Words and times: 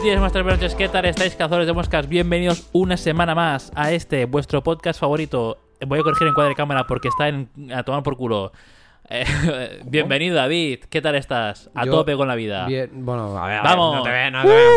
Buenos 0.00 0.20
días, 0.20 0.32
tardes, 0.32 0.52
noches, 0.54 0.74
¿qué 0.74 0.88
tal 0.88 1.04
estáis, 1.06 1.34
cazadores 1.34 1.66
de 1.66 1.72
moscas? 1.72 2.08
Bienvenidos 2.08 2.68
una 2.72 2.96
semana 2.96 3.34
más 3.34 3.72
a 3.74 3.92
este, 3.92 4.26
vuestro 4.26 4.62
podcast 4.62 5.00
favorito. 5.00 5.58
Voy 5.86 5.98
a 5.98 6.02
corregir 6.02 6.28
en 6.28 6.34
cuadro 6.34 6.50
de 6.50 6.54
cámara 6.54 6.86
porque 6.86 7.08
está 7.08 7.28
en, 7.28 7.48
a 7.74 7.82
tomar 7.82 8.02
por 8.02 8.16
culo. 8.16 8.52
Eh, 9.10 9.80
bienvenido, 9.86 10.36
David. 10.36 10.80
¿Qué 10.90 11.00
tal 11.00 11.14
estás? 11.14 11.70
A 11.74 11.86
Yo- 11.86 11.92
tope 11.92 12.14
con 12.14 12.28
la 12.28 12.34
vida. 12.34 12.66
Bien, 12.66 12.90
bueno, 12.92 13.38
a 13.38 13.46
ver, 13.48 13.56
a 13.56 13.62
Vamos. 13.62 13.96
no 13.96 14.02
te 14.02 14.30
no 14.30 14.42
te 14.42 14.48
veas 14.48 14.68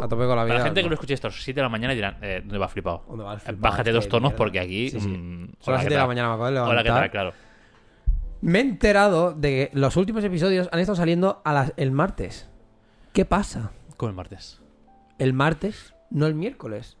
a, 0.00 0.04
a 0.04 0.08
tope 0.08 0.26
con 0.26 0.36
la 0.36 0.42
vida. 0.44 0.54
Para 0.54 0.58
la 0.58 0.64
gente 0.64 0.80
que 0.80 0.86
no. 0.86 0.88
lo 0.88 0.94
escuche 0.94 1.14
esto 1.14 1.28
a 1.28 1.30
las 1.30 1.40
7 1.40 1.60
de 1.60 1.62
la 1.62 1.68
mañana 1.68 1.94
dirán, 1.94 2.16
eh, 2.20 2.40
¿dónde 2.42 2.58
va 2.58 2.66
flipado? 2.66 3.04
¿Dónde 3.08 3.22
va 3.22 3.34
el 3.34 3.38
Eh, 3.38 3.40
flipado? 3.42 3.62
Bájate 3.62 3.90
Este 3.90 3.92
dos 3.92 4.08
tonos 4.08 4.30
mierda. 4.32 4.36
porque 4.38 4.58
aquí... 4.58 4.90
Sí, 4.90 4.98
sí. 4.98 5.06
mm, 5.08 5.52
Son 5.60 5.72
hola, 5.72 5.76
las 5.76 5.80
¿qué 5.82 5.82
7 5.82 5.88
de 5.88 5.94
la 5.94 6.00
tal? 6.00 6.08
mañana, 6.08 6.28
me 6.30 6.34
acabo 6.34 6.50
de 6.50 6.58
Hola, 6.58 6.68
¿qué 6.82 6.88
levantar. 6.88 7.00
tal? 7.02 7.10
Claro. 7.12 7.32
Me 8.40 8.58
he 8.58 8.62
enterado 8.62 9.34
de 9.34 9.48
que 9.70 9.70
los 9.78 9.96
últimos 9.96 10.24
episodios 10.24 10.68
han 10.72 10.80
estado 10.80 10.96
saliendo 10.96 11.40
a 11.44 11.52
las, 11.52 11.72
el 11.76 11.92
martes. 11.92 12.50
¿Qué 13.12 13.24
pasa? 13.24 13.70
Como 14.00 14.10
el 14.10 14.16
martes. 14.16 14.60
El 15.18 15.32
martes, 15.34 15.94
no 16.10 16.26
el 16.26 16.34
miércoles. 16.34 16.96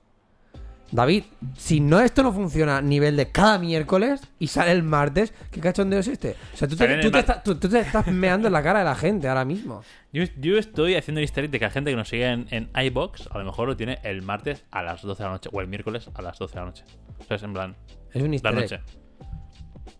David, 0.92 1.22
si 1.56 1.78
no 1.80 2.00
esto 2.00 2.22
no 2.24 2.32
funciona 2.32 2.78
a 2.78 2.82
nivel 2.82 3.16
de 3.16 3.30
cada 3.30 3.58
miércoles 3.58 4.20
y 4.40 4.48
sale 4.48 4.72
el 4.72 4.82
martes, 4.82 5.32
¿qué 5.52 5.60
cachondeo 5.60 6.00
es 6.00 6.08
este? 6.08 6.34
O 6.52 6.56
sea, 6.56 6.66
tú 6.66 6.74
te, 6.76 6.98
tú 6.98 7.16
estás- 7.16 7.42
tú- 7.44 7.54
tú 7.54 7.68
te 7.68 7.78
estás 7.78 8.08
meando 8.08 8.48
en 8.48 8.52
la 8.52 8.62
cara 8.62 8.80
de 8.80 8.84
la 8.84 8.96
gente 8.96 9.28
ahora 9.28 9.44
mismo. 9.44 9.82
Yo, 10.12 10.24
yo 10.38 10.58
estoy 10.58 10.96
haciendo 10.96 11.20
el 11.20 11.24
easter 11.24 11.44
egg 11.44 11.52
de 11.52 11.58
que 11.60 11.64
la 11.66 11.70
gente 11.70 11.90
que 11.92 11.96
nos 11.96 12.08
sigue 12.08 12.26
en, 12.26 12.46
en 12.50 12.70
iBox 12.74 13.28
a 13.30 13.38
lo 13.38 13.44
mejor 13.44 13.68
lo 13.68 13.76
tiene 13.76 14.00
el 14.02 14.20
martes 14.22 14.64
a 14.72 14.82
las 14.82 15.00
12 15.02 15.22
de 15.22 15.26
la 15.28 15.32
noche 15.34 15.48
o 15.52 15.60
el 15.60 15.68
miércoles 15.68 16.10
a 16.12 16.22
las 16.22 16.36
12 16.38 16.54
de 16.54 16.60
la 16.60 16.66
noche. 16.66 16.84
O 17.20 17.24
sea, 17.24 17.36
es 17.36 17.42
en 17.44 17.52
plan, 17.52 17.76
Es 18.12 18.20
un 18.22 18.28
la 18.28 18.34
easter 18.34 18.52
egg. 18.52 18.60
noche. 18.60 18.80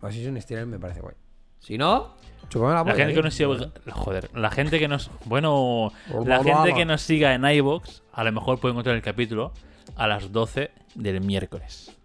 O 0.01 0.11
si 0.11 0.21
es 0.21 0.27
un 0.27 0.35
easter 0.35 0.59
egg 0.59 0.67
me 0.67 0.77
parece 0.77 0.99
guay. 0.99 1.15
Si 1.59 1.77
no, 1.77 2.15
la 2.53 2.83
La 2.83 2.93
gente 2.95 3.13
que 3.13 3.19
¿eh? 3.19 3.23
nos 3.23 3.33
siga, 3.33 3.71
joder, 3.91 4.29
la 4.37 4.51
gente 4.51 4.79
que 4.79 4.87
nos, 4.87 5.09
bueno, 5.25 5.91
Vamos, 6.09 6.27
la 6.27 6.43
gente 6.43 6.73
que 6.73 6.85
nos 6.85 7.01
siga 7.01 7.33
en 7.33 7.45
iBox 7.45 8.03
a 8.13 8.23
lo 8.23 8.31
mejor 8.31 8.59
puede 8.59 8.73
encontrar 8.73 8.95
el 8.95 9.01
capítulo 9.01 9.53
a 9.95 10.07
las 10.07 10.31
12 10.31 10.71
del 10.95 11.21
miércoles. 11.21 11.95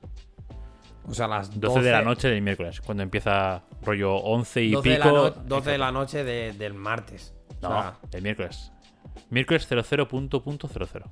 O 1.08 1.14
sea, 1.14 1.26
a 1.26 1.28
las 1.28 1.58
12, 1.60 1.82
de 1.82 1.92
la 1.92 2.02
noche 2.02 2.28
del 2.28 2.42
miércoles, 2.42 2.80
cuando 2.80 3.02
empieza 3.04 3.62
rollo 3.82 4.16
11 4.16 4.62
y 4.64 4.70
12 4.72 4.88
de 4.88 4.98
la, 4.98 5.04
pico. 5.04 5.16
no- 5.16 5.30
12 5.30 5.70
de 5.70 5.78
la 5.78 5.92
noche 5.92 6.24
de- 6.24 6.52
del 6.52 6.74
martes. 6.74 7.32
O 7.62 7.68
No, 7.68 7.68
sea, 7.68 7.96
el 8.12 8.22
miércoles. 8.22 8.72
Miércoles 9.30 9.66
00.00. 9.70 11.04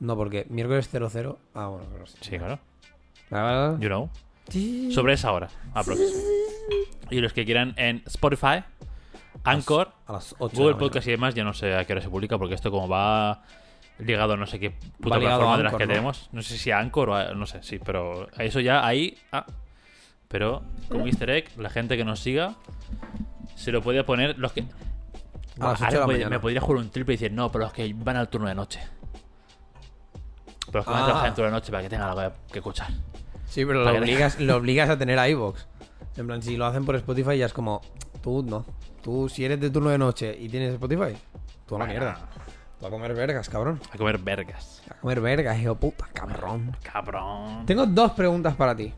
no, 0.00 0.16
porque 0.16 0.46
miércoles 0.48 0.88
00. 0.90 1.38
Ah, 1.54 1.66
bueno, 1.68 1.86
pero 1.92 2.06
sí. 2.06 2.16
Sí, 2.20 2.38
claro. 2.38 2.58
You 3.78 3.88
know. 3.88 4.10
Sobre 4.92 5.14
esa 5.14 5.32
hora, 5.32 5.48
aprox. 5.72 6.00
Y 7.10 7.20
los 7.20 7.32
que 7.32 7.44
quieran 7.44 7.74
en 7.76 8.02
Spotify, 8.06 8.62
Anchor, 9.44 9.92
A 10.06 10.12
las 10.14 10.34
8. 10.38 10.56
Google 10.56 10.74
Podcast 10.76 11.06
y 11.06 11.10
demás, 11.12 11.34
ya 11.34 11.44
no 11.44 11.52
sé 11.54 11.74
a 11.74 11.84
qué 11.84 11.92
hora 11.92 12.02
se 12.02 12.08
publica, 12.08 12.38
porque 12.38 12.54
esto 12.54 12.70
como 12.70 12.88
va 12.88 13.42
ligado 13.98 14.32
a 14.32 14.36
no 14.36 14.46
sé 14.46 14.58
qué 14.58 14.70
puta 14.70 15.18
plataforma 15.18 15.56
de 15.58 15.62
las 15.64 15.74
que 15.74 15.86
¿no? 15.86 15.92
tenemos. 15.92 16.28
No 16.32 16.42
sé 16.42 16.56
si 16.58 16.70
a 16.70 16.78
Anchor 16.78 17.10
o 17.10 17.14
a- 17.14 17.34
no 17.34 17.46
sé, 17.46 17.62
sí, 17.62 17.78
pero 17.78 18.28
a 18.36 18.44
eso 18.44 18.60
ya 18.60 18.86
ahí. 18.86 19.16
Ah. 19.32 19.46
Pero 20.28 20.62
como 20.88 21.06
easter 21.06 21.30
egg, 21.30 21.50
la 21.58 21.70
gente 21.70 21.96
que 21.96 22.04
nos 22.04 22.20
siga 22.20 22.54
se 23.54 23.70
lo 23.72 23.82
puede 23.82 24.02
poner 24.04 24.38
los 24.38 24.52
que. 24.52 24.62
A 25.60 25.68
las 25.68 25.80
Ahora 25.82 25.86
8 25.88 25.90
de 25.92 25.98
la 26.00 26.06
me- 26.06 26.12
mañana. 26.14 26.30
me 26.30 26.40
podría 26.40 26.60
jugar 26.60 26.78
un 26.82 26.90
triple 26.90 27.14
y 27.14 27.16
decir, 27.16 27.32
no, 27.32 27.52
pero 27.52 27.64
los 27.64 27.72
que 27.72 27.92
van 27.96 28.16
al 28.16 28.28
turno 28.28 28.48
de 28.48 28.54
noche. 28.56 28.80
Pero 30.66 30.78
los 30.78 30.84
que 30.86 30.90
van 30.90 31.00
a 31.00 31.02
Ah. 31.02 31.06
trabajar 31.06 31.28
en 31.28 31.34
turno 31.34 31.46
de 31.50 31.52
noche 31.52 31.70
para 31.70 31.82
que 31.84 31.88
tengan 31.90 32.08
algo 32.10 32.34
que 32.50 32.58
escuchar. 32.58 32.88
Sí, 33.54 33.64
pero 33.64 33.84
lo 33.84 33.90
obligas, 33.98 34.40
lo 34.40 34.56
obligas 34.56 34.90
a 34.90 34.98
tener 34.98 35.18
a 35.18 35.28
iVoox. 35.28 35.64
En 36.16 36.26
plan, 36.26 36.42
si 36.42 36.56
lo 36.56 36.66
hacen 36.66 36.84
por 36.84 36.96
Spotify 36.96 37.38
ya 37.38 37.46
es 37.46 37.52
como. 37.52 37.80
Tú 38.22 38.42
no. 38.42 38.64
Tú, 39.02 39.28
si 39.28 39.44
eres 39.44 39.60
de 39.60 39.70
turno 39.70 39.90
de 39.90 39.98
noche 39.98 40.36
y 40.38 40.48
tienes 40.48 40.72
Spotify, 40.72 41.14
tú 41.66 41.76
a 41.76 41.78
la 41.80 41.84
Bueno. 41.84 42.00
mierda. 42.00 42.28
Tú 42.80 42.86
a 42.86 42.90
comer 42.90 43.14
vergas, 43.14 43.48
cabrón. 43.48 43.80
A 43.92 43.96
comer 43.96 44.18
vergas. 44.18 44.82
A 44.90 44.94
comer 44.94 45.20
vergas, 45.20 45.58
hijo 45.60 45.74
puta, 45.76 46.08
cabrón. 46.12 46.76
Cabrón. 46.82 47.64
Tengo 47.66 47.86
dos 47.86 48.12
preguntas 48.12 48.54
para 48.56 48.74
ti. 48.74 48.92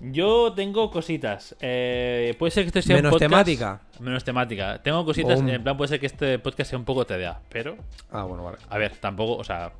Yo 0.00 0.52
tengo 0.52 0.90
cositas. 0.92 1.56
Eh, 1.60 2.36
puede 2.38 2.52
ser 2.52 2.62
que 2.64 2.68
este 2.68 2.82
sea 2.82 2.96
un 2.96 3.02
Menos 3.02 3.14
podcast- 3.14 3.18
temática. 3.18 3.80
Menos 3.98 4.22
temática. 4.22 4.80
Tengo 4.82 5.04
cositas. 5.04 5.40
En 5.40 5.62
plan, 5.62 5.76
puede 5.76 5.88
ser 5.88 5.98
que 5.98 6.06
este 6.06 6.38
podcast 6.38 6.70
sea 6.70 6.78
un 6.78 6.84
poco 6.84 7.04
TDA. 7.04 7.40
Pero, 7.48 7.76
Ah, 8.12 8.22
bueno, 8.22 8.44
vale. 8.44 8.58
a 8.68 8.78
ver, 8.78 8.92
tampoco, 9.00 9.36
o 9.36 9.44
sea, 9.44 9.72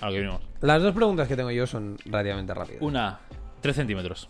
a 0.00 0.06
lo 0.06 0.12
que 0.12 0.18
vinimos. 0.18 0.40
Las 0.60 0.82
dos 0.82 0.92
preguntas 0.94 1.28
que 1.28 1.36
tengo 1.36 1.50
yo 1.52 1.66
son 1.68 1.96
relativamente 2.06 2.52
rápidas. 2.52 2.82
Una, 2.82 3.20
3 3.60 3.76
centímetros. 3.76 4.28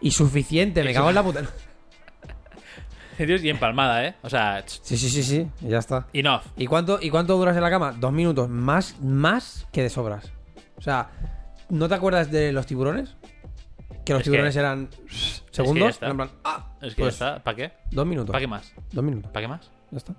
Y 0.00 0.10
suficiente, 0.12 0.82
me 0.84 0.90
Eso- 0.90 0.98
cago 1.00 1.08
en 1.10 1.14
la 1.14 1.22
puta. 1.22 1.42
Y 3.18 3.50
empalmada, 3.50 4.06
¿eh? 4.06 4.14
O 4.22 4.30
sea, 4.30 4.64
Sí, 4.66 4.96
sí, 4.96 5.10
sí, 5.10 5.22
sí, 5.22 5.46
ya 5.60 5.76
está. 5.78 6.06
enough. 6.14 6.40
¿Y 6.56 6.66
cuánto, 6.66 6.98
¿Y 7.02 7.10
cuánto 7.10 7.36
duras 7.36 7.54
en 7.54 7.62
la 7.62 7.68
cama? 7.68 7.92
Dos 7.92 8.12
minutos. 8.14 8.48
Más, 8.48 8.98
más 9.02 9.66
que 9.72 9.82
de 9.82 9.90
sobras. 9.90 10.32
O 10.78 10.80
sea, 10.80 11.10
¿no 11.68 11.86
te 11.86 11.94
acuerdas 11.96 12.30
de 12.30 12.50
los 12.52 12.64
tiburones? 12.64 13.16
Que 14.06 14.14
los 14.14 14.20
Es 14.20 14.24
que- 14.24 14.30
tiburones 14.30 14.56
eran 14.56 14.88
ya 14.90 14.96
segundos. 15.50 15.90
está. 15.90 16.08
En 16.08 16.16
plan, 16.16 16.30
ah, 16.44 16.72
Es 16.80 16.94
que 16.94 17.02
pues, 17.02 17.18
ya 17.18 17.26
está. 17.32 17.44
¿Para 17.44 17.56
qué? 17.58 17.72
Dos 17.90 18.06
minutos. 18.06 18.30
¿Para 18.32 18.40
qué 18.40 18.46
más? 18.46 18.72
Dos 18.90 19.04
minutos. 19.04 19.30
¿Para 19.30 19.44
qué 19.44 19.48
más? 19.48 19.70
Ya 19.90 19.98
está. 19.98 20.14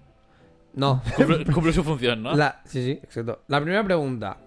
No. 0.75 1.01
Cumple, 1.15 1.45
cumple 1.51 1.73
su 1.73 1.83
función, 1.83 2.21
¿no? 2.21 2.35
La, 2.35 2.61
sí, 2.65 2.83
sí, 2.83 2.91
exacto. 3.01 3.41
La 3.47 3.59
primera 3.59 3.83
pregunta. 3.83 4.37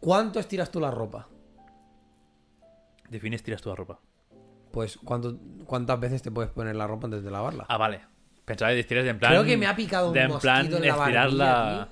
¿Cuánto 0.00 0.40
estiras 0.40 0.72
tú 0.72 0.80
la 0.80 0.90
ropa? 0.90 1.28
Defines, 3.14 3.44
tiras 3.44 3.62
tu 3.62 3.68
la 3.68 3.76
ropa. 3.76 4.00
Pues, 4.72 4.96
¿cuánto, 4.96 5.38
¿cuántas 5.66 6.00
veces 6.00 6.20
te 6.20 6.32
puedes 6.32 6.50
poner 6.50 6.74
la 6.74 6.88
ropa 6.88 7.06
antes 7.06 7.22
de 7.22 7.30
lavarla? 7.30 7.64
Ah, 7.68 7.76
vale. 7.76 8.00
Pensaba 8.44 8.72
que 8.72 8.80
estiras 8.80 9.04
de 9.04 9.10
en 9.10 9.20
plan. 9.20 9.30
Creo 9.30 9.44
que 9.44 9.56
me 9.56 9.68
ha 9.68 9.76
picado 9.76 10.08
un 10.08 10.14
de 10.14 10.22
en 10.22 10.36
plan 10.40 10.66
en 10.66 10.82
la 10.82 10.88
estirarla. 10.88 11.88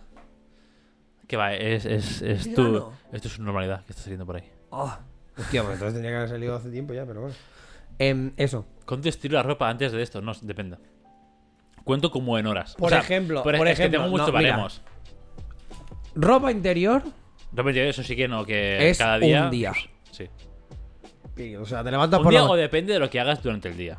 Que 1.28 1.36
va, 1.36 1.54
es, 1.54 1.86
es, 1.86 2.22
es 2.22 2.52
tu. 2.52 2.62
no. 2.64 2.92
Esto 3.12 3.28
es 3.28 3.34
su 3.34 3.42
normalidad 3.44 3.84
que 3.84 3.92
está 3.92 4.02
saliendo 4.02 4.26
por 4.26 4.34
ahí. 4.34 4.50
Oh, 4.70 4.92
hostia, 5.38 5.62
pues 5.62 5.74
entonces 5.74 5.94
tenía 5.94 6.10
que 6.10 6.16
haber 6.16 6.28
salido 6.28 6.56
hace 6.56 6.70
tiempo 6.70 6.92
ya, 6.92 7.06
pero 7.06 7.20
bueno. 7.20 7.36
Em, 8.00 8.32
eso. 8.36 8.66
¿Cuánto 8.84 9.08
estiro 9.08 9.36
la 9.36 9.44
ropa 9.44 9.70
antes 9.70 9.92
de 9.92 10.02
esto? 10.02 10.20
No, 10.20 10.32
depende. 10.42 10.76
Cuento 11.84 12.10
como 12.10 12.36
en 12.36 12.48
horas. 12.48 12.74
Por 12.74 12.92
ejemplo, 12.92 13.44
por, 13.44 13.56
por 13.56 13.68
es 13.68 13.76
que 13.76 13.82
ejemplo, 13.84 14.00
tengo 14.00 14.10
muchos 14.10 14.26
no, 14.26 14.32
baremos. 14.32 14.82
Ropa 16.16 16.50
interior 16.50 17.04
Ropa 17.52 17.70
interior, 17.70 17.90
eso 17.90 18.02
sí 18.02 18.16
que 18.16 18.26
no, 18.26 18.44
que 18.44 18.90
es 18.90 18.98
cada 18.98 19.20
día. 19.20 19.44
un 19.44 19.50
día. 19.52 19.72
Sí. 20.10 20.28
O 21.60 21.64
sea, 21.64 21.82
te 21.82 21.90
levantas 21.90 22.18
Un 22.18 22.24
por 22.24 22.30
día 22.32 22.42
la 22.42 22.50
o 22.50 22.56
depende 22.56 22.92
de 22.92 22.98
lo 22.98 23.08
que 23.10 23.18
hagas 23.20 23.42
durante 23.42 23.68
el 23.68 23.76
día. 23.76 23.98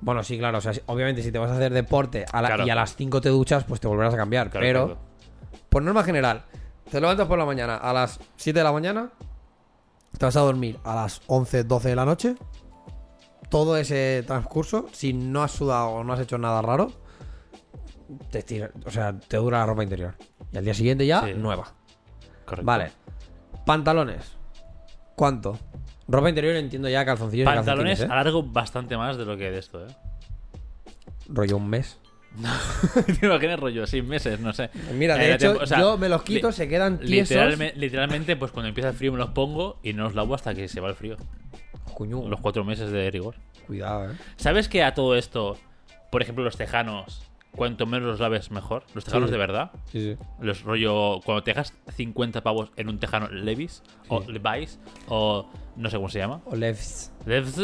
Bueno, 0.00 0.22
sí, 0.22 0.38
claro. 0.38 0.58
O 0.58 0.60
sea, 0.60 0.72
obviamente, 0.86 1.22
si 1.22 1.30
te 1.32 1.38
vas 1.38 1.50
a 1.50 1.54
hacer 1.56 1.72
deporte 1.72 2.24
a 2.32 2.40
la- 2.40 2.48
Claro. 2.48 2.66
y 2.66 2.70
a 2.70 2.74
las 2.74 2.94
5 2.96 3.20
te 3.20 3.28
duchas, 3.28 3.64
pues 3.64 3.80
te 3.80 3.88
volverás 3.88 4.14
a 4.14 4.16
cambiar. 4.16 4.48
Claro, 4.50 4.64
pero, 4.66 4.84
claro. 4.86 5.00
por 5.68 5.82
norma 5.82 6.02
general, 6.04 6.44
te 6.90 7.00
levantas 7.00 7.26
por 7.26 7.38
la 7.38 7.44
mañana 7.44 7.76
a 7.76 7.92
las 7.92 8.18
7 8.36 8.60
de 8.60 8.64
la 8.64 8.72
mañana, 8.72 9.10
te 10.16 10.24
vas 10.24 10.36
a 10.36 10.40
dormir 10.40 10.78
a 10.84 10.94
las 10.94 11.20
11, 11.26 11.64
12 11.64 11.88
de 11.90 11.96
la 11.96 12.04
noche. 12.04 12.34
Todo 13.50 13.76
ese 13.76 14.22
transcurso, 14.26 14.86
si 14.92 15.12
no 15.12 15.42
has 15.42 15.52
sudado 15.52 15.88
o 15.88 16.04
no 16.04 16.12
has 16.12 16.20
hecho 16.20 16.38
nada 16.38 16.60
raro, 16.62 16.92
te 18.30 18.38
estira- 18.38 18.70
o 18.86 18.90
sea, 18.90 19.18
te 19.18 19.36
dura 19.36 19.58
la 19.58 19.66
ropa 19.66 19.82
interior. 19.82 20.14
Y 20.52 20.58
al 20.58 20.64
día 20.64 20.74
siguiente 20.74 21.06
ya, 21.06 21.24
Sí. 21.26 21.34
nueva. 21.34 21.64
Correcto. 22.44 22.64
Vale. 22.66 22.92
Pantalones. 23.66 24.32
¿Cuánto? 25.16 25.58
Ropa 26.08 26.28
interior 26.30 26.56
entiendo 26.56 26.88
ya 26.88 27.04
calzoncillos 27.04 27.44
y 27.44 27.46
Pantalones 27.54 27.98
calcetines, 27.98 28.10
¿eh? 28.10 28.12
alargo 28.12 28.42
bastante 28.42 28.96
más 28.96 29.16
de 29.18 29.24
lo 29.26 29.36
que 29.36 29.50
de 29.50 29.58
esto, 29.58 29.84
¿eh? 29.86 29.90
Rollo 31.28 31.58
un 31.58 31.68
mes. 31.68 31.98
¿Te 33.20 33.26
imaginas 33.26 33.58
rollo? 33.60 33.86
Seis 33.86 34.04
meses, 34.04 34.38
no 34.40 34.52
sé. 34.52 34.70
Mira, 34.94 35.16
de 35.16 35.24
Eh, 35.26 35.28
la 35.30 35.34
hecho, 35.34 35.48
tempo- 35.52 35.64
o 35.64 35.66
sea, 35.66 35.78
yo 35.80 35.98
me 35.98 36.08
los 36.08 36.22
quito, 36.22 36.52
se 36.52 36.68
quedan 36.68 36.98
tiesos. 37.00 37.36
Literalme- 37.36 37.74
literalmente, 37.74 38.36
pues 38.36 38.52
cuando 38.52 38.68
empieza 38.68 38.90
el 38.90 38.94
frío 38.94 39.12
me 39.12 39.18
los 39.18 39.30
pongo 39.30 39.78
y 39.82 39.92
no 39.92 40.04
los 40.04 40.14
lavo 40.14 40.34
hasta 40.34 40.54
que 40.54 40.68
se 40.68 40.80
va 40.80 40.88
el 40.88 40.94
frío. 40.94 41.16
Coño, 41.94 42.28
Los 42.28 42.40
cuatro 42.40 42.64
meses 42.64 42.90
de 42.90 43.10
rigor. 43.10 43.34
cuidado, 43.66 44.12
eh. 44.12 44.14
¿Sabes 44.36 44.68
que 44.68 44.82
a 44.84 44.94
todo 44.94 45.14
esto, 45.16 45.58
por 46.10 46.22
ejemplo, 46.22 46.44
los 46.44 46.56
tejanos, 46.56 47.22
cuanto 47.54 47.86
menos 47.86 48.08
los 48.08 48.20
laves, 48.20 48.50
mejor? 48.50 48.84
Los 48.94 49.04
tejanos 49.04 49.28
Sí. 49.28 49.32
de 49.32 49.38
verdad. 49.38 49.70
Sí, 49.90 50.00
sí. 50.14 50.24
Los 50.40 50.62
rollo, 50.62 51.20
cuando 51.24 51.42
te 51.42 51.50
dejas 51.50 51.74
50 51.94 52.42
pavos 52.42 52.70
en 52.76 52.88
un 52.88 52.98
tejano 52.98 53.28
Levis, 53.28 53.82
o. 54.08 54.20
Levi's, 54.28 54.78
o 55.08 55.50
no 55.78 55.88
sé 55.90 55.96
cómo 55.96 56.08
se 56.08 56.18
llama. 56.18 56.40
O 56.46 56.54
Levis. 56.56 57.10
Levis. 57.26 57.56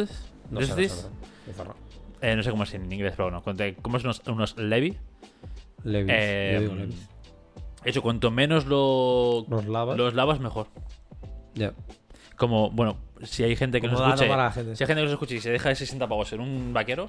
No 0.50 0.60
sé, 0.60 0.68
no 0.70 1.52
sé, 1.52 1.64
no. 1.64 1.74
Eh, 2.20 2.36
no 2.36 2.42
sé 2.42 2.50
cómo 2.50 2.62
es 2.62 2.72
en 2.74 2.90
inglés, 2.90 3.14
pero 3.16 3.30
bueno. 3.30 3.56
Te 3.56 3.74
comes 3.74 4.02
unos, 4.04 4.22
unos 4.26 4.56
Levi, 4.56 4.96
Levis. 5.84 6.14
eh, 6.16 6.58
digo 6.60 6.74
Levis. 6.74 7.08
eso, 7.84 8.00
cuanto 8.02 8.30
menos 8.30 8.66
lo, 8.66 9.44
Los 9.48 9.66
lavas. 9.66 9.96
los 9.98 10.14
lavas, 10.14 10.40
mejor. 10.40 10.68
Ya. 11.54 11.72
Como, 12.36 12.70
bueno, 12.70 12.96
si 13.22 13.44
hay 13.44 13.54
gente 13.56 13.80
que 13.80 13.88
nos 13.88 14.00
escuche, 14.00 14.26
si 14.74 14.82
hay 14.82 14.86
gente 14.86 14.94
que 14.96 15.02
nos 15.02 15.12
escuche 15.12 15.34
y 15.36 15.40
se 15.40 15.50
deja 15.50 15.68
de 15.68 15.74
60 15.76 16.08
pavos 16.08 16.32
en 16.32 16.40
un 16.40 16.72
vaquero, 16.72 17.08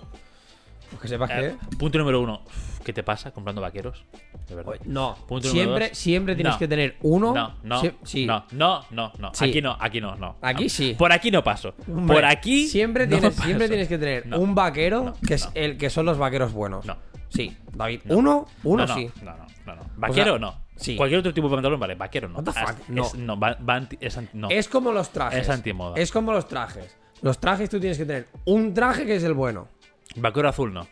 Pues 0.89 1.01
que 1.01 1.07
sepas 1.07 1.29
eh, 1.31 1.55
que. 1.69 1.75
punto 1.77 1.97
número 1.97 2.21
uno, 2.21 2.41
¿qué 2.83 2.93
te 2.93 3.03
pasa 3.03 3.31
comprando 3.31 3.61
vaqueros? 3.61 4.05
De 4.47 4.55
verdad. 4.55 4.73
No, 4.85 5.15
Punto 5.27 5.47
siempre, 5.49 5.89
dos. 5.89 5.97
siempre 5.97 6.35
tienes 6.35 6.53
No. 6.53 6.59
que 6.59 6.67
tener 6.67 6.95
uno. 7.01 7.33
No, 7.33 7.55
no, 7.63 7.81
sí. 8.03 8.25
no, 8.25 8.45
no, 8.51 8.85
no, 8.91 9.11
no. 9.17 9.31
Sí. 9.33 9.45
Aquí 9.49 9.61
no, 9.61 9.75
aquí 9.79 9.99
no, 10.01 10.15
no. 10.15 10.35
Aquí 10.41 10.69
sí. 10.69 10.95
Por 10.97 11.11
aquí 11.11 11.31
no 11.31 11.43
paso. 11.43 11.73
Hombre, 11.87 12.15
Por 12.15 12.25
aquí 12.25 12.67
Siempre 12.67 13.07
no 13.07 13.17
tienes, 13.17 13.33
paso. 13.35 13.45
siempre 13.45 13.67
tienes 13.67 13.87
que 13.87 13.97
tener 13.97 14.25
un 14.35 14.53
vaquero 14.55 15.13
que 15.25 15.33
es 15.35 15.49
el 15.55 15.77
que 15.77 15.89
son 15.89 16.05
los 16.05 16.17
vaqueros 16.17 16.53
buenos. 16.53 16.85
No. 16.85 16.97
Sí, 17.29 17.57
David. 17.73 18.01
No. 18.05 18.17
Uno, 18.17 18.45
uno 18.63 18.85
no, 18.85 18.93
no, 18.93 18.99
sí. 18.99 19.09
No, 19.23 19.31
no, 19.35 19.45
no, 19.65 19.75
no. 19.75 19.81
Vaquero 19.97 20.39
no. 20.39 20.63
Sí. 20.77 20.95
Cualquier 20.95 21.19
otro 21.21 21.33
tipo 21.33 21.47
de 21.49 21.55
pantalón, 21.55 21.79
vale. 21.79 21.95
Vaquero 21.95 22.27
no. 22.29 22.35
What 22.39 22.43
the 22.43 22.51
fuck? 22.51 22.69
Es- 22.81 22.89
No. 22.89 23.05
es- 23.05 23.15
no, 23.15 23.39
va- 23.39 23.57
va 23.67 23.75
anti- 23.75 23.97
es 23.99 24.19
no. 24.33 24.49
Es 24.49 24.67
como 24.69 24.91
los 24.91 25.09
trajes. 25.11 25.39
Es 25.41 25.49
antimoda. 25.49 25.95
Es 25.97 26.11
como 26.11 26.31
los 26.33 26.47
trajes. 26.47 26.97
Los 27.21 27.39
trajes 27.39 27.69
tú 27.69 27.79
tienes 27.79 27.97
que 27.97 28.05
tener 28.05 28.27
un 28.45 28.73
traje 28.73 29.05
que 29.05 29.15
es 29.15 29.23
el 29.23 29.33
bueno. 29.33 29.69
Vaquero 30.15 30.49
azul 30.49 30.73
no. 30.73 30.87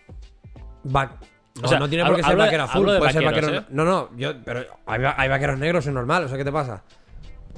Va- 0.95 1.17
No, 1.55 1.65
O 1.65 1.67
sea, 1.67 1.77
no 1.79 1.87
tiene 1.87 2.03
por 2.05 2.15
qué 2.15 2.23
ser 2.23 2.35
vaquero 2.35 2.63
azul, 2.63 2.89
ser 3.11 3.23
vaquero. 3.23 3.55
¿eh? 3.57 3.63
No, 3.69 3.85
no, 3.85 4.09
yo, 4.17 4.33
pero 4.43 4.65
hay, 4.87 5.01
va- 5.01 5.13
hay 5.17 5.29
vaqueros 5.29 5.59
negros, 5.59 5.85
es 5.85 5.93
normal, 5.93 6.23
o 6.23 6.27
sea, 6.27 6.37
¿qué 6.37 6.43
te 6.43 6.51
pasa? 6.51 6.83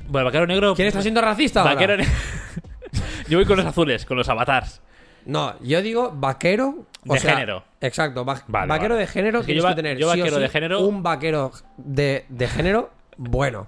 Bueno, 0.09 0.25
vaquero 0.25 0.45
negro. 0.45 0.75
¿Quién 0.75 0.89
está 0.89 1.01
siendo 1.01 1.21
racista 1.21 1.61
ahora? 1.61 1.73
Vaquero 1.75 1.97
ne- 1.97 2.05
Yo 3.29 3.37
voy 3.37 3.45
con 3.45 3.57
los 3.57 3.65
azules, 3.65 4.05
con 4.05 4.17
los 4.17 4.27
avatars. 4.29 4.81
No, 5.25 5.57
yo 5.61 5.81
digo 5.81 6.11
vaquero. 6.13 6.85
o 7.07 7.13
De 7.13 7.19
sea, 7.19 7.33
género. 7.35 7.63
Exacto, 7.81 8.23
va- 8.25 8.43
Vale, 8.47 8.67
vaquero 8.67 8.95
vale. 8.95 9.05
de 9.05 9.11
género 9.11 9.39
Es 9.39 9.45
que 9.45 9.53
tienes 9.53 9.63
yo 9.63 9.69
va- 9.69 9.75
que 9.75 9.81
tener. 9.81 9.97
yo 9.97 10.07
sí 10.11 10.19
o 10.19 10.21
vaquero 10.23 10.35
sí, 10.37 10.41
de 10.43 10.49
género- 10.49 10.79
Un 10.81 11.01
vaquero 11.01 11.51
de, 11.77 12.25
de 12.29 12.47
género 12.47 12.91
bueno. 13.17 13.67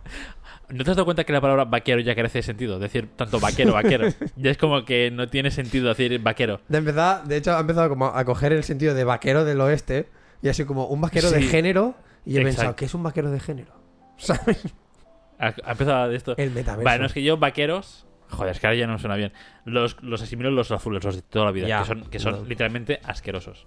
¿No 0.69 0.83
te 0.83 0.91
has 0.91 0.97
dado 0.97 1.05
cuenta 1.05 1.23
que 1.23 1.31
la 1.33 1.39
palabra 1.41 1.63
vaquero 1.65 2.01
ya 2.01 2.13
carece 2.15 2.39
de 2.39 2.43
sentido? 2.43 2.77
Decir 2.79 3.07
tanto 3.15 3.39
vaquero, 3.39 3.73
vaquero. 3.73 4.07
ya 4.35 4.51
es 4.51 4.57
como 4.57 4.83
que 4.83 5.11
no 5.11 5.29
tiene 5.29 5.49
sentido 5.51 5.87
decir 5.87 6.19
vaquero. 6.19 6.59
De 6.67 6.79
empezar, 6.79 7.23
de 7.25 7.37
hecho, 7.37 7.55
ha 7.55 7.59
empezado 7.61 7.87
como 7.89 8.07
a 8.07 8.25
coger 8.25 8.51
el 8.51 8.63
sentido 8.63 8.93
de 8.93 9.03
vaquero 9.05 9.45
del 9.45 9.61
oeste 9.61 10.09
y 10.41 10.49
así 10.49 10.65
como 10.65 10.85
un 10.87 10.99
vaquero 11.01 11.31
de 11.31 11.41
género. 11.41 11.95
Y 12.25 12.31
he 12.37 12.41
Exacto. 12.41 12.45
pensado, 12.57 12.75
¿qué 12.75 12.85
es 12.85 12.93
un 12.93 13.03
vaquero 13.03 13.31
de 13.31 13.39
género? 13.39 13.71
¿Sabes? 14.17 14.61
Ha, 15.39 15.53
ha 15.63 15.71
empezado 15.71 16.09
de 16.09 16.17
esto. 16.17 16.35
El 16.37 16.51
metaverso. 16.51 16.83
Vale, 16.83 16.99
no 16.99 17.05
es 17.05 17.13
que 17.13 17.23
yo 17.23 17.37
vaqueros. 17.37 18.05
Joder, 18.29 18.51
es 18.51 18.59
que 18.59 18.67
ahora 18.67 18.77
ya 18.77 18.87
no 18.87 18.93
me 18.93 18.99
suena 18.99 19.15
bien. 19.15 19.31
Los, 19.63 20.01
los 20.03 20.21
asimilo 20.21 20.51
los 20.51 20.69
azules, 20.71 21.01
los 21.01 21.15
de 21.15 21.21
toda 21.21 21.45
la 21.45 21.51
vida. 21.51 21.67
Ya. 21.67 21.79
Que 21.79 21.85
son, 21.85 22.01
que 22.09 22.19
son 22.19 22.31
No. 22.41 22.45
literalmente 22.45 22.99
asquerosos. 23.05 23.65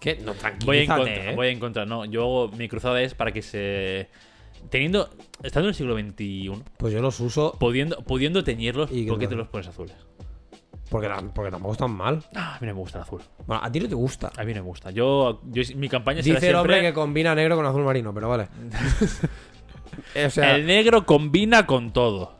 ¿Qué? 0.00 0.16
No, 0.22 0.34
Voy 0.66 0.78
en 0.80 0.86
contra, 0.88 1.30
¿eh? 1.30 1.34
voy 1.34 1.48
en 1.48 1.58
contra. 1.60 1.86
No, 1.86 2.04
yo 2.04 2.50
mi 2.58 2.68
cruzada 2.68 3.00
es 3.00 3.14
para 3.14 3.32
que 3.32 3.40
se. 3.40 4.08
Teniendo. 4.70 5.10
Estando 5.42 5.68
en 5.68 5.70
el 5.70 5.74
siglo 5.74 5.98
XXI, 5.98 6.62
Pues 6.78 6.92
yo 6.94 7.00
los 7.02 7.18
uso 7.20 7.56
pudiendo, 7.58 7.96
pudiendo 8.04 8.44
teñirlos, 8.44 8.90
¿Y 8.92 9.06
¿por 9.06 9.18
qué 9.18 9.26
te 9.28 9.34
los 9.34 9.48
pones 9.48 9.66
azules? 9.68 9.94
porque, 10.90 11.08
porque 11.34 11.50
tampoco 11.50 11.72
están 11.72 11.90
mal. 11.90 12.22
Ah, 12.34 12.56
a 12.56 12.60
mí 12.60 12.66
no 12.66 12.74
me 12.74 12.80
gusta 12.80 12.98
el 12.98 13.04
azul. 13.04 13.22
Bueno, 13.46 13.62
a 13.64 13.72
ti 13.72 13.80
no 13.80 13.88
te 13.88 13.94
gusta. 13.94 14.30
A 14.36 14.44
mí 14.44 14.52
no 14.52 14.60
me 14.62 14.66
gusta. 14.68 14.90
Yo, 14.90 15.40
yo 15.50 15.62
mi 15.76 15.88
campaña 15.88 16.22
será 16.22 16.34
Dice 16.36 16.50
el 16.50 16.56
hombre 16.56 16.74
siempre. 16.74 16.90
que 16.90 16.94
combina 16.94 17.34
negro 17.34 17.56
con 17.56 17.64
azul 17.64 17.82
marino, 17.82 18.12
pero 18.12 18.28
vale. 18.28 18.48
o 20.26 20.30
sea, 20.30 20.54
El 20.56 20.66
negro 20.66 21.06
combina 21.06 21.66
con 21.66 21.92
todo. 21.92 22.38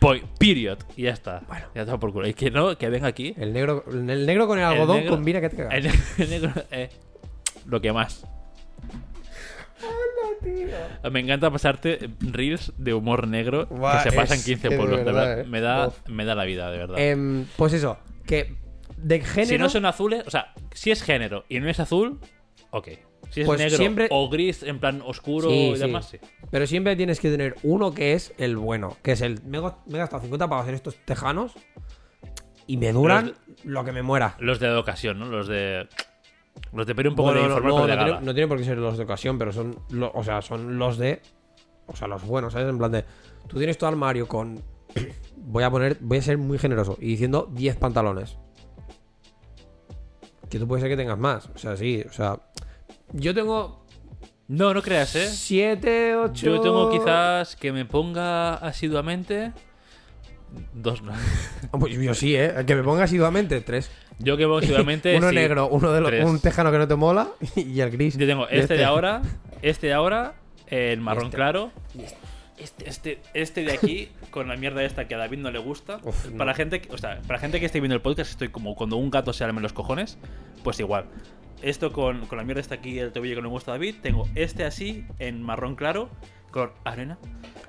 Point, 0.00 0.24
period. 0.38 0.78
Y 0.96 1.02
ya 1.02 1.10
está. 1.10 1.42
Bueno. 1.48 1.66
Ya 1.74 1.82
está 1.82 1.98
por 1.98 2.12
culo. 2.12 2.28
Y 2.28 2.34
que 2.34 2.50
no, 2.50 2.76
que 2.78 2.88
venga 2.88 3.08
aquí. 3.08 3.34
el 3.36 3.52
negro, 3.52 3.84
el 3.90 4.24
negro 4.26 4.46
con 4.46 4.58
el 4.58 4.64
algodón 4.64 4.98
negro- 4.98 5.10
combina 5.16 5.40
que 5.40 5.48
te 5.50 5.56
cagas. 5.56 5.74
El, 5.74 5.86
el 6.18 6.30
negro. 6.30 6.52
eh, 6.70 6.90
lo 7.66 7.80
que 7.80 7.92
más. 7.92 8.24
Me 11.10 11.20
encanta 11.20 11.50
pasarte 11.50 12.10
reels 12.20 12.72
de 12.76 12.94
humor 12.94 13.26
negro 13.28 13.66
Buah, 13.66 14.02
que 14.02 14.10
se 14.10 14.16
pasan 14.16 14.38
es 14.38 14.44
15 14.44 14.62
que 14.62 14.68
de 14.74 14.76
pueblos. 14.76 14.98
de 14.98 15.04
verdad, 15.04 15.40
eh. 15.40 15.44
Me, 15.44 15.60
da, 15.60 15.88
Uf. 15.88 16.08
me 16.08 16.24
da 16.24 16.34
la 16.34 16.44
vida, 16.44 16.70
de 16.70 16.78
verdad. 16.78 16.98
Em, 16.98 17.46
pues 17.56 17.72
eso, 17.72 17.98
que 18.26 18.54
de 18.96 19.20
género. 19.20 19.48
si 19.48 19.58
no 19.58 19.68
son 19.68 19.84
azules, 19.86 20.22
o 20.26 20.30
sea, 20.30 20.52
si 20.72 20.90
es 20.90 21.02
género 21.02 21.44
y 21.48 21.60
no 21.60 21.68
es 21.68 21.80
azul, 21.80 22.20
ok. 22.70 22.88
Si 23.30 23.40
es 23.40 23.46
Pues 23.46 23.60
negro 23.60 23.76
siempre- 23.78 24.08
o 24.10 24.28
gris 24.28 24.62
en 24.62 24.78
plan 24.78 25.00
oscuro 25.06 25.48
Sí, 25.48 25.72
y 25.74 25.78
demás, 25.78 26.08
sí. 26.10 26.18
Pero 26.50 26.66
siempre 26.66 26.96
tienes 26.96 27.18
que 27.18 27.30
tener 27.30 27.54
uno 27.62 27.94
que 27.94 28.12
es 28.12 28.34
el 28.36 28.56
bueno, 28.58 28.96
que 29.02 29.12
es 29.12 29.22
el. 29.22 29.42
Me 29.44 29.56
he 29.58 29.60
got- 29.60 29.78
me 29.86 29.94
he 29.96 29.98
gastado 30.00 30.20
50 30.22 30.48
pavos 30.48 30.68
en 30.68 30.74
estos 30.74 30.96
tejanos 30.96 31.52
y 32.66 32.76
me 32.76 32.92
duran 32.92 33.32
lo 33.64 33.84
que 33.84 33.92
me 33.92 34.02
muera. 34.02 34.36
Los 34.38 34.60
de 34.60 34.70
ocasión, 34.74 35.18
¿no? 35.18 35.26
Los 35.26 35.48
de. 35.48 35.88
Los 36.72 36.86
de 36.86 36.94
pedir 36.94 37.08
un 37.10 37.14
poco 37.16 37.30
Bueno, 37.32 37.42
de 37.42 37.48
no, 37.48 37.60
no, 37.60 37.76
tiene, 37.86 37.96
gala. 37.96 38.20
no 38.20 38.32
tiene 38.34 38.48
por 38.48 38.58
qué 38.58 38.64
ser 38.64 38.78
los 38.78 38.96
de 38.96 39.04
ocasión, 39.04 39.38
pero 39.38 39.52
son. 39.52 39.76
lo- 39.90 40.10
o 40.14 40.22
sea, 40.24 40.40
son 40.42 40.78
los 40.78 40.96
de. 40.98 41.20
O 41.86 41.96
sea, 41.96 42.08
los 42.08 42.24
buenos, 42.24 42.52
¿sabes? 42.52 42.68
En 42.68 42.78
plan 42.78 42.92
de. 42.92 43.04
Tú 43.48 43.58
tienes 43.58 43.76
tu 43.78 43.86
armario 43.86 44.26
con. 44.28 44.62
voy 45.36 45.64
a 45.64 45.70
poner. 45.70 45.98
Voy 46.00 46.18
a 46.18 46.22
ser 46.22 46.38
muy 46.38 46.58
generoso. 46.58 46.96
Y 47.00 47.06
diciendo 47.08 47.48
10 47.52 47.76
pantalones. 47.76 48.36
Que 50.48 50.58
tú 50.58 50.66
puede 50.68 50.80
ser 50.82 50.90
que 50.90 50.96
tengas 50.96 51.18
más. 51.18 51.48
O 51.54 51.58
sea, 51.58 51.76
sí. 51.76 52.04
O 52.08 52.12
sea. 52.12 52.38
Yo 53.12 53.34
tengo 53.34 53.84
No, 54.48 54.72
no 54.74 54.82
creas, 54.82 55.14
¿eh? 55.16 55.26
7, 55.28 56.16
8. 56.16 56.46
Yo 56.46 56.60
tengo 56.60 56.90
quizás 56.90 57.56
que 57.56 57.72
me 57.72 57.84
ponga 57.84 58.54
asiduamente. 58.54 59.52
Dos, 60.74 61.02
no. 61.02 61.12
Pues 61.78 61.94
yo 61.98 62.12
sí, 62.14 62.36
¿eh? 62.36 62.52
Que 62.66 62.74
me 62.74 62.82
ponga 62.82 63.04
asiduamente 63.04 63.60
3. 63.60 63.90
Yo 64.18 64.36
que 64.36 64.44
pongo 64.44 64.58
asiduamente. 64.62 65.16
uno 65.16 65.28
sí, 65.30 65.34
negro, 65.34 65.68
uno 65.68 65.92
de 65.92 66.00
los, 66.00 66.10
tres. 66.10 66.24
un 66.24 66.40
tejano 66.40 66.70
que 66.70 66.78
no 66.78 66.88
te 66.88 66.96
mola 66.96 67.28
y 67.56 67.80
el 67.80 67.90
gris. 67.90 68.16
Yo 68.16 68.26
tengo 68.26 68.46
Y 68.50 68.58
este 68.58 68.74
de 68.74 68.84
ahora, 68.84 69.22
este 69.62 69.88
de 69.88 69.92
ahora, 69.92 70.34
el 70.68 71.00
marrón 71.00 71.24
Este. 71.26 71.36
claro. 71.36 71.70
Este, 72.58 72.88
este, 72.88 73.18
este 73.34 73.64
de 73.64 73.72
aquí, 73.72 74.08
con 74.30 74.48
la 74.48 74.56
mierda 74.56 74.84
esta 74.84 75.08
que 75.08 75.14
a 75.14 75.18
David 75.18 75.38
no 75.38 75.50
le 75.50 75.58
gusta. 75.58 75.98
Uf, 76.04 76.26
no. 76.26 76.38
Para 76.38 76.52
la 76.52 76.54
gente, 76.54 76.82
o 76.90 76.98
sea, 76.98 77.20
para 77.22 77.34
la 77.34 77.38
gente 77.40 77.58
que 77.58 77.66
esté 77.66 77.80
viendo 77.80 77.94
el 77.94 78.02
podcast, 78.02 78.30
estoy 78.30 78.48
como 78.48 78.76
cuando 78.76 78.96
un 78.96 79.10
gato 79.10 79.32
se 79.32 79.42
arme 79.44 79.60
los 79.60 79.72
cojones, 79.72 80.18
pues 80.62 80.78
igual. 80.78 81.06
Esto 81.62 81.92
con, 81.92 82.26
con 82.26 82.38
la 82.38 82.44
mierda 82.44 82.60
esta 82.60 82.74
aquí, 82.76 82.98
el 82.98 83.12
tobillo 83.12 83.36
que 83.36 83.42
no 83.42 83.48
me 83.48 83.52
gusta 83.52 83.72
a 83.72 83.74
David. 83.74 83.96
Tengo 84.02 84.28
este 84.34 84.64
así, 84.64 85.04
en 85.18 85.42
marrón 85.42 85.76
claro, 85.76 86.08
color 86.52 86.74
arena. 86.84 87.18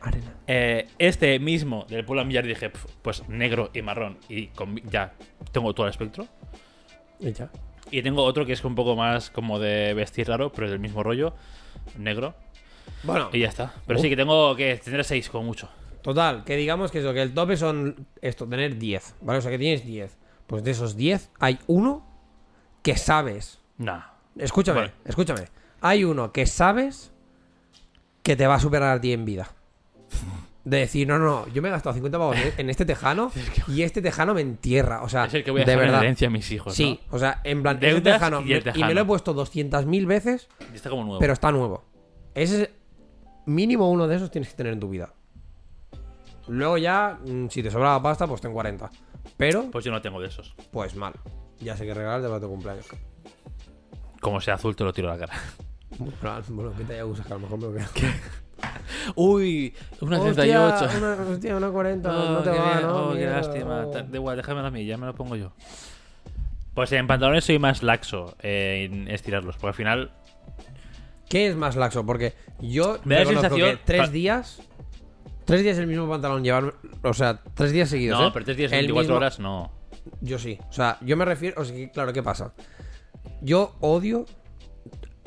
Arena. 0.01 0.33
Eh, 0.45 0.87
este 0.99 1.39
mismo 1.39 1.85
del 1.89 2.05
Pull 2.05 2.23
Millar 2.25 2.45
dije, 2.45 2.69
"Pf, 2.69 2.85
pues 3.01 3.27
negro 3.29 3.71
y 3.73 3.81
marrón. 3.81 4.17
Y 4.29 4.47
con- 4.47 4.75
ya 4.89 5.13
tengo 5.51 5.73
todo 5.73 5.87
el 5.87 5.91
espectro. 5.91 6.27
Y 7.19 7.31
ya. 7.31 7.49
Y 7.89 8.01
tengo 8.01 8.23
otro 8.23 8.45
que 8.45 8.53
es 8.53 8.63
un 8.63 8.75
poco 8.75 8.95
más 8.95 9.29
como 9.29 9.59
de 9.59 9.93
vestir 9.93 10.27
raro, 10.27 10.51
pero 10.51 10.65
es 10.67 10.71
del 10.71 10.79
mismo 10.79 11.01
rollo, 11.03 11.33
negro. 11.97 12.35
Bueno, 13.03 13.29
Y 13.31 13.39
ya 13.39 13.47
está. 13.49 13.73
Pero 13.87 13.99
sí 13.99 14.09
que 14.09 14.15
tengo 14.15 14.55
que 14.55 14.75
tener 14.77 15.03
seis 15.03 15.29
como 15.29 15.45
mucho. 15.45 15.69
total, 16.01 16.43
que 16.43 16.57
digamos 16.57 16.91
que 16.91 16.99
eso, 16.99 17.13
que 17.13 17.21
el 17.21 17.33
tope 17.33 17.55
son 17.55 18.05
esto, 18.21 18.45
tener 18.45 18.77
10, 18.77 19.15
¿vale? 19.21 19.39
O 19.39 19.41
sea, 19.41 19.49
que 19.51 19.57
tienes 19.57 19.85
10. 19.85 20.17
Pues 20.47 20.61
de 20.65 20.71
esos 20.71 20.97
10 20.97 21.31
hay 21.39 21.59
uno 21.67 22.05
que 22.81 22.97
sabes. 22.97 23.61
Nah. 23.77 24.01
Escúchame, 24.37 24.79
Vale. 24.81 24.93
escúchame. 25.05 25.45
Hay 25.79 26.03
uno 26.03 26.33
que 26.33 26.45
sabes 26.45 27.12
que 28.23 28.35
te 28.35 28.47
va 28.47 28.55
a 28.55 28.59
superar 28.59 28.97
a 28.97 29.01
ti 29.01 29.13
en 29.13 29.25
vida. 29.25 29.49
De 30.63 30.77
decir, 30.77 31.05
no, 31.07 31.19
no, 31.19 31.45
yo 31.49 31.61
me 31.61 31.67
he 31.67 31.71
gastado 31.71 31.93
50 31.93 32.17
pavos 32.17 32.37
en- 32.57 32.69
este 32.69 32.85
tejano 32.85 33.31
y 33.67 33.81
este 33.81 34.01
tejano 34.01 34.33
me 34.33 34.39
entierra. 34.41 35.03
O 35.03 35.09
sea, 35.09 35.25
Es 35.25 35.33
el 35.33 35.43
que 35.43 35.51
voy 35.51 35.61
a 35.61 35.65
de 35.65 35.71
dejar 35.71 35.83
en 35.83 35.87
verdad. 35.91 36.03
herencia 36.03 36.27
a 36.29 36.31
mis 36.31 36.49
hijos. 36.51 36.73
Sí, 36.73 37.01
o 37.11 37.19
sea, 37.19 37.41
en 37.43 37.61
plan, 37.61 37.79
tejano, 37.79 38.39
y 38.41 38.43
el 38.43 38.47
me- 38.49 38.57
y 38.57 38.61
tejano. 38.61 38.87
me 38.87 38.93
lo 38.93 39.01
he 39.01 39.05
puesto 39.05 39.33
200.000 39.35 40.05
veces. 40.07 40.47
Y 40.71 40.75
está 40.75 40.89
como 40.89 41.03
nuevo. 41.03 41.19
pero 41.19 41.33
está 41.33 41.51
nuevo. 41.51 41.83
Ese 42.33 42.63
es 42.63 42.69
mínimo 43.45 43.91
uno 43.91 44.07
de 44.07 44.15
esos 44.15 44.31
tienes 44.31 44.49
que 44.51 44.55
tener 44.55 44.71
en 44.73 44.79
tu 44.79 44.87
vida. 44.89 45.13
Luego 46.47 46.77
ya, 46.77 47.19
mm, 47.25 47.47
si 47.49 47.61
te 47.61 47.69
sobra 47.69 47.91
la 47.93 48.01
pasta, 48.01 48.25
pues 48.25 48.39
ten 48.39 48.53
40. 48.53 48.89
Pero, 49.35 49.69
Pues 49.71 49.83
yo 49.83 49.91
no 49.91 50.01
tengo 50.01 50.21
de 50.21 50.27
esos. 50.29 50.55
pues 50.71 50.95
mal. 50.95 51.13
Ya 51.59 51.75
sé 51.75 51.85
que 51.85 51.93
regalar 51.93 52.21
de 52.21 52.39
tu 52.39 52.47
cumpleaños. 52.49 52.85
Como 54.21 54.39
sea 54.39 54.53
azul, 54.55 54.75
te 54.75 54.83
lo 54.85 54.93
tiro 54.93 55.09
a 55.11 55.17
la 55.17 55.19
cara. 55.27 55.33
Bueno, 55.99 56.73
¿qué 56.77 56.83
te 56.83 56.93
haya 56.93 57.03
gustado? 57.03 57.35
A 57.35 57.37
lo 57.37 57.39
mejor 57.41 57.59
me 57.59 57.65
lo 57.65 57.73
quedo. 57.93 58.09
Uy, 59.15 59.73
una 60.01 60.17
Hostia, 60.19 60.33
38. 60.43 60.97
Una, 60.97 61.13
hostia, 61.31 61.55
una 61.57 61.69
40. 61.69 62.09
Oh, 62.09 62.31
no 62.33 62.37
te 62.43 62.51
qué 62.51 62.57
va, 62.57 62.73
bien. 62.73 62.87
¿no? 62.87 63.09
Oh, 63.09 63.13
qué 63.13 63.25
lástima. 63.25 63.85
oh. 63.87 63.91
Da 63.91 64.05
igual, 64.13 64.37
déjamelo 64.37 64.67
a 64.67 64.71
mí, 64.71 64.85
ya 64.85 64.97
me 64.97 65.05
lo 65.05 65.15
pongo 65.15 65.35
yo. 65.35 65.51
Pues 66.73 66.91
en 66.93 67.05
pantalones 67.07 67.43
soy 67.45 67.59
más 67.59 67.83
laxo 67.83 68.35
eh, 68.41 68.87
en 68.91 69.07
estirarlos, 69.07 69.55
porque 69.57 69.67
al 69.67 69.73
final 69.73 70.11
¿Qué 71.29 71.47
es 71.47 71.55
más 71.55 71.75
laxo? 71.75 72.05
Porque 72.05 72.33
yo 72.59 72.99
Me 73.05 73.15
da 73.15 73.25
sensación- 73.25 73.71
que 73.71 73.77
tres 73.83 74.11
días. 74.11 74.61
Tres 75.45 75.61
días 75.63 75.77
el 75.77 75.87
mismo 75.87 76.07
pantalón 76.07 76.43
llevar. 76.43 76.73
O 77.03 77.13
sea, 77.13 77.41
tres 77.53 77.71
días 77.71 77.89
seguidos. 77.89 78.19
No, 78.19 78.27
¿eh? 78.27 78.31
pero 78.33 78.45
tres 78.45 78.55
días, 78.57 78.71
El 78.71 78.79
24 78.79 79.01
mismo- 79.03 79.17
horas, 79.17 79.39
no. 79.39 79.71
Yo 80.21 80.37
sí. 80.39 80.57
O 80.69 80.73
sea, 80.73 80.97
yo 81.01 81.17
me 81.17 81.25
refiero. 81.25 81.61
O 81.61 81.65
sea, 81.65 81.75
que, 81.75 81.91
claro, 81.91 82.13
¿qué 82.13 82.23
pasa? 82.23 82.53
Yo 83.41 83.75
odio. 83.81 84.25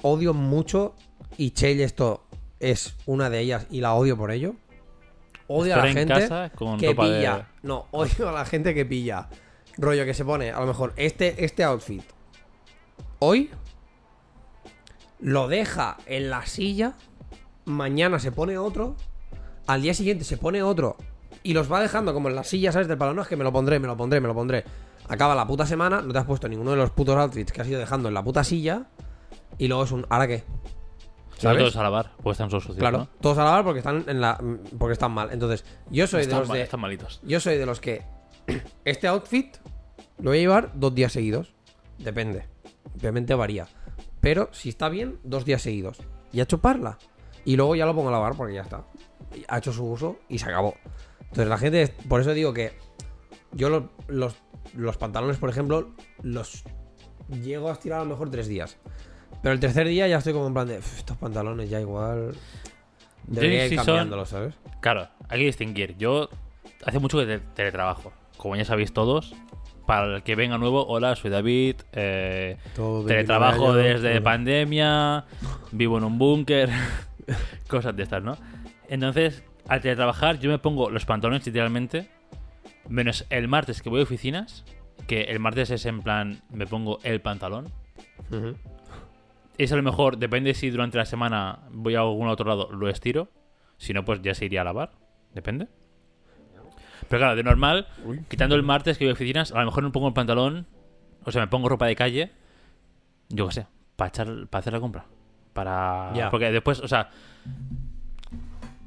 Odio 0.06 0.34
mucho. 0.34 0.94
Y 1.36 1.50
Chell, 1.50 1.80
esto 1.80 2.24
es 2.60 2.94
una 3.06 3.28
de 3.28 3.40
ellas 3.40 3.66
y 3.70 3.80
la 3.80 3.94
odio 3.94 4.16
por 4.16 4.30
ello. 4.30 4.54
Odio 5.48 5.74
a 5.74 5.78
la 5.78 5.88
en 5.88 5.94
gente 5.94 6.50
con 6.54 6.78
que 6.78 6.88
de- 6.88 6.94
pilla. 6.94 7.48
No, 7.62 7.86
odio 7.90 8.28
a 8.28 8.32
la 8.32 8.44
gente 8.44 8.72
que 8.72 8.86
pilla. 8.86 9.28
Rollo 9.78 10.04
que 10.04 10.14
se 10.14 10.24
pone, 10.24 10.52
a 10.52 10.60
lo 10.60 10.66
mejor, 10.66 10.92
este, 10.96 11.44
este 11.44 11.64
outfit. 11.64 12.02
Hoy. 13.18 13.50
Lo 15.18 15.48
deja 15.48 15.96
en 16.06 16.30
la 16.30 16.46
silla. 16.46 16.94
Mañana 17.64 18.18
se 18.20 18.30
pone 18.30 18.58
otro. 18.58 18.94
Al 19.66 19.82
día 19.82 19.92
siguiente 19.92 20.24
se 20.24 20.36
pone 20.36 20.62
otro. 20.62 20.96
Y 21.42 21.52
los 21.52 21.70
va 21.70 21.80
dejando 21.80 22.14
como 22.14 22.28
en 22.28 22.36
la 22.36 22.44
silla, 22.44 22.70
¿sabes? 22.70 22.86
Del 22.86 22.96
palo. 22.96 23.12
No, 23.12 23.22
es 23.22 23.28
que 23.28 23.36
me 23.36 23.42
lo 23.44 23.52
pondré, 23.52 23.80
me 23.80 23.88
lo 23.88 23.96
pondré, 23.96 24.20
me 24.20 24.28
lo 24.28 24.34
pondré. 24.34 24.64
Acaba 25.08 25.34
la 25.34 25.46
puta 25.46 25.66
semana, 25.66 26.00
no 26.00 26.12
te 26.12 26.18
has 26.18 26.24
puesto 26.26 26.48
ninguno 26.48 26.70
de 26.70 26.76
los 26.76 26.90
putos 26.90 27.16
outfits 27.16 27.50
que 27.52 27.60
has 27.60 27.68
ido 27.68 27.80
dejando 27.80 28.08
en 28.08 28.14
la 28.14 28.22
puta 28.22 28.44
silla. 28.44 28.86
Y 29.58 29.68
luego 29.68 29.84
es 29.84 29.92
un. 29.92 30.06
¿Ahora 30.08 30.26
qué? 30.26 30.44
¿Sabes? 31.38 31.58
Todos 31.58 31.76
a 31.76 31.82
lavar, 31.82 32.12
pues 32.22 32.34
están 32.36 32.48
todos 32.48 32.62
sucios, 32.62 32.78
Claro, 32.78 32.98
¿no? 32.98 33.08
todos 33.20 33.36
a 33.38 33.44
lavar 33.44 33.62
porque 33.64 33.78
están 33.80 34.04
en 34.06 34.20
la. 34.20 34.38
porque 34.78 34.94
están 34.94 35.12
mal. 35.12 35.30
Entonces, 35.32 35.64
yo 35.90 36.06
soy 36.06 36.24
de 36.26 36.32
los 36.34 36.48
ma- 36.48 36.54
de. 36.54 36.62
están 36.62 36.80
malitos. 36.80 37.20
Yo 37.24 37.40
soy 37.40 37.56
de 37.58 37.66
los 37.66 37.80
que. 37.80 38.02
Este 38.84 39.06
outfit 39.08 39.56
lo 40.18 40.30
voy 40.30 40.38
a 40.38 40.40
llevar 40.40 40.70
dos 40.74 40.94
días 40.94 41.12
seguidos. 41.12 41.52
Depende. 41.98 42.46
Obviamente 42.98 43.34
varía. 43.34 43.66
Pero 44.20 44.48
si 44.52 44.70
está 44.70 44.88
bien, 44.88 45.18
dos 45.24 45.44
días 45.44 45.62
seguidos. 45.62 45.98
y 46.32 46.40
a 46.40 46.46
chuparla. 46.46 46.98
Y 47.44 47.56
luego 47.56 47.76
ya 47.76 47.86
lo 47.86 47.94
pongo 47.94 48.08
a 48.08 48.12
lavar 48.12 48.34
porque 48.36 48.54
ya 48.54 48.62
está. 48.62 48.84
Ha 49.48 49.58
hecho 49.58 49.72
su 49.72 49.84
uso 49.84 50.18
y 50.28 50.38
se 50.38 50.46
acabó. 50.46 50.74
Entonces 51.20 51.48
la 51.48 51.58
gente, 51.58 51.94
por 52.08 52.20
eso 52.20 52.32
digo 52.32 52.52
que 52.54 52.72
yo 53.52 53.68
los, 53.68 53.84
los, 54.08 54.34
los 54.74 54.96
pantalones, 54.96 55.36
por 55.36 55.48
ejemplo, 55.50 55.90
los 56.22 56.64
llego 57.42 57.68
a 57.68 57.72
estirar 57.72 58.00
a 58.00 58.04
lo 58.04 58.10
mejor 58.10 58.30
tres 58.30 58.48
días. 58.48 58.78
Pero 59.42 59.52
el 59.54 59.60
tercer 59.60 59.86
día 59.88 60.08
ya 60.08 60.18
estoy 60.18 60.32
como 60.32 60.46
en 60.46 60.54
plan 60.54 60.66
de, 60.68 60.78
"Uf, 60.78 60.98
estos 60.98 61.16
pantalones 61.16 61.68
ya 61.70 61.80
igual... 61.80 62.34
Debería 63.26 63.66
ir 63.66 63.76
cambiándolos, 63.76 64.28
¿sabes? 64.28 64.54
Claro, 64.80 65.08
hay 65.28 65.40
que 65.40 65.46
distinguir. 65.46 65.96
Yo 65.98 66.28
hace 66.84 66.98
mucho 67.00 67.18
que 67.18 67.26
te- 67.26 67.38
teletrabajo. 67.40 68.12
Como 68.36 68.54
ya 68.56 68.64
sabéis 68.64 68.92
todos, 68.92 69.34
para 69.86 70.16
el 70.16 70.22
que 70.22 70.36
venga 70.36 70.58
nuevo, 70.58 70.86
hola, 70.86 71.16
soy 71.16 71.30
David. 71.30 71.76
eh, 71.92 72.56
Todo 72.76 73.02
29 73.04 73.08
teletrabajo 73.08 73.72
desde 73.74 74.14
todo. 74.14 74.22
pandemia, 74.24 75.24
vivo 75.72 75.98
en 75.98 76.04
un 76.04 76.18
búnker, 76.18 76.70
cosas 77.68 77.96
de 77.96 78.02
estas, 78.04 78.22
¿no? 78.22 78.36
Entonces, 78.88 79.42
al 79.68 79.80
teletrabajar, 79.80 80.38
yo 80.38 80.48
me 80.50 80.58
pongo 80.58 80.90
los 80.90 81.04
pantalones 81.04 81.44
literalmente, 81.46 82.08
menos 82.88 83.26
el 83.30 83.48
martes 83.48 83.82
que 83.82 83.88
voy 83.90 84.00
a 84.00 84.02
oficinas, 84.04 84.64
que 85.08 85.22
el 85.22 85.40
martes 85.40 85.70
es 85.70 85.84
en 85.86 86.02
plan, 86.02 86.42
me 86.50 86.66
pongo 86.66 87.00
el 87.02 87.20
pantalón. 87.20 87.72
Ujú. 88.30 88.54
Es 89.58 89.72
a 89.72 89.76
lo 89.76 89.82
mejor, 89.82 90.18
depende 90.18 90.52
si 90.54 90.70
durante 90.70 90.98
la 90.98 91.06
semana 91.06 91.60
voy 91.70 91.94
a 91.94 92.00
algún 92.00 92.28
otro 92.28 92.46
lado, 92.48 92.70
lo 92.72 92.88
estiro. 92.88 93.28
Si 93.78 93.92
no, 93.92 94.04
pues 94.04 94.20
ya 94.22 94.34
se 94.34 94.44
iría 94.44 94.60
a 94.60 94.64
lavar. 94.64 94.92
Depende. 95.34 95.68
Pero 97.08 97.20
claro, 97.20 97.36
de 97.36 97.42
normal, 97.42 97.86
quitando 98.28 98.54
el 98.56 98.62
martes 98.62 98.98
que 98.98 99.04
voy 99.04 99.10
a 99.10 99.14
oficinas, 99.14 99.52
a 99.52 99.60
lo 99.60 99.66
mejor 99.66 99.84
me 99.84 99.90
pongo 99.90 100.08
el 100.08 100.14
pantalón, 100.14 100.66
o 101.24 101.30
sea, 101.30 101.40
me 101.42 101.46
pongo 101.48 101.68
ropa 101.68 101.86
de 101.86 101.94
calle, 101.94 102.32
yo 103.28 103.46
qué 103.48 103.54
sé, 103.54 103.66
para 103.96 104.08
echar, 104.08 104.46
para 104.48 104.60
hacer 104.60 104.72
la 104.72 104.80
compra. 104.80 105.04
Para. 105.52 106.12
Ya. 106.14 106.30
Porque 106.30 106.50
después, 106.50 106.80
o 106.80 106.88
sea. 106.88 107.10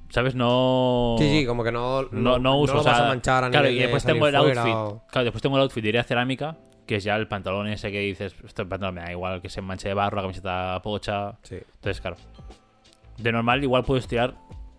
¿Sabes? 0.10 0.34
No. 0.34 1.16
Sí, 1.20 1.30
sí, 1.30 1.46
como 1.46 1.64
que 1.64 1.72
no, 1.72 2.04
No, 2.12 2.40
no 2.40 2.58
uso, 2.58 2.74
lo 2.74 2.80
o 2.80 2.84
sea, 2.84 2.94
vas 2.94 3.02
a 3.02 3.08
manchar 3.08 3.44
a 3.44 3.52
claro, 3.52 3.70
y 3.70 3.76
de 3.76 3.82
después 3.82 4.04
tengo 4.04 4.28
el 4.28 4.36
outfit. 4.36 4.74
o- 4.76 5.04
Claro, 5.12 5.26
después 5.26 5.42
tengo 5.42 5.56
el 5.58 5.62
outfit 5.64 5.84
de 5.84 5.90
ir 5.90 6.00
a 6.00 6.04
cerámica, 6.04 6.58
que 6.90 6.96
es 6.96 7.04
ya 7.04 7.16
el 7.18 7.28
pantalón 7.28 7.68
ese 7.68 7.92
que 7.92 8.00
dices, 8.00 8.36
este 8.44 8.66
pantalón 8.66 8.96
me 8.96 9.02
da 9.02 9.12
igual 9.12 9.44
que 9.44 9.50
se 9.50 9.62
manche 9.62 9.88
de 9.88 9.94
barro, 9.94 10.16
la 10.16 10.24
camiseta 10.24 10.82
pocha. 10.82 11.38
Sí, 11.44 11.58
Entonces, 11.76 12.02
claro. 12.02 12.18
De 13.16 13.32
normal, 13.32 13.64
igual 13.64 13.84
puedo 13.84 14.00
estirar 14.00 14.34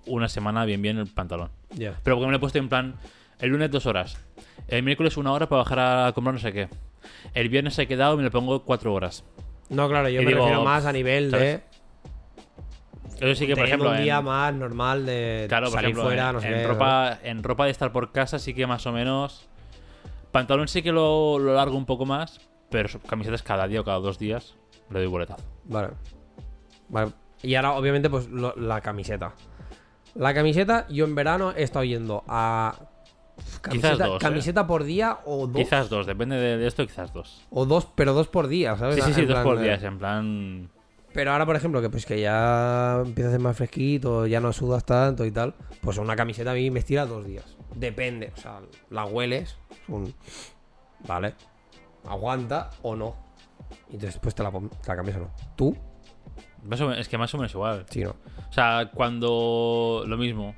una 0.06 0.28
semana 0.28 0.64
bien, 0.64 0.82
bien 0.82 0.98
el 0.98 1.06
pantalón. 1.06 1.50
ya. 1.70 1.94
Pero 2.02 2.16
porque 2.16 2.26
me 2.26 2.32
lo 2.32 2.38
he 2.38 2.40
puesto 2.40 2.58
en 2.58 2.68
plan, 2.68 2.96
el 3.38 3.50
lunes 3.50 3.70
dos 3.70 3.86
horas, 3.86 4.18
el 4.66 4.82
miércoles 4.82 5.16
una 5.18 5.30
hora 5.30 5.48
para 5.48 5.62
bajar 5.62 5.78
a 5.78 6.12
comprar 6.12 6.34
no 6.34 6.40
sé 6.40 6.52
qué. 6.52 6.68
El 7.32 7.48
viernes 7.48 7.78
he 7.78 7.86
quedado 7.86 8.14
y 8.14 8.16
me 8.16 8.24
lo 8.24 8.32
pongo 8.32 8.64
cuatro 8.64 8.92
horas. 8.92 9.22
No, 9.68 9.88
claro, 9.88 10.08
yo 10.08 10.20
Y 10.20 10.24
me 10.24 10.32
digo, 10.32 10.42
refiero 10.42 10.64
más 10.64 10.86
a 10.86 10.92
nivel 10.92 11.30
de. 11.30 11.60
Eso 13.20 13.34
sí 13.36 13.46
que, 13.46 13.54
por 13.54 13.66
ejemplo, 13.66 13.88
un 13.88 14.02
día 14.02 14.18
en, 14.18 14.24
más 14.24 14.52
normal 14.52 15.06
de 15.06 15.46
claro, 15.48 15.66
por 15.66 15.74
salir 15.74 15.90
ejemplo, 15.90 16.06
fuera, 16.06 16.30
en, 16.30 16.34
no 16.34 16.40
sé 16.40 16.48
en 16.48 16.54
qué, 16.54 16.66
ropa, 16.66 17.18
en 17.22 17.42
ropa 17.44 17.66
de 17.66 17.70
estar 17.70 17.92
por 17.92 18.10
casa 18.10 18.40
sí 18.40 18.52
que 18.52 18.66
más 18.66 18.84
o 18.86 18.90
menos... 18.90 19.46
Pantalón 20.32 20.68
sí 20.68 20.82
que 20.82 20.92
lo, 20.92 21.38
lo 21.38 21.54
largo 21.54 21.76
un 21.76 21.86
poco 21.86 22.06
más, 22.06 22.40
pero 22.70 22.88
camisetas 23.08 23.42
cada 23.42 23.66
día 23.66 23.80
o 23.80 23.84
cada 23.84 23.98
dos 23.98 24.18
días 24.18 24.54
le 24.90 25.00
doy 25.00 25.08
boletazo. 25.08 25.44
Vale. 25.64 25.90
Vale. 26.88 27.12
Y 27.42 27.54
ahora, 27.54 27.72
obviamente, 27.72 28.10
pues 28.10 28.28
lo- 28.28 28.54
la 28.56 28.80
camiseta. 28.80 29.32
La 30.14 30.34
camiseta, 30.34 30.86
yo 30.88 31.04
en 31.04 31.14
verano 31.14 31.52
he 31.56 31.62
estado 31.62 31.84
yendo 31.84 32.24
a. 32.28 32.74
Camiseta, 33.62 34.06
dos, 34.06 34.16
¿eh? 34.16 34.18
camiseta 34.20 34.66
por 34.66 34.84
día 34.84 35.18
o 35.24 35.46
dos. 35.46 35.56
Quizás 35.56 35.88
dos, 35.88 36.06
depende 36.06 36.36
de, 36.36 36.58
de 36.58 36.66
esto, 36.66 36.84
quizás 36.86 37.12
dos. 37.12 37.40
O 37.50 37.64
dos, 37.64 37.86
pero 37.94 38.12
dos 38.12 38.28
por 38.28 38.48
día, 38.48 38.76
¿sabes? 38.76 38.96
Sí, 39.02 39.12
sí, 39.14 39.22
dos 39.22 39.30
plan 39.34 39.44
por 39.44 39.58
día, 39.60 39.74
en 39.76 39.98
plan... 39.98 40.70
Pero 41.14 41.32
ahora, 41.32 41.46
por 41.46 41.56
ejemplo, 41.56 41.80
que 41.80 41.88
pues 41.88 42.04
que 42.06 42.20
ya 42.20 43.00
empieza 43.04 43.28
a 43.28 43.30
hacer 43.30 43.40
más 43.40 43.56
fresquito, 43.56 44.26
ya 44.26 44.40
no 44.40 44.52
sudas 44.52 44.84
tanto 44.84 45.24
y 45.24 45.30
tal, 45.32 45.54
pues 45.80 45.96
una 45.98 46.14
camiseta 46.14 46.50
a 46.50 46.54
mí 46.54 46.70
me 46.70 46.80
estira 46.80 47.06
dos 47.06 47.24
días. 47.26 47.56
Depende, 47.74 48.32
o 48.36 48.40
sea, 48.40 48.60
la 48.90 49.04
hueles, 49.04 49.56
un... 49.88 50.12
Vale. 51.06 51.34
Aguanta 52.06 52.70
o 52.82 52.96
no. 52.96 53.14
Y 53.90 53.96
después 53.96 54.34
te 54.34 54.42
la, 54.42 54.50
pon- 54.50 54.68
te 54.70 54.88
la 54.88 54.96
cambias 54.96 55.16
o 55.18 55.20
no. 55.20 55.30
¿Tú? 55.56 55.76
Más 56.64 56.80
o 56.80 56.84
menos- 56.88 56.98
es 57.00 57.08
que 57.08 57.16
más 57.18 57.32
o 57.34 57.38
menos 57.38 57.52
igual. 57.54 57.86
Sí, 57.88 58.02
no. 58.04 58.10
O 58.10 58.52
sea, 58.52 58.90
cuando. 58.92 60.04
Lo 60.06 60.16
mismo. 60.16 60.54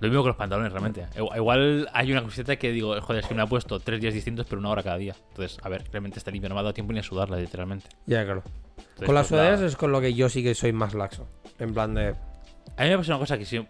Lo 0.00 0.08
mismo 0.08 0.22
con 0.22 0.28
los 0.28 0.36
pantalones, 0.36 0.72
realmente. 0.72 1.06
Igual- 1.16 1.36
Igual 1.38 1.88
hay 1.92 2.10
una 2.12 2.20
camiseta 2.20 2.56
que 2.56 2.72
digo, 2.72 3.00
joder, 3.00 3.22
es 3.22 3.28
que 3.28 3.34
me 3.34 3.42
ha 3.42 3.46
puesto 3.46 3.78
tres 3.80 4.00
días 4.00 4.12
distintos, 4.12 4.46
pero 4.48 4.58
una 4.60 4.70
hora 4.70 4.82
cada 4.82 4.96
día. 4.96 5.14
Entonces, 5.30 5.58
a 5.62 5.68
ver, 5.68 5.84
realmente 5.90 6.18
está 6.18 6.30
limpio, 6.30 6.48
no 6.48 6.54
me 6.56 6.60
ha 6.60 6.64
dado 6.64 6.74
tiempo 6.74 6.92
ni 6.92 6.98
a 6.98 7.02
sudarla, 7.02 7.36
literalmente. 7.36 7.86
Ya, 8.06 8.24
claro. 8.24 8.42
Entonces, 8.76 9.06
Con 9.06 9.14
las 9.14 9.28
pues, 9.28 9.30
la- 9.38 9.44
sudaderas 9.46 9.60
es 9.62 9.76
con 9.76 9.92
lo 9.92 10.00
que 10.00 10.12
yo 10.14 10.28
sí 10.28 10.42
que 10.42 10.54
soy 10.54 10.72
más 10.72 10.94
laxo. 10.94 11.28
En 11.58 11.72
plan 11.72 11.94
de... 11.94 12.08
A 12.76 12.82
mí 12.84 12.88
me 12.90 12.98
pasa 12.98 13.12
una 13.12 13.18
cosa 13.20 13.38
que 13.38 13.44
si. 13.44 13.64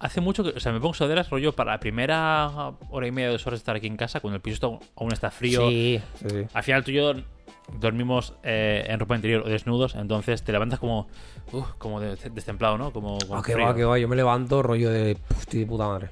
Hace 0.00 0.20
mucho 0.20 0.42
que. 0.42 0.50
O 0.50 0.60
sea, 0.60 0.72
me 0.72 0.80
pongo 0.80 0.94
sudaderas 0.94 1.30
rollo 1.30 1.52
para 1.52 1.72
la 1.72 1.80
primera 1.80 2.50
hora 2.90 3.06
y 3.06 3.12
media, 3.12 3.30
dos 3.30 3.46
horas 3.46 3.58
de 3.58 3.62
estar 3.62 3.76
aquí 3.76 3.86
en 3.86 3.96
casa, 3.96 4.20
cuando 4.20 4.36
el 4.36 4.42
piso 4.42 4.80
aún 4.96 5.12
está 5.12 5.30
frío. 5.30 5.68
Sí, 5.68 6.00
sí, 6.16 6.26
sí. 6.28 6.46
Al 6.52 6.62
final 6.62 6.82
tú 6.84 6.90
y 6.90 6.94
yo 6.94 7.12
dormimos 7.78 8.34
eh, 8.42 8.84
en 8.88 8.98
ropa 8.98 9.14
interior 9.14 9.42
o 9.44 9.48
desnudos, 9.48 9.94
entonces 9.94 10.42
te 10.42 10.52
levantas 10.52 10.78
como. 10.80 11.06
uf, 11.52 11.66
como 11.78 12.00
de- 12.00 12.16
destemplado, 12.32 12.78
¿no? 12.78 12.92
Como. 12.92 13.18
con 13.28 13.38
Ah, 13.38 13.42
que 13.44 13.54
va, 13.54 13.74
que 13.74 13.84
va. 13.84 13.98
Yo 13.98 14.08
me 14.08 14.16
levanto 14.16 14.62
rollo 14.62 14.90
de... 14.90 15.16
De 15.50 15.66
puta 15.66 15.86
madre. 15.86 16.10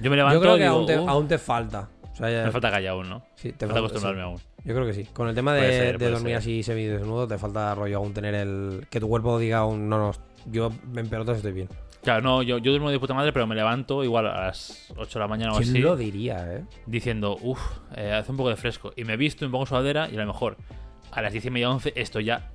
Yo 0.00 0.10
me 0.10 0.16
levanto 0.16 0.34
Yo 0.36 0.40
creo 0.42 0.56
que 0.56 0.62
digo, 0.64 0.74
aún, 0.74 0.86
te, 0.86 0.98
"Uf, 0.98 1.08
aún 1.08 1.28
te 1.28 1.38
falta. 1.38 1.88
O 2.12 2.16
sea, 2.16 2.28
ya- 2.28 2.44
me 2.44 2.50
falta 2.50 2.70
calle 2.72 2.88
aún, 2.88 3.08
¿no? 3.08 3.22
sí, 3.36 3.52
te 3.52 3.66
falta 3.66 3.78
acostumbrarme 3.78 4.20
sí. 4.20 4.24
aún. 4.24 4.40
Yo 4.64 4.74
creo 4.74 4.86
que 4.86 4.94
sí. 4.94 5.04
Con 5.06 5.28
el 5.28 5.34
tema 5.34 5.54
de, 5.54 5.70
ser, 5.72 5.98
dormir 5.98 6.20
ser. 6.30 6.36
así 6.36 6.62
semidesnudo, 6.62 7.26
te 7.28 7.38
falta 7.38 7.74
rollo 7.74 7.96
aún 7.98 8.12
tener 8.12 8.34
el. 8.34 8.86
Que 8.90 8.98
tu 9.00 9.08
cuerpo 9.08 9.38
diga 9.38 9.58
aún, 9.58 9.88
no, 9.88 9.98
no, 9.98 10.12
yo 10.50 10.70
en 10.96 11.08
pelotas 11.08 11.36
estoy 11.36 11.52
bien. 11.52 11.68
Claro, 12.02 12.20
no, 12.22 12.42
yo, 12.42 12.58
yo 12.58 12.72
duermo 12.72 12.90
de 12.90 12.98
puta 12.98 13.14
madre, 13.14 13.32
pero 13.32 13.46
me 13.46 13.54
levanto 13.54 14.02
igual 14.02 14.26
a 14.26 14.46
las 14.46 14.92
8 14.96 15.18
de 15.18 15.20
la 15.20 15.28
mañana 15.28 15.52
o 15.52 15.56
¿Quién 15.58 15.70
así, 15.70 15.78
lo 15.78 15.96
diría, 15.96 16.52
eh? 16.52 16.64
diciendo, 16.86 17.36
uff, 17.40 17.60
hace 17.92 18.30
un 18.30 18.36
poco 18.36 18.48
de 18.48 18.56
fresco. 18.56 18.92
Y 18.96 19.04
me 19.04 19.16
visto, 19.16 19.44
me 19.44 19.52
pongo 19.52 19.66
sudadera 19.66 20.08
y 20.10 20.16
a 20.16 20.20
lo 20.20 20.26
mejor 20.26 20.56
a 21.12 21.22
las 21.22 21.32
10 21.32 21.44
y 21.46 21.50
media, 21.50 21.70
11 21.70 21.92
estoy 21.94 22.24
ya 22.24 22.50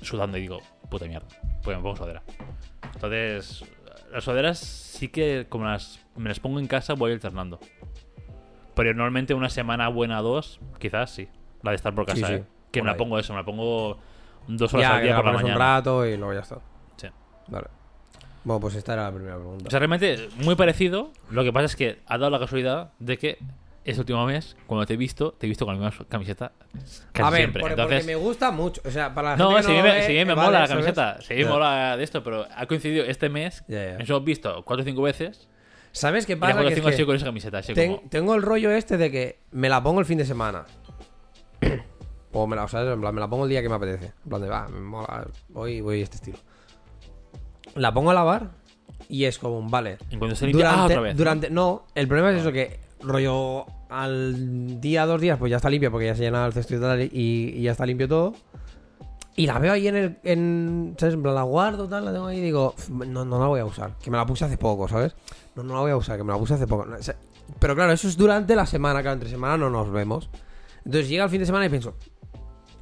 sudando 0.00 0.38
y 0.38 0.42
digo, 0.42 0.60
puta 0.90 1.06
mierda, 1.06 1.26
pues 1.62 1.76
me 1.76 1.82
pongo 1.82 1.96
sudadera. 1.96 2.22
Entonces, 2.94 3.64
las 4.12 4.22
sudaderas 4.22 4.58
sí 4.58 5.08
que 5.08 5.46
como 5.48 5.64
las, 5.64 5.98
me 6.16 6.28
las 6.28 6.38
pongo 6.38 6.60
en 6.60 6.68
casa 6.68 6.94
voy 6.94 7.10
alternando. 7.12 7.58
Pero 8.76 8.92
normalmente 8.94 9.34
una 9.34 9.50
semana 9.50 9.88
buena, 9.88 10.20
dos, 10.20 10.60
quizás 10.78 11.10
sí. 11.10 11.28
La 11.62 11.70
de 11.72 11.76
estar 11.76 11.94
por 11.94 12.06
casa, 12.06 12.18
Sí, 12.18 12.24
sí, 12.26 12.32
¿eh? 12.34 12.44
Que 12.70 12.80
por 12.80 12.86
me 12.86 12.92
la 12.92 12.96
pongo 12.96 13.18
eso, 13.18 13.32
me 13.32 13.40
la 13.40 13.44
pongo 13.44 13.98
dos 14.46 14.72
horas 14.74 14.86
Ya, 14.88 14.94
al 14.94 15.00
que 15.00 15.04
día 15.06 15.14
la 15.14 15.16
por 15.18 15.26
la 15.26 15.32
pones 15.32 15.44
un 15.44 15.50
mañana. 15.58 15.74
rato 15.76 16.06
y 16.06 16.16
luego 16.16 16.32
ya 16.34 16.40
está. 16.40 16.58
Sí. 16.96 17.08
Vale. 17.48 17.66
Bueno, 18.44 18.60
pues 18.60 18.74
esta 18.74 18.92
era 18.94 19.04
la 19.04 19.12
primera 19.12 19.36
pregunta. 19.36 19.64
O 19.66 19.70
sea, 19.70 19.78
realmente 19.78 20.28
muy 20.36 20.54
parecido. 20.54 21.10
Lo 21.30 21.42
que 21.44 21.52
pasa 21.52 21.66
es 21.66 21.76
que 21.76 21.98
ha 22.06 22.18
dado 22.18 22.30
la 22.30 22.38
casualidad 22.38 22.92
de 22.98 23.16
que 23.18 23.38
este 23.84 24.00
último 24.00 24.24
mes, 24.26 24.56
cuando 24.66 24.86
te 24.86 24.94
he 24.94 24.96
visto, 24.96 25.32
te 25.32 25.46
he 25.46 25.48
visto 25.48 25.64
con 25.66 25.78
la 25.80 25.88
misma 25.90 26.06
camiseta 26.06 26.52
casi 27.12 27.26
a 27.26 27.30
ver, 27.30 27.40
siempre. 27.40 27.60
por- 27.62 27.70
Entonces, 27.72 28.00
porque 28.02 28.06
me 28.14 28.16
gusta 28.16 28.50
mucho. 28.50 28.80
O 28.84 28.90
sea, 28.90 29.14
para 29.14 29.30
la 29.30 29.36
no, 29.36 29.50
gente 29.50 29.62
que 29.62 29.68
si 29.72 29.76
no 29.78 29.82
me, 29.82 29.92
ve, 29.92 30.02
si 30.06 30.12
me 30.12 30.24
vale, 30.34 30.46
mola 30.46 30.60
la 30.60 30.68
camiseta, 30.68 31.20
si 31.22 31.34
me 31.34 31.42
Ya. 31.42 31.48
mola 31.48 31.96
de 31.96 32.04
esto, 32.04 32.22
pero 32.22 32.46
ha 32.54 32.66
coincidido 32.66 33.04
este 33.04 33.28
mes. 33.28 33.64
Ya, 33.68 33.92
ya. 33.92 33.98
Nos 33.98 34.08
hemos 34.10 34.24
visto 34.24 34.62
cuatro 34.64 34.82
o 34.82 34.84
cinco 34.86 35.02
veces. 35.02 35.48
¿Sabes 35.92 36.26
qué 36.26 36.36
pasa? 36.36 36.60
Que 36.60 36.68
es 36.68 36.74
cinco 36.74 36.88
ha 36.88 36.90
que 36.90 36.96
sido 36.96 37.06
con 37.06 37.16
esa 37.16 37.26
camiseta. 37.26 37.58
Así 37.58 37.72
ten- 37.72 37.96
como, 37.96 38.08
tengo 38.10 38.34
el 38.34 38.42
rollo 38.42 38.70
este 38.72 38.96
de 38.96 39.10
que 39.10 39.38
me 39.52 39.68
la 39.68 39.82
pongo 39.82 40.00
el 40.00 40.06
fin 40.06 40.18
de 40.18 40.24
semana. 40.24 40.64
o 42.32 42.46
me 42.46 42.56
la, 42.56 42.64
o 42.64 42.68
sea, 42.68 42.80
me 42.96 43.20
la 43.20 43.28
pongo 43.28 43.44
el 43.44 43.50
día 43.50 43.62
que 43.62 43.68
me 43.68 43.76
apetece. 43.76 44.06
En 44.24 44.28
plan 44.28 44.42
de, 44.42 44.48
va, 44.48 44.66
me 44.68 44.80
mola, 44.80 45.26
hoy 45.54 45.80
voy 45.80 46.02
este 46.02 46.16
estilo. 46.16 46.38
La 47.74 47.92
pongo 47.92 48.10
a 48.10 48.14
lavar 48.14 48.50
y 49.08 49.24
es 49.24 49.38
como 49.38 49.58
un, 49.58 49.70
vale. 49.70 49.98
en 50.10 50.18
cuanto 50.18 50.36
se 50.36 50.46
limpia, 50.46 50.70
ah, 50.70 50.72
Durante, 50.74 50.92
otra 50.94 51.00
vez. 51.02 51.16
durante, 51.16 51.50
no, 51.50 51.84
el 51.94 52.08
problema 52.08 52.32
es 52.32 52.40
eso 52.40 52.52
que 52.52 52.78
rollo 53.00 53.66
al 53.90 54.80
día, 54.80 55.06
dos 55.06 55.20
días, 55.20 55.38
pues 55.38 55.50
ya 55.50 55.56
está 55.56 55.68
limpio 55.70 55.90
porque 55.90 56.06
ya 56.06 56.14
se 56.16 56.22
llena 56.22 56.46
el 56.46 56.52
cesto 56.52 56.74
y 56.76 56.80
tal 56.80 57.02
y, 57.02 57.08
y 57.12 57.62
ya 57.62 57.72
está 57.72 57.84
limpio 57.86 58.08
todo. 58.08 58.34
Y 59.36 59.46
la 59.46 59.58
veo 59.58 59.72
ahí 59.72 59.88
en 59.88 59.96
el, 59.96 60.16
en, 60.22 60.94
¿sabes? 60.96 61.14
En 61.16 61.22
plan, 61.22 61.34
la 61.34 61.42
guardo, 61.42 61.88
tal, 61.88 62.04
la 62.04 62.12
tengo 62.12 62.26
ahí 62.26 62.38
y 62.38 62.40
digo, 62.42 62.72
"Uf, 62.78 62.88
no, 62.90 63.24
no 63.24 63.38
la 63.40 63.46
voy 63.46 63.58
a 63.58 63.64
usar. 63.64 63.98
Que 64.00 64.08
me 64.10 64.16
la 64.16 64.24
puse 64.24 64.44
hace 64.44 64.56
poco, 64.56 64.86
¿sabes? 64.86 65.16
No, 65.56 65.64
no 65.64 65.74
la 65.74 65.80
voy 65.80 65.90
a 65.90 65.96
usar, 65.96 66.16
que 66.16 66.22
me 66.22 66.32
la 66.32 66.38
puse 66.38 66.54
hace 66.54 66.68
poco. 66.68 66.86
Pero 67.58 67.74
claro, 67.74 67.92
eso 67.92 68.06
es 68.06 68.16
durante 68.16 68.54
la 68.54 68.64
semana, 68.64 69.02
claro, 69.02 69.14
entre 69.14 69.28
semana 69.28 69.56
no 69.58 69.70
nos 69.70 69.90
vemos. 69.90 70.30
Entonces 70.84 71.08
llega 71.08 71.24
el 71.24 71.30
fin 71.30 71.40
de 71.40 71.46
semana 71.46 71.66
y 71.66 71.68
pienso, 71.68 71.94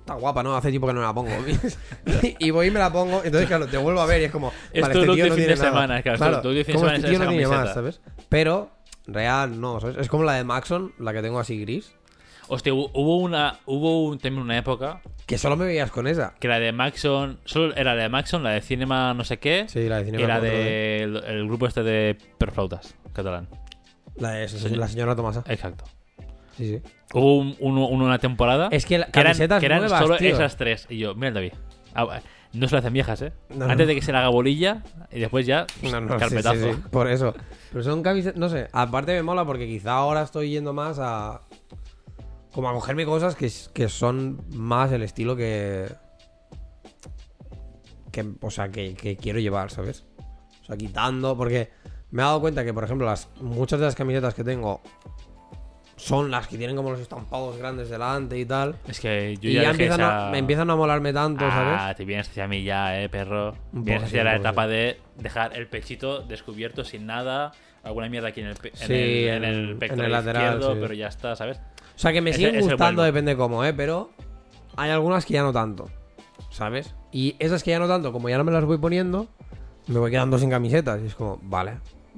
está 0.02 0.14
guapa, 0.14 0.42
¿no? 0.42 0.54
Hace 0.56 0.70
tiempo 0.70 0.86
que 0.86 0.92
no 0.92 1.00
me 1.00 1.06
la 1.06 1.14
pongo. 1.14 1.30
y 2.38 2.50
voy 2.50 2.66
y 2.66 2.70
me 2.70 2.78
la 2.80 2.92
pongo, 2.92 3.22
entonces 3.24 3.48
claro, 3.48 3.66
te 3.66 3.78
vuelvo 3.78 4.00
a 4.00 4.06
ver 4.06 4.20
y 4.20 4.24
es 4.24 4.30
como, 4.32 4.52
Es 4.72 4.82
vale, 4.82 4.94
este 4.94 5.06
tío 5.14 5.24
de 5.24 5.30
no 5.30 5.34
tiene 5.36 5.50
de 5.50 5.56
nada. 5.56 5.68
semana, 5.70 6.02
claro, 6.02 6.42
de 6.42 6.54
de 6.54 6.64
como 6.66 6.78
semana 6.80 6.96
este 6.96 7.06
es 7.06 7.10
tío 7.10 7.18
no 7.18 7.24
esa 7.24 7.30
tiene 7.30 7.46
más, 7.46 7.56
camiseta. 7.56 7.74
¿sabes? 7.74 8.00
Pero, 8.28 8.70
real, 9.06 9.60
no, 9.60 9.80
¿sabes? 9.80 9.96
Es 9.98 10.08
como 10.08 10.24
la 10.24 10.34
de 10.34 10.44
Maxon, 10.44 10.92
la 10.98 11.12
que 11.12 11.22
tengo 11.22 11.38
así 11.40 11.58
gris, 11.60 11.92
Hostia, 12.48 12.74
hubo- 12.74 12.90
una, 13.18 13.60
hubo 13.66 14.04
un, 14.08 14.18
también 14.18 14.42
una 14.42 14.58
época 14.58 15.00
que 15.26 15.38
solo 15.38 15.56
me 15.56 15.64
veías 15.64 15.90
con 15.90 16.06
esa. 16.06 16.34
que 16.38 16.48
la 16.48 16.58
de 16.58 16.72
Maxon, 16.72 17.38
solo 17.44 17.74
era 17.76 17.94
la 17.94 18.02
de 18.02 18.08
Maxon, 18.08 18.42
la 18.42 18.50
de 18.50 18.60
Cinema 18.60 19.14
no 19.14 19.24
sé 19.24 19.38
qué, 19.38 19.66
Sí, 19.68 19.88
la 19.88 19.96
de 19.98 20.02
y 20.02 20.04
Cinema 20.06 20.26
la 20.28 20.40
Cuatro, 20.40 20.50
del 20.58 21.24
el 21.24 21.46
grupo 21.46 21.66
este 21.66 21.82
de 21.82 22.18
perflautas 22.38 22.94
catalán. 23.14 23.48
La 24.16 24.32
de 24.32 24.48
la 24.76 24.88
señora 24.88 25.16
Tomasa. 25.16 25.44
Exacto. 25.48 25.84
Sí, 26.56 26.66
sí. 26.68 26.82
Hubo 27.14 27.38
un- 27.38 27.56
un- 27.60 27.78
una 28.02 28.18
temporada 28.18 28.68
Es 28.70 28.86
que 28.86 28.98
la- 28.98 29.06
que 29.06 29.20
eran, 29.20 29.32
camisetas 29.32 29.60
que 29.60 29.66
eran 29.66 29.80
nuevas, 29.80 30.00
solo 30.00 30.16
tío. 30.16 30.28
esas 30.34 30.56
tres. 30.56 30.86
Y 30.90 30.98
yo, 30.98 31.14
mira 31.14 31.28
el 31.28 31.34
David. 31.34 31.52
Ah. 31.94 32.20
No 32.54 32.68
se 32.68 32.74
lo 32.74 32.80
hacen 32.80 32.92
viejas, 32.92 33.22
¿eh? 33.22 33.32
No, 33.48 33.64
Antes 33.64 33.78
no. 33.78 33.86
de 33.86 33.94
que 33.94 34.02
se 34.02 34.12
le 34.12 34.18
haga 34.18 34.28
bolilla 34.28 34.82
y 35.10 35.20
después 35.20 35.46
ya 35.46 35.66
No, 35.90 36.02
no, 36.02 36.12
sí, 36.14 36.18
carpetazo. 36.18 36.54
sí, 36.54 36.72
sí, 36.74 36.82
por 36.90 37.08
eso. 37.08 37.34
Pero 37.70 37.82
son 37.82 38.02
camisetas, 38.02 38.38
no 38.38 38.50
sé, 38.50 38.68
aparte 38.72 39.14
me 39.14 39.22
mola 39.22 39.46
porque 39.46 39.66
quizá 39.66 39.92
ahora 39.92 40.20
estoy 40.22 40.50
yendo 40.50 40.74
más 40.74 40.98
a... 41.00 41.40
Como 42.52 42.68
a 42.68 42.74
cogerme 42.74 43.06
cosas 43.06 43.34
que, 43.36 43.50
que 43.72 43.88
son 43.88 44.44
más 44.52 44.92
el 44.92 45.00
estilo 45.02 45.34
que... 45.34 45.86
que 48.10 48.26
o 48.42 48.50
sea, 48.50 48.68
que, 48.70 48.94
que 48.94 49.16
quiero 49.16 49.38
llevar, 49.38 49.70
¿sabes? 49.70 50.04
O 50.62 50.64
sea, 50.66 50.76
quitando, 50.76 51.36
porque 51.36 51.70
me 52.10 52.22
he 52.22 52.24
dado 52.24 52.40
cuenta 52.42 52.64
que, 52.64 52.74
por 52.74 52.84
ejemplo, 52.84 53.06
las 53.06 53.30
muchas 53.40 53.80
de 53.80 53.86
las 53.86 53.94
camisetas 53.94 54.34
que 54.34 54.44
tengo 54.44 54.82
son 56.02 56.30
las 56.32 56.48
que 56.48 56.58
tienen 56.58 56.74
como 56.74 56.90
los 56.90 56.98
estampados 56.98 57.56
grandes 57.58 57.88
delante 57.88 58.36
y 58.36 58.44
tal. 58.44 58.74
Es 58.88 58.98
que 58.98 59.36
yo 59.40 59.50
y 59.50 59.54
ya, 59.54 59.70
empiezan, 59.70 60.00
esa- 60.00 60.28
a, 60.28 60.30
me 60.32 60.38
empiezan 60.38 60.68
a 60.68 60.74
molarme 60.74 61.12
tanto, 61.12 61.44
Ah, 61.44 61.50
¿sabes? 61.52 61.96
te 61.96 62.04
vienes 62.04 62.28
hacia 62.28 62.48
mí 62.48 62.64
ya, 62.64 63.00
eh, 63.00 63.08
perro. 63.08 63.54
Vienes 63.70 64.04
hacia 64.04 64.20
sí, 64.20 64.24
la 64.24 64.34
etapa 64.36 64.66
de 64.66 64.98
dejar 65.16 65.56
el 65.56 65.68
pechito 65.68 66.20
descubierto 66.22 66.84
sin 66.84 67.06
nada. 67.06 67.52
Alguna 67.84 68.08
mierda 68.08 68.28
aquí 68.28 68.40
en 68.40 68.48
el, 68.48 68.56
pe- 68.56 68.70
en 68.70 68.74
Sí, 68.76 68.92
el, 68.94 69.28
en 69.28 69.44
en- 69.44 69.44
el 69.44 69.70
en 69.70 69.78
pectoral 69.78 70.06
el 70.06 70.12
lateral, 70.12 70.56
izquierdo, 70.58 70.80
pero 70.80 70.94
ya 70.94 71.06
está, 71.06 71.36
¿sabes? 71.36 71.58
O 71.58 71.98
sea, 71.98 72.12
que 72.12 72.20
me 72.20 72.32
siguen 72.32 72.60
gustando, 72.60 73.02
depende 73.02 73.36
cómo, 73.36 73.64
¿eh? 73.64 73.72
Pero 73.72 74.10
hay 74.76 74.90
algunas 74.90 75.24
que 75.24 75.34
ya 75.34 75.42
no 75.42 75.52
tanto, 75.52 75.88
¿sabes? 76.50 76.94
Y 77.12 77.36
esas 77.38 77.62
que 77.62 77.70
ya 77.70 77.78
no 77.78 77.86
tanto, 77.86 78.12
como 78.12 78.28
ya 78.28 78.38
no 78.38 78.44
me 78.44 78.50
las 78.52 78.64
voy 78.64 78.78
poniendo, 78.78 79.28
me 79.86 79.98
voy 80.00 80.10
quedando 80.10 80.36
sin 80.38 80.50
camisetas. 80.50 81.00
Y 81.02 81.06
es 81.06 81.14
como, 81.14 81.38
vale, 81.42 81.74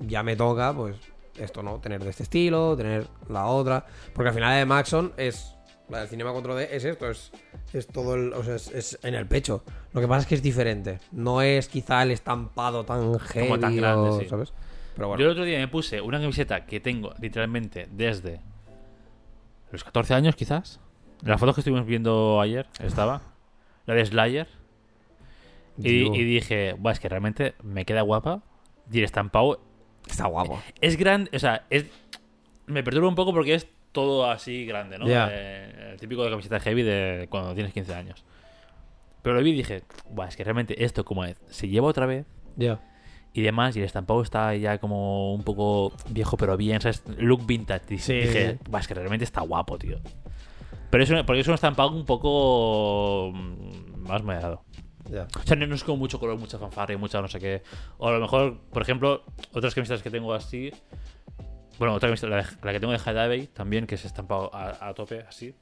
ya 0.06 0.22
me 0.22 0.36
toca, 0.36 0.72
pues, 0.72 0.96
esto, 1.38 1.62
¿no? 1.62 1.78
Tener 1.80 2.02
de 2.02 2.10
este 2.10 2.22
estilo, 2.24 2.76
tener 2.76 3.06
la 3.28 3.46
otra. 3.46 3.86
Porque 4.14 4.28
al 4.28 4.34
final 4.34 4.50
la 4.50 4.56
de 4.56 4.66
Maxon 4.66 5.12
es... 5.16 5.50
La 5.90 5.98
del 6.00 6.08
Cinema 6.08 6.32
4D 6.32 6.68
es 6.70 6.84
esto, 6.86 7.10
es, 7.10 7.30
es 7.74 7.86
todo 7.86 8.14
el... 8.14 8.32
O 8.32 8.42
sea, 8.42 8.54
es, 8.54 8.68
es 8.70 8.98
en 9.02 9.14
el 9.14 9.26
pecho. 9.26 9.62
Lo 9.92 10.00
que 10.00 10.08
pasa 10.08 10.20
es 10.22 10.26
que 10.26 10.34
es 10.34 10.42
diferente. 10.42 10.98
No 11.12 11.42
es 11.42 11.68
quizá 11.68 12.02
el 12.02 12.10
estampado 12.10 12.84
tan 12.84 13.18
heavy 13.18 13.60
tan 13.60 13.76
grande, 13.76 14.08
o- 14.10 14.18
sí. 14.20 14.26
¿sabes? 14.26 14.52
Pero 14.94 15.06
Yo 15.06 15.08
bueno. 15.08 15.24
el 15.24 15.30
otro 15.30 15.44
día 15.44 15.58
me 15.58 15.68
puse 15.68 16.00
una 16.00 16.18
camiseta 16.20 16.64
que 16.64 16.80
tengo 16.80 17.12
literalmente 17.20 17.86
desde 17.90 18.40
los 19.72 19.84
14 19.84 20.14
años, 20.14 20.36
quizás. 20.36 20.80
En 21.22 21.28
las 21.30 21.38
fotos 21.40 21.54
que 21.56 21.60
estuvimos 21.60 21.84
viendo 21.86 22.40
ayer 22.40 22.66
estaba. 22.80 23.20
La 23.86 23.94
de 23.94 24.06
Slayer. 24.06 24.48
Y 25.76 26.08
dije, 26.24 26.74
Buah, 26.78 26.92
es 26.92 27.00
que 27.00 27.08
realmente 27.08 27.54
me 27.62 27.84
queda 27.84 28.02
guapa. 28.02 28.42
Y 28.90 28.98
el 28.98 29.04
estampado 29.04 29.60
Está 30.08 30.26
guapo. 30.26 30.62
es 30.80 30.96
grande. 30.96 31.30
O 31.34 31.38
sea, 31.38 31.64
es, 31.70 31.86
me 32.66 32.82
perturba 32.82 33.08
un 33.08 33.14
poco 33.14 33.32
porque 33.32 33.54
es 33.54 33.66
todo 33.92 34.28
así 34.30 34.66
grande, 34.66 34.98
¿no? 34.98 35.06
Eh, 35.08 35.92
el 35.92 36.00
típico 36.00 36.24
de 36.24 36.30
camiseta 36.30 36.58
heavy 36.60 36.82
de 36.82 37.26
cuando 37.30 37.54
tienes 37.54 37.72
15 37.72 37.94
años. 37.94 38.24
Pero 39.22 39.36
lo 39.36 39.42
vi 39.42 39.50
y 39.50 39.54
dije, 39.54 39.82
Buah, 40.10 40.28
es 40.28 40.36
que 40.36 40.44
realmente 40.44 40.84
esto, 40.84 41.04
como 41.04 41.24
es, 41.24 41.36
se 41.48 41.68
lleva 41.68 41.86
otra 41.86 42.04
vez 42.04 42.26
Ya. 42.56 42.80
y 43.32 43.40
demás, 43.40 43.74
y 43.74 43.78
el 43.78 43.86
estampado 43.86 44.20
está 44.20 44.54
ya 44.56 44.78
como 44.78 45.32
un 45.34 45.42
poco 45.44 45.92
viejo, 46.10 46.36
pero 46.36 46.56
bien, 46.58 46.80
¿sabes? 46.80 47.02
Look 47.18 47.46
vintage. 47.46 47.98
Sí, 47.98 48.12
dije. 48.14 48.58
"Buah, 48.68 48.80
es 48.80 48.88
que 48.88 48.94
realmente 48.94 49.24
está 49.24 49.40
guapo, 49.40 49.78
tío. 49.78 49.98
Pero 50.90 51.02
es 51.04 51.10
un, 51.10 51.24
porque 51.24 51.40
es 51.40 51.48
un 51.48 51.54
estampado 51.54 51.90
un 51.92 52.04
poco 52.04 53.32
mm, 53.34 54.06
más 54.08 54.22
moderado. 54.22 54.62
O 55.06 55.42
sea, 55.46 55.56
no, 55.56 55.66
no 55.66 55.74
es 55.74 55.84
como 55.84 55.98
mucho 55.98 56.18
color, 56.18 56.38
mucha 56.38 56.58
fanfarria, 56.58 56.96
mucha 56.98 57.20
no 57.20 57.28
sé 57.28 57.38
qué. 57.38 57.62
O 57.98 58.08
a 58.08 58.12
lo 58.12 58.20
mejor, 58.20 58.58
por 58.72 58.82
ejemplo, 58.82 59.22
otras 59.52 59.74
camisetas 59.74 60.02
que 60.02 60.10
tengo 60.10 60.32
así. 60.32 60.72
Bueno, 61.78 61.94
otra 61.94 62.08
camiseta, 62.08 62.28
la, 62.34 62.42
de- 62.42 62.56
la 62.62 62.72
que 62.72 62.80
tengo 62.80 62.92
de 62.92 63.00
Hadaway 63.04 63.46
también, 63.48 63.86
que 63.86 63.96
es 63.96 64.04
estampado 64.04 64.54
a, 64.54 64.88
a 64.88 64.94
tope, 64.94 65.24
así. 65.28 65.54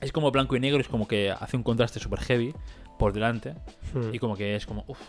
Es 0.00 0.12
como 0.12 0.30
blanco 0.30 0.56
y 0.56 0.60
negro, 0.60 0.80
es 0.80 0.88
como 0.88 1.06
que 1.06 1.30
hace 1.30 1.56
un 1.56 1.62
contraste 1.62 2.00
super 2.00 2.18
heavy 2.20 2.54
por 2.98 3.12
delante. 3.12 3.54
Hmm. 3.94 4.12
Y 4.14 4.18
como 4.18 4.36
que 4.36 4.56
es 4.56 4.66
como, 4.66 4.84
uff, 4.88 5.00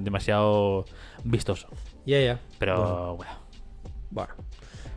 demasiado 0.00 0.84
vistoso. 1.24 1.68
Ya, 2.06 2.20
ya. 2.20 2.40
Pero, 2.58 3.16
bueno. 3.16 3.32
Bueno, 4.10 4.34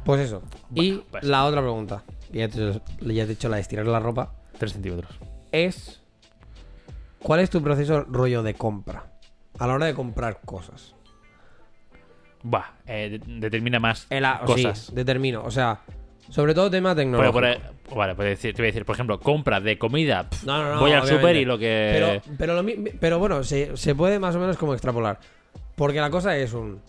pues 0.06 0.22
eso. 0.22 0.42
y 0.74 0.94
pues- 0.94 1.24
la 1.24 1.46
otra 1.46 1.62
pregunta, 1.62 2.04
ya 2.32 2.48
te, 2.50 2.74
ya 2.74 2.82
te 3.00 3.22
he 3.22 3.26
dicho 3.28 3.48
la 3.50 3.58
de 3.58 3.62
estirar 3.62 3.86
la 3.88 4.00
ropa, 4.00 4.34
3 4.58 4.74
centímetros. 4.74 5.12
es 5.52 6.02
¿cuál 7.24 7.40
es 7.40 7.50
tu 7.50 7.62
proceso 7.64 8.04
rollo 8.04 8.44
de 8.44 8.54
compra? 8.54 9.12
A 9.58 9.66
la 9.68 9.74
hora 9.74 9.86
de 9.88 9.94
comprar 9.96 10.42
cosas. 10.42 10.96
Buah, 12.44 12.66
eh, 12.86 13.10
de- 13.26 13.40
determina 13.40 13.80
más 13.80 14.06
El 14.10 14.26
cosas. 14.46 14.78
Sí, 14.88 14.96
determino. 14.96 15.44
O 15.44 15.52
sea, 15.52 15.80
sobre 16.30 16.54
todo 16.54 16.70
tema 16.70 16.94
tecnológico. 16.96 17.40
vale, 17.96 18.16
pues 18.16 18.28
decir, 18.30 18.54
te 18.54 18.62
voy 18.62 18.68
a 18.68 18.72
decir, 18.72 18.86
por 18.86 18.96
ejemplo, 18.96 19.20
compra 19.20 19.60
de 19.62 19.78
comida. 19.78 20.28
No, 20.46 20.62
no, 20.64 20.74
no, 20.76 20.80
voy 20.82 20.92
al 20.92 21.08
super 21.08 21.36
y 21.36 21.46
lo 21.46 21.58
que. 21.58 21.90
Pero, 21.94 22.36
pero, 22.38 22.54
lo 22.56 22.64
mi- 22.64 22.76
pero 22.76 23.20
bueno, 23.20 23.44
se, 23.44 23.78
se 23.78 23.96
puede 23.96 24.20
más 24.20 24.36
o 24.36 24.40
menos 24.40 24.58
como 24.58 24.74
extrapolar. 24.74 25.20
Porque 25.76 26.00
la 26.02 26.10
cosa 26.10 26.36
es 26.38 26.54
un... 26.54 26.82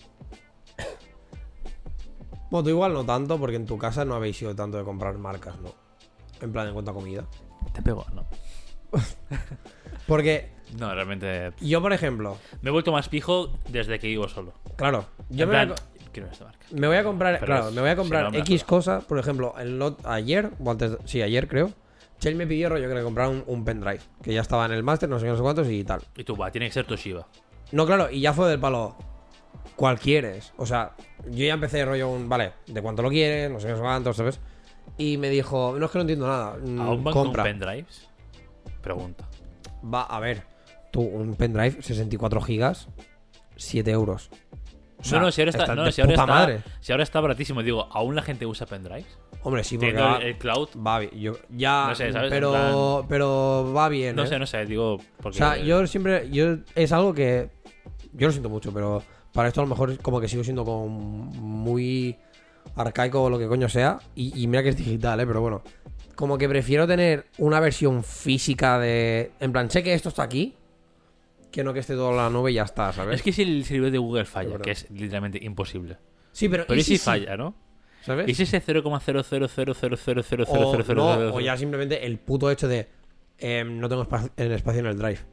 Bueno, 2.51 2.65
tú 2.65 2.71
igual 2.71 2.93
no 2.93 3.05
tanto, 3.05 3.39
porque 3.39 3.57
en 3.57 3.67
tu 3.67 3.77
casa 3.79 4.05
no 4.05 4.15
habéis 4.15 4.37
sido 4.39 4.55
tanto 4.55 4.77
de 4.79 4.85
comprar 4.85 5.17
marcas, 5.19 5.59
¿no? 5.61 5.75
En 6.41 6.53
plan, 6.53 6.67
en 6.69 6.73
cuanto 6.75 6.91
a 6.91 6.95
comida. 6.95 7.25
Te 7.73 7.83
pego, 7.83 8.05
no. 8.15 8.27
Porque 10.07 10.51
No, 10.79 10.93
realmente. 10.95 11.53
yo, 11.61 11.81
por 11.81 11.93
ejemplo, 11.93 12.37
Me 12.63 12.71
he 12.71 12.73
vuelto 12.73 12.93
más 12.93 13.09
pijo 13.09 13.53
desde 13.69 13.99
que 13.99 14.07
vivo 14.09 14.29
solo. 14.29 14.53
claro, 14.77 15.07
yo 15.31 15.45
En 15.45 15.51
me, 15.51 15.65
voy 15.67 15.75
a 15.75 16.11
quiero 16.13 16.29
esta 16.31 16.45
marca. 16.47 16.67
me 16.73 16.87
voy 16.87 16.97
a 16.97 17.05
comprar, 17.05 17.35
Pero 17.35 17.47
claro, 17.47 17.69
es- 17.69 17.75
me 17.75 17.81
voy 17.81 17.91
a 17.91 17.93
si 17.95 17.99
comprar 17.99 18.33
no, 18.33 18.39
X 18.39 18.65
cosas, 18.65 19.05
por 19.05 19.19
ejemplo, 19.19 19.55
el 19.59 19.79
lot 19.79 20.05
ayer, 20.07 20.51
o 20.63 20.71
antes, 20.71 20.93
de- 20.93 20.99
sí, 21.07 21.23
ayer 21.23 21.49
creo, 21.49 21.71
Chell 22.19 22.37
me 22.37 22.47
pidió 22.47 22.69
rollo 22.69 22.89
que 22.89 22.95
le 22.95 23.03
comprara 23.03 23.29
un, 23.29 23.43
un 23.47 23.65
pendrive, 23.65 24.01
que 24.23 24.33
ya 24.33 24.41
estaba 24.41 24.65
en 24.67 24.73
el 24.73 24.83
máster, 24.83 25.09
no 25.09 25.19
sé 25.19 25.27
no 25.27 25.37
sé 25.37 25.43
cuántos 25.43 25.69
y 25.69 25.85
tal. 25.85 26.01
Y 26.17 26.25
tú, 26.25 26.37
va, 26.37 26.51
tiene 26.51 26.67
que 26.69 26.73
ser 26.73 26.87
Toshiba. 26.87 27.27
No, 27.73 27.87
claro, 27.87 28.11
y 28.11 28.21
ya 28.21 28.33
fue 28.33 28.49
del 28.49 28.61
palo. 28.61 28.97
¿Cuál 29.77 29.99
quieres? 29.99 30.53
O 30.57 30.65
sea, 30.67 30.93
yo 31.31 31.45
ya 31.47 31.55
empecé 31.55 31.85
rollo 31.85 32.09
un. 32.09 32.29
Vale, 32.29 32.53
¿de 32.67 32.81
cuánto 32.81 33.03
lo 33.03 33.09
quieres? 33.09 33.51
No 33.51 33.59
sé 33.59 33.69
no 33.69 33.77
sé 33.77 33.83
cuántos, 33.83 34.17
¿sabes? 34.17 34.39
Y 34.97 35.17
me 35.19 35.29
dijo, 35.31 35.75
no 35.79 35.87
es 35.87 35.91
que 35.91 35.99
no 35.99 36.03
entiendo 36.03 36.29
nada. 36.29 36.57
mm, 36.65 36.81
¿Aún 36.81 37.03
van 37.05 37.13
con 37.15 37.25
compra. 37.25 37.43
pendrives? 37.43 38.09
Pregunta. 38.81 39.27
Va, 39.93 40.03
a 40.03 40.21
ver. 40.21 40.43
Tú, 40.91 41.03
un 41.03 41.35
pendrive, 41.35 41.83
64 41.83 42.41
gigas, 42.41 42.89
7 43.57 43.91
euros. 43.91 44.31
O 44.99 45.05
sea, 45.05 45.19
no, 45.19 45.27
no, 45.27 45.33
si 45.33 45.43
ahora 45.43 45.51
está, 45.51 45.75
no, 45.75 45.93
si 45.93 46.01
ahora 46.01 46.15
está, 46.15 46.27
madre. 46.27 46.61
si 46.81 46.93
ahora 46.93 47.03
está 47.03 47.21
baratísimo, 47.21 47.63
digo, 47.63 47.89
¿aún 47.91 48.15
la 48.15 48.23
gente 48.23 48.47
usa 48.47 48.67
pendrives? 48.67 49.19
Hombre, 49.43 49.63
sí, 49.63 49.77
porque 49.77 49.93
va, 49.93 50.17
el, 50.17 50.39
cloud. 50.39 50.69
va 50.75 51.01
bien. 51.01 51.13
Yo, 51.21 51.33
ya, 51.51 51.89
No 51.89 51.95
sé, 51.95 52.11
¿sabes? 52.13 52.31
pero, 52.31 53.05
pero 53.07 53.73
va 53.77 53.91
bien. 53.91 54.17
No 54.17 54.23
¿eh? 54.23 54.27
sé, 54.27 54.39
no 54.39 54.47
sé, 54.47 54.65
digo. 54.65 54.95
O 54.95 55.01
Porque, 55.21 55.37
sea, 55.37 55.59
yo 55.59 55.87
siempre. 55.87 56.31
Yo, 56.31 56.57
es 56.75 56.93
algo 56.93 57.13
que. 57.13 57.51
Yo 58.15 58.29
lo 58.29 58.33
siento 58.33 58.49
mucho, 58.49 58.73
pero 58.73 59.03
para 59.33 59.49
esto 59.49 59.61
a 59.61 59.65
lo 59.65 59.69
mejor 59.69 59.91
es 59.91 59.99
como 59.99 60.21
que 60.21 60.29
sigo 60.29 60.43
siendo 60.43 60.65
como 60.65 60.89
muy 60.89 62.17
arcaico 62.75 63.25
o 63.25 63.29
lo 63.29 63.39
que 63.39 63.47
coño 63.47 63.69
sea. 63.69 63.99
Y, 64.15 64.43
y 64.43 64.47
mira 64.47 64.63
que 64.63 64.71
es 64.71 64.77
digital, 64.79 65.21
¿eh? 65.21 65.27
Pero 65.27 65.43
bueno. 65.43 65.63
Como 66.15 66.39
que 66.39 66.49
prefiero 66.49 66.87
tener 66.87 67.27
una 67.39 67.61
versión 67.61 68.05
física 68.05 68.79
de. 68.79 69.33
En 69.41 69.53
plan, 69.53 69.71
sé 69.71 69.83
que 69.83 69.95
esto 69.95 70.09
está 70.09 70.23
aquí. 70.23 70.55
Que 71.51 71.63
no 71.63 71.73
que 71.73 71.81
esté 71.81 71.95
todo 71.95 72.11
en 72.11 72.17
la 72.17 72.31
nube 72.31 72.51
y 72.51 72.55
ya 72.55 72.65
está, 72.65 72.93
¿sabes? 72.93 73.17
Es 73.17 73.23
que 73.23 73.33
si 73.33 73.43
el 73.43 73.65
servidor 73.65 73.93
de 73.93 73.99
Google 73.99 74.25
falla, 74.25 74.59
que 74.59 74.73
es 74.73 74.91
literalmente 74.91 75.39
imposible. 75.43 75.99
sí, 76.33 76.49
pero. 76.49 76.65
Pero 76.67 76.81
¿y 76.81 76.83
si 76.83 76.99
falla, 76.99 77.37
no? 77.37 77.55
¿Sabes? 78.05 78.29
¿Y 78.29 78.35
si 78.35 78.43
ese 78.43 78.63
0,000000000000000000000000000000000000000000000000000000000000000000000000000000000000000000000000000000000000000000000000000000000000000000000000000000000000000000000000000000000000000000000000000000000000000000000000000000000000000000000000000000000 82.43 85.27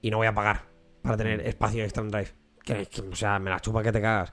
Y 0.00 0.10
no 0.10 0.18
voy 0.18 0.26
a 0.26 0.34
pagar 0.34 0.66
para 1.02 1.16
tener 1.16 1.46
espacio 1.46 1.84
extra 1.84 2.02
en 2.02 2.10
Drive. 2.10 2.30
Que, 2.64 2.86
que, 2.86 3.02
o 3.02 3.14
sea, 3.14 3.38
me 3.38 3.50
la 3.50 3.60
chupa 3.60 3.80
que 3.82 3.92
te 3.92 4.00
cagas. 4.00 4.32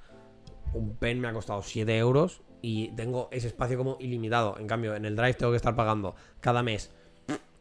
Un 0.73 0.95
pen 0.97 1.19
me 1.19 1.27
ha 1.27 1.33
costado 1.33 1.61
7 1.61 1.95
euros 1.97 2.41
y 2.65 2.87
tengo 2.95 3.29
ese 3.31 3.45
espacio 3.45 3.77
como 3.77 3.95
ilimitado. 3.99 4.57
En 4.57 4.65
cambio, 4.65 4.95
en 4.95 5.05
el 5.05 5.15
Drive 5.15 5.35
tengo 5.35 5.51
que 5.51 5.57
estar 5.57 5.75
pagando 5.75 6.15
cada 6.41 6.63
mes 6.63 6.89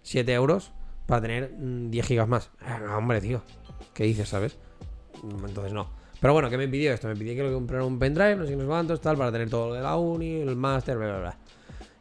7 0.01 0.33
euros 0.33 0.73
para 1.05 1.21
tener 1.21 1.53
mm, 1.53 1.91
10 1.91 2.07
gigas 2.07 2.27
más. 2.27 2.51
Ah, 2.63 2.97
hombre, 2.97 3.21
tío. 3.21 3.43
¿Qué 3.93 4.05
dices, 4.05 4.31
sabes? 4.31 4.57
Mm, 5.23 5.45
Entonces 5.45 5.75
no. 5.75 5.91
Pero 6.23 6.33
bueno, 6.33 6.49
¿qué 6.49 6.57
me 6.57 6.69
pidió 6.69 6.91
esto? 6.95 7.07
Me 7.07 7.17
pidió 7.17 7.35
que 7.35 7.43
le 7.43 7.53
comprara 7.53 7.85
un 7.85 7.99
pendrive, 7.99 8.35
no 8.35 8.45
sé 8.45 8.53
qué, 8.53 8.57
no 8.57 8.63
sé 8.63 8.67
cuántos, 8.69 8.99
tal, 9.03 9.19
para 9.19 9.31
tener 9.31 9.51
todo 9.51 9.69
lo 9.69 9.75
de 9.75 9.83
la 9.83 9.95
uni, 9.95 10.41
el 10.41 10.57
máster, 10.57 10.97
bla, 10.97 11.07
bla, 11.09 11.19
bla. 11.19 11.39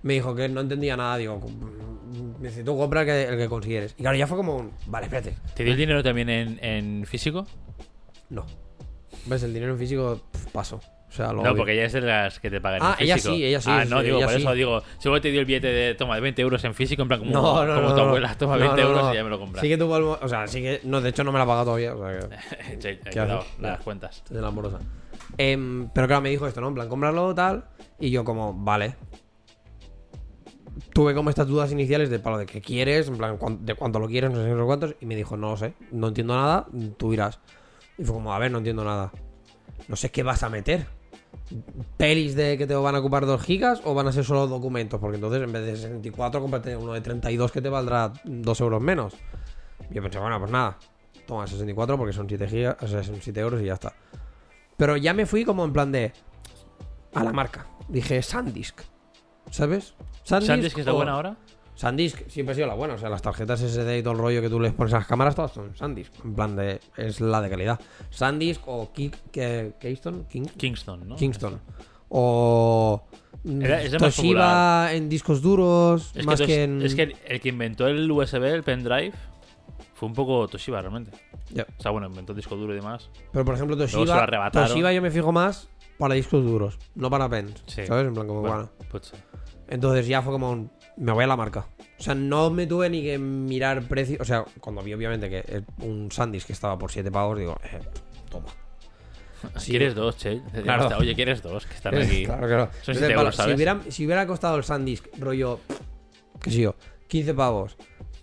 Me 0.04 0.14
dijo 0.14 0.34
que 0.34 0.48
no 0.48 0.62
entendía 0.62 0.96
nada, 0.96 1.18
digo, 1.18 1.40
mm, 1.40 2.42
me 2.42 2.48
dice, 2.48 2.64
tú 2.64 2.78
compra 2.78 3.02
el 3.02 3.08
que, 3.08 3.24
el 3.24 3.38
que 3.38 3.50
consideres. 3.50 3.96
Y 3.98 4.02
claro, 4.02 4.16
ya 4.16 4.28
fue 4.28 4.38
como 4.38 4.56
un, 4.56 4.72
vale, 4.88 5.08
espérate. 5.08 5.36
¿Te 5.54 5.66
dio 5.66 5.74
el 5.74 5.78
dinero 5.78 6.02
también 6.02 6.30
en, 6.30 6.58
en 6.64 7.06
físico? 7.06 7.46
No. 8.30 8.46
¿Ves? 9.26 9.44
El 9.44 9.54
dinero 9.54 9.74
en 9.74 9.80
físico, 9.80 10.22
pf, 10.32 10.52
paso. 10.52 10.80
O 11.14 11.16
sea, 11.16 11.32
lo 11.32 11.44
No, 11.44 11.56
porque 11.56 11.74
ella 11.74 11.86
es 11.86 11.94
de 11.94 12.02
las 12.02 12.40
que 12.40 12.50
te 12.50 12.60
pagan 12.60 12.80
Ah, 12.82 12.96
en 12.98 13.04
ella 13.06 13.20
sí, 13.20 13.46
ella 13.46 13.62
sí, 13.62 13.70
Ah, 13.72 13.86
no, 13.86 14.00
sí, 14.00 14.06
digo, 14.06 14.20
por 14.20 14.30
sí. 14.32 14.36
eso 14.38 14.54
digo, 14.54 14.82
seguro 14.98 15.22
te 15.22 15.30
dio 15.30 15.42
el 15.42 15.46
billete 15.46 15.68
de, 15.68 15.94
toma, 15.94 16.16
de 16.16 16.22
20 16.22 16.42
euros 16.42 16.64
en 16.64 16.74
físico, 16.74 17.04
en 17.04 17.08
plan 17.08 17.20
como, 17.20 17.32
No, 17.32 17.64
no, 17.68 17.76
como 17.76 17.90
no, 17.90 17.96
tu 17.96 18.02
abuela, 18.02 18.36
toma 18.36 18.54
No, 18.58 18.62
20 18.62 18.82
no, 18.82 18.88
euros 18.90 19.12
y 19.12 19.16
ya 19.16 19.24
me 19.24 19.30
lo 19.30 19.40
compras. 19.40 19.62
Sí 19.62 19.70
que 19.70 19.78
tuvo 19.78 19.96
el... 19.98 20.04
mo- 20.06 20.18
O 20.20 20.28
sea, 20.28 20.48
sí 20.48 20.62
que... 20.64 20.82
No, 20.86 21.02
de 21.02 21.10
hecho 21.10 21.24
no 21.24 21.32
me 21.32 21.38
la 21.38 21.44
ha 21.44 21.48
pagado 21.48 21.66
todavía. 21.66 21.94
O 21.96 22.00
sea, 22.00 22.20
que... 22.20 22.36
Sí, 22.82 22.88
eh, 22.88 23.00
¿Qué 23.04 23.10
cuidado, 23.12 23.40
haces? 23.42 23.60
las 23.60 23.80
cuentas. 23.82 24.24
de 24.28 24.42
la 24.42 24.48
amorosa. 24.48 24.80
Em, 25.38 25.88
pero 25.94 26.08
claro, 26.08 26.24
me 26.24 26.30
dijo 26.32 26.48
esto, 26.48 26.62
¿no? 26.62 26.70
En 26.70 26.74
plan, 26.74 26.90
cómpralo 26.90 27.36
tal. 27.36 27.66
Y 28.00 28.10
yo 28.10 28.24
como, 28.24 28.52
vale. 28.56 28.96
tuve 30.94 31.14
como 31.14 31.30
estas 31.30 31.48
dudas 31.48 31.72
iniciales 31.72 32.10
de 32.10 32.18
palo 32.18 32.40
de 32.40 32.48
qué 32.48 32.60
quieres, 32.60 33.08
en 33.08 33.18
plan, 33.18 33.38
de 33.62 33.76
cuánto 33.76 34.00
lo 34.00 34.08
quieres, 34.08 34.32
no 34.32 34.38
sé, 34.38 34.50
no 34.50 34.58
sé 34.60 34.66
cuántos, 34.66 34.96
y 35.00 35.06
me 35.06 35.16
dijo, 35.16 35.38
no 35.38 35.52
lo 35.52 35.58
sé, 35.58 35.76
no 35.92 36.08
entiendo 36.08 36.36
nada, 36.36 36.66
tú 36.98 37.14
irás. 37.14 37.40
Y 38.00 38.04
fue 38.04 38.16
como, 38.16 38.34
a 38.34 38.40
ver, 38.40 38.52
no 38.52 38.58
entiendo 38.58 38.84
nada. 38.84 39.12
No 39.88 39.96
sé 39.96 40.10
qué 40.12 40.24
vas 40.24 40.44
a 40.44 40.50
meter. 40.50 40.88
¿Pelis 41.98 42.36
de 42.36 42.58
que 42.58 42.66
te 42.68 42.76
van 42.76 42.96
a 42.96 43.00
ocupar 43.00 43.26
2 43.26 43.42
gigas 43.42 43.82
o 43.86 43.94
van 43.94 44.08
a 44.08 44.12
ser 44.12 44.24
solo 44.24 44.48
documentos? 44.48 45.00
Porque 45.00 45.16
entonces 45.16 45.42
en 45.42 45.52
vez 45.52 45.66
de 45.66 45.76
64, 45.76 46.42
cómprate 46.42 46.76
uno 46.76 46.94
de 46.94 47.02
32 47.02 47.52
que 47.52 47.62
te 47.62 47.70
valdrá 47.70 48.12
2 48.24 48.62
euros 48.62 48.82
menos. 48.82 49.14
Yo 49.92 50.02
pensé, 50.02 50.20
bueno, 50.20 50.40
pues 50.40 50.52
nada, 50.52 50.78
toma 51.28 51.46
64 51.48 51.98
porque 51.98 52.14
son 52.14 52.28
7 52.28 52.48
gigas, 52.48 52.78
o 52.82 52.88
sea, 52.88 53.04
son 53.04 53.18
7 53.22 53.40
euros 53.40 53.62
y 53.62 53.66
ya 53.66 53.74
está. 53.74 53.94
Pero 54.78 54.98
ya 54.98 55.14
me 55.14 55.26
fui 55.26 55.46
como 55.46 55.64
en 55.66 55.74
plan 55.74 55.92
de. 55.92 56.12
A 57.14 57.24
la 57.24 57.32
marca. 57.32 57.68
Dije 57.88 58.22
SanDisk. 58.22 58.82
¿Sabes? 59.52 59.94
¿Sandisk 60.24 60.80
es 60.80 60.86
la 60.86 60.94
o- 60.94 60.96
buena 60.96 61.12
ahora? 61.14 61.38
SanDisk 61.76 62.28
siempre 62.30 62.52
ha 62.54 62.56
sido 62.56 62.68
la 62.68 62.76
buena. 62.76 62.94
O 62.94 62.98
sea, 62.98 63.10
las 63.10 63.22
tarjetas 63.22 63.60
SD 63.62 63.98
y 63.98 64.04
todo 64.04 64.14
el 64.14 64.20
rollo 64.20 64.42
que 64.42 64.50
tú 64.50 64.60
les 64.60 64.74
pones 64.74 64.94
a 64.94 64.98
las 65.00 65.08
cámaras, 65.08 65.36
todas 65.36 65.52
son 65.52 65.76
SanDisk. 65.76 66.14
En 66.24 66.36
plan 66.36 66.56
de. 66.56 66.80
Es 66.98 67.20
la 67.22 67.42
de 67.42 67.50
calidad. 67.50 67.80
SanDisk 68.10 68.62
o 68.68 68.92
que-. 68.94 69.12
King- 69.32 70.46
Kingston, 70.58 71.08
¿no? 71.08 71.16
Kingston. 71.16 71.60
O. 72.10 73.04
mm, 73.44 73.62
Era- 73.62 73.82
es 73.82 73.92
Toshiba 73.98 74.94
en 74.94 75.10
discos 75.10 75.42
duros. 75.42 76.12
Es 76.16 76.26
más 76.26 76.40
que, 76.42 76.64
en. 76.64 76.82
es 76.82 76.94
que 76.96 77.16
el, 77.28 77.42
que 77.42 77.50
inventó 77.50 77.88
el 77.88 78.10
USB, 78.12 78.44
el 78.54 78.64
pendrive, 78.64 79.14
fue 79.96 80.08
un 80.10 80.14
poco 80.14 80.48
Toshiba 80.48 80.80
realmente. 80.82 81.12
O 81.78 81.82
sea, 81.82 81.92
bueno, 81.92 82.08
inventó 82.08 82.34
disco 82.34 82.56
duro 82.56 82.74
y 82.74 82.78
demás. 82.78 83.10
Pero 83.32 83.44
por 83.46 83.56
ejemplo, 83.56 83.76
Toshiba. 83.76 84.52
Toshiba 84.52 84.94
yo 84.94 85.02
me 85.02 85.10
fijo 85.12 85.32
más 85.32 85.70
para 85.98 86.14
discos 86.16 86.44
duros, 86.44 86.78
no 86.96 87.10
para 87.10 87.28
pens. 87.30 87.64
Sí. 87.68 87.86
¿Sabes? 87.86 88.08
En 88.08 88.14
plan, 88.14 88.28
como 88.28 88.42
bueno. 88.42 88.70
pues 88.92 89.08
sí. 89.08 89.18
Entonces 89.70 90.06
ya 90.08 90.22
fue 90.22 90.34
como 90.34 90.52
un, 90.52 90.72
me 90.98 91.12
voy 91.12 91.24
a 91.24 91.28
la 91.28 91.36
marca. 91.36 91.66
O 92.00 92.04
sea, 92.04 92.16
no 92.16 92.50
me 92.50 92.68
tuve 92.68 92.90
ni 92.90 93.02
que 93.02 93.18
mirar 93.18 93.84
precio. 93.84 94.18
O 94.20 94.26
sea, 94.26 94.46
cuando 94.60 94.82
vi 94.84 94.94
obviamente 94.94 95.30
que 95.30 95.40
el- 95.48 95.66
un 95.80 96.12
Sandys 96.12 96.46
que 96.46 96.54
estaba 96.54 96.78
por 96.78 96.92
7 96.92 97.12
pavos, 97.12 97.38
digo, 97.40 97.58
eh, 97.64 97.80
toma. 98.30 98.48
Sí. 99.58 99.72
¿Quieres 99.72 99.94
dos, 99.94 100.16
Che? 100.18 100.42
Claro. 100.64 100.90
Oye, 100.98 101.14
¿quieres 101.16 101.42
dos? 101.44 101.66
Que 101.66 101.74
están 101.76 101.96
aquí. 102.02 102.26
Claro 102.26 102.48
no. 102.48 102.66
Son 102.82 102.96
Entonces, 102.96 103.10
euros, 103.10 103.36
¿sabes? 103.36 103.52
Si 103.52 103.56
hubiera, 103.56 103.80
si 103.90 104.06
hubiera 104.06 104.26
costado 104.28 104.56
el 104.56 104.64
Sandisk, 104.64 105.06
rollo, 105.20 105.60
qué 106.40 106.50
sé 106.50 106.62
yo, 106.62 106.76
15 107.08 107.34
pavos, 107.34 107.76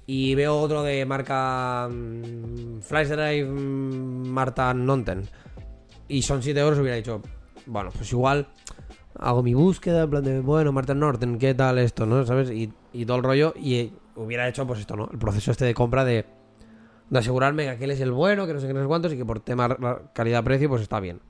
y 0.06 0.34
veo 0.34 0.58
otro 0.58 0.82
de 0.82 1.04
marca 1.04 1.88
mm, 1.90 2.80
Flash 2.80 3.08
Drive 3.08 3.44
mm, 3.44 4.28
Marta 4.28 4.72
Nonten, 4.72 5.28
y 6.08 6.22
son 6.22 6.42
7 6.42 6.58
euros, 6.58 6.78
hubiera 6.78 6.96
dicho, 6.96 7.20
bueno, 7.66 7.90
pues 7.94 8.10
igual 8.12 8.48
hago 9.20 9.42
mi 9.42 9.54
búsqueda, 9.54 10.04
en 10.04 10.10
plan 10.10 10.24
de, 10.24 10.40
bueno, 10.40 10.72
Marta 10.72 10.94
Norton, 10.94 11.38
¿qué 11.38 11.54
tal 11.54 11.78
esto, 11.78 12.06
no? 12.06 12.24
¿Sabes? 12.24 12.50
Y, 12.50 12.72
todo 13.04 13.18
el 13.18 13.22
rollo, 13.22 13.54
y 13.56 13.74
eh, 13.76 13.92
hubiera 14.16 14.48
hecho, 14.48 14.66
pues 14.66 14.80
esto, 14.80 14.96
¿no? 14.96 15.08
El 15.12 15.18
proceso 15.18 15.50
este 15.50 15.66
de 15.66 15.74
compra 15.74 16.04
de, 16.04 16.24
de 17.10 17.18
asegurarme 17.18 17.64
que 17.64 17.70
aquel 17.70 17.90
es 17.90 18.00
el 18.00 18.12
bueno, 18.12 18.46
que 18.46 18.54
no 18.54 18.60
sé 18.60 18.66
qué, 18.66 18.72
no 18.72 18.80
sé 18.80 18.86
cuántos, 18.86 19.12
y 19.12 19.16
que 19.16 19.24
por 19.24 19.40
tema 19.40 19.76
calidad-precio, 20.14 20.68
pues 20.68 20.82
está 20.82 21.00
bien. 21.00 21.20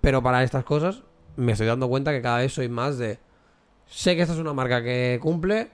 Pero 0.00 0.22
para 0.22 0.42
estas 0.44 0.64
cosas 0.64 1.02
me 1.36 1.52
estoy 1.52 1.66
dando 1.66 1.88
cuenta 1.88 2.12
que 2.12 2.20
cada 2.20 2.38
vez 2.38 2.52
soy 2.52 2.68
más 2.68 2.98
de... 2.98 3.18
Sé 3.86 4.14
que 4.14 4.22
esta 4.22 4.34
es 4.34 4.40
una 4.40 4.52
marca 4.52 4.82
que 4.82 5.18
cumple, 5.22 5.70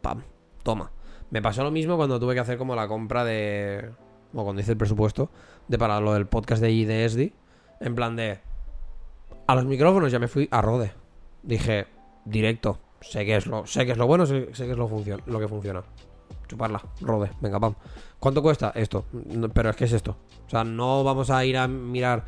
pam, 0.00 0.22
toma. 0.62 0.90
Me 1.30 1.42
pasó 1.42 1.62
lo 1.62 1.70
mismo 1.70 1.96
cuando 1.96 2.18
tuve 2.18 2.34
que 2.34 2.40
hacer 2.40 2.56
como 2.56 2.74
la 2.74 2.88
compra 2.88 3.24
de... 3.24 3.90
O 4.32 4.44
cuando 4.44 4.60
hice 4.60 4.72
el 4.72 4.78
presupuesto 4.78 5.30
de 5.68 5.78
para 5.78 6.00
lo 6.00 6.14
del 6.14 6.26
podcast 6.26 6.62
de 6.62 6.70
IDSD. 6.70 7.32
En 7.80 7.94
plan 7.94 8.16
de... 8.16 8.40
A 9.48 9.54
los 9.54 9.64
micrófonos 9.64 10.12
ya 10.12 10.18
me 10.18 10.28
fui 10.28 10.46
a 10.50 10.60
Rode. 10.62 10.92
Dije, 11.42 11.86
directo. 12.24 12.78
Sé 13.00 13.24
que 13.24 13.36
es 13.36 13.46
lo, 13.46 13.66
sé 13.66 13.86
que 13.86 13.92
es 13.92 13.98
lo 13.98 14.06
bueno, 14.06 14.26
sé, 14.26 14.54
sé 14.54 14.66
que 14.66 14.72
es 14.72 14.78
lo, 14.78 14.88
funcion- 14.88 15.22
lo 15.26 15.38
que 15.40 15.48
funciona. 15.48 15.82
Chuparla, 16.48 16.82
Rode, 17.00 17.30
venga, 17.40 17.58
pam. 17.60 17.74
¿Cuánto 18.18 18.42
cuesta 18.42 18.72
esto? 18.74 19.06
No, 19.12 19.48
pero 19.48 19.70
es 19.70 19.76
que 19.76 19.84
es 19.84 19.92
esto. 19.92 20.16
O 20.46 20.50
sea, 20.50 20.64
no 20.64 21.02
vamos 21.04 21.30
a 21.30 21.44
ir 21.44 21.56
a 21.56 21.66
mirar. 21.68 22.24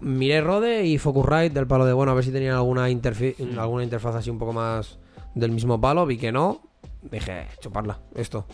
Miré 0.00 0.40
Rode 0.40 0.84
y 0.86 0.98
Focusrite 0.98 1.50
del 1.50 1.66
palo 1.66 1.84
de 1.86 1.92
bueno, 1.92 2.12
a 2.12 2.14
ver 2.14 2.24
si 2.24 2.32
tenían 2.32 2.54
alguna, 2.56 2.88
interfi- 2.90 3.36
alguna 3.58 3.84
interfaz 3.84 4.14
así 4.16 4.30
un 4.30 4.38
poco 4.38 4.52
más 4.52 4.98
del 5.34 5.52
mismo 5.52 5.80
palo. 5.80 6.04
Vi 6.06 6.18
que 6.18 6.32
no. 6.32 6.60
Dije, 7.02 7.46
chuparla, 7.60 7.98
esto. 8.14 8.46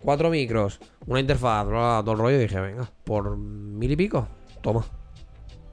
Cuatro 0.00 0.28
micros, 0.30 0.78
una 1.06 1.18
interfaz, 1.20 1.66
bla, 1.66 1.78
bla, 1.78 2.00
todo 2.02 2.12
el 2.12 2.18
rollo. 2.18 2.38
Dije, 2.38 2.60
venga, 2.60 2.88
por 3.04 3.36
mil 3.36 3.90
y 3.90 3.96
pico, 3.96 4.28
toma. 4.62 4.84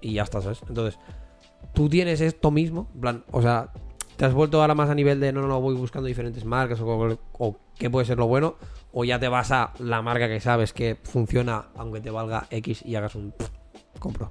Y 0.02 0.14
ya 0.14 0.24
está, 0.24 0.42
¿sabes? 0.42 0.62
Entonces, 0.68 0.98
tú 1.74 1.90
tienes 1.90 2.22
esto 2.22 2.52
mismo, 2.52 2.88
plan, 3.00 3.24
o 3.32 3.42
sea, 3.42 3.72
te 4.18 4.26
has 4.26 4.34
vuelto 4.34 4.62
ahora 4.62 4.76
más 4.76 4.90
a 4.90 4.96
nivel 4.96 5.20
de 5.20 5.32
no, 5.32 5.42
no, 5.42 5.48
no, 5.48 5.62
voy 5.62 5.76
buscando 5.76 6.08
diferentes 6.08 6.46
marcas 6.46 6.80
o, 6.82 7.18
o 7.34 7.58
qué 7.78 7.90
puede 7.90 8.06
ser 8.06 8.18
lo 8.18 8.28
bueno, 8.28 8.56
o 8.92 9.04
ya 9.04 9.20
te 9.20 9.28
vas 9.28 9.52
a 9.52 9.74
la 9.80 10.02
marca 10.02 10.28
que 10.28 10.40
sabes 10.40 10.74
que 10.74 10.98
funciona 11.04 11.66
aunque 11.76 12.02
te 12.02 12.12
valga 12.12 12.48
X 12.52 12.84
y 12.86 12.96
hagas 12.96 13.16
un 13.16 13.34
compro. 14.00 14.30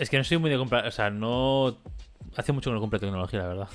Es 0.00 0.08
que 0.08 0.16
no 0.16 0.24
soy 0.24 0.38
muy 0.38 0.48
de 0.48 0.56
comprar. 0.56 0.86
O 0.86 0.90
sea, 0.90 1.10
no. 1.10 1.76
Hace 2.34 2.52
mucho 2.52 2.70
que 2.70 2.74
no 2.74 2.80
compro 2.80 2.98
tecnología, 2.98 3.40
la 3.40 3.48
verdad. 3.48 3.68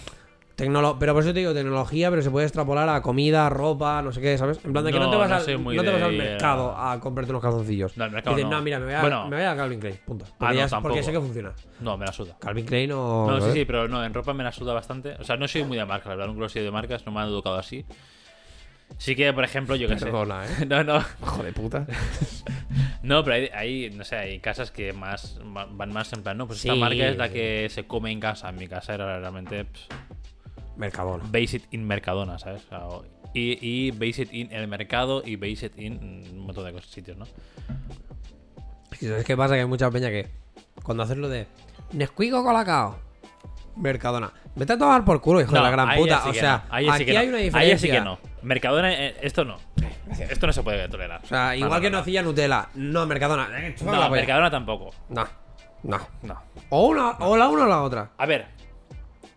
Tecnolo 0.55 0.97
pero 0.97 1.13
por 1.13 1.21
eso 1.21 1.33
te 1.33 1.39
digo 1.39 1.53
tecnología, 1.53 2.09
pero 2.09 2.21
se 2.21 2.31
puede 2.31 2.45
extrapolar 2.45 2.87
a 2.87 3.01
comida, 3.01 3.49
ropa, 3.49 4.01
no 4.01 4.13
sé 4.13 4.21
qué, 4.21 4.37
¿sabes? 4.37 4.59
En 4.63 4.71
plan 4.71 4.85
de 4.85 4.91
que 4.93 4.99
no, 4.99 5.05
No, 5.05 5.11
te 5.11 5.17
vas, 5.17 5.29
no 5.29 5.35
al, 5.35 5.63
no 5.75 5.83
te 5.83 5.91
vas 5.91 6.01
de 6.11 6.17
mercado 6.17 6.75
a 6.77 6.97
comprarte 7.01 7.31
unos 7.33 7.41
calzoncillos. 7.43 7.97
No, 7.97 8.05
al 8.05 8.11
mercado 8.11 8.35
Dices, 8.37 8.49
no. 8.49 8.61
mira, 8.61 8.79
me 8.79 8.85
voy 8.85 8.93
a, 8.93 9.01
Bueno. 9.01 9.27
me 9.27 9.35
voy 9.35 9.45
a 9.45 9.55
Calvin 9.55 9.79
Klein, 9.81 9.99
punto. 10.05 10.25
Porque, 10.37 10.45
Ah, 10.45 10.53
ya- 10.53 10.67
tampoco. 10.69 10.93
porque 10.93 11.03
sé 11.03 11.11
que 11.11 11.19
funciona. 11.19 11.51
No, 11.81 11.97
me 11.97 12.05
la 12.05 12.13
suda. 12.13 12.37
Calvin 12.39 12.65
Klein 12.65 12.91
o... 12.93 13.27
No, 13.29 13.41
sí, 13.41 13.51
sí, 13.51 13.65
pero 13.65 13.89
no, 13.89 14.01
en 14.05 14.13
ropa 14.13 14.33
me 14.33 14.45
la 14.45 14.53
suda 14.53 14.73
bastante. 14.73 15.15
O 15.19 15.23
sea, 15.25 15.35
no 15.35 15.45
soy 15.49 15.65
muy 15.65 15.75
de 15.77 15.85
marca, 15.85 16.07
la 16.07 16.15
verdad, 16.15 16.31
nunca 16.33 16.45
he 16.45 16.49
sido 16.49 16.63
de 16.65 16.71
marcas, 16.71 17.05
no 17.05 17.11
me 17.11 17.19
han 17.19 17.27
educado 17.27 17.57
así. 17.57 17.85
Sí 18.97 19.15
que, 19.15 19.33
por 19.33 19.43
ejemplo, 19.43 19.75
yo 19.75 19.89
qué 19.89 19.99
sé. 19.99 20.05
Perdona, 20.05 20.45
¿eh? 20.45 20.65
No, 20.67 20.83
no. 20.85 21.01
Joder, 21.21 21.53
puta. 21.53 21.85
No, 23.03 23.23
pero 23.23 23.35
hay, 23.35 23.49
hay, 23.53 23.89
no 23.91 24.03
sé, 24.03 24.15
hay 24.15 24.39
casas 24.39 24.71
que 24.71 24.91
más 24.91 25.39
van 25.43 25.93
más 25.93 26.11
en 26.13 26.23
plan, 26.23 26.35
no, 26.37 26.47
pues 26.47 26.65
esta 26.65 26.73
marca 26.73 27.07
es 27.07 27.17
la 27.17 27.27
sí. 27.27 27.33
que 27.33 27.67
se 27.69 27.85
come 27.85 28.11
en 28.11 28.19
casa. 28.19 28.49
En 28.49 28.55
mi 28.55 28.67
casa 28.67 28.95
era 28.95 29.19
realmente 29.19 29.65
pss, 29.65 29.87
Mercadona. 30.77 31.23
base 31.27 31.57
it 31.57 31.63
in 31.71 31.85
Mercadona, 31.87 32.37
¿sabes? 32.39 32.63
O 32.65 32.69
sea, 32.69 32.87
o- 32.87 33.05
y, 33.33 33.57
y 33.61 33.91
base 33.91 34.23
it 34.23 34.33
in 34.33 34.51
el 34.51 34.67
mercado 34.67 35.21
y 35.25 35.35
base 35.35 35.65
it 35.67 35.77
in 35.77 35.97
un 36.33 36.39
montón 36.45 36.63
de 36.65 36.71
cosas, 36.73 36.89
sitios, 36.89 37.17
¿no? 37.17 37.25
Y 39.01 39.07
¿Sabes 39.07 39.25
qué 39.25 39.35
pasa? 39.35 39.55
Que 39.55 39.61
hay 39.61 39.65
mucha 39.65 39.89
peña 39.91 40.09
que 40.09 40.27
cuando 40.83 41.03
haces 41.03 41.17
lo 41.17 41.27
de 41.27 41.47
Nesquik 41.91 42.33
o 42.33 42.43
Colacao, 42.43 42.97
Mercadona. 43.75 44.31
Vete 44.55 44.73
a 44.73 44.77
tomar 44.77 45.03
por 45.03 45.19
culo, 45.19 45.41
hijo 45.41 45.51
de 45.51 45.59
la 45.61 45.69
gran 45.69 45.89
ahí 45.89 45.99
puta. 45.99 46.21
sí 46.23 46.29
O 46.29 46.33
sea, 46.33 46.63
no, 46.69 46.73
ahí 46.75 46.85
sí 46.85 46.91
aquí 47.03 47.13
no. 47.13 47.19
hay 47.19 47.27
una 47.27 47.37
Ahí 47.37 47.43
diferencia. 47.43 47.77
sí 47.77 47.89
que 47.91 48.01
no. 48.01 48.17
Mercadona, 48.41 48.93
eh, 48.93 49.17
esto 49.21 49.43
no. 49.43 49.57
Esto 50.29 50.47
no 50.47 50.53
se 50.53 50.61
puede 50.63 50.87
tolerar. 50.87 51.19
O 51.23 51.27
sea, 51.27 51.55
igual 51.57 51.81
que 51.81 51.89
nocilla 51.89 52.21
Nutella. 52.21 52.69
No, 52.75 53.05
Mercadona. 53.07 53.49
Eh, 53.59 53.75
No. 53.83 54.09
Mercadona 54.09 54.49
tampoco. 54.51 54.93
No, 55.09 55.27
no. 55.83 55.99
No. 56.21 56.41
O, 56.69 56.87
una, 56.87 57.11
o 57.17 57.35
la 57.35 57.49
una 57.49 57.63
o 57.63 57.67
la 57.67 57.81
otra. 57.81 58.11
A 58.17 58.25
ver, 58.25 58.45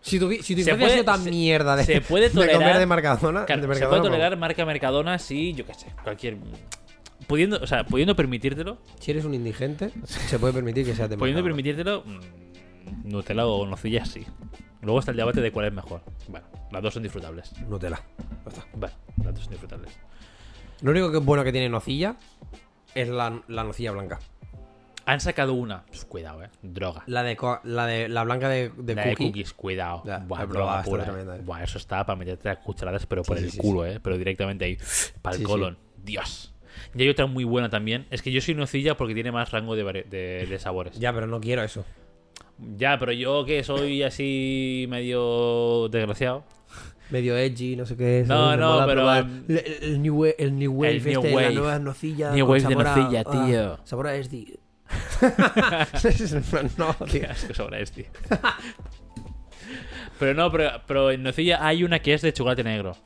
Si 0.09 0.18
tu, 0.18 0.31
si 0.42 0.55
tu 0.57 0.62
Se 0.62 0.75
puede- 0.75 0.92
sido 0.92 1.05
tan 1.05 1.23
se- 1.25 1.31
mierda 1.31 1.77
de, 1.77 1.85
se 1.85 2.01
puede 2.01 2.29
de 2.29 2.35
comer 2.35 2.51
tolerar- 2.51 2.79
de 2.79 2.87
Mercadona, 2.87 3.44
claro, 3.44 3.66
de 3.66 3.75
se 3.75 3.87
puede 3.87 4.03
tolerar 4.03 4.37
marca 4.37 4.64
Mercadona 4.66 5.18
si, 5.18 5.53
yo 5.55 5.64
qué 5.66 5.75
sé, 5.75 5.87
cualquier. 6.03 6.37
Pudiendo, 7.27 7.59
o 7.62 7.66
sea, 7.66 7.85
pudiendo 7.85 8.16
permitírtelo. 8.16 8.79
Si 9.01 9.11
eres 9.11 9.25
un 9.25 9.35
indigente, 9.35 9.90
se 10.05 10.38
puede 10.38 10.53
permitir 10.55 10.87
que 10.87 10.94
sea 10.94 11.09
de 11.09 11.16
pudiendo 11.18 11.42
permitírtelo, 11.44 12.03
mm, 12.05 13.09
Nutella 13.11 13.47
o 13.47 13.66
nocilla 13.66 14.05
sí. 14.07 14.25
Luego 14.81 15.01
está 15.01 15.11
el 15.11 15.16
debate 15.18 15.40
de 15.42 15.51
cuál 15.53 15.66
es 15.66 15.73
mejor. 15.73 16.01
Bueno, 16.29 16.47
las 16.71 16.83
dos 16.83 16.94
son 16.94 17.03
disfrutables. 17.03 17.53
Nutella. 17.68 18.01
Está. 18.47 18.64
Bueno, 18.73 18.94
las 19.23 19.35
dos 19.35 19.42
son 19.44 19.51
disfrutables. 19.51 19.92
Lo 20.81 20.92
único 20.92 21.11
que 21.11 21.18
es 21.18 21.25
bueno 21.25 21.44
que 21.44 21.53
tiene 21.53 21.68
nocilla 21.68 22.16
es 22.94 23.09
la, 23.09 23.42
la 23.49 23.64
nocilla 23.64 23.90
blanca. 23.92 24.21
Han 25.09 25.21
sacado 25.21 25.55
una. 25.55 25.85
Pues, 25.87 26.05
cuidado, 26.05 26.42
eh. 26.42 26.51
Droga. 26.62 27.03
La 27.07 27.23
de, 27.23 27.35
co- 27.37 27.61
la 27.64 27.87
de 27.87 28.09
la 28.09 28.25
blanca 28.25 28.49
de, 28.49 28.71
de 28.77 28.94
La 28.94 29.03
de 29.05 29.11
cookie. 29.11 29.27
cookies, 29.29 29.53
cuidado. 29.55 30.03
Ya, 30.05 30.18
Buah, 30.18 30.44
droga 30.47 30.83
pura, 30.83 31.05
tremenda, 31.05 31.37
eh. 31.37 31.38
eh. 31.40 31.42
Buah, 31.44 31.62
eso 31.64 31.79
está 31.79 32.05
para 32.05 32.16
meterte 32.18 32.49
las 32.49 32.59
cucharadas, 32.59 33.07
pero 33.07 33.23
por 33.23 33.38
Sí, 33.38 33.44
el 33.44 33.51
sí, 33.51 33.57
sí, 33.57 33.62
culo, 33.62 33.87
eh. 33.87 34.01
Pero 34.03 34.18
directamente 34.18 34.64
ahí, 34.66 34.77
para 35.23 35.37
el 35.37 35.42
colon. 35.44 35.79
Dios. 36.05 36.55
Y 36.94 37.03
hay 37.03 37.09
otra 37.09 37.27
muy 37.27 37.44
buena 37.44 37.68
también. 37.71 38.07
Es 38.11 38.23
que 38.23 38.31
yo 38.31 38.40
soy 38.40 38.55
nocilla 38.55 38.97
porque 38.97 39.14
tiene 39.14 39.33
más 39.33 39.51
rango 39.51 39.75
de, 39.77 39.85
vari- 39.85 40.05
de, 40.09 40.47
de 40.49 40.59
sabores. 40.59 40.99
Ya, 40.99 41.12
pero 41.12 41.27
no 41.27 41.40
quiero 41.40 41.62
eso. 41.62 41.85
Ya, 42.77 42.99
pero 42.99 43.12
yo 43.12 43.44
que 43.44 43.62
soy 43.64 44.03
así 44.03 44.87
medio 44.88 45.88
desgraciado. 45.90 46.44
Medio 47.11 47.37
edgy, 47.38 47.77
no 47.77 47.87
sé 47.87 47.97
qué. 47.97 48.25
No. 48.27 48.51
Me 48.51 48.57
no, 48.59 48.73
mola 48.75 48.87
pero, 48.87 49.07
um, 49.07 49.44
El, 49.49 49.59
el 49.83 50.03
new 50.03 50.14
wave, 50.23 50.37
el 50.38 50.59
new 50.59 50.73
wave 50.73 50.90
el 50.90 50.97
este, 50.99 51.11
new 51.12 51.23
la 51.23 51.35
wave. 51.35 51.55
nueva 51.55 51.79
nocilla. 51.79 52.33
New 52.33 52.44
con 52.47 52.51
wave 52.51 52.61
de 52.62 52.68
sabor 52.75 52.87
a- 52.87 52.97
nocilla, 52.97 53.23
ah, 53.27 53.47
tío. 53.47 53.79
sabor 53.87 54.07
a 54.09 54.14
SD. 54.23 54.59
no, 56.79 56.96
Qué 57.07 57.20
tío. 57.20 57.31
asco 57.31 57.55
sobra 57.55 57.79
este. 57.81 58.11
pero 60.18 60.35
no, 60.35 60.51
pero, 60.51 60.70
pero 60.87 61.11
en 61.11 61.22
nocilla 61.22 61.64
hay 61.66 61.85
una 61.85 62.01
que 62.01 62.14
es 62.14 62.22
de 62.22 62.33
chocolate 62.33 62.64
negro. 62.64 62.96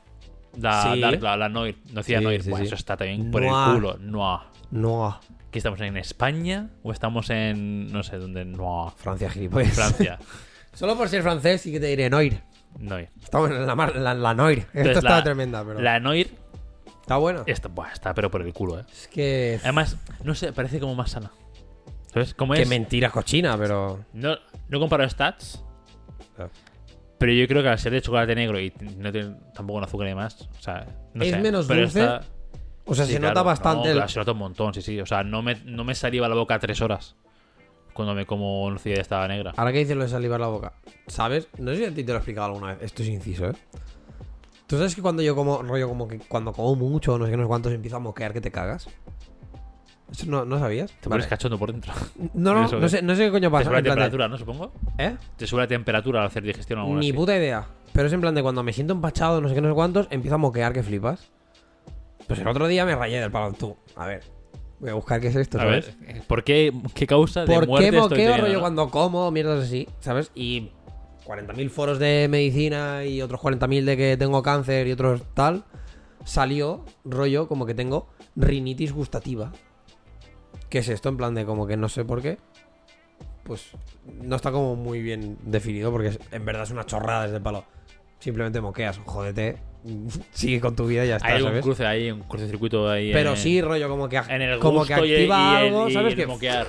La 0.59 0.93
Sí. 0.93 0.99
La, 0.99 1.35
la 1.37 1.49
Noir, 1.49 1.77
nocilla 1.91 2.19
Sí, 2.19 2.23
Noir. 2.23 2.43
sí, 2.43 2.49
Buah. 2.51 2.61
Eso 2.61 2.75
está 2.75 2.95
también 2.97 3.31
por 3.31 3.41
Noir. 3.41 3.53
el 3.69 3.73
culo. 3.75 3.97
No. 3.99 4.43
No. 4.71 5.19
¿Qué 5.51 5.59
estamos 5.59 5.79
en 5.81 5.97
España? 5.97 6.69
¿O 6.83 6.91
estamos 6.91 7.29
en. 7.29 7.91
no 7.91 8.03
sé 8.03 8.17
dónde? 8.17 8.45
No. 8.45 8.93
Francia, 8.97 9.29
gilipollas. 9.29 9.73
Francia. 9.73 10.19
Solo 10.73 10.97
por 10.97 11.09
ser 11.09 11.21
francés 11.21 11.61
sí 11.61 11.71
que 11.71 11.79
te 11.79 11.87
diré 11.87 12.09
Noir. 12.09 12.41
Noir. 12.79 13.09
Está 13.21 13.39
buena 13.39 13.59
la, 13.59 13.75
mar- 13.75 13.95
la, 13.95 14.13
la 14.15 14.33
Noir. 14.33 14.59
Esta 14.59 14.77
Entonces, 14.79 14.97
estaba 14.97 15.17
la- 15.17 15.23
tremenda, 15.23 15.63
pero. 15.65 15.79
La 15.81 15.99
Noir 15.99 16.31
Está 17.01 17.17
buena. 17.17 17.43
está, 17.47 17.67
buah, 17.67 17.91
está 17.91 18.13
pero 18.13 18.31
por 18.31 18.41
el 18.41 18.53
culo, 18.53 18.79
¿eh? 18.79 18.83
Es 18.91 19.07
que. 19.07 19.59
Además, 19.63 19.97
no 20.23 20.33
sé, 20.35 20.53
parece 20.53 20.79
como 20.79 20.95
más 20.95 21.11
sana. 21.11 21.31
¿Sabes? 22.13 22.33
Como 22.33 22.53
Qué 22.53 22.61
es. 22.63 22.69
mentira 22.69 23.09
cochina, 23.09 23.57
pero. 23.57 24.05
No, 24.13 24.35
no 24.69 24.79
comparo 24.79 25.07
stats, 25.09 25.63
Ah. 26.37 26.47
pero 27.17 27.31
yo 27.33 27.47
creo 27.47 27.63
que 27.63 27.69
al 27.69 27.79
ser 27.79 27.91
de 27.93 28.01
chocolate 28.01 28.35
negro 28.35 28.59
y 28.59 28.71
no 28.97 29.11
tiene 29.11 29.35
tampoco 29.53 29.77
un 29.79 29.83
azúcar 29.83 30.07
y 30.07 30.09
demás, 30.11 30.47
o 30.57 30.61
sea, 30.61 30.85
no 31.13 31.23
¿Es 31.23 31.31
sé, 31.31 31.37
menos 31.39 31.65
pero 31.67 31.81
dulce? 31.81 31.99
está- 32.01 32.21
O 32.85 32.93
sea, 32.95 33.05
Sí, 33.05 33.13
se 33.13 33.19
claro, 33.19 33.33
nota 33.33 33.43
bastante. 33.43 33.83
No, 33.85 33.91
el- 33.91 33.93
claro, 33.95 34.09
se 34.09 34.19
nota 34.19 34.31
un 34.33 34.37
montón, 34.39 34.73
sí, 34.73 34.81
sí. 34.81 34.99
O 34.99 35.05
sea, 35.05 35.23
no 35.23 35.41
me, 35.41 35.55
no 35.63 35.83
me 35.85 35.95
saliva 35.95 36.27
la 36.27 36.35
boca 36.35 36.59
tres 36.59 36.81
horas 36.81 37.15
cuando 37.93 38.13
me 38.13 38.25
como 38.25 38.69
nocilla 38.69 38.99
estaba 38.99 39.25
negra. 39.27 39.53
Ahora 39.55 39.71
que 39.71 39.77
dices 39.79 39.95
lo 39.95 40.03
de 40.03 40.09
salivar 40.09 40.39
la 40.41 40.47
boca, 40.47 40.73
¿sabes? 41.07 41.47
No 41.57 41.71
sé 41.71 41.77
si 41.77 41.85
a 41.85 41.93
ti 41.95 42.03
te 42.03 42.11
lo 42.11 42.15
he 42.15 42.17
explicado 42.17 42.47
alguna 42.47 42.73
vez. 42.73 42.79
Esto 42.81 43.01
es 43.03 43.07
inciso, 43.09 43.47
¿eh? 43.47 43.53
Tú 44.67 44.75
sabes 44.77 44.95
que 44.95 45.01
cuando 45.01 45.21
yo 45.21 45.33
como, 45.35 45.61
rollo 45.63 45.87
como 45.87 46.07
que 46.09 46.19
cuando 46.19 46.51
como 46.51 46.75
mucho, 46.75 47.17
no 47.17 47.25
sé 47.25 47.31
qué, 47.31 47.37
no 47.37 47.43
sé 47.43 47.47
cuántos, 47.47 47.71
empiezo 47.71 47.95
a 47.97 47.99
moquear 47.99 48.33
que 48.33 48.41
te 48.41 48.51
cagas. 48.51 48.89
¿Eso 50.13 50.25
no, 50.27 50.45
no 50.45 50.59
sabías? 50.59 50.91
Te 51.01 51.09
pones 51.09 51.27
cachondo 51.27 51.57
por 51.57 51.71
dentro. 51.71 51.91
No, 52.33 52.53
no, 52.53 52.65
¿Eso 52.65 52.79
no 52.79 52.87
sé, 52.87 53.01
no 53.01 53.15
sé 53.15 53.25
qué 53.25 53.31
coño 53.31 53.49
Te 53.49 53.51
pasa. 53.51 53.63
sube 53.65 53.73
la 53.73 53.79
en 53.79 53.83
plan 53.83 53.95
de- 53.97 54.01
temperatura, 54.03 54.27
¿no? 54.29 54.37
Supongo. 54.37 54.71
¿Eh? 54.97 55.15
Te 55.37 55.47
sube 55.47 55.61
la 55.61 55.67
temperatura 55.67 56.21
al 56.21 56.27
hacer 56.27 56.43
digestión 56.43 56.79
o 56.79 56.81
algo 56.83 56.93
Ni 56.99 57.07
así. 57.09 57.13
puta 57.17 57.35
idea. 57.35 57.65
Pero 57.93 58.07
es 58.07 58.13
en 58.13 58.21
plan 58.21 58.33
de 58.35 58.41
cuando 58.41 58.63
me 58.63 58.73
siento 58.73 58.93
empachado, 58.93 59.41
no 59.41 59.49
sé 59.49 59.55
qué, 59.55 59.61
no 59.61 59.67
sé 59.69 59.73
cuántos, 59.75 60.07
empiezo 60.11 60.35
a 60.35 60.37
moquear 60.39 60.71
que 60.73 60.83
flipas. 60.83 61.29
Pues 62.27 62.39
el 62.39 62.47
otro 62.47 62.67
día 62.67 62.85
me 62.85 62.95
rayé 62.95 63.19
del 63.19 63.31
palo. 63.31 63.53
Tú, 63.53 63.75
a 63.95 64.05
ver, 64.07 64.21
voy 64.79 64.89
a 64.91 64.93
buscar 64.93 65.19
qué 65.19 65.27
es 65.27 65.35
esto, 65.35 65.57
A 65.59 65.61
¿sabes? 65.61 65.99
ver, 65.99 66.21
¿por 66.27 66.43
qué, 66.43 66.71
qué 66.93 67.05
causa 67.07 67.41
de 67.41 67.47
¿Por 67.47 67.67
muerte 67.67 67.89
qué 67.89 67.97
estoy 67.97 68.01
moqueo 68.09 68.17
teniendo, 68.17 68.41
rollo 68.45 68.53
no? 68.55 68.59
cuando 68.61 68.89
como, 68.89 69.29
mierdas 69.31 69.63
así, 69.65 69.87
¿sabes? 69.99 70.31
Y 70.35 70.69
40.000 71.25 71.69
foros 71.69 71.99
de 71.99 72.27
medicina 72.29 73.03
y 73.05 73.21
otros 73.21 73.41
40.000 73.41 73.83
de 73.83 73.97
que 73.97 74.17
tengo 74.17 74.41
cáncer 74.43 74.87
y 74.87 74.91
otros 74.91 75.21
tal, 75.33 75.63
salió 76.23 76.85
rollo 77.03 77.47
como 77.47 77.65
que 77.65 77.73
tengo 77.73 78.09
rinitis 78.35 78.91
gustativa. 78.93 79.51
¿Qué 80.73 80.79
es 80.79 80.89
esto? 80.89 81.07
En 81.09 81.17
plan 81.17 81.35
de 81.35 81.45
como 81.45 81.67
que 81.67 81.77
no 81.77 81.87
sé 81.87 82.03
por 82.03 82.19
qué. 82.19 82.39
Pues 83.43 83.73
no 84.23 84.35
está 84.35 84.51
como 84.51 84.75
muy 84.75 85.03
bien 85.03 85.37
definido 85.43 85.91
porque 85.91 86.07
es- 86.07 86.19
en 86.31 86.43
verdad 86.45 86.63
es 86.63 86.71
una 86.71 86.83
chorrada 86.83 87.25
desde 87.25 87.35
el 87.37 87.43
palo. 87.43 87.63
Simplemente 88.17 88.59
moqueas, 88.59 88.97
jódete, 89.05 89.57
sigue 90.31 90.59
con 90.59 90.75
tu 90.75 90.87
vida 90.87 91.05
y 91.05 91.09
ya 91.09 91.17
está, 91.17 91.27
Hay 91.27 91.43
un 91.43 91.49
¿sabes? 91.49 91.61
cruce 91.61 91.85
ahí, 91.85 92.09
un 92.09 92.21
cortocircuito 92.21 92.89
ahí. 92.89 93.13
Pero 93.13 93.29
en, 93.33 93.37
sí, 93.37 93.61
rollo 93.61 93.87
como 93.87 94.09
que, 94.09 94.17
En 94.17 94.41
el 94.41 94.57
como 94.57 94.83
que 94.83 94.95
activa 94.95 95.11
y 95.11 95.67
el- 95.67 95.73
algo, 95.75 95.89
y 95.89 95.93
¿sabes? 95.93 96.15
Que 96.15 96.25
moquear. 96.25 96.65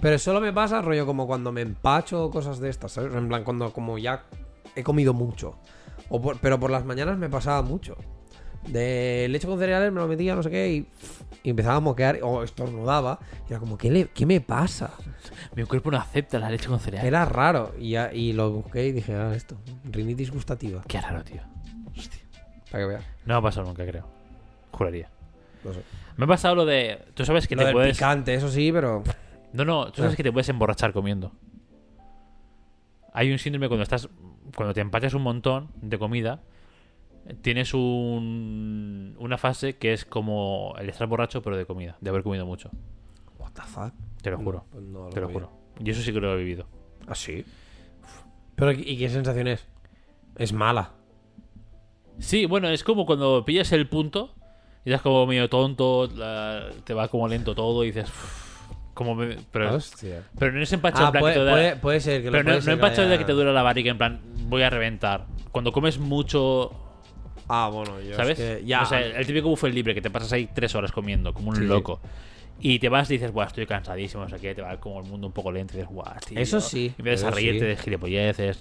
pero 0.00 0.16
solo 0.20 0.40
me 0.40 0.52
pasa, 0.52 0.80
rollo, 0.80 1.04
como 1.04 1.26
cuando 1.26 1.50
me 1.50 1.62
empacho 1.62 2.22
o 2.26 2.30
cosas 2.30 2.60
de 2.60 2.68
estas, 2.68 2.92
¿sabes? 2.92 3.12
En 3.16 3.26
plan, 3.26 3.42
cuando 3.42 3.72
como 3.72 3.98
ya 3.98 4.26
he 4.76 4.84
comido 4.84 5.12
mucho. 5.12 5.58
O 6.08 6.22
por- 6.22 6.38
pero 6.38 6.60
por 6.60 6.70
las 6.70 6.84
mañanas 6.84 7.18
me 7.18 7.28
pasaba 7.28 7.62
mucho. 7.62 7.96
De 8.66 9.26
leche 9.30 9.46
con 9.46 9.58
cereales 9.58 9.92
me 9.92 10.00
lo 10.00 10.08
metía, 10.08 10.34
no 10.34 10.42
sé 10.42 10.50
qué, 10.50 10.70
y, 10.72 10.86
y 11.42 11.50
empezaba 11.50 11.76
a 11.76 11.80
moquear 11.80 12.18
o 12.22 12.42
estornudaba. 12.42 13.18
Y 13.48 13.52
era 13.52 13.60
como, 13.60 13.78
¿qué, 13.78 13.90
le- 13.90 14.08
qué 14.08 14.26
me 14.26 14.40
pasa? 14.40 14.90
Mi 15.54 15.64
cuerpo 15.64 15.90
no 15.90 15.96
acepta 15.96 16.38
la 16.38 16.50
leche 16.50 16.68
con 16.68 16.78
cereal. 16.80 17.06
Era 17.06 17.24
raro. 17.24 17.72
Y, 17.78 17.90
ya- 17.90 18.12
y 18.12 18.32
lo 18.34 18.50
busqué 18.50 18.86
y 18.88 18.92
dije, 18.92 19.14
ah, 19.14 19.32
esto, 19.34 19.56
rinitis 19.84 20.30
gustativa. 20.30 20.82
Qué 20.86 21.00
raro, 21.00 21.22
tío. 21.24 21.40
Para 22.70 22.84
que 22.84 22.88
veas. 22.88 23.04
No 23.24 23.34
me 23.34 23.38
ha 23.38 23.42
pasado 23.42 23.66
nunca, 23.66 23.86
creo. 23.86 24.06
Juraría. 24.72 25.08
No 25.64 25.72
sé. 25.72 25.80
Me 26.16 26.24
ha 26.24 26.28
pasado 26.28 26.54
lo 26.54 26.66
de. 26.66 26.98
Tú 27.14 27.24
sabes 27.24 27.48
que 27.48 27.54
Lo 27.56 27.62
te 27.62 27.66
del 27.66 27.74
puedes. 27.74 27.96
picante, 27.96 28.34
eso 28.34 28.50
sí, 28.50 28.70
pero... 28.72 29.02
No, 29.54 29.64
no, 29.64 29.86
tú 29.90 30.02
sabes 30.02 30.12
Ah. 30.12 30.16
que 30.16 30.22
te 30.24 30.32
puedes 30.32 30.48
emborrachar 30.50 30.92
comiendo. 30.92 31.32
Hay 33.14 33.32
un 33.32 33.38
síndrome 33.38 33.68
cuando 33.68 33.82
estás. 33.82 34.08
Cuando 34.54 34.74
te 34.74 34.80
empachas 34.80 35.14
un 35.14 35.22
montón 35.22 35.68
de 35.80 35.98
comida. 35.98 36.40
Tienes 37.42 37.74
un, 37.74 39.14
una 39.18 39.36
fase 39.38 39.76
que 39.76 39.92
es 39.92 40.04
como 40.04 40.74
el 40.78 40.88
estar 40.88 41.06
borracho, 41.06 41.42
pero 41.42 41.56
de 41.56 41.66
comida, 41.66 41.96
de 42.00 42.10
haber 42.10 42.22
comido 42.22 42.46
mucho. 42.46 42.70
What 43.38 43.52
the 43.52 43.62
fuck? 43.62 43.92
Te 44.22 44.30
lo 44.30 44.38
juro, 44.38 44.64
Pues 44.70 44.82
no 44.84 45.08
te 45.10 45.20
lo 45.20 45.28
juro. 45.28 45.50
Y 45.84 45.90
eso 45.90 46.00
sí 46.02 46.12
que 46.12 46.20
lo 46.20 46.32
he 46.34 46.36
vivido. 46.38 46.66
¿Ah, 47.06 47.14
sí? 47.14 47.44
Pero, 48.56 48.72
¿y 48.72 48.96
qué 48.98 49.08
sensación 49.08 49.46
es? 49.46 49.66
Es 50.36 50.52
mala. 50.52 50.92
Sí, 52.18 52.46
bueno, 52.46 52.68
es 52.68 52.82
como 52.82 53.06
cuando 53.06 53.44
pillas 53.44 53.70
el 53.72 53.88
punto 53.88 54.34
y 54.84 54.90
estás 54.90 55.02
como 55.02 55.26
medio 55.26 55.48
tonto, 55.48 56.08
la- 56.16 56.70
te 56.84 56.94
va 56.94 57.08
como 57.08 57.28
lento 57.28 57.54
todo 57.54 57.84
y 57.84 57.88
dices. 57.92 58.10
Como 58.94 59.14
me- 59.14 59.36
pero, 59.52 59.74
Hostia. 59.76 60.24
pero 60.36 60.50
no 60.50 60.60
es 60.60 60.72
empacho 60.72 60.98
Ah, 61.02 61.06
en 61.06 61.10
plan 61.12 61.20
puede, 61.20 61.34
que 61.34 61.38
te 61.40 61.44
da- 61.44 61.52
puede- 61.52 61.76
puede 61.76 62.00
ser 62.00 62.20
que 62.20 62.26
lo 62.26 62.32
Pero 62.32 62.44
no, 62.44 62.60
no 62.60 62.72
empacho 62.72 63.02
de 63.08 63.16
que 63.18 63.24
te 63.24 63.32
dura 63.32 63.52
la 63.52 63.62
barriga, 63.62 63.92
en 63.92 63.98
plan, 63.98 64.20
voy 64.48 64.62
a 64.62 64.70
reventar. 64.70 65.26
Cuando 65.52 65.70
comes 65.70 66.00
mucho, 66.00 66.72
Ah, 67.48 67.70
bueno, 67.72 68.00
yo 68.00 68.14
¿sabes? 68.14 68.38
es 68.38 68.58
que 68.60 68.66
ya. 68.66 68.82
O 68.82 68.86
sea, 68.86 69.00
el 69.00 69.26
típico 69.26 69.48
buffet 69.48 69.72
libre 69.72 69.94
que 69.94 70.02
te 70.02 70.10
pasas 70.10 70.32
ahí 70.32 70.48
tres 70.54 70.74
horas 70.74 70.92
comiendo, 70.92 71.32
como 71.32 71.50
un 71.50 71.56
Sí. 71.56 71.62
loco. 71.64 72.00
Y 72.60 72.78
te 72.80 72.88
vas 72.88 73.08
y 73.10 73.14
dices, 73.14 73.32
buah, 73.32 73.46
estoy 73.46 73.66
cansadísimo, 73.66 74.24
no 74.24 74.28
sé 74.28 74.38
qué, 74.40 74.54
te 74.54 74.62
va 74.62 74.76
como 74.78 75.00
el 75.00 75.06
mundo 75.06 75.28
un 75.28 75.32
poco 75.32 75.52
lento 75.52 75.74
y 75.74 75.76
dices, 75.78 75.92
buah, 75.92 76.18
tío. 76.26 76.38
Eso 76.40 76.60
sí, 76.60 76.86
Y 76.96 77.00
empiezas 77.00 77.24
a 77.24 77.28
eso 77.28 77.36
reírte 77.36 77.60
sí. 77.60 77.66
de 77.66 77.76
gilipolleces. 77.76 78.58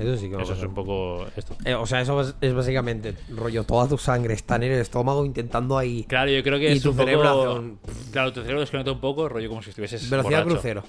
Eso 0.00 0.16
sí 0.16 0.28
que 0.28 0.36
me 0.36 0.42
Eso 0.42 0.52
es 0.52 0.62
un 0.62 0.74
poco 0.74 1.26
esto. 1.36 1.56
Eh, 1.64 1.74
o 1.74 1.86
sea, 1.86 2.00
eso 2.00 2.20
es, 2.20 2.34
es 2.40 2.52
básicamente 2.52 3.14
rollo, 3.30 3.64
toda 3.64 3.88
tu 3.88 3.96
sangre 3.96 4.34
está 4.34 4.56
en 4.56 4.64
el 4.64 4.72
estómago 4.80 5.24
intentando 5.24 5.78
ahí. 5.78 6.04
Claro, 6.04 6.30
yo 6.30 6.42
creo 6.42 6.58
que 6.58 6.68
Y 6.70 6.76
es 6.76 6.82
tu 6.82 6.90
un 6.90 6.96
cerebro 6.96 7.22
poco... 7.32 7.40
hace 7.50 7.58
un- 7.60 7.78
Claro, 8.12 8.32
tu 8.32 8.40
cerebro 8.42 8.60
desconecta 8.60 8.92
un 8.92 9.00
poco, 9.00 9.28
rollo 9.28 9.48
como 9.48 9.62
si 9.62 9.70
estuvieses 9.70 10.10
Velocidad 10.10 10.40
borracho. 10.44 10.54
crucero. 10.60 10.82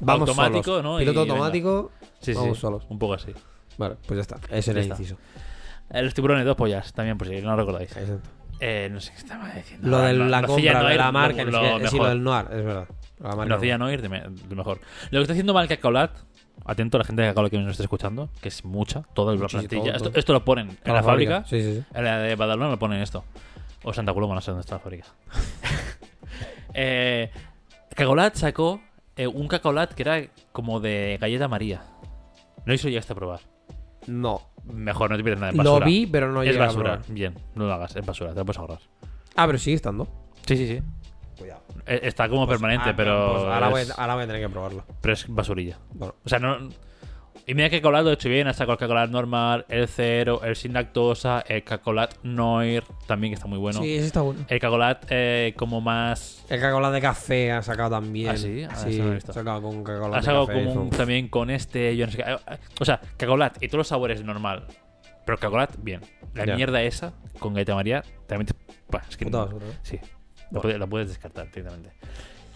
Vamos 0.00 0.28
Automático, 0.30 0.64
solos. 0.64 0.82
¿no? 0.84 0.98
Piloto 0.98 1.20
Y 1.20 1.22
venga. 1.22 1.32
automático. 1.34 1.90
Sí, 2.20 2.32
vamos 2.32 2.56
sí, 2.56 2.60
solos. 2.60 2.84
un 2.88 2.98
poco 2.98 3.14
así. 3.14 3.32
Vale, 3.76 3.96
pues 4.06 4.16
ya 4.16 4.22
está. 4.22 4.40
Ese 4.56 4.70
era 4.70 4.80
el 4.80 4.86
inciso. 4.86 5.16
Los 5.92 6.14
tiburones, 6.14 6.44
dos 6.44 6.56
pollas, 6.56 6.92
también, 6.92 7.18
por 7.18 7.26
si 7.28 7.40
no 7.40 7.50
lo 7.50 7.56
recordáis. 7.56 7.96
Exacto. 7.96 8.28
Eh, 8.60 8.88
no 8.92 9.00
sé 9.00 9.10
qué 9.12 9.18
estaba 9.18 9.50
diciendo. 9.54 9.88
Lo 9.88 9.96
Ah, 9.98 10.06
de 10.08 10.12
no- 10.14 10.26
la 10.26 10.42
nocilla 10.42 10.72
compra, 10.72 10.82
lo 10.82 10.88
de 10.88 10.94
Noir, 10.94 10.96
la 10.98 11.12
marca, 11.12 11.44
lo, 11.44 11.50
no 11.50 11.62
lo 11.78 11.88
sí, 11.88 11.94
mejor. 11.94 12.00
lo 12.00 12.08
del 12.08 12.22
Noir, 12.22 12.46
es 12.52 12.64
verdad. 12.64 12.88
La 13.18 13.36
marca 13.36 13.78
Noir, 13.78 14.02
de, 14.02 14.08
me- 14.08 14.20
de 14.20 14.54
mejor. 14.54 14.80
Lo 15.10 15.18
que 15.18 15.22
está 15.22 15.32
haciendo 15.32 15.54
mal 15.54 15.66
Cacaolat, 15.66 16.10
atento 16.66 16.96
a 16.96 17.00
la 17.00 17.04
gente 17.04 17.22
de 17.22 17.28
Cacaolat 17.28 17.50
que 17.50 17.58
nos 17.58 17.70
está 17.70 17.82
escuchando, 17.84 18.28
que 18.42 18.48
es 18.48 18.64
mucha, 18.64 19.02
toda 19.14 19.34
la 19.34 19.46
plantilla. 19.46 19.96
todo, 19.96 20.12
Esto, 20.14 20.32
lo 20.34 20.44
ponen 20.44 20.76
en 20.84 20.94
la 20.94 21.02
fábrica. 21.02 21.44
Sí, 21.46 21.60
sí, 21.62 21.74
sí. 21.76 21.84
En 21.94 22.04
la 22.04 22.18
de 22.18 22.34
Badalona 22.36 22.70
lo 22.70 22.78
ponen 22.78 23.00
esto. 23.00 23.24
O 23.82 23.94
Santa 23.94 24.12
Coloma, 24.12 24.34
no 24.34 24.40
sé 24.42 24.50
dónde 24.50 24.60
está 24.60 24.74
la 24.74 24.80
fábrica. 24.80 25.06
eh, 26.74 27.30
Cacaolat 27.94 28.36
sacó 28.36 28.80
eh, 29.16 29.26
un 29.26 29.48
Cacaolat 29.48 29.92
que 29.94 30.02
era 30.02 30.22
como 30.52 30.80
de 30.80 31.18
galleta 31.20 31.48
María. 31.48 31.82
No 32.64 32.74
hizo 32.74 32.88
llegaste 32.88 33.12
a 33.12 33.16
probar. 33.16 33.40
No. 34.06 34.42
Mejor, 34.64 35.10
no 35.10 35.16
te 35.16 35.22
pierdes 35.22 35.40
nada 35.40 35.52
en 35.52 35.58
Lo 35.58 35.64
basura. 35.72 35.86
vi, 35.86 36.06
pero 36.06 36.30
no 36.32 36.42
es 36.42 36.56
basura. 36.58 37.00
Bien, 37.08 37.34
no 37.54 37.66
lo 37.66 37.72
hagas, 37.74 37.96
es 37.96 38.04
basura, 38.04 38.30
te 38.32 38.38
lo 38.40 38.44
puedes 38.44 38.58
ahorrar. 38.58 38.80
Ah, 39.36 39.46
pero 39.46 39.58
sigue 39.58 39.76
estando. 39.76 40.06
Sí, 40.46 40.56
sí, 40.56 40.66
sí. 40.66 40.82
Cuidado. 41.38 41.62
Eh, 41.86 42.00
Está 42.02 42.28
como 42.28 42.46
permanente, 42.46 42.90
Ah, 42.90 42.94
pero, 42.96 43.32
pues 43.32 43.44
ahora, 43.44 43.68
voy, 43.68 43.80
es, 43.82 43.98
ahora 43.98 44.14
voy 44.14 44.24
a 44.24 44.26
tener 44.26 44.42
que 44.42 44.48
probarlo. 44.48 44.84
pero 45.00 45.14
es 45.14 45.26
basurilla. 45.28 45.78
Bueno, 45.92 46.14
O 46.24 46.28
sea, 46.28 46.38
no. 46.38 46.68
Y 47.50 47.54
mira 47.54 47.68
que 47.68 47.80
Cacolat 47.80 48.04
lo 48.04 48.10
he 48.10 48.14
hecho 48.14 48.28
bien. 48.28 48.46
Ha 48.46 48.52
sacado 48.52 48.74
el 48.74 48.78
Cacolat 48.78 49.10
normal, 49.10 49.64
el 49.68 49.88
cero, 49.88 50.40
el 50.44 50.54
sin 50.54 50.72
lactosa, 50.72 51.42
el 51.48 51.64
Cacolat 51.64 52.14
Noir, 52.22 52.84
también 53.08 53.32
que 53.32 53.34
está 53.34 53.48
muy 53.48 53.58
bueno. 53.58 53.82
Sí, 53.82 53.96
ese 53.96 54.06
está 54.06 54.20
bueno. 54.20 54.44
El 54.48 54.60
Cacolat 54.60 55.04
eh, 55.10 55.52
como 55.56 55.80
más. 55.80 56.44
El 56.48 56.60
Coca-Cola 56.60 56.92
de 56.92 57.00
café 57.00 57.50
ha 57.50 57.60
sacado 57.62 57.90
también. 57.90 58.28
¿Ah, 58.30 58.36
sí? 58.36 58.62
Ah, 58.70 58.76
sí, 58.76 58.98
no 59.00 59.12
ha 59.12 59.20
sacado 59.20 59.62
con 59.62 59.78
Coca-Cola 59.82 60.16
Ha 60.16 60.20
de 60.20 60.24
sacado 60.26 60.46
café. 60.46 60.64
como 60.64 60.82
un- 60.82 60.90
también 60.90 61.26
con 61.28 61.50
este, 61.50 61.96
yo 61.96 62.06
no 62.06 62.12
sé 62.12 62.18
qué. 62.18 62.30
Eh, 62.30 62.36
O 62.78 62.84
sea, 62.84 63.00
Cacolat 63.16 63.60
y 63.60 63.66
todos 63.66 63.78
los 63.78 63.88
sabores 63.88 64.22
normal. 64.22 64.66
Pero 65.26 65.36
Cacolat, 65.38 65.74
bien. 65.82 66.02
La 66.34 66.46
mierda 66.54 66.80
esa, 66.82 67.14
con 67.40 67.54
Gaita 67.54 67.74
María, 67.74 68.04
también 68.28 68.46
te. 68.46 68.54
Bah, 68.88 69.02
es 69.08 69.16
que 69.16 69.24
Puta 69.24 69.38
no- 69.38 69.44
basura, 69.46 69.66
¿no? 69.66 69.72
Sí, 69.82 69.98
la, 70.52 70.60
puedes, 70.60 70.78
la 70.78 70.86
puedes 70.86 71.08
descartar 71.08 71.46
directamente. 71.50 71.90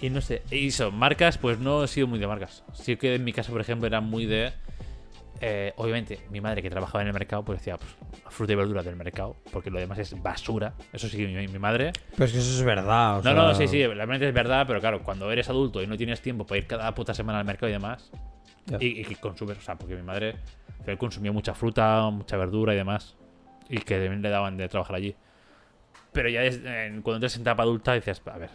Y 0.00 0.10
no 0.10 0.20
sé, 0.20 0.42
y 0.50 0.68
eso, 0.68 0.90
marcas, 0.92 1.38
pues 1.38 1.58
no 1.58 1.82
he 1.82 1.88
sido 1.88 2.06
muy 2.06 2.18
de 2.20 2.26
marcas. 2.28 2.62
Sí 2.74 2.96
que 2.96 3.14
en 3.16 3.24
mi 3.24 3.32
caso, 3.32 3.50
por 3.50 3.60
ejemplo, 3.60 3.88
era 3.88 4.00
muy 4.00 4.26
de. 4.26 4.52
Eh, 5.40 5.72
obviamente, 5.76 6.20
mi 6.30 6.40
madre 6.40 6.62
que 6.62 6.70
trabajaba 6.70 7.02
en 7.02 7.08
el 7.08 7.14
mercado, 7.14 7.44
pues 7.44 7.58
decía, 7.60 7.76
pues, 7.76 7.90
fruta 8.30 8.52
y 8.52 8.56
verdura 8.56 8.82
del 8.82 8.96
mercado, 8.96 9.36
porque 9.52 9.70
lo 9.70 9.78
demás 9.78 9.98
es 9.98 10.20
basura. 10.22 10.74
Eso 10.92 11.08
sí, 11.08 11.26
mi, 11.26 11.48
mi 11.48 11.58
madre. 11.58 11.92
Pero 12.12 12.24
es 12.24 12.32
que 12.32 12.38
eso 12.38 12.50
es 12.50 12.62
verdad. 12.64 13.14
o 13.14 13.16
No, 13.18 13.22
sea- 13.22 13.34
no, 13.34 13.54
sí, 13.54 13.68
sí, 13.68 13.86
realmente 13.86 14.26
es 14.28 14.34
verdad, 14.34 14.64
pero 14.66 14.80
claro, 14.80 15.02
cuando 15.02 15.30
eres 15.30 15.48
adulto 15.48 15.82
y 15.82 15.86
no 15.86 15.96
tienes 15.96 16.20
tiempo 16.22 16.46
para 16.46 16.58
ir 16.58 16.66
cada 16.66 16.94
puta 16.94 17.14
semana 17.14 17.38
al 17.40 17.44
mercado 17.44 17.68
y 17.68 17.72
demás, 17.72 18.10
y, 18.80 19.00
y 19.00 19.04
que 19.04 19.16
consumes, 19.16 19.58
o 19.58 19.60
sea, 19.60 19.76
porque 19.76 19.94
mi 19.96 20.02
madre 20.02 20.36
consumía 20.98 21.32
mucha 21.32 21.54
fruta, 21.54 22.08
mucha 22.10 22.36
verdura 22.36 22.72
y 22.74 22.76
demás, 22.76 23.16
y 23.68 23.78
que 23.78 23.94
también 23.98 24.22
le 24.22 24.30
daban 24.30 24.56
de 24.56 24.68
trabajar 24.68 24.96
allí. 24.96 25.14
Pero 26.12 26.28
ya 26.28 26.42
es- 26.44 26.58
cuando 27.02 27.14
entras 27.16 27.34
en 27.36 27.42
etapa 27.42 27.62
adulta 27.64 27.92
dices, 27.94 28.22
a 28.26 28.38
ver, 28.38 28.50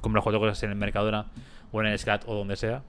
compro 0.00 0.22
cuatro 0.22 0.38
cosas 0.40 0.62
en 0.62 0.70
el 0.70 0.76
Mercadona 0.76 1.26
o 1.72 1.80
en 1.80 1.88
el 1.88 1.98
Scat 1.98 2.24
o 2.26 2.34
donde 2.34 2.56
sea. 2.56 2.82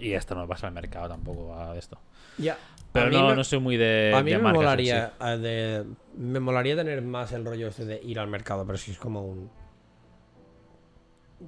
Y 0.00 0.12
esto 0.12 0.34
no 0.34 0.46
pasa 0.46 0.66
al 0.66 0.72
mercado 0.72 1.08
tampoco 1.08 1.54
a 1.54 1.76
esto. 1.76 1.98
Ya. 2.38 2.56
Pero 2.92 3.10
no, 3.10 3.28
me- 3.28 3.36
no 3.36 3.44
soy 3.44 3.58
muy 3.60 3.76
de, 3.76 4.12
a 4.14 4.22
mí 4.22 4.30
de 4.30 4.36
me 4.38 4.42
marcas 4.44 4.58
molaría, 4.62 5.12
sí. 5.20 5.38
de, 5.40 5.84
me 6.16 6.40
molaría 6.40 6.76
tener 6.76 7.02
más 7.02 7.32
el 7.32 7.44
rollo 7.44 7.68
este 7.68 7.84
de 7.84 8.00
ir 8.02 8.18
al 8.18 8.28
mercado, 8.28 8.64
pero 8.66 8.78
si 8.78 8.90
es 8.92 8.98
como 8.98 9.22
un... 9.26 9.50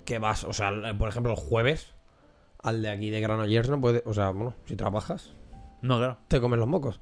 Que 0.05 0.19
vas, 0.19 0.45
o 0.45 0.53
sea, 0.53 0.71
por 0.99 1.09
ejemplo, 1.09 1.33
el 1.33 1.39
jueves 1.39 1.95
al 2.63 2.83
de 2.83 2.91
aquí 2.91 3.09
de 3.11 3.21
Granollers 3.21 3.71
no 3.71 3.81
puede... 3.81 4.03
O 4.05 4.13
sea, 4.13 4.31
bueno, 4.31 4.55
si 4.67 4.77
trabajas, 4.77 5.33
No, 5.81 5.97
claro. 5.99 6.19
te 6.29 6.41
comes 6.41 6.59
los 6.59 6.69
mocos. 6.69 7.01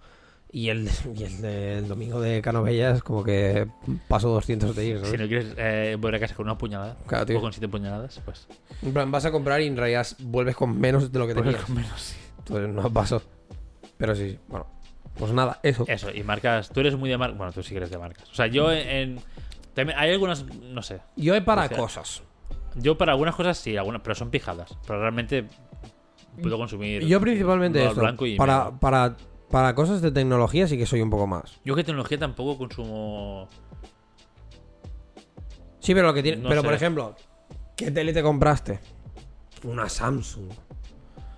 Y 0.50 0.68
el, 0.68 0.88
y 1.14 1.24
el 1.24 1.88
domingo 1.88 2.20
de 2.20 2.40
Canovella 2.40 2.92
es 2.92 3.02
como 3.02 3.24
que 3.24 3.66
paso 4.09 4.28
200 4.30 4.74
de 4.76 4.87
ir, 4.87 4.96
¿sabes? 4.98 5.11
Si 5.11 5.16
no 5.18 5.26
quieres 5.26 5.54
eh, 5.56 5.96
volver 5.98 6.14
a 6.14 6.20
casa 6.20 6.35
con 6.35 6.46
una 6.46 6.56
puñalada 6.56 6.96
Claro, 7.06 7.26
tío. 7.26 7.38
o 7.38 7.40
con 7.40 7.52
siete 7.52 7.68
puñaladas, 7.68 8.20
pues. 8.24 8.46
En 8.82 8.92
plan, 8.92 9.11
vas 9.11 9.24
a 9.24 9.32
comprar 9.32 9.61
y 9.61 9.66
en 9.66 9.76
realidad 9.76 10.06
vuelves 10.20 10.56
con 10.56 10.78
menos 10.78 11.11
de 11.12 11.18
lo 11.18 11.26
que 11.26 11.35
tenías. 11.35 11.62
con 11.64 11.74
menos, 11.74 12.00
sí. 12.00 12.16
Entonces 12.38 12.68
no 12.68 12.92
paso. 12.92 13.22
Pero 13.98 14.14
sí, 14.14 14.38
bueno. 14.48 14.66
Pues 15.18 15.32
nada, 15.32 15.59
eso. 15.62 15.85
Eso, 15.88 16.11
y 16.14 16.22
marcas. 16.22 16.68
Tú 16.70 16.80
eres 16.80 16.96
muy 16.96 17.09
de 17.09 17.16
marcas. 17.18 17.38
Bueno, 17.38 17.52
tú 17.52 17.62
sí 17.62 17.70
que 17.70 17.78
eres 17.78 17.90
de 17.90 17.98
marcas. 17.98 18.30
O 18.30 18.35
sea, 18.35 18.46
yo 18.46 18.70
en. 18.70 19.18
hay 19.96 20.12
algunas. 20.12 20.44
No 20.44 20.82
sé. 20.82 21.00
Yo 21.16 21.35
he 21.35 21.40
para 21.40 21.64
O 21.64 21.68
sea, 21.68 21.76
cosas. 21.76 22.22
Yo 22.74 22.98
para 22.98 23.12
algunas 23.12 23.35
cosas 23.35 23.56
sí, 23.56 23.76
algunas, 23.76 24.02
pero 24.02 24.14
son 24.14 24.30
pijadas. 24.30 24.76
Pero 24.87 25.00
realmente 25.00 25.46
puedo 26.42 26.59
consumir. 26.59 27.04
Yo 27.06 27.20
principalmente 27.20 27.85
esto. 27.85 28.00
blanco 28.00 28.26
y 28.26 28.37
para, 28.37 29.16
para 29.50 29.74
cosas 29.74 30.02
de 30.02 30.11
tecnología 30.11 30.66
sí 30.66 30.76
que 30.76 30.87
soy 30.87 31.00
un 31.00 31.11
poco 31.11 31.26
más. 31.26 31.61
Yo 31.64 31.74
que 31.74 31.85
tecnología 31.85 32.18
tampoco 32.18 32.59
consumo. 32.59 33.48
Sí, 35.80 35.94
pero 35.94 36.09
lo 36.09 36.14
que 36.14 36.22
tiene. 36.22 36.42
No 36.42 36.48
pero 36.48 36.62
sé. 36.62 36.64
por 36.64 36.74
ejemplo, 36.74 37.16
¿qué 37.76 37.90
tele 37.90 38.12
te 38.12 38.22
compraste? 38.22 38.80
Una 39.64 39.88
Samsung. 39.88 40.50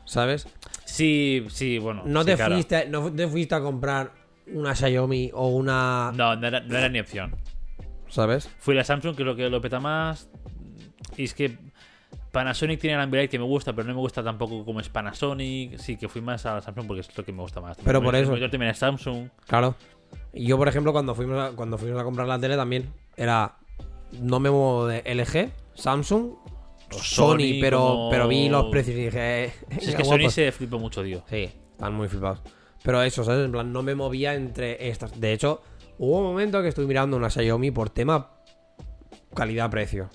¿Sabes? 0.04 0.46
Sí, 0.84 1.46
sí, 1.50 1.78
bueno. 1.78 2.02
No, 2.06 2.22
sí, 2.22 2.26
te 2.26 2.36
claro. 2.36 2.54
fuiste, 2.54 2.88
no 2.88 3.12
te 3.12 3.28
fuiste 3.28 3.54
a 3.54 3.60
comprar 3.60 4.12
una 4.46 4.74
Xiaomi 4.74 5.30
o 5.34 5.48
una. 5.48 6.12
No, 6.14 6.34
no 6.34 6.46
era, 6.46 6.60
no 6.60 6.78
era 6.78 6.88
ni 6.88 7.00
opción. 7.00 7.36
¿Sabes? 8.08 8.48
Fui 8.58 8.74
la 8.74 8.84
Samsung, 8.84 9.14
que 9.14 9.22
es 9.22 9.26
lo 9.26 9.36
que 9.36 9.50
lo 9.50 9.60
peta 9.60 9.80
más. 9.80 10.30
Y 11.16 11.24
es 11.24 11.34
que 11.34 11.58
Panasonic 12.32 12.80
tiene 12.80 12.94
el 12.96 13.00
Ambilight 13.02 13.30
que 13.30 13.38
me 13.38 13.44
gusta, 13.44 13.72
pero 13.72 13.88
no 13.88 13.94
me 13.94 14.00
gusta 14.00 14.22
tampoco 14.22 14.64
como 14.64 14.80
es 14.80 14.88
Panasonic. 14.88 15.78
Sí, 15.78 15.96
que 15.96 16.08
fui 16.08 16.20
más 16.20 16.44
a 16.46 16.54
la 16.56 16.60
Samsung 16.62 16.86
porque 16.86 17.00
es 17.00 17.16
lo 17.16 17.24
que 17.24 17.32
me 17.32 17.40
gusta 17.42 17.60
más. 17.60 17.76
Pero 17.84 18.02
por 18.02 18.14
eso. 18.14 18.28
monitor 18.30 18.50
también 18.50 18.70
es 18.70 18.78
Samsung. 18.78 19.28
Claro. 19.46 19.74
Y 20.32 20.46
yo, 20.46 20.56
por 20.58 20.68
ejemplo, 20.68 20.92
cuando 20.92 21.14
fuimos 21.14 21.38
a, 21.38 21.56
cuando 21.56 21.78
fuimos 21.78 22.00
a 22.00 22.04
comprar 22.04 22.26
la 22.28 22.38
tele 22.38 22.56
también, 22.56 22.92
era. 23.16 23.56
No 24.20 24.40
me 24.40 24.50
muevo 24.50 24.86
de 24.86 25.02
LG, 25.04 25.50
Samsung, 25.74 26.32
Sony, 26.90 26.98
Sony, 27.02 27.58
pero, 27.60 27.78
como- 27.80 28.10
pero 28.10 28.26
vi 28.28 28.48
los 28.48 28.66
precios 28.66 28.96
y 28.96 29.04
dije. 29.04 29.44
eh, 29.44 29.52
Si 29.80 29.90
es 29.90 29.94
que 29.96 30.04
Sony 30.04 30.30
se 30.30 30.50
flipó 30.52 30.78
mucho, 30.78 31.02
tío. 31.02 31.22
Sí, 31.28 31.50
están 31.72 31.94
muy 31.94 32.08
flipados. 32.08 32.40
Pero 32.82 33.02
eso, 33.02 33.22
¿sabes? 33.24 33.44
En 33.44 33.52
plan, 33.52 33.70
no 33.72 33.82
me 33.82 33.94
movía 33.94 34.34
entre 34.34 34.88
estas. 34.88 35.18
De 35.20 35.32
hecho, 35.32 35.60
hubo 35.98 36.18
un 36.18 36.24
momento 36.24 36.62
que 36.62 36.68
estuve 36.68 36.86
mirando 36.86 37.16
una 37.16 37.28
Xiaomi 37.28 37.70
por 37.70 37.90
tema 37.90 38.30
calidad-precio. 39.34 40.08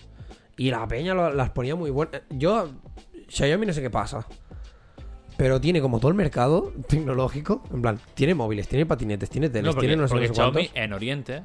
Y 0.58 0.70
la 0.72 0.88
peña 0.88 1.14
lo- 1.14 1.34
las 1.34 1.50
ponía 1.52 1.76
muy 1.76 1.90
buenas. 1.90 2.22
Yo, 2.30 2.70
Xiaomi 3.28 3.66
no 3.66 3.74
sé 3.74 3.82
qué 3.82 3.90
pasa. 3.90 4.26
Pero 5.38 5.60
tiene 5.60 5.82
como 5.82 6.00
todo 6.00 6.10
el 6.10 6.16
mercado 6.16 6.72
tecnológico. 6.88 7.64
En 7.74 7.82
plan, 7.82 8.00
tiene 8.14 8.36
móviles, 8.36 8.68
tiene 8.68 8.86
patinetes, 8.86 9.30
tiene 9.30 9.50
teles, 9.50 9.66
No, 9.66 9.72
porque, 9.74 9.88
tiene 9.88 10.02
no 10.02 10.08
sé, 10.08 10.12
porque 10.14 10.28
no 10.28 10.34
sé 10.34 10.36
Xiaomi 10.36 10.54
cuántos. 10.68 10.76
en 10.84 10.94
Oriente 10.94 11.44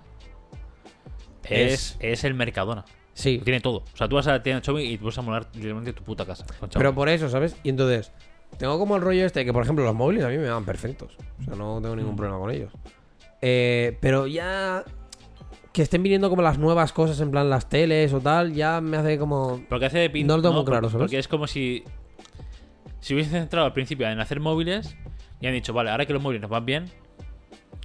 es, 1.45 1.73
Es- 1.73 1.97
es 2.01 2.25
el 2.25 2.35
Mercadona. 2.35 2.85
Sí, 3.15 3.41
Tiene 3.43 3.61
todo. 3.61 3.79
O 3.79 3.97
sea, 3.97 4.09
tú 4.09 4.15
vas 4.17 4.27
a 4.29 4.33
la 4.33 4.43
tienda 4.43 4.61
de 4.61 4.65
Xiaomi 4.65 4.83
y 4.85 4.99
te 4.99 5.05
vas 5.05 5.19
a 5.19 5.23
molar 5.23 5.47
literalmente 5.55 5.93
tu 5.93 6.05
puta 6.05 6.25
casa. 6.25 6.45
con 6.45 6.55
Xiaomi. 6.71 6.73
pero 6.75 6.95
por 6.95 7.09
eso, 7.09 7.29
¿sabes? 7.29 7.57
Y 7.65 7.71
entonces, 7.71 8.13
tengo 8.59 8.79
como 8.79 8.95
el 8.97 9.03
rollo 9.03 9.25
este 9.27 9.45
que, 9.45 9.53
por 9.53 9.63
ejemplo, 9.65 9.85
los 9.85 9.95
móviles 9.95 10.25
a 10.25 10.29
mí 10.29 10.39
me 10.39 10.49
van 10.51 10.65
perfectos. 10.65 11.17
O 11.41 11.45
sea, 11.45 11.55
no 11.57 11.81
tengo 11.81 11.95
Mm. 11.95 11.99
ningún 11.99 12.17
problema 12.17 12.39
con 12.39 12.51
ellos. 12.51 12.73
Eh, 13.41 13.97
pero 14.01 14.27
ya 14.27 14.85
que 15.79 15.83
estén 15.85 16.03
viniendo 16.03 16.29
como 16.31 16.43
las 16.43 16.59
nuevas 16.59 16.93
cosas, 16.93 17.21
en 17.21 17.31
plan 17.31 17.49
las 17.49 17.69
teles 17.69 18.13
o 18.13 18.21
tal, 18.21 18.53
ya 18.53 18.81
me 18.81 18.97
hace 18.97 19.19
como. 19.19 19.61
Porque 19.69 19.87
hace 19.87 19.99
de 19.99 20.11
pin- 20.13 20.27
No 20.27 20.37
lo 20.37 20.43
tengo 20.43 20.55
muy 20.57 20.65
claro, 20.65 20.89
¿sabes? 20.91 21.05
Porque 21.05 21.19
es 21.19 21.29
como 21.29 21.47
si. 21.47 21.85
Si 23.01 23.15
hubiesen 23.15 23.33
centrado 23.35 23.67
al 23.67 23.73
principio 23.73 24.09
en 24.09 24.19
hacer 24.21 24.41
móviles 24.41 24.97
y 25.41 25.47
han 25.47 25.53
dicho, 25.53 25.73
vale, 25.73 25.91
ahora 25.91 26.05
que 26.05 26.13
los 26.13 26.23
móviles 26.23 26.43
nos 26.43 26.51
van 26.51 26.67
bien. 26.67 26.91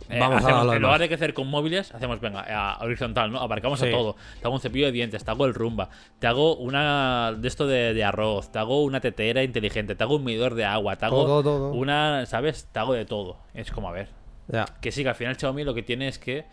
eh, 0.09 0.19
Vamos 0.19 0.43
a 0.43 0.47
hacemos- 0.47 0.65
lo 0.65 0.73
en 0.73 0.81
lugar 0.81 0.99
de 0.99 1.07
crecer 1.07 1.33
con 1.33 1.47
móviles, 1.47 1.93
hacemos, 1.93 2.19
venga, 2.19 2.41
a- 2.41 2.83
horizontal, 2.83 3.31
¿no? 3.31 3.39
Abarcamos 3.39 3.79
Sí. 3.79 3.87
a 3.87 3.91
todo. 3.91 4.15
Te 4.41 4.45
hago 4.47 4.55
un 4.55 4.59
cepillo 4.59 4.87
de 4.87 4.91
dientes, 4.91 5.23
te 5.23 5.31
hago 5.31 5.45
el 5.45 5.53
rumba, 5.53 5.89
te 6.19 6.27
hago 6.27 6.55
una 6.57 7.31
de 7.37 7.47
esto 7.47 7.67
de, 7.67 7.93
de 7.93 8.03
arroz, 8.03 8.51
te 8.51 8.59
hago 8.59 8.83
una 8.83 8.99
tetera 8.99 9.43
inteligente, 9.43 9.95
te 9.95 10.03
hago 10.03 10.15
un 10.17 10.23
medidor 10.25 10.55
de 10.55 10.65
agua, 10.65 10.95
te 10.97 11.05
hago 11.05 11.23
Todo, 11.23 11.43
todo, 11.43 11.57
todo. 11.69 11.73
una, 11.73 12.25
¿sabes? 12.25 12.67
Te 12.71 12.79
hago 12.79 12.93
de 12.93 13.05
todo. 13.05 13.37
Es 13.53 13.71
como, 13.71 13.87
a 13.87 13.91
ver. 13.91 14.09
Ya. 14.49 14.65
Que 14.81 14.91
sí, 14.91 15.03
que 15.03 15.09
al 15.09 15.15
final 15.15 15.37
Xiaomi 15.37 15.63
lo 15.63 15.73
que 15.73 15.83
tiene 15.83 16.07
es 16.09 16.19
que 16.19 16.43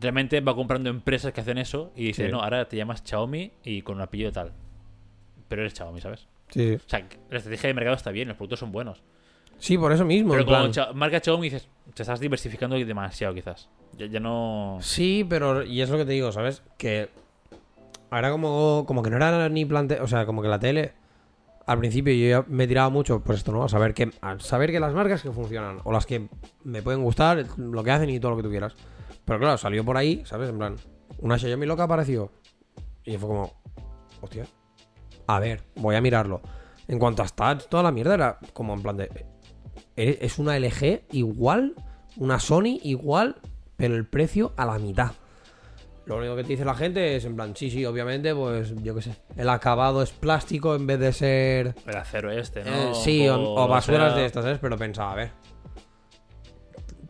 realmente 0.00 0.40
va 0.40 0.54
comprando 0.54 0.90
empresas 0.90 1.32
que 1.32 1.40
hacen 1.40 1.58
eso 1.58 1.92
y 1.96 2.06
dice, 2.06 2.26
Sí. 2.26 2.32
no, 2.32 2.40
ahora 2.42 2.66
te 2.68 2.76
llamas 2.76 3.02
Xiaomi 3.04 3.52
y 3.64 3.82
con 3.82 3.96
un 3.96 4.02
apellido 4.02 4.32
tal. 4.32 4.52
Pero 5.48 5.62
eres 5.62 5.74
Xiaomi, 5.74 6.00
¿sabes? 6.00 6.26
Sí. 6.50 6.74
O 6.74 6.88
sea, 6.88 7.06
la 7.30 7.38
estrategia 7.38 7.68
de 7.68 7.74
mercado 7.74 7.96
está 7.96 8.10
bien, 8.10 8.28
los 8.28 8.36
productos 8.36 8.58
son 8.60 8.72
buenos. 8.72 9.02
Sí, 9.58 9.78
por 9.78 9.92
eso 9.92 10.04
mismo. 10.04 10.32
Pero 10.32 10.44
como 10.44 10.70
plan- 10.70 10.96
marca 10.96 11.20
Xiaomi 11.20 11.48
dices, 11.48 11.68
te 11.94 12.02
estás 12.02 12.20
diversificando 12.20 12.76
demasiado 12.76 13.32
quizás. 13.34 13.68
Ya, 13.96 14.06
ya 14.06 14.18
no... 14.20 14.78
Sí, 14.80 15.24
pero. 15.28 15.62
Y 15.62 15.80
es 15.80 15.88
lo 15.88 15.96
que 15.96 16.04
te 16.04 16.12
digo, 16.12 16.32
¿sabes? 16.32 16.62
Que. 16.76 17.08
Ahora 18.10 18.30
como, 18.30 18.84
como 18.86 19.02
que 19.02 19.10
no 19.10 19.16
era 19.16 19.48
ni 19.48 19.64
plante. 19.64 20.00
O 20.00 20.08
sea, 20.08 20.26
como 20.26 20.42
que 20.42 20.48
la 20.48 20.58
tele. 20.58 20.92
Al 21.66 21.78
principio 21.78 22.12
yo 22.12 22.28
ya 22.28 22.44
me 22.48 22.66
tiraba 22.66 22.90
mucho, 22.90 23.20
pues 23.20 23.38
esto, 23.38 23.50
¿no? 23.52 23.64
A 23.64 23.68
saber 23.70 23.94
que, 23.94 24.10
a 24.20 24.38
saber 24.38 24.70
que 24.70 24.80
las 24.80 24.92
marcas 24.92 25.22
que 25.22 25.30
funcionan, 25.30 25.78
o 25.84 25.92
las 25.92 26.04
que 26.04 26.28
me 26.64 26.82
pueden 26.82 27.02
gustar, 27.02 27.42
lo 27.56 27.82
que 27.82 27.90
hacen 27.90 28.10
y 28.10 28.20
todo 28.20 28.32
lo 28.32 28.36
que 28.36 28.42
tú 28.42 28.50
quieras. 28.50 28.74
Pero 29.24 29.38
claro, 29.38 29.56
salió 29.58 29.84
por 29.84 29.96
ahí, 29.96 30.22
¿sabes? 30.26 30.50
En 30.50 30.58
plan, 30.58 30.76
una 31.18 31.38
Xiaomi 31.38 31.66
loca 31.66 31.84
apareció. 31.84 32.30
Y 33.04 33.16
fue 33.16 33.28
como, 33.28 33.52
hostia. 34.20 34.46
A 35.26 35.40
ver, 35.40 35.62
voy 35.76 35.96
a 35.96 36.00
mirarlo. 36.00 36.42
En 36.88 36.98
cuanto 36.98 37.22
a 37.22 37.28
stats, 37.28 37.68
toda 37.68 37.82
la 37.82 37.90
mierda 37.92 38.14
era 38.14 38.38
como 38.52 38.74
en 38.74 38.82
plan 38.82 38.96
de. 38.96 39.08
"¿Eres- 39.96 40.18
Es 40.20 40.38
una 40.38 40.56
LG 40.58 41.04
igual, 41.12 41.74
una 42.18 42.38
Sony 42.38 42.78
igual, 42.82 43.36
pero 43.76 43.94
el 43.94 44.06
precio 44.06 44.52
a 44.56 44.66
la 44.66 44.78
mitad. 44.78 45.12
Lo 46.06 46.18
único 46.18 46.36
que 46.36 46.42
te 46.42 46.48
dice 46.50 46.66
la 46.66 46.74
gente 46.74 47.16
es 47.16 47.24
en 47.24 47.34
plan, 47.34 47.56
sí, 47.56 47.70
sí, 47.70 47.82
obviamente, 47.86 48.34
pues 48.34 48.74
yo 48.82 48.94
qué 48.94 49.00
sé. 49.00 49.14
El 49.38 49.48
acabado 49.48 50.02
es 50.02 50.10
plástico 50.12 50.74
en 50.74 50.86
vez 50.86 51.00
de 51.00 51.12
ser. 51.14 51.74
El 51.86 51.96
acero 51.96 52.30
este, 52.30 52.62
¿no? 52.62 52.70
eh, 52.70 52.94
sí, 52.94 53.26
o, 53.26 53.40
O 53.40 53.64
o 53.64 53.68
basuras 53.68 54.12
sea- 54.12 54.20
de 54.20 54.26
estas, 54.26 54.44
¿sabes? 54.44 54.58
Pero 54.60 54.76
pensaba, 54.76 55.12
a 55.12 55.14
ver. 55.14 55.30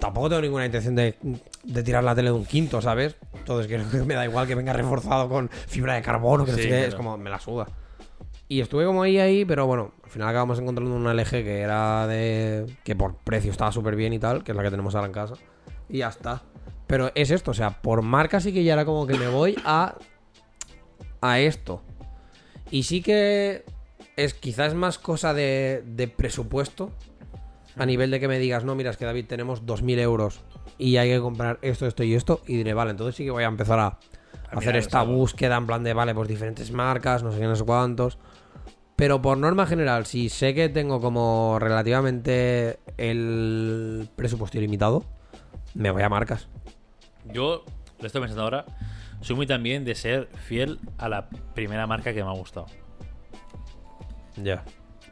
Tampoco 0.05 0.29
tengo 0.29 0.43
ninguna 0.43 0.67
intención 0.67 0.95
de, 0.95 1.15
de 1.63 1.83
tirar 1.83 2.05
la 2.05 2.15
tele 2.15 2.29
de 2.29 2.37
un 2.37 2.45
quinto, 2.45 2.83
¿sabes? 2.83 3.17
Entonces 3.33 3.67
creo 3.67 3.91
que 3.91 4.03
me 4.07 4.13
da 4.13 4.27
igual 4.27 4.47
que 4.47 4.55
venga 4.55 4.75
reforzado 4.75 5.31
con 5.31 5.49
fibra 5.49 5.95
de 5.95 6.03
carbono, 6.03 6.45
que 6.45 6.51
no 6.51 6.59
sé 6.59 6.69
qué, 6.69 6.87
es 6.89 6.95
como, 6.95 7.17
me 7.17 7.31
la 7.31 7.41
suda. 7.41 7.69
Y 8.47 8.61
estuve 8.61 8.85
como 8.85 9.03
ahí, 9.03 9.19
ahí, 9.19 9.47
pero 9.47 9.67
bueno, 9.67 9.93
al 10.05 10.11
final 10.11 10.29
acabamos 10.29 10.59
encontrando 10.59 10.95
una 10.95 11.15
LG 11.15 11.31
que 11.31 11.61
era 11.63 12.07
de. 12.07 12.67
que 12.85 12.95
por 12.95 13.17
precio 13.17 13.51
estaba 13.51 13.73
súper 13.73 13.97
bien 13.97 14.13
y 14.13 14.19
tal, 14.19 14.45
que 14.45 14.53
es 14.53 14.57
la 14.57 14.63
que 14.63 14.71
tenemos 14.71 14.95
ahora 14.95 15.07
en 15.07 15.15
casa. 15.15 15.37
Y 15.89 16.01
ya 16.01 16.09
está. 16.09 16.43
Pero 16.87 17.11
es 17.15 17.31
esto, 17.31 17.53
o 17.53 17.55
sea, 17.55 17.81
por 17.81 18.03
marca 18.03 18.41
sí 18.41 18.53
que 18.53 18.63
ya 18.63 18.75
era 18.75 18.85
como 18.85 19.07
que 19.07 19.15
me 19.15 19.29
voy 19.29 19.57
a. 19.65 19.97
a 21.23 21.39
esto. 21.39 21.81
Y 22.71 22.83
sí 22.83 23.01
que 23.01 23.65
es 24.17 24.35
quizás 24.35 24.75
más 24.75 24.99
cosa 24.99 25.33
de, 25.33 25.83
de 25.87 26.09
presupuesto. 26.09 26.93
A 27.77 27.87
nivel 27.87 28.11
de 28.11 28.21
que 28.21 28.29
me 28.29 28.39
digas, 28.39 28.65
no, 28.65 28.75
mira, 28.75 28.91
es 28.91 28.97
que 28.97 29.05
David, 29.05 29.27
tenemos 29.27 29.65
2.000 29.65 29.99
euros 29.99 30.41
y 30.79 30.97
hay 30.97 31.11
que 31.11 31.21
comprar 31.21 31.59
esto, 31.63 31.87
esto 31.87 32.05
y 32.05 32.15
esto. 32.15 32.41
Y 32.47 32.57
diré, 32.57 32.75
vale, 32.75 32.93
entonces 32.93 33.17
sí 33.17 33.25
que 33.25 33.31
voy 33.31 33.45
a 33.45 33.49
empezar 33.49 33.79
a, 33.81 33.99
hacer 34.51 34.77
esta 34.77 35.03
búsqueda 35.03 35.57
en 35.57 35.67
plan 35.67 35.83
de, 35.83 35.93
vale, 35.93 36.15
pues 36.15 36.29
diferentes 36.29 36.71
marcas, 36.71 37.23
no 37.23 37.33
sé 37.33 37.57
sé 37.57 37.65
cuántos. 37.65 38.19
Pero 38.97 39.21
por 39.21 39.39
norma 39.39 39.67
general, 39.67 40.07
si 40.07 40.29
sé 40.29 40.55
que 40.55 40.69
tengo 40.69 41.01
como 41.01 41.59
relativamente 41.59 42.79
el 42.97 44.09
presupuesto 44.15 44.59
ilimitado, 44.59 45.05
me 45.75 45.91
voy 45.91 46.03
a 46.03 46.09
marcas. 46.09 46.49
Yo, 47.25 47.65
lo 47.99 48.07
estoy 48.07 48.21
pensando 48.21 48.45
ahora, 48.45 48.67
soy 49.21 49.35
muy 49.35 49.47
también 49.47 49.85
de 49.85 49.97
ser 49.97 50.29
fiel 50.37 50.79
a 50.99 51.09
la 51.09 51.29
primera 51.55 51.89
marca 51.89 52.13
que 52.13 52.23
me 52.23 52.31
ha 52.31 52.35
gustado. 52.35 52.67
Ya. 54.37 54.65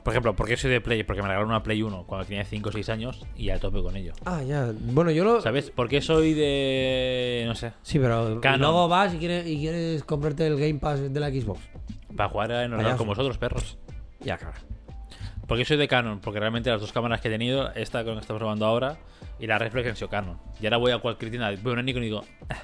Por 0.02 0.12
ejemplo, 0.12 0.34
¿por 0.34 0.48
qué 0.48 0.56
soy 0.56 0.70
de 0.70 0.80
Play? 0.80 1.04
Porque 1.04 1.22
me 1.22 1.28
regalaron 1.28 1.50
una 1.50 1.62
Play 1.62 1.82
1 1.82 2.04
cuando 2.06 2.26
tenía 2.26 2.44
5 2.44 2.68
o 2.68 2.72
6 2.72 2.88
años 2.88 3.24
y 3.36 3.50
a 3.50 3.58
tope 3.60 3.82
con 3.82 3.96
ello. 3.96 4.12
Ah, 4.24 4.42
ya. 4.42 4.72
Bueno, 4.76 5.10
yo 5.12 5.22
lo. 5.24 5.40
¿Sabes? 5.40 5.70
¿Por 5.70 5.88
qué 5.88 6.00
soy 6.00 6.34
de. 6.34 7.44
no 7.46 7.54
sé. 7.54 7.72
Sí, 7.82 7.98
pero 7.98 8.40
Canon. 8.40 8.60
luego 8.60 8.88
vas 8.88 9.14
y 9.14 9.18
quieres, 9.18 9.46
y 9.46 9.58
quieres 9.58 10.02
comprarte 10.04 10.46
el 10.46 10.58
Game 10.58 10.80
Pass 10.80 11.12
de 11.12 11.20
la 11.20 11.28
Xbox. 11.30 11.60
Para 12.16 12.28
jugar 12.28 12.50
en 12.50 12.72
ordenador 12.72 12.98
con 12.98 13.06
vosotros, 13.06 13.38
perros. 13.38 13.78
Ya, 14.20 14.36
claro. 14.36 14.56
¿Por 15.46 15.58
qué 15.58 15.64
soy 15.64 15.76
de 15.76 15.88
Canon? 15.88 16.20
Porque 16.20 16.40
realmente 16.40 16.70
las 16.70 16.80
dos 16.80 16.92
cámaras 16.92 17.20
que 17.20 17.28
he 17.28 17.30
tenido, 17.30 17.72
esta 17.74 18.04
con 18.04 18.14
la 18.14 18.20
que 18.20 18.20
estamos 18.22 18.40
grabando 18.40 18.64
ahora 18.66 18.96
y 19.38 19.46
la 19.46 19.58
reflex 19.58 19.88
han 19.88 19.96
sido 19.96 20.08
Canon. 20.08 20.38
Y 20.60 20.66
ahora 20.66 20.76
voy 20.78 20.92
a 20.92 20.98
cualquier 20.98 21.30
tienda, 21.30 21.50
veo 21.50 21.72
una 21.72 21.82
Nikon 21.82 22.02
y 22.02 22.06
digo. 22.06 22.24
"Ah, 22.48 22.56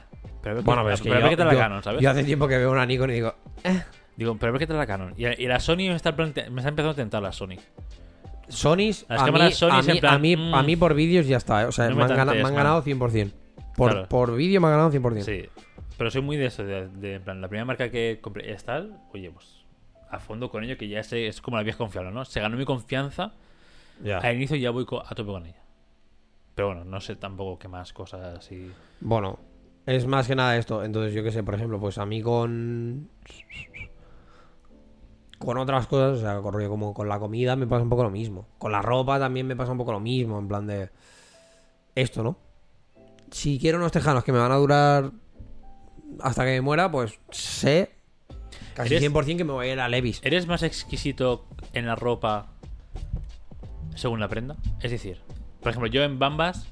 pero 0.43 0.62
Bueno, 0.62 0.82
pero 0.82 0.95
es 0.95 1.01
que 1.03 1.09
pero 1.09 1.20
yo, 1.22 1.28
que 1.30 1.36
te 1.36 1.45
la 1.45 1.53
yo- 1.53 1.59
Canon, 1.59 1.82
¿sabes? 1.82 2.01
yo 2.01 2.11
hace 2.11 2.24
tiempo 2.24 2.47
que 2.49 2.57
veo 2.57 2.70
una 2.70 2.86
Nikon 2.86 3.11
y 3.11 3.14
digo, 3.14 3.34
eh, 3.64 3.82
Digo, 4.19 4.37
pero 4.39 4.53
veo 4.53 4.59
que 4.59 4.66
te 4.66 4.75
la 4.75 4.87
Canon. 4.87 5.14
Y, 5.16 5.25
y 5.27 5.47
la 5.47 5.61
Sony 5.61 5.77
me 5.89 5.95
está, 5.95 6.14
plante- 6.14 6.51
me 6.51 6.61
está 6.61 6.69
empezando 6.69 6.91
a 6.91 6.95
tentar 6.95 7.23
la 7.23 7.33
Sony. 7.33 7.57
Sonys, 8.49 9.07
Las 9.09 9.23
a 9.23 9.31
mí, 9.31 9.53
Sonys 9.53 9.89
a, 9.89 9.93
mí, 9.95 10.01
plan, 10.01 10.14
a, 10.14 10.19
mí, 10.19 10.37
mm. 10.37 10.55
a 10.55 10.62
mí 10.62 10.77
por 10.77 10.95
vídeos 10.95 11.27
ya 11.27 11.37
está, 11.37 11.62
¿eh? 11.62 11.66
o 11.66 11.73
sea, 11.73 11.85
No 11.89 11.93
me, 11.93 11.97
me 11.99 12.03
han, 12.05 12.09
gana- 12.11 12.19
tantees, 12.33 12.43
me 12.43 12.49
han 12.49 12.55
man. 12.55 12.64
ganado 12.64 12.83
100%. 12.83 13.33
Por, 13.77 13.93
Claro. 13.93 14.09
por 14.09 14.35
vídeo 14.37 14.61
me 14.61 14.66
han 14.66 14.73
ganado 14.73 14.91
100%. 14.93 15.23
Sí. 15.23 15.45
Pero 15.97 16.11
soy 16.11 16.23
muy 16.23 16.37
de 16.37 16.47
eso, 16.47 16.64
de, 16.64 16.89
de- 16.89 17.14
en 17.14 17.23
plan, 17.23 17.41
la 17.41 17.49
primera 17.49 17.64
marca 17.64 17.91
que 17.91 18.19
compré 18.21 18.51
es 18.53 18.64
tal, 18.64 18.99
oye, 19.12 19.31
pues 19.31 19.64
a 20.11 20.19
fondo 20.19 20.51
con 20.51 20.64
ello, 20.64 20.77
que 20.79 20.89
ya 20.89 21.03
sé, 21.03 21.27
es 21.29 21.41
como 21.41 21.57
la 21.59 21.62
vieja 21.62 21.79
confiable, 21.79 22.11
¿no? 22.11 22.25
Se 22.25 22.41
ganó 22.41 22.57
mi 22.57 22.64
confianza, 22.64 23.35
Ya. 24.03 24.19
al 24.19 24.35
inicio 24.37 24.57
ya 24.57 24.71
voy 24.71 24.85
co- 24.87 25.03
a 25.07 25.14
tope 25.14 25.31
con 25.31 25.45
ella. 25.47 25.62
Pero 26.55 26.69
bueno, 26.69 26.85
no 26.85 27.01
sé 27.01 27.14
tampoco 27.16 27.59
qué 27.59 27.69
más 27.69 27.93
cosas 27.93 28.39
así. 28.39 28.71
Bueno, 29.01 29.39
es 29.87 30.07
más 30.07 30.27
que 30.27 30.35
nada 30.35 30.57
esto. 30.57 30.83
Entonces, 30.83 31.12
yo 31.14 31.23
qué 31.23 31.31
sé, 31.31 31.43
por 31.45 31.55
ejemplo, 31.55 31.79
pues 31.79 31.99
a 31.99 32.07
mí 32.07 32.21
con. 32.23 33.09
Con 35.39 35.57
otras 35.59 35.86
cosas, 35.86 36.18
o 36.18 36.20
sea, 36.20 36.41
con 36.41 36.53
rollo 36.53 36.68
como 36.68 36.93
con 36.93 37.09
la 37.09 37.18
comida 37.20 37.55
me 37.57 37.66
pasa 37.66 37.82
un 37.82 37.89
poco 37.89 38.03
lo 38.03 38.11
mismo. 38.11 38.47
Con 38.59 38.72
la 38.72 38.82
ropa 38.82 39.18
también 39.20 39.47
me 39.47 39.55
pasa 39.57 39.72
un 39.72 39.78
poco 39.78 39.93
lo 39.93 40.01
mismo, 40.01 40.39
en 40.39 40.49
plan 40.49 40.66
de. 40.66 40.91
Esto, 41.95 42.22
¿no? 42.22 42.39
Si 43.30 43.59
quiero 43.59 43.78
unos 43.78 43.93
tejanos 43.93 44.24
que 44.24 44.32
me 44.32 44.39
van 44.39 44.53
a 44.53 44.57
durar 44.57 45.11
hasta 46.20 46.45
que 46.45 46.51
me 46.53 46.61
muera, 46.61 46.91
pues 46.91 47.18
sé 47.30 47.91
casi 48.74 48.95
Eres- 48.97 49.12
100% 49.12 49.36
que 49.36 49.45
me 49.45 49.53
voy 49.53 49.68
a 49.68 49.72
ir 49.74 49.80
a 49.80 49.89
Levis. 49.89 50.20
¿Eres 50.24 50.47
más 50.47 50.62
exquisito 50.62 51.47
en 51.72 51.86
la 51.86 51.95
ropa 51.95 52.53
según 53.95 54.18
la 54.20 54.28
prenda? 54.28 54.57
Es 54.80 54.91
decir, 54.91 55.20
por 55.61 55.70
ejemplo, 55.70 55.89
yo 55.91 56.03
en 56.03 56.18
Bambas, 56.18 56.66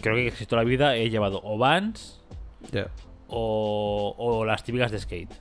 creo 0.00 0.14
que 0.16 0.30
casi 0.30 0.46
toda 0.46 0.62
la 0.62 0.68
vida 0.68 0.96
he 0.96 1.10
llevado 1.10 1.40
o 1.44 1.58
Vans 1.58 2.20
o, 3.28 4.14
o 4.16 4.44
las 4.44 4.64
típicas 4.64 4.90
de 4.90 4.98
skate. 5.00 5.32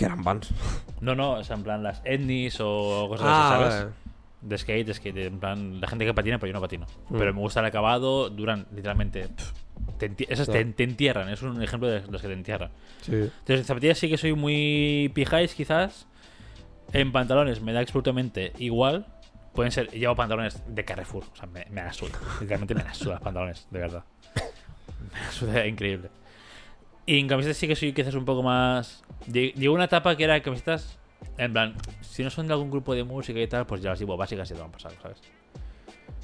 Que 0.00 0.06
eran 0.06 0.24
vans. 0.24 0.48
No, 1.02 1.14
no, 1.14 1.32
o 1.32 1.44
sea, 1.44 1.56
en 1.56 1.62
plan 1.62 1.82
las 1.82 2.00
etnis 2.06 2.56
o 2.58 3.06
cosas 3.06 3.26
Ah, 3.28 3.66
así, 3.66 3.70
¿sabes? 3.70 3.94
De 4.40 4.56
skate, 4.56 4.86
de 4.86 4.94
skate, 4.94 5.16
en 5.26 5.38
plan 5.38 5.78
la 5.78 5.86
gente 5.88 6.06
que 6.06 6.14
patina, 6.14 6.38
pero 6.38 6.48
yo 6.48 6.54
no 6.54 6.60
patino. 6.62 6.86
Mm. 7.10 7.18
Pero 7.18 7.34
me 7.34 7.40
gusta 7.40 7.60
el 7.60 7.66
acabado, 7.66 8.30
duran 8.30 8.66
literalmente. 8.74 9.28
pff, 9.28 9.52
te 9.98 10.10
esas 10.32 10.48
te, 10.48 10.60
entierran, 10.60 11.28
es 11.28 11.42
un 11.42 11.62
ejemplo 11.62 11.86
de 11.86 12.00
los 12.10 12.22
que 12.22 12.28
te 12.28 12.32
entierran. 12.32 12.70
Sí. 13.02 13.12
Entonces, 13.12 13.58
en 13.58 13.64
zapatillas 13.64 13.98
sí 13.98 14.08
que 14.08 14.16
soy 14.16 14.32
muy 14.32 15.12
pijáis, 15.14 15.54
quizás. 15.54 16.06
En 16.94 17.12
pantalones 17.12 17.60
me 17.60 17.74
da 17.74 17.80
absolutamente 17.80 18.54
igual. 18.56 19.04
Pueden 19.52 19.70
ser, 19.70 19.90
llevo 19.90 20.16
pantalones 20.16 20.62
de 20.66 20.82
Carrefour, 20.82 21.24
o 21.30 21.36
sea, 21.36 21.46
me, 21.46 21.66
me 21.68 21.82
la 21.82 21.92
suda. 21.92 22.18
Literalmente 22.40 22.74
me 22.74 22.84
la 22.84 22.94
suda 22.94 23.16
los 23.16 23.22
pantalones, 23.22 23.66
de 23.70 23.78
verdad. 23.78 24.04
Me 25.12 25.20
la 25.20 25.32
suda 25.32 25.66
increíble. 25.66 26.08
Y 27.06 27.18
en 27.18 27.28
camisetas 27.28 27.56
sí 27.56 27.66
que 27.66 27.76
soy 27.76 27.92
quizás 27.92 28.14
un 28.14 28.24
poco 28.24 28.42
más. 28.42 29.02
lle- 29.28 29.52
Llegó 29.54 29.74
una 29.74 29.84
etapa 29.84 30.16
que 30.16 30.24
era 30.24 30.40
camisetas. 30.42 30.98
En 31.38 31.52
plan, 31.52 31.74
si 32.00 32.22
no 32.22 32.30
son 32.30 32.46
de 32.46 32.52
algún 32.54 32.70
grupo 32.70 32.94
de 32.94 33.04
música 33.04 33.40
y 33.40 33.46
tal, 33.46 33.66
pues 33.66 33.82
ya 33.82 33.90
las 33.90 33.98
llevo 33.98 34.16
básicas 34.16 34.50
y 34.50 34.54
te 34.54 34.60
van 34.60 34.68
a 34.68 34.72
pasar, 34.72 34.92
¿sabes? 35.02 35.18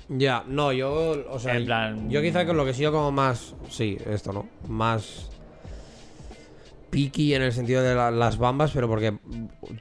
Ya, 0.09 0.45
no, 0.47 0.73
yo, 0.73 1.25
o 1.31 1.39
sea, 1.39 1.57
En 1.57 1.65
plan- 1.67 2.09
yo 2.11 2.23
quizá 2.23 2.47
con 2.47 2.57
lo 2.57 2.65
que 2.65 2.71
he 2.71 2.75
sido 2.75 2.93
como 2.93 3.11
más, 3.11 3.55
sí, 3.69 3.97
esto, 4.07 4.33
¿no? 4.33 4.47
Más 4.69 5.31
picky 6.91 7.35
en 7.35 7.43
el 7.43 7.53
sentido 7.53 7.83
de 7.83 7.95
la- 7.95 8.11
las 8.11 8.39
bambas, 8.39 8.71
pero 8.73 8.89
porque 8.89 9.19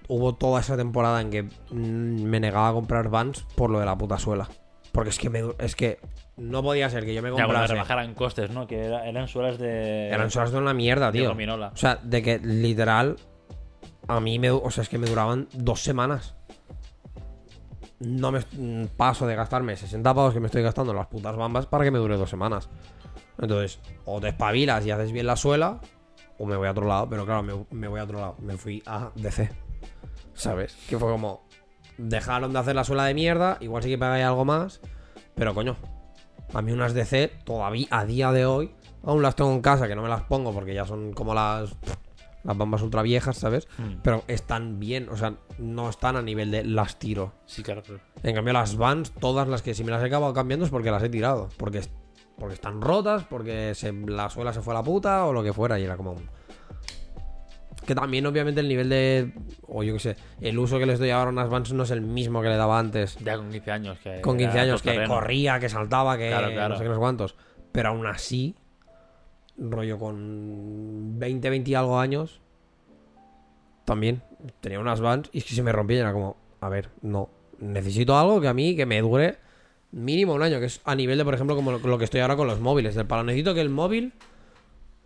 hubo 0.08 0.34
toda 0.36 0.60
esa 0.62 0.76
temporada 0.76 1.22
en 1.22 1.30
que 1.30 1.43
me 1.74 2.39
negaba 2.39 2.70
a 2.70 2.74
comprar 2.74 3.10
Vans 3.10 3.46
por 3.56 3.70
lo 3.70 3.80
de 3.80 3.86
la 3.86 3.98
puta 3.98 4.18
suela. 4.18 4.50
Porque 4.96 5.10
es 5.10 5.20
que 5.20 5.30
me, 5.30 5.43
es 5.60 5.76
que 5.76 6.00
no 6.38 6.64
podía 6.64 6.89
ser 6.89 7.06
que 7.06 7.14
yo 7.14 7.22
me 7.22 7.28
Ya 7.30 7.34
cuando 7.36 7.48
comprase. 7.54 7.74
rebajaran 7.74 8.14
costes, 8.16 8.50
¿no? 8.50 8.66
Que 8.66 8.86
era- 8.86 9.06
eran 9.08 9.28
suelas 9.28 9.58
de. 9.60 10.08
Eran 10.08 10.32
suelas 10.32 10.52
de 10.52 10.58
una 10.58 10.74
mierda, 10.74 11.12
tío. 11.12 11.32
O 11.32 11.78
sea, 11.78 11.98
de 12.02 12.24
que 12.24 12.39
literal 12.39 13.18
a 14.08 14.20
mí 14.22 14.39
me, 14.39 14.50
o 14.52 14.72
sea, 14.72 14.84
es 14.84 14.89
que 14.89 14.98
me 14.98 15.06
duraban 15.08 15.50
dos 15.54 15.82
semanas. 15.84 16.36
No 18.00 18.32
me 18.32 18.41
paso 18.98 19.26
de 19.28 19.36
gastarme 19.36 19.76
60 19.76 20.14
pavos 20.14 20.34
que 20.34 20.39
me 20.39 20.48
estoy 20.48 20.62
gastando 20.62 20.91
en 20.91 20.98
las 20.98 21.08
putas 21.08 21.36
bambas 21.36 21.66
para 21.66 21.84
que 21.84 21.91
me 21.91 22.00
dure 22.00 22.18
dos 22.18 22.30
semanas. 22.30 22.70
Entonces, 23.39 23.80
o 24.06 24.20
te 24.22 24.30
espabilas 24.30 24.86
y 24.86 24.91
haces 24.91 25.12
bien 25.12 25.26
la 25.28 25.36
suela, 25.36 25.80
o 26.38 26.46
me 26.46 26.56
voy 26.56 26.68
a 26.68 26.72
otro 26.72 26.88
lado. 26.88 27.10
Pero 27.10 27.26
claro, 27.26 27.43
me, 27.43 27.54
me 27.72 27.88
voy 27.88 28.00
a 28.00 28.04
otro 28.04 28.20
lado. 28.20 28.36
Me 28.39 28.58
fui 28.58 28.82
a 28.86 29.12
DC. 29.16 29.50
¿Sabes? 30.34 30.76
Que 30.89 30.98
fue 31.00 31.10
como. 31.10 31.45
Dejaron 31.98 32.54
de 32.54 32.60
hacer 32.60 32.76
la 32.76 32.84
suela 32.84 33.06
de 33.06 33.14
mierda. 33.14 33.58
Igual 33.62 33.84
sí 33.84 33.89
que 33.89 33.98
pagáis 33.98 34.26
algo 34.26 34.46
más. 34.46 34.82
Pero 35.36 35.54
coño, 35.54 35.76
a 36.54 36.62
mí 36.62 36.72
unas 36.72 36.93
DC, 36.93 37.32
todavía 37.43 37.88
a 37.91 38.06
día 38.06 38.32
de 38.32 38.46
hoy, 38.46 38.72
aún 39.04 39.22
las 39.22 39.36
tengo 39.36 39.52
en 39.52 39.62
casa, 39.62 39.88
que 39.88 39.96
no 39.96 40.02
me 40.02 40.10
las 40.10 40.24
pongo 40.24 40.54
porque 40.54 40.74
ya 40.74 40.86
son 40.86 41.14
como 41.14 41.34
las, 41.34 41.76
las 42.43 42.58
bambas 42.58 42.82
ultra 42.82 43.02
viejas, 43.02 43.38
¿sabes? 43.38 43.68
Mm. 43.78 44.02
Pero 44.04 44.24
están 44.28 44.80
bien, 44.80 45.10
o 45.10 45.18
sea, 45.18 45.34
no 45.58 45.89
están 45.89 46.16
a 46.16 46.22
nivel 46.22 46.52
de 46.52 46.64
las 46.64 46.98
tiro. 47.00 47.34
Sí, 47.46 47.64
claro, 47.64 47.82
claro. 47.84 48.02
En 48.24 48.36
cambio, 48.36 48.54
las 48.54 48.78
Vans, 48.78 49.12
todas 49.12 49.48
las 49.48 49.62
que 49.62 49.74
si 49.74 49.84
me 49.84 49.91
las 49.91 50.02
he 50.04 50.06
acabado 50.08 50.34
cambiando 50.34 50.66
es 50.66 50.72
porque 50.72 50.91
las 50.91 51.04
he 51.04 51.10
tirado. 51.10 51.50
Porque, 51.58 51.82
porque 52.38 52.56
están 52.56 52.82
rotas, 52.82 53.24
porque 53.30 53.74
se- 53.76 53.91
la 53.93 54.30
suela 54.30 54.54
se 54.54 54.62
fue 54.62 54.74
a 54.74 54.78
la 54.78 54.84
puta 54.84 55.26
o 55.26 55.34
lo 55.34 55.43
que 55.43 55.54
fuera. 55.54 55.80
Y 55.80 55.84
era 55.84 55.98
como. 55.98 56.12
un- 56.14 56.30
Que 57.86 57.94
también, 57.94 58.26
obviamente, 58.26 58.62
el 58.62 58.68
nivel 58.68 58.90
de. 58.90 59.34
O 59.68 59.84
yo 59.84 59.94
qué 59.94 60.00
sé, 60.00 60.16
el 60.42 60.58
uso 60.58 60.80
que 60.80 60.86
les 60.86 61.00
doy 61.00 61.12
ahora 61.12 61.30
a 61.30 61.34
unas 61.34 61.50
Vans 61.50 61.72
no 61.74 61.84
es 61.84 61.92
el 61.92 62.02
mismo 62.02 62.42
que 62.42 62.50
le 62.50 62.56
daba 62.58 62.80
antes. 62.80 63.18
Ya 63.24 63.38
con 63.38 63.52
15 63.52 63.72
años. 63.72 64.00
Que 64.00 64.22
Con 64.22 64.38
15 64.38 64.54
era 64.54 64.62
años, 64.64 64.82
que 64.82 65.04
corría, 65.06 65.60
que 65.60 65.70
saltaba, 65.70 66.18
que 66.18 66.30
Claro, 66.30 66.52
claro. 66.52 66.70
no 66.70 66.76
sé 66.78 66.84
qué, 66.84 66.90
no 66.90 66.96
sé 66.96 67.00
cuántos. 67.00 67.36
Pero 67.72 67.90
aún 67.90 68.08
así, 68.08 68.56
rollo 69.58 70.00
con 70.00 71.20
20, 71.20 71.50
20 71.50 71.72
y 71.72 71.76
algo 71.76 72.00
años, 72.00 72.42
también 73.86 74.24
tenía 74.62 74.80
unas 74.80 75.00
Vans 75.02 75.30
y 75.32 75.40
es 75.40 75.46
que 75.46 75.54
se 75.54 75.62
me 75.64 75.72
rompían. 75.72 76.00
y 76.00 76.02
Era 76.02 76.14
como, 76.14 76.38
a 76.62 76.70
ver, 76.70 76.90
no. 77.02 77.30
Necesito 77.60 78.18
algo 78.18 78.42
que 78.42 78.48
a 78.48 78.54
mí 78.54 78.76
que 78.76 78.86
me 78.86 79.00
dure 79.02 79.38
mínimo 79.92 80.34
un 80.34 80.42
año, 80.44 80.60
que 80.60 80.66
es 80.66 80.82
a 80.84 80.96
nivel 80.96 81.18
de, 81.18 81.24
por 81.24 81.34
ejemplo, 81.36 81.56
como 81.56 81.72
lo, 81.72 81.80
lo 81.80 81.98
que 81.98 82.04
estoy 82.06 82.22
ahora 82.22 82.36
con 82.36 82.48
los 82.48 82.60
móviles. 82.60 82.96
Del 82.96 83.06
palo, 83.06 83.24
necesito 83.24 83.54
que 83.54 83.62
el 83.62 83.70
móvil 83.70 84.14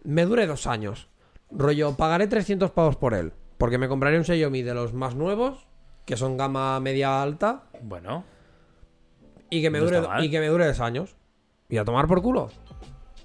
me 0.04 0.26
dure 0.26 0.48
dos 0.48 0.66
años. 0.66 1.08
Rollo, 1.52 1.96
pagaré 1.96 2.28
300 2.28 2.72
pavos 2.72 2.96
por 2.96 3.14
él. 3.14 3.34
Porque 3.58 3.78
me 3.78 3.88
compraré 3.88 4.18
un 4.18 4.24
Xiaomi 4.24 4.62
de 4.62 4.74
los 4.74 4.94
más 4.94 5.16
nuevos, 5.16 5.68
que 6.06 6.16
son 6.18 6.38
gama 6.38 6.80
media 6.80 7.22
alta, 7.22 7.64
Bueno, 7.82 8.24
y 9.50 9.62
que 9.62 9.70
me 9.70 9.80
No 9.80 9.86
dure 9.86 10.02
y 10.24 10.30
que 10.30 10.40
me 10.40 10.48
dure 10.48 10.68
dos 10.68 10.80
años. 10.80 11.16
Y 11.68 11.78
a 11.78 11.86
tomar 11.86 12.08
por 12.08 12.22
culo. 12.22 12.50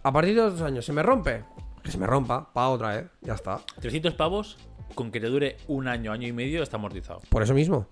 A 0.02 0.12
partir 0.12 0.34
de 0.34 0.42
dos 0.42 0.60
años, 0.62 0.84
¿se 0.84 0.92
me 0.92 1.02
rompe? 1.02 1.44
Que 1.82 1.90
se 1.90 1.98
me 1.98 2.06
rompa, 2.06 2.52
pa' 2.52 2.68
otra 2.68 2.96
vez, 2.96 3.06
ya 3.20 3.34
está. 3.34 3.60
300 3.80 4.14
pavos 4.14 4.58
con 4.94 5.10
que 5.10 5.20
te 5.20 5.28
dure 5.28 5.56
un 5.68 5.86
año, 5.88 6.12
año 6.12 6.26
y 6.28 6.32
medio 6.32 6.62
está 6.62 6.76
amortizado. 6.76 7.20
Por 7.30 7.42
eso 7.42 7.54
mismo. 7.54 7.86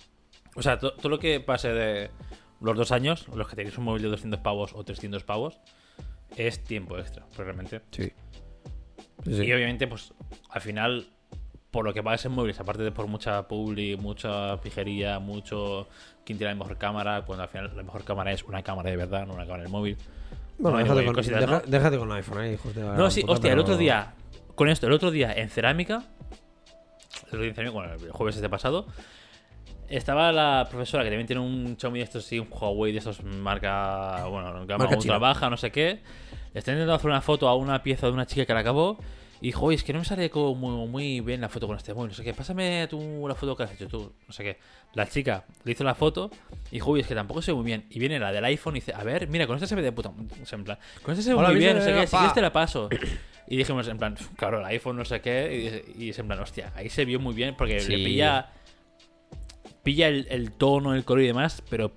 O 0.54 0.62
sea, 0.62 0.78
to- 0.78 0.94
todo 0.94 1.08
lo 1.08 1.18
que 1.18 1.40
pase 1.40 1.68
de 1.68 2.10
los 2.60 2.76
dos 2.76 2.92
años, 2.92 3.28
los 3.34 3.48
que 3.48 3.56
tenéis 3.56 3.76
un 3.78 3.84
móvil 3.84 4.02
de 4.02 4.08
200 4.08 4.40
pavos 4.40 4.72
o 4.74 4.84
300 4.84 5.24
pavos, 5.24 5.58
es 6.36 6.62
tiempo 6.64 6.98
extra, 6.98 7.24
realmente. 7.36 7.80
Sí. 7.90 8.12
Y 9.26 9.52
obviamente, 9.52 9.86
pues 9.86 10.12
al 10.50 10.60
final, 10.60 11.06
por 11.70 11.84
lo 11.84 11.94
que 11.94 12.02
pagas 12.02 12.24
en 12.26 12.32
móviles, 12.32 12.58
aparte 12.60 12.82
de 12.82 12.92
por 12.92 13.06
mucha 13.06 13.46
publi, 13.48 13.96
mucha 13.96 14.60
pijería, 14.60 15.18
mucho 15.18 15.88
quién 16.24 16.38
tiene 16.38 16.52
la 16.52 16.58
mejor 16.58 16.76
cámara, 16.78 17.22
cuando 17.22 17.42
al 17.44 17.48
final 17.48 17.72
la 17.76 17.82
mejor 17.82 18.04
cámara 18.04 18.32
es 18.32 18.42
una 18.44 18.62
cámara 18.62 18.90
de 18.90 18.96
verdad, 18.96 19.26
no 19.26 19.34
una 19.34 19.44
cámara 19.44 19.62
del 19.62 19.72
móvil. 19.72 19.96
Bueno, 20.58 20.76
No, 20.78 20.82
déjate, 20.84 21.04
con, 21.04 21.14
cositas, 21.14 21.40
deja- 21.40 21.52
¿no? 21.52 21.62
déjate 21.66 21.98
con 21.98 22.12
iPhone, 22.12 22.44
eh, 22.44 22.52
hijos 22.54 22.74
de 22.74 22.82
la 22.84 22.94
No, 22.94 23.10
sí, 23.10 23.22
puta, 23.22 23.32
hostia, 23.32 23.48
el 23.50 23.54
pero- 23.54 23.62
otro 23.62 23.76
día, 23.76 24.14
con 24.54 24.68
esto, 24.68 24.86
el 24.86 24.92
otro 24.92 25.10
día 25.10 25.32
en 25.32 25.48
cerámica, 25.48 26.02
el 27.22 27.28
otro 27.28 27.40
día 27.40 27.48
en 27.48 27.54
cerámica, 27.54 27.74
bueno, 27.80 27.94
el 27.94 28.10
jueves 28.12 28.36
este 28.36 28.48
pasado, 28.48 28.86
estaba 29.88 30.30
la 30.32 30.66
profesora 30.70 31.02
que 31.04 31.10
también 31.10 31.26
tiene 31.26 31.40
un 31.42 31.76
Xiaomi 31.78 31.98
de 31.98 32.04
estos, 32.04 32.24
sí, 32.24 32.38
un 32.38 32.48
Huawei 32.50 32.92
de 32.92 32.98
estos 32.98 33.22
marca, 33.24 34.24
bueno, 34.26 34.64
gama 34.66 34.88
ultra 34.88 35.18
baja, 35.18 35.50
no 35.50 35.56
sé 35.56 35.70
qué. 35.70 36.00
Está 36.54 36.72
intentando 36.72 36.94
hacer 36.94 37.10
una 37.10 37.20
foto 37.22 37.48
a 37.48 37.54
una 37.56 37.82
pieza 37.82 38.06
de 38.06 38.12
una 38.12 38.26
chica 38.26 38.44
que 38.46 38.54
la 38.54 38.60
acabó. 38.60 38.98
Y 39.40 39.46
dijo, 39.46 39.66
oye, 39.66 39.74
es 39.74 39.82
que 39.82 39.92
no 39.92 39.98
me 39.98 40.04
sale 40.04 40.30
como 40.30 40.54
muy, 40.54 40.86
muy 40.88 41.20
bien 41.20 41.40
la 41.40 41.48
foto 41.48 41.66
con 41.66 41.76
este 41.76 41.92
móvil. 41.92 42.10
No 42.10 42.14
sé 42.14 42.22
qué, 42.22 42.32
pásame 42.32 42.86
tú 42.88 43.24
la 43.26 43.34
foto 43.34 43.56
que 43.56 43.64
has 43.64 43.72
hecho 43.72 43.88
tú. 43.88 44.12
No 44.28 44.32
sé 44.32 44.44
qué. 44.44 44.58
La 44.94 45.08
chica 45.08 45.44
le 45.64 45.72
hizo 45.72 45.82
la 45.82 45.96
foto 45.96 46.30
y 46.70 46.74
dijo, 46.76 46.92
oye, 46.92 47.02
es 47.02 47.08
que 47.08 47.14
tampoco 47.16 47.42
se 47.42 47.50
ve 47.50 47.56
muy 47.56 47.64
bien. 47.64 47.84
Y 47.90 47.98
viene 47.98 48.20
la 48.20 48.30
del 48.30 48.44
iPhone 48.44 48.76
y 48.76 48.80
dice, 48.80 48.92
a 48.94 49.02
ver, 49.02 49.26
mira, 49.28 49.48
con 49.48 49.56
esta 49.56 49.66
se 49.66 49.74
ve 49.74 49.82
de 49.82 49.90
puta. 49.90 50.10
o 50.10 50.46
sea, 50.46 50.58
en 50.58 50.64
plan, 50.64 50.78
con 51.02 51.12
esta 51.12 51.24
se 51.24 51.30
ve 51.30 51.34
Hola, 51.40 51.48
muy 51.48 51.58
bien, 51.58 51.76
no 51.76 51.82
sé 51.82 51.92
qué. 51.92 52.06
Si 52.06 52.16
quieres 52.16 52.34
te 52.34 52.40
la 52.40 52.52
paso. 52.52 52.88
Y 53.48 53.56
dijimos, 53.56 53.88
en 53.88 53.98
plan, 53.98 54.16
claro, 54.36 54.60
el 54.60 54.64
iPhone 54.66 54.96
no 54.96 55.04
sé 55.04 55.20
qué. 55.20 55.82
Y, 55.98 56.04
y 56.04 56.10
es 56.10 56.18
en 56.20 56.28
plan, 56.28 56.38
hostia, 56.38 56.72
ahí 56.76 56.88
se 56.88 57.04
vio 57.04 57.18
muy 57.18 57.34
bien 57.34 57.56
porque 57.56 57.80
Sí. 57.80 57.96
le 57.96 58.04
pilla. 58.04 58.52
Pilla 59.82 60.06
el, 60.06 60.28
el 60.30 60.52
tono, 60.52 60.94
el 60.94 61.04
color 61.04 61.24
y 61.24 61.26
demás, 61.26 61.64
pero 61.68 61.90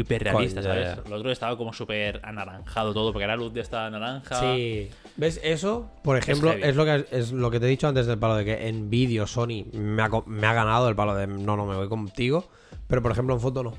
hiperrealista, 0.00 0.60
Coño, 0.60 0.74
ya, 0.74 0.84
¿sabes? 0.84 1.04
ya. 1.04 1.10
Lo 1.10 1.16
otro 1.16 1.30
estaba 1.30 1.56
como 1.56 1.72
súper 1.72 2.20
anaranjado 2.24 2.94
todo, 2.94 3.12
porque 3.12 3.24
era 3.24 3.36
luz 3.36 3.52
de 3.52 3.60
esta 3.60 3.88
naranja. 3.90 4.40
Sí. 4.40 4.90
¿Ves? 5.16 5.40
Eso, 5.42 5.90
por 6.02 6.16
ejemplo, 6.16 6.50
heavy. 6.50 6.62
es, 6.64 6.76
lo 6.76 6.84
que 6.84 7.06
es 7.10 7.32
lo 7.32 7.50
que 7.50 7.60
te 7.60 7.66
he 7.66 7.68
dicho 7.68 7.88
antes 7.88 8.06
del 8.06 8.18
palo 8.18 8.36
de 8.36 8.44
que 8.44 8.68
en 8.68 8.90
vídeo 8.90 9.26
Sony 9.26 9.66
me 9.72 10.02
ha, 10.02 10.10
me 10.26 10.46
ha 10.46 10.52
ganado 10.52 10.88
el 10.88 10.96
palo 10.96 11.14
de 11.14 11.26
no, 11.26 11.56
no 11.56 11.66
me 11.66 11.76
voy 11.76 11.88
contigo. 11.88 12.48
Pero 12.86 13.02
por 13.02 13.12
ejemplo 13.12 13.34
en 13.34 13.40
foto 13.40 13.62
no. 13.62 13.74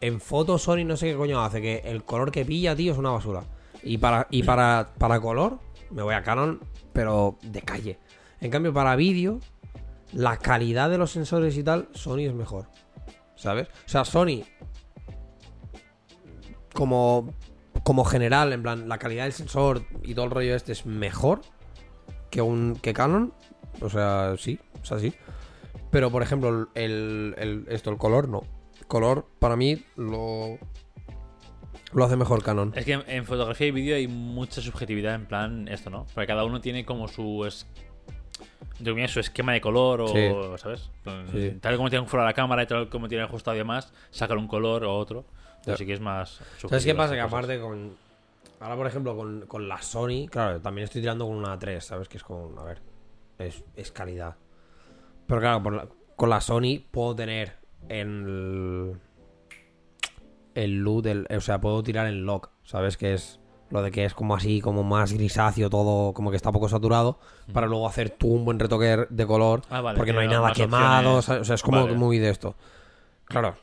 En 0.00 0.20
foto 0.20 0.58
Sony 0.58 0.84
no 0.84 0.96
sé 0.96 1.10
qué 1.10 1.16
coño 1.16 1.42
hace, 1.42 1.60
que 1.60 1.82
el 1.84 2.04
color 2.04 2.30
que 2.30 2.44
pilla, 2.44 2.76
tío, 2.76 2.92
es 2.92 2.98
una 2.98 3.10
basura. 3.10 3.44
Y 3.82 3.98
para, 3.98 4.26
y 4.30 4.42
para, 4.42 4.90
para 4.98 5.20
color, 5.20 5.58
me 5.90 6.02
voy 6.02 6.14
a 6.14 6.22
Canon, 6.22 6.60
pero 6.92 7.38
de 7.42 7.62
calle. 7.62 7.98
En 8.40 8.50
cambio, 8.50 8.72
para 8.72 8.96
vídeo, 8.96 9.40
la 10.12 10.36
calidad 10.36 10.90
de 10.90 10.98
los 10.98 11.10
sensores 11.10 11.56
y 11.56 11.62
tal, 11.62 11.88
Sony 11.94 12.20
es 12.20 12.34
mejor. 12.34 12.66
¿Sabes? 13.34 13.68
O 13.68 13.88
sea, 13.88 14.04
Sony 14.04 14.42
como, 16.78 17.34
como 17.82 18.04
general, 18.04 18.52
en 18.52 18.62
plan, 18.62 18.88
la 18.88 18.98
calidad 18.98 19.24
del 19.24 19.32
sensor 19.32 19.82
y 20.04 20.14
todo 20.14 20.26
el 20.26 20.30
rollo 20.30 20.54
este 20.54 20.70
es 20.70 20.86
mejor 20.86 21.40
que 22.30 22.40
un 22.40 22.76
que 22.80 22.92
Canon. 22.92 23.34
O 23.80 23.90
sea, 23.90 24.34
sí, 24.38 24.60
o 24.80 24.84
sea, 24.84 25.00
sí. 25.00 25.12
Pero, 25.90 26.10
por 26.12 26.22
ejemplo, 26.22 26.68
el, 26.76 27.34
el- 27.36 27.66
esto, 27.68 27.90
el 27.90 27.96
color, 27.96 28.28
no. 28.28 28.42
El 28.80 28.86
color, 28.86 29.26
para 29.40 29.56
mí, 29.56 29.84
lo, 29.96 30.58
Lo 31.92 32.04
hace 32.04 32.14
mejor 32.16 32.44
Canon. 32.44 32.72
Es 32.76 32.84
que 32.84 32.92
en, 33.06 33.24
fotografía 33.26 33.66
y 33.66 33.70
vídeo 33.72 33.96
hay 33.96 34.06
mucha 34.06 34.60
subjetividad 34.60 35.14
en 35.16 35.26
plan 35.26 35.66
esto, 35.68 35.90
¿no? 35.90 36.06
Porque 36.14 36.26
cada 36.28 36.44
uno 36.44 36.60
tiene 36.60 36.84
como 36.84 37.08
su 37.08 37.44
es- 37.46 37.66
su 39.08 39.18
esquema 39.20 39.52
de 39.52 39.60
color 39.60 40.02
o, 40.02 40.08
Sí. 40.08 40.28
¿sabes? 40.62 40.90
Sí. 41.32 41.58
Tal 41.60 41.76
como 41.76 41.90
tiene 41.90 42.06
fuera 42.06 42.24
la 42.24 42.34
cámara 42.34 42.62
y 42.62 42.66
tal 42.66 42.88
como 42.88 43.08
tiene 43.08 43.24
ajustado 43.24 43.56
y 43.56 43.58
demás, 43.58 43.92
sacar 44.10 44.36
un 44.36 44.46
color 44.46 44.84
o 44.84 44.94
otro. 44.96 45.24
Pero 45.68 45.78
sí 45.78 45.86
que 45.86 45.92
es 45.94 46.00
más 46.00 46.40
¿Sabes 46.58 46.84
qué 46.84 46.94
pasa? 46.94 47.14
Que 47.14 47.20
aparte 47.20 47.60
con. 47.60 47.96
Ahora, 48.60 48.76
por 48.76 48.86
ejemplo, 48.88 49.16
con, 49.16 49.46
con 49.46 49.68
la 49.68 49.80
Sony, 49.80 50.26
claro, 50.28 50.60
también 50.60 50.84
estoy 50.86 51.00
tirando 51.00 51.26
con 51.26 51.36
una 51.36 51.56
3, 51.58 51.84
¿sabes? 51.84 52.08
Que 52.08 52.16
es 52.16 52.24
como, 52.24 52.58
a 52.60 52.64
ver, 52.64 52.80
es, 53.38 53.62
es 53.76 53.92
calidad. 53.92 54.34
Pero 55.26 55.40
claro, 55.40 55.62
por 55.62 55.72
la- 55.74 55.88
con 56.16 56.28
la 56.30 56.40
Sony 56.40 56.80
puedo 56.90 57.14
tener 57.14 57.56
el. 57.88 58.94
El 60.54 60.76
look 60.78 61.02
del. 61.02 61.26
O 61.30 61.40
sea, 61.40 61.60
puedo 61.60 61.82
tirar 61.82 62.06
en 62.08 62.24
lock, 62.26 62.50
¿sabes? 62.64 62.96
Que 62.96 63.14
es 63.14 63.38
lo 63.70 63.82
de 63.82 63.90
que 63.90 64.04
es 64.06 64.14
como 64.14 64.34
así, 64.34 64.60
como 64.60 64.82
más 64.82 65.12
grisáceo, 65.12 65.68
todo 65.70 66.12
como 66.14 66.30
que 66.30 66.36
está 66.36 66.50
poco 66.50 66.68
saturado, 66.70 67.18
para 67.52 67.66
luego 67.66 67.86
hacer 67.86 68.08
tú 68.10 68.28
un 68.28 68.44
buen 68.46 68.58
retoque 68.58 69.06
de 69.10 69.26
color, 69.26 69.60
Ah, 69.68 69.82
vale, 69.82 69.96
porque 69.98 70.14
no 70.14 70.20
hay 70.20 70.28
nada 70.28 70.52
quemado, 70.52 71.16
o 71.16 71.22
sea, 71.22 71.42
es 71.54 71.62
como 71.62 71.82
Vale. 71.84 71.94
muy 71.94 72.18
de 72.18 72.30
esto. 72.30 72.54
Claro, 73.26 73.56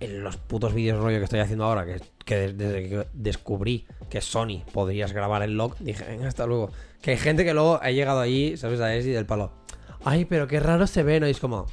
en 0.00 0.22
los 0.22 0.36
putos 0.36 0.74
vídeos 0.74 0.98
rollo 1.02 1.18
que 1.18 1.24
estoy 1.24 1.40
haciendo 1.40 1.64
ahora, 1.64 1.84
que, 1.86 2.00
que 2.24 2.36
des- 2.36 2.58
desde 2.58 2.88
que 2.88 3.06
descubrí 3.14 3.86
que 4.10 4.20
Sony 4.20 4.62
podrías 4.72 5.12
grabar 5.12 5.42
en 5.42 5.56
lock, 5.56 5.76
dije, 5.78 6.04
venga, 6.04 6.28
hasta 6.28 6.46
luego. 6.46 6.70
Que 7.02 7.12
hay 7.12 7.16
gente 7.18 7.44
que 7.44 7.54
luego 7.54 7.78
ha 7.82 7.90
llegado 7.90 8.20
allí, 8.20 8.56
¿sabes? 8.56 8.80
A 8.80 8.94
Esi 8.94 9.10
del 9.10 9.26
palo. 9.26 9.52
Ay, 10.04 10.24
pero 10.24 10.46
qué 10.46 10.60
raro 10.60 10.86
se 10.86 11.02
ve, 11.02 11.18
¿no? 11.20 11.26
Y 11.26 11.30
es 11.30 11.40
como. 11.40 11.66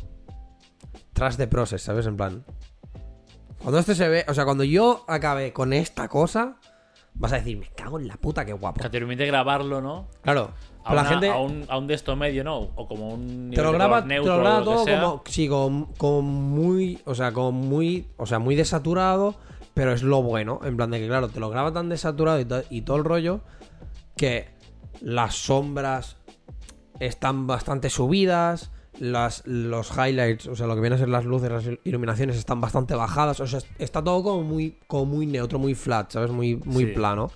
Tras 1.13 1.37
de 1.37 1.47
process, 1.47 1.81
¿sabes? 1.81 2.05
En 2.07 2.17
plan. 2.17 2.43
Cuando 3.59 3.79
esto 3.79 3.95
se 3.95 4.07
ve, 4.09 4.25
o 4.27 4.33
sea, 4.33 4.45
cuando 4.45 4.63
yo 4.63 5.05
acabe 5.07 5.53
con 5.53 5.71
esta 5.73 6.07
cosa, 6.07 6.57
vas 7.13 7.31
a 7.33 7.37
decir, 7.37 7.57
me 7.57 7.69
cago 7.69 7.99
en 7.99 8.07
la 8.07 8.15
puta, 8.17 8.45
qué 8.45 8.53
guapo. 8.53 8.81
Que 8.81 8.89
te 8.89 8.99
permite 8.99 9.25
grabarlo, 9.25 9.81
¿no? 9.81 10.09
Claro, 10.21 10.51
A, 10.85 10.93
la 10.95 11.01
una- 11.01 11.09
gente. 11.09 11.29
a 11.29 11.37
un, 11.37 11.65
a 11.69 11.77
un 11.77 11.87
de 11.87 11.93
esto 11.93 12.15
medio, 12.15 12.43
¿no? 12.43 12.57
O 12.75 12.87
como 12.87 13.09
un 13.09 13.51
Te 13.53 13.61
lo 13.61 13.71
de 13.71 13.77
graba, 13.77 14.01
color 14.01 14.07
te 14.07 14.13
neutro 14.13 14.35
lo 14.35 14.39
graba 14.41 14.63
todo 14.63 14.85
como, 14.85 15.23
sí, 15.27 15.47
con, 15.47 15.85
con 15.93 16.25
muy, 16.25 16.99
o 17.05 17.15
sea, 17.15 17.31
con 17.31 17.55
muy, 17.55 18.07
o 18.17 18.25
sea, 18.25 18.39
muy 18.39 18.55
desaturado, 18.55 19.35
pero 19.73 19.93
es 19.93 20.03
lo 20.03 20.21
bueno, 20.21 20.59
en 20.63 20.75
plan 20.77 20.91
de 20.91 20.99
que 20.99 21.07
claro, 21.07 21.29
te 21.29 21.39
lo 21.39 21.49
graba 21.49 21.71
tan 21.71 21.89
desaturado 21.89 22.39
y, 22.39 22.45
to- 22.45 22.63
y 22.69 22.81
todo 22.81 22.97
el 22.97 23.05
rollo 23.05 23.39
que 24.17 24.47
las 25.01 25.35
sombras 25.35 26.17
están 26.99 27.47
bastante 27.47 27.89
subidas, 27.89 28.71
las, 28.99 29.41
los 29.47 29.89
highlights, 29.97 30.47
o 30.47 30.55
sea, 30.55 30.67
lo 30.67 30.75
que 30.75 30.81
vienen 30.81 30.97
a 30.97 30.99
ser 30.99 31.09
las 31.09 31.25
luces, 31.25 31.49
las 31.51 31.63
iluminaciones 31.83 32.35
están 32.37 32.61
bastante 32.61 32.93
bajadas, 32.93 33.39
o 33.39 33.47
sea, 33.47 33.59
está 33.79 34.03
todo 34.03 34.21
como 34.21 34.43
muy, 34.43 34.77
como 34.87 35.05
muy 35.05 35.25
neutro, 35.25 35.57
muy 35.59 35.73
flat, 35.75 36.11
¿sabes? 36.11 36.29
Muy, 36.29 36.57
muy 36.57 36.85
Sí. 36.85 36.91
plano. 36.91 37.31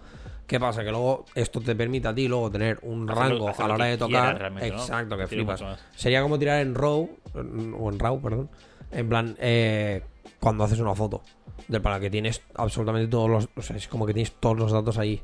¿Qué 0.47 0.61
pasa? 0.61 0.83
Que 0.83 0.91
luego 0.91 1.25
esto 1.35 1.59
te 1.59 1.75
permite 1.75 2.07
a 2.07 2.15
ti 2.15 2.27
luego 2.29 2.49
tener 2.49 2.79
un 2.83 3.05
rango 3.05 3.49
a 3.49 3.67
la 3.67 3.73
hora 3.73 3.85
de 3.85 3.97
tocar. 3.97 4.53
Exacto, 4.61 5.17
que 5.17 5.27
Tiene 5.27 5.43
flipas. 5.43 5.79
Sería 5.93 6.21
como 6.21 6.39
tirar 6.39 6.61
en 6.61 6.73
RAW, 6.73 7.09
o 7.77 7.91
en 7.91 7.99
RAW, 7.99 8.21
perdón. 8.21 8.49
En 8.89 9.09
plan, 9.09 9.35
eh, 9.39 10.03
cuando 10.39 10.63
haces 10.63 10.79
una 10.79 10.95
foto. 10.95 11.21
Del 11.67 11.81
para 11.81 11.99
que 11.99 12.09
tienes 12.09 12.41
absolutamente 12.55 13.09
todos 13.09 13.29
los. 13.29 13.49
O 13.57 13.61
sea, 13.61 13.75
es 13.75 13.89
como 13.89 14.05
que 14.05 14.13
tienes 14.13 14.31
todos 14.39 14.57
los 14.57 14.71
datos 14.71 14.97
ahí. 14.97 15.21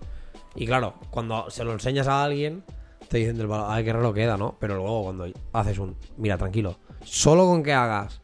Y 0.55 0.65
claro, 0.65 0.95
cuando 1.09 1.49
se 1.49 1.63
lo 1.63 1.71
enseñas 1.71 2.07
a 2.07 2.21
alguien, 2.21 2.63
te 3.07 3.19
dicen 3.19 3.37
del 3.37 3.47
palo, 3.47 3.69
ay, 3.69 3.85
qué 3.85 3.93
raro 3.93 4.13
queda, 4.13 4.35
¿no? 4.35 4.57
Pero 4.59 4.75
luego 4.75 5.03
cuando 5.03 5.27
haces 5.53 5.79
un. 5.79 5.95
Mira, 6.17 6.37
tranquilo. 6.37 6.79
Solo 7.03 7.45
con 7.45 7.63
que 7.63 7.71
hagas 7.71 8.21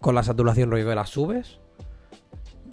con 0.00 0.16
la 0.16 0.24
saturación 0.24 0.70
rollo 0.70 0.88
que 0.88 0.94
la 0.96 1.06
subes, 1.06 1.60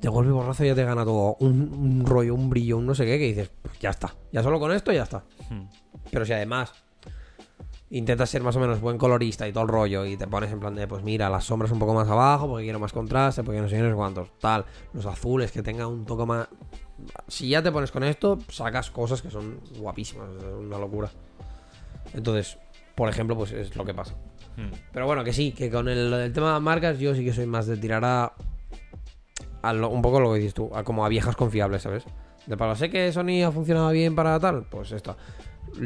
de 0.01 0.09
golpe 0.09 0.29
y 0.29 0.33
borrazo 0.33 0.65
ya 0.65 0.75
te 0.75 0.83
gana 0.83 1.05
todo. 1.05 1.37
Un, 1.39 1.71
un 1.73 2.05
rollo, 2.05 2.33
un 2.33 2.49
brillo, 2.49 2.77
un 2.77 2.87
no 2.87 2.95
sé 2.95 3.05
qué, 3.05 3.19
que 3.19 3.27
dices, 3.27 3.51
pues 3.61 3.79
ya 3.79 3.91
está. 3.91 4.15
Ya 4.31 4.41
solo 4.41 4.59
con 4.59 4.71
esto 4.71 4.91
ya 4.91 5.03
está. 5.03 5.23
Hmm. 5.49 5.67
Pero 6.09 6.25
si 6.25 6.33
además 6.33 6.73
intentas 7.91 8.29
ser 8.29 8.41
más 8.41 8.55
o 8.55 8.59
menos 8.59 8.79
buen 8.79 8.97
colorista 8.97 9.47
y 9.47 9.53
todo 9.53 9.63
el 9.63 9.69
rollo 9.69 10.05
y 10.05 10.17
te 10.17 10.25
pones 10.25 10.51
en 10.51 10.59
plan 10.59 10.73
de, 10.73 10.87
pues 10.87 11.03
mira, 11.03 11.29
las 11.29 11.43
sombras 11.43 11.71
un 11.71 11.79
poco 11.79 11.93
más 11.93 12.09
abajo 12.09 12.47
porque 12.47 12.63
quiero 12.63 12.79
más 12.79 12.93
contraste, 12.93 13.43
porque 13.43 13.61
no 13.61 13.69
sé, 13.69 13.79
no 13.79 13.89
sé 13.89 13.95
cuántos, 13.95 14.39
tal, 14.39 14.65
los 14.93 15.05
azules 15.05 15.51
que 15.51 15.61
tengan 15.61 15.87
un 15.87 16.05
toque 16.05 16.25
más... 16.25 16.47
Si 17.27 17.49
ya 17.49 17.61
te 17.61 17.71
pones 17.71 17.91
con 17.91 18.03
esto, 18.03 18.39
sacas 18.47 18.91
cosas 18.91 19.21
que 19.21 19.29
son 19.29 19.59
guapísimas, 19.77 20.29
es 20.37 20.43
una 20.43 20.77
locura. 20.77 21.11
Entonces, 22.13 22.57
por 22.95 23.09
ejemplo, 23.09 23.35
pues 23.35 23.51
es 23.51 23.75
lo 23.75 23.83
que 23.83 23.93
pasa. 23.93 24.15
Hmm. 24.55 24.71
Pero 24.93 25.05
bueno, 25.05 25.23
que 25.23 25.33
sí, 25.33 25.51
que 25.51 25.69
con 25.69 25.89
el, 25.89 26.13
el 26.13 26.33
tema 26.33 26.47
de 26.47 26.53
las 26.53 26.61
marcas 26.61 26.97
yo 26.97 27.13
sí 27.13 27.25
que 27.25 27.33
soy 27.33 27.45
más 27.45 27.67
de 27.67 27.75
tirar 27.77 28.05
a, 28.05 28.33
a 29.61 29.73
lo- 29.73 29.89
un 29.89 30.01
poco 30.01 30.19
lo 30.19 30.31
que 30.33 30.39
dices 30.39 30.53
tú, 30.53 30.69
a 30.75 30.83
como 30.83 31.05
a 31.05 31.09
viejas 31.09 31.35
confiables, 31.35 31.81
¿sabes? 31.83 32.05
De 32.47 32.57
palo, 32.57 32.75
sé 32.75 32.89
que 32.89 33.11
Sony 33.11 33.43
ha 33.45 33.51
funcionado 33.51 33.91
bien 33.91 34.15
para 34.15 34.39
tal, 34.39 34.63
pues 34.69 34.91
esto. 34.91 35.15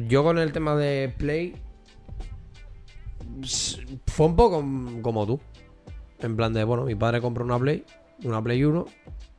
Yo 0.08 0.24
con 0.24 0.38
el 0.40 0.52
tema 0.52 0.76
de 0.76 1.14
Play 1.18 1.56
fue 4.08 4.26
un 4.28 4.36
poco 4.36 4.64
como 5.02 5.26
tú. 5.26 5.40
En 6.20 6.36
plan 6.38 6.54
de, 6.54 6.64
bueno, 6.64 6.86
mi 6.86 6.96
padre 6.96 7.20
compró 7.22 7.44
una 7.44 7.60
Play, 7.60 7.84
una 8.24 8.42
Play 8.42 8.64
1 8.64 8.86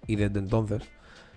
y 0.07 0.17
desde 0.17 0.39
entonces 0.39 0.83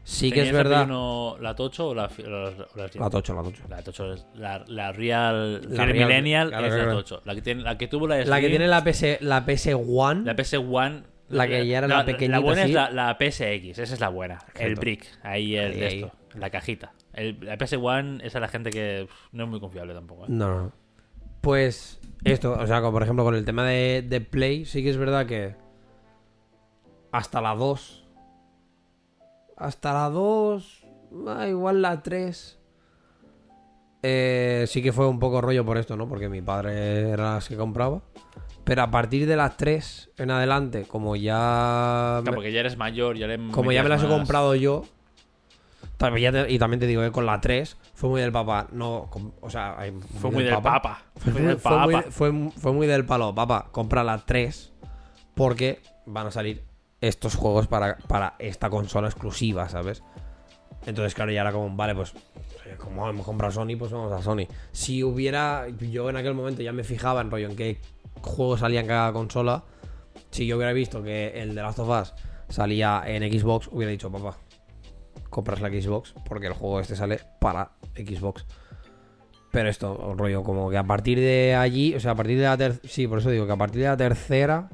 sí 0.03 0.31
que 0.31 0.41
es 0.41 0.47
¿Tenías 0.47 0.63
la 0.65 0.69
verdad. 0.69 0.83
Uno, 0.85 1.37
la 1.39 1.55
Tocho 1.55 1.87
o 1.89 1.95
la, 1.95 2.05
o 2.05 2.29
la, 2.29 2.49
o 2.49 2.51
la- 2.75 2.89
La 2.93 3.09
tocho, 3.09 3.33
la 3.33 3.41
tocho. 3.43 3.63
La 3.69 3.81
Tocho 3.81 4.13
es 4.13 4.25
la, 4.35 4.63
la 4.67 4.91
Real, 4.91 5.61
La 5.73 5.85
Real 5.85 6.07
Millennial 6.09 6.49
claro, 6.49 6.67
es 6.67 6.73
la 6.73 6.91
Tocho. 6.91 7.21
La 7.25 7.33
que, 7.35 7.41
tiene, 7.41 7.61
la 7.63 7.77
que 7.77 7.87
tuvo 7.87 8.07
la 8.07 8.23
La 8.25 8.41
que 8.41 8.49
tiene 8.49 8.67
la 8.67 8.83
PS, 8.83 9.19
la 9.21 9.45
PS 9.45 9.73
One. 9.75 10.23
la 10.25 10.35
PS1. 10.35 11.03
La 11.29 11.47
que 11.47 11.65
ya 11.67 11.77
era 11.79 11.87
la 11.87 12.05
pequeñita 12.05 12.37
La 12.37 12.39
buena 12.39 12.63
así. 12.63 12.71
es 12.71 12.75
la, 12.75 12.89
la 12.91 13.17
PSX, 13.19 13.79
esa 13.79 13.93
es 13.93 13.99
la 13.99 14.09
buena. 14.09 14.39
El 14.55 14.75
brick, 14.75 15.05
ahí 15.23 15.55
el 15.55 15.73
Ahí, 15.73 15.79
de 15.79 15.85
ahí. 15.85 16.03
esto, 16.03 16.11
la 16.33 16.47
psicajita. 16.47 16.93
El, 17.13 17.39
la 17.45 17.57
PS1 17.57 18.17
esa 18.23 18.37
es 18.37 18.41
la 18.41 18.47
gente 18.47 18.71
que 18.71 19.05
pff, 19.07 19.33
no 19.33 19.43
es 19.45 19.49
muy 19.49 19.59
confiable 19.59 19.93
tampoco. 19.93 20.25
¿eh? 20.25 20.29
No, 20.29 20.47
no, 20.49 20.61
no. 20.63 20.71
Pues 21.41 21.99
esto, 22.23 22.53
o 22.59 22.67
sea, 22.67 22.79
como 22.81 22.91
por 22.93 23.03
ejemplo 23.03 23.23
con 23.23 23.35
el 23.35 23.45
tema 23.45 23.63
de, 23.65 24.03
de 24.07 24.21
Play, 24.21 24.65
sí 24.65 24.83
que 24.83 24.89
es 24.89 24.97
verdad 24.97 25.25
que 25.25 25.55
hasta 27.11 27.41
la 27.41 27.55
2. 27.55 28.07
Hasta 29.57 29.93
la 29.93 30.09
2, 30.09 30.85
ah, 31.27 31.47
igual 31.47 31.81
la 31.81 32.01
3. 32.01 32.59
eh, 34.03 34.65
sí 34.67 34.81
que 34.81 34.91
fue 34.93 35.07
un 35.07 35.19
poco 35.19 35.41
rollo 35.41 35.65
por 35.65 35.77
esto, 35.77 35.95
¿no? 35.97 36.07
Porque 36.07 36.29
mi 36.29 36.41
padre 36.41 37.09
era 37.09 37.35
las 37.35 37.47
que 37.49 37.55
compraba. 37.57 38.01
Pero 38.69 38.83
a 38.83 38.91
partir 38.91 39.25
de 39.27 39.35
las 39.35 39.57
3 39.57 40.11
en 40.17 40.29
adelante, 40.29 40.83
como 40.87 41.15
ya... 41.15 42.19
Claro, 42.21 42.35
porque 42.35 42.51
ya 42.51 42.59
eres 42.59 42.77
mayor, 42.77 43.17
ya 43.17 43.25
le 43.25 43.49
Como 43.49 43.71
ya 43.71 43.81
me 43.81 43.89
las 43.89 44.03
he 44.03 44.07
comprado 44.07 44.53
yo. 44.53 44.85
También 45.97 46.31
ya 46.31 46.45
te- 46.45 46.51
y 46.53 46.59
también 46.59 46.79
te 46.79 46.85
digo 46.85 47.01
que 47.01 47.11
con 47.11 47.25
la 47.25 47.41
3 47.41 47.77
fue 47.95 48.09
muy 48.11 48.21
del 48.21 48.31
papá. 48.31 48.67
No, 48.71 49.09
o 49.41 49.49
sea, 49.49 49.75
Fue 50.21 50.29
muy 50.31 50.43
del 50.43 50.61
papa. 50.61 51.01
Fue, 51.15 51.31
Fue 51.33 51.41
del 51.41 51.57
fue 51.57 51.77
muy, 51.79 51.93
papa. 51.95 52.11
fue- 52.11 52.51
fue 52.57 52.71
muy 52.73 52.85
del 52.87 53.05
palo, 53.05 53.33
papá. 53.33 53.67
Compra 53.71 54.03
la 54.03 54.19
3 54.19 54.71
porque 55.33 55.81
van 56.05 56.27
a 56.27 56.31
salir 56.31 56.63
estos 57.01 57.35
juegos 57.35 57.65
para, 57.67 57.97
para 58.07 58.35
esta 58.39 58.69
consola 58.69 59.07
exclusiva, 59.07 59.67
¿sabes? 59.67 60.03
Entonces, 60.85 61.15
claro, 61.15 61.31
ya 61.31 61.41
era 61.41 61.51
como, 61.51 61.75
vale, 61.75 61.95
pues 61.95 62.13
eh, 62.65 62.75
como 62.77 63.09
hemos 63.09 63.25
comprado 63.25 63.51
Sony, 63.51 63.75
pues 63.77 63.91
vamos 63.91 64.11
a 64.13 64.21
Sony. 64.21 64.47
Si 64.71 65.03
hubiera, 65.03 65.67
yo 65.69 66.09
en 66.09 66.17
aquel 66.17 66.35
momento 66.35 66.61
ya 66.61 66.71
me 66.71 66.83
fijaba 66.83 67.19
en 67.21 67.31
rollo 67.31 67.49
en 67.49 67.55
qué 67.55 67.79
juegos 68.21 68.59
salía 68.61 68.79
en 68.81 68.87
cada 68.87 69.11
consola. 69.13 69.63
Si 70.31 70.45
yo 70.45 70.57
hubiera 70.57 70.73
visto 70.73 71.01
que 71.03 71.41
el 71.41 71.55
de 71.55 71.61
Last 71.61 71.79
of 71.79 71.89
Us 71.89 72.13
salía 72.49 73.03
en 73.05 73.23
Xbox, 73.31 73.69
hubiera 73.71 73.91
dicho, 73.91 74.11
papá, 74.11 74.37
compras 75.29 75.61
la 75.61 75.69
Xbox 75.69 76.13
porque 76.27 76.47
el 76.47 76.53
juego 76.53 76.79
este 76.79 76.95
sale 76.95 77.19
para 77.39 77.71
Xbox. 77.95 78.45
Pero 79.51 79.67
esto, 79.69 80.13
rollo, 80.15 80.43
como 80.43 80.69
que 80.69 80.77
a 80.77 80.83
partir 80.83 81.19
de 81.19 81.55
allí, 81.55 81.95
o 81.95 81.99
sea, 81.99 82.11
a 82.11 82.15
partir 82.15 82.37
de 82.37 82.43
la 82.43 82.55
tercera. 82.57 82.87
Sí, 82.87 83.07
por 83.07 83.17
eso 83.19 83.31
digo 83.31 83.47
que 83.47 83.51
a 83.53 83.57
partir 83.57 83.81
de 83.81 83.87
la 83.87 83.97
tercera. 83.97 84.69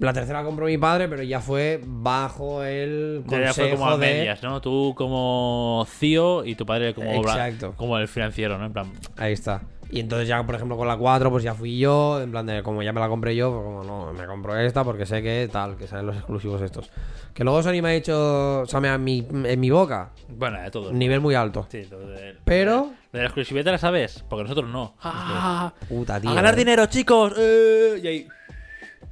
La 0.00 0.12
tercera 0.12 0.42
compró 0.42 0.66
mi 0.66 0.78
padre, 0.78 1.08
pero 1.08 1.22
ya 1.22 1.38
fue 1.40 1.80
bajo 1.86 2.64
el 2.64 3.22
Ya 3.24 3.30
consejo 3.30 3.54
fue 3.54 3.70
como 3.70 3.88
a 3.88 3.98
de. 3.98 4.06
medias, 4.06 4.42
¿no? 4.42 4.60
Tú 4.60 4.94
como 4.96 5.86
CEO 5.88 6.44
y 6.44 6.56
tu 6.56 6.66
padre 6.66 6.92
como, 6.92 7.08
Exacto. 7.12 7.74
como 7.76 7.96
el 7.98 8.08
financiero, 8.08 8.58
¿no? 8.58 8.66
En 8.66 8.72
plan, 8.72 8.92
Ahí 9.16 9.32
está. 9.32 9.62
Y 9.94 10.00
entonces 10.00 10.26
ya, 10.26 10.42
por 10.46 10.54
ejemplo, 10.54 10.78
con 10.78 10.88
la 10.88 10.96
4, 10.96 11.30
pues 11.30 11.44
ya 11.44 11.54
fui 11.54 11.78
yo, 11.78 12.18
en 12.22 12.30
plan 12.30 12.46
de, 12.46 12.62
como 12.62 12.82
ya 12.82 12.94
me 12.94 13.00
la 13.00 13.08
compré 13.10 13.36
yo, 13.36 13.50
pues 13.52 13.62
como 13.62 13.84
no, 13.84 14.12
me 14.14 14.26
compro 14.26 14.56
esta 14.58 14.82
porque 14.84 15.04
sé 15.04 15.22
que 15.22 15.50
tal, 15.52 15.76
que 15.76 15.86
salen 15.86 16.06
los 16.06 16.16
exclusivos 16.16 16.62
estos. 16.62 16.90
Que 17.34 17.44
luego 17.44 17.62
Sony 17.62 17.82
me 17.82 17.90
ha 17.90 17.94
hecho, 17.94 18.60
o 18.62 18.66
sea, 18.66 18.80
me 18.80 18.88
ha- 18.88 18.96
mi, 18.96 19.26
en 19.30 19.60
mi 19.60 19.68
boca, 19.68 20.10
bueno, 20.30 20.58
de 20.62 20.70
todo. 20.70 20.90
nivel 20.94 21.20
muy 21.20 21.34
alto. 21.34 21.66
Sí, 21.70 21.84
lo 21.90 21.98
de, 22.00 22.36
Pero- 22.42 22.90
De 23.12 23.18
la 23.18 23.26
exclusividad 23.26 23.64
te 23.66 23.70
la 23.72 23.76
sabes, 23.78 24.24
porque 24.30 24.44
nosotros 24.44 24.70
no. 24.70 24.94
¡Ah! 25.02 25.74
Puta, 25.90 26.18
tío. 26.18 26.30
¡A 26.30 26.34
ganar 26.34 26.54
eh. 26.54 26.56
dinero, 26.56 26.86
chicos! 26.86 27.34
¡Eh! 27.36 28.00
Y 28.02 28.06
ahí... 28.06 28.28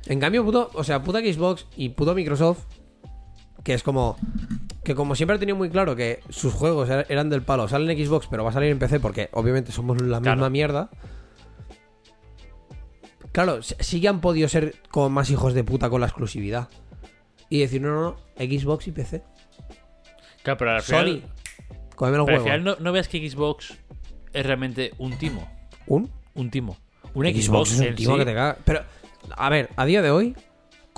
En 0.07 0.19
cambio, 0.19 0.43
puto, 0.43 0.71
o 0.73 0.83
sea, 0.83 1.03
puta 1.03 1.19
Xbox 1.21 1.67
y 1.77 1.91
puto 1.91 2.15
Microsoft, 2.15 2.65
que 3.63 3.75
es 3.75 3.83
como. 3.83 4.17
Que 4.85 4.95
como 4.95 5.15
siempre 5.15 5.37
he 5.37 5.39
tenido 5.39 5.57
muy 5.57 5.69
claro 5.71 5.95
que 5.95 6.21
sus 6.31 6.55
juegos 6.55 6.89
er- 6.89 7.07
eran 7.11 7.29
del 7.29 7.43
palo, 7.43 7.69
salen 7.69 7.91
en 7.91 8.07
Xbox, 8.07 8.27
pero 8.29 8.45
va 8.45 8.51
a 8.51 8.53
salir 8.55 8.71
en 8.71 8.79
PC 8.79 8.99
porque 9.01 9.29
obviamente 9.33 9.73
somos 9.73 10.01
la 10.01 10.21
Claro. 10.21 10.37
misma 10.37 10.51
mierda. 10.51 10.91
Claro, 13.33 13.63
sí 13.63 14.01
que 14.01 14.09
han 14.09 14.21
podido 14.21 14.49
ser 14.49 14.75
como 14.91 15.09
más 15.11 15.31
hijos 15.31 15.55
de 15.55 15.63
puta 15.65 15.89
con 15.91 16.01
la 16.01 16.07
exclusividad. 16.07 16.69
y 17.53 17.59
decir, 17.59 17.81
no, 17.83 17.89
no, 17.93 18.01
no, 18.01 18.17
Xbox 18.39 18.87
y 18.87 18.93
PC. 18.93 19.25
Claro, 20.45 20.57
pero 20.57 20.71
al 20.71 20.83
Sony, 20.83 20.99
final, 21.03 21.23
cómeme 21.97 22.17
los 22.19 22.27
pero 22.27 22.39
al 22.39 22.45
final 22.45 22.63
no, 22.63 22.77
no 22.79 22.93
ves 22.93 23.09
que 23.09 23.29
Xbox 23.29 23.77
es 24.33 24.47
realmente 24.47 24.93
un 24.99 25.19
timo. 25.19 25.51
¿Un? 25.89 26.09
Un 26.35 26.49
timo. 26.51 26.77
Un 27.13 27.27
Xbox, 27.27 27.45
Xbox, 27.45 27.73
es 27.73 27.81
un 27.91 27.95
timo 27.97 28.13
sí- 28.13 28.19
que 28.21 28.25
te 28.25 28.35
caga. 28.35 28.57
Pero, 28.65 28.85
a 29.37 29.49
ver, 29.51 29.69
a 29.75 29.85
día 29.85 30.01
de 30.01 30.13
hoy, 30.13 30.37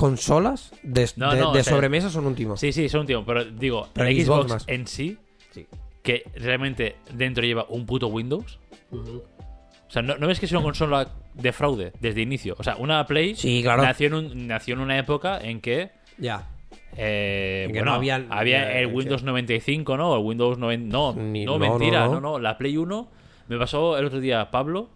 consolas 0.07 0.73
de, 0.83 1.09
No, 1.17 1.33
de- 1.33 1.41
no, 1.41 1.53
de 1.53 1.61
o 1.61 1.65
sea, 1.65 1.75
sobremesa 1.75 2.11
son 2.11 2.27
un 2.27 2.35
timo. 2.35 2.57
Sí, 2.57 2.73
sí, 2.73 2.89
son 2.89 3.03
un 3.03 3.07
timo. 3.07 3.25
Pero 3.25 3.45
digo, 3.45 3.89
Pero 3.93 4.09
el 4.09 4.17
Xbox 4.17 4.27
Xbox 4.47 4.51
más. 4.53 4.65
en 4.69 4.87
sí, 4.89 5.17
Sí. 5.53 5.67
que 6.03 6.25
realmente 6.35 6.97
dentro 7.13 7.45
lleva 7.45 7.67
un 7.69 7.87
puto 7.87 8.09
Windows. 8.09 8.59
O 8.91 9.91
sea, 9.91 10.03
¿no, 10.03 10.17
no 10.17 10.27
ves 10.27 10.41
que 10.41 10.47
es 10.47 10.53
una 10.53 10.63
consola 10.63 11.09
de 11.35 11.53
fraude 11.53 11.93
desde 12.01 12.21
inicio? 12.23 12.57
O 12.59 12.65
sea, 12.65 12.77
una 12.77 13.07
Play 13.07 13.37
Sí, 13.37 13.61
claro. 13.63 13.83
nació, 13.83 14.09
en 14.09 14.15
un- 14.15 14.47
nació 14.49 14.75
en 14.75 14.81
una 14.81 14.99
época 14.99 15.39
en 15.41 15.61
que 15.61 15.91
Ya. 16.19 16.49
Eh, 16.97 17.63
En 17.67 17.73
que 17.73 17.79
bueno, 17.79 17.93
no 17.93 17.97
había- 17.97 18.25
había 18.29 18.73
eh, 18.79 18.83
el 18.83 18.87
Windows 18.89 19.23
95, 19.23 19.97
¿no? 19.97 20.15
El 20.17 20.23
Windows 20.25 20.59
90. 20.59 20.93
No, 20.93 21.15
Ni- 21.15 21.45
no, 21.47 21.53
no, 21.53 21.59
mentira, 21.59 22.01
no, 22.01 22.07
no, 22.07 22.21
no. 22.21 22.21
no, 22.33 22.39
La 22.39 22.59
Play 22.59 22.77
1 22.77 23.09
me 23.49 23.57
pasó 23.59 23.97
el 23.97 24.05
otro 24.05 24.21
día, 24.21 24.51
Pablo, 24.51 24.91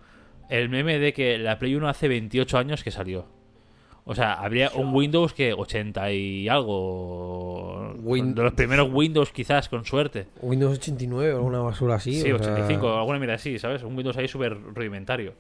el 0.51 0.69
meme 0.69 0.99
de 0.99 1.13
que 1.15 1.39
la 1.39 1.59
Play 1.59 1.75
1 1.75 1.89
hace 1.89 2.09
28 2.09 2.59
años 2.59 2.83
que 2.85 2.91
salió. 2.91 3.27
O 4.09 4.15
sea, 4.15 4.35
habría 4.35 4.71
un 4.75 4.95
Windows 4.95 5.33
que 5.33 5.53
80 5.53 6.13
y 6.13 6.49
algo. 6.49 7.93
Win- 8.05 8.35
de 8.35 8.43
los 8.45 8.53
primeros 8.53 8.89
Windows, 8.93 9.33
quizás, 9.33 9.69
con 9.69 9.85
suerte. 9.85 10.29
Windows 10.43 10.79
89 10.79 11.33
o 11.33 11.37
alguna 11.39 11.59
basura 11.59 11.97
así. 11.97 12.13
Sí, 12.21 12.31
o 12.31 12.39
sea, 12.39 12.53
85, 12.53 12.99
alguna 12.99 13.19
mierda 13.19 13.35
así, 13.35 13.59
¿sabes? 13.59 13.83
Un 13.83 13.97
Windows 13.97 14.17
ahí 14.17 14.29
súper 14.29 14.57
rudimentario. 14.75 15.35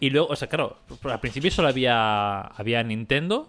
Y 0.00 0.10
luego, 0.10 0.28
o 0.28 0.36
sea, 0.36 0.48
claro, 0.48 0.78
al 1.04 1.20
principio 1.20 1.50
solo 1.50 1.68
había, 1.68 2.40
había 2.40 2.82
Nintendo 2.82 3.48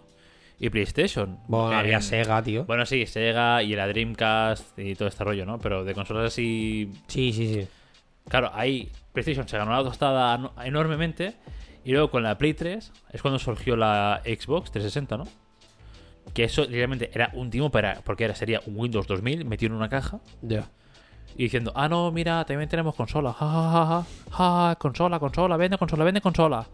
y 0.60 0.70
PlayStation. 0.70 1.40
Bueno, 1.48 1.78
había 1.78 2.00
Sega, 2.00 2.42
tío. 2.44 2.66
Bueno, 2.66 2.86
sí, 2.86 3.06
Sega 3.08 3.64
y 3.64 3.76
la 3.76 3.88
Dreamcast 3.88 4.78
y 4.78 4.94
todo 4.96 5.08
este 5.08 5.24
rollo, 5.24 5.46
¿no? 5.46 5.58
Pero 5.60 5.84
de 5.84 5.94
consolas 5.96 6.28
así. 6.28 6.92
Sí, 7.08 7.34
sí, 7.34 7.54
sí. 7.54 7.68
Claro, 8.30 8.52
ahí 8.54 8.90
PlayStation 9.14 9.48
se 9.48 9.58
ganó 9.58 9.72
la 9.72 9.84
tostada 9.84 10.38
no- 10.38 10.54
enormemente. 10.64 11.34
Y 11.84 11.92
luego 11.92 12.12
con 12.12 12.24
la 12.24 12.38
Play 12.38 12.54
3 12.54 12.92
es 13.12 13.22
cuando 13.22 13.40
surgió 13.40 13.76
la 13.76 14.22
Xbox 14.24 14.72
360, 14.72 15.18
¿no? 15.18 15.28
Que 16.34 16.44
eso 16.44 16.66
realmente 16.66 17.10
era 17.14 17.32
un 17.34 17.50
timo 17.50 17.72
para. 17.72 18.02
Porque 18.02 18.26
era, 18.26 18.36
sería 18.36 18.62
un 18.66 18.78
Windows 18.78 19.08
2000 19.08 19.46
metido 19.46 19.72
en 19.72 19.78
una 19.78 19.90
caja. 19.90 20.20
Ya. 20.42 20.70
Y 21.36 21.44
diciendo, 21.44 21.72
ah, 21.76 21.90
no, 21.90 22.12
mira, 22.12 22.44
también 22.46 22.70
tenemos 22.70 22.94
consola. 22.94 23.34
Ja, 23.34 23.48
ja, 23.48 23.72
ja, 23.72 23.86
ja, 24.32 24.68
ja, 24.68 24.76
consola, 24.76 25.20
consola, 25.20 25.58
vende 25.58 25.78
consola, 25.78 26.04
vende 26.04 26.22
consola. 26.22 26.68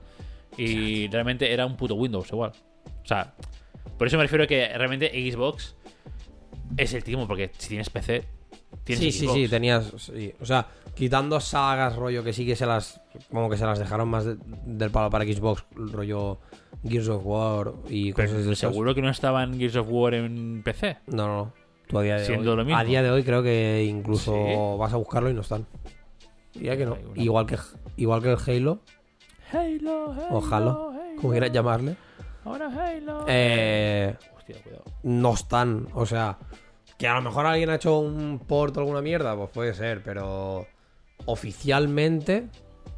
Y 0.57 1.07
realmente 1.09 1.51
era 1.51 1.65
un 1.65 1.77
puto 1.77 1.95
Windows 1.95 2.29
igual. 2.29 2.51
O 3.03 3.05
sea, 3.05 3.33
por 3.97 4.07
eso 4.07 4.17
me 4.17 4.23
refiero 4.23 4.43
a 4.43 4.47
que 4.47 4.67
realmente 4.75 5.09
Xbox 5.31 5.75
es 6.75 6.93
el 6.93 7.03
timo, 7.03 7.27
porque 7.27 7.51
si 7.57 7.69
tienes 7.69 7.89
PC, 7.89 8.25
Sí, 8.85 9.11
sí, 9.11 9.27
sí, 9.27 9.47
tenías. 9.49 9.91
sí. 9.97 10.33
O 10.39 10.45
sea, 10.45 10.67
quitando 10.95 11.39
sagas, 11.39 11.95
rollo, 11.95 12.23
que 12.23 12.31
sí 12.33 12.45
que 12.45 12.55
se 12.55 12.65
las. 12.65 13.01
Como 13.31 13.49
que 13.49 13.57
se 13.57 13.65
las 13.65 13.79
dejaron 13.79 14.07
más 14.09 14.25
de- 14.25 14.37
del 14.65 14.91
palo 14.91 15.09
para 15.09 15.25
Xbox, 15.25 15.65
rollo 15.75 16.39
Gears 16.87 17.09
of 17.09 17.21
War 17.25 17.73
y 17.89 18.13
Pero 18.13 18.29
cosas 18.29 18.45
de 18.45 18.53
esas. 18.53 18.71
seguro 18.71 18.93
que 18.95 19.01
no 19.01 19.09
estaban 19.09 19.57
Gears 19.57 19.75
of 19.77 19.87
War 19.89 20.13
en 20.13 20.61
PC. 20.63 20.97
No, 21.07 21.27
no, 21.27 21.35
no. 21.37 21.53
Tú 21.87 21.99
a 21.99 22.03
día 22.03 22.15
de 22.15 22.25
Siendo 22.25 22.51
hoy. 22.51 22.57
lo 22.57 22.65
mismo. 22.65 22.77
A 22.79 22.83
día 22.83 23.01
de 23.01 23.09
hoy 23.09 23.23
creo 23.23 23.41
que 23.43 23.85
incluso 23.89 24.33
Sí. 24.33 24.53
vas 24.77 24.93
a 24.93 24.97
buscarlo 24.97 25.29
y 25.29 25.33
no 25.33 25.41
están. 25.41 25.65
Ya 26.53 26.75
que 26.77 26.85
no. 26.85 26.97
Igual 27.15 27.45
que, 27.45 27.57
igual 27.97 28.21
que 28.21 28.31
el 28.31 28.37
Halo, 28.37 28.79
Halo, 29.51 30.11
Halo, 30.11 30.27
o 30.37 30.53
Halo, 30.53 30.93
como 31.17 31.31
quieras 31.31 31.51
llamarle. 31.51 31.95
Ahora 32.43 32.67
Halo. 32.67 33.25
Eh, 33.27 34.15
Hostia, 34.37 34.55
cuidado. 34.63 34.83
no 35.03 35.33
están. 35.33 35.87
O 35.93 36.05
sea, 36.05 36.37
que 36.97 37.07
a 37.07 37.15
lo 37.15 37.21
mejor 37.21 37.45
alguien 37.45 37.69
ha 37.69 37.75
hecho 37.75 37.99
un 37.99 38.39
port 38.39 38.75
o 38.77 38.79
alguna 38.79 39.01
mierda, 39.01 39.35
pues 39.35 39.49
puede 39.49 39.73
ser, 39.73 40.01
pero 40.03 40.65
oficialmente, 41.25 42.47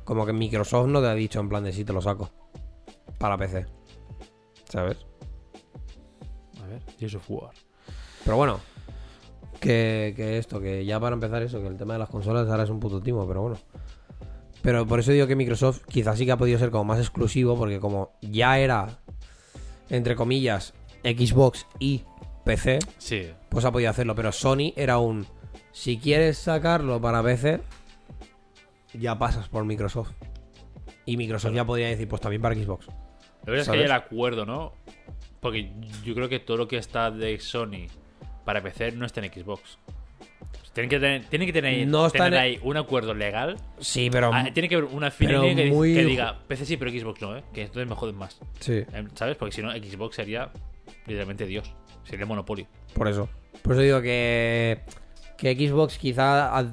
como 0.04 0.26
que 0.26 0.34
Microsoft 0.34 0.88
no 0.88 1.02
te 1.02 1.08
ha 1.08 1.14
dicho 1.14 1.40
en 1.40 1.50
plan 1.50 1.64
de 1.64 1.74
sí 1.74 1.84
te 1.84 1.94
lo 1.94 2.02
saco 2.02 2.30
para 3.18 3.38
PC. 3.38 3.66
¿Sabes? 4.70 4.98
A 6.64 6.68
ver, 6.68 6.82
Gears 6.98 7.16
of 7.16 7.30
War. 7.30 7.52
Pero 8.24 8.38
bueno, 8.38 8.60
que, 9.60 10.14
que 10.16 10.38
esto, 10.38 10.62
que 10.62 10.86
ya 10.86 11.00
para 11.00 11.16
empezar 11.16 11.42
eso, 11.44 11.62
que 11.62 11.68
el 11.68 11.78
tema 11.78 11.94
de 11.94 12.00
las 12.00 12.10
consolas 12.10 12.48
ahora 12.48 12.64
es 12.64 12.70
un 12.70 12.80
puto 12.80 13.02
timo, 13.02 13.28
pero 13.28 13.42
bueno. 13.42 13.58
Pero 14.62 14.86
por 14.86 15.00
eso 15.00 15.12
digo 15.12 15.28
que 15.28 15.36
Microsoft 15.36 15.82
quizás 15.88 16.18
sí 16.18 16.26
que 16.26 16.32
ha 16.32 16.38
podido 16.38 16.60
ser 16.60 16.70
como 16.70 16.84
más 16.86 17.00
exclusivo, 17.00 17.58
porque 17.58 17.80
como 17.80 18.12
ya 18.22 18.60
era, 18.60 19.00
entre 19.90 20.16
comillas, 20.16 20.74
Xbox 21.04 21.66
y 21.80 22.04
PC, 22.54 22.80
Sí. 22.98 23.30
pues 23.50 23.64
ha 23.66 23.72
podido 23.72 23.90
hacerlo. 23.90 24.16
Pero 24.16 24.32
Sony 24.32 24.74
era 24.76 24.98
un. 24.98 25.26
Si 25.72 25.98
quieres 25.98 26.38
sacarlo 26.38 27.00
para 27.00 27.22
PC, 27.24 27.62
ya 28.94 29.18
pasas 29.18 29.48
por 29.50 29.66
Microsoft. 29.66 30.12
Y 31.06 31.18
Microsoft 31.18 31.54
ya 31.54 31.66
podría 31.66 31.88
decir, 31.88 32.08
pues 32.08 32.22
también 32.22 32.42
para 32.42 32.56
Xbox. 32.56 32.88
La 32.88 33.52
verdad 33.52 33.62
es 33.62 33.70
que 33.70 33.78
hay 33.78 33.84
el 33.84 33.92
acuerdo, 33.92 34.46
¿no? 34.46 34.74
Porque 35.40 35.72
yo 36.04 36.14
creo 36.14 36.28
que 36.30 36.40
todo 36.40 36.58
lo 36.58 36.68
que 36.68 36.78
está 36.78 37.10
de 37.12 37.40
Sony 37.40 37.88
para 38.46 38.62
PC 38.62 38.92
no 38.92 39.06
está 39.06 39.22
en 39.24 39.32
Xbox. 39.32 39.78
Tienen 40.74 40.90
que 40.90 41.00
tener, 41.00 41.26
tienen 41.26 41.46
que 41.48 41.54
tener, 41.54 41.88
No 41.88 42.06
está 42.06 42.26
tener 42.26 42.34
en- 42.34 42.40
ahí 42.40 42.60
un 42.64 42.78
acuerdo 42.78 43.14
legal. 43.14 43.58
Sí, 43.80 44.10
pero. 44.12 44.32
Ah, 44.34 44.46
tiene 44.54 44.70
que 44.70 44.76
haber 44.76 44.90
una 44.94 45.12
línea 45.20 45.56
que, 45.56 45.72
muy- 45.72 45.94
que 45.94 46.06
diga 46.06 46.40
PC 46.48 46.66
sí, 46.66 46.78
pero 46.78 46.92
Xbox 46.92 47.22
no, 47.22 47.36
¿eh? 47.38 47.44
Que 47.54 47.62
entonces 47.64 47.88
me 47.90 47.96
joden 47.96 48.16
más. 48.16 48.40
Sí, 48.60 48.74
Eh, 48.74 49.08
¿Sabes? 49.16 49.36
Porque 49.36 49.54
si 49.56 49.62
no, 49.62 49.72
Xbox 49.72 50.16
sería 50.16 50.52
literalmente 51.08 51.46
Dios. 51.46 51.74
Sería 52.10 52.26
monopolio. 52.26 52.66
por 52.94 53.08
eso. 53.08 53.30
Por 53.62 53.74
eso 53.74 53.82
digo 53.82 54.02
que. 54.02 54.82
Que 55.38 55.56
Xbox 55.56 55.98
quizá 55.98 56.58
ha, 56.58 56.66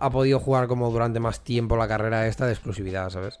ha 0.00 0.10
podido 0.10 0.38
jugar 0.38 0.68
como 0.68 0.90
durante 0.92 1.18
más 1.18 1.42
tiempo 1.42 1.76
la 1.76 1.88
carrera 1.88 2.28
esta 2.28 2.46
de 2.46 2.52
exclusividad, 2.52 3.10
¿sabes? 3.10 3.40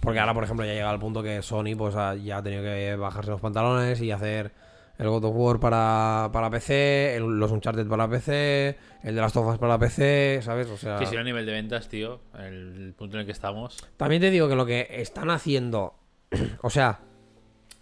Porque 0.00 0.18
ahora, 0.18 0.32
por 0.32 0.44
ejemplo, 0.44 0.64
ya 0.64 0.72
llega 0.72 0.88
al 0.88 0.98
punto 0.98 1.22
que 1.22 1.42
Sony 1.42 1.76
pues 1.76 1.94
ha- 1.94 2.14
ya 2.14 2.38
ha 2.38 2.42
tenido 2.42 2.62
que 2.62 2.96
bajarse 2.96 3.30
los 3.30 3.40
pantalones 3.40 4.00
y 4.00 4.10
hacer 4.10 4.52
el 4.98 5.08
God 5.10 5.24
of 5.26 5.34
War 5.36 5.60
para, 5.60 6.30
para 6.32 6.48
PC, 6.50 7.16
el- 7.16 7.24
los 7.38 7.50
Uncharted 7.52 7.86
para 7.86 8.08
PC, 8.08 8.78
el 9.02 9.14
de 9.14 9.20
las 9.20 9.32
Tofas 9.34 9.58
para 9.58 9.78
PC, 9.78 10.40
¿sabes? 10.42 10.68
O 10.68 10.76
sea, 10.78 10.98
Sí, 11.00 11.06
si 11.06 11.14
no 11.14 11.20
a 11.20 11.24
nivel 11.24 11.44
de 11.44 11.52
ventas, 11.52 11.88
tío, 11.88 12.20
el 12.38 12.94
punto 12.96 13.16
en 13.16 13.20
el 13.20 13.26
que 13.26 13.32
estamos. 13.32 13.76
también 13.98 14.22
te 14.22 14.30
digo 14.30 14.48
que 14.48 14.56
lo 14.56 14.64
que 14.64 14.86
están 14.90 15.28
haciendo, 15.30 15.94
o 16.62 16.70
sea, 16.70 17.00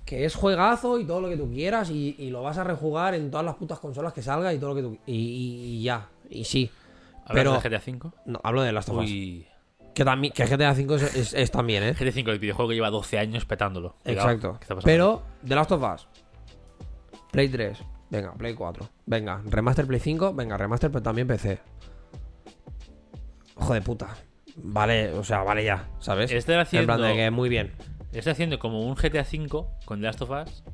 que 0.06 0.24
es 0.24 0.34
juegazo 0.34 0.98
y 0.98 1.04
todo 1.04 1.20
lo 1.20 1.28
que 1.28 1.36
tú 1.36 1.50
quieras 1.50 1.90
y, 1.90 2.14
y 2.18 2.30
lo 2.30 2.42
vas 2.42 2.56
a 2.56 2.64
rejugar 2.64 3.14
en 3.14 3.30
todas 3.30 3.44
las 3.44 3.56
putas 3.56 3.78
consolas 3.80 4.12
que 4.14 4.22
salga 4.22 4.54
y 4.54 4.58
todo 4.58 4.70
lo 4.70 4.76
que 4.76 4.82
tú 4.82 4.98
y, 5.04 5.12
y- 5.14 5.64
y 5.78 5.82
ya, 5.82 6.08
y 6.30 6.44
sí. 6.44 6.70
¿Hablas 7.26 7.34
Pero 7.34 7.52
de 7.60 7.68
GTA 7.78 7.82
V? 7.92 8.10
no, 8.26 8.40
hablo 8.44 8.62
de 8.62 8.72
las 8.72 8.86
Tofas. 8.86 9.04
Uy. 9.04 9.46
Que 9.94 10.04
también 10.04 10.32
que 10.32 10.44
GTA 10.46 10.72
V 10.72 10.94
es, 10.94 11.14
es- 11.16 11.34
es 11.34 11.50
también, 11.50 11.82
¿eh? 11.82 11.92
GTA 11.94 12.10
V, 12.10 12.30
el 12.30 12.38
videojuego 12.38 12.68
que 12.68 12.74
lleva 12.76 12.90
12 12.90 13.18
años 13.18 13.44
petándolo. 13.46 13.96
Exacto. 14.04 14.58
Pero, 14.84 15.22
The 15.46 15.54
Last 15.56 15.72
of 15.72 15.82
Us. 15.82 16.06
Play 17.32 17.48
3. 17.48 17.78
Venga, 18.10 18.32
Play 18.34 18.54
4. 18.54 18.88
Venga, 19.06 19.42
Remaster 19.44 19.86
Play 19.86 19.98
5. 19.98 20.34
Venga, 20.34 20.56
Remaster, 20.56 20.90
pero 20.92 21.02
también 21.02 21.26
PC. 21.26 21.58
Joder, 23.56 23.82
puta. 23.82 24.14
Vale, 24.56 25.12
o 25.12 25.24
sea, 25.24 25.42
vale 25.42 25.64
ya, 25.64 25.88
¿sabes? 25.98 26.30
Están 26.30 26.54
En 26.54 26.66
plan 26.86 26.98
de 27.00 27.06
haciendo- 27.08 27.16
que 27.16 27.30
muy 27.30 27.48
bien. 27.48 27.72
Está 28.12 28.30
haciendo 28.30 28.58
como 28.58 28.80
un 28.80 28.94
GTA 28.94 29.22
V 29.22 29.66
con 29.84 30.00
The 30.00 30.06
Last 30.06 30.22
of 30.22 30.30
Us. 30.30 30.64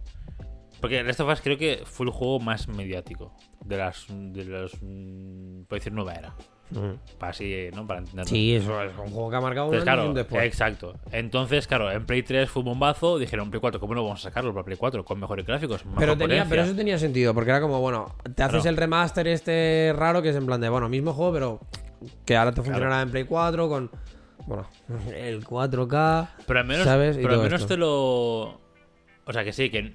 Porque 0.81 0.99
The 0.99 1.05
Last 1.05 1.21
of 1.21 1.33
Us 1.33 1.41
creo 1.41 1.57
que 1.57 1.83
fue 1.85 2.07
el 2.07 2.13
juego 2.13 2.41
más 2.41 2.69
mediático 2.69 3.35
de 3.65 3.77
las. 3.77 4.07
de 4.09 4.45
los. 4.45 4.75
mm, 4.83 5.65
puedo 5.65 5.79
decir, 5.79 5.93
nueva 5.93 6.15
era. 6.15 6.35
Mm. 6.71 7.19
Para 7.19 7.31
así, 7.31 7.69
¿no? 7.75 7.87
Para 7.87 8.01
entenderlo. 8.01 8.29
Sí, 8.29 8.55
eso 8.57 8.83
es 8.83 8.93
un 8.97 9.11
juego 9.11 9.31
que 9.31 9.37
ha 9.37 9.41
marcado 9.41 9.67
un 9.67 9.75
Entonces, 9.75 9.85
claro, 9.85 10.09
un 10.09 10.15
después. 10.15 10.45
exacto. 10.45 10.95
Entonces, 11.11 11.67
claro, 11.67 11.91
en 11.91 12.07
Play 12.07 12.23
3 12.23 12.49
fue 12.49 12.61
un 12.61 12.67
bombazo. 12.67 13.19
Dijeron, 13.19 13.51
Play 13.51 13.61
4, 13.61 13.79
¿cómo 13.79 13.95
no 13.95 14.03
vamos 14.03 14.21
a 14.21 14.29
sacarlo 14.31 14.53
para 14.55 14.65
Play 14.65 14.79
4? 14.79 15.05
Con 15.05 15.21
mejores 15.21 15.47
gráficos, 15.47 15.85
Pero, 15.99 16.17
tenía, 16.17 16.47
pero 16.49 16.63
eso 16.63 16.75
tenía 16.75 16.99
sentido, 16.99 17.35
porque 17.35 17.51
era 17.51 17.61
como, 17.61 17.81
bueno, 17.81 18.15
te 18.35 18.43
haces 18.43 18.65
el 18.67 18.77
remaster 18.77 19.27
este 19.29 19.93
raro 19.95 20.23
que 20.23 20.31
es 20.31 20.37
en 20.37 20.47
plan 20.47 20.61
de, 20.61 20.69
bueno, 20.69 20.89
mismo 20.89 21.13
juego, 21.13 21.33
pero 21.33 21.61
que 22.25 22.37
ahora 22.37 22.53
te 22.53 22.63
funcionará 22.63 23.03
en 23.03 23.11
Play 23.11 23.25
4 23.25 23.69
con, 23.69 23.91
bueno, 24.47 24.67
el 25.15 25.45
4K. 25.45 26.29
Pero 26.47 26.61
al 26.61 26.67
menos, 26.67 26.85
¿sabes? 26.85 27.17
Y 27.17 27.23
pero 27.23 27.35
al 27.35 27.41
menos 27.43 27.61
esto. 27.63 27.75
te 27.75 27.77
lo. 27.79 28.61
O 29.25 29.33
sea 29.33 29.45
que 29.45 29.53
sí, 29.53 29.71
que 29.71 29.95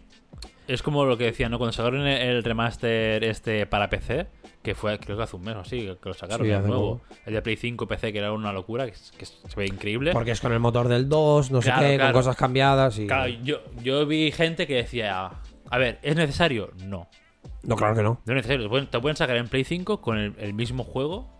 es 0.68 0.82
como 0.82 1.06
lo 1.06 1.18
que 1.18 1.26
decía, 1.26 1.50
¿no? 1.50 1.58
Cuando 1.58 1.72
sacaron 1.74 2.06
el 2.08 2.44
remaster 2.44 3.24
este 3.24 3.66
para 3.66 3.90
PC, 3.90 4.28
que 4.62 4.76
fue 4.76 5.00
creo 5.00 5.16
que 5.18 5.24
hace 5.24 5.36
un 5.36 5.44
mes 5.44 5.56
o 5.56 5.60
así, 5.62 5.80
que 6.02 6.10
lo 6.10 6.14
sacaron 6.14 6.46
Sí, 6.46 6.52
hace 6.54 6.68
nuevo. 6.68 7.00
poco. 7.00 7.16
El 7.26 7.34
de 7.34 7.42
Play 7.42 7.56
5 7.58 7.88
PC, 7.88 8.12
que 8.14 8.20
era 8.20 8.32
una 8.34 8.52
locura, 8.54 8.86
que, 8.86 8.92
es- 8.92 9.12
que 9.18 9.26
se 9.26 9.38
ve 9.56 9.66
increíble. 9.68 10.12
Porque 10.12 10.32
es 10.32 10.42
con 10.42 10.52
el 10.54 10.60
motor 10.60 10.88
del 10.88 11.08
2, 11.10 11.52
no 11.52 11.62
sé 11.62 11.72
qué, 11.78 11.96
claro. 11.96 12.14
con 12.14 12.22
cosas 12.22 12.36
cambiadas 12.36 13.00
y... 13.00 13.08
Claro, 13.08 13.28
yo, 13.44 13.60
yo 13.82 14.06
vi 14.06 14.32
gente 14.32 14.68
que 14.68 14.76
decía, 14.76 15.32
a 15.70 15.78
ver, 15.78 16.00
¿es 16.02 16.16
necesario? 16.16 16.72
No. 16.86 17.08
No, 17.64 17.76
claro 17.76 17.96
que 17.96 18.04
no. 18.04 18.22
No 18.26 18.34
es 18.34 18.36
necesario. 18.36 18.64
Te 18.66 18.70
pueden, 18.70 18.88
te 18.88 19.00
pueden 19.00 19.16
sacar 19.18 19.36
en 19.38 19.48
Play 19.48 19.64
5 19.64 20.02
con 20.02 20.18
el, 20.18 20.34
el 20.38 20.54
mismo 20.54 20.84
juego 20.84 21.37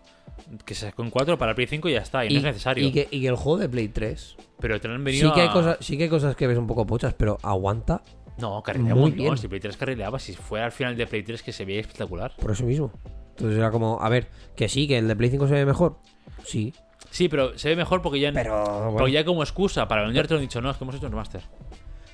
que 0.64 0.74
se 0.74 0.86
sacó 0.86 1.02
en 1.02 1.10
4 1.10 1.38
para 1.38 1.54
Play 1.54 1.66
5 1.66 1.88
y 1.88 1.92
ya 1.92 2.00
está. 2.00 2.24
Y, 2.24 2.30
no 2.30 2.38
es 2.38 2.42
necesario. 2.44 2.86
Y 2.86 2.92
que, 2.92 3.08
y 3.10 3.20
que 3.20 3.28
el 3.28 3.36
juego 3.36 3.58
de 3.58 3.68
Play 3.68 3.88
3 3.88 4.36
Pero 4.60 4.80
te 4.80 4.88
lo 4.88 4.94
han 4.94 5.04
venido 5.04 5.28
sí 5.28 5.34
que, 5.34 5.40
hay 5.42 5.48
a- 5.48 5.52
cosas, 5.52 5.76
sí 5.80 5.96
que 5.96 6.04
hay 6.04 6.08
cosas 6.08 6.36
que 6.36 6.46
ves 6.46 6.58
un 6.58 6.66
poco 6.66 6.86
pochas, 6.86 7.14
pero 7.14 7.38
aguanta 7.42 8.02
No, 8.38 8.62
carrilea 8.62 8.94
Muy 8.94 9.10
bien. 9.12 9.36
Si 9.36 9.48
Play 9.48 9.60
3 9.60 9.76
carrileaba, 9.76 10.18
si 10.18 10.34
fuera 10.34 10.66
al 10.66 10.72
final 10.72 10.96
de 10.96 11.06
Play 11.06 11.22
3 11.22 11.42
que 11.42 11.52
se 11.52 11.64
veía 11.64 11.80
espectacular. 11.80 12.32
Por 12.40 12.50
eso 12.52 12.64
mismo. 12.64 12.92
Entonces 13.30 13.56
era 13.58 13.70
como, 13.70 14.00
a 14.02 14.08
ver, 14.08 14.28
que 14.56 14.68
sí, 14.68 14.88
que 14.88 14.98
el 14.98 15.06
de 15.08 15.14
Play 15.16 15.30
5 15.30 15.46
se 15.48 15.54
ve 15.54 15.64
mejor. 15.66 15.98
Sí. 16.44 16.72
Sí, 17.10 17.28
pero 17.28 17.56
se 17.58 17.68
ve 17.70 17.76
mejor 17.76 18.02
porque 18.02 18.20
ya, 18.20 18.32
Pero 18.32 18.62
bueno. 18.64 18.96
porque 18.98 19.12
ya 19.12 19.24
como 19.24 19.42
excusa 19.42 19.88
para 19.88 20.02
venderte 20.02 20.34
lo 20.34 20.38
han 20.40 20.44
dicho, 20.44 20.60
no, 20.60 20.70
es 20.70 20.76
que 20.76 20.84
hemos 20.84 20.96
hecho 20.96 21.06
un 21.06 21.12
remaster. 21.12 21.42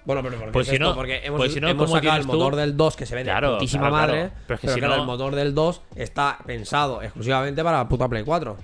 Bueno, 0.05 0.22
pero 0.22 0.36
¿por 0.36 0.46
qué 0.46 0.52
Pues 0.52 0.66
es 0.66 0.70
si 0.70 0.74
esto? 0.76 0.88
no- 0.90 0.94
porque 0.94 1.20
hemos, 1.24 1.38
pues 1.38 1.52
si 1.55 1.61
no, 1.61 1.68
hemos 1.68 1.86
¿cómo 1.86 1.96
sacado 1.96 2.16
el 2.18 2.26
tú? 2.26 2.32
motor 2.32 2.57
del 2.57 2.76
2 2.76 2.96
que 2.96 3.07
se 3.07 3.14
ve 3.14 3.20
de 3.24 3.30
Claro, 3.30 3.59
claro, 3.59 3.90
madre. 3.90 4.12
claro. 4.12 4.30
Pero 4.46 4.55
es 4.57 4.61
que 4.61 4.68
si 4.68 4.78
claro, 4.78 4.94
no- 4.96 5.00
el 5.02 5.07
motor 5.07 5.34
del 5.34 5.55
2 5.55 5.82
está 5.96 6.38
pensado 6.46 7.02
exclusivamente 7.02 7.62
para 7.64 7.78
la 7.78 7.88
puta 7.88 8.09
Play 8.09 8.22
4. 8.24 8.57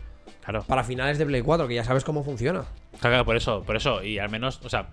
Claro. 0.45 0.63
Para 0.67 0.85
finales 0.85 1.17
de 1.19 1.27
Play 1.27 1.43
4, 1.43 1.67
que 1.69 1.75
ya 1.75 1.85
sabes 1.85 2.05
cómo 2.05 2.25
funciona. 2.25 2.65
Claro, 3.01 3.25
por 3.25 3.37
eso, 3.37 3.63
por 3.63 3.77
eso. 3.77 4.03
Y 4.03 4.19
al 4.19 4.29
menos, 4.31 4.61
o 4.65 4.69
sea, 4.69 4.89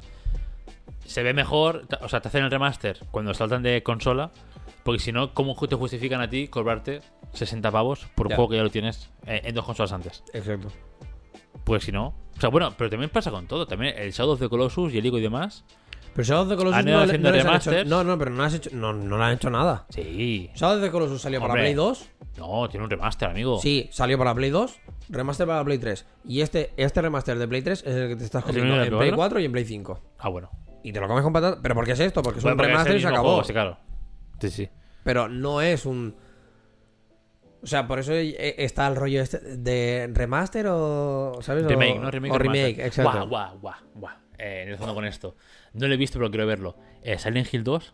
se 1.06 1.24
ve 1.24 1.34
mejor, 1.34 1.86
o 2.02 2.10
sea, 2.10 2.22
te 2.22 2.28
hacen 2.28 2.44
el 2.44 2.52
remaster 2.52 3.00
cuando 3.12 3.34
saltan 3.34 3.64
de 3.64 3.84
consola. 3.84 4.32
Porque 4.84 5.00
si 5.00 5.12
no, 5.12 5.34
¿cómo 5.34 5.54
te 5.68 5.76
justifican 5.76 6.22
a 6.22 6.30
ti 6.30 6.48
cobrarte 6.48 7.02
60 7.34 7.72
pavos 7.72 8.08
por 8.16 8.28
un 8.28 8.30
Ya. 8.32 8.36
juego 8.38 8.50
que 8.52 8.56
ya 8.58 8.64
lo 8.64 8.70
tienes 8.70 9.10
eh, 9.26 9.42
en 9.44 9.54
dos 9.54 9.66
consolas 9.66 9.92
antes? 9.92 10.24
Exacto. 10.34 10.70
Pues 11.66 11.84
si 11.84 11.92
no. 11.92 12.16
O 12.38 12.40
sea, 12.40 12.50
bueno, 12.50 12.74
pero 12.78 12.90
también 12.90 13.10
pasa 13.10 13.30
con 13.32 13.48
todo. 13.48 13.68
También 13.68 13.96
el 13.98 14.12
Shadow 14.14 14.34
of 14.34 14.40
the 14.40 14.48
Colossus 14.48 14.94
y 14.94 14.98
el 15.00 15.06
Ico 15.06 15.18
y 15.18 15.22
demás. 15.22 15.66
Pero 16.18 16.26
Shadow 16.26 16.44
of 16.46 16.50
the 16.50 16.56
Colossus 16.58 16.80
Han 16.80 16.88
ido 16.88 16.98
no, 16.98 17.06
le- 17.06 17.12
haciendo 17.12 17.30
no 17.30 17.36
les 17.36 17.42
han 17.46 17.48
remasters. 17.52 17.78
hecho, 17.78 17.90
No, 17.90 18.04
no, 18.04 18.18
pero 18.18 18.32
no, 18.32 18.44
has 18.44 18.54
hecho, 18.56 18.70
no, 18.74 18.92
no 18.92 19.18
le 19.20 19.24
han 19.24 19.34
hecho 19.34 19.50
nada. 19.52 19.86
Sí. 19.90 20.50
Shadow 20.56 20.78
of 20.78 20.84
the 20.84 20.90
Colossus 20.90 21.22
salió 21.22 21.40
para 21.40 21.54
Hombre. 21.54 21.64
Play 21.66 21.74
2. 21.76 22.10
No, 22.40 22.68
tiene 22.70 22.84
un 22.86 22.90
remaster, 22.90 23.30
amigo. 23.30 23.60
Sí, 23.60 23.88
salió 23.92 24.18
para 24.18 24.34
Play 24.34 24.50
2. 24.50 24.80
Remaster 25.10 25.46
para 25.46 25.64
Play 25.64 25.78
3. 25.78 26.06
Y 26.26 26.42
este, 26.42 26.72
este 26.76 27.02
remaster 27.04 27.38
de 27.38 27.48
Play 27.48 27.62
3 27.62 27.84
es 27.86 27.96
el 27.96 28.08
que 28.10 28.16
te 28.16 28.24
estás 28.26 28.44
¿Es 28.44 28.50
el 28.50 28.56
comiendo 28.56 28.74
mismo 28.74 28.84
en 28.84 28.84
de 28.92 28.98
Play 28.98 29.10
Play 29.10 29.16
4 29.16 29.40
y 29.42 29.46
en 29.46 29.52
Play 29.52 29.66
5. 29.66 30.02
Ah, 30.18 30.30
bueno. 30.30 30.50
Y 30.84 30.92
te 30.92 31.00
lo 31.00 31.08
comes 31.08 31.24
con 31.24 31.32
patata. 31.34 31.60
¿Pero 31.62 31.76
por 31.76 31.86
qué 31.86 31.92
es 31.92 32.00
esto? 32.00 32.24
Porque 32.24 32.40
es 32.40 32.44
Bueno, 32.44 32.56
un 32.56 32.58
porque 32.58 32.72
es 32.72 32.80
el 32.80 32.86
remaster 32.86 32.96
y 32.98 33.00
se 33.00 33.06
mismo 33.06 33.16
acabó. 33.16 33.28
juego, 33.30 33.44
sí, 33.44 33.54
claro. 33.54 33.78
Sí, 34.42 34.50
sí. 34.50 34.70
Pero 35.04 35.30
no 35.30 35.62
es 35.62 35.86
un. 35.86 36.16
O 37.64 37.68
sea, 37.68 37.88
por 37.88 38.00
eso 38.00 38.14
eh, 38.14 38.56
está 38.58 38.88
el 38.88 38.96
rollo 38.96 39.22
este 39.22 39.40
de 39.40 40.10
remaster 40.14 40.66
o. 40.70 41.40
¿Sabes? 41.42 41.64
O- 41.66 41.68
Remake, 41.70 42.00
¿no? 42.00 42.10
Remake 42.12 42.34
o 42.34 42.38
remake, 42.38 42.86
exacto. 42.86 43.12
Guau, 43.12 43.28
guau, 43.28 43.60
guau, 43.60 43.76
guau. 43.96 44.16
Eh, 44.38 44.64
enlazando 44.68 44.94
con 44.94 45.06
esto. 45.06 45.36
No 45.74 45.88
lo 45.88 45.94
he 45.94 45.98
visto, 45.98 46.20
pero 46.20 46.30
quiero 46.32 46.48
verlo. 46.48 46.76
Eh, 47.04 47.18
Silent 47.20 47.54
Hill 47.54 47.64
2. 47.64 47.94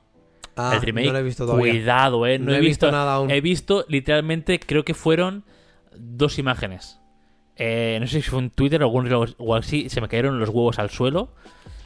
Ah, 0.56 0.74
el 0.76 0.82
remake. 0.82 1.08
no 1.08 1.14
lo 1.14 1.20
he 1.20 1.24
visto 1.24 1.46
todavía. 1.46 1.72
Cuidado, 1.72 2.28
eh. 2.28 2.38
No, 2.40 2.54
he 2.54 2.60
visto, 2.60 2.92
nada 2.92 3.16
aún. 3.16 3.32
He 3.32 3.42
visto, 3.42 3.86
literalmente, 3.90 4.60
creo 4.60 4.84
que 4.86 4.94
fueron 4.94 5.44
dos 5.98 6.38
imágenes. 6.40 7.00
Eh, 7.56 7.98
no 8.00 8.08
sé 8.08 8.22
si 8.22 8.30
fue 8.30 8.40
en 8.40 8.50
Twitter 8.50 8.82
o 8.82 8.86
algún 8.86 9.34
o 9.38 9.56
así. 9.56 9.90
Se 9.90 10.02
me 10.02 10.08
cayeron 10.08 10.40
los 10.40 10.50
huevos 10.50 10.80
al 10.80 10.90
suelo. 10.90 11.34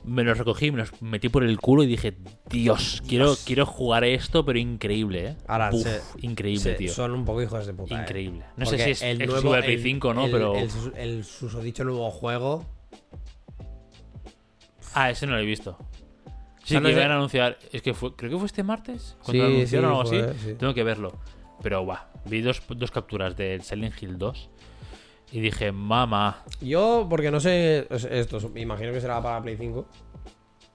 Me 0.03 0.23
los 0.23 0.37
recogí, 0.37 0.71
me 0.71 0.77
los 0.77 1.01
metí 1.01 1.27
por 1.27 1.43
el 1.43 1.59
culo 1.59 1.83
y 1.83 1.87
dije, 1.87 2.15
Dios, 2.49 3.03
quiero, 3.09 3.35
quiero 3.45 3.65
jugar 3.65 4.05
esto, 4.05 4.45
pero 4.45 4.57
increíble, 4.57 5.27
eh. 5.29 5.35
Ahora, 5.47 5.69
Uf, 5.73 5.83
se- 5.83 6.01
increíble, 6.21 6.61
Se- 6.63 6.73
tío. 6.75 6.93
Son 6.93 7.11
un 7.11 7.25
poco 7.25 7.41
hijos 7.41 7.65
de 7.67 7.73
puta. 7.73 7.93
eh. 7.97 8.01
Increíble. 8.03 8.45
No 8.55 8.63
Porque 8.63 8.77
sé 8.77 8.83
si 8.85 8.91
es 8.91 9.01
el 9.01 9.17
Play 9.17 9.73
el- 9.75 9.81
5 9.83 10.13
no, 10.13 10.25
el- 10.25 10.31
pero. 10.31 10.55
El, 10.55 10.69
el 10.95 11.23
susodicho 11.25 11.83
nuevo 11.83 12.09
juego. 12.11 12.65
Ah, 14.99 15.09
ese 15.11 15.27
no 15.27 15.33
lo 15.33 15.39
he 15.39 15.45
visto. 15.45 15.77
Sí, 16.63 16.73
sea, 16.73 16.81
que 16.81 16.91
iban 16.91 17.11
a 17.11 17.15
anunciar. 17.15 17.57
Es 17.71 17.81
que 17.81 17.93
fue, 17.93 18.15
creo 18.15 18.31
que 18.31 18.37
fue 18.37 18.45
este 18.47 18.63
martes. 18.63 19.15
Cuando 19.23 19.31
Sí, 19.31 19.37
lo 19.37 19.45
anunciaron 19.45 19.89
sí, 19.89 19.95
o 19.95 19.99
algo 20.21 20.29
así. 20.31 20.39
sí. 20.43 20.53
Tengo 20.55 20.73
que 20.73 20.83
verlo. 20.83 21.13
Pero 21.61 21.81
guau, 21.83 21.97
vi 22.25 22.41
dos, 22.41 22.61
dos 22.69 22.91
capturas 22.91 23.35
del 23.37 23.61
Silent 23.63 24.01
Hill 24.01 24.17
2. 24.17 24.49
Y 25.31 25.39
dije, 25.41 25.71
mamá. 25.71 26.43
Yo, 26.61 27.05
porque 27.09 27.31
no 27.31 27.39
sé 27.39 27.85
es- 27.89 28.05
esto, 28.05 28.39
me 28.49 28.61
imagino 28.61 28.91
que 28.91 29.01
será 29.01 29.21
para 29.21 29.41
Play 29.41 29.57
5. 29.57 29.85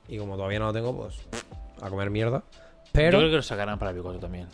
Y 0.09 0.19
como 0.19 0.37
todavía 0.37 0.59
no 0.59 0.67
lo 0.67 0.73
tengo, 0.73 0.97
pues 0.97 1.21
a 1.81 1.89
comer 1.91 2.11
mierda. 2.11 2.43
Pero 2.93 3.13
Yo 3.13 3.19
creo 3.21 3.31
que 3.31 3.37
lo 3.37 3.43
sacarán 3.43 3.79
para 3.79 3.93
Play 3.93 4.03
4 4.03 4.21
también. 4.21 4.47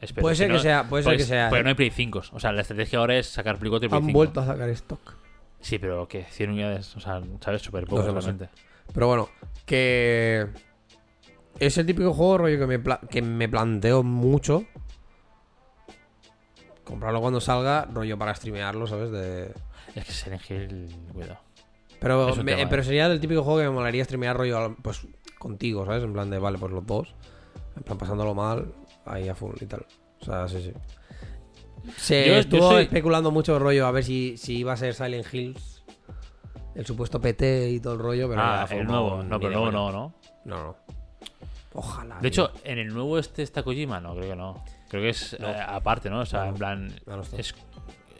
Espero, 0.00 0.22
Puede 0.22 0.34
si 0.36 0.42
ser 0.42 0.52
que 0.52 0.58
sea- 0.58 0.84
puede 0.88 1.02
ser 1.04 1.12
pues- 1.14 1.22
que 1.22 1.28
sea, 1.28 1.48
Pero 1.48 1.60
eh. 1.60 1.62
no 1.64 1.68
hay 1.70 1.74
Play 1.74 1.90
5. 1.90 2.22
O 2.32 2.40
sea, 2.40 2.52
la 2.52 2.60
estrategia 2.62 2.98
ahora 2.98 3.16
es 3.16 3.26
sacar 3.28 3.58
Play 3.58 3.70
4 3.70 3.86
y 3.86 3.88
Play 3.88 3.98
han 3.98 4.06
5. 4.06 4.18
vuelto 4.18 4.40
a 4.40 4.46
sacar 4.46 4.68
stock. 4.70 5.14
Sí, 5.60 5.78
pero 5.78 6.06
que 6.06 6.24
100 6.24 6.50
unidades. 6.50 6.94
O 6.96 7.00
sea, 7.00 7.22
¿sabes? 7.40 7.62
Súper 7.62 7.84
poco 7.86 8.02
No 8.02 8.20
sé, 8.20 8.32
no 8.32 8.38
sé. 8.38 8.48
Pero 8.96 9.08
bueno, 9.08 9.28
que 9.66 10.46
es 11.60 11.76
el 11.76 11.84
típico 11.86 12.14
juego 12.14 12.38
rollo 12.38 12.58
que 12.58 12.66
me, 12.66 12.78
pla- 12.78 12.98
que 13.10 13.20
me 13.20 13.46
planteo 13.46 14.02
mucho. 14.02 14.64
Comprarlo 16.82 17.20
cuando 17.20 17.40
salga, 17.40 17.84
rollo 17.92 18.16
para 18.18 18.34
streamearlo, 18.34 18.86
¿sabes? 18.86 19.10
De... 19.10 19.52
Es 19.94 20.04
que 20.04 20.12
Silent 20.12 20.50
Hill, 20.50 20.88
cuidado. 21.12 21.40
Pero, 22.00 22.34
me- 22.42 22.54
tema, 22.56 22.70
pero 22.70 22.80
eh. 22.82 22.84
sería 22.86 23.06
el 23.06 23.20
típico 23.20 23.42
juego 23.42 23.58
que 23.58 23.64
me 23.66 23.70
molaría 23.70 24.02
streamear 24.04 24.36
rollo 24.36 24.74
pues 24.82 25.06
contigo, 25.38 25.84
¿sabes? 25.84 26.02
En 26.02 26.14
plan 26.14 26.30
de, 26.30 26.38
vale, 26.38 26.56
pues 26.58 26.72
los 26.72 26.86
dos. 26.86 27.14
En 27.76 27.82
plan 27.82 27.98
pasándolo 27.98 28.34
mal, 28.34 28.72
ahí 29.04 29.28
a 29.28 29.34
full 29.34 29.56
y 29.60 29.66
tal. 29.66 29.84
O 30.22 30.24
sea, 30.24 30.48
sí, 30.48 30.62
sí. 30.62 30.72
Se 31.98 32.26
Yo- 32.26 32.32
yo 32.34 32.38
estuvo 32.38 32.70
soy- 32.70 32.84
especulando 32.84 33.30
mucho 33.30 33.58
rollo 33.58 33.86
a 33.86 33.90
ver 33.90 34.04
si, 34.04 34.38
si 34.38 34.56
iba 34.58 34.72
a 34.72 34.76
ser 34.78 34.94
Silent 34.94 35.26
Hills. 35.34 35.75
El 36.76 36.84
supuesto 36.84 37.20
PT 37.20 37.70
y 37.70 37.80
todo 37.80 37.94
el 37.94 38.00
rollo, 38.00 38.28
pero 38.28 38.40
ah, 38.42 38.66
el 38.70 38.86
nuevo. 38.86 39.22
No, 39.22 39.40
pero 39.40 39.60
coño. 39.60 39.72
no, 39.72 39.90
¿no? 39.92 40.14
No, 40.44 40.56
no. 40.64 40.76
Ojalá. 41.72 42.18
De 42.20 42.28
hecho, 42.28 42.52
en 42.64 42.78
el 42.78 42.88
nuevo 42.92 43.18
este 43.18 43.42
está 43.42 43.62
Kojima, 43.62 44.00
no, 44.00 44.14
creo 44.14 44.30
que 44.30 44.36
no. 44.36 44.62
Creo 44.88 45.02
que 45.02 45.08
es 45.08 45.36
No. 45.40 45.48
eh, 45.48 45.56
aparte, 45.66 46.10
¿no? 46.10 46.20
O 46.20 46.26
sea, 46.26 46.44
No, 46.44 46.48
en 46.50 46.54
plan. 46.54 46.92
No, 47.06 47.20
es, 47.36 47.54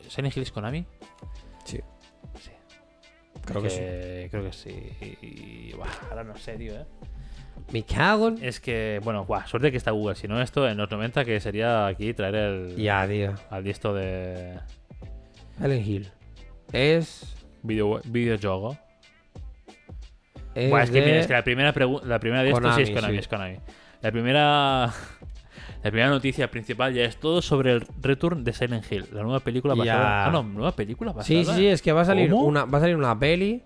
¿Silent 0.08 0.36
Hill 0.36 0.42
es 0.42 0.52
Konami? 0.52 0.84
Sí, 1.64 1.80
Sí. 2.40 2.50
creo 3.44 3.62
que 3.62 3.70
sí. 3.70 4.28
Creo 4.30 4.42
que 4.44 4.52
sí. 4.52 4.72
Y, 5.22 5.72
buah, 5.74 5.88
ahora 6.10 6.24
no 6.24 6.36
sé, 6.36 6.56
tío, 6.56 6.74
¿eh? 6.74 6.86
Me 7.72 7.82
cago 7.84 8.28
en... 8.28 8.44
Es 8.44 8.60
que, 8.60 9.00
bueno, 9.02 9.24
buah, 9.24 9.46
suerte 9.46 9.70
que 9.70 9.76
está 9.76 9.90
Google. 9.90 10.14
Si 10.16 10.28
no, 10.28 10.40
esto 10.40 10.68
en 10.68 10.76
los 10.76 10.90
90 10.90 11.24
que 11.24 11.40
sería 11.40 11.86
aquí 11.86 12.14
traer 12.14 12.34
el. 12.36 12.76
Ya, 12.76 13.06
tío. 13.06 13.34
Al 13.50 13.64
listo 13.64 13.92
de. 13.94 14.58
Silent 15.58 15.86
Hill. 15.86 16.10
Es... 16.72 17.35
Video, 17.66 18.00
videojuego. 18.04 18.76
Es, 20.54 20.70
Buah, 20.70 20.82
es 20.84 20.90
que, 20.90 21.00
de- 21.00 21.06
mira, 21.06 21.18
es 21.20 21.26
que 21.26 21.32
la 21.34 21.44
primera, 21.44 21.74
pregu- 21.74 22.02
la 22.02 22.18
primera 22.18 22.42
de 22.42 22.50
estos 22.50 22.74
sí 22.76 22.82
es 22.82 22.88
Konami, 22.90 22.94
Konami, 23.00 23.14
sí. 23.14 23.20
es 23.20 23.28
Konami. 23.28 23.56
La 24.02 24.12
primera. 24.12 24.92
La 25.82 25.90
primera 25.92 26.10
noticia 26.10 26.50
principal 26.50 26.92
ya 26.94 27.04
es 27.04 27.16
todo 27.18 27.40
sobre 27.40 27.70
el 27.70 27.86
return 28.02 28.42
de 28.42 28.52
Silent 28.52 28.90
Hill, 28.90 29.06
la 29.12 29.22
nueva 29.22 29.38
película 29.38 29.74
Ya. 29.74 29.94
basada. 29.94 30.26
Ah, 30.26 30.30
no, 30.32 30.42
nueva 30.42 30.72
película 30.72 31.12
basada. 31.12 31.24
Sí, 31.24 31.44
sí, 31.44 31.52
sí, 31.54 31.66
es 31.68 31.80
que 31.80 31.92
va 31.92 32.00
a 32.00 32.04
salir 32.04 32.28
¿Cómo? 32.28 32.42
una 32.44 32.64
va 32.64 32.78
a 32.78 32.80
salir 32.80 32.96
una 32.96 33.16
peli, 33.16 33.62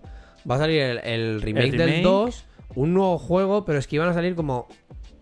va 0.49 0.55
a 0.55 0.57
salir 0.59 0.81
el, 0.81 0.97
el 0.99 1.41
remake, 1.41 1.69
El 1.69 1.77
del 1.77 1.87
remake. 1.89 2.03
2, 2.03 2.45
un 2.75 2.93
nuevo 2.93 3.17
juego, 3.17 3.65
pero 3.65 3.79
es 3.79 3.87
que 3.87 3.95
iban 3.95 4.07
a 4.09 4.13
salir 4.13 4.35
como 4.35 4.67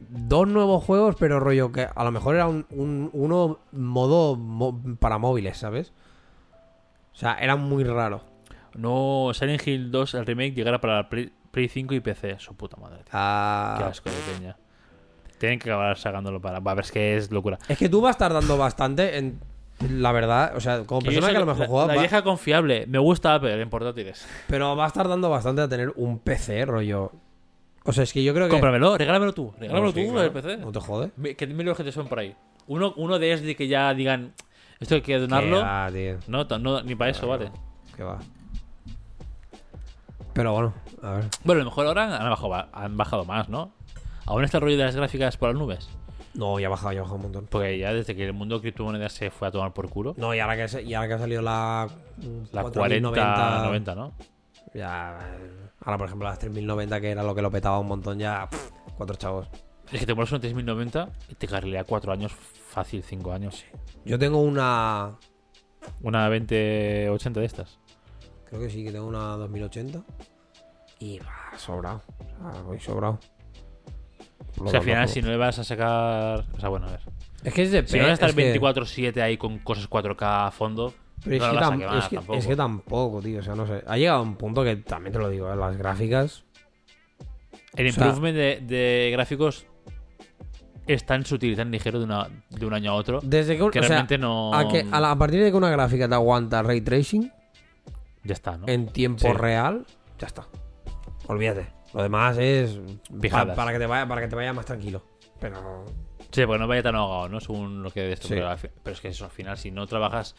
dos 0.10 0.46
nuevos 0.50 0.84
juegos, 0.84 1.16
pero 1.18 1.40
rollo 1.40 1.72
que 1.72 1.88
a 1.96 2.04
lo 2.04 2.12
mejor 2.12 2.36
era 2.36 2.48
un, 2.48 2.66
un- 2.72 3.10
uno 3.14 3.60
modo 3.72 4.36
mo- 4.36 4.82
para 5.00 5.18
móviles, 5.20 5.58
¿sabes? 5.58 5.94
O 7.14 7.16
sea, 7.18 7.36
era 7.40 7.56
muy 7.56 7.86
raro. 7.86 8.24
No, 8.76 9.32
Silent 9.34 9.66
Hill 9.68 9.92
2, 9.92 10.14
el 10.16 10.26
remake, 10.26 10.54
llegará 10.54 10.80
para 10.80 11.10
Play, 11.10 11.32
Play 11.52 11.68
5 11.68 11.94
y 11.96 12.00
PC. 12.00 12.38
Su 12.40 12.56
puta 12.56 12.78
madre. 12.78 12.98
tío. 12.98 13.06
Qué 13.06 13.10
Ah, 13.14 13.88
asco 13.90 14.10
de 14.10 14.16
peña. 14.38 14.56
Tienen 15.38 15.60
que 15.60 15.70
acabar 15.70 15.98
sacándolo 15.98 16.42
para. 16.42 16.60
Va 16.60 16.72
a 16.72 16.76
ver, 16.76 16.86
es 16.86 16.92
que 16.92 17.16
es 17.16 17.32
locura. 17.32 17.58
es 17.68 17.78
que 17.78 17.88
tú 17.90 18.02
vas 18.02 18.18
tardando 18.18 18.58
bastante 18.58 19.18
en 19.18 19.40
la 19.90 20.12
verdad, 20.12 20.54
o 20.58 20.60
sea, 20.60 20.84
como 20.84 21.00
Que 21.00 21.06
persona 21.06 21.30
que 21.30 21.38
a 21.38 21.40
lo 21.40 21.46
la- 21.46 21.54
mejor 21.54 21.62
la, 21.62 21.68
juega, 21.70 21.88
la 21.88 21.96
va- 21.96 22.02
vieja 22.02 22.22
confiable. 22.24 22.86
Me 22.88 23.00
gusta 23.00 23.36
Apple 23.36 23.62
en 23.62 23.70
portátiles. 23.70 24.28
pero 24.48 24.76
vas 24.76 24.92
tardando 24.92 25.30
bastante 25.30 25.62
a 25.62 25.70
tener 25.70 25.94
un 25.96 26.20
PC, 26.20 26.66
rollo. 26.66 27.14
O 27.86 27.94
sea, 27.94 28.04
es 28.04 28.12
que 28.12 28.22
yo 28.22 28.34
creo 28.34 28.48
que 28.48 28.52
Cómpramelo, 28.52 28.98
regálamelo 28.98 29.34
tú. 29.34 29.54
Regálamelo 29.58 29.94
Sí, 29.94 30.06
tú, 30.06 30.12
claro. 30.12 30.28
el 30.28 30.32
PC. 30.34 30.58
No 30.58 30.72
te 30.74 30.80
jode. 30.82 31.12
¿Qué 31.38 31.48
mil 31.48 31.70
objetos 31.70 31.94
son 31.96 32.08
por 32.10 32.20
ahí? 32.20 32.36
Uno, 32.68 32.94
uno 32.98 33.18
de 33.18 33.56
que 33.56 33.68
ya 33.70 33.94
digan. 33.94 34.34
Esto 34.82 34.96
hay 34.96 35.02
que 35.02 35.18
donarlo. 35.18 35.58
Que 35.92 36.18
va. 36.28 36.58
No, 36.60 36.82
ni 36.84 36.96
para 36.96 37.12
eso, 37.12 37.28
vale. 37.28 37.50
Que 37.96 38.04
va. 38.04 38.20
Pero 40.40 40.54
bueno, 40.54 40.74
a 41.04 41.12
ver. 41.16 41.26
Bueno, 41.44 41.60
a 41.60 41.64
lo 41.66 41.70
mejor 41.70 41.88
ahora 41.88 42.16
han 42.18 42.30
bajado, 42.30 42.68
han 42.72 42.96
bajado 42.96 43.26
más, 43.26 43.50
¿no? 43.50 43.74
Aún 44.26 44.46
está 44.46 44.56
el 44.60 44.62
rollo 44.62 44.78
de 44.78 44.86
las 44.86 44.96
gráficas 44.96 45.36
por 45.36 45.50
las 45.50 45.58
nubes. 45.60 45.90
No, 46.34 46.58
ya 46.62 46.68
ha 46.68 46.70
bajado, 46.70 46.94
ya 46.94 47.00
ha 47.00 47.02
bajado 47.02 47.18
un 47.18 47.24
montón. 47.24 47.48
Porque 47.52 47.78
ya 47.78 47.92
desde 47.94 48.16
que 48.16 48.24
el 48.26 48.32
mundo 48.32 48.56
de 48.56 48.62
criptomonedas 48.62 49.12
se 49.12 49.32
fue 49.32 49.50
a 49.50 49.52
tomar 49.52 49.74
por 49.74 49.90
culo. 49.90 50.14
No, 50.16 50.34
y 50.34 50.40
ahora 50.40 50.56
que, 50.56 50.70
se- 50.70 50.82
y 50.84 50.94
ahora 50.94 51.10
que 51.10 51.14
ha 51.16 51.20
salido 51.20 51.42
la. 51.42 51.90
La 52.54 52.62
4090, 52.62 53.34
40, 53.36 53.64
90, 53.66 53.96
¿no? 53.96 54.14
Ya. 54.74 55.20
Ahora, 55.82 55.98
por 55.98 56.08
ejemplo, 56.08 56.30
las 56.30 56.40
3090, 56.40 57.02
que 57.02 57.12
era 57.12 57.22
lo 57.24 57.36
que 57.36 57.42
lo 57.42 57.52
petaba 57.52 57.78
un 57.78 57.88
montón, 57.88 58.18
ya. 58.18 58.48
pff, 58.50 58.70
cuatro 58.96 59.18
chavos. 59.18 59.50
Es 59.92 60.00
que 60.00 60.06
te 60.06 60.16
pones 60.16 60.32
una 60.32 60.40
3090 60.40 61.10
y 61.28 61.36
te 61.36 61.48
carrilea 61.50 61.84
4 61.84 62.14
años, 62.14 62.32
fácil 62.32 63.04
5 63.04 63.34
años. 63.34 63.66
Yo 64.06 64.18
tengo 64.18 64.40
una. 64.40 65.18
Una 66.02 66.30
2080 66.30 67.42
de 67.42 67.46
estas. 67.46 67.78
Creo 68.46 68.62
que 68.62 68.70
sí, 68.70 68.84
que 68.84 68.92
tengo 68.92 69.06
una 69.08 69.36
2080. 69.38 70.02
Y 71.00 71.20
va, 71.20 71.58
sobrado. 71.58 72.02
O 72.46 72.52
sea, 72.52 72.62
voy 72.62 72.80
sobrado. 72.80 73.20
O 74.58 74.68
sea, 74.70 74.80
al 74.80 74.86
final, 74.86 75.08
si 75.08 75.22
no 75.22 75.30
le 75.30 75.38
vas 75.38 75.58
a 75.60 75.64
sacar. 75.64 76.44
O 76.54 76.60
sea, 76.60 76.70
bueno, 76.70 76.88
a 76.88 76.92
ver. 76.92 77.02
Es 77.44 77.54
que 77.54 77.64
es 77.64 77.72
de 77.72 77.88
Si 77.88 77.98
no 77.98 78.04
vas 78.04 78.12
a 78.12 78.14
estar 78.14 78.30
es 78.30 78.36
que- 78.36 78.60
24-7 78.60 79.22
ahí 79.22 79.38
con 79.38 79.60
cosas 79.60 79.88
4K 79.90 80.48
a 80.48 80.52
fondo. 80.52 80.94
Pero 81.24 81.36
es, 81.36 81.42
que 81.42 81.48
lo 81.48 81.54
vas 81.56 81.64
a 81.64 81.72
tam- 81.74 81.80
quemar 81.80 81.98
es 81.98 82.08
que- 82.08 82.16
tampoco. 82.16 82.40
es 82.40 82.48
que 82.48 82.56
tampoco, 82.56 83.22
tío. 83.22 83.40
O 83.40 83.44
sea, 83.44 83.56
no 83.56 83.66
sé. 83.68 83.84
Ha 83.88 83.98
llegado 83.98 84.22
un 84.24 84.36
punto 84.36 84.64
que 84.64 84.76
también 84.78 85.14
te 85.14 85.20
lo 85.20 85.30
digo, 85.30 85.52
¿eh? 85.52 85.56
las 85.56 85.78
gráficas. 85.78 86.44
El 87.76 87.88
o 87.88 87.92
sea- 87.92 88.06
improvement 88.06 88.36
de, 88.38 88.60
de 88.66 89.10
gráficos 89.12 89.66
es 90.88 91.06
tan 91.06 91.26
sutil 91.26 91.54
y 91.54 91.56
tan 91.56 91.70
ligero 91.72 92.00
de, 92.00 92.06
una, 92.06 92.28
de 92.50 92.66
un 92.66 92.74
año 92.74 92.92
a 92.92 92.96
otro 92.96 93.20
Desde 93.22 93.56
que, 93.56 93.64
un- 93.64 93.70
que 93.72 93.80
o 93.80 93.84
sea, 93.84 93.90
realmente 93.90 94.18
no. 94.18 94.54
a, 94.54 94.68
que- 94.68 94.86
a 94.92 95.00
la- 95.00 95.12
a 95.12 95.16
partir 95.18 95.42
de 95.44 95.52
que 95.52 95.56
una 95.58 95.70
gráfica 95.70 96.08
te 96.10 96.16
aguanta 96.16 96.64
ray 96.64 96.82
tracing 96.82 97.32
Ya 98.24 98.34
está, 98.34 98.58
¿no? 98.58 98.68
en 98.68 98.88
tiempo 98.88 99.22
Sí. 99.28 99.34
real, 99.34 99.86
ya 100.18 100.28
está. 100.28 100.48
Olvídate. 101.30 101.68
Lo 101.94 102.04
demás 102.04 102.38
es 102.38 102.80
pa- 103.32 103.56
para 103.56 103.72
que 103.72 103.80
te 103.80 103.86
vaya 103.86 104.08
para 104.08 104.22
que 104.22 104.28
te 104.28 104.36
vaya 104.36 104.52
más 104.54 104.66
tranquilo. 104.66 105.04
Pero 105.40 105.86
Sí, 106.32 106.46
porque 106.46 106.60
no 106.60 106.68
vaya 106.68 106.84
tan 106.84 106.96
ahogado, 106.96 107.30
¿no? 107.30 107.40
Según 107.40 107.82
lo 107.82 107.90
que 107.92 108.02
de 108.02 108.14
esto. 108.14 108.28
Sí. 108.28 108.36
Pero, 108.36 108.54
es 108.94 109.02
que 109.02 109.08
eso, 109.08 109.26
al 109.26 109.32
final, 109.32 109.58
si 109.58 109.72
no 109.72 109.88
trabajas 109.88 110.36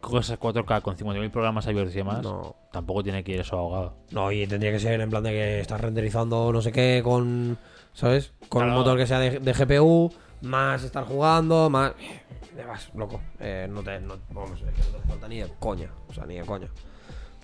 cosas 0.00 0.38
4K 0.38 0.80
con 0.82 0.96
50.000 0.96 1.30
programas 1.30 1.66
abiertos 1.66 1.92
y 1.94 1.98
demás, 1.98 2.22
no. 2.22 2.54
tampoco 2.70 3.02
tiene 3.02 3.24
que 3.24 3.32
ir 3.32 3.40
eso 3.40 3.56
ahogado. 3.58 3.96
No, 4.12 4.30
y 4.30 4.46
tendría 4.46 4.70
que 4.70 4.78
ser 4.78 5.00
en 5.00 5.10
plan 5.10 5.22
de 5.24 5.30
que 5.30 5.60
estás 5.60 5.80
renderizando 5.80 6.52
no 6.52 6.60
sé 6.62 6.70
qué 6.72 7.00
con. 7.02 7.56
¿Sabes? 7.94 8.32
Con 8.48 8.62
un 8.62 8.68
Claro. 8.68 8.80
motor 8.80 8.98
que 8.98 9.06
sea 9.08 9.18
de, 9.18 9.40
de 9.40 9.52
GPU, 9.54 10.12
más 10.42 10.84
estar 10.84 11.04
jugando, 11.04 11.68
más. 11.70 11.94
Ya 12.56 12.66
vas, 12.66 12.90
loco. 12.94 13.20
Eh, 13.40 13.66
no 13.68 13.82
te. 13.82 13.98
No, 14.00 14.14
vamos, 14.30 14.60
es 14.60 14.72
que 14.72 14.92
no 14.92 14.98
te 14.98 15.08
falta 15.08 15.26
ni 15.28 15.38
de 15.40 15.48
coña. 15.58 15.90
O 16.08 16.12
sea, 16.12 16.26
ni 16.26 16.36
de 16.36 16.44
coña. 16.44 16.68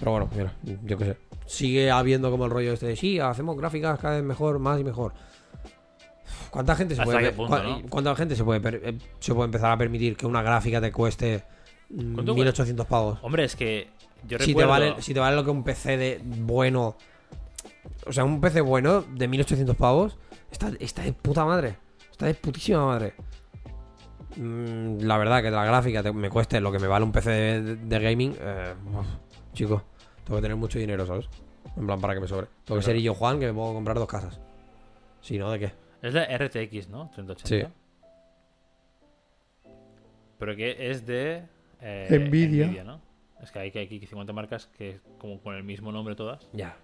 Pero 0.04 0.10
bueno, 0.12 0.28
mira, 0.36 0.52
yo 0.84 0.98
qué 0.98 1.04
sé. 1.06 1.16
Sigue 1.46 1.90
habiendo 1.90 2.30
como 2.30 2.44
el 2.44 2.50
rollo 2.50 2.72
este 2.74 2.86
de 2.86 2.96
sí, 2.96 3.18
hacemos 3.20 3.56
gráficas 3.56 3.98
cada 3.98 4.16
vez 4.16 4.22
mejor, 4.24 4.58
más 4.58 4.78
y 4.78 4.84
mejor. 4.84 5.14
¿Cuánta 6.50 6.76
gente 6.76 6.94
se 6.94 7.00
¿Hasta 7.02 7.12
puede 7.14 7.26
qué 7.30 7.32
punto, 7.34 7.56
cua- 7.56 7.82
no? 7.82 7.88
¿Cuánta 7.88 8.14
gente 8.16 8.36
se 8.36 8.44
puede, 8.44 8.60
per- 8.60 8.80
eh, 8.84 8.98
se 9.18 9.34
puede 9.34 9.46
empezar 9.46 9.70
a 9.72 9.76
permitir 9.78 10.16
que 10.16 10.26
una 10.26 10.42
gráfica 10.42 10.80
te 10.80 10.92
cueste 10.92 11.42
mm, 11.90 12.14
¿Cuánto 12.14 12.34
1800 12.34 12.86
pavos? 12.86 13.18
Hombre, 13.22 13.44
es 13.44 13.56
que 13.56 13.88
yo 14.26 14.38
si 14.38 14.54
te, 14.54 14.60
recuerdo... 14.60 14.68
vale, 14.70 15.02
si 15.02 15.14
te 15.14 15.20
vale 15.20 15.36
lo 15.36 15.44
que 15.44 15.50
un 15.50 15.64
PC 15.64 15.96
de 15.96 16.20
bueno. 16.22 16.96
O 18.06 18.12
sea, 18.12 18.24
un 18.24 18.40
PC 18.40 18.60
bueno 18.60 19.02
de 19.02 19.26
1800 19.26 19.74
pavos 19.76 20.18
está, 20.50 20.70
está 20.80 21.02
de 21.02 21.12
puta 21.14 21.44
madre. 21.44 21.76
Está 22.10 22.26
de 22.26 22.34
putísima 22.34 22.84
madre. 22.86 23.14
Mm, 24.36 24.98
la 25.00 25.16
verdad 25.18 25.42
que 25.42 25.50
la 25.50 25.64
gráfica 25.64 26.02
te- 26.02 26.12
me 26.12 26.28
cueste 26.30 26.60
lo 26.60 26.70
que 26.72 26.78
me 26.78 26.86
vale 26.88 27.04
un 27.04 27.12
PC 27.12 27.30
de, 27.30 27.62
de- 27.62 27.76
de 27.76 27.98
gaming. 27.98 28.36
eh, 28.40 28.74
uf, 28.92 29.06
chico, 29.52 29.82
tengo 30.24 30.36
que 30.38 30.42
tener 30.42 30.56
mucho 30.56 30.78
dinero, 30.78 31.06
¿sabes? 31.06 31.28
En 31.76 31.86
plan, 31.86 32.00
para 32.00 32.14
que 32.14 32.20
me 32.20 32.28
sobre. 32.28 32.46
Tengo 32.64 32.78
que 32.80 32.84
ser 32.84 32.96
yo 32.98 33.14
Juan 33.14 33.38
que 33.40 33.46
me 33.46 33.52
puedo 33.54 33.72
comprar 33.74 33.96
dos 33.98 34.08
casas. 34.08 34.40
Si 35.20 35.38
no, 35.38 35.50
¿de 35.50 35.58
qué? 35.58 35.72
Es 36.02 36.12
la 36.14 36.24
RTX, 36.36 36.88
¿no? 36.88 37.10
3080. 37.14 37.48
Sí. 37.48 37.72
Pero 40.38 40.56
que 40.56 40.90
es 40.90 41.06
de... 41.06 41.44
eh, 41.80 42.18
Nvidia. 42.28 42.84
¿no? 42.84 43.00
Es 43.42 43.50
que 43.50 43.58
hay 43.58 43.70
que 43.70 43.80
aquí 43.80 43.98
50 44.04 44.32
marcas 44.32 44.66
que 44.66 45.00
como 45.18 45.40
con 45.40 45.54
el 45.54 45.64
mismo 45.64 45.92
nombre 45.92 46.14
todas. 46.14 46.46
Ya. 46.52 46.76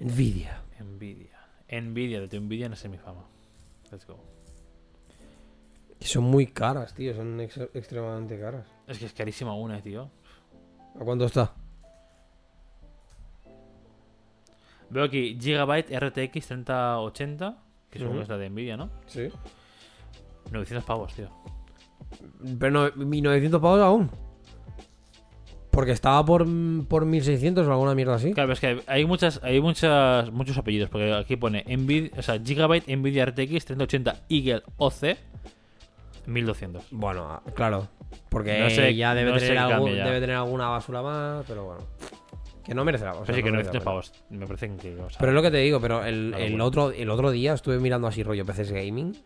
Nvidia. 0.00 0.62
Nvidia. 0.80 1.40
Nvidia, 1.70 2.20
de 2.20 2.28
tu 2.28 2.40
Nvidia 2.40 2.68
no 2.68 2.76
sé 2.76 2.88
mi 2.88 2.98
fama. 2.98 3.24
Let's 3.90 4.06
go. 4.06 4.18
Y 5.98 6.04
son 6.04 6.24
muy 6.24 6.46
caras, 6.46 6.94
tío. 6.94 7.14
Son 7.14 7.40
ex- 7.40 7.56
extremadamente 7.74 8.38
caras. 8.38 8.66
Es 8.86 8.98
que 8.98 9.06
es 9.06 9.12
carísima 9.12 9.54
una, 9.54 9.80
tío. 9.80 10.10
¿A 11.00 11.04
cuánto 11.04 11.24
está? 11.26 11.54
Veo 14.90 15.04
aquí 15.04 15.36
Gigabyte 15.40 15.90
RTX 15.98 16.46
3080, 16.46 17.56
que 17.90 18.04
Ujú. 18.04 18.14
que 18.14 18.20
es 18.22 18.28
la 18.28 18.38
de 18.38 18.50
Nvidia, 18.50 18.76
¿no? 18.76 18.90
Sí. 19.06 19.28
900 20.50 20.84
pavos, 20.84 21.12
tío. 21.14 21.28
Pero 22.58 22.70
no, 22.70 22.90
1900 23.04 23.60
pavos 23.60 23.80
aún. 23.80 24.10
Porque 25.70 25.90
estaba 25.92 26.24
por, 26.24 26.46
por 26.88 27.04
1600 27.04 27.66
o 27.66 27.70
alguna 27.72 27.94
mierda 27.94 28.14
así. 28.14 28.32
Claro, 28.32 28.52
es 28.52 28.60
que 28.60 28.80
hay 28.86 29.04
muchas, 29.04 29.40
hay 29.42 29.60
muchas, 29.60 30.30
muchos 30.32 30.56
apellidos, 30.56 30.88
porque 30.88 31.12
aquí 31.12 31.36
pone 31.36 31.64
Nvidia, 31.68 32.10
o 32.16 32.22
sea, 32.22 32.38
Gigabyte 32.42 32.86
Nvidia 32.96 33.26
RTX 33.26 33.64
3080 33.66 34.16
Eagle 34.30 34.62
OC 34.78 35.16
1200. 36.26 36.84
Bueno, 36.92 37.42
claro. 37.54 37.88
Porque 38.30 38.58
No 38.60 38.70
sé- 38.70 38.94
ya, 38.94 39.14
debe, 39.14 39.32
no 39.32 39.38
tener 39.38 39.58
algún- 39.58 39.94
ya. 39.94 40.04
debe 40.06 40.20
tener 40.20 40.36
alguna 40.36 40.68
basura 40.68 41.02
más, 41.02 41.44
pero 41.46 41.64
bueno. 41.64 41.80
Que 42.66 42.74
no 42.74 42.84
merece 42.84 43.04
la 43.04 43.12
sea, 43.14 43.22
Pero 43.24 43.36
sí 43.36 43.42
que 43.42 43.50
no 43.50 43.56
merece 43.58 43.70
900 43.70 43.74
la 43.74 43.80
pena. 43.80 43.84
pavos. 43.84 44.12
Me 44.30 44.46
parecen 44.46 44.76
que. 44.76 44.94
o 45.00 45.08
sea, 45.08 45.18
Pero 45.20 45.30
es 45.32 45.36
lo 45.36 45.42
que 45.42 45.50
te 45.52 45.56
digo, 45.58 45.80
pero 45.80 46.04
el, 46.04 46.34
el 46.34 46.60
otro, 46.60 46.90
el 46.90 47.08
otro 47.10 47.30
día 47.30 47.54
estuve 47.54 47.78
mirando 47.78 48.08
así 48.08 48.22
rollo 48.22 48.44
PCs 48.44 48.72
Gaming. 48.72 49.16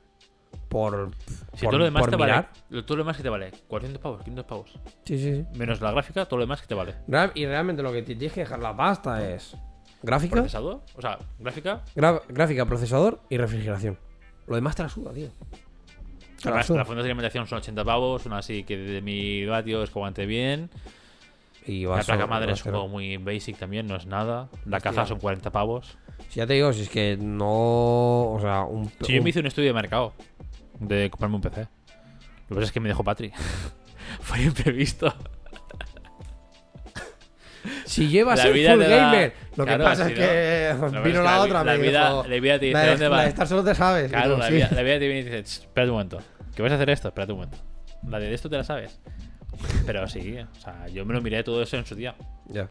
Por. 0.69 1.11
si 1.55 1.65
por, 1.65 1.71
todo 1.73 1.79
lo 1.79 1.85
demás 1.85 2.07
te 2.09 2.17
mirar. 2.17 2.51
vale. 2.71 2.83
Todo 2.83 2.97
lo 2.99 3.03
demás 3.05 3.17
que 3.17 3.23
te 3.23 3.29
vale 3.29 3.51
400 3.69 4.03
pavos, 4.03 4.19
500 4.23 4.45
pavos. 4.45 4.71
Sí, 5.05 5.19
sí, 5.19 5.35
sí. 5.37 5.45
Menos 5.59 5.81
la 5.81 5.91
gráfica, 5.93 6.27
todo 6.27 6.39
lo 6.39 6.45
demás 6.45 6.61
que 6.61 6.67
te 6.69 6.75
vale. 6.75 6.95
Y 7.35 7.47
realmente 7.47 7.83
lo 7.83 7.93
que 7.93 8.03
te 8.03 8.15
tienes 8.15 8.33
que 8.33 8.41
dejar 8.41 8.59
la 8.61 8.77
pasta 8.77 9.29
es. 9.33 9.57
Gráfica, 10.03 10.33
¿Procesador? 10.37 10.81
O 10.97 11.01
sea, 11.01 11.19
gráfica. 11.39 11.83
gra- 11.95 12.23
gráfica, 12.29 12.65
procesador 12.67 13.21
y 13.29 13.37
refrigeración. 13.37 13.99
Lo 14.47 14.55
demás 14.57 14.75
te 14.77 14.83
la 14.83 14.89
suda, 14.89 15.13
tío. 15.13 15.29
Te 16.43 16.51
la 16.51 16.63
fuentes 16.63 17.05
de 17.05 17.11
alimentación 17.11 17.47
son 17.47 17.59
80 17.59 17.85
pavos, 17.85 18.25
una 18.27 18.39
así 18.39 18.65
que 18.65 18.77
de 18.79 19.03
mi 19.03 19.45
vatios 19.45 19.91
que 19.91 19.99
aguante 19.99 20.25
bien. 20.25 20.71
Y 21.67 21.85
La 21.85 21.91
vas 21.91 22.07
placa 22.07 22.27
madre 22.27 22.51
vas 22.53 22.61
es 22.61 22.67
un 22.67 22.73
juego 22.73 22.89
muy 22.89 23.17
basic 23.19 23.57
también, 23.59 23.87
no 23.87 23.97
es 23.97 24.07
nada. 24.07 24.49
La 24.65 24.79
Hostia. 24.79 24.93
caja 24.93 25.07
son 25.07 25.19
40 25.19 25.51
pavos. 25.53 25.99
Si 26.29 26.37
ya 26.41 26.47
te 26.47 26.55
digo, 26.55 26.73
si 26.73 26.83
es 26.83 26.89
que 26.89 27.17
no. 27.21 28.33
O 28.33 28.39
sea, 28.41 28.63
un. 28.63 28.91
Si 29.03 29.13
yo 29.15 29.23
me 29.23 29.31
hice 29.31 29.41
un 29.41 29.47
estudio 29.47 29.69
de 29.69 29.75
mercado 29.75 30.15
de 30.79 31.11
comprarme 31.11 31.37
un 31.37 31.43
PC. 31.43 31.61
Lo 31.63 31.67
que 32.49 32.55
pasa 32.55 32.65
es 32.65 32.73
que 32.73 32.81
me 32.81 32.89
dejó 32.89 33.05
Patri. 33.05 33.33
Fue 34.21 34.41
imprevisto. 34.43 35.15
Si 37.85 38.09
llevas 38.09 38.39
La 38.39 38.47
el 38.47 38.53
vida 38.55 38.73
full 38.73 38.83
te 38.83 38.89
da- 38.89 38.97
gamer. 38.97 39.35
Lo 39.57 39.65
Claro, 39.67 39.85
que 39.85 39.91
pasa 39.91 40.07
si 40.07 40.13
es 40.13 40.19
no- 40.19 40.87
que 40.91 40.97
que 40.97 41.09
vino 41.09 41.23
la 41.23 41.35
que 41.35 41.39
otra, 41.41 41.65
la 41.65 41.73
me 41.73 41.79
vida, 41.79 42.09
dijo, 42.09 42.25
la 42.27 42.41
vida 42.41 42.59
te 42.59 42.65
dice, 42.67 42.73
la, 42.79 42.81
de, 42.83 42.89
¿dónde 42.91 43.05
la 43.09 43.17
de 43.17 43.23
vas? 43.23 43.29
estar 43.29 43.47
solo 43.49 43.65
te 43.65 43.75
sabes. 43.75 44.07
Y 44.07 44.11
Claro, 44.11 44.33
tú, 44.35 44.39
la, 44.41 44.47
sí. 44.47 44.55
vida, 44.55 44.69
la 44.73 44.83
vida 44.83 44.99
te 44.99 45.07
viene 45.09 45.21
y 45.21 45.23
dice, 45.25 45.43
"Ch, 45.45 45.61
espérate 45.65 45.91
un 45.91 45.97
momento. 45.97 46.19
¿Que 46.55 46.63
vas 46.63 46.73
a 46.73 46.77
hacer 46.77 46.89
esto? 46.91 47.09
Espérate 47.09 47.33
un 47.33 47.39
momento. 47.41 47.59
La 48.09 48.19
de 48.19 48.33
esto 48.33 48.49
te 48.49 48.57
la 48.57 48.65
sabes. 48.65 48.99
Pero 49.87 50.07
sí, 50.09 50.37
o 50.39 50.61
sea, 50.61 50.87
yo 50.89 51.05
me 51.05 51.15
lo 51.15 51.21
miré 51.21 51.43
todo 51.43 51.63
eso 51.63 51.77
en 51.77 51.85
su 51.87 51.95
día. 51.95 52.15
Ya. 52.49 52.69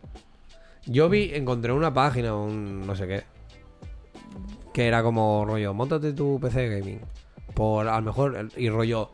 Yo 0.85 1.09
vi, 1.09 1.31
encontré 1.33 1.71
una 1.73 1.93
página, 1.93 2.35
un 2.35 2.85
no 2.87 2.95
sé 2.95 3.07
qué. 3.07 3.23
Que 4.73 4.87
era 4.87 5.03
como 5.03 5.45
rollo, 5.45 5.73
montate 5.73 6.13
tu 6.13 6.39
PC 6.39 6.69
gaming. 6.79 7.01
Por 7.53 7.87
a 7.87 7.95
lo 7.99 8.01
mejor, 8.05 8.49
y 8.55 8.69
rollo. 8.69 9.11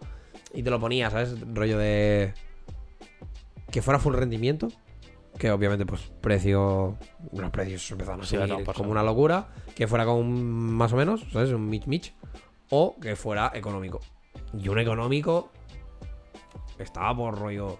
Y 0.53 0.63
te 0.63 0.69
lo 0.69 0.79
ponía, 0.79 1.09
¿sabes? 1.09 1.35
Rollo 1.53 1.77
de. 1.77 2.33
Que 3.71 3.81
fuera 3.81 3.99
full 3.99 4.13
rendimiento. 4.15 4.67
Que 5.37 5.51
obviamente, 5.51 5.85
pues, 5.85 6.01
precio. 6.21 6.97
Los 7.33 7.49
precios 7.49 7.89
empezaron 7.91 8.21
a 8.21 8.25
Sí, 8.25 8.37
subir 8.37 8.65
como 8.73 8.91
una 8.91 9.03
locura. 9.03 9.47
Que 9.75 9.87
fuera 9.87 10.05
con 10.05 10.15
un- 10.17 10.73
más 10.73 10.93
o 10.93 10.95
menos, 10.97 11.25
¿sabes? 11.33 11.49
Un 11.51 11.67
mich 11.67 11.87
mich. 11.87 12.13
O 12.69 12.95
que 13.01 13.15
fuera 13.15 13.51
económico. 13.53 13.99
Y 14.57 14.69
un 14.69 14.79
económico. 14.79 15.51
Estaba 16.79 17.15
por 17.15 17.37
rollo. 17.39 17.79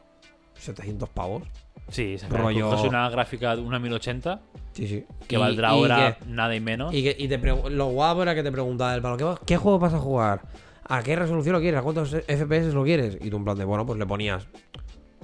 700 0.58 1.10
pavos. 1.10 1.44
Sí, 1.90 2.18
se 2.18 2.28
Rollo- 2.30 2.88
una 2.88 3.10
gráfica 3.10 3.56
de 3.56 3.62
una 3.62 3.78
1080 3.78 4.40
Sí, 4.72 4.88
sí. 4.88 5.06
que 5.28 5.36
Y- 5.36 5.40
valdrá 5.40 5.68
y 5.68 5.72
ahora 5.72 6.18
que- 6.18 6.26
nada 6.28 6.56
y 6.56 6.62
menos. 6.62 6.94
Y, 6.94 7.04
que, 7.04 7.16
y 7.20 7.28
te 7.28 7.38
lo 7.38 7.88
guapo 7.88 8.24
era 8.24 8.34
que 8.34 8.42
te 8.42 8.52
preguntaba 8.52 8.96
el 8.96 9.02
palo, 9.02 9.18
¿qué, 9.18 9.46
¿qué 9.46 9.58
juego 9.58 9.78
vas 9.80 9.94
a 9.94 10.00
jugar? 10.00 10.42
¿A 10.88 11.04
qué 11.04 11.16
resolución 11.16 11.54
lo 11.54 11.60
quieres? 11.60 11.80
¿A 11.80 11.84
cuántos 11.84 12.10
FPS 12.12 12.74
lo 12.74 12.84
quieres? 12.86 13.18
Y 13.22 13.30
tú 13.30 13.38
en 13.38 13.44
plan 13.44 13.58
de, 13.58 13.66
bueno, 13.66 13.86
pues 13.86 14.00
le 14.00 14.06
ponías, 14.06 14.48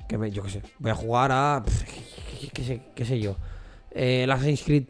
que 0.10 0.18
me, 0.18 0.30
yo 0.32 0.44
qué 0.44 0.50
sé, 0.50 0.62
voy 0.80 0.92
a 0.92 0.96
jugar 0.96 1.32
a, 1.32 1.64
qué, 2.42 2.48
qué 2.50 2.64
sé, 2.64 2.82
qué 2.94 3.06
sé 3.06 3.20
yo, 3.20 3.38
eh, 3.92 4.24
el 4.24 4.32
Assassin's 4.32 4.64
Creed 4.64 4.84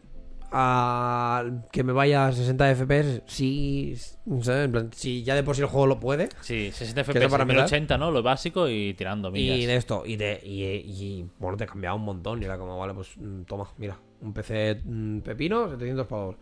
a 0.52 1.44
que 1.70 1.82
me 1.82 1.92
vaya 1.92 2.26
a 2.26 2.32
60 2.32 2.74
FPS, 2.74 3.22
sí, 3.26 3.94
¿sabes? 4.42 4.66
En 4.66 4.72
plan, 4.72 4.90
si 4.92 5.22
ya 5.22 5.34
de 5.34 5.42
por 5.42 5.56
sí 5.56 5.62
el 5.62 5.68
juego 5.68 5.86
lo 5.86 6.00
puede. 6.00 6.28
Sí, 6.40 6.70
60 6.72 7.04
¿Qué 7.04 7.12
te 7.12 7.20
FPS, 7.20 7.30
para 7.30 7.42
empezar? 7.42 7.64
1080, 7.64 7.98
¿no? 7.98 8.10
Lo 8.10 8.22
básico 8.22 8.68
y 8.68 8.94
tirando 8.94 9.30
millas. 9.30 9.58
Y 9.58 9.66
de 9.66 9.76
esto, 9.76 10.02
y 10.04 10.16
de 10.16 10.40
y, 10.44 10.64
y, 10.64 11.26
bueno, 11.38 11.56
te 11.56 11.66
cambiaba 11.66 11.96
un 11.96 12.04
montón. 12.04 12.42
Y 12.42 12.44
era 12.44 12.58
como, 12.58 12.78
vale, 12.78 12.94
pues 12.94 13.16
mm, 13.16 13.42
toma, 13.42 13.68
mira, 13.78 13.98
un 14.20 14.32
PC 14.32 14.82
mm, 14.84 15.20
pepino, 15.20 15.70
700 15.70 16.06
pavos. 16.06 16.36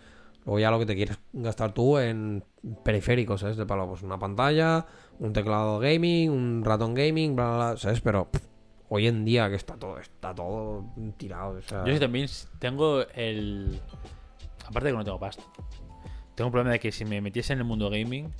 Luego 0.44 0.58
ya 0.58 0.70
lo 0.70 0.78
que 0.78 0.86
te 0.86 0.96
quieres 0.96 1.18
gastar 1.32 1.72
tú 1.72 1.98
en 1.98 2.42
periféricos, 2.82 3.40
¿sabes? 3.40 3.56
De 3.56 3.66
palo, 3.66 3.86
pues 3.88 4.02
una 4.02 4.18
pantalla, 4.18 4.86
un 5.18 5.32
teclado 5.32 5.78
gaming, 5.78 6.30
un 6.30 6.64
ratón 6.64 6.94
gaming, 6.94 7.36
bla, 7.36 7.46
bla, 7.46 7.56
bla, 7.56 7.76
¿sabes? 7.76 8.00
Pero 8.00 8.30
pff, 8.30 8.49
hoy 8.90 9.06
en 9.06 9.24
día 9.24 9.48
que 9.48 9.54
está 9.56 9.76
todo, 9.76 9.98
está 9.98 10.34
todo 10.34 10.84
tirado, 11.16 11.52
o 11.58 11.62
sea... 11.62 11.84
Yo 11.86 11.94
sí 11.94 11.98
también 12.00 12.26
tengo 12.58 13.00
el. 13.14 13.80
Aparte 14.66 14.88
de 14.88 14.92
que 14.92 14.98
no 14.98 15.04
tengo 15.04 15.18
pasta. 15.18 15.42
Tengo 16.34 16.48
un 16.48 16.52
problema 16.52 16.72
de 16.72 16.80
que 16.80 16.92
si 16.92 17.04
me 17.04 17.20
metiese 17.20 17.52
en 17.54 17.60
el 17.60 17.64
mundo 17.64 17.88
gaming. 17.88 18.32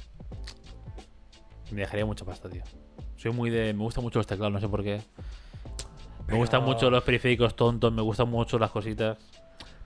Me 1.71 1.81
dejaría 1.83 2.05
mucha 2.05 2.25
pasta, 2.25 2.49
tío. 2.49 2.63
Soy 3.17 3.33
muy 3.33 3.49
de. 3.51 3.73
Me 3.73 3.83
gustan 3.85 4.03
mucho 4.05 4.19
los 4.19 4.27
teclados, 4.27 4.53
no 4.53 4.61
sé 4.61 4.69
por 4.69 4.83
qué. 4.83 5.01
Me 6.27 6.37
gustan 6.37 6.65
mucho 6.65 6.91
los 6.91 7.03
periféricos 7.05 7.55
tontos, 7.57 7.93
me 7.93 8.03
gustan 8.03 8.29
mucho 8.29 8.59
las 8.59 8.71
cositas. 8.71 9.19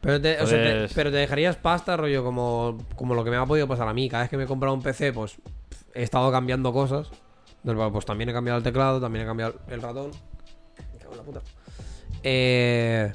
Pero 0.00 0.20
te, 0.20 0.40
o 0.40 0.46
sea, 0.46 0.86
te- 0.88 0.94
pero 0.94 1.10
te 1.10 1.16
dejarías 1.16 1.56
pasta, 1.56 1.96
rollo, 1.96 2.22
como, 2.22 2.76
como 2.96 3.14
lo 3.14 3.24
que 3.24 3.30
me 3.30 3.36
ha 3.36 3.46
podido 3.46 3.66
pasar 3.66 3.88
a 3.88 3.94
mí. 3.94 4.08
Cada 4.08 4.24
vez 4.24 4.30
que 4.30 4.36
me 4.36 4.44
he 4.44 4.46
comprado 4.46 4.74
un 4.74 4.82
PC, 4.82 5.12
pues 5.14 5.36
he 5.94 6.02
estado 6.02 6.30
cambiando 6.30 6.72
cosas. 6.72 7.10
Pues 7.62 8.04
también 8.04 8.28
he 8.28 8.32
cambiado 8.34 8.58
el 8.58 8.64
teclado, 8.64 9.00
también 9.00 9.24
he 9.24 9.26
cambiado 9.26 9.54
el 9.68 9.80
ratón. 9.80 10.10
Eh, 12.22 13.12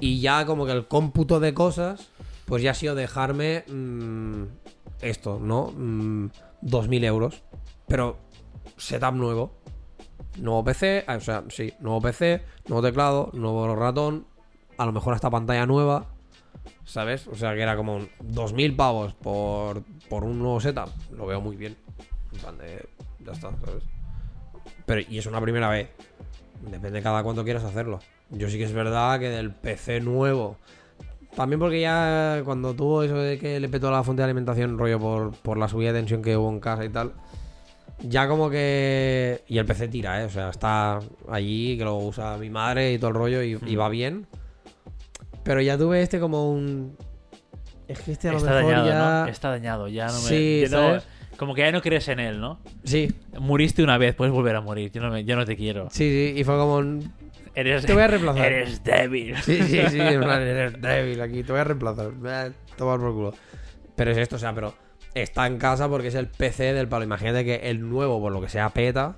y 0.00 0.20
ya 0.20 0.46
como 0.46 0.66
que 0.66 0.72
el 0.72 0.86
cómputo 0.86 1.40
de 1.40 1.54
cosas, 1.54 2.10
pues 2.46 2.62
ya 2.62 2.72
ha 2.72 2.74
sido 2.74 2.94
dejarme 2.94 3.64
mm, 3.68 4.44
esto, 5.00 5.38
¿no? 5.40 5.72
Mm, 5.76 6.30
2.000 6.62 7.04
euros. 7.04 7.42
Pero 7.86 8.18
setup 8.76 9.14
nuevo. 9.14 9.58
Nuevo 10.38 10.62
PC, 10.62 11.04
ah, 11.08 11.16
o 11.16 11.20
sea, 11.20 11.44
sí, 11.48 11.72
nuevo 11.80 12.00
PC, 12.00 12.42
nuevo 12.68 12.86
teclado, 12.86 13.30
nuevo 13.32 13.74
ratón, 13.74 14.26
a 14.76 14.86
lo 14.86 14.92
mejor 14.92 15.14
hasta 15.14 15.30
pantalla 15.30 15.66
nueva, 15.66 16.06
¿sabes? 16.84 17.26
O 17.26 17.34
sea, 17.34 17.54
que 17.54 17.62
era 17.62 17.76
como 17.76 17.96
un 17.96 18.08
2.000 18.22 18.76
pavos 18.76 19.14
por, 19.14 19.82
por 20.08 20.24
un 20.24 20.38
nuevo 20.38 20.60
setup. 20.60 20.90
Lo 21.10 21.26
veo 21.26 21.40
muy 21.40 21.56
bien. 21.56 21.76
En 22.32 22.38
plan 22.38 22.58
de, 22.58 22.88
ya 23.18 23.32
está, 23.32 23.50
¿sabes? 23.64 23.84
Pero, 24.86 25.00
y 25.08 25.18
es 25.18 25.26
una 25.26 25.40
primera 25.40 25.68
vez. 25.68 25.90
Depende 26.62 26.90
de 26.90 27.02
cada 27.02 27.22
cuánto 27.22 27.44
quieras 27.44 27.64
hacerlo. 27.64 28.00
Yo 28.30 28.48
sí 28.48 28.58
que 28.58 28.64
es 28.64 28.72
verdad 28.72 29.18
que 29.18 29.28
del 29.28 29.50
PC 29.52 30.00
nuevo. 30.00 30.56
También 31.36 31.60
porque 31.60 31.80
ya 31.80 32.42
cuando 32.44 32.74
tuvo 32.74 33.02
eso 33.02 33.16
de 33.16 33.38
que 33.38 33.60
le 33.60 33.68
petó 33.68 33.90
la 33.90 34.02
fuente 34.02 34.22
de 34.22 34.24
alimentación, 34.24 34.78
rollo 34.78 34.98
por, 34.98 35.32
por 35.36 35.56
la 35.56 35.68
subida 35.68 35.92
de 35.92 36.00
tensión 36.00 36.22
que 36.22 36.36
hubo 36.36 36.50
en 36.50 36.60
casa 36.60 36.84
y 36.84 36.88
tal. 36.88 37.12
Ya 38.00 38.28
como 38.28 38.50
que. 38.50 39.42
Y 39.48 39.58
el 39.58 39.66
PC 39.66 39.88
tira, 39.88 40.20
¿eh? 40.22 40.24
O 40.24 40.30
sea, 40.30 40.50
está 40.50 41.00
allí, 41.28 41.76
que 41.76 41.84
lo 41.84 41.96
usa 41.96 42.36
mi 42.38 42.50
madre 42.50 42.92
y 42.92 42.98
todo 42.98 43.10
el 43.10 43.16
rollo 43.16 43.42
y, 43.42 43.58
y 43.66 43.76
va 43.76 43.88
bien. 43.88 44.26
Pero 45.42 45.60
ya 45.60 45.76
tuve 45.78 46.02
este 46.02 46.20
como 46.20 46.50
un. 46.50 46.96
Es 47.88 48.00
que 48.00 48.12
este 48.12 48.28
a 48.28 48.32
lo 48.32 48.38
Está 48.38 48.50
mejor 48.50 48.72
dañado, 48.72 48.88
ya. 48.88 48.98
¿no? 48.98 49.26
Está 49.30 49.48
dañado, 49.50 49.88
ya 49.88 50.06
no 50.08 50.12
me... 50.12 50.18
Sí. 50.18 50.64
Como 51.38 51.54
que 51.54 51.62
ya 51.62 51.72
no 51.72 51.80
crees 51.80 52.08
en 52.08 52.20
él, 52.20 52.40
¿no? 52.40 52.58
Sí, 52.84 53.10
Muriste 53.38 53.82
una 53.82 53.96
vez, 53.96 54.14
puedes 54.14 54.34
volver 54.34 54.56
a 54.56 54.60
morir. 54.60 54.90
Yo 54.92 55.00
no, 55.00 55.10
me- 55.10 55.24
yo 55.24 55.36
no 55.36 55.44
te 55.46 55.56
quiero. 55.56 55.88
sí, 55.90 56.10
sí. 56.34 56.38
Y 56.40 56.44
fue 56.44 56.56
como 56.56 56.76
un. 56.76 57.12
Eres, 57.54 57.86
Te 57.86 57.92
voy 57.94 58.02
a 58.02 58.08
reemplazar. 58.08 58.44
Eres 58.52 58.84
débil. 58.84 59.36
Sí, 59.42 59.62
sí, 59.62 59.80
sí, 59.88 60.00
en 60.00 60.20
plan, 60.22 60.42
eres 60.42 60.80
débil 60.80 61.20
aquí, 61.20 61.42
te 61.42 61.52
voy 61.52 61.60
a 61.60 61.64
reemplazar. 61.64 62.10
Voy 62.12 62.30
a 62.30 62.52
tomar 62.76 63.00
por 63.00 63.12
culo. 63.14 63.34
Pero 63.96 64.10
es 64.12 64.18
esto, 64.18 64.36
o 64.36 64.38
sea, 64.38 64.54
pero 64.54 64.74
está 65.14 65.46
en 65.46 65.58
casa 65.58 65.88
porque 65.88 66.08
es 66.08 66.14
el 66.14 66.28
PC 66.28 66.72
del 66.74 66.86
palo. 66.88 67.04
Imagínate 67.04 67.44
que 67.44 67.54
el 67.70 67.88
nuevo, 67.88 68.20
por 68.20 68.30
lo 68.32 68.40
que 68.40 68.48
sea, 68.48 68.68
peta. 68.70 69.16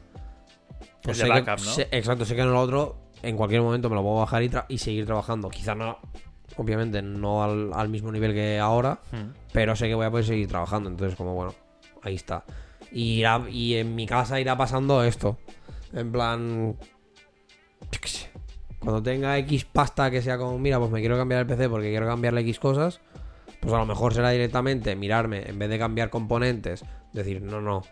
El 1.05 1.17
de 1.17 1.23
que- 1.25 1.29
backup, 1.29 1.49
¿no? 1.65 1.71
sé- 1.73 1.89
exacto, 1.91 2.25
sé 2.25 2.35
que 2.35 2.43
en 2.43 2.49
el 2.49 2.55
otro, 2.57 2.97
en 3.23 3.37
cualquier 3.37 3.61
momento 3.63 3.91
me 3.91 3.97
lo 3.97 4.03
puedo 4.03 4.17
bajar 4.17 4.43
y, 4.69 4.79
seguir 4.79 5.05
trabajando. 5.07 5.49
Quizá 5.51 5.75
no, 5.75 5.99
obviamente, 6.57 7.03
no 7.03 7.43
al, 7.43 7.71
al 7.75 7.89
mismo 7.91 8.11
nivel 8.13 8.33
que 8.33 8.59
ahora, 8.59 9.01
Hmm. 9.13 9.33
pero 9.53 9.77
sé 9.77 9.89
que 9.89 9.95
voy 9.95 10.07
a 10.07 10.11
poder 10.11 10.25
seguir 10.25 10.49
trabajando. 10.49 10.89
Entonces, 10.89 11.17
como 11.17 11.35
bueno, 11.35 11.55
ahí 12.03 12.15
está. 12.15 12.45
Y, 12.93 13.21
irá- 13.23 13.49
y 13.51 13.77
en 13.77 13.95
mi 13.95 14.07
casa 14.07 14.41
irá 14.41 14.57
pasando 14.57 15.03
esto. 15.05 15.39
En 15.93 16.11
plan. 16.13 16.77
Cuando 18.79 19.03
tenga 19.03 19.37
X 19.39 19.67
pasta 19.67 20.11
que 20.11 20.23
sea 20.23 20.39
como, 20.39 20.59
mira, 20.59 20.79
pues 20.79 20.91
me 20.91 21.01
quiero 21.01 21.17
cambiar 21.19 21.41
el 21.43 21.47
PC 21.47 21.69
porque 21.69 21.91
quiero 21.91 22.07
cambiarle 22.07 22.41
X 22.41 22.59
cosas. 22.59 23.01
Pues 23.61 23.75
a 23.75 23.79
lo 23.79 23.85
mejor 23.85 24.15
será 24.15 24.31
directamente 24.31 24.97
mirarme, 24.97 25.43
en 25.47 25.59
vez 25.59 25.69
de 25.69 25.79
cambiar 25.79 26.09
componentes, 26.09 26.83
decir, 27.13 27.43
no, 27.43 27.61
no, 27.61 27.83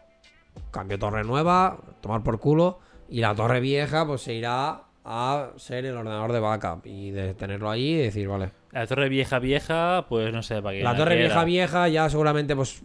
cambio 0.70 0.98
torre 0.98 1.24
nueva, 1.24 1.78
tomar 2.00 2.22
por 2.22 2.40
culo, 2.40 2.78
y 3.10 3.20
la 3.20 3.34
torre 3.34 3.60
vieja 3.60 4.06
pues 4.06 4.22
se 4.22 4.32
irá 4.32 4.84
a 5.04 5.50
ser 5.56 5.84
el 5.84 5.94
ordenador 5.94 6.32
de 6.32 6.40
backup 6.40 6.86
y 6.86 7.10
de 7.10 7.34
tenerlo 7.34 7.68
allí 7.70 7.96
y 7.96 7.98
decir, 7.98 8.28
vale, 8.28 8.52
La 8.72 8.86
torre 8.86 9.10
vieja, 9.10 9.38
vieja, 9.40 10.06
pues 10.08 10.32
no 10.32 10.42
sé, 10.42 10.62
para 10.62 10.74
qué. 10.78 10.82
la 10.82 10.96
torre 10.96 11.16
vieja 11.16 11.44
vieja 11.44 11.86
ya 11.88 12.08
seguramente 12.08 12.56
pues 12.56 12.82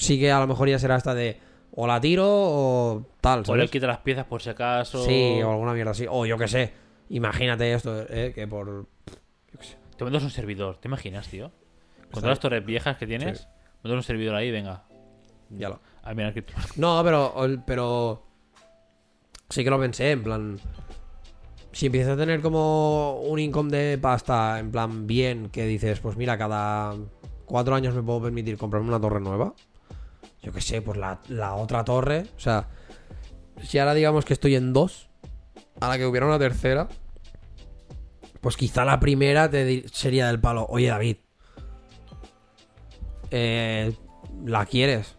sí 0.00 0.18
que 0.18 0.32
a 0.32 0.40
lo 0.40 0.46
mejor 0.46 0.68
ya 0.68 0.78
será 0.78 0.96
esta 0.96 1.14
de 1.14 1.38
o 1.72 1.86
la 1.86 2.00
tiro 2.00 2.26
o 2.26 3.06
tal, 3.20 3.44
O 3.46 3.54
le 3.56 3.68
quita 3.68 3.86
las 3.86 3.98
piezas 3.98 4.24
por 4.26 4.42
si 4.42 4.50
acaso. 4.50 5.04
Sí, 5.04 5.40
o 5.42 5.50
alguna 5.50 5.72
mierda 5.72 5.92
así. 5.92 6.06
O 6.08 6.26
yo 6.26 6.36
qué 6.36 6.48
sé. 6.48 6.72
Imagínate 7.10 7.72
esto, 7.72 8.04
eh, 8.08 8.32
que 8.34 8.46
por... 8.46 8.86
Te 9.96 10.04
mandas 10.04 10.22
un 10.22 10.30
servidor, 10.30 10.78
¿te 10.78 10.88
imaginas, 10.88 11.28
tío? 11.28 11.50
Con 12.10 12.22
todas 12.22 12.30
las 12.30 12.40
torres 12.40 12.64
viejas 12.64 12.96
que 12.96 13.06
tienes, 13.06 13.40
Sí. 13.40 13.46
mandas 13.82 13.98
un 13.98 14.02
servidor 14.02 14.34
ahí, 14.34 14.50
venga. 14.50 14.84
Ya 15.50 15.68
lo... 15.68 15.80
A 16.02 16.14
mirar 16.14 16.32
cripto. 16.32 16.54
No, 16.76 17.02
pero, 17.04 17.34
pero... 17.66 18.22
Sí 19.48 19.62
que 19.64 19.70
lo 19.70 19.78
pensé, 19.78 20.12
en 20.12 20.22
plan... 20.22 20.58
Si 21.72 21.86
empiezas 21.86 22.14
a 22.14 22.16
tener 22.16 22.40
como 22.40 23.20
un 23.20 23.38
income 23.38 23.70
de 23.70 23.98
pasta, 23.98 24.58
en 24.58 24.70
plan 24.72 25.06
bien, 25.06 25.50
que 25.50 25.66
dices, 25.66 26.00
pues 26.00 26.16
mira, 26.16 26.36
cada 26.36 26.96
cuatro 27.44 27.74
años 27.76 27.94
me 27.94 28.02
puedo 28.02 28.22
permitir 28.22 28.56
comprarme 28.56 28.88
una 28.88 29.00
torre 29.00 29.20
nueva. 29.20 29.54
Yo 30.42 30.52
qué 30.52 30.60
sé, 30.60 30.82
pues 30.82 30.98
la, 30.98 31.20
la 31.28 31.54
otra 31.54 31.84
torre. 31.84 32.26
O 32.36 32.40
sea, 32.40 32.68
si 33.62 33.78
ahora 33.78 33.94
digamos 33.94 34.24
que 34.24 34.32
estoy 34.32 34.54
en 34.54 34.72
dos, 34.72 35.08
a 35.80 35.88
la 35.88 35.98
que 35.98 36.06
hubiera 36.06 36.26
una 36.26 36.38
tercera, 36.38 36.88
pues 38.40 38.56
quizá 38.56 38.84
la 38.84 39.00
primera 39.00 39.50
te 39.50 39.84
sería 39.88 40.26
del 40.28 40.40
palo. 40.40 40.66
Oye, 40.68 40.88
David, 40.88 41.16
eh, 43.30 43.92
¿la 44.44 44.66
quieres? 44.66 45.16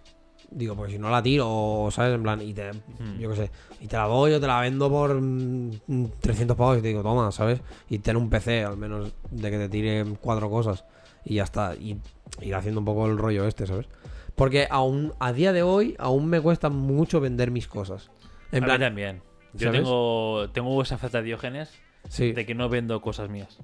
Digo, 0.50 0.76
pues 0.76 0.92
si 0.92 1.00
no 1.00 1.10
la 1.10 1.24
tiro, 1.24 1.88
¿sabes? 1.92 2.14
En 2.14 2.24
plan, 2.24 2.42
y 2.42 2.54
te, 2.54 2.72
yo 3.20 3.30
qué 3.30 3.36
sé, 3.36 3.52
y 3.80 3.88
te 3.88 3.96
la 3.96 4.04
doy 4.04 4.34
o 4.34 4.40
te 4.42 4.48
la 4.48 4.60
vendo 4.60 4.90
por 4.90 5.14
mm, 5.20 5.72
300 6.20 6.58
pavos 6.58 6.80
y 6.80 6.82
te 6.82 6.90
digo, 6.90 7.04
toma, 7.04 7.32
¿sabes? 7.32 7.62
Y 7.90 8.00
ten 8.00 8.18
un 8.18 8.30
PC, 8.30 8.66
al 8.66 8.76
menos, 8.76 9.14
de 9.30 9.50
que 9.50 9.58
te 9.58 9.70
tire 9.70 10.04
cuatro 10.20 10.50
cosas 10.50 10.84
y 11.24 11.36
ya 11.36 11.44
está. 11.44 11.76
Y 11.76 11.98
ir 12.42 12.56
haciendo 12.56 12.82
un 12.82 12.86
poco 12.86 13.06
el 13.06 13.18
rollo 13.18 13.48
este, 13.48 13.66
¿sabes? 13.66 13.88
Porque 14.36 14.68
aún, 14.70 15.14
a 15.20 15.34
día 15.34 15.54
de 15.54 15.62
hoy, 15.64 15.96
aún 16.00 16.28
me 16.28 16.40
cuesta 16.42 16.70
mucho 16.70 17.20
vender 17.20 17.52
mis 17.52 17.68
cosas. 17.68 18.10
En 18.52 18.64
a 18.64 18.66
mí 18.66 18.66
plan, 18.66 18.80
también. 18.80 19.22
Yo 19.54 19.68
¿sabes? 19.68 19.82
tengo, 19.82 20.50
tengo 20.52 20.82
esa 20.82 20.98
falta 20.98 21.20
de 21.20 21.26
diógenes 21.26 21.70
sí, 22.10 22.32
de 22.32 22.46
que 22.46 22.56
no 22.56 22.70
vendo 22.70 23.02
cosas 23.02 23.30
mías. 23.30 23.58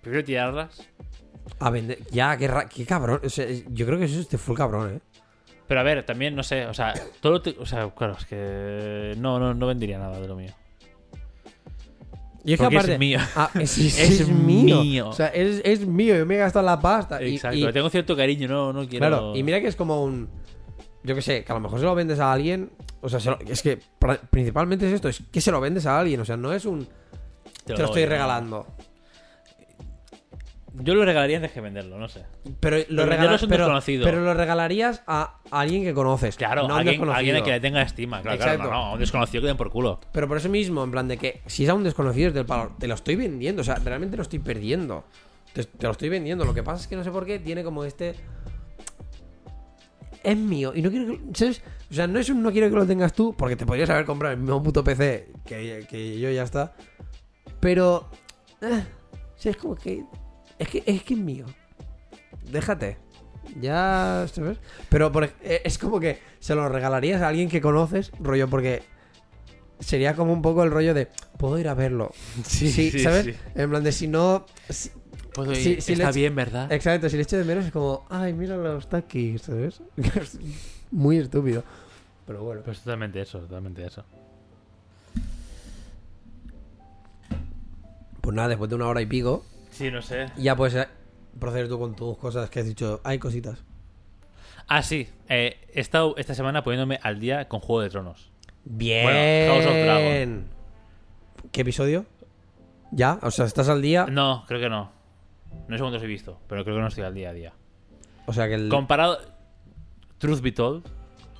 Prefiero 0.00 0.24
tirarlas. 0.24 0.88
a 1.58 1.70
vender. 1.70 1.98
Ya, 2.10 2.36
qué, 2.36 2.46
ra- 2.48 2.68
qué 2.68 2.86
cabrón. 2.86 3.20
O 3.24 3.28
sea, 3.28 3.46
yo 3.70 3.86
creo 3.86 3.98
que 3.98 4.04
eso 4.04 4.20
es 4.20 4.40
full 4.40 4.56
cabrón, 4.56 4.96
¿eh? 4.96 5.00
Pero 5.66 5.80
a 5.80 5.82
ver, 5.82 6.04
también, 6.06 6.36
no 6.36 6.44
sé, 6.44 6.64
o 6.66 6.74
sea, 6.74 6.94
todo 7.20 7.32
lo 7.32 7.42
te- 7.42 7.56
o 7.58 7.66
sea, 7.66 7.90
claro, 7.90 8.14
es 8.16 8.24
que 8.24 9.14
no, 9.18 9.40
no, 9.40 9.52
no 9.52 9.66
vendería 9.66 9.98
nada 9.98 10.20
de 10.20 10.28
lo 10.28 10.36
mío. 10.36 10.52
Y 12.46 12.52
es 12.54 12.60
que 12.60 12.66
aparte. 12.66 12.92
es 12.94 12.98
mío. 12.98 13.18
Ah, 13.34 13.50
es, 13.60 13.76
Es 13.76 13.98
es 14.20 14.28
mío. 14.28 14.80
mío. 14.82 15.08
O 15.08 15.12
sea, 15.12 15.26
es, 15.28 15.60
es 15.64 15.86
mío. 15.86 16.16
Yo 16.16 16.24
me 16.24 16.36
he 16.36 16.38
gastado 16.38 16.64
la 16.64 16.80
pasta. 16.80 17.20
Exacto, 17.20 17.56
y- 17.58 17.72
tengo 17.72 17.90
cierto 17.90 18.16
cariño, 18.16 18.48
no, 18.48 18.72
no 18.72 18.88
quiero. 18.88 19.06
Claro, 19.08 19.36
y 19.36 19.42
mira 19.42 19.60
que 19.60 19.66
es 19.68 19.76
como 19.76 20.02
un. 20.04 20.28
Yo 21.02 21.14
que 21.14 21.22
sé, 21.22 21.44
que 21.44 21.52
a 21.52 21.54
lo 21.56 21.60
mejor 21.60 21.78
se 21.80 21.84
lo 21.84 21.94
vendes 21.94 22.18
a 22.20 22.32
alguien. 22.32 22.70
O 23.00 23.08
sea, 23.08 23.20
se 23.20 23.30
lo- 23.30 23.38
es 23.40 23.62
que 23.62 23.78
principalmente 24.30 24.86
es 24.86 24.92
esto: 24.94 25.08
es 25.08 25.22
que 25.30 25.40
se 25.40 25.50
lo 25.50 25.60
vendes 25.60 25.86
a 25.86 25.98
alguien. 25.98 26.20
O 26.20 26.24
sea, 26.24 26.36
no 26.36 26.52
es 26.52 26.64
un. 26.64 26.86
Te 27.64 27.76
lo, 27.76 27.84
estoy 27.86 28.04
regalando. 28.06 28.64
Yo 30.78 30.94
lo 30.94 31.04
regalaría 31.04 31.36
antes 31.36 31.52
que 31.52 31.60
venderlo, 31.60 31.98
no 31.98 32.08
sé. 32.08 32.24
Pero 32.60 32.78
lo, 32.88 33.06
regalas, 33.06 33.42
un 33.42 33.48
pero, 33.48 33.64
desconocido. 33.64 34.04
pero 34.04 34.22
lo 34.22 34.34
regalarías 34.34 35.02
a 35.06 35.38
alguien 35.50 35.84
que 35.84 35.94
conoces. 35.94 36.36
Claro, 36.36 36.68
no 36.68 36.74
a 36.74 36.78
alguien, 36.80 37.08
alguien 37.08 37.42
que 37.42 37.50
le 37.50 37.60
tenga 37.60 37.82
estima. 37.82 38.20
Claro, 38.20 38.64
no, 38.64 38.70
no, 38.70 38.76
a 38.76 38.92
un 38.92 38.98
desconocido 38.98 39.42
que 39.42 39.46
den 39.48 39.56
por 39.56 39.70
culo. 39.70 40.00
Pero 40.12 40.28
por 40.28 40.36
eso 40.36 40.48
mismo, 40.48 40.84
en 40.84 40.90
plan 40.90 41.08
de 41.08 41.16
que 41.16 41.40
si 41.46 41.64
es 41.64 41.70
a 41.70 41.74
un 41.74 41.84
desconocido 41.84 42.28
es 42.28 42.34
del 42.34 42.46
palo, 42.46 42.74
te 42.78 42.86
lo 42.86 42.94
estoy 42.94 43.16
vendiendo. 43.16 43.62
O 43.62 43.64
sea, 43.64 43.76
realmente 43.76 44.16
lo 44.16 44.22
estoy 44.22 44.38
perdiendo. 44.38 45.04
Te, 45.52 45.64
te 45.64 45.86
lo 45.86 45.92
estoy 45.92 46.08
vendiendo. 46.08 46.44
Lo 46.44 46.52
que 46.52 46.62
pasa 46.62 46.82
es 46.82 46.88
que 46.88 46.96
no 46.96 47.04
sé 47.04 47.10
por 47.10 47.24
qué 47.24 47.38
tiene 47.38 47.64
como 47.64 47.84
este. 47.84 48.14
Es 50.22 50.36
mío. 50.36 50.72
Y 50.74 50.82
no 50.82 50.90
quiero 50.90 51.06
que. 51.06 51.20
¿Sabes? 51.34 51.62
O 51.90 51.94
sea, 51.94 52.06
no 52.06 52.18
es 52.18 52.28
un 52.28 52.42
no 52.42 52.52
quiero 52.52 52.68
que 52.68 52.76
lo 52.76 52.86
tengas 52.86 53.12
tú, 53.12 53.34
porque 53.36 53.56
te 53.56 53.64
podrías 53.64 53.88
haber 53.88 54.04
comprado 54.04 54.34
el 54.34 54.40
mismo 54.40 54.62
puto 54.62 54.82
PC 54.82 55.28
que, 55.46 55.86
que 55.88 56.18
yo 56.18 56.30
ya 56.30 56.42
está. 56.42 56.74
Pero. 57.60 58.10
eh, 58.60 58.84
es 59.44 59.56
como 59.56 59.76
que. 59.76 60.04
Es 60.58 60.68
que 60.68 60.82
es 60.86 61.02
que 61.02 61.14
es 61.14 61.20
mío. 61.20 61.46
Déjate. 62.50 62.98
Ya, 63.60 64.26
¿sabes? 64.32 64.58
Pero 64.88 65.12
por 65.12 65.24
eh, 65.24 65.62
es 65.64 65.78
como 65.78 66.00
que 66.00 66.18
se 66.40 66.54
lo 66.54 66.68
regalarías 66.68 67.22
a 67.22 67.28
alguien 67.28 67.48
que 67.48 67.60
conoces, 67.60 68.10
rollo, 68.20 68.48
porque 68.48 68.82
sería 69.78 70.14
como 70.16 70.32
un 70.32 70.42
poco 70.42 70.64
el 70.64 70.70
rollo 70.70 70.94
de 70.94 71.08
puedo 71.38 71.58
ir 71.58 71.68
a 71.68 71.74
verlo. 71.74 72.10
Sí, 72.44 72.90
¿sabes? 72.98 73.36
En 73.54 73.70
plan 73.70 73.84
de 73.84 73.92
si 73.92 74.08
no. 74.08 74.46
si- 74.68 74.90
Puedo 75.32 75.52
ir, 75.52 75.58
Sí, 75.58 75.80
sí, 75.82 75.92
está 75.92 76.10
le- 76.10 76.16
bien, 76.16 76.34
¿verdad? 76.34 76.72
exacto, 76.72 77.10
si 77.10 77.16
le 77.16 77.22
echo 77.22 77.36
de 77.36 77.44
menos 77.44 77.66
es 77.66 77.70
como, 77.72 78.06
ay, 78.08 78.32
míralo, 78.32 78.78
está 78.78 78.96
aquí, 78.96 79.36
¿sabes? 79.38 79.82
Es 79.98 80.38
Muy 80.90 81.18
estúpido. 81.18 81.62
Pero 82.26 82.42
bueno. 82.42 82.62
Pues 82.64 82.78
totalmente 82.80 83.20
eso, 83.20 83.38
totalmente 83.40 83.84
eso. 83.84 84.02
Pues 88.20 88.34
nada, 88.34 88.48
después 88.48 88.68
de 88.70 88.76
una 88.76 88.86
hora 88.88 89.00
y 89.00 89.06
pico, 89.06 89.44
Sí, 89.76 89.90
no 89.90 90.00
sé. 90.02 90.26
ya 90.36 90.56
puedes 90.56 90.74
eh, 90.74 90.88
proceder 91.38 91.68
tú 91.68 91.78
con 91.78 91.94
tus 91.94 92.16
cosas 92.18 92.48
que 92.50 92.60
has 92.60 92.66
dicho. 92.66 93.00
Hay 93.04 93.18
cositas. 93.18 93.62
Ah, 94.68 94.82
sí. 94.82 95.08
eh, 95.28 95.58
he 95.72 95.80
estado 95.80 96.14
esta 96.16 96.34
semana 96.34 96.62
poniéndome 96.64 96.98
al 97.02 97.20
día 97.20 97.46
con 97.48 97.60
Juego 97.60 97.82
de 97.82 97.90
Tronos. 97.90 98.30
Bien. 98.64 99.48
House 99.48 99.66
of 99.66 99.72
Dragon. 99.74 100.46
¿Qué 101.52 101.60
episodio? 101.60 102.06
¿Ya? 102.90 103.18
O 103.22 103.30
sea, 103.30 103.44
¿estás 103.44 103.68
al 103.68 103.82
día? 103.82 104.06
No, 104.10 104.44
creo 104.48 104.60
que 104.60 104.68
no. 104.68 104.90
No 105.68 105.76
sé 105.76 105.82
cuántos 105.82 106.02
he 106.02 106.06
visto, 106.06 106.40
pero 106.48 106.64
creo 106.64 106.76
que 106.76 106.82
no 106.82 106.88
estoy 106.88 107.04
al 107.04 107.14
día 107.14 107.30
a 107.30 107.32
día. 107.32 107.52
O 108.26 108.32
sea, 108.32 108.48
que 108.48 108.54
el. 108.54 108.68
Comparado. 108.68 109.18
Truth 110.18 110.40
be 110.40 110.50
told, 110.50 110.82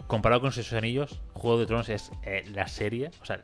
comparado 0.06 0.42
con 0.42 0.52
sus 0.52 0.70
anillos, 0.74 1.18
Juego 1.32 1.58
de 1.58 1.66
Tronos 1.66 1.88
es 1.88 2.12
eh, 2.24 2.44
la 2.54 2.68
serie. 2.68 3.10
O 3.22 3.24
sea, 3.24 3.40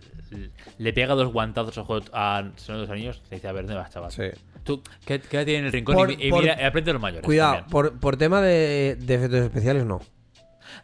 le 0.79 0.93
pega 0.93 1.15
dos 1.15 1.33
guantazos 1.33 1.77
a, 1.79 1.85
Juego- 1.85 2.07
a 2.13 2.51
Señor 2.57 2.81
de 2.83 2.87
los 2.87 2.91
Anillos. 2.91 3.23
Le 3.31 3.37
dice, 3.39 3.49
a 3.49 3.53
ver, 3.53 3.65
¿dónde 3.67 3.81
vas, 3.81 3.91
chaval? 3.91 4.13
Sí. 4.13 4.25
Tú, 4.65 4.83
qué- 5.05 5.21
quédate 5.21 5.57
en 5.57 5.65
el 5.67 5.73
rincón 5.73 5.95
Por- 5.95 6.11
y, 6.11 6.17
y 6.27 6.31
por- 6.31 6.43
mira, 6.43 6.57
y 6.61 6.65
aprende 6.65 6.91
a 6.91 6.95
los 6.95 7.03
mayores. 7.03 7.25
Cuidado, 7.25 7.65
por, 7.71 7.99
por 7.99 8.17
tema 8.17 8.41
de, 8.41 8.97
de 8.99 9.15
efectos 9.15 9.41
especiales, 9.41 9.85
no. 9.85 10.01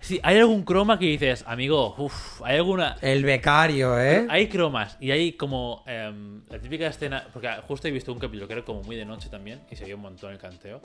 Sí, 0.01 0.20
hay 0.22 0.39
algún 0.39 0.64
croma 0.64 0.99
que 0.99 1.07
dices, 1.07 1.45
amigo, 1.47 1.95
uff, 1.97 2.43
hay 2.43 2.57
alguna. 2.57 2.97
El 3.01 3.24
becario, 3.24 3.99
¿eh? 4.01 4.26
Hay 4.29 4.49
cromas 4.49 4.97
y 5.01 5.11
hay 5.11 5.33
como 5.33 5.83
em, 5.87 6.43
la 6.51 6.59
típica 6.59 6.87
escena, 6.87 7.26
porque 7.33 7.49
justo 7.66 7.89
he 7.89 7.91
visto 7.91 8.12
un 8.12 8.18
capítulo 8.18 8.47
que 8.47 8.53
era 8.53 8.64
como 8.64 8.83
muy 8.83 8.97
de 8.97 9.05
noche 9.05 9.29
también 9.29 9.61
y 9.70 9.76
se 9.76 9.85
vio 9.87 9.97
un 9.97 10.03
montón 10.03 10.33
el 10.33 10.39
canteo. 10.39 10.81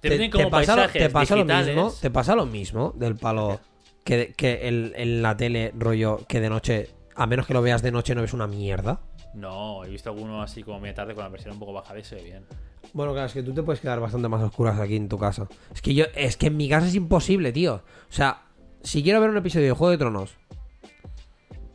Te, 0.00 0.08
Te, 0.08 0.16
ponen 0.16 0.30
te 0.30 0.36
como 0.38 0.50
pasa, 0.50 0.76
lo, 0.76 0.88
te 0.88 1.10
pasa 1.10 1.36
lo 1.36 1.44
mismo, 1.44 1.92
te 2.00 2.10
pasa 2.10 2.34
lo 2.36 2.46
mismo 2.46 2.92
del 2.96 3.16
palo 3.16 3.60
que, 4.04 4.32
que 4.36 4.68
el- 4.68 4.92
en 4.96 5.20
la 5.22 5.36
tele, 5.36 5.72
rollo, 5.76 6.20
que 6.28 6.40
de 6.40 6.48
noche, 6.48 6.88
a 7.16 7.26
menos 7.26 7.46
que 7.46 7.54
lo 7.54 7.60
veas 7.62 7.82
de 7.82 7.90
noche, 7.90 8.14
no 8.14 8.22
ves 8.22 8.32
una 8.32 8.46
mierda. 8.46 9.00
No, 9.34 9.84
he 9.84 9.88
visto 9.88 10.10
alguno 10.10 10.42
así 10.42 10.62
como 10.62 10.78
media 10.80 10.94
tarde 10.94 11.14
con 11.14 11.24
la 11.24 11.30
versión 11.30 11.54
un 11.54 11.58
poco 11.60 11.72
bajada 11.72 11.98
y 11.98 12.04
se 12.04 12.16
ve 12.16 12.22
bien. 12.24 12.44
Bueno, 12.92 13.12
claro, 13.12 13.26
es 13.26 13.32
que 13.32 13.42
tú 13.42 13.52
te 13.54 13.62
puedes 13.62 13.80
quedar 13.80 14.00
bastante 14.00 14.28
más 14.28 14.42
oscuras 14.42 14.78
aquí 14.78 14.96
en 14.96 15.08
tu 15.08 15.18
casa. 15.18 15.48
Es 15.74 15.80
que 15.80 15.94
yo, 15.94 16.04
es 16.14 16.36
que 16.36 16.48
en 16.48 16.56
mi 16.56 16.68
casa 16.68 16.86
es 16.88 16.94
imposible, 16.94 17.52
tío. 17.52 17.76
O 17.76 18.12
sea, 18.12 18.42
si 18.82 19.02
quiero 19.02 19.20
ver 19.20 19.30
un 19.30 19.36
episodio 19.38 19.66
de 19.66 19.72
Juego 19.72 19.90
de 19.92 19.98
Tronos 19.98 20.34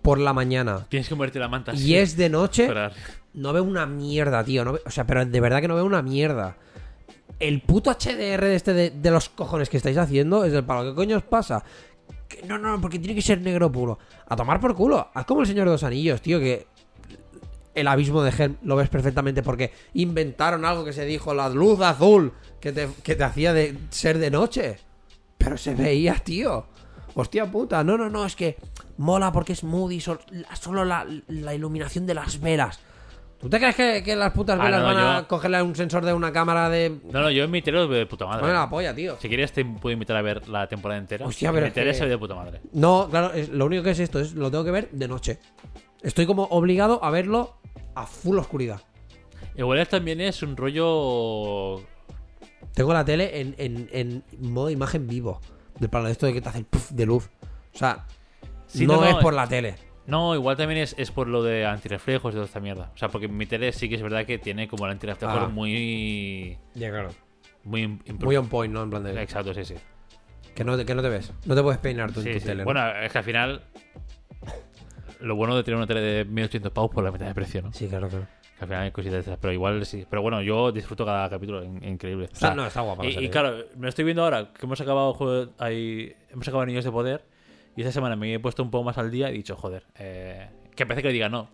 por 0.01 0.19
la 0.19 0.31
mañana 0.33 0.85
Tienes 0.89 1.09
que 1.09 1.15
moverte 1.15 1.39
la 1.39 1.47
manta 1.49 1.73
y 1.75 1.95
es 1.95 2.15
de 2.15 2.29
noche, 2.29 2.63
Esperar. 2.63 2.93
no 3.33 3.51
veo 3.53 3.63
una 3.63 3.85
mierda, 3.85 4.43
tío. 4.43 4.63
no 4.63 4.73
ve- 4.73 4.81
o 4.85 4.89
sea, 4.91 5.05
pero 5.05 5.25
de 5.25 5.41
verdad 5.41 5.59
que 5.61 5.67
no 5.67 5.75
veo 5.75 5.85
una 5.85 6.01
mierda. 6.01 6.55
El 7.39 7.61
puto 7.61 7.91
HDR 7.91 8.41
de 8.45 8.55
este 8.55 8.73
de, 8.73 8.89
de 8.91 9.11
los 9.11 9.29
cojones 9.29 9.69
que 9.69 9.77
estáis 9.77 9.97
haciendo 9.97 10.43
es 10.45 10.51
del 10.51 10.63
palo. 10.63 10.89
¿Qué 10.89 10.95
coño 10.95 11.17
os 11.17 11.23
pasa? 11.23 11.63
Que 12.27 12.41
no, 12.43 12.57
no, 12.57 12.79
porque 12.81 12.99
tiene 12.99 13.13
que 13.15 13.21
ser 13.21 13.41
negro 13.41 13.71
puro. 13.71 13.99
A 14.27 14.35
tomar 14.35 14.59
por 14.59 14.75
culo. 14.75 15.09
Haz 15.13 15.25
como 15.25 15.41
el 15.41 15.47
Señor 15.47 15.65
de 15.67 15.71
los 15.73 15.83
Anillos, 15.83 16.21
tío, 16.21 16.39
que 16.39 16.67
el 17.79 17.87
abismo 17.87 18.21
de 18.23 18.31
Helm 18.31 18.55
lo 18.63 18.75
ves 18.75 18.89
perfectamente 18.89 19.43
porque 19.43 19.71
inventaron 19.93 20.65
algo 20.65 20.83
que 20.83 20.93
se 20.93 21.05
dijo, 21.05 21.33
la 21.33 21.49
luz 21.49 21.79
azul, 21.81 22.33
que 22.59 22.71
te, 22.71 22.87
que 23.03 23.15
te 23.15 23.23
hacía 23.23 23.53
de 23.53 23.77
ser 23.89 24.17
de 24.17 24.31
noche. 24.31 24.77
Pero 25.37 25.57
se 25.57 25.75
veía, 25.75 26.15
tío. 26.15 26.65
Hostia 27.13 27.45
puta, 27.49 27.83
no, 27.83 27.97
no, 27.97 28.09
no, 28.09 28.25
es 28.25 28.35
que 28.35 28.57
mola 28.97 29.31
porque 29.31 29.53
es 29.53 29.63
moody, 29.63 29.99
solo 29.99 30.85
la, 30.85 31.05
la 31.27 31.53
iluminación 31.55 32.05
de 32.05 32.13
las 32.13 32.39
velas. 32.39 32.79
¿Tú 33.39 33.49
te 33.49 33.59
crees 33.59 33.75
que, 33.75 34.01
que 34.03 34.15
las 34.15 34.33
putas 34.33 34.57
Ah, 34.59 34.63
velas 34.63 34.81
no, 34.81 34.87
van 34.87 35.15
a 35.15 35.27
cogerle 35.27 35.61
un 35.61 35.75
sensor 35.75 36.03
de 36.03 36.11
una 36.11 36.31
cámara 36.33 36.69
de... 36.69 36.99
No, 37.11 37.21
no, 37.21 37.29
yo 37.29 37.43
en 37.43 37.51
mi 37.51 37.61
tele 37.61 37.77
lo 37.77 37.87
veo 37.87 37.99
de 37.99 38.05
puta 38.07 38.25
madre. 38.25 38.41
Pone 38.41 38.53
la 38.53 38.67
polla, 38.67 38.95
tío. 38.95 39.15
Si 39.21 39.27
quieres 39.27 39.51
te 39.51 39.63
puedo 39.63 39.93
invitar 39.93 40.17
a 40.17 40.23
ver 40.23 40.47
la 40.49 40.67
temporada 40.67 40.99
entera. 40.99 41.23
Hostia, 41.27 41.51
pero 41.51 41.61
mi 41.65 41.67
es 41.67 41.73
tele 41.75 41.91
que- 41.91 41.97
se 41.97 42.03
ve 42.05 42.09
de 42.09 42.17
puta 42.17 42.33
madre. 42.33 42.61
No, 42.73 43.07
claro, 43.11 43.33
es- 43.33 43.49
lo 43.49 43.67
único 43.67 43.83
que 43.83 43.91
es 43.91 43.99
esto, 43.99 44.19
es 44.19 44.33
lo 44.33 44.49
tengo 44.49 44.63
que 44.63 44.71
ver 44.71 44.89
de 44.91 45.07
noche. 45.07 45.39
Estoy 46.01 46.25
como 46.25 46.45
obligado 46.45 47.03
a 47.03 47.11
verlo 47.11 47.56
a 48.01 48.05
full 48.07 48.37
oscuridad. 48.37 48.81
Igual 49.55 49.87
también 49.87 50.21
es 50.21 50.41
un 50.43 50.55
rollo 50.57 51.83
Tengo 52.73 52.93
la 52.93 53.03
tele 53.05 53.39
en, 53.41 53.55
en, 53.57 53.89
en 53.91 54.23
modo 54.51 54.69
imagen 54.69 55.07
vivo. 55.07 55.39
Del 55.79 55.89
plano 55.89 56.05
de 56.07 56.11
esto 56.11 56.25
de 56.25 56.33
que 56.33 56.41
te 56.41 56.49
hace 56.49 56.59
el 56.59 56.65
puff 56.65 56.91
de 56.91 57.05
luz. 57.05 57.29
O 57.73 57.77
sea, 57.77 58.05
Sí, 58.67 58.85
no, 58.85 58.95
no, 58.95 59.01
no, 59.01 59.07
es 59.07 59.15
por 59.15 59.33
eh. 59.33 59.35
la 59.37 59.47
tele. 59.47 59.75
No, 60.07 60.35
igual 60.35 60.57
también 60.57 60.81
es, 60.81 60.95
es 60.97 61.11
por 61.11 61.27
lo 61.27 61.43
de 61.43 61.65
antirreflejos 61.65 62.31
y 62.31 62.35
toda 62.35 62.45
esta 62.45 62.59
mierda. 62.59 62.91
O 62.93 62.97
sea, 62.97 63.09
porque 63.09 63.27
mi 63.27 63.45
tele 63.45 63.71
sí 63.73 63.87
que 63.89 63.95
es 63.95 64.01
verdad 64.01 64.25
que 64.25 64.37
tiene 64.39 64.67
como 64.67 64.85
el 64.85 64.91
antirreflejos 64.93 65.37
Ah. 65.43 65.47
muy. 65.47 66.57
Ya, 66.75 66.89
claro. 66.89 67.09
Muy. 67.63 67.99
Muy 68.19 68.35
on 68.37 68.47
point, 68.47 68.73
¿no? 68.73 68.83
En 68.83 68.89
plan 68.89 69.03
de... 69.03 69.21
Exacto, 69.21 69.53
sí, 69.53 69.65
sí. 69.65 69.75
Que 70.55 70.63
no, 70.63 70.75
te- 70.77 70.85
que 70.85 70.95
no 70.95 71.01
te 71.01 71.09
ves. 71.09 71.31
No 71.45 71.55
te 71.55 71.61
puedes 71.61 71.79
peinar 71.79 72.11
tú 72.11 72.21
Sí, 72.21 72.29
en 72.29 72.33
tu 72.35 72.39
sí. 72.39 72.45
tele. 72.45 72.59
¿no? 72.59 72.65
Bueno, 72.65 72.89
es 73.01 73.11
que 73.11 73.17
al 73.17 73.23
final. 73.23 73.63
Lo 75.19 75.35
bueno 75.35 75.55
de 75.55 75.63
tener 75.63 75.77
una 75.77 75.87
tele 75.87 76.01
de 76.01 76.25
1800 76.25 76.71
pavos 76.71 76.91
por 76.91 77.03
la 77.03 77.11
mitad 77.11 77.25
de 77.25 77.33
precio, 77.33 77.61
¿no? 77.61 77.73
Sí, 77.73 77.87
claro, 77.87 78.07
claro. 78.09 78.25
Que 78.57 78.63
al 78.63 78.67
final 78.69 78.83
hay 78.83 78.91
cositas 78.91 79.13
de 79.13 79.19
esas, 79.19 79.37
pero 79.39 79.53
igual 79.53 79.85
sí. 79.85 80.05
Pero 80.09 80.21
bueno, 80.21 80.41
yo 80.41 80.71
disfruto 80.71 81.05
cada 81.05 81.29
capítulo, 81.29 81.63
in- 81.63 81.83
increíble. 81.83 82.29
O 82.31 82.35
sea, 82.35 82.53
no, 82.55 82.65
está 82.65 82.81
guapa 82.81 83.03
la 83.03 83.09
y, 83.09 83.29
claro, 83.29 83.55
me 83.75 83.83
lo 83.83 83.89
estoy 83.89 84.03
viendo 84.05 84.23
ahora 84.23 84.51
que 84.53 84.65
hemos 84.65 84.81
acabado 84.81 85.13
juego- 85.13 85.51
ahí, 85.59 86.15
hemos 86.31 86.47
acabado 86.47 86.65
Niños 86.65 86.83
de 86.83 86.91
Poder 86.91 87.23
y 87.75 87.81
esta 87.81 87.91
semana 87.91 88.15
me 88.15 88.33
he 88.33 88.39
puesto 88.39 88.63
un 88.63 88.71
poco 88.71 88.83
más 88.83 88.97
al 88.97 89.11
día 89.11 89.29
y 89.29 89.33
he 89.33 89.37
dicho, 89.37 89.55
joder, 89.55 89.83
eh, 89.99 90.49
que 90.75 90.85
parece 90.87 91.03
que 91.03 91.09
le 91.09 91.13
diga 91.13 91.29
no. 91.29 91.49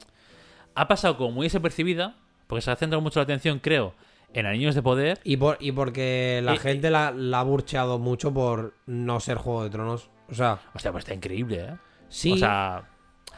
Ha 0.76 0.88
pasado 0.88 1.18
como 1.18 1.32
muy 1.32 1.46
desapercibida, 1.48 2.16
porque 2.48 2.62
se 2.62 2.72
ha 2.72 2.76
centrado 2.78 3.02
mucho 3.02 3.20
la 3.20 3.24
atención, 3.26 3.60
creo, 3.60 3.94
en 4.34 4.50
Niños 4.52 4.74
de 4.74 4.82
Poder. 4.82 5.20
Y, 5.26 5.36
por, 5.38 5.58
y 5.60 5.72
porque 5.74 6.42
la 6.44 6.56
gente 6.58 6.90
la, 6.90 7.12
la 7.12 7.42
ha 7.42 7.44
burcheado 7.44 8.00
mucho 8.00 8.34
por 8.34 8.74
no 8.88 9.20
ser 9.20 9.38
Juego 9.38 9.64
de 9.66 9.70
Tronos. 9.70 10.10
O 10.30 10.34
sea, 10.34 10.60
Hostia, 10.74 10.92
pues 10.94 11.04
está 11.04 11.14
increíble, 11.14 11.60
¿eh? 11.66 11.76
sí, 12.08 12.32
O 12.32 12.38
sea, 12.38 12.90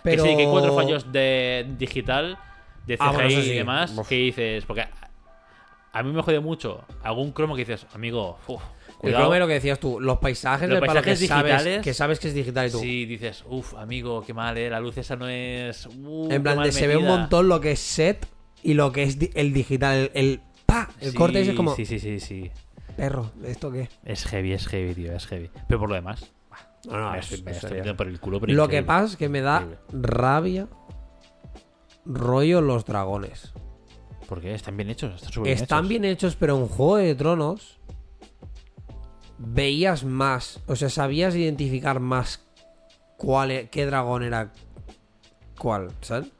pero... 0.06 0.24
que 0.24 0.30
sí, 0.30 0.36
que 0.38 0.44
hay 0.44 0.48
cuatro 0.50 0.74
fallos 0.74 1.12
de 1.12 1.66
digital, 1.78 2.38
de 2.88 2.96
CGI 2.98 3.06
Ah, 3.08 3.12
bueno, 3.12 3.28
eso 3.30 3.40
y 3.42 3.56
demás, 3.56 3.92
Uf. 3.98 4.08
que 4.08 4.16
dices, 4.16 4.64
porque 4.66 4.86
a, 5.92 6.04
mí 6.04 6.12
me 6.14 6.22
jode 6.22 6.40
mucho 6.40 6.86
algún 7.04 7.32
cromo 7.32 7.56
que 7.56 7.66
dices, 7.66 7.86
amigo, 7.94 8.38
uf, 8.48 8.62
El 9.04 9.12
problema 9.14 9.36
es 9.36 9.40
lo 9.42 9.48
que 9.48 9.54
decías 9.54 9.80
tú, 9.80 10.00
los 10.00 10.18
paisajes, 10.20 10.70
Los 10.70 10.80
paisajes 10.80 11.20
que, 11.20 11.28
sabes, 11.28 11.52
digitales- 11.64 11.82
que 11.84 11.94
sabes 11.94 12.20
que 12.20 12.28
es 12.30 12.34
digital 12.34 12.68
y 12.68 12.72
tú. 12.72 12.80
Sí, 12.80 13.06
dices, 13.06 13.44
uff, 13.48 13.74
amigo, 13.76 14.24
qué 14.26 14.34
mal, 14.34 14.58
¿eh? 14.58 14.70
La 14.70 14.80
luz 14.80 14.98
esa 14.98 15.16
no 15.16 15.28
es. 15.28 15.86
uh, 15.88 16.28
en 16.32 16.42
plan, 16.44 16.62
de, 16.64 16.72
se 16.72 16.88
ve 16.88 16.96
un 16.98 17.04
metida". 17.04 17.18
montón 17.18 17.48
lo 17.50 17.60
que 17.62 17.72
es 17.74 17.80
set 17.80 18.26
y 18.64 18.74
lo 18.74 18.92
que 18.92 19.04
es 19.04 19.18
el 19.36 19.54
digital. 19.54 20.10
El, 20.14 20.26
el 20.26 20.42
pa, 20.66 20.90
el 21.02 21.12
Sí, 21.12 21.18
corte 21.18 21.42
es 21.42 21.54
como, 21.54 21.76
Sí, 21.76 21.86
sí, 21.86 22.00
sí, 22.00 22.20
sí. 22.20 22.50
perro, 22.98 23.32
¿esto 23.46 23.72
qué? 23.72 23.90
Es 24.06 24.26
heavy, 24.26 24.54
es 24.54 24.68
heavy, 24.68 24.94
tío, 24.96 25.14
es 25.16 25.28
heavy. 25.28 25.50
Pero 25.68 25.80
por 25.80 25.90
lo 25.90 25.96
demás, 25.96 26.32
No, 26.88 26.98
no, 27.00 27.12
me, 27.12 27.20
es- 27.20 27.32
me 27.44 27.52
es 27.52 27.58
estoy 27.58 27.70
serio. 27.70 27.76
metiendo 27.78 27.98
por 27.98 28.08
el 28.08 28.20
culo. 28.20 28.40
pero 28.40 28.54
Lo 28.54 28.68
que 28.68 28.84
pasa 28.84 29.06
es 29.06 29.18
que 29.18 29.30
me 29.30 29.42
da 29.42 29.62
Increíble. 29.62 29.80
rabia 30.08 30.68
rollo 32.06 32.62
los 32.62 32.86
dragones. 32.86 33.54
¿Por 34.28 34.42
qué? 34.42 34.54
Están 34.54 34.76
bien 34.78 34.90
hechos, 34.90 35.16
están 35.16 35.32
súper 35.32 35.44
bien 35.54 35.62
Están 35.64 35.80
hechos. 35.80 35.90
bien 35.90 36.06
hechos, 36.06 36.36
pero 36.36 36.58
en 36.58 36.68
Juego 36.68 36.98
de 36.98 37.16
Tronos 37.16 37.80
veías 39.38 40.04
más, 40.04 40.62
o 40.68 40.76
sea, 40.76 40.90
sabías 40.90 41.36
identificar 41.36 42.00
más 42.00 42.44
cuál, 43.18 43.52
e- 43.52 43.70
qué 43.70 43.86
dragón 43.86 44.24
era 44.24 44.52
cuál, 45.60 45.92
¿sabes? 46.02 46.32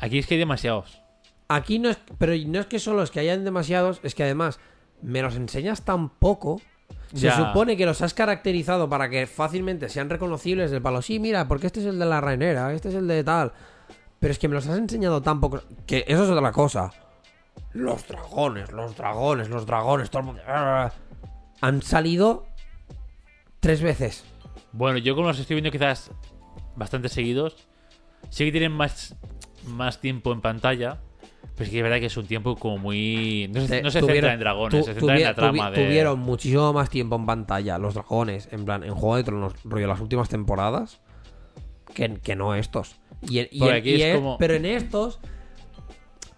Aquí 0.00 0.18
es 0.18 0.26
que 0.26 0.34
hay 0.34 0.40
demasiados. 0.40 1.00
Aquí 1.48 1.78
no 1.78 1.88
es, 1.88 1.98
pero 2.18 2.32
no 2.46 2.58
es 2.60 2.66
que 2.66 2.78
solo 2.78 3.02
es 3.02 3.10
que 3.10 3.20
hayan 3.20 3.44
demasiados, 3.44 4.00
es 4.02 4.14
que 4.14 4.24
además 4.24 4.58
me 5.02 5.22
los 5.22 5.36
enseñas 5.36 5.84
tan 5.84 6.08
poco. 6.10 6.60
Se 7.14 7.20
Ya. 7.26 7.36
supone 7.36 7.76
que 7.76 7.86
los 7.86 8.02
has 8.02 8.14
caracterizado 8.14 8.88
para 8.88 9.08
que 9.08 9.26
fácilmente 9.26 9.88
sean 9.88 10.10
reconocibles 10.10 10.70
del 10.70 10.82
palo. 10.82 11.02
Sí, 11.02 11.18
mira, 11.20 11.46
porque 11.48 11.66
este 11.68 11.80
es 11.80 11.86
el 11.86 11.98
de 11.98 12.06
la 12.06 12.20
reinera, 12.20 12.72
este 12.72 12.88
es 12.88 12.94
el 12.94 13.06
de 13.06 13.22
tal. 13.24 13.52
Pero 14.18 14.32
es 14.32 14.38
que 14.38 14.48
me 14.48 14.54
los 14.54 14.66
has 14.66 14.78
enseñado 14.78 15.22
tan 15.22 15.40
poco. 15.40 15.60
Que 15.86 16.04
eso 16.08 16.24
es 16.24 16.30
otra 16.30 16.50
cosa. 16.52 16.90
Los 17.72 18.06
dragones, 18.08 18.72
los 18.72 18.96
dragones, 18.96 19.48
los 19.48 19.66
dragones, 19.66 20.10
todo 20.10 20.20
el 20.20 20.26
mundo. 20.26 20.42
Han 21.60 21.82
salido 21.82 22.46
tres 23.60 23.82
veces. 23.82 24.24
Bueno, 24.72 24.98
yo 24.98 25.14
como 25.14 25.28
los 25.28 25.38
estoy 25.38 25.54
viendo 25.56 25.70
quizás 25.70 26.10
bastante 26.74 27.08
seguidos, 27.08 27.56
sí 28.30 28.44
que 28.44 28.52
tienen 28.52 28.72
más, 28.72 29.14
más 29.66 30.00
tiempo 30.00 30.32
en 30.32 30.40
pantalla. 30.40 30.98
Pero 31.54 31.64
sí 31.66 31.70
que 31.70 31.76
es 31.78 31.82
verdad 31.82 32.00
que 32.00 32.06
es 32.06 32.16
un 32.16 32.26
tiempo 32.26 32.56
como 32.56 32.76
muy. 32.78 33.50
No 33.52 33.60
se, 33.62 33.68
Te- 33.68 33.82
no 33.82 33.90
se 33.90 34.00
tuvieron- 34.00 34.14
centra 34.30 34.32
en 34.34 34.40
dragones, 34.40 34.80
tu- 34.80 34.86
se 34.86 34.94
centra 34.94 35.16
en 35.16 35.22
la 35.22 35.34
trama 35.34 35.70
tuvi- 35.70 35.74
de. 35.76 35.84
Tuvieron 35.86 36.18
muchísimo 36.20 36.72
más 36.72 36.90
tiempo 36.90 37.16
en 37.16 37.26
pantalla 37.26 37.78
los 37.78 37.94
dragones, 37.94 38.48
en 38.52 38.64
plan, 38.64 38.82
en 38.84 38.94
Juego 38.94 39.16
de 39.16 39.24
Tronos, 39.24 39.54
rollo 39.64 39.86
las 39.86 40.00
últimas 40.00 40.28
temporadas, 40.28 41.00
que, 41.94 42.14
que 42.22 42.36
no 42.36 42.54
estos. 42.54 42.96
Y, 43.28 43.38
en- 43.38 43.48
y 43.50 43.64
en- 43.64 43.74
aquí 43.74 43.90
y 43.94 44.02
es 44.02 44.16
como- 44.16 44.36
Pero 44.38 44.54
en 44.54 44.66
estos 44.66 45.18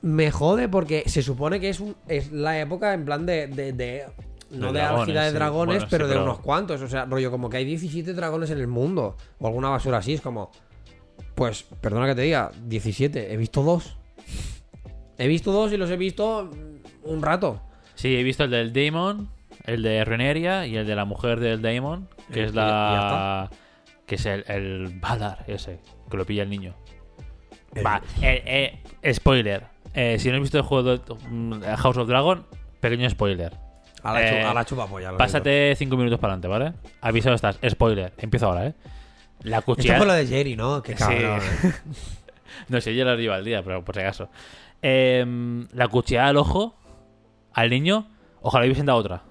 me 0.02 0.30
jode 0.30 0.68
porque 0.68 1.02
se 1.06 1.22
supone 1.22 1.58
que 1.60 1.68
es, 1.70 1.80
un, 1.80 1.96
es 2.06 2.30
la 2.30 2.58
época 2.60 2.92
en 2.94 3.04
plan 3.04 3.26
de... 3.26 3.46
de- 3.48 3.72
de- 3.72 4.04
no 4.50 4.68
De 4.68 4.72
de 4.74 4.78
dragones, 4.78 5.00
álgida 5.08 5.22
de 5.24 5.30
sí. 5.30 5.34
dragones, 5.34 5.82
sí, 5.82 5.88
pero 5.90 6.06
de 6.06 6.12
pero- 6.14 6.24
unos 6.24 6.38
cuantos. 6.40 6.80
O 6.80 6.88
sea, 6.88 7.04
rollo 7.04 7.30
como 7.30 7.50
que 7.50 7.58
hay 7.58 7.64
17 7.66 8.14
dragones 8.14 8.48
en 8.50 8.58
el 8.58 8.66
mundo. 8.68 9.16
O 9.40 9.46
alguna 9.46 9.68
basura 9.68 9.98
así. 9.98 10.14
Es 10.14 10.22
como... 10.22 10.50
Pues, 11.34 11.64
perdona 11.82 12.06
que 12.06 12.14
te 12.14 12.22
diga, 12.22 12.50
17. 12.64 13.30
He 13.32 13.36
visto 13.36 13.62
dos. 13.62 13.98
He 15.18 15.26
visto 15.28 15.52
dos 15.52 15.72
y 15.72 15.76
los 15.76 15.90
he 15.90 15.96
visto 15.96 16.50
un 17.02 17.22
rato. 17.22 17.60
Sí, 17.94 18.16
he 18.16 18.22
visto 18.22 18.44
el 18.44 18.50
del 18.50 18.72
Daemon, 18.72 19.28
el 19.64 19.82
de 19.82 20.04
Reneria 20.04 20.66
y 20.66 20.76
el 20.76 20.86
de 20.86 20.94
la 20.94 21.04
mujer 21.04 21.40
del 21.40 21.60
Daemon, 21.60 22.08
que 22.32 22.40
Y- 22.40 22.42
es 22.44 22.54
la. 22.54 23.50
que 24.06 24.14
es 24.14 24.26
el, 24.26 24.44
el 24.48 24.88
Valar 25.00 25.44
ese, 25.48 25.80
que 26.10 26.16
lo 26.16 26.24
pilla 26.24 26.44
el 26.44 26.50
niño. 26.50 26.74
El- 27.74 27.84
Va, 27.84 28.00
eh, 28.22 28.80
eh, 29.02 29.12
spoiler. 29.14 29.64
Eh, 29.94 30.18
si 30.18 30.28
no 30.28 30.36
has 30.36 30.40
visto 30.42 30.58
el 30.58 30.64
juego 30.64 30.96
de 30.96 31.00
mm, 31.28 31.62
House 31.76 31.96
of 31.96 32.08
Dragon, 32.08 32.46
pequeño 32.80 33.08
spoiler. 33.10 33.52
A 34.04 34.12
la, 34.14 34.22
Eh, 34.22 34.40
chu- 34.42 34.46
a 34.48 34.54
la 34.54 34.64
chupapolla. 34.64 35.10
lo 35.12 35.18
Pásate 35.18 35.74
5 35.76 35.96
minutos 35.96 36.20
para 36.20 36.34
adelante, 36.34 36.46
¿vale? 36.48 36.72
Avisado 37.00 37.34
estás. 37.34 37.58
Spoiler. 37.68 38.12
Empiezo 38.18 38.46
ahora, 38.46 38.66
¿eh? 38.68 38.74
La 39.42 39.58
siento. 39.58 39.58
Esto 39.58 39.64
cuchilla. 39.74 39.96
fue 39.98 40.06
lo 40.06 40.12
de 40.12 40.26
Jerry, 40.26 40.54
¿no? 40.56 40.82
Qué 40.82 40.94
cabrón. 40.94 41.40
¿eh? 41.64 41.72
No 42.68 42.80
sé, 42.80 42.94
yo 42.96 43.04
la 43.04 43.14
llevo 43.14 43.34
al 43.34 43.44
día, 43.44 43.62
pero 43.62 43.84
por 43.84 43.94
si 43.94 44.00
acaso. 44.00 44.28
Em, 44.82 45.66
la 45.72 45.88
cuchilla 45.88 46.28
al 46.28 46.36
ojo, 46.36 46.76
al 47.52 47.70
niño, 47.70 48.08
ojalá 48.40 48.64
hubiesen 48.64 48.86
dado 48.86 48.98
otra. 48.98 49.22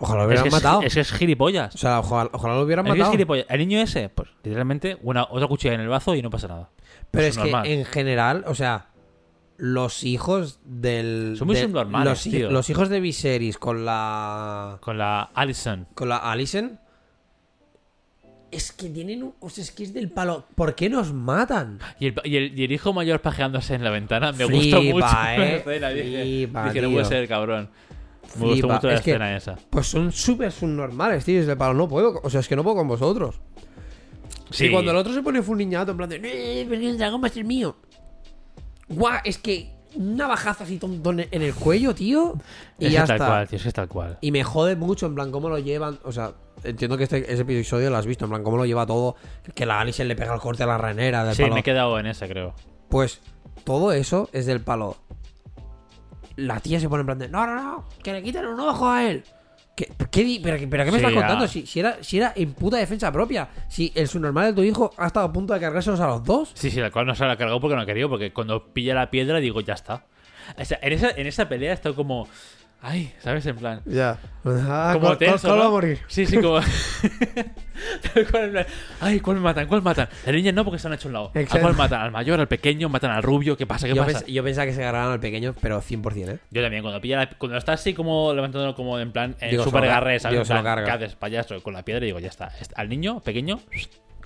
Ojalá 0.00 0.18
lo 0.24 0.30
Es 0.30 0.40
hubieran 0.40 0.44
que, 0.44 0.50
matado. 0.50 0.82
es 0.82 0.94
que 0.94 1.00
es 1.00 1.12
gilipollas. 1.12 1.74
O 1.74 1.78
sea, 1.78 1.98
ojalá, 1.98 2.30
ojalá 2.32 2.54
lo 2.54 2.62
hubieran 2.62 2.86
Es 2.86 2.90
que 2.92 2.94
es 2.94 2.98
matado. 3.00 3.12
gilipollas. 3.12 3.46
El 3.48 3.58
niño 3.58 3.80
ese, 3.80 4.08
pues 4.08 4.28
literalmente, 4.44 4.96
una, 5.02 5.24
otra 5.24 5.48
cuchilla 5.48 5.74
en 5.74 5.80
el 5.80 5.88
bazo 5.88 6.14
y 6.14 6.22
no 6.22 6.30
pasa 6.30 6.46
nada. 6.46 6.70
Pero 7.10 7.24
Pues 7.24 7.26
es 7.28 7.36
normal. 7.38 7.62
que 7.64 7.74
en 7.74 7.84
general, 7.84 8.44
o 8.46 8.54
sea, 8.54 8.86
los 9.56 10.04
hijos 10.04 10.60
del. 10.64 11.34
Son 11.36 11.46
muy 11.48 11.56
de- 11.56 11.62
subnormales, 11.62 12.06
los, 12.08 12.22
tío. 12.22 12.50
los 12.50 12.70
hijos 12.70 12.88
de 12.90 13.00
Viserys 13.00 13.58
con 13.58 13.84
la. 13.84 14.78
Con 14.80 14.98
la 14.98 15.22
Allison. 15.34 15.88
Con 15.94 16.08
la 16.10 16.18
Alicent. 16.18 16.78
Es 18.50 18.72
que 18.72 18.88
tienen 18.88 19.22
un. 19.22 19.34
O 19.40 19.50
sea, 19.50 19.62
es 19.62 19.70
que 19.70 19.82
es 19.82 19.92
del 19.92 20.10
palo. 20.10 20.46
¿Por 20.54 20.74
qué 20.74 20.88
nos 20.88 21.12
matan? 21.12 21.78
Y 22.00 22.06
el, 22.06 22.14
y, 22.24 22.36
el, 22.36 22.58
y 22.58 22.64
el 22.64 22.72
hijo 22.72 22.92
mayor 22.94 23.20
pajeándose 23.20 23.74
en 23.74 23.84
la 23.84 23.90
ventana 23.90 24.32
me 24.32 24.46
Flipa, 24.46 24.78
gustó 24.78 24.82
mucho. 24.94 24.98
la 25.06 25.36
eh. 25.36 25.56
escena, 25.58 25.88
dije, 25.90 26.22
Flipa, 26.22 26.64
dije, 26.72 26.82
no 26.86 26.90
puede 26.92 27.04
ser, 27.04 27.28
cabrón. 27.28 27.68
Me 28.36 28.46
gustó 28.46 28.52
Flipa. 28.54 28.74
mucho 28.74 28.86
la 28.88 28.94
Es 28.94 29.00
que- 29.02 29.10
escena 29.10 29.36
esa. 29.36 29.56
Pues 29.68 29.86
son 29.86 30.12
súper 30.12 30.50
subnormales, 30.52 31.24
tío. 31.24 31.40
Es 31.40 31.46
del 31.46 31.58
palo. 31.58 31.74
No 31.74 31.88
puedo. 31.88 32.20
O 32.22 32.30
sea, 32.30 32.40
es 32.40 32.48
que 32.48 32.56
no 32.56 32.62
puedo 32.64 32.76
con 32.76 32.88
vosotros. 32.88 33.38
Sí. 34.50 34.66
Y 34.66 34.70
cuando 34.70 34.92
el 34.92 34.96
otro 34.96 35.12
se 35.12 35.22
pone 35.22 35.40
un 35.40 35.58
niñato 35.58 35.90
en 35.90 35.96
plan 35.98 36.08
de. 36.08 36.16
"Eh, 36.16 36.62
el 36.62 36.96
dragón 36.96 37.22
va 37.22 37.26
a 37.26 37.30
ser 37.30 37.44
mío. 37.44 37.76
Guau, 38.88 39.20
es 39.24 39.36
que. 39.36 39.70
Un 39.98 40.16
navajazo 40.16 40.64
así 40.64 40.78
tonto 40.78 41.10
en 41.10 41.42
el 41.42 41.54
cuello, 41.54 41.94
tío. 41.94 42.34
Y 42.78 42.86
Es 42.86 42.92
ya 42.92 43.04
tal 43.04 43.16
está. 43.16 43.26
cual, 43.26 43.48
tío, 43.48 43.56
es 43.56 43.62
que 43.62 43.68
es 43.68 43.74
tal 43.74 43.88
cual. 43.88 44.18
Y 44.20 44.30
me 44.30 44.44
jode 44.44 44.76
mucho, 44.76 45.06
en 45.06 45.14
plan, 45.14 45.30
cómo 45.32 45.48
lo 45.48 45.58
llevan. 45.58 45.98
O 46.04 46.12
sea, 46.12 46.32
entiendo 46.62 46.96
que 46.96 47.02
este, 47.04 47.32
ese 47.32 47.42
episodio 47.42 47.90
lo 47.90 47.96
has 47.96 48.06
visto, 48.06 48.24
en 48.24 48.30
plan, 48.30 48.42
cómo 48.44 48.56
lo 48.56 48.64
lleva 48.64 48.86
todo. 48.86 49.16
Que 49.54 49.66
la 49.66 49.80
Alice 49.80 50.04
le 50.04 50.14
pega 50.14 50.32
el 50.34 50.40
corte 50.40 50.62
a 50.62 50.66
la 50.66 50.78
renera 50.78 51.24
del 51.24 51.34
Sí, 51.34 51.42
palo. 51.42 51.54
me 51.54 51.60
he 51.60 51.64
quedado 51.64 51.98
en 51.98 52.06
esa, 52.06 52.28
creo. 52.28 52.54
Pues 52.88 53.20
todo 53.64 53.92
eso 53.92 54.30
es 54.32 54.46
del 54.46 54.60
palo. 54.60 54.96
La 56.36 56.60
tía 56.60 56.78
se 56.78 56.88
pone 56.88 57.00
en 57.00 57.06
plan 57.06 57.18
de. 57.18 57.28
No, 57.28 57.44
no, 57.46 57.56
no, 57.60 57.84
que 58.02 58.12
le 58.12 58.22
quiten 58.22 58.46
un 58.46 58.60
ojo 58.60 58.88
a 58.88 59.04
él. 59.10 59.24
¿Qué, 60.10 60.40
pero, 60.42 60.58
pero 60.70 60.84
qué 60.84 60.90
me 60.90 60.90
Sí, 60.90 60.96
estás 60.96 61.12
contando? 61.12 61.46
si 61.46 61.78
era, 61.78 61.98
si 62.02 62.16
era 62.18 62.32
en 62.34 62.52
puta 62.52 62.76
defensa 62.78 63.12
propia. 63.12 63.48
Si 63.68 63.92
el 63.94 64.08
subnormal 64.08 64.46
de 64.46 64.52
tu 64.54 64.62
hijo 64.62 64.90
ha 64.96 65.06
estado 65.06 65.26
a 65.26 65.32
punto 65.32 65.54
de 65.54 65.60
cargárselos 65.60 66.00
a 66.00 66.06
los 66.08 66.24
dos. 66.24 66.50
Sí, 66.54 66.70
sí, 66.70 66.80
la 66.80 66.90
cual 66.90 67.06
no 67.06 67.14
se 67.14 67.24
la 67.24 67.32
ha 67.32 67.36
cargado 67.36 67.60
porque 67.60 67.76
no 67.76 67.82
ha 67.82 67.86
querido, 67.86 68.08
porque 68.08 68.32
cuando 68.32 68.72
pilla 68.72 68.94
la 68.94 69.10
piedra 69.10 69.38
digo, 69.38 69.60
ya 69.60 69.74
está. 69.74 70.04
O 70.58 70.64
sea, 70.64 70.78
en 70.82 70.92
esa, 70.94 71.10
en 71.10 71.26
esa 71.26 71.48
pelea 71.48 71.72
está 71.72 71.92
como... 71.92 72.26
Ay, 72.80 73.12
¿sabes? 73.18 73.44
En 73.46 73.56
plan... 73.56 73.80
Ya. 73.86 74.18
Ah, 74.44 74.90
como 74.92 75.06
¿cuál- 75.06 75.18
tenso, 75.18 75.48
cuál 75.48 75.56
¿no? 75.58 75.62
va 75.64 75.68
a 75.68 75.72
morir? 75.72 75.98
Sí, 76.06 76.26
sí, 76.26 76.40
como... 76.40 76.60
Ay, 79.00 79.20
¿cuál 79.20 79.40
matan? 79.40 79.66
¿Cuál 79.66 79.82
matan? 79.82 80.08
La 80.26 80.32
niña 80.32 80.52
no, 80.52 80.64
porque 80.64 80.78
se 80.78 80.86
han 80.86 80.94
hecho 80.94 81.08
un 81.08 81.14
lado. 81.14 81.32
¿A 81.34 81.60
cuál 81.60 81.74
matan? 81.74 82.00
¿Al 82.02 82.10
mayor, 82.12 82.38
al 82.40 82.48
pequeño? 82.48 82.88
¿Matan 82.88 83.10
al 83.10 83.22
rubio? 83.22 83.56
¿Qué 83.56 83.66
pasa? 83.66 83.86
¿Qué 83.88 83.94
Yo, 83.94 84.04
pasa? 84.04 84.20
pens- 84.20 84.32
yo 84.32 84.44
pensaba 84.44 84.66
que 84.66 84.74
se 84.74 84.82
agarraran 84.82 85.12
al 85.12 85.20
pequeño, 85.20 85.54
pero 85.60 85.80
100%, 85.82 86.28
¿eh? 86.34 86.38
Yo 86.50 86.62
también, 86.62 86.82
cuando 86.82 87.00
pilla 87.00 87.16
la- 87.18 87.30
cuando 87.30 87.58
está 87.58 87.72
así 87.72 87.94
como 87.94 88.32
levantándolo 88.32 88.74
como 88.74 88.98
en 88.98 89.12
plan 89.12 89.36
en 89.40 89.50
Digo, 89.50 89.64
super 89.64 89.80
lo 89.82 89.88
ca- 89.88 89.94
garre, 89.94 90.18
¿sabes? 90.20 90.32
digo, 90.34 90.42
En 90.42 90.46
se 90.46 90.54
lo 90.54 90.60
plan, 90.62 90.76
carga. 90.76 90.86
¿Qué 90.98 91.04
haces, 91.04 91.16
payaso? 91.16 91.60
Con 91.62 91.74
la 91.74 91.84
piedra 91.84 92.04
digo, 92.04 92.18
ya 92.20 92.28
está. 92.28 92.50
Al 92.76 92.88
niño, 92.88 93.20
pequeño, 93.20 93.60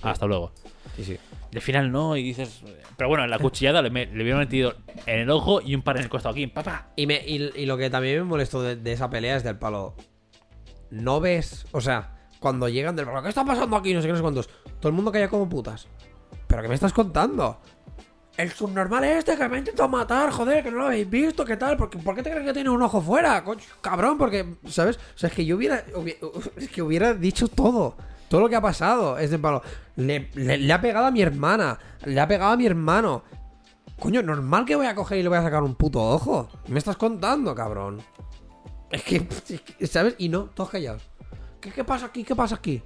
hasta 0.03 0.25
luego. 0.27 0.51
Sí, 0.95 1.03
sí. 1.03 1.17
Y 1.51 1.55
al 1.55 1.61
final 1.61 1.91
no, 1.91 2.15
y 2.17 2.23
dices. 2.23 2.61
Pero 2.97 3.07
bueno, 3.09 3.23
en 3.23 3.29
la 3.29 3.39
cuchillada 3.39 3.81
le, 3.81 3.89
me- 3.89 4.05
le 4.05 4.21
hubieran 4.23 4.39
metido 4.39 4.75
en 5.05 5.19
el 5.19 5.29
ojo 5.29 5.61
y 5.61 5.73
un 5.75 5.81
par 5.81 5.97
en 5.97 6.03
el 6.03 6.09
costado 6.09 6.33
aquí, 6.33 6.47
papá. 6.47 6.89
Y, 6.95 7.07
me, 7.07 7.15
y, 7.25 7.51
y 7.55 7.65
lo 7.65 7.77
que 7.77 7.89
también 7.89 8.17
me 8.17 8.23
molestó 8.23 8.61
de, 8.61 8.75
de 8.75 8.91
esa 8.93 9.09
pelea 9.09 9.35
es 9.35 9.43
del 9.43 9.57
palo. 9.57 9.95
No 10.91 11.19
ves, 11.19 11.65
o 11.71 11.81
sea, 11.81 12.27
cuando 12.39 12.69
llegan 12.69 12.95
del 12.95 13.05
palo, 13.05 13.23
¿qué 13.23 13.29
está 13.29 13.43
pasando 13.43 13.75
aquí? 13.75 13.93
No 13.93 14.01
sé 14.01 14.07
qué, 14.07 14.11
no 14.11 14.17
sé 14.17 14.21
cuántos. 14.21 14.49
Todo 14.79 14.89
el 14.89 14.93
mundo 14.93 15.11
calla 15.11 15.27
como 15.27 15.49
putas. 15.49 15.87
¿Pero 16.47 16.61
qué 16.61 16.67
me 16.67 16.75
estás 16.75 16.93
contando? 16.93 17.59
El 18.37 18.51
subnormal 18.51 19.03
este 19.03 19.35
que 19.37 19.47
me 19.49 19.55
ha 19.57 19.59
intentado 19.59 19.89
matar, 19.89 20.31
joder, 20.31 20.63
que 20.63 20.71
no 20.71 20.77
lo 20.77 20.85
habéis 20.85 21.07
visto, 21.09 21.45
¿qué 21.45 21.55
tal? 21.57 21.77
¿Por 21.77 21.89
qué, 21.89 21.99
por 21.99 22.15
qué 22.15 22.23
te 22.23 22.31
crees 22.31 22.45
que 22.45 22.53
tiene 22.53 22.69
un 22.69 22.81
ojo 22.81 22.99
fuera? 23.01 23.43
Coño, 23.43 23.61
cabrón, 23.81 24.17
porque, 24.17 24.55
¿sabes? 24.67 24.97
O 24.97 25.17
sea, 25.17 25.29
es 25.29 25.35
que 25.35 25.45
yo 25.45 25.55
hubiera, 25.55 25.85
hubi- 25.95 26.17
es 26.57 26.69
que 26.69 26.81
hubiera 26.81 27.13
dicho 27.13 27.47
todo. 27.47 27.95
Todo 28.29 28.41
lo 28.41 28.49
que 28.49 28.55
ha 28.55 28.61
pasado 28.61 29.17
es 29.17 29.29
de 29.31 29.39
palo. 29.39 29.61
Le, 29.95 30.29
le- 30.33 30.57
le 30.57 30.73
ha 30.73 30.81
pegado 30.81 31.05
a 31.05 31.11
mi 31.11 31.21
hermana, 31.21 31.77
le 32.05 32.19
ha 32.19 32.27
pegado 32.27 32.51
a 32.53 32.57
mi 32.57 32.65
hermano. 32.65 33.23
Coño, 33.99 34.21
normal 34.23 34.65
que 34.65 34.75
voy 34.75 34.87
a 34.87 34.95
coger 34.95 35.19
y 35.19 35.23
le 35.23 35.29
voy 35.29 35.37
a 35.37 35.43
sacar 35.43 35.61
un 35.63 35.75
puto 35.75 36.01
ojo. 36.01 36.49
¿Qué 36.65 36.71
me 36.71 36.79
estás 36.79 36.97
contando, 36.97 37.53
cabrón? 37.53 38.01
Es 38.89 39.03
que, 39.03 39.17
es 39.49 39.61
que, 39.61 39.87
¿sabes? 39.87 40.15
Y 40.17 40.29
no, 40.29 40.45
todos 40.45 40.69
callados. 40.71 41.03
¿Qué, 41.61 41.71
qué 41.71 41.83
pasa 41.83 42.07
aquí? 42.07 42.23
¿Qué 42.23 42.35
pasa 42.35 42.55
aquí? 42.55 42.81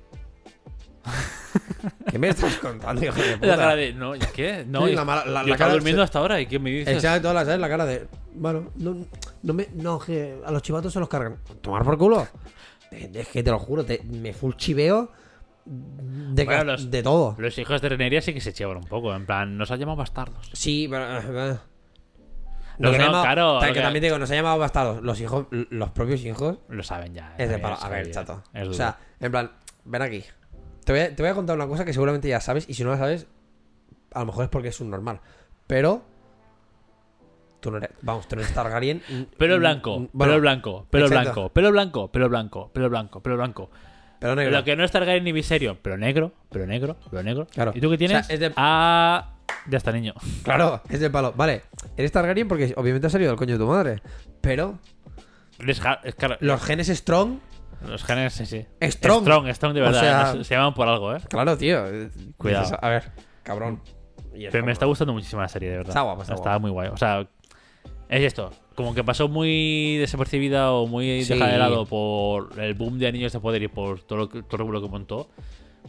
¿Qué 2.12 2.20
me 2.20 2.30
estás 2.30 2.56
contando, 2.58 3.04
hijo 3.04 3.16
de 3.16 3.34
puta? 3.38 3.48
La 3.48 3.56
cara 3.58 3.76
de. 3.76 3.94
No, 3.94 4.16
¿y 4.16 4.20
qué? 4.20 4.66
No, 4.68 4.86
Sí, 4.86 4.92
y- 4.92 4.96
la 4.96 5.06
la- 5.06 5.24
yo 5.26 5.32
la 5.32 5.40
estaba 5.42 5.58
cara- 5.58 5.74
durmiendo 5.74 6.02
se- 6.02 6.04
hasta 6.04 6.20
ahora, 6.20 6.42
¿y 6.42 6.46
qué 6.46 6.60
me 6.60 6.70
dices? 6.72 7.02
Todas 7.02 7.34
las 7.34 7.46
¿sabes? 7.46 7.60
la 7.60 7.70
cara 7.70 7.86
de. 7.86 8.08
Bueno, 8.36 8.72
no, 8.76 8.98
no 9.44 9.54
me. 9.54 9.68
No, 9.74 9.98
que 10.00 10.40
a 10.46 10.52
los 10.52 10.62
chivatos 10.62 10.92
se 10.94 11.00
los 11.00 11.10
cargan. 11.10 11.38
Tomar 11.62 11.84
por 11.84 11.98
culo. 11.98 12.28
Es 12.92 13.28
que 13.30 13.44
te 13.44 13.52
lo 13.52 13.60
juro, 13.60 13.84
te- 13.86 14.02
me 14.04 14.34
full 14.34 14.54
chiveo 14.56 15.12
de, 15.70 16.46
Bueno, 16.46 16.64
los- 16.64 16.90
de 16.92 17.04
todo. 17.04 17.36
Los 17.38 17.58
hijos 17.58 17.82
de 17.82 17.90
Reneria 17.90 18.22
sí 18.22 18.34
que 18.34 18.42
se 18.42 18.54
chivan 18.54 18.78
un 18.78 18.84
poco. 18.86 19.14
En 19.16 19.26
plan, 19.26 19.58
nos 19.58 19.72
ha 19.72 19.76
llamado 19.76 19.98
bastardos. 19.98 20.50
Sí, 20.54 20.88
pero. 20.90 21.18
eh, 21.20 21.58
No, 22.80 22.90
nos 22.90 22.96
ha 22.96 22.98
no, 23.00 23.04
llamado- 23.06 23.24
claro, 23.24 23.60
tal 23.60 23.70
lo 23.70 23.74
que 23.74 23.80
que- 23.80 23.84
también 23.84 24.04
digo, 24.04 24.20
nos 24.20 24.30
ha 24.32 24.36
llamado 24.36 24.58
bastardos. 24.60 25.02
Los 25.02 25.20
hijos, 25.20 25.48
los 25.52 25.90
propios 25.92 26.24
hijos. 26.24 26.60
Lo 26.70 26.84
saben 26.84 27.14
ya. 27.14 27.32
Es 27.38 27.50
de 27.50 27.56
también, 27.58 27.62
palo. 27.62 27.76
es 27.78 27.84
A 27.84 27.90
ver, 27.90 28.12
chato. 28.12 28.44
O 28.70 28.74
sea, 28.74 28.98
en 29.20 29.32
plan, 29.32 29.52
ven 29.86 30.02
aquí. 30.02 30.24
Te 30.86 30.94
voy, 30.94 31.02
a, 31.02 31.16
te 31.16 31.22
voy 31.24 31.32
a 31.32 31.34
contar 31.36 31.56
una 31.56 31.68
cosa 31.68 31.84
que 31.84 31.92
seguramente 31.94 32.28
ya 32.30 32.40
sabes. 32.40 32.70
Y 32.70 32.74
si 32.76 32.84
no 32.84 32.92
la 32.92 32.98
sabes, 32.98 33.28
a 34.14 34.20
lo 34.20 34.26
mejor 34.28 34.44
es 34.46 34.50
porque 34.50 34.68
es 34.70 34.80
un 34.80 34.90
normal. 34.90 35.20
Pero. 35.66 36.04
Tú 37.60 37.72
no 37.72 37.78
eres. 37.78 37.90
Vamos, 38.04 38.28
tú 38.28 38.36
no 38.36 38.44
eres 38.44 38.54
Targaryen. 38.54 39.02
Pelo 39.38 39.58
blanco, 39.58 40.08
bueno, 40.14 40.32
pelo 40.34 40.40
blanco, 40.42 40.86
pelo 40.92 41.08
exacto. 41.08 41.34
blanco, 41.34 41.54
pelo 41.54 41.72
blanco, 41.72 42.12
pelo 42.12 42.30
blanco, 42.30 42.70
pelo 42.72 42.90
blanco, 42.90 43.22
pelo 43.24 43.36
blanco. 43.36 43.70
Pero 44.20 44.36
negro. 44.36 44.52
Lo 44.52 44.64
que 44.64 44.76
no 44.76 44.84
es 44.84 44.92
Targaryen 44.92 45.24
ni 45.24 45.32
Viserio, 45.32 45.78
pero 45.82 45.98
negro, 45.98 46.32
pero 46.50 46.66
negro, 46.66 46.98
pero 47.10 47.24
negro. 47.24 47.48
Claro. 47.48 47.72
¿Y 47.76 47.82
tú 47.82 47.90
qué 47.90 47.98
tienes? 47.98 48.22
O 48.22 48.24
sea, 48.24 48.34
es 48.34 48.40
de- 48.40 48.54
Ah, 48.56 49.34
ya 49.68 49.78
está, 49.78 49.92
niño. 49.92 50.14
Claro, 50.44 50.82
es 50.90 51.00
del 51.00 51.12
palo. 51.12 51.34
Vale, 51.36 51.64
eres 51.96 52.12
Targaryen 52.12 52.48
porque 52.48 52.74
obviamente 52.78 53.08
ha 53.08 53.10
salido 53.10 53.30
del 53.32 53.38
coño 53.38 53.54
de 53.54 53.60
tu 53.60 53.68
madre. 53.68 54.02
Pero 54.42 54.80
Es 55.60 55.82
es 56.04 56.16
los 56.40 56.64
genes 56.64 56.88
Strong. 56.88 57.40
Los 57.88 58.04
genes, 58.04 58.34
sí, 58.34 58.46
sí. 58.48 58.66
Strong. 58.82 59.22
Strong, 59.22 59.48
strong 59.54 59.74
de 59.76 59.82
O 59.82 59.84
verdad. 59.86 60.00
sea- 60.02 60.34
no 60.34 60.44
se, 60.44 60.56
llaman 60.56 60.74
por 60.74 60.88
algo, 60.88 61.16
¿eh? 61.16 61.20
Claro, 61.30 61.56
tío. 61.58 61.86
eh, 61.86 62.10
Cuidado. 62.38 62.78
A 62.82 62.90
ver, 62.90 63.12
cabrón. 63.44 63.82
Pero 64.52 64.66
me 64.66 64.72
está 64.72 64.86
gustando 64.88 65.14
muchísimo 65.14 65.42
la 65.42 65.48
serie, 65.48 65.70
de 65.70 65.78
verdad. 65.78 65.90
Está 65.92 66.02
guapa, 66.02 66.22
está 66.24 66.34
Está 66.34 66.44
guapa. 66.50 66.60
muy 66.60 66.72
guay. 66.72 66.90
O 66.90 66.98
sea, 66.98 67.28
es 68.10 68.24
esto. 68.24 68.52
Como 68.76 68.94
que 68.94 69.04
pasó 69.04 69.28
muy 69.28 69.98
desapercibida 69.98 70.72
o 70.72 70.88
muy 70.88 71.24
Sí. 71.24 71.34
dejada 71.34 71.52
de 71.52 71.58
lado 71.58 71.86
por 71.86 72.60
el 72.60 72.74
boom 72.76 73.00
de 73.00 73.08
Anillos 73.08 73.34
de 73.34 73.40
Poder 73.40 73.62
y 73.64 73.68
por 73.68 74.02
todo 74.02 74.20
lo 74.20 74.30
que, 74.30 74.44
todo 74.44 74.58
revuelo 74.58 74.82
que 74.82 74.88
montó. 74.90 75.30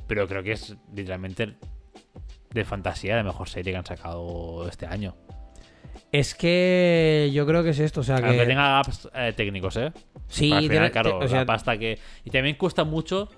Pero 0.07 0.27
creo 0.27 0.43
que 0.43 0.53
es 0.53 0.77
literalmente 0.95 1.55
de 2.51 2.65
fantasía 2.65 3.17
la 3.17 3.23
mejor 3.25 3.49
serie 3.49 3.73
que 3.73 3.79
han 3.79 3.85
sacado 3.87 4.67
este 4.69 4.87
año. 4.87 5.15
Es 6.13 6.35
que 6.35 7.31
yo 7.35 7.47
creo 7.47 7.63
que 7.63 7.71
es 7.71 7.79
esto. 7.79 8.01
O 8.01 8.05
sea, 8.05 8.17
que. 8.17 8.27
Aunque 8.27 8.47
tenga 8.47 8.69
gaps 8.77 9.11
eh, 9.15 9.35
técnicos, 9.37 9.77
¿eh? 9.77 9.93
Sí, 10.27 10.51
Al 10.53 10.61
final, 10.63 10.71
tiene- 10.71 10.91
claro, 10.91 11.19
te- 11.19 11.25
o 11.27 11.29
sea- 11.29 11.41
la 11.41 11.47
pasta 11.47 11.77
que. 11.79 11.99
Y 12.25 12.31
también 12.31 12.57
cuesta 12.57 12.85
mucho. 12.85 13.29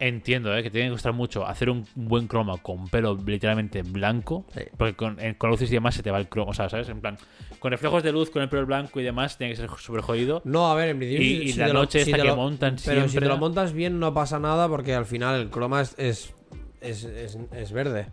Entiendo, 0.00 0.54
¿eh? 0.54 0.62
Que 0.62 0.70
tiene 0.70 0.88
que 0.88 0.92
costar 0.92 1.12
mucho 1.12 1.46
hacer 1.46 1.70
un 1.70 1.86
buen 1.94 2.26
croma 2.26 2.58
con 2.58 2.88
pelo 2.88 3.16
literalmente 3.24 3.82
blanco. 3.82 4.44
Sí. 4.52 4.62
Porque 4.76 4.94
con, 4.94 5.18
en- 5.20 5.34
con 5.34 5.48
luces 5.50 5.70
y 5.70 5.74
demás 5.74 5.94
se 5.94 6.02
te 6.02 6.10
va 6.10 6.18
el 6.18 6.28
croma. 6.28 6.50
O 6.50 6.54
sea, 6.54 6.68
¿sabes? 6.68 6.88
En 6.88 7.00
plan, 7.00 7.16
con 7.64 7.70
reflejos 7.70 8.02
de 8.02 8.12
luz, 8.12 8.28
con 8.28 8.42
el 8.42 8.50
pelo 8.50 8.66
blanco 8.66 9.00
y 9.00 9.02
demás, 9.04 9.38
tiene 9.38 9.54
que 9.54 9.56
ser 9.56 9.70
súper 9.78 10.02
jodido. 10.02 10.42
No, 10.44 10.70
a 10.70 10.74
ver, 10.74 10.90
en 10.90 10.98
principio. 10.98 11.24
Y- 11.24 11.28
si- 11.38 11.42
y 11.44 11.52
si 11.54 11.58
la 11.60 11.68
lo- 11.68 11.72
noche 11.72 12.04
si 12.04 12.10
esta 12.10 12.18
te 12.18 12.22
que 12.22 12.28
lo- 12.28 12.36
montan 12.36 12.76
Pero 12.84 13.08
si 13.08 13.18
te 13.18 13.24
lo 13.24 13.38
montas 13.38 13.72
bien, 13.72 13.98
no 13.98 14.12
pasa 14.12 14.38
nada 14.38 14.68
porque 14.68 14.94
al 14.94 15.06
final 15.06 15.40
el 15.40 15.48
croma 15.48 15.80
es, 15.80 15.94
es, 15.96 16.34
es, 16.82 17.04
es- 17.04 17.38
es 17.52 17.72
verde. 17.72 18.08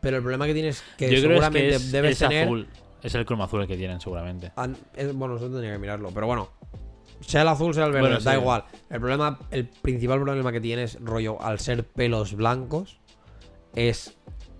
Pero 0.00 0.18
el 0.18 0.22
problema 0.22 0.46
que 0.46 0.54
tienes 0.54 0.84
que 0.96 1.06
Yo 1.06 1.10
creo 1.10 1.18
es 1.18 1.22
seguramente 1.44 1.70
que 1.70 1.78
debes 1.90 2.12
es 2.12 2.18
tener. 2.20 2.44
azul. 2.44 2.68
Es 3.02 3.12
el 3.16 3.26
croma 3.26 3.46
azul 3.46 3.62
el 3.62 3.66
que 3.66 3.76
tienen, 3.76 4.00
seguramente. 4.00 4.52
an- 4.54 4.76
bueno, 5.14 5.34
eso 5.36 5.50
tendría 5.50 5.72
que 5.72 5.78
mirarlo. 5.80 6.10
Pero 6.14 6.28
bueno, 6.28 6.50
sea 7.22 7.42
el 7.42 7.48
azul, 7.48 7.74
sea 7.74 7.86
el 7.86 7.90
verde, 7.90 8.06
Bueno, 8.08 8.20
da 8.22 8.34
sí. 8.34 8.38
igual. 8.38 8.64
El 8.88 9.00
problema, 9.00 9.36
el 9.50 9.66
principal 9.66 10.20
problema 10.20 10.52
que 10.52 10.60
tienes, 10.60 10.96
rollo, 11.00 11.42
al 11.42 11.58
ser 11.58 11.82
pelos 11.84 12.34
blancos, 12.36 13.00
es 13.74 14.16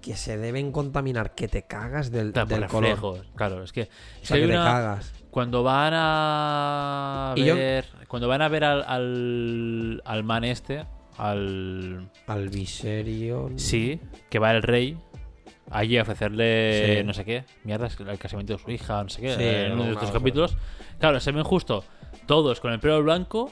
que 0.06 0.14
se 0.16 0.38
deben 0.38 0.70
contaminar, 0.70 1.34
que 1.34 1.48
te 1.48 1.62
cagas 1.66 2.12
del, 2.12 2.32
Claro, 2.32 2.48
por 2.48 2.58
del 2.60 2.68
color. 2.68 2.82
reflejos. 2.90 3.26
Claro, 3.34 3.62
es 3.64 3.72
que. 3.72 3.82
O 3.82 3.86
sea, 4.24 4.36
que 4.36 4.46
te 4.46 4.52
cagas. 4.52 5.12
Cuando 5.32 5.64
van 5.64 5.92
a 5.96 7.34
yo- 7.36 7.56
ver. 7.56 7.86
Cuando 8.06 8.28
van 8.28 8.40
a 8.40 8.48
ver 8.48 8.62
al, 8.62 8.84
al, 8.86 10.02
al 10.04 10.22
man 10.22 10.44
este. 10.44 10.86
Al. 11.18 12.08
Al 12.28 12.48
Viserion. 12.50 13.58
Sí, 13.58 14.00
que 14.30 14.38
va 14.38 14.52
el 14.52 14.62
rey. 14.62 14.96
Allí 15.72 15.98
a 15.98 16.02
ofrecerle 16.02 16.98
Sí. 16.98 17.04
no 17.04 17.12
sé 17.12 17.24
qué. 17.24 17.44
Mierda, 17.64 17.88
es 17.88 17.96
que 17.96 18.04
el 18.04 18.16
casamiento 18.18 18.52
de 18.52 18.58
su 18.60 18.70
hija, 18.70 19.02
no 19.02 19.08
sé 19.08 19.20
qué. 19.22 19.34
Sí, 19.34 19.42
en 19.42 19.72
uno 19.72 19.84
de 19.86 19.92
estos 19.92 20.12
capítulos. 20.12 20.56
Claro, 21.00 21.18
se 21.18 21.32
ven 21.32 21.42
justo 21.42 21.82
todos 22.26 22.60
con 22.60 22.72
el 22.72 22.78
pelo 22.78 23.02
blanco. 23.02 23.50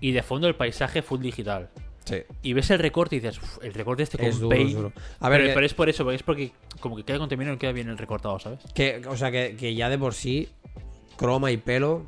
Y 0.00 0.10
de 0.10 0.24
fondo 0.24 0.48
el 0.48 0.56
paisaje 0.56 1.00
full 1.00 1.20
digital. 1.20 1.70
Sí. 2.04 2.16
Y 2.42 2.52
ves 2.52 2.70
el 2.70 2.78
recorte 2.80 3.16
y 3.16 3.20
dices, 3.20 3.38
"Uf, 3.40 3.58
el 3.62 3.72
recorte 3.74 4.02
este 4.02 4.18
con 4.18 4.26
Es 4.26 4.40
duro, 4.40 4.56
paint". 4.56 4.70
es 4.70 4.74
duro. 4.76 4.92
A 5.20 5.28
ver, 5.28 5.38
pero, 5.40 5.48
que- 5.50 5.54
pero 5.54 5.66
es 5.66 5.74
por 5.74 5.88
eso, 5.88 6.02
porque 6.04 6.16
es 6.16 6.22
porque 6.22 6.52
como 6.80 6.96
que 6.96 7.04
queda 7.04 7.18
contaminado 7.18 7.52
y 7.52 7.56
no 7.56 7.60
queda 7.60 7.72
bien 7.72 7.88
el 7.88 7.98
recortado, 7.98 8.38
¿sabes? 8.40 8.58
Que, 8.74 9.00
o 9.08 9.16
sea, 9.16 9.30
que, 9.30 9.54
que 9.56 9.74
ya 9.74 9.88
de 9.88 9.98
por 9.98 10.14
sí, 10.14 10.48
croma 11.16 11.50
y 11.52 11.56
pelo 11.58 12.06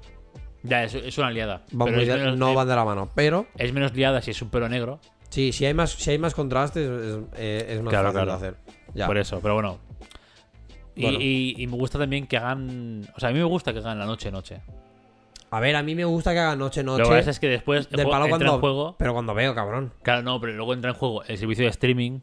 Ya, 0.65 0.83
es, 0.85 0.95
es 0.95 1.16
una 1.19 1.31
liada. 1.31 1.62
van 1.73 1.95
pero 1.95 1.99
menos, 2.16 2.37
no 2.39 2.51
eh, 2.53 2.55
van 2.55 2.66
de 2.69 2.75
la 2.75 2.85
mano. 2.85 3.11
Pero, 3.15 3.47
es 3.57 3.73
menos 3.73 3.95
liada 3.95 4.21
si 4.23 4.31
es 4.33 4.43
un 4.43 4.49
pelo 4.51 4.69
negro. 4.69 4.99
sí, 5.29 5.53
si 5.53 5.65
hay 5.66 5.75
más, 5.75 5.93
si 5.93 6.11
hay 6.11 6.19
más 6.19 6.35
contrastes, 6.35 6.89
es, 6.89 7.19
eh, 7.37 7.66
es 7.71 7.83
más 7.83 7.91
Claro, 7.91 8.09
fácil 8.12 8.23
claro. 8.25 8.31
de 8.41 8.49
hacer. 8.49 8.57
Ya. 8.95 9.07
Por 9.07 9.19
eso, 9.19 9.41
pero 9.41 9.55
bueno. 9.55 9.79
Y, 10.97 11.03
Bueno. 11.03 11.19
y- 11.21 11.55
y 11.59 11.66
me 11.66 11.77
gusta 11.77 11.99
también 11.99 12.27
que 12.27 12.37
hagan. 12.37 13.07
O 13.16 13.21
sea, 13.21 13.29
a 13.29 13.33
mí 13.33 13.39
me 13.39 13.45
gusta 13.45 13.73
que 13.73 13.81
hagan 13.81 13.99
la 13.99 14.07
noche-noche. 14.07 14.61
A 15.56 15.60
ver, 15.60 15.76
a 15.76 15.82
mí 15.82 15.94
me 15.94 16.05
gusta 16.05 16.32
que 16.32 16.39
haga 16.40 16.56
noche 16.56 16.82
Lo 16.82 16.97
que 16.97 17.02
pasa 17.05 17.31
es 17.31 17.39
que 17.39 17.48
después 17.48 17.89
el 17.90 17.97
del 17.98 18.09
palo 18.09 18.24
entra 18.24 18.39
cuando 18.39 18.55
en 18.55 18.60
juego. 18.60 18.97
Pero 18.98 19.12
cuando 19.12 19.35
veo, 19.35 19.55
cabrón. 19.55 19.93
Claro, 20.02 20.22
no, 20.22 20.40
pero 20.40 20.52
luego 20.52 20.74
entra 20.74 20.90
en 20.90 20.97
juego 20.97 21.22
el 21.24 21.39
servicio 21.39 21.64
de 21.64 21.70
streaming, 21.70 22.20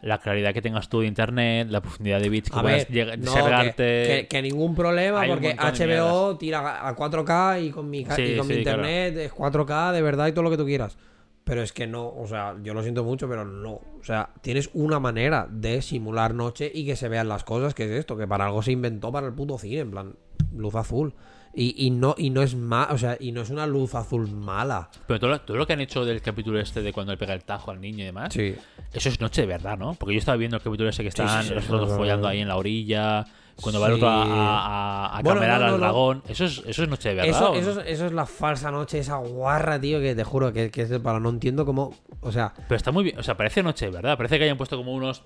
la 0.00 0.18
claridad 0.18 0.52
que 0.54 0.62
tengas 0.62 0.88
tú 0.88 1.00
de 1.00 1.06
internet, 1.06 1.68
la 1.70 1.80
profundidad 1.80 2.20
de 2.20 2.28
bits 2.28 2.50
que 2.50 2.58
A 2.58 2.62
puedas 2.62 2.88
ver, 2.90 3.18
no, 3.18 3.34
descargarte. 3.34 3.76
que, 3.76 4.16
que- 4.22 4.26
que 4.28 4.42
ningún 4.42 4.74
problema 4.74 5.20
Hay 5.20 5.28
porque 5.30 5.54
HBO 5.58 6.36
tira 6.38 6.88
a 6.88 6.96
4K 6.96 7.60
y 7.62 7.70
con 7.70 7.88
mi, 7.90 8.04
Sí, 8.06 8.22
y 8.22 8.36
con 8.38 8.46
mi 8.48 8.54
sí, 8.54 8.58
internet 8.60 9.16
es 9.16 9.32
4K 9.32 9.92
de 9.92 10.02
verdad 10.02 10.26
y 10.28 10.32
todo 10.32 10.42
lo 10.42 10.50
que 10.50 10.56
tú 10.56 10.64
quieras. 10.64 10.96
Pero 11.44 11.60
es 11.62 11.72
que 11.72 11.86
no, 11.86 12.06
o 12.08 12.26
sea, 12.26 12.54
yo 12.62 12.72
lo 12.72 12.82
siento 12.82 13.02
mucho, 13.04 13.28
pero 13.28 13.44
no. 13.44 13.72
O 13.72 14.02
sea, 14.04 14.30
tienes 14.42 14.70
una 14.74 14.98
manera 15.00 15.48
de 15.50 15.82
simular 15.82 16.34
noche 16.34 16.70
y 16.72 16.86
que 16.86 16.94
se 16.96 17.08
vean 17.08 17.28
las 17.28 17.42
cosas, 17.44 17.74
que 17.74 17.84
es 17.84 17.90
esto, 17.90 18.16
que 18.16 18.26
para 18.28 18.46
algo 18.46 18.62
se 18.62 18.72
inventó 18.72 19.10
para 19.10 19.26
el 19.26 19.34
puto 19.34 19.58
cine, 19.58 19.80
en 19.80 19.90
plan, 19.90 20.14
luz 20.54 20.74
azul. 20.76 21.14
Y, 21.54 21.86
y 21.86 21.90
no, 21.90 22.14
y 22.16 22.30
no 22.30 22.40
es 22.42 22.54
ma 22.54 22.88
o 22.90 22.96
sea, 22.98 23.16
y 23.20 23.30
no 23.32 23.42
es 23.42 23.50
una 23.50 23.66
luz 23.66 23.94
azul 23.94 24.26
mala. 24.30 24.88
Pero 25.06 25.20
todo 25.20 25.30
lo, 25.30 25.40
todo 25.42 25.56
lo 25.58 25.66
que 25.66 25.74
han 25.74 25.80
hecho 25.82 26.04
del 26.04 26.22
capítulo 26.22 26.58
este 26.58 26.80
de 26.80 26.92
cuando 26.92 27.12
le 27.12 27.18
pega 27.18 27.34
el 27.34 27.44
tajo 27.44 27.70
al 27.70 27.80
niño 27.80 27.98
y 28.02 28.06
demás, 28.06 28.32
Sí. 28.32 28.54
eso 28.92 29.08
es 29.10 29.20
noche 29.20 29.42
de 29.42 29.48
verdad, 29.48 29.76
¿no? 29.76 29.92
Porque 29.94 30.14
yo 30.14 30.18
estaba 30.18 30.36
viendo 30.36 30.56
el 30.56 30.62
capítulo 30.62 30.88
ese 30.88 31.02
que 31.02 31.08
están 31.10 31.42
sí, 31.42 31.48
sí, 31.50 31.54
los 31.54 31.68
otros 31.70 31.92
follando 31.96 32.26
ahí 32.26 32.40
en 32.40 32.48
la 32.48 32.56
orilla, 32.56 33.26
cuando 33.60 33.80
va 33.82 33.88
el 33.88 33.92
otro 33.94 34.08
a, 34.08 34.22
a, 34.22 35.18
a 35.18 35.22
Bueno, 35.22 35.40
camerar 35.40 35.60
no, 35.60 35.66
no, 35.66 35.74
al 35.74 35.80
no. 35.80 35.86
dragón. 35.86 36.22
Eso 36.26 36.46
es, 36.46 36.62
eso 36.66 36.82
es 36.84 36.88
noche 36.88 37.10
de 37.10 37.14
verdad. 37.16 37.30
Eso, 37.30 37.54
es, 37.80 37.86
eso 37.86 38.06
es 38.06 38.12
la 38.12 38.24
falsa 38.24 38.70
noche, 38.70 38.98
esa 38.98 39.16
guarra, 39.16 39.78
tío, 39.78 40.00
que 40.00 40.14
te 40.14 40.24
juro 40.24 40.54
que, 40.54 40.70
que 40.70 40.80
es 40.82 40.88
de 40.88 41.00
palo. 41.00 41.20
No 41.20 41.28
entiendo 41.28 41.66
cómo. 41.66 41.94
O 42.22 42.32
sea, 42.32 42.54
Pero 42.66 42.76
está 42.76 42.92
muy 42.92 43.04
bien, 43.04 43.18
o 43.18 43.22
sea, 43.22 43.36
parece 43.36 43.62
noche 43.62 43.84
de 43.86 43.90
verdad. 43.92 44.16
Parece 44.16 44.38
que 44.38 44.44
hayan 44.44 44.56
puesto 44.56 44.78
como 44.78 44.94
unos, 44.94 45.20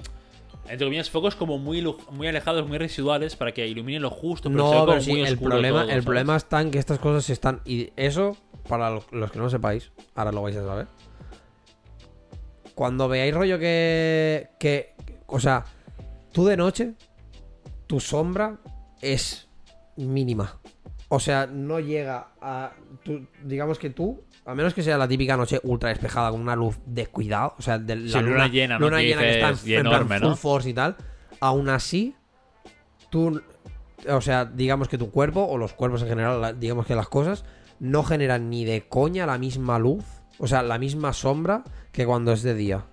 entre 0.68 0.86
comillas, 0.86 1.10
focos 1.10 1.34
como 1.36 1.58
muy, 1.58 1.82
muy 2.10 2.26
alejados, 2.28 2.66
muy 2.68 2.78
residuales 2.78 3.36
para 3.36 3.52
que 3.52 3.66
iluminen 3.66 4.02
lo 4.02 4.10
justo. 4.10 4.50
Pero 4.50 4.64
no, 4.64 4.86
pero 4.86 5.00
sí, 5.00 5.10
muy 5.12 5.22
el 5.22 5.38
problema, 5.38 5.80
todo, 5.80 5.82
el 5.82 5.88
¿sabes? 5.90 6.04
problema 6.04 6.36
está 6.36 6.60
en 6.60 6.70
que 6.70 6.78
estas 6.78 6.98
cosas 6.98 7.28
están. 7.30 7.60
Y 7.64 7.90
eso, 7.96 8.36
para 8.68 8.90
lo- 8.90 9.04
los 9.12 9.30
que 9.32 9.38
no 9.38 9.48
sepáis, 9.50 9.92
ahora 10.14 10.32
lo 10.32 10.42
vais 10.42 10.56
a 10.56 10.64
saber. 10.64 10.86
Cuando 12.74 13.08
veáis 13.08 13.34
rollo 13.34 13.58
que. 13.58 14.50
que 14.58 14.94
o 15.26 15.40
sea, 15.40 15.64
tú 16.32 16.44
de 16.44 16.56
noche, 16.56 16.94
tu 17.86 18.00
sombra 18.00 18.58
es 19.00 19.48
mínima. 19.96 20.60
O 21.08 21.20
sea, 21.20 21.46
no 21.46 21.80
llega 21.80 22.28
a. 22.40 22.72
tú- 23.02 23.26
digamos 23.44 23.78
que 23.78 23.90
tú, 23.90 24.22
a 24.46 24.54
menos 24.54 24.72
que 24.74 24.82
sea 24.82 24.96
la 24.96 25.08
típica 25.08 25.36
noche 25.36 25.60
ultra 25.64 25.88
despejada 25.90 26.30
con 26.30 26.40
una 26.40 26.54
luz 26.56 26.78
descuidada, 26.86 27.54
o 27.58 27.62
sea, 27.62 27.78
de 27.78 27.96
la 27.96 28.20
Sí, 28.20 28.24
luna 28.24 28.48
llena, 28.48 28.78
¿no? 28.78 28.86
luna 28.86 29.02
llena 29.02 29.20
que 29.22 29.30
está 29.34 29.48
en, 29.50 29.56
y 29.64 29.74
en 29.74 29.80
plan 29.82 29.94
enorme, 29.94 30.18
full 30.20 30.28
¿no? 30.28 30.36
force 30.36 30.70
y 30.70 30.74
tal, 30.74 30.96
aún 31.40 31.68
así, 31.68 32.14
tú, 33.10 33.42
o 34.08 34.20
sea, 34.20 34.44
digamos 34.44 34.88
que 34.88 34.98
tu 34.98 35.10
cuerpo, 35.10 35.44
o 35.44 35.58
los 35.58 35.72
cuerpos 35.72 36.02
en 36.02 36.08
general, 36.08 36.58
digamos 36.60 36.86
que 36.86 36.94
las 36.94 37.08
cosas, 37.08 37.44
no 37.80 38.04
generan 38.04 38.48
ni 38.48 38.64
de 38.64 38.88
coña 38.88 39.26
la 39.26 39.36
misma 39.38 39.78
luz, 39.78 40.04
o 40.38 40.46
sea, 40.46 40.62
la 40.62 40.78
misma 40.78 41.12
sombra 41.12 41.64
que 41.92 42.06
cuando 42.06 42.32
es 42.32 42.42
de 42.42 42.54
día. 42.54 42.84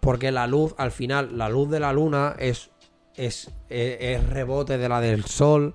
Porque 0.00 0.30
la 0.32 0.46
luz, 0.46 0.74
al 0.78 0.90
final, 0.92 1.36
la 1.38 1.48
luz 1.48 1.70
de 1.70 1.80
la 1.80 1.92
luna 1.92 2.36
es, 2.38 2.70
es, 3.16 3.50
es, 3.70 3.96
es 4.00 4.26
rebote 4.28 4.76
de 4.78 4.88
la 4.88 5.00
del 5.00 5.24
sol. 5.24 5.74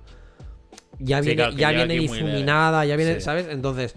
Ya 1.00 1.18
Sí, 1.20 1.26
viene, 1.30 1.42
claro, 1.42 1.56
ya 1.56 1.70
viene 1.72 1.94
difuminada, 1.94 2.84
ya 2.84 2.94
viene, 2.96 3.14
Sí. 3.16 3.20
¿sabes? 3.22 3.48
Entonces, 3.50 3.96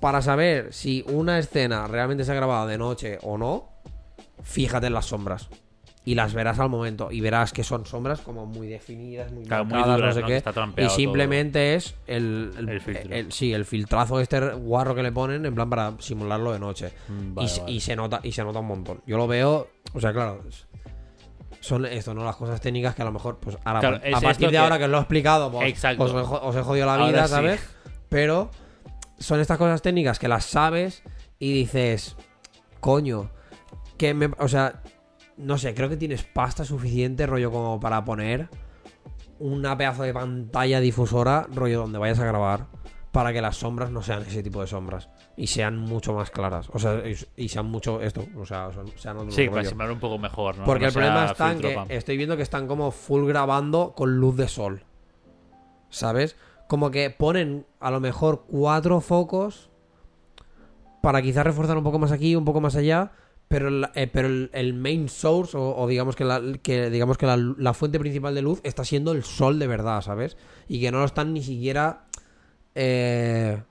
para 0.00 0.22
saber 0.22 0.72
si 0.72 1.04
una 1.08 1.38
escena 1.38 1.86
realmente 1.86 2.24
se 2.24 2.32
ha 2.32 2.34
grabado 2.34 2.66
de 2.66 2.78
noche 2.78 3.18
o 3.22 3.38
no, 3.38 3.68
fíjate 4.42 4.86
en 4.88 4.94
las 4.94 5.06
sombras. 5.06 5.48
Y 6.04 6.14
las 6.14 6.34
verás 6.34 6.60
al 6.60 6.68
momento. 6.68 7.10
Y 7.10 7.20
verás 7.20 7.52
que 7.52 7.64
son 7.64 7.84
sombras 7.84 8.20
como 8.20 8.46
muy 8.46 8.68
definidas, 8.68 9.32
muy 9.32 9.44
Claro, 9.44 9.64
muy 9.64 9.76
duras, 9.82 9.98
no 10.00 10.12
sé 10.12 10.20
¿no? 10.20 10.26
qué. 10.28 10.36
Está 10.36 10.52
y 10.76 10.88
simplemente 10.90 11.74
es 11.74 11.96
el, 12.06 12.52
el, 12.56 12.68
El 12.68 12.80
filtro. 12.80 13.12
el- 13.12 13.32
sí, 13.32 13.52
el 13.52 13.64
filtrazo 13.64 14.20
este 14.20 14.38
guarro 14.54 14.94
que 14.94 15.02
le 15.02 15.10
ponen 15.10 15.44
en 15.44 15.52
plan 15.56 15.68
para 15.68 15.94
simularlo 15.98 16.52
de 16.52 16.60
noche. 16.60 16.92
Mm, 17.08 17.30
y, 17.30 17.34
vale, 17.34 17.48
se- 17.48 17.60
vale. 17.62 17.72
y 17.72 17.80
se 17.80 17.96
nota, 17.96 18.20
y 18.22 18.30
se 18.30 18.44
nota 18.44 18.60
un 18.60 18.66
montón. 18.68 19.02
Yo 19.04 19.16
lo 19.16 19.26
veo, 19.26 19.66
o 19.94 20.00
sea, 20.00 20.12
claro. 20.12 20.42
Son 21.60 21.84
esto, 21.86 22.14
¿no? 22.14 22.24
Las 22.24 22.36
cosas 22.36 22.60
técnicas 22.60 22.94
que 22.94 23.02
a 23.02 23.06
lo 23.06 23.10
mejor, 23.12 23.38
pues 23.40 23.58
ahora, 23.64 23.80
Claro, 23.80 23.96
a 23.96 24.20
partir 24.20 24.46
de 24.46 24.52
que- 24.52 24.58
ahora 24.58 24.78
que 24.78 24.84
os 24.84 24.90
lo 24.90 24.98
he 24.98 25.00
explicado, 25.00 25.50
pues, 25.50 25.84
os, 25.98 26.10
he 26.12 26.22
jo- 26.24 26.40
os 26.40 26.54
he 26.54 26.62
jodido 26.62 26.86
la 26.86 26.94
Ahora 26.94 27.06
vida, 27.08 27.24
sí. 27.26 27.30
¿sabes? 27.32 27.60
Pero 28.08 28.50
son 29.18 29.40
estas 29.40 29.58
cosas 29.58 29.82
técnicas 29.82 30.18
que 30.18 30.28
las 30.28 30.44
sabes 30.44 31.02
y 31.38 31.52
dices, 31.52 32.16
coño, 32.80 33.30
que 33.96 34.14
me, 34.14 34.30
o 34.38 34.48
sea, 34.48 34.82
no 35.36 35.58
sé, 35.58 35.74
creo 35.74 35.88
que 35.88 35.96
tienes 35.96 36.24
pasta 36.24 36.64
suficiente, 36.64 37.26
rollo, 37.26 37.50
como 37.50 37.80
para 37.80 38.04
poner 38.04 38.48
una 39.38 39.76
pedazo 39.76 40.02
de 40.02 40.14
pantalla 40.14 40.80
difusora, 40.80 41.46
rollo, 41.52 41.80
donde 41.80 41.98
vayas 41.98 42.18
a 42.20 42.24
grabar, 42.24 42.66
para 43.12 43.32
que 43.32 43.40
las 43.40 43.56
sombras 43.56 43.90
no 43.90 44.02
sean 44.02 44.22
ese 44.22 44.42
tipo 44.42 44.60
de 44.60 44.66
sombras 44.66 45.08
y 45.36 45.46
sean 45.46 45.78
mucho 45.78 46.14
más 46.14 46.30
claras, 46.30 46.68
o 46.72 46.78
sea, 46.78 47.02
y, 47.36 47.48
sean 47.48 47.66
mucho 47.66 48.00
esto, 48.02 48.26
o 48.36 48.44
sea, 48.44 48.70
sean 48.96 49.16
otro 49.18 49.30
Sí, 49.30 49.46
para 49.46 49.60
rollo. 49.60 49.68
simular 49.70 49.90
un 49.90 50.00
poco 50.00 50.18
mejor, 50.18 50.58
¿no? 50.58 50.64
Porque 50.64 50.82
No 50.82 50.88
el 50.88 50.92
problema 50.94 51.24
está 51.26 51.52
en 51.52 51.60
que 51.60 51.84
estoy 51.88 52.16
viendo 52.16 52.36
que 52.36 52.42
están 52.42 52.66
como 52.66 52.90
full 52.90 53.26
grabando 53.26 53.92
con 53.94 54.16
luz 54.16 54.36
de 54.36 54.48
sol. 54.48 54.84
¿Sabes? 55.88 56.36
Como 56.68 56.90
que 56.90 57.10
ponen 57.10 57.66
a 57.80 57.90
lo 57.90 58.00
mejor 58.00 58.44
cuatro 58.48 59.00
focos 59.00 59.70
para 61.00 61.22
quizás 61.22 61.44
reforzar 61.44 61.76
un 61.76 61.84
poco 61.84 61.98
más 61.98 62.12
aquí, 62.12 62.34
un 62.34 62.44
poco 62.44 62.60
más 62.60 62.76
allá. 62.76 63.12
Pero, 63.48 63.68
el, 63.68 63.88
eh, 63.94 64.08
pero 64.12 64.26
el, 64.26 64.50
el 64.52 64.74
main 64.74 65.08
source, 65.08 65.56
o, 65.56 65.86
digamos 65.86 66.16
que, 66.16 66.24
la, 66.24 66.40
digamos 66.40 67.16
que 67.16 67.26
la, 67.26 67.36
la 67.36 67.74
fuente 67.74 68.00
principal 68.00 68.34
de 68.34 68.42
luz 68.42 68.60
está 68.64 68.84
siendo 68.84 69.12
el 69.12 69.22
sol 69.22 69.60
de 69.60 69.68
verdad, 69.68 70.00
¿sabes? 70.02 70.36
Y 70.66 70.80
que 70.80 70.90
no 70.90 70.98
lo 70.98 71.04
están 71.04 71.32
ni 71.32 71.44
siquiera 71.44 72.06
eh, 72.74 73.62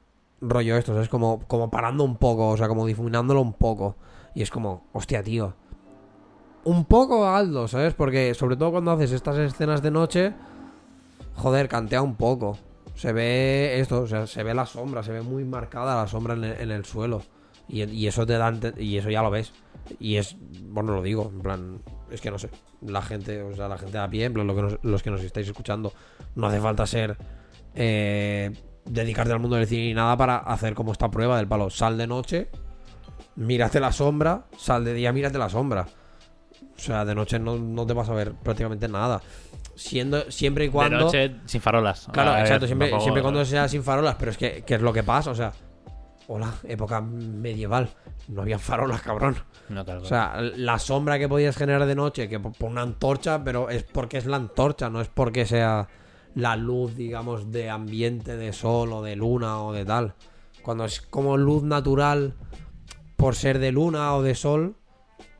rollo 0.41 0.77
esto, 0.77 0.93
¿sabes? 0.93 1.09
Como, 1.09 1.39
como 1.47 1.69
parando 1.69 2.03
un 2.03 2.17
poco, 2.17 2.49
o 2.49 2.57
sea, 2.57 2.67
como 2.67 2.85
difuminándolo 2.85 3.41
un 3.41 3.53
poco. 3.53 3.95
Y 4.33 4.41
es 4.41 4.51
como, 4.51 4.85
hostia, 4.93 5.23
tío. 5.23 5.53
Un 6.63 6.85
poco 6.85 7.27
alto, 7.27 7.67
¿sabes? 7.67 7.93
Porque 7.93 8.33
sobre 8.33 8.57
todo 8.57 8.71
cuando 8.71 8.91
haces 8.91 9.11
estas 9.11 9.37
escenas 9.37 9.81
de 9.81 9.91
noche, 9.91 10.33
joder, 11.35 11.67
cantea 11.69 12.01
un 12.01 12.15
poco. 12.15 12.57
Se 12.95 13.11
ve 13.11 13.79
esto, 13.79 14.01
o 14.01 14.07
sea, 14.07 14.25
se 14.25 14.43
ve 14.43 14.53
la 14.53 14.65
sombra, 14.65 15.03
se 15.03 15.11
ve 15.11 15.21
muy 15.21 15.43
marcada 15.43 15.95
la 15.95 16.07
sombra 16.07 16.33
en 16.33 16.71
el, 16.71 16.85
suelo. 16.85 17.21
Y, 17.67 18.07
eso 18.07 18.25
te 18.25 18.33
da, 18.33 18.53
y 18.77 18.97
eso 18.97 19.09
ya 19.09 19.21
lo 19.21 19.29
ves. 19.29 19.53
Y 19.99 20.15
es, 20.15 20.37
bueno, 20.63 20.93
lo 20.95 21.01
digo, 21.01 21.29
en 21.33 21.41
plan, 21.41 21.81
es 22.09 22.21
que 22.21 22.31
no 22.31 22.39
sé, 22.39 22.49
la 22.81 23.01
gente, 23.01 23.41
o 23.43 23.55
sea, 23.55 23.67
la 23.67 23.77
gente 23.77 23.97
a 23.97 24.09
pie, 24.09 24.25
en 24.25 24.33
plan, 24.33 24.47
lo 24.47 24.55
que 24.55 24.79
los 24.81 25.03
que 25.03 25.11
nos 25.11 25.21
estáis 25.21 25.47
escuchando, 25.47 25.93
no 26.35 26.47
hace 26.47 26.59
falta 26.59 26.85
ser, 26.85 27.17
eh, 27.75 28.51
dedicarte 28.85 29.33
al 29.33 29.39
mundo 29.39 29.57
del 29.57 29.67
cine 29.67 29.87
ni 29.87 29.93
nada 29.93 30.15
para 30.15 30.37
hacer 30.37 30.73
como 30.73 30.91
esta 30.91 31.11
prueba 31.11 31.37
del 31.37 31.47
palo. 31.47 31.69
Sal 31.69 31.97
de 31.97 32.07
noche, 32.07 32.49
mírate 33.35 33.79
la 33.79 33.91
sombra, 33.91 34.45
sal 34.57 34.85
de 34.85 34.93
día, 34.93 35.11
mírate 35.11 35.37
la 35.37 35.49
sombra. 35.49 35.85
O 36.75 36.79
sea, 36.79 37.05
de 37.05 37.15
noche 37.15 37.39
no, 37.39 37.57
no 37.57 37.85
te 37.85 37.93
vas 37.93 38.09
a 38.09 38.13
ver 38.13 38.33
prácticamente 38.33 38.87
nada. 38.87 39.21
Siendo, 39.75 40.31
siempre 40.31 40.65
y 40.65 40.69
cuando... 40.69 40.97
De 40.97 41.03
noche 41.03 41.35
sin 41.45 41.61
farolas. 41.61 42.07
Claro, 42.11 42.31
ver, 42.31 42.41
exacto, 42.41 42.65
siempre, 42.65 42.87
tampoco- 42.89 43.03
siempre 43.03 43.21
cuando 43.21 43.43
sea 43.45 43.67
sin 43.67 43.83
farolas, 43.83 44.15
pero 44.15 44.31
es 44.31 44.37
que, 44.37 44.63
que 44.63 44.75
es 44.75 44.81
lo 44.81 44.93
que 44.93 45.03
pasa, 45.03 45.31
o 45.31 45.35
sea, 45.35 45.51
hola, 46.27 46.53
época 46.63 47.01
medieval, 47.01 47.89
no 48.29 48.41
había 48.41 48.57
farolas, 48.59 49.01
cabrón. 49.01 49.35
No, 49.69 49.83
claro, 49.83 50.01
O 50.01 50.05
sea, 50.05 50.39
la 50.41 50.79
sombra 50.79 51.19
que 51.19 51.27
podías 51.27 51.55
generar 51.57 51.85
de 51.85 51.95
noche, 51.95 52.29
que 52.29 52.39
por 52.39 52.53
por 52.53 52.69
una 52.69 52.81
antorcha, 52.83 53.43
pero 53.43 53.69
es 53.69 53.83
porque 53.83 54.17
es 54.17 54.25
la 54.25 54.37
antorcha, 54.37 54.89
no 54.89 55.01
es 55.01 55.07
porque 55.09 55.45
sea 55.45 55.87
la 56.35 56.55
luz, 56.55 56.95
digamos, 56.95 57.51
de 57.51 57.69
ambiente, 57.69 58.37
de 58.37 58.53
sol 58.53 58.91
o 58.93 59.01
de 59.01 59.15
luna 59.15 59.61
o 59.61 59.73
de 59.73 59.85
tal. 59.85 60.13
Cuando 60.61 60.85
es 60.85 61.01
como 61.01 61.37
luz 61.37 61.63
natural 61.63 62.33
por 63.15 63.35
ser 63.35 63.59
de 63.59 63.71
luna 63.71 64.13
o 64.15 64.21
de 64.21 64.35
sol, 64.35 64.75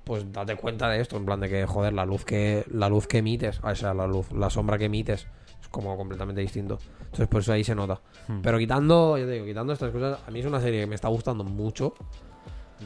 pues 0.06 0.32
date 0.32 0.56
cuenta 0.56 0.88
de 0.88 1.02
esto, 1.02 1.18
en 1.18 1.26
plan 1.26 1.40
de 1.40 1.50
que, 1.50 1.66
joder, 1.66 1.92
la 1.94 2.06
luz 2.06 2.24
que, 2.24 2.64
la 2.72 2.88
luz 2.88 3.08
que 3.08 3.18
emites, 3.18 3.60
o 3.62 3.76
sea, 3.76 3.94
la 3.94 4.08
luz, 4.08 4.32
la 4.32 4.50
sombra 4.50 4.78
que 4.78 4.86
emites, 4.86 5.28
es 5.62 5.68
como 5.70 5.98
completamente 5.98 6.42
distinto. 6.42 6.78
Entonces, 7.00 7.28
por 7.28 7.42
eso 7.42 7.52
ahí 7.52 7.64
se 7.64 7.76
nota. 7.76 8.00
Hmm. 8.28 8.42
Pero 8.42 8.58
quitando, 8.58 9.18
yo 9.18 9.26
te 9.26 9.32
digo, 9.32 9.46
quitando 9.46 9.74
estas 9.74 9.92
cosas, 9.92 10.20
a 10.26 10.32
mí 10.32 10.40
es 10.40 10.46
una 10.46 10.62
serie 10.62 10.82
que 10.82 10.88
me 10.88 10.96
está 10.96 11.08
gustando 11.08 11.44
mucho. 11.44 11.96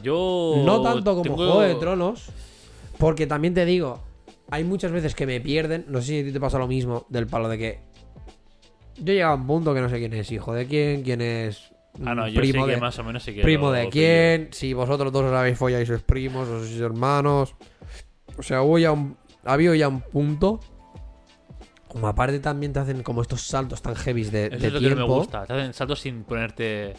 Yo. 0.02 0.54
No 0.64 0.82
tanto 0.82 1.12
como 1.12 1.22
tengo- 1.22 1.36
Juego 1.36 1.60
de 1.60 1.74
Tronos, 1.74 2.30
porque 2.98 3.26
también 3.26 3.54
te 3.54 3.64
digo, 3.64 4.00
hay 4.50 4.64
muchas 4.64 4.90
veces 4.92 5.14
que 5.14 5.26
me 5.26 5.40
pierden, 5.40 5.84
no 5.88 6.00
sé 6.00 6.06
si 6.06 6.20
a 6.20 6.24
ti 6.24 6.32
te 6.32 6.40
pasa 6.40 6.58
lo 6.58 6.66
mismo, 6.66 7.06
del 7.08 7.26
palo 7.26 7.48
de 7.48 7.58
que 7.58 7.80
yo 8.96 9.12
llegaba 9.12 9.32
a 9.32 9.36
un 9.36 9.46
punto 9.46 9.74
que 9.74 9.80
no 9.80 9.88
sé 9.88 9.98
quién 9.98 10.12
es 10.12 10.30
hijo 10.30 10.52
de 10.52 10.66
quién, 10.66 11.02
quién 11.02 11.20
es 11.20 11.69
Ah, 12.04 12.14
no, 12.14 12.28
yo 12.28 12.40
primo 12.40 12.64
sí 12.64 12.68
que 12.70 12.74
de 12.76 12.80
más 12.80 12.98
o 12.98 13.04
menos 13.04 13.22
sí 13.22 13.34
que. 13.34 13.42
primo 13.42 13.66
lo 13.66 13.72
de 13.72 13.88
quién, 13.88 14.48
si 14.52 14.72
vosotros 14.74 15.12
dos 15.12 15.24
os 15.24 15.32
habéis 15.32 15.58
follado 15.58 15.82
y 15.82 15.86
sois 15.86 16.02
primos 16.02 16.48
o 16.48 16.60
sois 16.60 16.80
hermanos. 16.80 17.54
O 18.38 18.42
sea, 18.42 18.62
hubo 18.62 18.78
ya 18.78 18.92
un, 18.92 19.16
ha 19.44 19.52
habido 19.54 19.74
ya 19.74 19.88
un 19.88 20.00
punto. 20.00 20.60
Como 21.88 22.06
aparte 22.06 22.38
también 22.38 22.72
te 22.72 22.78
hacen 22.78 23.02
como 23.02 23.20
estos 23.20 23.42
saltos 23.42 23.82
tan 23.82 23.96
heavies 23.96 24.30
de, 24.30 24.46
Eso 24.46 24.58
de 24.58 24.66
es 24.68 24.72
lo 24.72 24.78
que 24.80 24.88
no 24.90 24.94
tiempo. 24.94 25.12
me 25.14 25.18
gusta. 25.18 25.44
Te 25.44 25.52
hacen 25.54 25.74
saltos 25.74 25.98
sin 26.00 26.22
ponerte. 26.22 26.94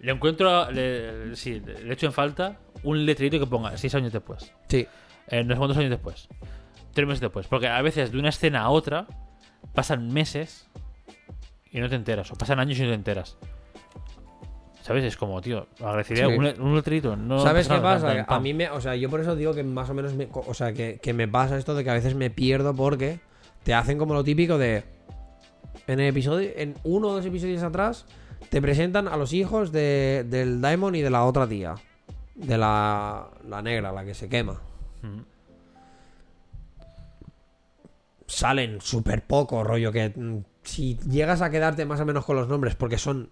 Le 0.00 0.12
encuentro. 0.12 0.70
Le, 0.70 1.34
sí, 1.36 1.60
le 1.60 1.92
echo 1.94 2.04
en 2.06 2.12
falta 2.12 2.58
un 2.82 3.06
letrerito 3.06 3.38
que 3.40 3.46
ponga 3.46 3.74
6 3.76 3.94
años 3.94 4.12
después. 4.12 4.52
Sí, 4.68 4.86
Eh, 5.28 5.42
no 5.42 5.54
sé 5.54 5.58
cuántos 5.58 5.78
años 5.78 5.88
después. 5.90 6.28
Tres 6.92 7.08
meses 7.08 7.22
después. 7.22 7.46
Porque 7.46 7.66
a 7.68 7.80
veces 7.80 8.12
de 8.12 8.18
una 8.18 8.28
escena 8.28 8.60
a 8.60 8.68
otra 8.68 9.06
pasan 9.72 10.12
meses 10.12 10.68
y 11.70 11.80
no 11.80 11.88
te 11.88 11.94
enteras. 11.96 12.30
O 12.30 12.34
pasan 12.34 12.60
años 12.60 12.78
y 12.78 12.82
no 12.82 12.88
te 12.88 12.94
enteras. 12.94 13.38
¿Sabes? 14.84 15.02
Es 15.04 15.16
como, 15.16 15.40
tío, 15.40 15.66
agradecería 15.80 16.26
Sí. 16.28 16.34
un, 16.34 16.44
un 16.60 16.76
letrito. 16.76 17.16
No 17.16 17.38
¿Sabes 17.38 17.68
qué 17.68 17.78
pasa? 17.78 18.06
tan, 18.06 18.26
tan, 18.26 18.36
A 18.36 18.38
mí 18.38 18.52
me, 18.52 18.68
o 18.68 18.82
sea, 18.82 18.94
yo 18.94 19.08
por 19.08 19.18
eso 19.18 19.34
digo 19.34 19.54
que 19.54 19.64
más 19.64 19.88
o 19.88 19.94
menos, 19.94 20.12
me, 20.12 20.28
o 20.30 20.52
sea, 20.52 20.74
que, 20.74 20.98
que 21.02 21.14
me 21.14 21.26
pasa 21.26 21.56
esto 21.56 21.74
de 21.74 21.82
que 21.84 21.88
a 21.88 21.94
veces 21.94 22.14
me 22.14 22.28
pierdo 22.28 22.74
porque 22.74 23.18
te 23.62 23.72
hacen 23.72 23.96
como 23.96 24.12
lo 24.12 24.22
típico 24.22 24.58
de, 24.58 24.84
en 25.86 26.00
el 26.00 26.08
episodio, 26.08 26.50
en 26.54 26.74
uno 26.84 27.08
o 27.08 27.12
dos 27.14 27.24
episodios 27.24 27.62
atrás, 27.62 28.04
te 28.50 28.60
presentan 28.60 29.08
a 29.08 29.16
los 29.16 29.32
hijos 29.32 29.72
de, 29.72 30.26
del 30.28 30.60
Daimon 30.60 30.94
y 30.96 31.00
de 31.00 31.08
la 31.08 31.24
otra 31.24 31.48
tía, 31.48 31.76
de 32.34 32.58
la, 32.58 33.28
la 33.48 33.62
negra, 33.62 33.90
la 33.90 34.04
que 34.04 34.12
se 34.12 34.28
quema. 34.28 34.60
Mm. 35.00 35.20
Salen 38.26 38.80
súper 38.82 39.22
poco, 39.26 39.64
rollo, 39.64 39.92
que 39.92 40.10
mm, 40.14 40.38
si 40.62 40.98
llegas 41.08 41.40
a 41.40 41.48
quedarte 41.50 41.86
más 41.86 42.00
o 42.00 42.04
menos 42.04 42.24
con 42.26 42.36
los 42.36 42.48
nombres 42.48 42.74
porque 42.74 42.98
son 42.98 43.30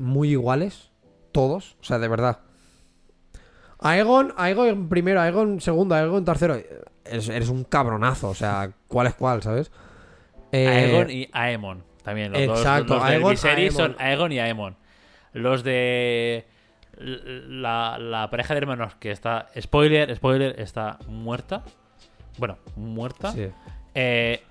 muy 0.00 0.30
iguales, 0.30 0.90
todos, 1.30 1.76
o 1.80 1.84
sea, 1.84 1.98
de 1.98 2.08
verdad. 2.08 2.40
Aegon, 3.78 4.32
Aegon 4.36 4.88
primero, 4.88 5.20
Aegon 5.20 5.60
segundo, 5.60 5.94
Aegon 5.94 6.24
tercero. 6.24 6.58
Eres, 7.04 7.28
eres 7.28 7.48
un 7.48 7.64
cabronazo, 7.64 8.30
o 8.30 8.34
sea, 8.34 8.72
¿cuál 8.88 9.06
es 9.06 9.14
cuál, 9.14 9.42
sabes? 9.42 9.70
Eh, 10.52 10.66
Aegon 10.66 11.10
y 11.10 11.28
Aemon. 11.32 11.84
También 12.02 12.32
los 12.32 12.40
exacto, 12.40 12.94
dos. 12.94 13.02
Los 13.02 13.44
Aegon, 13.44 13.72
son. 13.72 13.96
Aegon 13.98 14.32
y 14.32 14.38
Aemon. 14.38 14.76
Los 15.32 15.62
de 15.62 16.46
la, 16.98 17.98
la 17.98 18.30
pareja 18.30 18.54
de 18.54 18.58
hermanos 18.58 18.94
que 18.96 19.10
está. 19.10 19.48
Spoiler, 19.58 20.14
spoiler, 20.16 20.58
está 20.58 20.98
muerta. 21.06 21.62
Bueno, 22.38 22.58
muerta. 22.74 23.32
sí. 23.32 23.48
Eh, 23.94 24.42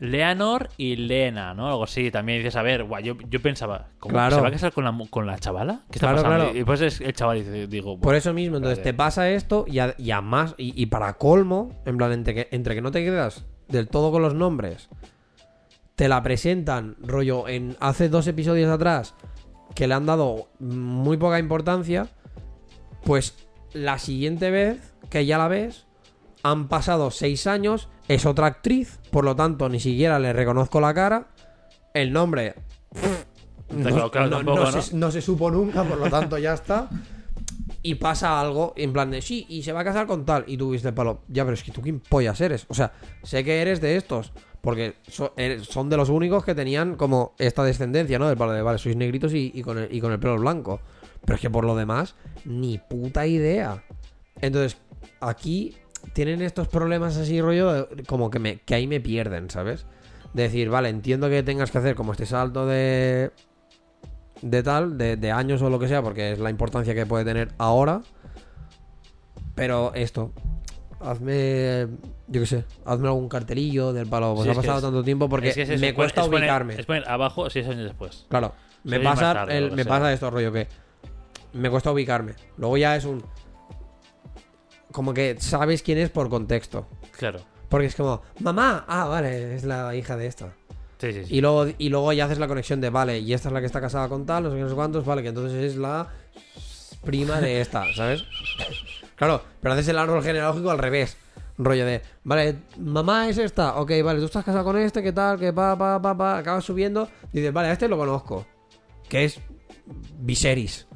Leanor 0.00 0.70
y 0.78 0.96
Lena, 0.96 1.54
¿no? 1.54 1.68
Algo 1.68 1.84
así. 1.84 2.10
También 2.10 2.38
dices, 2.40 2.56
a 2.56 2.62
ver, 2.62 2.84
guay, 2.84 3.04
yo, 3.04 3.14
yo 3.28 3.40
pensaba, 3.40 3.88
¿cómo 3.98 4.14
Claro. 4.14 4.36
se 4.36 4.42
va 4.42 4.48
a 4.48 4.50
casar 4.50 4.72
con 4.72 4.84
la, 4.84 4.96
con 5.10 5.26
la 5.26 5.38
chavala? 5.38 5.82
¿Qué 5.90 5.98
está 5.98 6.08
Claro, 6.08 6.22
pasando? 6.22 6.44
claro. 6.46 6.58
Y 6.58 6.64
pues 6.64 6.80
es 6.80 7.00
el 7.00 7.12
chaval 7.12 7.38
dice, 7.38 7.66
digo, 7.66 8.00
Por 8.00 8.14
eso 8.14 8.32
mismo, 8.32 8.56
entonces 8.56 8.82
te 8.82 8.94
pasa 8.94 9.28
esto 9.30 9.66
y 9.68 9.78
a, 9.78 9.94
y 9.98 10.10
a 10.10 10.20
más, 10.20 10.54
y, 10.56 10.72
y 10.80 10.86
para 10.86 11.12
colmo, 11.14 11.80
en 11.84 11.96
plan, 11.98 12.12
entre 12.12 12.34
que, 12.34 12.48
entre 12.50 12.74
que 12.74 12.80
no 12.80 12.90
te 12.90 13.04
quedas 13.04 13.44
del 13.68 13.88
todo 13.88 14.10
con 14.10 14.22
los 14.22 14.34
nombres, 14.34 14.88
te 15.96 16.08
la 16.08 16.22
presentan, 16.22 16.96
rollo, 17.00 17.46
en 17.46 17.76
hace 17.78 18.08
dos 18.08 18.26
episodios 18.26 18.70
atrás, 18.70 19.14
que 19.74 19.86
le 19.86 19.94
han 19.94 20.06
dado 20.06 20.48
muy 20.58 21.18
poca 21.18 21.38
importancia, 21.38 22.08
pues 23.04 23.46
la 23.74 23.98
siguiente 23.98 24.50
vez 24.50 24.94
que 25.10 25.26
ya 25.26 25.36
la 25.38 25.46
ves, 25.48 25.86
han 26.42 26.68
pasado 26.68 27.10
seis 27.10 27.46
años, 27.46 27.88
es 28.08 28.26
otra 28.26 28.46
actriz, 28.46 28.98
por 29.10 29.24
lo 29.24 29.36
tanto, 29.36 29.68
ni 29.68 29.80
siquiera 29.80 30.18
le 30.18 30.32
reconozco 30.32 30.80
la 30.80 30.94
cara, 30.94 31.28
el 31.94 32.12
nombre... 32.12 32.54
Claro, 33.68 34.10
claro, 34.10 34.30
tampoco, 34.30 34.60
¿no? 34.70 34.82
se, 34.82 34.96
no 34.96 35.10
se 35.12 35.22
supo 35.22 35.48
nunca, 35.50 35.84
por 35.84 35.98
lo 35.98 36.10
tanto 36.10 36.36
ya 36.38 36.54
está. 36.54 36.88
Y 37.82 37.94
pasa 37.94 38.40
algo 38.40 38.74
en 38.76 38.92
plan 38.92 39.10
de 39.12 39.22
sí, 39.22 39.46
y 39.48 39.62
se 39.62 39.72
va 39.72 39.80
a 39.80 39.84
casar 39.84 40.06
con 40.08 40.24
tal. 40.26 40.42
Y 40.48 40.56
tú 40.56 40.70
viste 40.70 40.88
el 40.88 40.94
palo. 40.94 41.22
Ya, 41.28 41.44
pero 41.44 41.54
es 41.54 41.62
que 41.62 41.70
tú 41.70 41.80
quién 41.80 42.00
pollas 42.00 42.40
eres. 42.40 42.66
O 42.68 42.74
sea, 42.74 42.92
sé 43.22 43.44
que 43.44 43.62
eres 43.62 43.80
de 43.80 43.96
estos. 43.96 44.32
Porque 44.60 44.96
so- 45.08 45.32
eres- 45.36 45.66
son 45.68 45.88
de 45.88 45.96
los 45.96 46.08
únicos 46.08 46.44
que 46.44 46.54
tenían 46.56 46.96
como 46.96 47.34
esta 47.38 47.62
descendencia, 47.62 48.18
¿no? 48.18 48.26
Del 48.28 48.36
palo 48.36 48.52
de, 48.52 48.60
vale, 48.62 48.78
sois 48.78 48.96
negritos 48.96 49.32
y, 49.34 49.52
y 49.54 49.62
con 49.62 49.78
el, 49.78 49.94
y 49.94 50.00
con 50.00 50.10
el 50.12 50.18
pelo 50.18 50.36
blanco. 50.36 50.80
Pero 51.24 51.36
es 51.36 51.40
que 51.40 51.48
por 51.48 51.64
lo 51.64 51.76
demás, 51.76 52.16
ni 52.44 52.78
puta 52.78 53.24
idea. 53.26 53.84
Entonces, 54.40 54.78
aquí 55.20 55.76
tienen 56.12 56.42
estos 56.42 56.68
problemas 56.68 57.16
así, 57.16 57.40
rollo, 57.40 57.88
como 58.06 58.30
que, 58.30 58.38
me, 58.38 58.58
que 58.60 58.74
ahí 58.74 58.86
me 58.86 59.00
pierden, 59.00 59.50
¿sabes? 59.50 59.86
De 60.34 60.44
decir, 60.44 60.68
vale, 60.70 60.88
entiendo 60.88 61.28
que 61.28 61.42
tengas 61.42 61.70
que 61.70 61.78
hacer 61.78 61.94
como 61.94 62.12
este 62.12 62.26
salto 62.26 62.66
de, 62.66 63.30
de 64.42 64.62
tal, 64.62 64.96
de, 64.98 65.16
de 65.16 65.30
años 65.32 65.60
o 65.62 65.70
lo 65.70 65.78
que 65.78 65.88
sea, 65.88 66.02
porque 66.02 66.32
es 66.32 66.38
la 66.38 66.50
importancia 66.50 66.94
que 66.94 67.06
puede 67.06 67.24
tener 67.24 67.48
ahora. 67.58 68.02
Pero 69.54 69.92
esto, 69.94 70.32
hazme, 71.00 71.88
yo 72.28 72.40
qué 72.40 72.46
sé, 72.46 72.64
hazme 72.84 73.08
algún 73.08 73.28
cartelillo 73.28 73.92
del 73.92 74.06
palo. 74.06 74.34
Pues 74.34 74.44
Sí, 74.46 74.50
ha 74.52 74.54
pasado 74.54 74.78
es- 74.78 74.84
tanto 74.84 75.02
tiempo 75.04 75.28
porque 75.28 75.48
Es 75.48 75.54
que 75.54 75.62
es 75.62 75.70
eso, 75.70 75.80
me 75.80 75.88
es 75.88 75.94
cuesta 75.94 76.22
poner- 76.22 76.40
ubicarme. 76.40 76.74
Es 76.80 76.86
poner 76.86 77.08
abajo 77.08 77.50
seis 77.50 77.66
años 77.66 77.84
después. 77.84 78.26
Claro, 78.28 78.54
me 78.84 79.00
pasa, 79.00 79.34
tarde, 79.34 79.58
el- 79.58 79.72
me 79.72 79.82
sea. 79.82 79.88
pasa 79.92 80.12
esto, 80.12 80.30
rollo, 80.30 80.52
que 80.52 80.66
me 81.52 81.68
cuesta 81.68 81.90
ubicarme. 81.92 82.34
Luego 82.56 82.76
ya 82.76 82.96
es 82.96 83.04
un... 83.04 83.22
Como 84.92 85.14
que 85.14 85.36
sabes 85.38 85.82
quién 85.82 85.98
es 85.98 86.10
por 86.10 86.28
contexto. 86.28 86.86
Claro. 87.16 87.40
Porque 87.68 87.86
es 87.86 87.94
como, 87.94 88.22
mamá, 88.40 88.84
ah, 88.88 89.06
vale, 89.06 89.54
es 89.54 89.64
la 89.64 89.94
hija 89.94 90.16
de 90.16 90.26
esta. 90.26 90.52
Sí, 90.98 91.12
sí, 91.12 91.24
sí. 91.24 91.36
Y 91.36 91.40
luego, 91.40 91.66
y 91.78 91.88
luego 91.88 92.12
ya 92.12 92.26
haces 92.26 92.38
la 92.38 92.48
conexión 92.48 92.80
de, 92.80 92.90
vale, 92.90 93.20
y 93.20 93.32
esta 93.32 93.48
es 93.48 93.54
la 93.54 93.60
que 93.60 93.66
está 93.66 93.80
casada 93.80 94.08
con 94.08 94.26
tal, 94.26 94.42
no 94.42 94.50
sé 94.50 94.56
qué, 94.56 94.62
no 94.62 94.68
sé 94.68 94.74
cuántos, 94.74 95.04
vale, 95.04 95.22
que 95.22 95.28
entonces 95.28 95.62
es 95.62 95.76
la 95.76 96.08
prima 97.04 97.40
de 97.40 97.60
esta, 97.60 97.84
¿sabes? 97.94 98.24
Claro, 99.16 99.42
pero 99.60 99.74
haces 99.74 99.88
el 99.88 99.98
árbol 99.98 100.22
genealógico 100.22 100.70
al 100.70 100.78
revés. 100.78 101.16
Rollo 101.56 101.86
de, 101.86 102.02
vale, 102.24 102.56
mamá 102.78 103.28
es 103.28 103.38
esta, 103.38 103.76
ok, 103.76 103.92
vale, 104.02 104.18
tú 104.18 104.26
estás 104.26 104.44
casado 104.44 104.64
con 104.64 104.78
este, 104.78 105.02
¿qué 105.02 105.12
tal? 105.12 105.38
Que 105.38 105.52
pa, 105.52 105.76
pa, 105.76 106.00
pa, 106.00 106.16
pa, 106.16 106.38
acabas 106.38 106.64
subiendo. 106.64 107.08
Dices, 107.32 107.52
vale, 107.52 107.68
a 107.68 107.72
este 107.72 107.88
lo 107.88 107.96
conozco, 107.96 108.46
que 109.08 109.24
es 109.24 109.40
Viserys. 110.18 110.86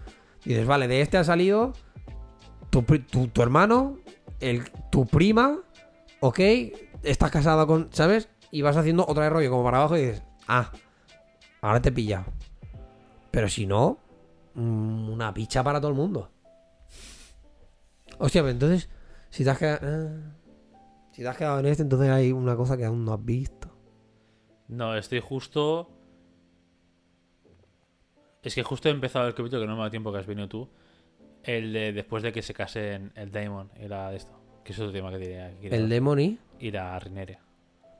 Dices, 0.44 0.66
vale, 0.66 0.88
de 0.88 1.02
este 1.02 1.18
ha 1.18 1.24
salido 1.24 1.72
tu, 2.82 2.98
tu, 2.98 3.28
tu 3.28 3.42
hermano, 3.42 3.98
el, 4.40 4.64
tu 4.90 5.06
prima, 5.06 5.60
ok, 6.18 6.40
estás 7.05 7.30
casado 7.30 7.66
con, 7.68 7.88
¿sabes? 7.92 8.28
Y 8.51 8.62
vas 8.62 8.76
haciendo 8.76 9.06
otra 9.06 9.24
vez 9.24 9.32
rollo 9.32 9.51
como 9.51 9.62
para 9.62 9.78
abajo 9.78 9.96
y 9.96 10.01
dices, 10.06 10.22
ah, 10.48 10.72
ahora 11.60 11.80
te 11.80 11.90
he 11.90 11.92
pillado. 11.92 12.24
Pero 13.30 13.48
si 13.48 13.66
no, 13.66 13.98
mm, 14.55 15.09
una 15.09 15.32
picha 15.32 15.62
para 15.62 15.80
todo 15.80 15.90
el 15.90 15.96
mundo. 15.96 16.30
Hostia, 18.18 18.42
pero 18.42 18.51
entonces, 18.51 18.88
si 19.30 19.44
te 19.44 19.51
has 19.51 19.59
quedado, 19.59 19.80
ah, 19.82 20.34
si 21.12 21.22
te 21.22 21.28
has 21.28 21.36
quedado 21.36 21.60
en 21.60 21.66
este, 21.66 21.82
entonces 21.82 22.10
hay 22.10 22.32
una 22.32 22.56
cosa 22.56 22.76
que 22.76 22.84
aún 22.84 23.05
no 23.05 23.12
has 23.12 23.24
visto. 23.24 23.68
No, 24.66 24.96
estoy 24.96 25.20
justo. 25.20 25.90
Es 28.42 28.55
que 28.55 28.62
justo 28.62 28.88
he 28.88 28.92
empezado 28.92 29.28
el 29.28 29.34
capítulo 29.34 29.62
que 29.62 29.66
no 29.66 29.74
me 29.74 29.78
dado 29.78 29.90
tiempo 29.90 30.12
que 30.12 30.18
has 30.18 30.26
venido 30.26 30.48
tú. 30.48 30.68
El 31.44 31.72
de 31.72 31.92
después 31.92 32.22
de 32.22 32.32
que 32.32 32.42
se 32.42 32.54
casen 32.54 33.12
el 33.14 33.30
Daemon 33.30 33.70
y 33.82 33.88
la 33.88 34.10
de 34.10 34.16
esto. 34.16 34.40
Que 34.64 34.72
es 34.72 34.78
otro 34.78 34.92
tema 34.92 35.10
que 35.10 35.18
diría. 35.18 35.50
El 35.62 35.88
Demony. 35.88 36.38
Y 36.58 36.70
la 36.70 36.98
Rineria. 36.98 37.38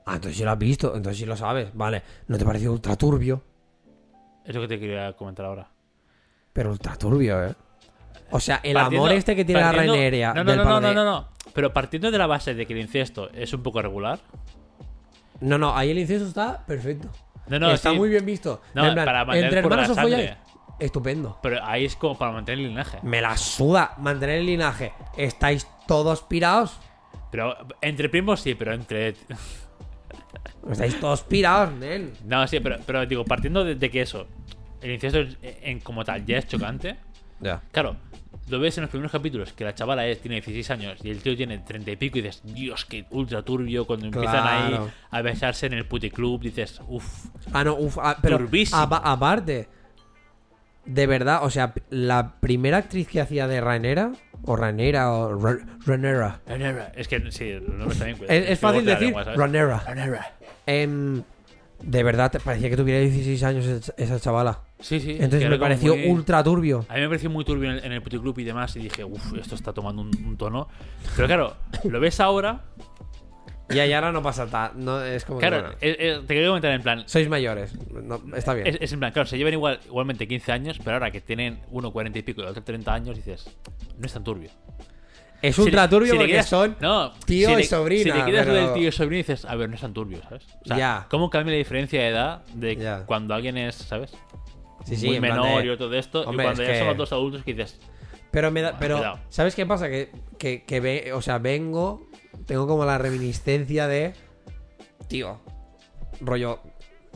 Ah, 0.05 0.15
entonces 0.15 0.37
sí 0.37 0.43
lo 0.43 0.51
has 0.51 0.57
visto, 0.57 0.95
entonces 0.95 1.17
sí 1.19 1.25
lo 1.25 1.35
sabes. 1.37 1.69
Vale, 1.73 2.01
no 2.27 2.37
te 2.37 2.45
pareció 2.45 2.71
ultra 2.71 2.95
turbio, 2.95 3.41
Es 4.43 4.53
lo 4.53 4.61
que 4.61 4.67
te 4.67 4.79
quería 4.79 5.13
comentar 5.13 5.45
ahora. 5.45 5.67
pero 6.53 6.71
ultra 6.71 6.95
turbio, 6.95 7.43
eh. 7.43 7.55
O 8.31 8.39
sea, 8.39 8.59
el 8.63 8.73
Partiendo- 8.75 9.05
amor 9.05 9.11
este 9.17 9.35
que 9.35 9.45
tiene 9.45 9.61
la. 9.61 9.71
No, 9.71 10.43
no, 10.43 10.51
del 10.51 10.57
no, 10.57 10.63
no, 10.63 10.81
no, 10.81 10.93
no, 10.93 11.05
no. 11.05 11.29
Pero 11.53 11.71
partiendo 11.73 12.09
de 12.11 12.17
la 12.17 12.27
base 12.27 12.53
de 12.55 12.65
que 12.65 12.73
el 12.73 12.79
incesto 12.79 13.29
es 13.31 13.53
un 13.53 13.61
poco 13.61 13.81
regular. 13.81 14.19
No, 15.41 15.57
no, 15.57 15.75
ahí 15.75 15.91
el 15.91 15.99
incesto 15.99 16.27
está 16.27 16.65
perfecto. 16.65 17.09
No, 17.47 17.59
no, 17.59 17.71
está 17.71 17.91
sí. 17.91 17.97
muy 17.97 18.09
bien 18.09 18.25
visto. 18.25 18.61
No, 18.73 18.87
En 18.87 18.93
plan, 18.93 19.05
para 19.05 19.39
entre 19.39 19.59
hermanos. 19.59 19.95
Estupendo. 20.79 21.37
Pero 21.41 21.63
ahí 21.63 21.85
es 21.85 21.95
como 21.95 22.17
para 22.17 22.31
mantener 22.31 22.59
el 22.59 22.67
linaje. 22.69 22.99
Me 23.03 23.21
la 23.21 23.37
suda 23.37 23.93
mantener 23.97 24.39
el 24.39 24.45
linaje. 24.45 24.93
¿Estáis 25.17 25.67
todos 25.87 26.21
pirados? 26.23 26.77
Pero 27.31 27.55
entre 27.81 28.09
primos 28.09 28.41
sí, 28.41 28.55
pero 28.55 28.73
entre. 28.73 29.15
Estáis 30.69 30.99
todos 30.99 31.21
pirados, 31.23 31.71
nen. 31.73 32.13
No, 32.25 32.47
sí, 32.47 32.59
pero, 32.59 32.77
pero 32.85 33.05
digo, 33.05 33.23
partiendo 33.23 33.63
de, 33.63 33.75
de 33.75 33.91
que 33.91 34.01
eso, 34.01 34.27
el 34.81 34.91
incesto 34.91 35.19
en, 35.19 35.37
en 35.41 35.79
como 35.79 36.03
tal 36.03 36.25
ya 36.25 36.37
es 36.37 36.47
chocante. 36.47 36.97
Ya. 37.39 37.61
Claro, 37.71 37.97
lo 38.49 38.59
ves 38.59 38.77
en 38.77 38.81
los 38.83 38.89
primeros 38.89 39.11
capítulos 39.11 39.53
que 39.53 39.63
la 39.63 39.75
chavala 39.75 40.07
es, 40.07 40.21
tiene 40.21 40.35
16 40.37 40.71
años 40.71 40.99
y 41.03 41.09
el 41.11 41.21
tío 41.21 41.35
tiene 41.35 41.59
30 41.59 41.91
y 41.91 41.95
pico 41.97 42.17
y 42.17 42.21
dices, 42.21 42.41
Dios, 42.43 42.85
qué 42.85 43.05
ultra 43.11 43.43
turbio. 43.43 43.85
Cuando 43.85 44.07
empiezan 44.07 44.47
ahí 44.47 44.79
a 45.11 45.21
besarse 45.21 45.67
en 45.67 45.73
el 45.73 45.85
puticlub, 45.85 46.41
dices, 46.41 46.81
uff. 46.87 47.25
Ah, 47.53 47.63
no, 47.63 47.75
uff, 47.75 47.97
ah, 48.01 48.17
pero 48.21 48.37
Turbísimo. 48.37 48.79
apa- 48.81 48.97
aparte, 49.03 49.67
de 50.85 51.07
verdad, 51.07 51.39
o 51.43 51.49
sea, 51.49 51.73
la 51.89 52.33
primera 52.39 52.77
actriz 52.77 53.07
que 53.07 53.21
hacía 53.21 53.47
de 53.47 53.61
Rainera, 53.61 54.11
o 54.43 54.55
Rainera, 54.55 55.11
o 55.11 55.33
Ra- 55.39 55.57
Ranera, 55.85 56.91
Es 56.95 57.07
que 57.07 57.19
sí, 57.31 57.49
está 57.49 58.05
bien. 58.05 58.17
cuidado. 58.17 58.39
es, 58.39 58.59
fácil 58.59 58.85
decir 58.85 59.01
lengua, 59.07 59.23
¿sabes? 59.23 59.39
Ranera. 59.39 59.83
De 61.83 62.03
verdad, 62.03 62.31
te 62.31 62.39
parecía 62.39 62.69
que 62.69 62.77
tuviera 62.77 62.99
16 63.01 63.43
años 63.43 63.91
esa- 63.97 64.19
chavala. 64.19 64.61
Sí, 64.79 64.99
sí. 64.99 65.11
Entonces 65.11 65.41
que 65.43 65.49
me 65.49 65.59
pareció 65.59 65.95
muy- 65.95 66.07
ultra 66.09 66.41
turbio. 66.43 66.85
A 66.89 66.95
mí 66.95 67.01
me 67.01 67.07
pareció 67.07 67.29
muy 67.29 67.43
turbio 67.43 67.69
en 67.69 67.77
el, 67.77 67.85
en 67.85 67.91
el 67.91 68.01
puticlub 68.01 68.37
y 68.39 68.43
demás 68.45 68.75
y 68.77 68.79
dije, 68.79 69.03
uff, 69.03 69.33
esto 69.37 69.55
está 69.55 69.73
tomando 69.73 70.01
un, 70.01 70.11
un 70.25 70.37
tono. 70.37 70.67
Pero 71.15 71.27
claro, 71.27 71.55
lo 71.83 71.99
ves 71.99 72.19
ahora. 72.21 72.61
Y 73.69 73.79
ahí 73.79 73.91
ahora 73.93 74.11
no 74.11 74.21
pasa 74.21 74.45
nada. 74.45 74.71
No, 74.75 75.03
es 75.03 75.25
como 75.25 75.39
que, 75.39 75.47
Claro, 75.47 75.63
bueno, 75.63 75.77
eh, 75.81 75.95
eh, 75.99 76.19
te 76.27 76.33
quería 76.35 76.47
comentar 76.49 76.71
en 76.71 76.81
plan. 76.83 77.03
sois 77.07 77.27
mayores. 77.27 77.73
No, 77.91 78.21
está 78.35 78.53
bien. 78.53 78.67
Es, 78.67 78.77
es 78.79 78.93
en 78.93 78.99
plan, 78.99 79.11
claro, 79.11 79.27
se 79.27 79.37
llevan 79.37 79.53
igual, 79.53 79.79
igualmente 79.85 80.27
15 80.27 80.51
años, 80.51 80.79
pero 80.83 80.97
ahora 80.97 81.09
que 81.11 81.19
tienen 81.21 81.59
uno 81.71 81.91
40 81.91 82.19
y 82.19 82.21
pico 82.21 82.41
y 82.41 82.43
el 82.43 82.49
otro 82.51 82.63
30 82.63 82.93
años, 82.93 83.15
dices, 83.15 83.49
no 83.97 84.05
es 84.05 84.13
tan 84.13 84.23
turbio. 84.23 84.49
Es 85.41 85.55
Si 85.55 85.61
ultra 85.61 85.89
turbio 85.89 86.11
si 86.13 86.17
porque 86.17 86.43
son 86.43 86.75
no, 86.79 87.11
tío 87.25 87.49
si 87.55 87.61
y 87.61 87.63
sobrina, 87.65 88.15
Si 88.15 88.21
quieres 88.21 88.45
lo 88.47 88.53
pero- 88.53 88.65
del 88.67 88.73
tío 88.73 88.89
y 88.89 88.91
sobrino 88.91 89.17
dices, 89.17 89.45
a 89.45 89.55
ver, 89.55 89.69
no 89.69 89.75
es 89.75 89.81
tan 89.81 89.93
turbio, 89.93 90.21
¿sabes? 90.23 90.45
O 90.63 90.65
sea, 90.67 90.77
Ya. 90.77 91.07
¿cómo 91.09 91.29
cambia 91.29 91.51
la 91.53 91.57
diferencia 91.57 91.99
de 92.01 92.07
edad 92.07 92.45
de 92.53 93.03
cuando 93.05 93.33
alguien 93.33 93.57
es, 93.57 93.75
¿sabes? 93.75 94.11
Sí, 94.85 94.95
sí, 94.95 95.07
Muy 95.07 95.19
menor 95.19 95.63
de- 95.63 95.73
y 95.73 95.77
todo 95.77 95.93
esto, 95.95 96.21
Hombre, 96.21 96.43
y 96.43 96.47
cuando 96.47 96.63
ya 96.63 96.69
que- 96.71 96.77
son 96.79 96.87
los 96.87 96.97
dos 96.97 97.11
adultos 97.11 97.43
que 97.43 97.53
dices, 97.53 97.79
Pero 98.31 98.51
me 98.51 98.61
da, 98.61 98.75
pero. 98.79 99.19
¿sabes 99.29 99.55
qué 99.55 99.65
pasa? 99.65 99.89
Que, 99.89 100.11
que, 100.37 100.63
que 100.63 100.79
ve, 100.79 101.11
o 101.13 101.21
sea, 101.21 101.37
vengo, 101.39 102.07
tengo 102.45 102.67
como 102.67 102.85
la 102.85 102.97
reminiscencia 102.97 103.87
de, 103.87 104.13
tío, 105.07 105.39
rollo, 106.21 106.59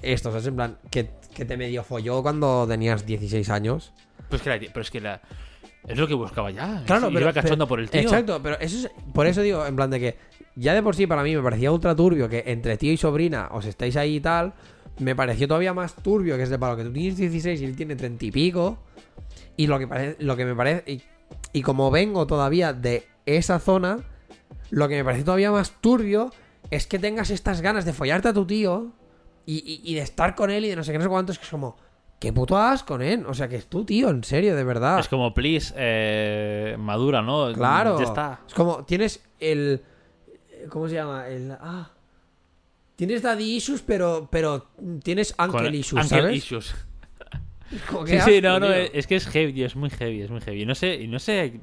esto, 0.01 0.29
¿sabes? 0.31 0.47
En 0.47 0.55
plan, 0.55 0.77
que, 0.89 1.09
que 1.33 1.45
te 1.45 1.57
medio 1.57 1.83
folló 1.83 2.21
cuando 2.21 2.65
tenías 2.67 3.05
16 3.05 3.49
años. 3.49 3.93
pues 4.29 4.41
que 4.41 4.49
la, 4.49 4.59
pero 4.59 4.81
es 4.81 4.91
que 4.91 5.01
la, 5.01 5.21
es 5.87 5.97
lo 5.97 6.07
que 6.07 6.13
buscaba 6.13 6.51
ya. 6.51 6.83
Claro, 6.85 7.07
Sí, 7.07 7.13
pero, 7.13 7.25
iba 7.25 7.33
cachondo 7.33 7.57
pero- 7.65 7.67
por 7.67 7.79
el 7.79 7.89
tío. 7.89 8.01
Exacto, 8.01 8.39
pero 8.41 8.59
eso 8.59 8.87
es, 8.87 8.91
por 9.13 9.27
eso 9.27 9.41
digo, 9.41 9.65
en 9.65 9.75
plan 9.75 9.89
de 9.89 9.99
que 9.99 10.17
ya 10.55 10.73
de 10.73 10.83
por 10.83 10.95
sí 10.95 11.07
para 11.07 11.23
mí 11.23 11.35
me 11.35 11.41
parecía 11.41 11.71
ultra 11.71 11.95
turbio 11.95 12.27
que 12.27 12.43
entre 12.47 12.77
tío 12.77 12.91
y 12.91 12.97
sobrina 12.97 13.49
os 13.51 13.65
estáis 13.65 13.95
ahí 13.95 14.17
y 14.17 14.19
tal. 14.19 14.53
Me 14.99 15.15
pareció 15.15 15.47
todavía 15.47 15.73
más 15.73 15.95
turbio 15.95 16.35
que 16.35 16.43
es 16.43 16.49
de 16.49 16.59
palo 16.59 16.75
que 16.75 16.83
tú 16.83 16.91
tienes 16.91 17.15
16 17.17 17.61
y 17.61 17.63
él 17.65 17.75
tiene 17.77 17.95
30 17.95 18.25
y 18.25 18.31
pico. 18.31 18.79
Y 19.55 19.67
lo 19.67 19.79
que, 19.79 20.15
lo 20.19 20.35
que 20.35 20.43
me 20.45 20.55
parece. 20.55 20.91
Y, 20.91 21.01
y 21.53 21.61
como 21.61 21.89
vengo 21.91 22.27
todavía 22.27 22.73
de 22.73 23.07
esa 23.25 23.59
zona, 23.59 23.99
lo 24.71 24.87
que 24.87 24.95
me 24.97 25.03
parece 25.03 25.23
todavía 25.23 25.51
más 25.51 25.71
turbio 25.81 26.31
es 26.71 26.87
que 26.87 26.99
tengas 26.99 27.29
estas 27.29 27.61
ganas 27.61 27.85
de 27.85 27.93
follarte 27.93 28.27
a 28.29 28.33
tu 28.33 28.45
tío 28.45 28.91
y, 29.45 29.57
y- 29.57 29.81
y 29.91 29.95
de 29.95 30.01
estar 30.01 30.35
con 30.35 30.51
él 30.51 30.65
y 30.65 30.69
de 30.69 30.75
no 30.75 30.83
sé 30.83 30.91
qué, 30.91 30.97
no 30.97 31.03
sé 31.05 31.09
cuánto. 31.09 31.31
Es 31.31 31.39
que 31.39 31.45
es 31.45 31.49
como, 31.51 31.75
¿qué 32.19 32.31
puto 32.33 32.57
con 32.85 33.01
él? 33.01 33.25
O 33.27 33.33
sea, 33.33 33.47
que 33.47 33.55
es 33.55 33.65
tu 33.67 33.83
tío, 33.85 34.09
en 34.09 34.23
serio, 34.23 34.55
de 34.55 34.63
verdad. 34.63 34.99
Es 34.99 35.07
como, 35.07 35.33
please, 35.33 35.73
eh, 35.77 36.75
madura, 36.77 37.21
¿no? 37.21 37.51
Claro. 37.53 37.97
Ya 37.97 38.05
está. 38.05 38.39
Es 38.47 38.53
como, 38.53 38.83
tienes 38.85 39.23
el. 39.39 39.81
¿Cómo 40.69 40.87
se 40.87 40.95
llama? 40.95 41.27
El. 41.27 41.51
Ah. 41.59 41.91
Tienes 42.95 43.21
daddy 43.21 43.55
issues, 43.55 43.81
pero, 43.81 44.27
pero 44.29 44.67
tienes 45.03 45.33
uncle 45.39 45.61
Con- 45.63 45.73
issues, 45.75 46.03
uncle 46.03 46.19
¿sabes? 46.21 46.35
issues. 46.37 46.75
Como, 47.89 48.05
Sí, 48.05 48.13
sí, 48.19 48.37
asco, 48.37 48.41
no, 48.41 48.59
no, 48.59 48.65
tío. 48.67 48.75
es 48.93 49.07
que 49.07 49.15
es 49.15 49.25
heavy, 49.27 49.63
es 49.63 49.75
muy 49.75 49.89
heavy, 49.89 50.21
es 50.23 50.29
muy 50.29 50.41
heavy. 50.41 50.65
No 50.65 50.75
sé, 50.75 51.07
no 51.07 51.17
sé. 51.19 51.59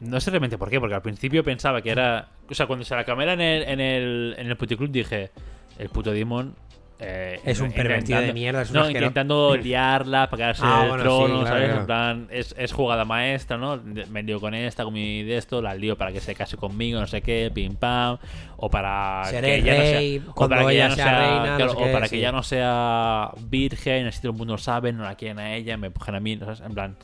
No 0.00 0.20
sé 0.20 0.30
realmente 0.30 0.58
por 0.58 0.68
qué, 0.70 0.78
porque 0.78 0.94
al 0.94 1.02
principio 1.02 1.42
pensaba 1.42 1.80
que 1.82 1.90
era. 1.90 2.28
O 2.50 2.54
sea, 2.54 2.66
cuando 2.66 2.84
se 2.84 2.94
la 2.94 3.04
cámara 3.04 3.32
en 3.32 3.40
el, 3.40 3.62
en 3.62 3.80
el, 3.80 4.34
en 4.38 4.46
el 4.46 4.56
puticlub 4.56 4.90
dije: 4.90 5.30
El 5.78 5.88
puto 5.88 6.10
Demon. 6.12 6.54
eh, 7.00 7.40
Es 7.44 7.60
un 7.60 7.72
pervertido 7.72 8.20
de 8.20 8.32
mierda, 8.34 8.62
es 8.62 8.68
un 8.70 8.76
No, 8.76 8.82
asquero- 8.82 8.98
intentando 9.06 9.56
liarla 9.62 10.28
para 10.30 10.36
quedarse 10.36 10.62
Ah, 10.64 10.82
el 10.84 10.88
bueno, 10.90 11.02
trono, 11.02 11.26
sí, 11.26 11.30
claro, 11.32 11.46
¿sabes? 11.48 11.64
claro. 11.68 11.80
En 11.80 11.86
plan, 11.86 12.28
es, 12.30 12.54
es 12.58 12.72
jugada 12.72 13.04
maestra, 13.06 13.56
¿no? 13.56 13.80
Me 14.10 14.22
lío 14.22 14.38
con 14.40 14.54
esta, 14.54 14.84
con 14.84 14.92
mi 14.92 15.22
de 15.22 15.36
esto, 15.38 15.60
la 15.62 15.74
lío 15.74 15.96
para 15.96 16.12
que 16.12 16.20
se 16.20 16.34
case 16.34 16.56
conmigo, 16.58 17.00
no 17.00 17.06
sé 17.06 17.22
qué, 17.22 17.50
pim 17.54 17.74
pam. 17.76 18.18
O 18.58 18.68
para 18.70 19.24
Seré 19.24 19.48
que 19.48 19.54
ella 19.56 19.74
no 19.74 19.80
sea- 19.82 19.98
rey 19.98 20.22
o 20.26 20.48
para 20.48 20.66
que 20.68 20.88
no 20.88 20.94
sea 20.94 21.18
reina, 21.18 21.50
no 21.52 21.56
claro, 21.56 21.70
sé 21.72 21.76
o 21.76 21.84
qué, 21.86 21.92
para 21.92 22.06
sí. 22.06 22.16
que 22.16 22.20
ya 22.20 22.32
no 22.32 22.42
sea 22.42 23.30
virgen, 23.48 24.06
así 24.06 24.20
todo 24.20 24.32
el 24.32 24.38
mundo 24.38 24.58
sabe, 24.58 24.92
no 24.92 25.04
la 25.04 25.14
quieren 25.16 25.38
a 25.38 25.54
ella, 25.54 25.76
me 25.78 25.86
empujan 25.88 26.14
a 26.14 26.20
mí, 26.20 26.36
¿sabes? 26.38 26.60
En 26.60 26.72
plan, 26.74 26.96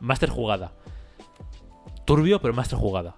máster 0.00 0.28
jugada. 0.28 0.70
Turbio, 2.06 2.40
pero 2.40 2.54
máster 2.54 2.78
jugada. 2.78 3.16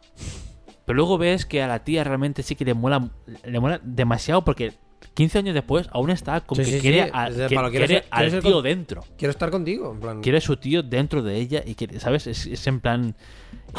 Pero 0.85 0.97
luego 0.97 1.19
ves 1.19 1.47
que 1.47 1.63
a 1.63 1.69
la 1.69 1.85
tía 1.85 2.03
realmente 2.03 2.43
sí 2.43 2.57
que 2.57 2.65
le 2.65 2.75
mola, 2.75 3.09
le 3.45 3.61
mola 3.61 3.81
demasiado 3.85 4.43
porque 4.45 4.73
15 5.15 5.39
años 5.39 5.55
después 5.55 5.87
aún 5.93 6.11
está 6.11 6.41
con 6.41 6.57
Sí, 6.57 6.63
que 6.63 6.71
sí, 6.71 6.77
sí, 6.77 6.81
quiere, 6.81 7.11
a- 7.13 7.29
que 7.29 7.35
quiere 7.35 7.49
quiere 7.71 7.87
ser- 7.87 8.03
quiere 8.05 8.07
al 8.11 8.31
tío 8.43 8.53
con- 8.55 8.63
dentro. 8.65 9.05
Quiero 9.19 9.31
estar 9.31 9.51
contigo, 9.51 9.93
en 9.93 10.01
plan. 10.01 10.21
Quiere 10.23 10.41
su 10.41 10.57
tío 10.57 10.83
dentro 10.83 11.23
de 11.23 11.37
ella 11.37 11.63
y 11.65 11.75
que, 11.75 12.01
¿sabes? 12.01 12.27
Es, 12.27 12.47
es 12.47 12.67
en 12.67 12.81
plan... 12.81 13.15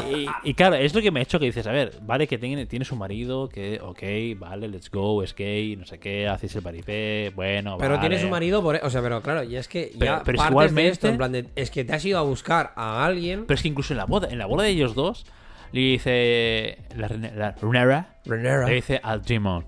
Y, 0.08 0.26
y 0.50 0.54
claro, 0.54 0.76
es 0.76 0.94
lo 0.94 1.02
que 1.02 1.10
me 1.10 1.20
ha 1.20 1.22
hecho 1.24 1.38
que 1.40 1.46
dices, 1.46 1.66
a 1.66 1.72
ver, 1.72 1.92
vale 2.02 2.26
que 2.28 2.38
tiene, 2.38 2.64
tiene 2.66 2.84
su 2.84 2.94
marido, 2.96 3.48
que, 3.48 3.80
ok, 3.82 4.38
vale, 4.38 4.68
let's 4.68 4.90
go, 4.90 5.22
es 5.22 5.34
gay, 5.34 5.76
no 5.76 5.84
sé 5.84 5.98
qué, 5.98 6.28
hacéis 6.28 6.54
el 6.56 6.62
paripé, 6.62 7.32
bueno, 7.34 7.76
Pero 7.78 7.96
vale. 7.96 8.08
tiene 8.08 8.22
su 8.22 8.28
marido 8.28 8.62
por. 8.62 8.76
e, 8.76 8.80
O 8.82 8.90
sea, 8.90 9.02
pero 9.02 9.20
claro, 9.20 9.42
y 9.42 9.56
es 9.56 9.66
que 9.68 9.92
Pero- 9.98 10.04
ya 10.18 10.22
pero 10.24 10.36
es 10.36 10.38
partes 10.38 10.50
igualmente- 10.52 10.82
de 10.82 10.88
esto, 10.88 11.08
en 11.08 11.16
plan 11.16 11.32
de. 11.32 11.46
Es 11.56 11.70
que 11.70 11.84
te 11.84 11.92
has 11.92 12.04
ido 12.04 12.18
a 12.18 12.22
buscar 12.22 12.72
a 12.76 13.04
alguien. 13.04 13.46
Pero 13.46 13.56
es 13.56 13.62
que 13.62 13.68
incluso 13.68 13.92
en 13.92 13.98
la 13.98 14.04
boda, 14.06 14.28
en 14.30 14.38
la 14.38 14.46
boda 14.46 14.62
de 14.64 14.70
ellos 14.70 14.94
dos, 14.94 15.26
le 15.72 15.80
dice 15.80 16.78
la, 16.96 17.08
la 17.08 17.52
Renera, 17.52 18.18
Renera. 18.24 18.66
le 18.66 18.74
dice 18.74 19.00
al 19.02 19.22
Demon. 19.22 19.66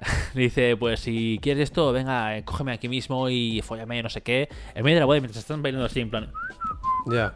Le 0.34 0.42
dice, 0.44 0.76
pues 0.78 1.00
si 1.00 1.38
quieres 1.42 1.64
esto, 1.64 1.92
venga, 1.92 2.40
cógeme 2.46 2.72
aquí 2.72 2.88
mismo 2.88 3.28
y 3.28 3.60
fóllame, 3.62 4.02
no 4.02 4.08
sé 4.08 4.22
qué. 4.22 4.48
En 4.74 4.82
medio 4.82 4.96
de 4.96 5.00
la 5.00 5.04
boda, 5.06 5.20
mientras 5.20 5.36
están 5.42 5.60
bailando 5.60 5.84
así, 5.84 6.00
en 6.00 6.08
plan... 6.08 6.32
Ya. 7.12 7.34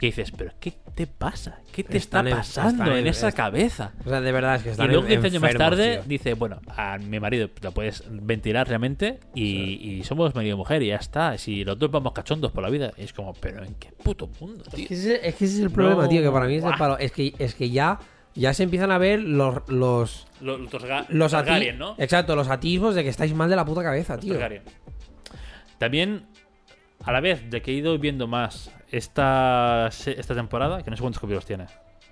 Que 0.00 0.06
dices, 0.06 0.32
pero 0.34 0.50
¿qué 0.58 0.72
te 0.94 1.06
pasa? 1.06 1.58
¿Qué 1.72 1.84
te 1.84 1.98
Están 1.98 2.26
está 2.26 2.38
pasando 2.38 2.90
en, 2.92 3.00
en- 3.00 3.06
esa 3.08 3.32
cabeza? 3.32 3.92
O 4.06 4.08
sea, 4.08 4.22
de 4.22 4.32
verdad 4.32 4.54
es 4.56 4.62
que 4.62 4.68
Y 4.70 4.72
están 4.72 4.88
luego 4.88 5.02
en- 5.02 5.08
15 5.10 5.26
años 5.26 5.42
más 5.42 5.54
tarde 5.56 5.96
tío. 5.98 6.02
dice, 6.06 6.32
bueno, 6.34 6.58
a 6.74 6.96
mi 6.96 7.20
marido 7.20 7.50
lo 7.60 7.72
puedes 7.72 8.02
ventilar 8.10 8.66
realmente 8.66 9.20
y, 9.34 9.98
y 9.98 10.02
somos 10.04 10.34
marido 10.34 10.54
y 10.54 10.56
mujer 10.56 10.82
y 10.82 10.86
ya 10.86 10.96
está. 10.96 11.36
Si 11.36 11.64
los 11.64 11.78
dos 11.78 11.90
vamos 11.90 12.14
cachondos 12.14 12.50
por 12.50 12.62
la 12.62 12.70
vida, 12.70 12.92
es 12.96 13.12
como, 13.12 13.34
pero 13.34 13.62
¿en 13.62 13.74
qué 13.74 13.90
puto 14.02 14.30
mundo, 14.40 14.64
tío? 14.74 14.84
Es 14.84 14.88
que 14.88 14.94
ese, 14.94 15.28
es 15.28 15.34
que 15.34 15.44
ese 15.44 15.54
es 15.56 15.60
el 15.60 15.70
problema, 15.70 16.04
No, 16.04 16.08
tío, 16.08 16.22
que 16.22 16.30
para 16.30 16.46
mí 16.46 16.54
es 16.54 16.64
el 16.64 16.74
palo. 16.78 16.96
Es 16.96 17.12
que, 17.12 17.34
es 17.38 17.54
que 17.54 17.68
ya, 17.68 17.98
ya 18.34 18.54
se 18.54 18.62
empiezan 18.62 18.90
a 18.92 18.96
ver 18.96 19.20
los. 19.20 19.56
Los, 19.68 20.26
Los, 20.40 20.60
los, 21.10 21.30
Targaryen, 21.32 21.76
¿no? 21.78 21.94
Exacto, 21.98 22.34
los 22.34 22.48
atisbos 22.48 22.94
de 22.94 23.02
que 23.02 23.10
estáis 23.10 23.34
mal 23.34 23.50
de 23.50 23.56
la 23.56 23.66
puta 23.66 23.82
cabeza, 23.82 24.14
Los 24.14 24.24
tío. 24.24 24.32
Targaryen. 24.32 24.62
También, 25.78 26.24
a 27.04 27.12
la 27.12 27.20
vez 27.20 27.48
de 27.50 27.62
que 27.62 27.70
he 27.70 27.74
ido 27.74 27.98
viendo 27.98 28.26
más 28.26 28.70
esta, 28.90 29.88
esta 29.88 30.34
temporada, 30.34 30.82
que 30.82 30.90
no 30.90 30.96
sé 30.96 31.02
cuántos 31.02 31.20
capítulos 31.20 31.46
tiene, 31.46 31.66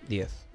10. 0.09 0.49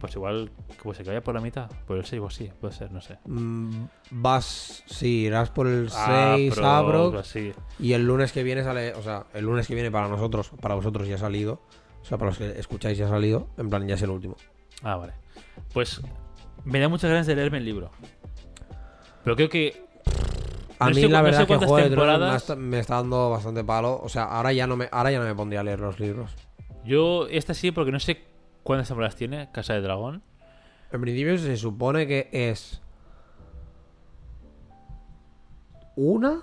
pues 0.00 0.14
igual 0.14 0.50
pues 0.82 0.96
se 0.96 1.04
vaya 1.04 1.22
por 1.22 1.34
la 1.34 1.40
mitad, 1.40 1.70
por 1.86 1.98
el 1.98 2.04
6 2.04 2.22
o 2.22 2.26
así, 2.26 2.50
puede 2.60 2.72
ser, 2.74 2.90
no 2.90 3.00
sé. 3.00 3.18
Mm, 3.26 3.84
vas, 4.10 4.82
sí, 4.86 5.24
irás 5.26 5.50
por 5.50 5.66
el 5.66 5.90
6, 5.90 6.54
Ah, 6.62 7.12
así. 7.18 7.52
Y 7.78 7.92
el 7.92 8.06
lunes 8.06 8.32
que 8.32 8.42
viene 8.42 8.64
sale, 8.64 8.94
o 8.94 9.02
sea, 9.02 9.26
el 9.34 9.44
lunes 9.44 9.66
que 9.66 9.74
viene 9.74 9.90
para 9.90 10.08
nosotros, 10.08 10.50
para 10.60 10.74
vosotros 10.74 11.06
ya 11.06 11.16
ha 11.16 11.18
salido. 11.18 11.60
O 12.00 12.04
sea, 12.04 12.16
para 12.16 12.30
los 12.30 12.38
que 12.38 12.58
escucháis 12.58 12.96
ya 12.96 13.06
ha 13.06 13.10
salido. 13.10 13.48
En 13.58 13.68
plan, 13.68 13.86
ya 13.86 13.94
es 13.94 14.02
el 14.02 14.08
último. 14.08 14.36
Ah, 14.82 14.96
vale. 14.96 15.12
Pues 15.74 16.00
me 16.64 16.80
da 16.80 16.88
muchas 16.88 17.10
ganas 17.10 17.26
de 17.26 17.36
leerme 17.36 17.58
el 17.58 17.66
libro. 17.66 17.90
Pero 19.22 19.36
creo 19.36 19.48
que 19.50 19.84
A 20.80 20.86
No 20.88 20.94
mí 20.94 21.00
sé 21.02 21.08
la 21.08 21.18
no 21.18 21.24
verdad 21.24 21.40
sé 21.40 21.46
que 21.46 21.56
Juego 21.58 21.76
de 21.76 21.90
Tronos 21.90 22.20
me, 22.30 22.36
está- 22.36 22.56
me 22.56 22.78
está 22.80 22.94
dando 22.96 23.30
bastante 23.30 23.62
palo. 23.62 24.00
O 24.02 24.08
sea, 24.08 24.24
ahora 24.24 24.52
ya 24.52 24.66
no 24.66 24.76
me, 24.76 24.88
ahora 24.90 25.10
ya 25.12 25.18
no 25.20 25.24
me 25.26 25.34
pondría 25.34 25.60
a 25.60 25.62
leer 25.62 25.78
los 25.80 26.00
libros. 26.00 26.34
yo 26.84 27.26
esta 27.28 27.54
sí, 27.54 27.70
porque 27.70 27.92
no 27.92 28.00
sé 28.00 28.24
cuántas 28.62 28.88
temporadas 28.88 29.14
tiene 29.16 29.50
Casa 29.52 29.74
de 29.74 29.82
Dragón. 29.82 30.22
En 30.92 31.00
principio 31.00 31.38
se 31.38 31.56
supone 31.56 32.06
que 32.06 32.28
es 32.32 32.80
una, 35.96 36.42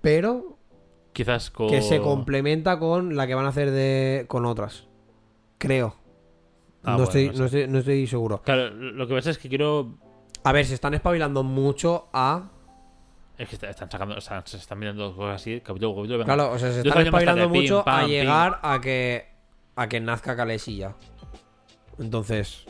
pero 0.00 0.56
Quizás 1.12 1.50
con... 1.50 1.68
que 1.68 1.82
se 1.82 2.00
complementa 2.00 2.78
con 2.78 3.16
la 3.16 3.26
que 3.26 3.34
van 3.34 3.44
a 3.44 3.48
hacer 3.48 3.70
de 3.70 4.24
con 4.28 4.46
otras. 4.46 4.88
Creo. 5.58 5.94
Ah, 6.84 6.92
no, 6.92 7.04
bueno, 7.04 7.04
estoy, 7.04 7.26
no 7.28 7.32
sé. 7.34 7.38
no, 7.38 7.44
estoy, 7.46 7.66
no 7.68 7.78
estoy 7.78 8.06
seguro. 8.06 8.42
Claro, 8.42 8.70
lo 8.70 9.06
que 9.06 9.14
pasa 9.14 9.30
es 9.30 9.38
que 9.38 9.48
quiero... 9.48 9.98
A 10.44 10.50
ver, 10.52 10.64
se 10.66 10.74
están 10.74 10.94
espabilando 10.94 11.44
mucho 11.44 12.08
a. 12.12 12.50
Es 13.42 13.48
que 13.48 13.56
está- 13.56 13.70
están 13.70 13.90
sacando... 13.90 14.16
están- 14.16 14.46
se 14.46 14.56
están 14.56 14.78
mirando 14.78 15.14
cosas 15.16 15.40
así, 15.42 15.60
capítulo 15.60 15.94
capítulo. 15.96 16.18
venga. 16.18 16.34
Claro, 16.34 16.52
o 16.52 16.58
sea, 16.58 16.70
se 16.72 16.80
están 16.86 17.04
espabilando 17.06 17.50
pim, 17.50 17.62
mucho 17.62 17.82
pam, 17.84 17.94
a 17.96 18.00
pim. 18.02 18.08
llegar 18.10 18.60
a 18.62 18.80
que 18.80 19.26
a 19.74 19.88
que 19.88 20.00
nazca 20.00 20.36
Khaleesi 20.36 20.76
ya. 20.76 20.94
Entonces, 21.98 22.64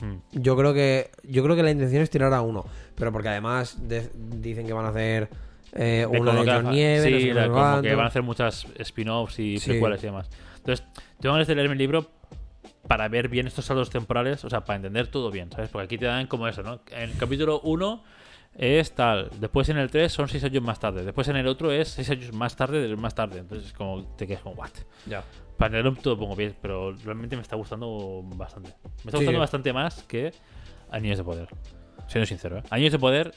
Hmm. 0.00 0.16
yo 0.32 0.56
creo 0.56 0.74
que 0.74 1.10
yo 1.24 1.42
creo 1.42 1.56
que 1.56 1.62
la 1.62 1.70
intención 1.70 2.02
es 2.02 2.10
tirar 2.10 2.32
a 2.34 2.42
uno, 2.42 2.66
pero 2.94 3.10
porque 3.12 3.28
además 3.30 3.88
de- 3.88 4.10
dicen 4.14 4.66
que 4.66 4.72
van 4.74 4.84
a 4.84 4.88
hacer 4.90 5.28
eh, 5.72 6.04
como 6.06 6.24
de 6.44 6.50
haga- 6.50 6.70
Nieve, 6.70 7.02
sí, 7.02 7.12
no 7.12 7.18
sé 7.20 7.34
la- 7.34 7.48
como 7.48 7.82
que 7.82 7.94
van 7.94 8.04
a 8.04 8.08
hacer 8.08 8.22
muchas 8.22 8.66
spin-offs 8.78 9.38
y 9.38 9.58
Sí. 9.58 9.70
precuelas 9.70 10.02
y 10.02 10.06
demás. 10.06 10.28
Entonces, 10.58 10.86
tengo 11.20 11.34
ganas 11.34 11.48
de 11.48 11.54
leerme 11.54 11.72
el 11.72 11.78
libro 11.78 12.10
para 12.86 13.08
ver 13.08 13.28
bien 13.28 13.46
estos 13.46 13.64
saldos 13.64 13.90
temporales, 13.90 14.44
o 14.44 14.50
sea, 14.50 14.64
para 14.64 14.76
entender 14.76 15.08
todo 15.08 15.30
bien, 15.30 15.50
¿sabes? 15.50 15.68
Porque 15.70 15.84
aquí 15.86 15.98
te 15.98 16.06
dan 16.06 16.26
como 16.28 16.46
eso, 16.48 16.62
¿no? 16.62 16.80
En 16.92 17.10
el 17.10 17.16
capítulo 17.18 17.60
1 17.64 18.02
es 18.58 18.94
tal, 18.94 19.30
después 19.38 19.68
en 19.68 19.76
el 19.78 19.90
3 19.90 20.10
son 20.10 20.28
6 20.28 20.44
años 20.44 20.62
más 20.62 20.80
tarde, 20.80 21.04
después 21.04 21.28
en 21.28 21.36
el 21.36 21.46
otro 21.46 21.72
es 21.72 21.88
6 21.88 22.10
años 22.10 22.32
más 22.32 22.56
tarde 22.56 22.80
del 22.80 22.96
más 22.96 23.14
tarde, 23.14 23.38
entonces 23.40 23.72
como 23.72 24.04
te 24.16 24.26
quedas 24.26 24.42
como, 24.42 24.54
¿what? 24.54 24.70
Ya. 25.06 25.22
Para 25.56 25.68
entenderlo 25.68 26.00
todo 26.02 26.18
pongo 26.18 26.36
bien, 26.36 26.54
pero 26.60 26.92
realmente 26.92 27.36
me 27.36 27.42
está 27.42 27.56
gustando 27.56 28.22
bastante. 28.34 28.70
Me 28.82 28.88
está 29.08 29.12
Sí, 29.12 29.16
gustando 29.16 29.38
bastante 29.40 29.72
más 29.72 30.02
que 30.04 30.32
Anillos 30.90 31.18
de 31.18 31.24
Poder. 31.24 31.48
Siendo 32.08 32.26
sincero, 32.26 32.58
¿eh? 32.58 32.62
Anillos 32.70 32.92
de 32.92 32.98
Poder 32.98 33.34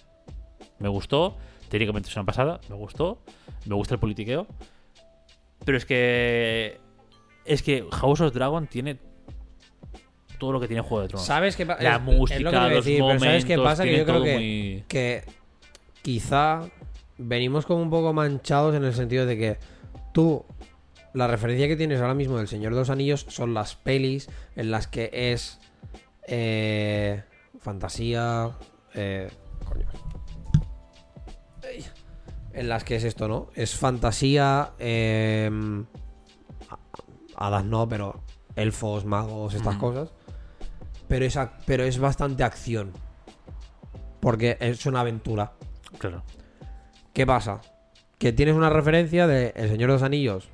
me 0.79 0.89
gustó. 0.89 1.37
Técnicamente 1.69 2.09
es 2.09 2.15
una 2.15 2.25
pasada, 2.25 2.59
me 2.69 2.75
gustó. 2.75 3.21
Me 3.65 3.75
gusta 3.75 3.93
el 3.95 3.99
politiqueo. 3.99 4.47
Pero 5.65 5.77
es 5.77 5.85
que. 5.85 6.79
Es 7.45 7.63
que 7.63 7.85
House 7.91 8.21
of 8.21 8.33
Dragon 8.33 8.67
tiene 8.67 8.99
todo 10.39 10.51
lo 10.53 10.59
que 10.59 10.67
tiene 10.67 10.81
Juego 10.81 11.03
de 11.03 11.07
Tronos. 11.09 11.27
¿Sabes 11.27 11.55
qué 11.55 11.65
pasa? 11.65 11.83
La 11.83 11.99
música, 11.99 12.39
los 12.39 12.87
momentos, 12.87 13.21
¿sabes 13.21 13.45
qué 13.45 13.57
pasa? 13.57 13.83
Que 13.83 13.97
yo 13.97 14.05
creo 14.05 14.23
que, 14.23 14.33
muy- 14.33 14.83
que 14.87 15.23
quizá 16.01 16.61
venimos 17.17 17.65
como 17.65 17.81
un 17.83 17.89
poco 17.89 18.13
manchados 18.13 18.73
en 18.75 18.83
el 18.85 18.93
sentido 18.93 19.25
de 19.25 19.37
que 19.37 19.57
tú 20.13 20.45
la 21.13 21.27
referencia 21.27 21.67
que 21.67 21.75
tienes 21.75 21.99
ahora 22.01 22.13
mismo 22.13 22.37
del 22.37 22.47
Señor 22.47 22.73
de 22.73 22.79
los 22.79 22.89
Anillos 22.89 23.25
son 23.29 23.53
las 23.53 23.75
pelis 23.75 24.29
en 24.55 24.71
las 24.71 24.87
que 24.87 25.09
es 25.11 25.59
eh, 26.27 27.23
fantasía, 27.59 28.51
eh, 28.93 29.29
coño. 29.65 29.85
En 32.53 32.67
las 32.69 32.83
que 32.83 32.95
es 32.95 33.03
esto, 33.03 33.27
¿no? 33.27 33.49
Es 33.55 33.75
fantasía, 33.75 34.71
eh, 34.79 35.49
hadas 37.35 37.63
no, 37.65 37.87
pero 37.87 38.21
elfos, 38.55 39.05
magos, 39.05 39.53
estas 39.53 39.75
cosas. 39.77 40.11
Pero 41.09 41.25
es, 41.25 41.37
pero 41.65 41.83
es 41.83 41.99
bastante 41.99 42.43
acción. 42.43 42.93
Porque 44.21 44.55
es 44.61 44.85
una 44.85 45.01
aventura. 45.01 45.51
Claro. 45.97 46.23
¿Qué 47.13 47.25
pasa? 47.25 47.59
Que 48.17 48.31
tienes 48.31 48.55
una 48.55 48.69
referencia 48.69 49.27
de 49.27 49.51
El 49.57 49.69
Señor 49.69 49.89
de 49.89 49.95
los 49.95 50.03
Anillos 50.03 50.49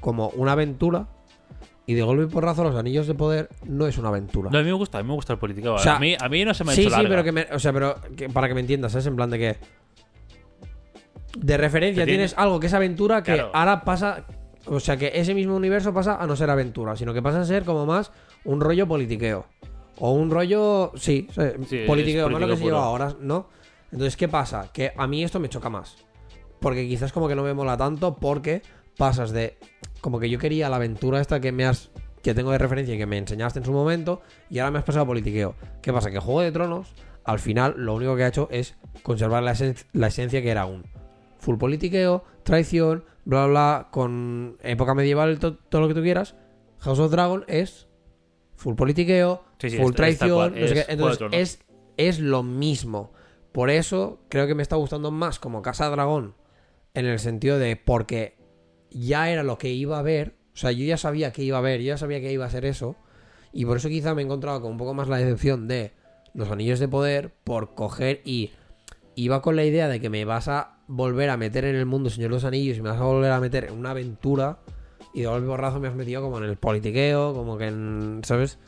como 0.00 0.28
una 0.30 0.52
aventura 0.52 1.06
y 1.86 1.94
de 1.94 2.02
golpe 2.02 2.24
y 2.24 2.26
porrazo 2.26 2.62
los 2.64 2.74
Anillos 2.76 3.06
de 3.06 3.14
Poder 3.14 3.48
no 3.66 3.86
es 3.86 3.98
una 3.98 4.08
aventura. 4.08 4.50
No, 4.50 4.58
a 4.58 4.62
mí 4.62 4.66
me 4.66 4.72
gusta, 4.74 4.98
a 4.98 5.02
mí 5.02 5.08
me 5.08 5.14
gusta 5.14 5.32
el 5.34 5.38
político. 5.38 5.74
O 5.74 5.78
sea, 5.78 5.96
a, 5.96 6.00
mí, 6.00 6.16
a 6.18 6.28
mí 6.28 6.44
no 6.44 6.54
se 6.54 6.64
me 6.64 6.72
ha 6.72 6.74
sí, 6.74 6.82
hecho 6.82 6.90
sí, 6.90 6.96
larga. 6.96 7.08
pero 7.10 7.24
que 7.24 7.32
me, 7.32 7.46
o 7.54 7.58
sea, 7.58 7.72
pero 7.72 7.96
que- 8.16 8.28
para 8.30 8.48
que 8.48 8.54
me 8.54 8.60
entiendas, 8.60 8.92
¿sabes? 8.92 9.06
En 9.06 9.16
plan 9.16 9.30
de 9.30 9.38
que 9.38 9.56
de 11.38 11.56
referencia 11.56 12.04
tienes 12.04 12.34
algo 12.36 12.58
que 12.58 12.66
es 12.66 12.74
aventura 12.74 13.22
que 13.22 13.34
Claro. 13.34 13.50
ahora 13.54 13.82
pasa, 13.84 14.24
o 14.66 14.80
sea, 14.80 14.96
que 14.96 15.12
ese 15.14 15.34
mismo 15.34 15.54
universo 15.56 15.92
pasa 15.94 16.16
a 16.20 16.26
no 16.26 16.34
ser 16.36 16.50
aventura, 16.50 16.96
sino 16.96 17.12
que 17.14 17.22
pasa 17.22 17.40
a 17.40 17.44
ser 17.44 17.64
como 17.64 17.86
más 17.86 18.10
un 18.44 18.60
rollo 18.60 18.86
politiqueo 18.88 19.46
o 20.00 20.12
un 20.12 20.30
rollo, 20.30 20.92
sí, 20.96 21.28
sí, 21.30 21.40
es 21.40 21.86
politiqueo, 21.86 22.28
más 22.28 22.32
lo 22.32 22.38
que 22.38 22.44
político 22.46 22.56
se 22.56 22.64
lleva 22.64 22.84
ahora, 22.84 23.16
¿no? 23.20 23.48
Entonces, 23.92 24.16
¿qué 24.16 24.26
pasa? 24.28 24.70
Que 24.72 24.92
a 24.96 25.06
mí 25.06 25.22
esto 25.22 25.38
me 25.40 25.48
choca 25.48 25.68
más. 25.70 25.96
Porque 26.60 26.86
quizás 26.88 27.12
como 27.12 27.28
que 27.28 27.34
no 27.34 27.42
me 27.42 27.54
mola 27.54 27.76
tanto 27.76 28.16
porque 28.16 28.62
pasas 28.96 29.30
de 29.30 29.56
como 30.00 30.18
que 30.20 30.28
yo 30.28 30.38
quería 30.38 30.68
la 30.68 30.76
aventura 30.76 31.20
esta 31.20 31.40
que 31.40 31.52
me 31.52 31.64
has 31.64 31.90
que 32.22 32.34
tengo 32.34 32.50
de 32.50 32.58
referencia 32.58 32.94
y 32.94 32.98
que 32.98 33.06
me 33.06 33.16
enseñaste 33.16 33.60
en 33.60 33.64
su 33.64 33.72
momento 33.72 34.20
y 34.50 34.58
ahora 34.58 34.70
me 34.72 34.78
has 34.78 34.84
pasado 34.84 35.04
a 35.04 35.06
politiqueo. 35.06 35.54
¿Qué 35.80 35.90
pasa? 35.92 36.10
Que 36.10 36.18
Juego 36.18 36.42
de 36.42 36.52
Tronos 36.52 36.92
al 37.24 37.38
final 37.38 37.74
lo 37.78 37.94
único 37.94 38.14
que 38.16 38.24
ha 38.24 38.28
hecho 38.28 38.48
es 38.50 38.76
conservar 39.02 39.42
la, 39.42 39.52
esen- 39.52 39.86
la 39.92 40.08
esencia 40.08 40.42
que 40.42 40.50
era 40.50 40.66
un 40.66 40.84
full 41.38 41.56
politiqueo, 41.56 42.24
traición, 42.42 43.04
bla 43.24 43.46
bla, 43.46 43.50
bla, 43.50 43.88
con 43.90 44.58
época 44.62 44.94
medieval, 44.94 45.38
to- 45.38 45.56
todo 45.56 45.80
lo 45.80 45.88
que 45.88 45.94
tú 45.94 46.02
quieras. 46.02 46.36
House 46.80 46.98
of 46.98 47.10
Dragon 47.10 47.44
es 47.48 47.88
full 48.56 48.74
politiqueo, 48.74 49.42
Sí, 49.60 49.70
sí, 49.70 49.78
full 49.78 49.92
traición, 49.94 50.54
no 50.58 50.66
sé 50.66 50.74
qué. 50.74 50.84
Entonces 50.88 51.28
es, 51.32 51.60
es 51.96 52.18
lo 52.18 52.42
mismo. 52.42 53.12
Por 53.52 53.70
eso 53.70 54.20
creo 54.28 54.46
que 54.46 54.54
me 54.54 54.62
está 54.62 54.76
gustando 54.76 55.10
más 55.10 55.38
como 55.38 55.62
Casa 55.62 55.88
Dragón 55.90 56.34
en 56.94 57.06
el 57.06 57.18
sentido 57.18 57.58
de 57.58 57.76
porque 57.76 58.36
ya 58.90 59.30
era 59.30 59.42
lo 59.42 59.58
que 59.58 59.70
iba 59.70 59.98
a 59.98 60.02
ver, 60.02 60.34
o 60.54 60.56
sea, 60.56 60.72
yo 60.72 60.84
ya 60.84 60.96
sabía 60.96 61.32
que 61.32 61.42
iba 61.42 61.58
a 61.58 61.60
ver, 61.60 61.80
yo 61.80 61.88
ya 61.88 61.98
sabía 61.98 62.20
que 62.20 62.32
iba 62.32 62.44
a 62.44 62.50
ser 62.50 62.64
eso, 62.64 62.96
y 63.52 63.64
por 63.64 63.76
eso 63.76 63.88
quizá 63.88 64.14
me 64.14 64.22
he 64.22 64.24
encontrado 64.24 64.60
con 64.60 64.72
un 64.72 64.78
poco 64.78 64.94
más 64.94 65.08
la 65.08 65.18
decepción 65.18 65.68
de 65.68 65.92
los 66.34 66.50
anillos 66.50 66.78
de 66.78 66.88
poder 66.88 67.32
por 67.44 67.74
coger 67.74 68.20
y 68.24 68.50
iba 69.14 69.42
con 69.42 69.56
la 69.56 69.64
idea 69.64 69.88
de 69.88 70.00
que 70.00 70.10
me 70.10 70.24
vas 70.24 70.48
a 70.48 70.78
volver 70.86 71.30
a 71.30 71.36
meter 71.36 71.64
en 71.64 71.76
el 71.76 71.86
mundo 71.86 72.10
Señor 72.10 72.30
de 72.30 72.36
los 72.36 72.44
Anillos 72.44 72.78
y 72.78 72.82
me 72.82 72.90
vas 72.90 73.00
a 73.00 73.04
volver 73.04 73.32
a 73.32 73.40
meter 73.40 73.64
en 73.64 73.74
una 73.74 73.90
aventura 73.90 74.60
y 75.12 75.22
de 75.22 75.26
golpe 75.26 75.46
borrazo 75.46 75.80
me 75.80 75.88
has 75.88 75.94
metido 75.94 76.22
como 76.22 76.38
en 76.38 76.44
el 76.44 76.56
politiqueo, 76.56 77.34
como 77.34 77.58
que 77.58 77.66
en, 77.66 78.20
¿sabes? 78.24 78.58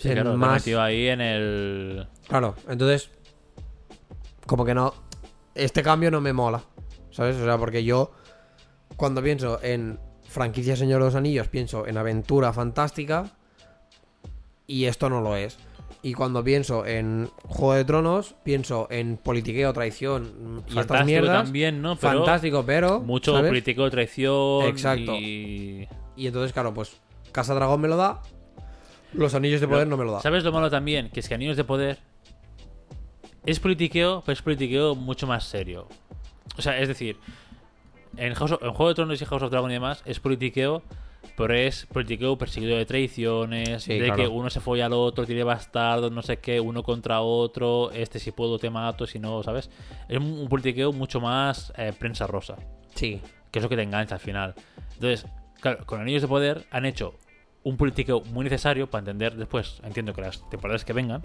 Sí, 0.00 0.08
En 0.08 0.14
claro, 0.14 0.36
más... 0.36 0.60
metido 0.60 0.82
ahí 0.82 1.08
en 1.08 1.20
el. 1.20 2.06
Claro, 2.28 2.54
entonces, 2.68 3.10
como 4.46 4.64
que 4.64 4.74
no, 4.74 4.94
este 5.54 5.82
cambio 5.82 6.10
no 6.10 6.20
me 6.20 6.32
mola, 6.32 6.62
¿sabes? 7.10 7.36
O 7.36 7.44
sea, 7.44 7.58
porque 7.58 7.84
yo, 7.84 8.12
cuando 8.96 9.22
pienso 9.22 9.60
en 9.62 9.98
franquicia 10.28 10.76
Señor 10.76 11.00
de 11.00 11.06
los 11.06 11.14
Anillos, 11.14 11.48
pienso 11.48 11.86
en 11.86 11.98
aventura 11.98 12.52
fantástica 12.52 13.30
y 14.66 14.84
esto 14.84 15.10
no 15.10 15.20
lo 15.20 15.36
es. 15.36 15.58
Y 16.02 16.14
cuando 16.14 16.42
pienso 16.42 16.86
en 16.86 17.28
Juego 17.46 17.74
de 17.74 17.84
Tronos, 17.84 18.34
pienso 18.42 18.86
en 18.90 19.18
politiqueo, 19.18 19.72
traición 19.74 20.56
mm, 20.56 20.72
y 20.74 20.78
estas 20.78 21.04
mierdas. 21.04 21.44
también, 21.44 21.82
¿no? 21.82 21.96
Pero 21.96 22.18
fantástico, 22.18 22.64
pero. 22.64 23.00
Mucho 23.00 23.32
¿sabes? 23.34 23.50
político 23.50 23.84
de 23.84 23.90
traición. 23.90 24.64
Exacto. 24.64 25.14
Y... 25.16 25.86
Y 26.16 26.26
entonces, 26.26 26.52
claro, 26.52 26.74
pues 26.74 26.96
Casa 27.32 27.54
Dragón 27.54 27.80
me 27.80 27.88
lo 27.88 27.96
da, 27.96 28.20
los 29.12 29.34
Anillos 29.34 29.60
de 29.60 29.68
Poder 29.68 29.86
no 29.88 29.96
me 29.96 30.04
lo 30.04 30.12
da. 30.12 30.20
¿Sabes 30.20 30.44
lo 30.44 30.52
malo 30.52 30.70
también? 30.70 31.10
Que 31.10 31.20
es 31.20 31.28
que 31.28 31.34
Anillos 31.34 31.56
de 31.56 31.64
Poder 31.64 31.98
es 33.46 33.58
politiqueo, 33.60 34.22
pero 34.24 34.32
es 34.34 34.42
politiqueo 34.42 34.94
mucho 34.94 35.26
más 35.26 35.44
serio. 35.44 35.88
O 36.58 36.62
sea, 36.62 36.78
es 36.78 36.88
decir, 36.88 37.16
en, 38.16 38.34
House 38.34 38.52
of- 38.52 38.62
en 38.62 38.70
Juego 38.72 38.88
de 38.88 38.94
Tronos 38.94 39.20
y 39.22 39.24
House 39.24 39.42
of 39.42 39.50
Dragon 39.50 39.70
y 39.70 39.74
demás 39.74 40.02
es 40.04 40.20
politiqueo, 40.20 40.82
pero 41.36 41.54
es 41.54 41.86
politiqueo 41.86 42.36
perseguido 42.36 42.76
de 42.76 42.84
traiciones, 42.84 43.84
Sí, 43.84 43.94
de 43.98 44.06
claro. 44.06 44.16
que 44.22 44.28
uno 44.28 44.50
se 44.50 44.60
folla 44.60 44.86
al 44.86 44.92
otro, 44.92 45.24
tiene 45.26 45.42
bastardos, 45.44 46.12
no 46.12 46.22
sé 46.22 46.38
qué, 46.38 46.60
uno 46.60 46.82
contra 46.82 47.20
otro, 47.22 47.90
este 47.92 48.18
si 48.18 48.30
puedo 48.32 48.58
te 48.58 48.68
mato, 48.68 49.06
si 49.06 49.18
no, 49.18 49.42
¿sabes? 49.42 49.70
Es 50.08 50.18
un, 50.18 50.48
politiqueo 50.48 50.92
mucho 50.92 51.20
más 51.20 51.72
eh, 51.76 51.92
prensa 51.98 52.26
rosa 52.26 52.56
Sí. 52.94 53.20
que 53.50 53.58
es 53.58 53.62
lo 53.62 53.68
que 53.68 53.76
te 53.76 53.82
engancha 53.82 54.16
al 54.16 54.20
final. 54.20 54.54
Entonces, 54.94 55.26
claro, 55.60 55.86
con 55.86 56.00
Anillos 56.00 56.22
de 56.22 56.28
Poder 56.28 56.66
han 56.70 56.84
hecho 56.84 57.14
un 57.62 57.76
politiqueo 57.76 58.22
muy 58.32 58.44
necesario 58.44 58.88
para 58.88 59.00
entender 59.00 59.34
después, 59.36 59.80
entiendo 59.84 60.12
que 60.14 60.22
las 60.22 60.48
temporadas 60.50 60.84
que 60.84 60.92
vengan, 60.92 61.22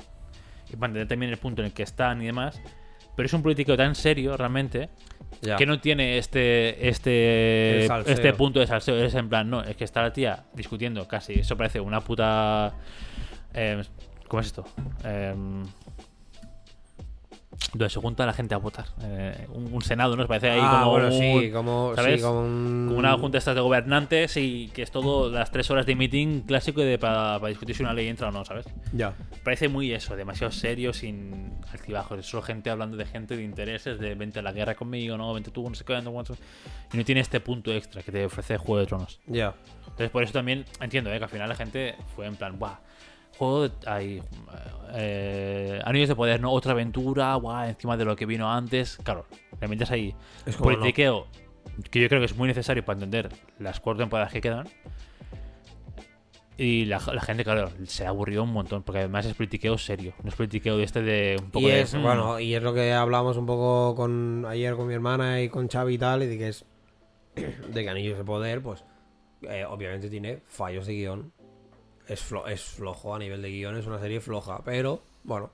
y 0.69 0.75
para 0.75 0.87
entender 0.87 1.07
también 1.07 1.31
el 1.31 1.37
punto 1.37 1.61
en 1.61 1.67
el 1.67 1.73
que 1.73 1.83
están 1.83 2.21
y 2.21 2.25
demás, 2.25 2.59
pero 3.15 3.27
es 3.27 3.33
un 3.33 3.41
politiqueo 3.41 3.77
tan 3.77 3.95
serio 3.95 4.35
realmente 4.35 4.89
Ya. 5.41 5.55
que 5.55 5.65
no 5.65 5.79
tiene 5.79 6.17
este 6.17 6.87
este 6.89 7.85
este 8.11 8.33
punto 8.33 8.59
de 8.59 8.67
salseo. 8.67 8.95
Es 8.97 9.13
en 9.15 9.29
plan, 9.29 9.49
no, 9.49 9.61
es 9.61 9.75
que 9.77 9.83
está 9.85 10.01
la 10.01 10.11
tía 10.11 10.43
discutiendo 10.53 11.07
casi, 11.07 11.33
eso 11.33 11.55
parece 11.55 11.79
una 11.79 12.01
puta... 12.01 12.73
eh, 13.53 13.81
¿Cómo 14.27 14.41
es 14.41 14.47
esto? 14.47 14.65
Em, 15.03 15.63
donde 17.71 17.89
se 17.89 17.99
junta 17.99 18.25
la 18.25 18.33
gente 18.33 18.53
a 18.55 18.57
votar. 18.57 18.85
Eh, 19.01 19.47
un, 19.49 19.73
un 19.73 19.81
senado, 19.81 20.15
¿no? 20.15 20.25
Parece 20.27 20.49
ahí 20.51 20.59
ah, 20.61 20.79
como 20.81 20.91
bueno, 20.91 21.07
un- 21.07 21.13
sí, 21.43 21.51
como, 21.51 21.93
¿sabes? 21.95 22.15
sí, 22.17 22.21
como 22.25 22.41
un... 22.41 22.85
como 22.87 22.99
una 22.99 23.17
junta 23.17 23.37
estas 23.37 23.55
de 23.55 23.61
gobernantes 23.61 24.37
y 24.37 24.69
que 24.73 24.81
es 24.81 24.91
todo 24.91 25.29
las 25.29 25.51
tres 25.51 25.69
horas 25.71 25.85
de 25.85 25.95
meeting 25.95 26.41
clásico 26.41 26.81
de 26.81 26.97
para, 26.97 27.39
para 27.39 27.49
discutir 27.49 27.75
si 27.75 27.83
una 27.83 27.93
ley 27.93 28.07
entra 28.07 28.29
o 28.29 28.31
no, 28.31 28.45
¿sabes? 28.45 28.65
Ya. 28.93 29.13
Parece 29.43 29.67
muy 29.67 29.91
eso, 29.93 30.15
demasiado 30.15 30.51
serio, 30.51 30.93
sin 30.93 31.53
altibajos. 31.71 32.19
Es 32.19 32.25
solo 32.25 32.43
gente 32.43 32.69
hablando 32.69 32.97
de 32.97 33.05
gente, 33.05 33.35
de 33.35 33.43
intereses, 33.43 33.99
de 33.99 34.15
vente 34.15 34.39
a 34.39 34.41
la 34.41 34.51
guerra 34.51 34.75
conmigo, 34.75 35.17
no, 35.17 35.33
vente 35.33 35.51
tú, 35.51 35.67
no 35.67 35.75
sé 35.75 35.83
qué, 35.83 36.01
no 36.01 36.11
cuánto. 36.11 36.35
Y 36.93 36.97
no 36.97 37.03
tiene 37.03 37.21
este 37.21 37.39
punto 37.39 37.71
extra 37.73 38.01
que 38.01 38.11
te 38.11 38.25
ofrece 38.25 38.57
Juego 38.57 38.79
de 38.79 38.85
Tronos. 38.85 39.19
Ya. 39.27 39.53
Entonces, 39.81 40.09
por 40.09 40.23
eso 40.23 40.33
también 40.33 40.65
entiendo 40.81 41.11
¿eh? 41.13 41.17
que 41.17 41.23
al 41.23 41.29
final 41.29 41.49
la 41.49 41.55
gente 41.55 41.95
fue 42.15 42.25
en 42.25 42.35
plan, 42.35 42.59
¡buah! 42.59 42.79
Juego 43.37 43.67
de. 43.67 43.71
Hay, 43.87 44.21
eh, 44.93 45.79
Anillos 45.85 46.09
de 46.09 46.15
Poder, 46.15 46.39
¿no? 46.41 46.51
Otra 46.51 46.71
aventura, 46.71 47.35
¡buah! 47.35 47.67
Encima 47.69 47.97
de 47.97 48.05
lo 48.05 48.15
que 48.15 48.25
vino 48.25 48.51
antes. 48.51 48.97
Claro, 49.03 49.25
le 49.59 49.67
metes 49.67 49.91
ahí 49.91 50.15
Es 50.45 50.55
como 50.55 50.71
no. 50.71 50.77
politiqueo 50.77 51.27
que 51.91 51.99
yo 51.99 52.07
creo 52.07 52.21
que 52.21 52.25
es 52.25 52.35
muy 52.37 52.47
necesario 52.47 52.85
para 52.85 52.95
entender 52.97 53.29
las 53.59 53.79
cuatro 53.79 54.03
temporadas 54.03 54.31
que 54.31 54.39
quedan. 54.41 54.67
Y 56.57 56.85
la, 56.85 57.01
la 57.13 57.19
gente, 57.21 57.43
claro, 57.43 57.69
se 57.85 58.05
aburrió 58.05 58.43
un 58.43 58.53
montón, 58.53 58.81
porque 58.83 58.99
además 58.99 59.25
es 59.25 59.33
politiqueo 59.33 59.77
serio, 59.77 60.13
no 60.23 60.29
es 60.29 60.35
politiqueo 60.35 60.77
de 60.77 60.83
este 60.85 61.01
de 61.01 61.35
un 61.37 61.51
poco 61.51 61.67
Y 61.67 61.71
de, 61.71 61.81
es, 61.81 61.93
"Mm, 61.93 62.01
bueno, 62.01 62.39
y 62.39 62.55
es 62.55 62.63
lo 62.63 62.73
que 62.73 62.93
hablamos 62.93 63.35
un 63.35 63.45
poco 63.45 63.93
con 63.95 64.45
ayer 64.47 64.75
con 64.77 64.87
mi 64.87 64.93
hermana 64.93 65.41
y 65.41 65.49
con 65.49 65.67
Xavi 65.67 65.95
y 65.95 65.97
tal, 65.97 66.23
y 66.23 66.27
de 66.27 66.37
que 66.37 66.47
es 66.47 66.65
de 67.35 67.83
que 67.83 67.89
Anillos 67.89 68.17
de 68.17 68.23
Poder, 68.23 68.61
pues 68.61 68.85
eh, 69.41 69.65
obviamente 69.67 70.09
tiene 70.09 70.39
fallos 70.47 70.87
de 70.87 70.93
guion. 70.93 71.33
Es, 72.07 72.21
flo- 72.31 72.47
es 72.47 72.61
flojo 72.61 73.15
a 73.15 73.19
nivel 73.19 73.41
de 73.41 73.49
guion, 73.49 73.77
es 73.77 73.87
una 73.87 73.99
serie 73.99 74.21
floja, 74.21 74.61
pero 74.63 75.01
bueno. 75.23 75.49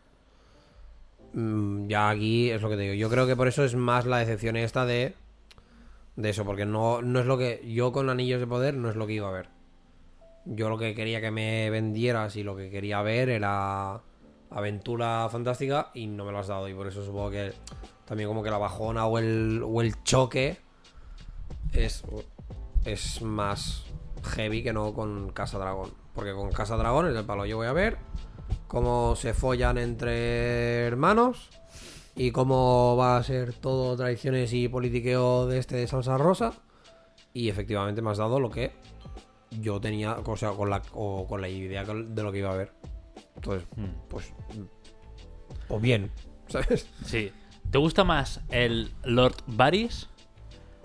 mm, 1.33 1.87
ya 1.87 2.09
aquí 2.09 2.49
es 2.51 2.61
lo 2.61 2.69
que 2.69 2.75
te 2.75 2.81
digo. 2.83 2.93
Yo 2.95 3.09
creo 3.09 3.25
que 3.27 3.35
por 3.35 3.47
eso 3.47 3.63
es 3.63 3.75
más 3.75 4.05
la 4.05 4.17
decepción 4.17 4.55
esta 4.55 4.85
de 4.85 5.13
de 6.17 6.29
eso, 6.29 6.43
porque 6.43 6.65
no, 6.65 7.01
no 7.01 7.19
es 7.21 7.25
lo 7.25 7.37
que 7.37 7.61
yo 7.73 7.91
con 7.93 8.09
Anillos 8.09 8.39
de 8.41 8.45
Poder 8.47 8.73
no 8.75 8.89
es 8.89 8.95
lo 8.97 9.07
que 9.07 9.13
iba 9.13 9.29
a 9.29 9.31
ver. 9.31 9.47
Yo 10.45 10.69
lo 10.69 10.77
que 10.77 10.93
quería 10.93 11.21
que 11.21 11.31
me 11.31 11.69
vendieras 11.69 12.35
y 12.35 12.43
lo 12.43 12.55
que 12.55 12.69
quería 12.69 13.01
ver 13.01 13.29
era 13.29 14.01
aventura 14.49 15.29
fantástica 15.31 15.89
y 15.93 16.07
no 16.07 16.25
me 16.25 16.31
lo 16.33 16.39
has 16.39 16.47
dado. 16.47 16.67
Y 16.67 16.73
por 16.73 16.87
eso 16.87 17.05
supongo 17.05 17.31
que 17.31 17.53
también 18.05 18.27
como 18.27 18.43
que 18.43 18.49
la 18.51 18.57
bajona 18.57 19.05
o 19.05 19.17
el, 19.19 19.61
o 19.65 19.81
el 19.81 20.03
choque 20.03 20.57
es, 21.73 22.03
es 22.83 23.21
más 23.21 23.85
heavy 24.35 24.63
que 24.63 24.73
no 24.73 24.93
con 24.93 25.31
Casa 25.31 25.57
Dragón. 25.59 25.91
Porque 26.13 26.33
con 26.33 26.51
Casa 26.51 26.77
Dragón 26.77 27.07
es 27.07 27.15
el 27.15 27.25
palo. 27.25 27.45
Yo 27.45 27.57
voy 27.57 27.67
a 27.67 27.73
ver 27.73 27.97
cómo 28.67 29.15
se 29.15 29.33
follan 29.33 29.77
entre 29.77 30.85
hermanos 30.87 31.49
y 32.15 32.31
cómo 32.31 32.95
va 32.97 33.17
a 33.17 33.23
ser 33.23 33.53
todo 33.53 33.95
traiciones 33.95 34.53
y 34.53 34.67
politiqueo 34.67 35.47
de 35.47 35.59
este 35.59 35.77
de 35.77 35.87
salsa 35.87 36.17
rosa. 36.17 36.53
Y 37.33 37.49
efectivamente 37.49 38.01
me 38.01 38.11
has 38.11 38.17
dado 38.17 38.39
lo 38.39 38.49
que 38.49 38.71
yo 39.51 39.79
tenía, 39.79 40.17
o 40.25 40.37
sea, 40.37 40.51
con 40.51 40.69
la, 40.69 40.81
o 40.93 41.27
con 41.27 41.41
la 41.41 41.49
idea 41.49 41.83
de 41.83 42.23
lo 42.23 42.31
que 42.31 42.39
iba 42.39 42.51
a 42.51 42.57
ver. 42.57 42.73
Entonces, 43.35 43.67
mm, 43.75 44.07
pues. 44.09 44.33
O 45.69 45.79
bien, 45.79 46.11
¿sabes? 46.47 46.87
Sí. 47.05 47.31
¿Te 47.69 47.77
gusta 47.77 48.03
más 48.03 48.41
el 48.49 48.91
Lord 49.03 49.35
Varys 49.47 50.09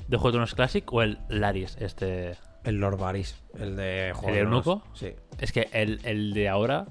de 0.09 0.16
Juego 0.16 0.28
de 0.28 0.32
Tronos 0.32 0.55
Classic 0.55 0.93
o 0.93 1.03
el 1.03 1.19
Laris, 1.28 1.77
este 1.81 2.36
El 2.67 2.77
Lord 2.77 2.99
Varys, 2.99 3.37
el 3.59 3.77
de 3.77 4.13
Juego 4.15 4.29
¿El 4.29 4.35
de 4.35 4.41
eunuco? 4.41 4.83
Sí. 4.95 5.13
Es 5.39 5.53
que 5.53 5.69
el, 5.73 6.01
el 6.05 6.35
de 6.35 6.49
ahora, 6.49 6.87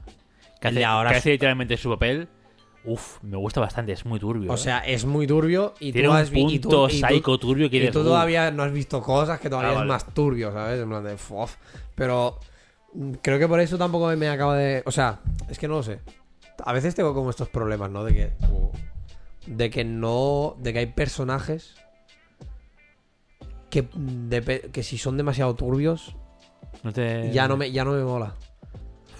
que 0.62 0.68
El 0.70 0.74
hace, 0.74 0.80
de 0.80 0.86
ahora 0.86 1.10
que 1.12 1.16
es- 1.18 1.22
hace 1.22 1.32
literalmente 1.32 1.78
su 1.78 1.90
papel, 1.90 2.28
uff, 2.86 3.18
me 3.24 3.36
gusta 3.38 3.60
bastante, 3.60 3.92
es 3.92 4.06
muy 4.06 4.20
turbio. 4.20 4.52
O 4.52 4.56
¿eh? 4.56 4.58
sea, 4.58 4.80
es 4.80 5.06
muy 5.06 5.28
turbio 5.28 5.74
y 5.80 5.92
tiene 5.92 6.08
tú 6.08 6.12
un 6.14 6.18
has 6.20 6.30
vi- 6.30 6.42
y 6.56 6.60
tú- 6.60 6.70
punto 6.70 6.88
y 6.90 7.00
tú- 7.02 7.08
psycho 7.08 7.38
turbio 7.38 7.70
que 7.70 7.78
Y 7.78 7.92
tú 7.92 8.04
todavía 8.04 8.52
no 8.52 8.64
has 8.64 8.72
visto 8.72 9.02
cosas 9.02 9.40
que 9.40 9.50
todavía 9.50 9.70
Ah, 9.70 9.74
es 9.74 9.78
vale. 9.80 9.90
más 9.90 10.14
turbio, 10.14 10.52
¿sabes? 10.54 10.80
En 10.82 10.88
plan 10.90 11.04
de 11.04 11.18
fof. 11.18 11.56
Pero 11.96 12.40
mm, 12.94 13.14
creo 13.22 13.38
que 13.40 13.48
por 13.48 13.60
eso 13.60 13.78
tampoco 13.78 14.08
me 14.16 14.30
acaba 14.30 14.56
de. 14.56 14.82
O 14.86 14.92
sea, 14.92 15.20
es 15.50 15.60
que 15.60 15.68
no 15.68 15.76
lo 15.76 15.84
sé. 15.84 16.00
A 16.64 16.72
veces 16.72 16.96
tengo 16.96 17.14
como 17.14 17.30
estos 17.32 17.50
problemas, 17.50 17.90
¿no? 17.92 18.04
De 18.06 18.14
que. 18.14 18.32
De 19.48 19.70
que 19.70 19.84
no. 19.84 20.56
De 20.60 20.72
que 20.74 20.80
hay 20.80 20.86
personajes. 20.88 21.76
Que, 23.84 24.70
que 24.72 24.84
si 24.84 24.98
son 24.98 25.18
demasiado 25.18 25.54
turbios, 25.56 26.16
No 26.84 26.94
te- 26.94 27.32
ya 27.32 27.48
no 27.48 27.58
me, 27.58 27.72
ya 27.72 27.84
no 27.84 27.92
me 27.94 28.04
mola. 28.04 28.36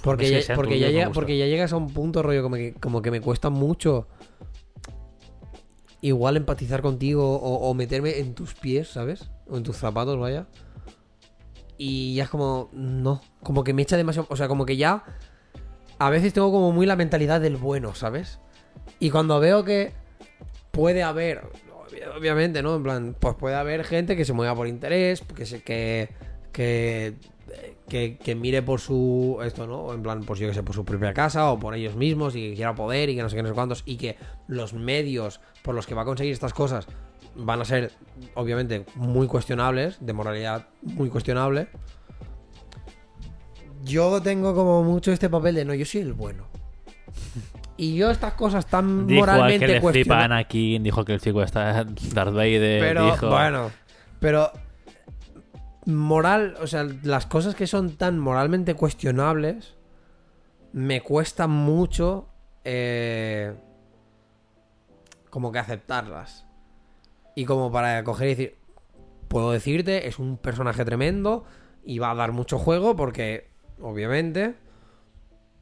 Porque, 0.04 0.42
ya, 0.42 0.56
porque, 0.56 0.80
ya 0.80 0.90
llega- 0.90 1.12
porque 1.12 1.36
llegas 1.38 1.74
a 1.74 1.78
un 1.78 1.92
punto, 1.92 2.22
rollo, 2.22 2.44
como 2.44 2.56
que, 2.56 2.74
como 2.76 3.02
que 3.02 3.10
me 3.12 3.22
cuesta 3.22 3.50
mucho 3.50 4.08
igual 6.02 6.38
empatizar 6.38 6.82
contigo 6.82 7.36
o, 7.38 7.70
o 7.70 7.74
meterme 7.74 8.20
en 8.20 8.36
tus 8.36 8.54
pies, 8.54 8.90
¿sabes? 8.90 9.30
O 9.48 9.58
en 9.58 9.64
tus 9.64 9.78
zapatos, 9.78 10.20
vaya. 10.20 10.46
Y 11.78 12.16
ya 12.16 12.24
es 12.26 12.30
como, 12.30 12.70
no, 12.74 13.22
como 13.44 13.64
que 13.64 13.74
me 13.74 13.82
echa 13.82 13.98
demasiado, 13.98 14.28
o 14.30 14.36
sea, 14.36 14.48
como 14.48 14.66
que 14.66 14.78
ya 14.78 15.04
a 15.98 16.10
veces 16.10 16.34
tengo 16.34 16.52
como 16.52 16.72
muy 16.72 16.86
la 16.86 16.96
mentalidad 16.96 17.42
del 17.42 17.58
bueno, 17.58 17.96
¿sabes? 17.96 18.40
Y 19.00 19.10
cuando 19.10 19.40
veo 19.40 19.64
que 19.64 19.92
puede 20.72 21.04
haber, 21.04 21.42
obviamente, 22.18 22.62
¿no? 22.62 22.76
En 22.76 22.84
plan, 22.84 23.16
pues 23.20 23.36
puede 23.36 23.56
haber 23.56 23.84
gente 23.84 24.16
que 24.16 24.26
se 24.26 24.34
mueva 24.34 24.56
por 24.56 24.68
interés, 24.68 25.22
que 25.36 25.46
se, 25.46 25.62
que, 25.62 26.10
que, 26.52 27.16
que, 27.88 28.36
mire 28.36 28.62
por 28.62 28.80
su, 28.80 29.40
esto, 29.44 29.68
¿no? 29.68 29.94
En 29.94 30.02
plan, 30.02 30.24
pues 30.24 30.40
yo 30.40 30.48
que 30.48 30.54
sé, 30.54 30.64
por 30.64 30.76
su 30.76 30.86
propia 30.86 31.14
casa 31.14 31.52
o 31.52 31.60
por 31.60 31.76
ellos 31.76 31.96
mismos 31.96 32.36
y 32.36 32.50
que 32.50 32.56
quiera 32.56 32.76
poder 32.76 33.10
y 33.10 33.16
que 33.16 33.22
no 33.22 33.30
sé 33.30 33.36
qué, 33.36 33.44
no 33.44 33.50
sé 33.50 33.56
cuántos, 33.56 33.84
y 33.86 33.98
que 33.98 34.18
los 34.48 34.74
medios 34.74 35.42
por 35.64 35.76
los 35.76 35.88
que 35.88 35.96
va 35.96 36.04
a 36.04 36.06
conseguir 36.06 36.34
estas 36.34 36.54
cosas 36.54 36.88
van 37.36 37.62
a 37.62 37.66
ser, 37.66 37.92
obviamente, 38.34 38.86
muy 38.96 39.28
cuestionables, 39.28 39.98
de 40.00 40.14
moralidad 40.14 40.68
muy 40.82 41.10
cuestionable. 41.10 41.68
Yo 43.84 44.22
tengo 44.22 44.56
como 44.56 44.84
mucho 44.84 45.12
este 45.12 45.30
papel 45.30 45.56
de 45.56 45.66
no, 45.66 45.74
yo 45.74 45.86
soy 45.86 46.02
el 46.02 46.14
bueno. 46.14 46.48
Y 47.78 47.96
yo 47.96 48.10
estas 48.10 48.34
cosas 48.34 48.66
tan 48.68 49.06
Dijo 49.06 49.24
al 49.24 49.28
que 49.28 49.34
moralmente 49.34 49.68
le 49.68 49.74
flipa 49.74 49.82
cuestionables. 49.82 50.26
Anakin, 50.26 50.84
dijo 50.84 51.06
que 51.06 51.14
el 51.14 51.22
chico 51.22 51.44
está 51.44 51.84
Darth 51.84 52.34
Vader, 52.34 52.82
Pero 52.82 53.06
dijo... 53.06 53.30
bueno, 53.30 53.72
pero 54.20 54.52
moral, 55.86 56.56
o 56.62 56.68
sea, 56.68 56.88
las 57.04 57.26
cosas 57.26 57.56
que 57.56 57.68
son 57.68 57.98
tan 57.98 58.18
moralmente 58.18 58.76
cuestionables 58.76 59.76
me 60.74 61.02
cuesta 61.02 61.48
mucho 61.48 62.30
eh, 62.64 63.54
como 65.30 65.52
que 65.52 65.60
aceptarlas. 65.60 66.46
Y 67.36 67.46
como 67.46 67.72
para 67.72 68.04
coger 68.04 68.28
y 68.28 68.30
decir, 68.30 68.56
puedo 69.28 69.52
decirte, 69.52 70.08
es 70.08 70.20
un 70.20 70.38
personaje 70.38 70.86
tremendo 70.86 71.46
y 71.84 72.00
va 72.00 72.12
a 72.12 72.16
dar 72.16 72.32
mucho 72.32 72.58
juego 72.58 72.96
porque, 72.96 73.50
obviamente, 73.82 74.56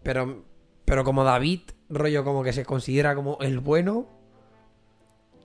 pero, 0.03 0.45
pero 0.85 1.03
como 1.03 1.23
David, 1.23 1.61
rollo 1.95 2.23
como 2.23 2.43
que 2.43 2.53
se 2.53 2.65
considera 2.65 3.15
como 3.15 3.37
el 3.41 3.59
bueno, 3.59 4.07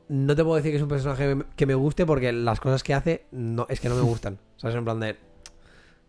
no 0.08 0.34
te 0.34 0.42
puedo 0.42 0.56
decir 0.56 0.72
que 0.72 0.76
es 0.76 0.82
un 0.82 0.88
personaje 0.88 1.36
que 1.54 1.66
me 1.66 1.74
guste 1.74 2.06
porque 2.06 2.32
las 2.32 2.60
cosas 2.60 2.82
que 2.82 2.94
hace 2.94 3.26
no, 3.30 3.66
es 3.68 3.80
que 3.80 3.88
no 3.88 3.94
me 3.94 4.02
gustan. 4.08 4.38
¿Sabes? 4.56 4.76
En 4.76 4.84
plan 4.84 5.00
de. 5.00 5.16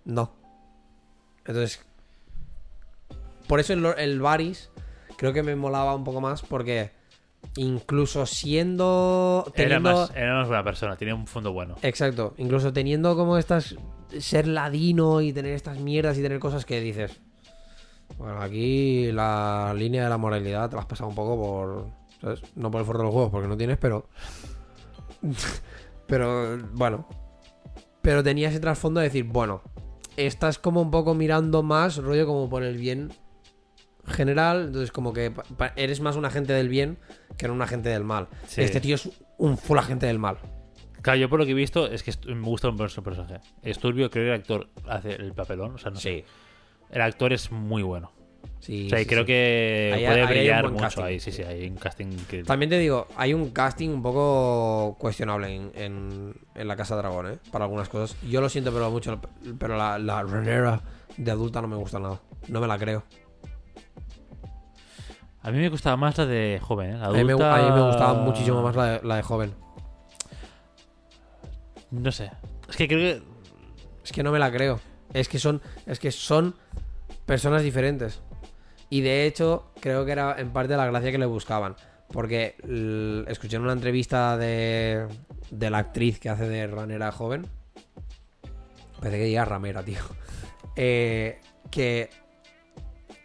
No. 0.06 0.34
Entonces. 1.46 1.86
Por 3.48 3.60
eso 3.60 3.74
el, 3.74 3.84
el 3.98 4.22
Varys 4.22 4.70
creo 5.18 5.34
que 5.34 5.42
me 5.42 5.56
molaba 5.56 5.96
un 5.96 6.04
poco 6.04 6.22
más 6.22 6.42
porque 6.42 6.92
incluso 7.56 8.26
siendo. 8.26 9.52
Era 9.56 9.80
más, 9.80 10.12
era 10.16 10.36
más 10.36 10.48
buena 10.48 10.64
persona, 10.64 10.96
tenía 10.96 11.16
un 11.16 11.28
fondo 11.28 11.52
bueno. 11.52 11.76
Exacto. 11.82 12.34
Incluso 12.38 12.74
teniendo 12.74 13.16
como 13.16 13.38
estas. 13.38 13.76
Ser 14.18 14.48
ladino 14.48 15.22
y 15.22 15.32
tener 15.34 15.54
estas 15.54 15.80
mierdas 15.80 16.18
y 16.18 16.24
tener 16.24 16.40
cosas 16.40 16.66
que 16.66 16.82
dices. 16.82 17.20
Bueno, 18.18 18.42
aquí 18.42 19.12
la 19.12 19.74
línea 19.76 20.04
de 20.04 20.10
la 20.10 20.18
moralidad 20.18 20.70
te 20.70 20.76
la 20.76 20.82
has 20.82 20.88
pasado 20.88 21.10
un 21.10 21.16
poco 21.16 21.42
por. 21.42 21.88
¿Sabes? 22.22 22.42
No 22.56 22.70
por 22.70 22.82
el 22.82 22.86
forro 22.86 23.00
de 23.00 23.06
los 23.06 23.14
juegos, 23.14 23.32
porque 23.32 23.48
no 23.48 23.58
tienes, 23.58 23.78
pero. 23.78 24.10
pero, 26.08 26.58
bueno. 26.74 27.08
Pero 28.02 28.24
tenía 28.24 28.50
ese 28.50 28.60
trasfondo 28.60 29.00
de 29.00 29.08
decir, 29.08 29.26
bueno, 29.26 29.62
estás 30.18 30.58
como 30.60 30.82
un 30.82 30.92
poco 30.92 31.14
mirando 31.14 31.64
más, 31.64 31.98
rollo 31.98 32.26
como 32.26 32.50
por 32.50 32.64
el 32.64 32.78
bien 32.78 33.12
general. 34.06 34.66
Entonces, 34.68 34.92
como 34.92 35.14
que 35.14 35.34
eres 35.76 36.02
más 36.02 36.16
un 36.16 36.26
agente 36.26 36.54
del 36.54 36.70
bien 36.70 36.98
que 37.38 37.48
no 37.48 37.54
un 37.54 37.62
agente 37.62 37.90
del 37.90 38.04
mal. 38.04 38.28
Sí. 38.48 38.62
Este 38.62 38.82
tío 38.82 38.96
es 38.96 39.10
un 39.38 39.58
full 39.58 39.78
agente 39.78 40.06
del 40.08 40.20
mal. 40.20 40.38
Claro, 41.02 41.20
yo 41.20 41.30
por 41.30 41.40
lo 41.40 41.46
que 41.46 41.52
he 41.52 41.56
visto 41.56 41.88
es 41.88 42.04
que 42.04 42.14
me 42.34 42.46
gusta 42.46 42.70
un 42.70 42.78
personaje. 42.78 43.40
Es 43.62 43.80
turbio, 43.80 44.10
creo 44.10 44.26
que 44.26 44.30
el 44.30 44.40
actor 44.40 44.70
hace 44.88 45.14
el 45.14 45.34
papelón. 45.34 45.76
O 45.76 45.78
sea, 45.78 45.92
no 45.92 46.00
sé. 46.00 46.26
El 46.92 47.02
actor 47.02 47.34
es 47.34 47.52
muy 47.52 47.84
bueno. 47.84 48.12
Sí, 48.60 48.88
o 48.88 48.90
sea, 48.90 49.00
y 49.00 49.04
sí, 49.04 49.10
creo 49.10 49.22
sí. 49.22 49.28
que 49.28 49.92
Ahí- 49.96 50.06
puede 50.06 50.22
ahí 50.22 50.28
brillar 50.28 50.70
mucho 50.70 50.84
casting. 50.84 51.04
ahí. 51.04 51.20
Sí, 51.22 51.32
sí, 51.32 51.44
hay 51.44 51.68
un 51.70 51.78
casting 51.78 52.08
que. 52.28 52.44
También 52.44 52.70
te 52.70 52.78
digo, 52.78 53.08
hay 53.16 53.34
un 53.34 53.52
casting 53.52 53.90
un 53.90 54.02
poco 54.04 54.98
cuestionable 55.00 55.56
en, 55.56 55.72
en- 55.76 56.36
en 56.56 56.68
la 56.68 56.76
Casa 56.76 56.96
Dragón, 56.98 57.28
¿eh? 57.32 57.38
Para 57.52 57.66
algunas 57.66 57.88
cosas. 57.88 58.18
Yo 58.28 58.42
lo 58.42 58.50
siento, 58.50 58.74
pero 58.74 58.92
mucho. 58.92 59.20
Pero 59.58 59.78
la, 59.78 59.98
la 59.98 60.24
Rhaenyra 60.24 60.82
de 61.16 61.32
adulta 61.32 61.62
no 61.62 61.68
me 61.70 61.78
gusta 61.78 62.00
nada. 62.00 62.20
No 62.50 62.60
me 62.60 62.68
la 62.68 62.78
creo. 62.78 63.04
A 65.42 65.52
mí 65.52 65.58
me 65.58 65.70
gustaba 65.70 65.96
más 65.96 66.18
la 66.18 66.26
de 66.26 66.60
joven, 66.62 66.92
¿eh? 66.96 66.98
La 66.98 67.06
A 67.06 67.12
mí, 67.12 67.24
me, 67.24 67.32
adulta- 67.34 67.56
a 67.56 67.70
mí 67.70 67.72
me 67.80 67.88
gustaba 67.88 68.14
muchísimo 68.14 68.62
más 68.62 68.76
la 68.76 68.86
de, 68.86 69.08
la 69.08 69.16
de 69.16 69.22
joven. 69.24 69.54
No 71.92 72.12
sé. 72.12 72.32
Es 72.68 72.76
que 72.76 72.88
creo 72.88 73.00
que. 73.00 73.24
Es 74.04 74.12
que 74.12 74.22
no 74.22 74.32
me 74.32 74.40
la 74.40 74.52
creo. 74.52 74.80
Es 75.14 75.28
que 75.30 75.40
son, 75.40 75.62
es 75.86 75.98
que 76.00 76.12
son 76.12 76.56
personas 77.30 77.62
diferentes. 77.62 78.24
Y 78.90 79.02
de 79.02 79.28
hecho, 79.28 79.72
creo 79.80 80.04
que 80.04 80.14
era 80.14 80.38
en 80.40 80.50
parte 80.50 80.76
la 80.76 80.88
gracia 80.88 81.12
que 81.12 81.20
le 81.20 81.28
buscaban. 81.28 81.76
Porque 82.12 82.56
escuché 83.28 83.58
en 83.58 83.62
una 83.62 83.74
entrevista 83.74 84.36
de, 84.36 85.06
de 85.52 85.70
la 85.70 85.78
actriz 85.78 86.20
que 86.20 86.30
hace 86.30 86.50
de 86.50 86.66
ranera 86.66 87.12
joven. 87.12 87.46
Parece 88.98 89.20
que 89.20 89.26
diga 89.26 89.46
ramera, 89.46 89.84
tío. 89.84 90.02
Eh, 90.82 91.42
que 91.72 92.10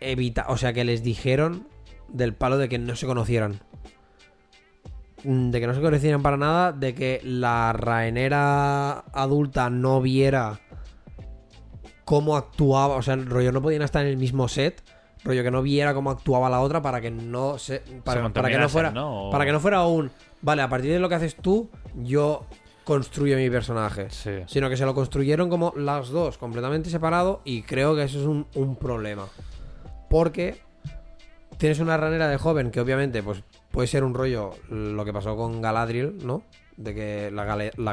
evita, 0.01 0.47
o 0.48 0.56
sea, 0.56 0.72
que 0.72 0.82
les 0.82 1.05
dijeron 1.05 1.68
del 2.09 2.35
palo 2.35 2.59
de 2.59 2.68
que 2.68 2.78
no 2.78 2.97
se 2.97 3.06
conocieran. 3.06 3.60
De 5.22 5.60
que 5.60 5.66
no 5.68 5.74
se 5.74 5.81
conocieran 5.81 6.20
para 6.20 6.36
nada, 6.36 6.72
de 6.72 6.97
que 6.97 7.20
la 7.22 7.72
raenera 7.72 9.05
adulta 9.12 9.70
no 9.70 10.01
viera 10.01 10.64
cómo 12.05 12.36
actuaba, 12.36 12.97
o 12.97 13.02
sea, 13.02 13.14
el 13.14 13.26
rollo 13.26 13.52
no 13.52 13.62
podían 13.62 13.82
estar 13.82 14.02
en 14.02 14.09
el 14.09 14.16
mismo 14.16 14.48
set, 14.48 14.82
rollo 15.24 15.43
que 15.43 15.51
no 15.51 15.62
viera 15.62 15.94
cómo 15.94 16.10
actuaba 16.10 16.51
la 16.51 16.60
otra 16.60 16.82
para 16.82 17.01
que 17.01 17.10
no 17.10 17.59
se 17.59 17.81
para, 18.05 18.28
para 18.32 18.51
que 18.51 18.59
no 18.59 18.68
fuera 18.68 18.93
para 19.31 19.47
que 19.47 19.52
no 19.52 19.60
fuera 19.60 19.85
un 19.86 20.10
vale, 20.43 20.62
a 20.62 20.68
partir 20.68 20.93
de 20.93 20.98
lo 20.98 21.09
que 21.09 21.14
haces 21.14 21.36
tú, 21.36 21.70
yo 21.94 22.44
construyo 22.85 23.36
mi 23.39 23.48
personaje. 23.48 24.10
Sí. 24.10 24.31
Sino 24.47 24.68
que 24.68 24.76
se 24.76 24.85
lo 24.85 24.94
construyeron 24.94 25.48
como 25.48 25.72
las 25.74 26.10
dos, 26.10 26.36
completamente 26.36 26.90
separado, 26.90 27.40
y 27.44 27.62
creo 27.62 27.97
que 27.97 28.02
eso 28.02 28.20
es 28.20 28.26
un, 28.26 28.47
un 28.55 28.76
problema. 28.76 29.26
Porque 30.10 30.60
tienes 31.56 31.81
una 31.81 31.97
ranera 31.97 32.28
de 32.28 32.36
joven 32.36 32.70
que 32.70 32.81
obviamente 32.81 33.22
pues 33.22 33.43
puede 33.70 33.89
ser 33.89 34.05
un 34.05 34.12
rollo 34.14 34.51
lo 34.68 35.02
que 35.05 35.12
pasó 35.14 35.35
con 35.36 35.62
Galadriel, 35.62 36.18
¿no? 36.26 36.43
De 36.76 36.94
que 36.94 37.31
la, 37.31 37.44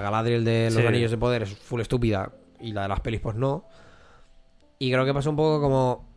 Galadriel 0.02 0.44
de 0.44 0.66
los 0.66 0.82
Sí. 0.82 0.86
anillos 0.88 1.12
de 1.12 1.18
poder 1.18 1.44
es 1.44 1.56
full 1.58 1.80
estúpida 1.82 2.32
y 2.60 2.74
la 2.74 2.84
de 2.84 2.88
las 2.90 3.00
pelis 3.00 3.22
pues 3.22 3.36
no. 3.36 3.66
Y 4.82 4.92
creo 4.92 5.06
que 5.06 5.14
pasa 5.14 5.30
un 5.30 5.36
poco 5.36 5.62
como 5.62 6.10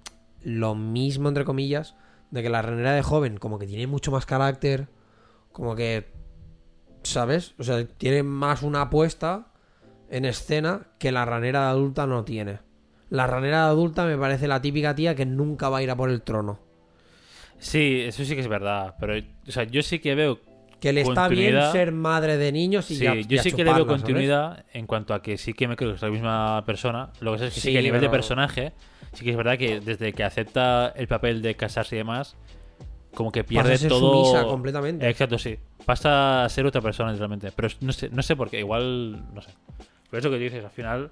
lo 0.42 0.74
mismo, 0.74 1.28
entre 1.28 1.44
comillas, 1.44 1.96
de 2.30 2.42
que 2.42 2.48
la 2.48 2.62
ranera 2.62 2.94
de 2.94 3.02
joven 3.02 3.36
como 3.36 3.58
que 3.58 3.66
tiene 3.66 3.86
mucho 3.86 4.10
más 4.10 4.24
carácter, 4.24 4.88
como 5.52 5.76
que, 5.76 6.10
¿sabes? 7.02 7.54
O 7.58 7.62
sea, 7.62 7.86
tiene 7.86 8.22
más 8.22 8.62
una 8.62 8.80
apuesta 8.80 9.48
en 10.08 10.24
escena 10.24 10.86
que 10.98 11.12
la 11.12 11.26
ranera 11.26 11.64
de 11.64 11.66
adulta 11.72 12.06
no 12.06 12.24
tiene. 12.24 12.60
La 13.10 13.26
ranera 13.26 13.66
de 13.66 13.72
adulta 13.72 14.06
me 14.06 14.16
parece 14.16 14.48
la 14.48 14.62
típica 14.62 14.94
tía 14.94 15.14
que 15.14 15.26
nunca 15.26 15.68
va 15.68 15.76
a 15.76 15.82
ir 15.82 15.90
a 15.90 15.96
por 15.96 16.08
el 16.08 16.22
trono. 16.22 16.58
Sí, 17.58 18.00
eso 18.00 18.24
sí 18.24 18.34
que 18.34 18.40
es 18.40 18.48
verdad. 18.48 18.94
Pero, 18.98 19.22
o 19.46 19.50
sea, 19.50 19.64
yo 19.64 19.82
sí 19.82 19.98
que 19.98 20.14
veo. 20.14 20.40
Que 20.84 20.92
le 20.92 21.00
está 21.00 21.28
bien 21.28 21.52
Continuidad. 21.54 21.72
ser 21.72 21.92
madre 21.92 22.36
de 22.36 22.52
niños 22.52 22.90
y 22.90 22.96
Sí, 22.96 23.04
ya, 23.04 23.14
yo 23.14 23.22
ya 23.22 23.42
sí 23.42 23.50
que 23.52 23.58
le 23.58 23.64
veo 23.64 23.78
chuparla, 23.78 23.84
¿sabes? 23.86 24.02
continuidad 24.02 24.64
en 24.72 24.86
cuanto 24.86 25.14
a 25.14 25.22
que 25.22 25.38
sí 25.38 25.52
que 25.54 25.66
me 25.66 25.76
creo 25.76 25.90
que 25.90 25.96
es 25.96 26.02
la 26.02 26.10
misma 26.10 26.62
persona. 26.66 27.10
Lo 27.20 27.30
que 27.32 27.36
pasa 27.36 27.46
es 27.46 27.54
que 27.54 27.60
sí, 27.60 27.68
Sí, 27.68 27.72
que 27.72 27.78
a 27.78 27.82
nivel 27.82 28.00
de 28.00 28.06
pero- 28.08 28.18
personaje, 28.18 28.72
sí 29.12 29.24
que 29.24 29.30
es 29.30 29.36
verdad 29.36 29.56
que 29.58 29.80
desde 29.80 30.12
que 30.12 30.22
acepta 30.24 30.88
el 30.94 31.08
papel 31.08 31.42
de 31.42 31.54
casarse 31.56 31.96
y 31.96 31.98
demás, 31.98 32.36
como 33.14 33.32
que 33.32 33.42
Pasa 33.44 33.48
pierde 33.48 33.72
a 33.74 33.78
ser 33.78 33.88
todo. 33.88 34.24
sumisa 34.24 34.44
completamente. 34.44 35.08
Exacto, 35.08 35.38
sí. 35.38 35.56
Pasa 35.86 36.44
a 36.44 36.48
ser 36.48 36.66
otra 36.66 36.80
persona 36.80 37.10
literalmente. 37.12 37.50
Pero 37.54 37.68
no 37.80 37.92
sé, 37.92 38.10
no 38.10 38.22
sé 38.22 38.36
por 38.36 38.50
qué, 38.50 38.58
igual. 38.60 39.24
No 39.34 39.40
sé. 39.40 39.50
Por 40.10 40.18
eso 40.18 40.30
que 40.30 40.38
dices, 40.38 40.64
al 40.64 40.70
final. 40.70 41.10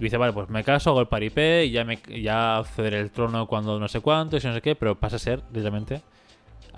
Dice, 0.00 0.16
vale, 0.16 0.32
pues 0.32 0.48
me 0.48 0.62
caso, 0.64 0.90
hago 0.90 1.00
el 1.00 1.08
paripé 1.08 1.64
y 1.66 1.70
ya, 1.72 1.84
me, 1.84 1.98
ya 2.22 2.62
cederé 2.74 3.00
el 3.00 3.10
trono 3.10 3.46
cuando 3.46 3.80
no 3.80 3.88
sé 3.88 4.00
cuánto 4.00 4.36
y 4.36 4.40
no 4.42 4.52
sé 4.54 4.60
qué, 4.60 4.74
pero 4.76 4.94
pasa 4.98 5.16
a 5.16 5.18
ser, 5.18 5.42
literalmente, 5.52 6.02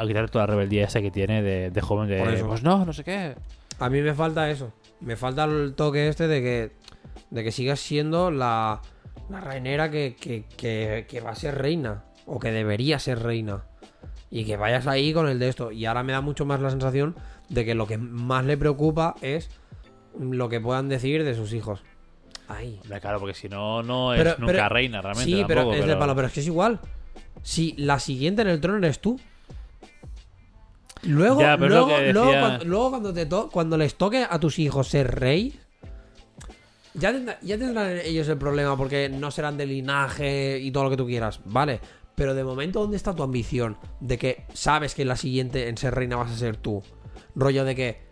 a 0.03 0.07
quitar 0.07 0.31
toda 0.31 0.47
la 0.47 0.53
rebeldía 0.55 0.85
esa 0.85 1.01
que 1.01 1.11
tiene 1.11 1.43
de, 1.43 1.71
de 1.71 1.81
joven 1.81 2.09
de, 2.09 2.43
pues 2.45 2.63
no, 2.63 2.85
no 2.85 2.93
sé 2.93 3.05
qué. 3.05 3.35
A 3.79 3.89
mí 3.91 4.01
me 4.01 4.15
falta 4.15 4.51
eso. 4.51 4.73
Me 5.01 5.17
falta 5.17 5.45
el 5.45 5.75
toque 5.75 6.09
este 6.09 6.27
de 6.27 6.41
que, 6.43 6.73
de 7.31 7.45
que 7.45 7.53
sigas 7.53 7.81
siendo 7.81 8.31
la, 8.31 8.81
la 9.29 9.41
reinera 9.41 9.91
que, 9.91 10.17
que, 10.19 10.45
que, 10.57 11.07
que 11.09 11.21
va 11.21 11.31
a 11.31 11.35
ser 11.35 11.57
reina. 11.59 12.05
O 12.27 12.39
que 12.39 12.51
debería 12.53 12.99
ser 12.99 13.23
reina. 13.23 13.65
Y 14.31 14.45
que 14.45 14.57
vayas 14.57 14.87
ahí 14.87 15.13
con 15.13 15.29
el 15.29 15.39
de 15.39 15.49
esto. 15.49 15.73
Y 15.73 15.87
ahora 15.87 16.03
me 16.03 16.13
da 16.13 16.21
mucho 16.21 16.45
más 16.47 16.61
la 16.61 16.71
sensación 16.71 17.17
de 17.49 17.65
que 17.65 17.75
lo 17.75 17.87
que 17.87 17.99
más 17.99 18.45
le 18.45 18.57
preocupa 18.57 19.17
es 19.23 19.51
lo 20.19 20.49
que 20.49 20.61
puedan 20.61 20.89
decir 20.89 21.25
de 21.25 21.35
sus 21.35 21.53
hijos. 21.53 21.83
Ay. 22.49 22.81
Claro, 23.01 23.19
porque 23.21 23.35
si 23.35 23.49
no, 23.49 23.83
no 23.83 24.13
es 24.15 24.19
Pero- 24.23 24.37
nunca 24.39 24.53
pero- 24.53 24.69
reina 24.69 25.01
realmente. 25.01 25.31
Sí, 25.31 25.45
pero 25.47 25.73
es 25.73 25.87
de 25.87 25.97
palo, 25.97 26.15
pero 26.15 26.27
es 26.29 26.33
que 26.33 26.41
es 26.41 26.47
igual. 26.47 26.81
Si 27.43 27.75
la 27.79 27.99
siguiente 27.99 28.43
en 28.43 28.49
el 28.49 28.61
trono 28.61 28.79
eres 28.79 29.01
tú. 29.01 29.19
Luego, 31.03 31.41
Ya, 31.41 31.57
luego, 32.13 32.31
cuando, 32.41 32.65
luego 32.65 32.91
cuando 32.91 33.13
te 33.15 33.27
to- 33.27 33.49
cuando 33.51 33.77
les 33.79 33.95
toque 33.95 34.27
a 34.29 34.39
tus 34.39 34.59
hijos 34.59 34.89
ser 34.89 35.19
rey, 35.19 35.59
ya, 36.95 37.13
tendrá- 37.13 37.39
ya 37.41 37.57
tendrán 37.59 37.99
ellos 38.05 38.29
el 38.29 38.37
problema 38.39 38.77
porque 38.77 39.09
no 39.09 39.31
serán 39.31 39.57
de 39.57 39.67
linaje 39.67 40.59
y 40.59 40.71
todo 40.73 40.85
lo 40.85 40.91
que 40.91 40.97
tú 40.97 41.07
quieras, 41.07 41.41
¿vale? 41.45 41.81
Pero 42.15 42.35
de 42.35 42.45
momento, 42.45 42.81
¿dónde 42.81 42.97
está 42.97 43.15
tu 43.15 43.23
ambición? 43.23 43.79
De 44.01 44.19
que 44.19 44.45
sabes 44.53 44.95
que 44.95 45.05
la 45.05 45.17
siguiente 45.17 45.69
en 45.69 45.79
ser 45.79 45.95
reina 45.95 46.17
vas 46.17 46.31
a 46.33 46.37
ser 46.37 46.57
tú. 46.57 46.83
Rollo 47.35 47.65
de 47.65 47.75
que 47.75 48.11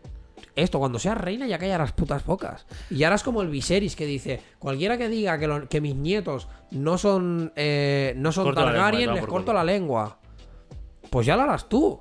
esto, 0.55 0.79
cuando 0.79 0.99
seas 0.99 1.19
reina, 1.19 1.47
ya 1.47 1.59
callarás 1.59 1.93
putas 1.93 2.23
pocas. 2.23 2.67
Y 2.91 3.03
es 3.03 3.23
como 3.23 3.43
el 3.43 3.49
Viserys 3.49 3.97
que 3.97 4.07
dice: 4.07 4.41
cualquiera 4.59 4.97
que 4.97 5.09
diga 5.09 5.39
que, 5.39 5.47
lo- 5.47 5.69
que 5.69 5.81
mis 5.81 5.95
nietos 5.95 6.49
no 6.71 6.97
son, 6.97 7.53
eh, 7.57 8.15
no 8.17 8.33
son 8.33 8.45
Targaryen, 8.73 9.01
les 9.15 9.21
corto 9.27 9.53
la 9.53 9.65
lengua. 9.65 10.19
Pues 11.11 11.27
ya 11.27 11.37
lo 11.37 11.43
harás 11.43 11.69
tú. 11.69 12.01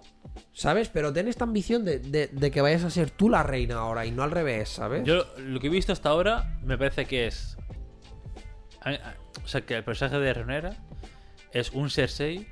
¿Sabes? 0.54 0.90
Pero 0.90 1.14
ten 1.14 1.28
esta 1.28 1.44
ambición 1.44 1.86
de, 1.86 2.00
de- 2.00 2.28
de 2.28 2.52
que 2.52 2.62
vayas 2.62 2.84
a 2.84 2.90
ser 2.90 3.12
tú 3.12 3.30
la 3.30 3.44
reina 3.44 3.76
ahora 3.76 4.06
y 4.06 4.12
no 4.12 4.24
al 4.24 4.32
revés, 4.32 4.70
¿sabes? 4.70 5.04
Yo 5.04 5.24
lo 5.38 5.60
que 5.60 5.68
he 5.68 5.70
visto 5.70 5.94
hasta 5.94 6.10
ahora 6.10 6.60
me 6.64 6.78
parece 6.78 7.06
que 7.06 7.28
es. 7.28 7.58
O 9.44 9.48
sea, 9.48 9.62
que 9.62 9.76
el 9.76 9.84
personaje 9.84 10.20
de 10.20 10.34
Renera 10.34 10.78
es 11.52 11.72
un 11.72 11.90
Cersei, 11.90 12.48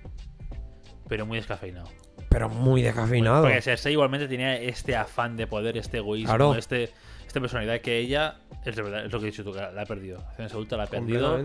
pero 1.08 1.26
muy 1.26 1.38
descafeinado. 1.38 1.90
Pero 2.30 2.50
muy 2.50 2.82
descafeinado. 2.82 3.44
Porque 3.44 3.62
Cersei 3.62 3.94
igualmente 3.94 4.28
tenía 4.28 4.56
este 4.58 4.96
afán 4.96 5.38
de 5.38 5.48
poder, 5.48 5.78
este 5.78 5.98
egoísmo, 5.98 6.30
Claro. 6.30 6.56
este, 6.56 6.92
esta 7.26 7.40
personalidad 7.40 7.80
que 7.82 7.98
ella, 8.00 8.40
es, 8.66 8.76
de 8.76 8.82
verdad, 8.82 9.06
es 9.06 9.12
lo 9.12 9.20
que 9.20 9.28
he 9.28 9.32
dicho 9.32 9.44
tú, 9.44 9.54
la 9.54 9.70
ha 9.82 9.86
perdido. 9.86 10.20
Acción 10.20 10.48
adulta 10.48 10.78
la 10.78 10.84
ha 10.84 10.88
perdido. 10.88 11.40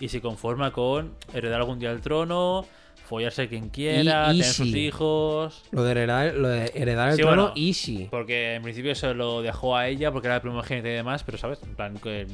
Y 0.00 0.08
se 0.08 0.20
conforma 0.20 0.72
con 0.72 1.14
heredar 1.32 1.60
algún 1.60 1.78
día 1.78 1.90
el 1.90 2.00
trono, 2.00 2.64
follarse 3.04 3.48
quien 3.48 3.68
quiera, 3.68 4.32
Y- 4.32 4.38
tener 4.38 4.52
sus 4.52 4.66
hijos. 4.68 5.62
Lo 5.70 5.84
de 5.84 5.90
heredar, 5.92 6.34
lo 6.34 6.48
de 6.48 6.70
heredar 6.74 7.10
el 7.10 7.16
Sí, 7.16 7.22
trono, 7.22 7.42
bueno. 7.48 7.54
easy. 7.56 8.08
Porque 8.10 8.54
en 8.54 8.62
principio 8.62 8.94
se 8.94 9.14
lo 9.14 9.42
dejó 9.42 9.76
a 9.76 9.86
ella 9.88 10.10
porque 10.12 10.28
era 10.28 10.36
la 10.36 10.42
primogénita 10.42 10.88
y 10.88 10.92
demás, 10.92 11.22
pero 11.24 11.38
sabes, 11.38 11.62
en 11.62 11.74
plan, 11.76 11.96
que 11.98 12.26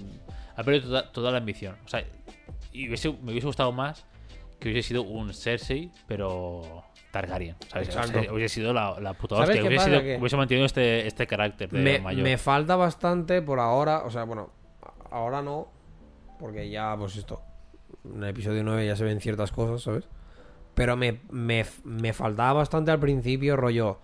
ha 0.57 0.63
perdido 0.65 0.87
toda, 0.89 1.13
toda 1.13 1.31
la 1.31 1.39
ambición. 1.39 1.77
O 1.85 1.89
sea, 1.89 2.05
y 2.73 2.89
hubiese- 2.89 3.13
me 3.23 3.33
hubiese 3.33 3.47
gustado 3.47 3.73
más 3.73 4.05
que 4.59 4.71
hubiese 4.71 4.89
sido 4.89 5.03
un 5.03 5.35
Cersei, 5.35 5.91
pero 6.07 6.85
Targaryen, 7.11 7.57
¿sabes? 7.69 7.89
Exacto. 7.89 8.33
hubiese 8.33 8.55
sido 8.55 8.73
la, 8.73 8.99
la 9.01 9.13
puta 9.13 9.35
¿Sabes 9.37 9.51
hostia. 9.51 9.63
qué 9.63 9.69
Hubiese, 9.69 9.85
pasa? 9.85 9.91
sido- 9.91 10.03
Que- 10.03 10.17
hubiese 10.19 10.37
mantenido 10.37 10.65
este, 10.67 11.07
este 11.07 11.27
carácter 11.27 11.69
de 11.69 11.79
me, 11.81 11.99
mayor. 11.99 12.23
me 12.23 12.39
falta 12.39 12.77
bastante 12.77 13.43
por 13.43 13.59
ahora. 13.61 14.05
O 14.07 14.11
sea, 14.11 14.25
bueno, 14.25 14.51
ahora 15.11 15.43
no. 15.43 15.69
Porque 16.39 16.71
ya, 16.71 16.97
pues 16.99 17.17
esto. 17.17 17.43
En 18.05 18.23
el 18.23 18.31
episodio 18.31 18.65
9 18.65 18.87
ya 18.87 18.97
se 18.97 19.05
ven 19.05 19.21
ciertas 19.21 19.53
cosas, 19.53 19.83
¿sabes? 19.83 20.05
Pero 20.75 20.97
me, 20.97 21.21
me, 21.31 21.65
me 21.85 22.13
faltaba 22.13 22.55
bastante 22.55 22.91
al 22.91 23.01
principio, 23.01 23.57
rollo. 23.57 23.99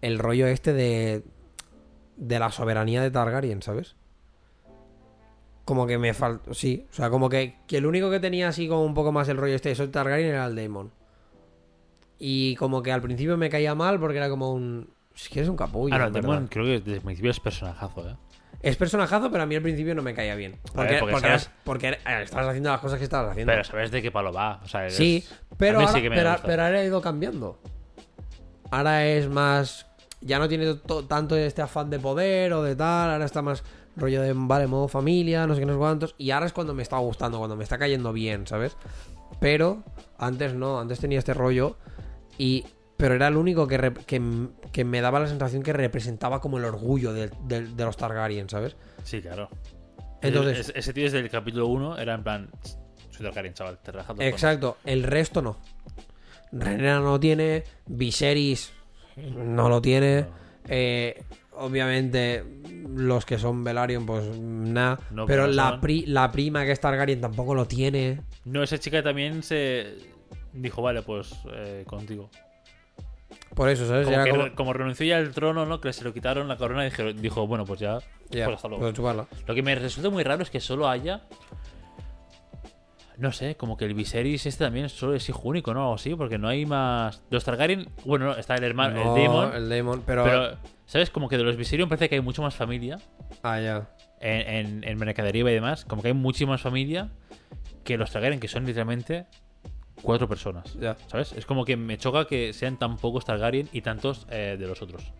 El 0.00 0.18
rollo 0.18 0.46
este 0.46 0.72
de. 0.72 1.22
De 2.16 2.38
la 2.38 2.50
soberanía 2.50 3.02
de 3.02 3.10
Targaryen, 3.10 3.62
¿sabes? 3.62 3.96
Como 5.64 5.86
que 5.86 5.98
me 5.98 6.12
falta. 6.12 6.52
Sí, 6.52 6.86
o 6.90 6.94
sea, 6.94 7.08
como 7.10 7.28
que, 7.28 7.56
que 7.66 7.78
el 7.78 7.86
único 7.86 8.10
que 8.10 8.20
tenía 8.20 8.48
así 8.48 8.68
como 8.68 8.84
un 8.84 8.94
poco 8.94 9.12
más 9.12 9.28
el 9.28 9.36
rollo 9.36 9.54
este 9.54 9.70
de 9.70 9.74
soy 9.74 9.88
Targaryen 9.88 10.28
era 10.28 10.46
el 10.46 10.56
Daemon. 10.56 10.90
Y 12.18 12.54
como 12.56 12.82
que 12.82 12.92
al 12.92 13.00
principio 13.00 13.36
me 13.38 13.48
caía 13.48 13.74
mal 13.74 13.98
porque 13.98 14.18
era 14.18 14.28
como 14.28 14.52
un. 14.52 14.90
Es 15.14 15.28
que 15.28 15.38
eres 15.38 15.48
un 15.48 15.56
capullo. 15.56 15.94
Ah, 15.94 15.98
no, 15.98 16.06
en 16.08 16.12
Demon 16.12 16.46
creo 16.48 16.64
que 16.64 16.80
desde 16.80 16.94
el 16.94 17.00
principio 17.00 17.30
es 17.30 17.40
personajazo, 17.40 18.08
¿eh? 18.10 18.16
Es 18.62 18.76
personajazo, 18.76 19.30
pero 19.30 19.42
a 19.42 19.46
mí 19.46 19.54
al 19.56 19.62
principio 19.62 19.94
no 19.94 20.02
me 20.02 20.12
caía 20.14 20.34
bien. 20.34 20.58
Porque, 20.74 20.94
porque 21.00 21.12
porque, 21.12 21.26
sabes- 21.28 21.50
porque 21.64 21.88
eh, 21.88 21.96
estabas 22.22 22.48
haciendo 22.48 22.70
las 22.70 22.80
cosas 22.80 22.98
que 22.98 23.04
estabas 23.04 23.30
haciendo. 23.32 23.52
Pero 23.52 23.64
sabes 23.64 23.90
de 23.90 24.02
qué 24.02 24.10
palo 24.10 24.32
va. 24.32 24.60
O 24.62 24.68
sea, 24.68 24.82
eres- 24.82 24.94
sí, 24.96 25.24
pero 25.56 25.78
ahora, 25.80 25.92
sí 25.92 26.00
pero, 26.10 26.36
pero 26.46 26.62
ahora 26.64 26.78
ha 26.78 26.84
ido 26.84 27.00
cambiando. 27.00 27.58
Ahora 28.70 29.06
es 29.06 29.28
más. 29.28 29.86
Ya 30.20 30.38
no 30.38 30.48
tiene 30.48 30.74
to- 30.74 31.06
tanto 31.06 31.36
este 31.36 31.62
afán 31.62 31.88
de 31.88 31.98
poder 31.98 32.52
o 32.52 32.62
de 32.62 32.76
tal. 32.76 33.10
Ahora 33.10 33.24
está 33.24 33.40
más 33.40 33.64
rollo 33.96 34.20
de, 34.22 34.32
vale, 34.36 34.66
modo 34.66 34.88
familia, 34.88 35.46
no 35.46 35.54
sé 35.54 35.60
qué, 35.60 35.66
no 35.66 35.72
sé 35.72 35.78
cuántos. 35.78 36.14
Y 36.18 36.30
ahora 36.30 36.46
es 36.46 36.52
cuando 36.52 36.74
me 36.74 36.82
está 36.82 36.98
gustando, 36.98 37.38
cuando 37.38 37.56
me 37.56 37.64
está 37.64 37.78
cayendo 37.78 38.12
bien, 38.12 38.46
¿sabes? 38.46 38.76
Pero 39.40 39.82
antes 40.18 40.52
no, 40.54 40.78
antes 40.80 41.00
tenía 41.00 41.18
este 41.18 41.32
rollo. 41.34 41.76
Y. 42.36 42.64
Pero 43.00 43.14
era 43.14 43.28
el 43.28 43.36
único 43.36 43.66
que, 43.66 43.92
que, 44.06 44.22
que 44.72 44.84
me 44.84 45.00
daba 45.00 45.18
la 45.20 45.26
sensación 45.26 45.62
que 45.62 45.72
representaba 45.72 46.40
como 46.40 46.58
el 46.58 46.64
orgullo 46.64 47.12
de, 47.12 47.30
de- 47.44 47.66
de 47.66 47.84
los 47.84 47.96
Targaryen, 47.96 48.48
¿sabes? 48.48 48.76
Sí, 49.02 49.20
claro. 49.22 49.48
Entonces- 50.22 50.58
Ese- 50.68 50.78
ese 50.78 50.92
tío 50.92 51.04
desde 51.04 51.18
el 51.20 51.30
capítulo 51.30 51.66
1 51.68 51.98
era 51.98 52.14
en 52.14 52.22
plan. 52.22 52.50
Soy 53.10 53.24
Targaryen, 53.26 53.54
chaval, 53.54 53.78
te 53.82 53.92
los 53.92 54.04
Exacto, 54.20 54.76
el 54.84 55.02
resto 55.02 55.40
no. 55.42 55.56
Renera 56.52 56.96
no 57.00 57.04
lo 57.12 57.20
tiene, 57.20 57.64
Viserys 57.86 58.72
no 59.16 59.68
lo 59.68 59.80
tiene. 59.80 60.22
No. 60.22 60.28
eh, 60.68 61.22
obviamente, 61.52 62.44
los 62.88 63.24
que 63.24 63.38
son 63.38 63.62
Velaryon, 63.64 64.04
pues 64.06 64.24
nada. 64.38 64.98
No, 65.10 65.26
pero 65.26 65.46
no 65.46 65.52
la, 65.52 65.80
pri- 65.80 66.06
la 66.06 66.30
prima 66.32 66.64
que 66.64 66.72
es 66.72 66.80
Targaryen 66.80 67.20
tampoco 67.20 67.54
lo 67.54 67.66
tiene. 67.66 68.20
No, 68.44 68.62
esa 68.62 68.78
chica 68.78 69.02
también 69.02 69.42
se. 69.42 69.96
Dijo, 70.52 70.82
vale, 70.82 71.02
pues 71.02 71.32
eh, 71.54 71.84
contigo. 71.86 72.30
Por 73.54 73.68
eso, 73.68 73.86
¿sabes? 73.86 74.06
Como, 74.08 74.24
que 74.24 74.30
como- 74.30 74.42
re- 74.44 74.54
como 74.54 74.72
renunció 74.72 75.06
ya 75.06 75.18
al 75.18 75.32
trono, 75.32 75.66
¿no? 75.66 75.80
Que 75.80 75.92
se 75.92 76.04
lo 76.04 76.12
quitaron 76.14 76.46
la 76.48 76.56
corona 76.56 76.86
y 76.86 76.90
dijeron- 76.90 77.20
dijo, 77.20 77.46
bueno, 77.46 77.64
pues 77.64 77.80
ya. 77.80 77.98
Ya, 78.30 78.44
pues 78.46 78.56
hasta 78.56 78.68
luego. 78.68 78.80
puedo 78.80 78.92
chuparla. 78.92 79.26
Lo 79.46 79.54
que 79.54 79.62
me 79.62 79.74
resulta 79.74 80.08
muy 80.10 80.22
raro 80.22 80.42
es 80.42 80.50
que 80.50 80.60
solo 80.60 80.88
haya. 80.88 81.22
No 83.18 83.32
sé, 83.32 83.54
como 83.56 83.76
que 83.76 83.84
el 83.84 83.92
Viserys 83.92 84.46
este 84.46 84.64
también 84.64 84.88
solo 84.88 85.14
es 85.14 85.28
hijo 85.28 85.42
único, 85.46 85.74
¿no? 85.74 85.90
O 85.90 85.94
así, 85.96 86.14
porque 86.14 86.38
no 86.38 86.48
hay 86.48 86.64
más. 86.64 87.22
Los 87.28 87.44
Targaryen. 87.44 87.90
Bueno, 88.06 88.26
no, 88.26 88.36
está 88.36 88.54
el 88.54 88.64
hermano, 88.64 89.04
No, 89.04 89.14
el 89.14 89.20
Daemon. 89.22 89.54
El 89.54 89.68
Daemon, 89.68 90.02
pero. 90.06 90.24
Pero, 90.24 90.56
¿sabes? 90.86 91.10
Como 91.10 91.28
que 91.28 91.36
de 91.36 91.42
los 91.44 91.56
Viserion 91.56 91.88
parece 91.88 92.08
que 92.08 92.14
hay 92.14 92.20
mucho 92.22 92.40
más 92.40 92.54
familia. 92.54 92.98
Ah, 93.42 93.60
ya. 93.60 93.90
en, 94.20 94.40
en, 94.80 94.84
en 94.84 94.98
mercadería 94.98 95.42
y 95.42 95.54
demás, 95.54 95.84
como 95.84 96.00
que 96.02 96.08
hay 96.08 96.14
muchísima 96.14 96.52
más 96.52 96.62
familia 96.62 97.08
que 97.84 97.98
los 97.98 98.10
Targaryen, 98.10 98.38
que 98.40 98.48
son 98.48 98.64
literalmente 98.64 99.26
cuatro 100.02 100.28
personas. 100.28 100.74
Ya. 100.80 100.96
¿Sabes? 101.08 101.32
Es 101.32 101.46
como 101.46 101.64
que 101.64 101.76
me 101.76 101.96
choca 101.98 102.26
que 102.26 102.52
sean 102.52 102.78
tan 102.78 102.96
pocos 102.96 103.24
Targaryen 103.24 103.68
y 103.72 103.80
tantos 103.82 104.26
eh, 104.30 104.56
de 104.58 104.66
los 104.66 104.80
otros. 104.82 105.12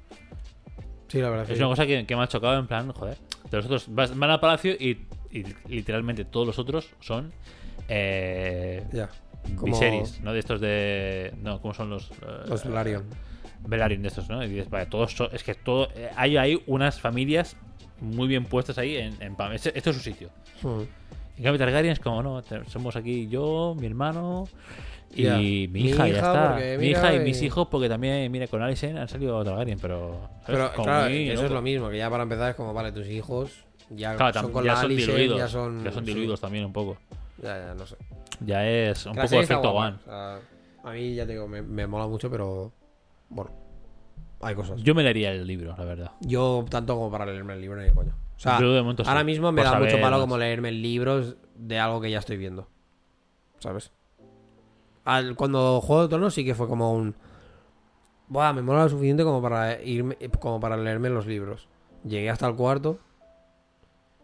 Sí, 1.09 1.19
la 1.21 1.31
verdad. 1.31 1.47
que 1.47 1.53
Es 1.53 1.59
sí. 1.59 1.63
una 1.65 1.71
cosa 1.71 1.87
que, 1.87 2.07
que 2.07 2.17
me 2.17 2.23
ha 2.23 2.29
chocado 2.29 2.59
en 2.59 2.67
plan, 2.67 2.93
joder. 2.93 3.17
De 3.51 3.57
los 3.57 3.67
otros 3.67 3.87
vas- 3.95 4.17
van 4.17 4.31
al 4.31 4.41
palacio 4.41 4.73
y, 4.73 5.07
y 5.31 5.45
literalmente 5.69 6.25
todos 6.25 6.47
los 6.47 6.59
otros 6.59 6.89
son 7.01 7.33
eh, 7.89 8.85
Ya. 8.93 9.09
Como 9.57 9.73
Viserys, 9.73 10.21
¿no? 10.21 10.33
De 10.33 10.39
estos 10.39 10.61
de. 10.61 11.33
No, 11.43 11.61
¿cómo 11.61 11.73
son 11.75 11.91
los. 11.91 12.11
eh, 12.11 12.15
Los 12.47 12.65
Velaryon. 12.65 13.05
Velaryon 13.67 14.03
de 14.03 14.09
estos, 14.09 14.29
¿no? 14.29 14.45
Y 14.45 14.49
dices, 14.49 14.69
vale, 14.71 14.87
todos 14.87 15.13
son- 15.13 15.31
es 15.33 15.43
que 15.43 15.55
todo, 15.55 15.89
eh, 15.95 16.11
hay 16.15 16.37
ahí 16.37 16.63
unas 16.67 17.01
familias 17.01 17.57
muy 18.01 18.29
bien 18.29 18.45
puestas 18.45 18.77
ahí 18.79 18.97
en, 18.97 19.21
en 19.23 19.35
Pam. 19.37 19.53
Este, 19.53 19.77
esto 19.77 19.91
es 19.91 19.97
su 19.97 20.03
sitio. 20.03 20.29
Hmm. 20.63 20.83
En 21.41 21.45
cambio, 21.45 21.59
Targaryen 21.59 21.93
es 21.93 22.01
como, 22.01 22.23
no, 22.23 22.43
somos 22.67 22.97
aquí 22.97 23.27
yo, 23.27 23.75
mi 23.81 23.87
hermano 23.87 24.47
y 25.15 25.23
Ya. 25.23 25.39
mi 25.39 25.69
Mi 25.69 25.81
hija, 25.87 26.07
y 26.07 26.13
ya 26.13 26.19
hija, 26.19 26.27
está. 26.59 26.77
Mi 26.79 26.87
hija 26.89 27.15
y 27.15 27.17
y- 27.17 27.21
mis 27.21 27.41
hijos, 27.41 27.67
porque 27.71 27.89
también, 27.89 28.31
mira, 28.31 28.47
con 28.47 28.61
Alicent 28.61 28.99
han 28.99 29.09
salido 29.09 29.43
Targaryen, 29.43 29.79
pero. 29.81 30.21
¿sabes? 30.45 30.71
Pero 30.71 30.73
claro, 30.85 31.09
muy 31.09 31.31
eso 31.31 31.47
es 31.47 31.51
lo 31.51 31.63
mismo, 31.63 31.89
que 31.89 31.97
ya 31.97 32.11
para 32.11 32.25
empezar 32.25 32.51
es 32.51 32.57
como, 32.57 32.75
vale, 32.75 32.93
tus 32.93 33.07
hijos 33.09 33.65
ya 33.89 34.17
Claro, 34.17 34.39
son 34.39 34.53
con 34.53 34.65
ya 34.65 34.73
la 34.75 34.77
son 34.83 34.85
Alicent, 34.91 35.13
diluidos. 35.17 35.39
ya 35.39 35.49
son, 35.49 35.83
sí. 35.95 36.01
diluidos 36.03 36.41
también 36.43 36.67
un 36.67 36.75
poco. 36.75 36.99
Ya, 37.43 37.69
ya, 37.69 37.75
no 37.75 37.87
sé. 37.87 37.97
Ya 38.45 38.69
es 38.69 39.07
un 39.07 39.17
La 39.17 39.23
poco 39.23 39.41
efecto 39.41 39.71
One. 39.73 39.97
o 39.97 40.05
sea, 40.05 40.41
a 40.85 40.93
mí, 40.93 41.15
ya 41.15 41.25
te 41.25 41.33
digo, 41.33 41.49
me, 41.49 41.63
me 41.63 41.87
mola 41.87 42.07
mucho, 42.07 42.31
pero. 42.31 42.71
Bueno, 43.31 43.51
hay 44.43 44.55
cosas. 44.55 44.83
Yo 44.83 44.95
me 44.95 45.03
leería 45.03 45.33
el 45.33 45.47
libro, 45.47 45.75
la 45.79 45.85
verdad. 45.87 46.11
Yo, 46.21 46.67
tanto 46.69 46.97
como 46.97 47.11
para 47.11 47.25
leerme 47.25 47.55
el 47.55 47.63
libro, 47.63 47.79
ni 47.81 47.87
de 47.87 47.93
coño. 47.93 48.13
O 48.41 48.43
sea, 48.43 48.59
Yo 48.59 48.73
de 48.73 48.81
momento 48.81 49.05
sí, 49.05 49.11
ahora 49.11 49.23
mismo 49.23 49.53
me 49.53 49.61
por 49.63 49.71
da 49.71 49.79
mucho 49.79 50.01
palo 50.01 50.17
más. 50.17 50.21
como 50.21 50.39
leerme 50.39 50.73
libros 50.73 51.37
de 51.55 51.79
algo 51.79 52.01
que 52.01 52.11
ya 52.11 52.21
estoy 52.21 52.39
viendo. 52.39 52.69
¿Sabes? 53.59 53.93
Al- 55.05 55.37
cuando 55.37 55.81
Juego 55.83 56.03
de 56.05 56.09
Tronos 56.09 56.33
sí 56.33 56.43
que 56.45 56.55
fue 56.55 56.67
como 56.67 56.93
un. 56.95 57.15
Buah, 58.29 58.55
me 58.55 58.63
mola 58.63 58.85
lo 58.85 58.89
suficiente 58.89 59.25
como 59.25 59.43
para 59.43 59.83
irme, 59.83 60.17
como 60.39 60.59
para 60.59 60.77
leerme 60.79 61.11
los 61.11 61.27
libros. 61.27 61.69
Llegué 62.03 62.31
hasta 62.31 62.47
el 62.47 62.55
cuarto. 62.55 62.99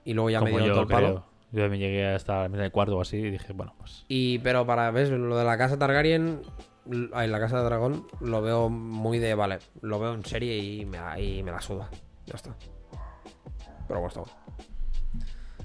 Y 0.04 0.14
luego 0.14 0.30
ya 0.30 0.40
me 0.40 0.50
dio 0.50 0.66
todo 0.72 0.80
el 0.82 0.86
palo. 0.86 1.06
creo. 1.08 1.24
Yo 1.52 1.62
también 1.62 1.82
llegué 1.82 2.06
hasta 2.06 2.42
la 2.44 2.48
mitad 2.48 2.62
del 2.62 2.72
cuarto 2.72 2.96
o 2.96 3.00
así 3.02 3.18
y 3.18 3.30
dije, 3.30 3.52
bueno, 3.52 3.74
pues. 3.78 4.04
Y, 4.08 4.38
pero 4.38 4.64
para, 4.66 4.90
¿ves? 4.92 5.10
Lo 5.10 5.36
de 5.36 5.44
la 5.44 5.58
casa 5.58 5.78
Targaryen, 5.78 6.40
ay, 7.12 7.28
la 7.28 7.38
casa 7.38 7.58
de 7.58 7.64
dragón, 7.64 8.06
lo 8.20 8.40
veo 8.40 8.68
muy 8.70 9.18
de, 9.18 9.34
vale, 9.34 9.58
lo 9.82 9.98
veo 9.98 10.14
en 10.14 10.24
serie 10.24 10.56
y 10.58 10.86
me, 10.86 10.98
y 11.22 11.42
me 11.42 11.50
la 11.52 11.60
suda. 11.60 11.90
Ya 12.26 12.34
está. 12.34 12.56
Pero 13.88 14.00
bueno, 14.00 14.08
está 14.08 14.20
bueno. 14.20 14.36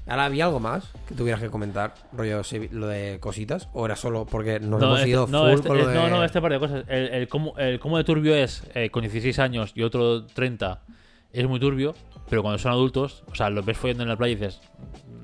Ahora, 0.07 0.25
¿había 0.25 0.45
algo 0.45 0.59
más 0.59 0.91
que 1.07 1.13
tuvieras 1.15 1.39
que 1.41 1.49
comentar, 1.49 1.93
rollo, 2.11 2.41
lo 2.71 2.87
de 2.87 3.19
cositas? 3.19 3.69
¿O 3.73 3.85
era 3.85 3.95
solo 3.95 4.25
porque 4.25 4.59
nos 4.59 4.81
hemos 4.81 4.97
este- 4.99 5.09
ido 5.11 5.27
no, 5.27 5.41
full 5.43 5.49
este- 5.53 5.67
con 5.67 5.77
lo 5.77 5.83
eh, 5.83 5.87
de... 5.87 5.93
no, 5.93 6.09
no, 6.09 6.23
este 6.23 6.41
par 6.41 6.51
de 6.51 6.59
cosas. 6.59 6.85
El, 6.87 7.07
el 7.13 7.27
cómo, 7.27 7.57
el 7.57 7.79
cómo 7.79 7.97
de 7.97 8.03
turbio 8.03 8.35
es 8.35 8.63
eh, 8.73 8.89
con 8.89 9.03
16 9.03 9.37
años 9.39 9.71
y 9.75 9.83
otro 9.83 10.25
30 10.25 10.81
es 11.31 11.47
muy 11.47 11.59
turbio, 11.59 11.93
pero 12.29 12.41
cuando 12.41 12.57
son 12.57 12.71
adultos, 12.73 13.23
o 13.31 13.35
sea, 13.35 13.49
los 13.49 13.63
ves 13.63 13.77
follando 13.77 14.03
en 14.03 14.09
la 14.09 14.17
playa 14.17 14.33
y 14.33 14.35
dices, 14.35 14.59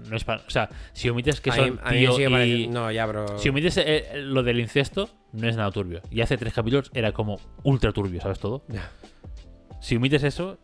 no 0.10 0.16
es 0.16 0.24
para. 0.24 0.42
O 0.48 0.50
sea, 0.50 0.70
si 0.94 1.10
omites 1.10 1.42
que 1.42 1.50
A 1.50 1.54
mí- 1.56 1.60
son 1.60 1.80
a 1.84 1.90
mí 1.90 1.96
me 1.96 2.00
tío 2.02 2.12
sigue 2.14 2.28
y- 2.30 2.32
pareciendo- 2.32 2.80
No, 2.80 2.92
ya, 2.92 3.08
pero... 3.08 3.38
Si 3.40 3.50
omites 3.50 3.78
eh, 3.78 4.06
lo 4.16 4.44
del 4.44 4.60
incesto, 4.60 5.10
no 5.34 5.50
es 5.50 5.58
nada 5.58 5.72
turbio. 5.72 6.02
Y 6.12 6.22
hace 6.22 6.38
tres 6.38 6.54
capítulos 6.54 6.92
era 6.94 7.12
como 7.12 7.40
ultra 7.64 7.92
turbio, 7.92 8.22
¿sabes 8.22 8.40
todo? 8.40 8.64
Ya. 8.70 8.90
Si 9.82 9.96
omites 9.98 10.24
eso. 10.24 10.60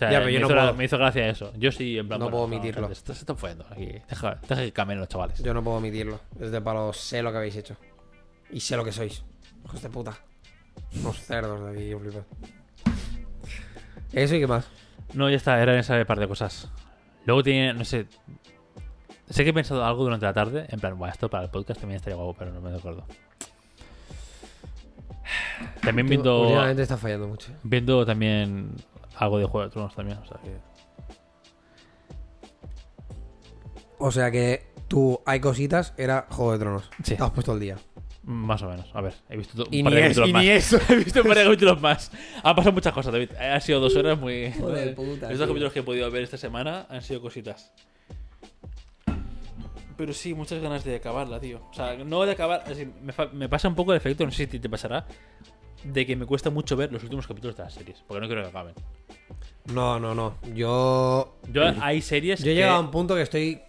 Sea, 0.00 0.10
Ya, 0.10 0.18
pero 0.20 0.28
me, 0.28 0.32
yo 0.32 0.40
no 0.40 0.46
hizo, 0.46 0.74
me 0.76 0.84
hizo 0.86 0.96
gracia 0.96 1.28
eso. 1.28 1.52
Yo 1.58 1.70
sí, 1.70 1.98
en 1.98 2.08
plan. 2.08 2.18
No 2.18 2.30
bueno, 2.30 2.30
puedo 2.38 2.44
omitirlo. 2.44 2.88
gente, 2.88 3.12
Se 3.12 3.12
están 3.12 3.36
follando 3.36 3.66
aquí. 3.70 3.84
Deja, 4.08 4.38
deja 4.48 4.62
que 4.62 4.72
cambien 4.72 4.98
los 4.98 5.08
chavales. 5.08 5.42
Yo 5.42 5.52
no 5.52 5.62
puedo 5.62 5.76
omitirlo. 5.76 6.18
Desde 6.36 6.58
palo 6.62 6.90
sé 6.94 7.22
lo 7.22 7.30
que 7.30 7.36
habéis 7.36 7.56
hecho. 7.56 7.76
Y 8.50 8.60
sé 8.60 8.78
lo 8.78 8.84
que 8.86 8.92
sois. 8.92 9.22
Hijos 9.62 9.82
de 9.82 9.90
puta. 9.90 10.18
Unos 10.94 11.18
cerdos 11.18 11.66
de 11.66 11.72
aquí, 11.72 11.88
yo 11.90 11.98
flipo. 11.98 12.24
Eso 14.14 14.36
y 14.36 14.40
qué 14.40 14.46
más. 14.46 14.70
No, 15.12 15.28
ya 15.28 15.36
está, 15.36 15.60
eran 15.60 15.76
esa 15.76 16.02
par 16.06 16.18
de 16.18 16.26
cosas. 16.26 16.70
Luego 17.26 17.42
tiene, 17.42 17.74
no 17.74 17.84
sé. 17.84 18.06
Sé 19.28 19.44
que 19.44 19.50
he 19.50 19.52
pensado 19.52 19.84
algo 19.84 20.02
durante 20.02 20.24
la 20.24 20.32
tarde. 20.32 20.64
En 20.70 20.80
plan, 20.80 20.98
bueno, 20.98 21.12
esto 21.12 21.28
para 21.28 21.44
el 21.44 21.50
podcast 21.50 21.78
también 21.78 21.96
estaría 21.96 22.16
guapo, 22.16 22.34
pero 22.38 22.52
no 22.54 22.62
me 22.62 22.74
acuerdo. 22.74 23.04
También 25.82 26.08
viendo. 26.08 26.40
Últimamente 26.40 26.84
está 26.84 26.96
fallando 26.96 27.28
mucho. 27.28 27.52
Viendo 27.62 28.06
también 28.06 28.70
algo 29.20 29.38
de 29.38 29.44
Juego 29.44 29.66
de 29.66 29.72
Tronos 29.72 29.94
también. 29.94 30.18
O 30.18 30.24
sea 30.26 30.38
que. 30.42 30.56
O 33.98 34.10
sea 34.10 34.30
que 34.30 34.66
tú, 34.88 35.20
hay 35.26 35.40
cositas, 35.40 35.92
era 35.98 36.26
Juego 36.30 36.52
de 36.52 36.58
Tronos. 36.58 36.90
Sí. 37.04 37.16
Te 37.16 37.22
has 37.22 37.30
puesto 37.30 37.52
el 37.52 37.60
día. 37.60 37.76
Más 38.22 38.62
o 38.62 38.68
menos. 38.68 38.90
A 38.94 39.00
ver, 39.00 39.14
he 39.28 39.36
visto 39.36 39.62
un 39.62 39.68
Y 39.74 39.82
par 39.82 39.92
ni 39.92 40.00
de 40.00 40.06
es- 40.06 40.16
capítulos 40.18 40.28
y 40.28 40.32
más. 40.32 40.42
ni 40.42 40.48
eso. 40.50 40.78
he 40.88 40.96
visto 40.96 41.20
un 41.22 41.28
par 41.28 41.36
de 41.38 41.44
capítulos 41.44 41.80
más. 41.80 42.10
Han 42.42 42.56
pasado 42.56 42.72
muchas 42.72 42.92
cosas, 42.92 43.12
David. 43.12 43.30
Han 43.36 43.60
sido 43.60 43.80
dos 43.80 43.94
horas 43.96 44.18
muy. 44.18 44.52
Joder, 44.52 44.88
de 44.88 44.92
puta, 44.94 45.10
Estos 45.30 45.38
tío. 45.38 45.46
capítulos 45.48 45.72
que 45.72 45.78
he 45.80 45.82
podido 45.82 46.10
ver 46.10 46.22
esta 46.22 46.36
semana 46.38 46.86
han 46.88 47.02
sido 47.02 47.20
cositas. 47.20 47.72
Pero 49.96 50.14
sí, 50.14 50.32
muchas 50.32 50.62
ganas 50.62 50.82
de 50.84 50.96
acabarla, 50.96 51.40
tío. 51.40 51.60
O 51.70 51.74
sea, 51.74 51.94
no 51.96 52.22
de 52.24 52.32
acabar. 52.32 52.62
así, 52.66 52.86
me, 53.02 53.12
me 53.34 53.48
pasa 53.50 53.68
un 53.68 53.74
poco 53.74 53.92
el 53.92 53.98
efecto, 53.98 54.24
no 54.24 54.30
sé 54.30 54.46
si 54.46 54.58
te 54.58 54.68
pasará, 54.70 55.06
de 55.84 56.06
que 56.06 56.16
me 56.16 56.26
cuesta 56.26 56.50
mucho 56.50 56.76
ver 56.76 56.92
los 56.92 57.02
últimos 57.02 57.26
capítulos 57.26 57.56
de 57.56 57.62
las 57.64 57.74
series. 57.74 58.02
Porque 58.06 58.20
no 58.20 58.26
quiero 58.26 58.42
que 58.42 58.48
acaben. 58.48 58.74
No, 59.72 59.98
no, 60.00 60.14
no. 60.14 60.36
Yo. 60.54 61.36
Yo, 61.52 61.62
hay 61.80 62.00
series. 62.02 62.40
Yo 62.40 62.46
he 62.50 62.54
que 62.54 62.60
llegado 62.60 62.76
a 62.76 62.80
un 62.80 62.90
punto 62.90 63.14
que 63.14 63.22
estoy 63.22 63.60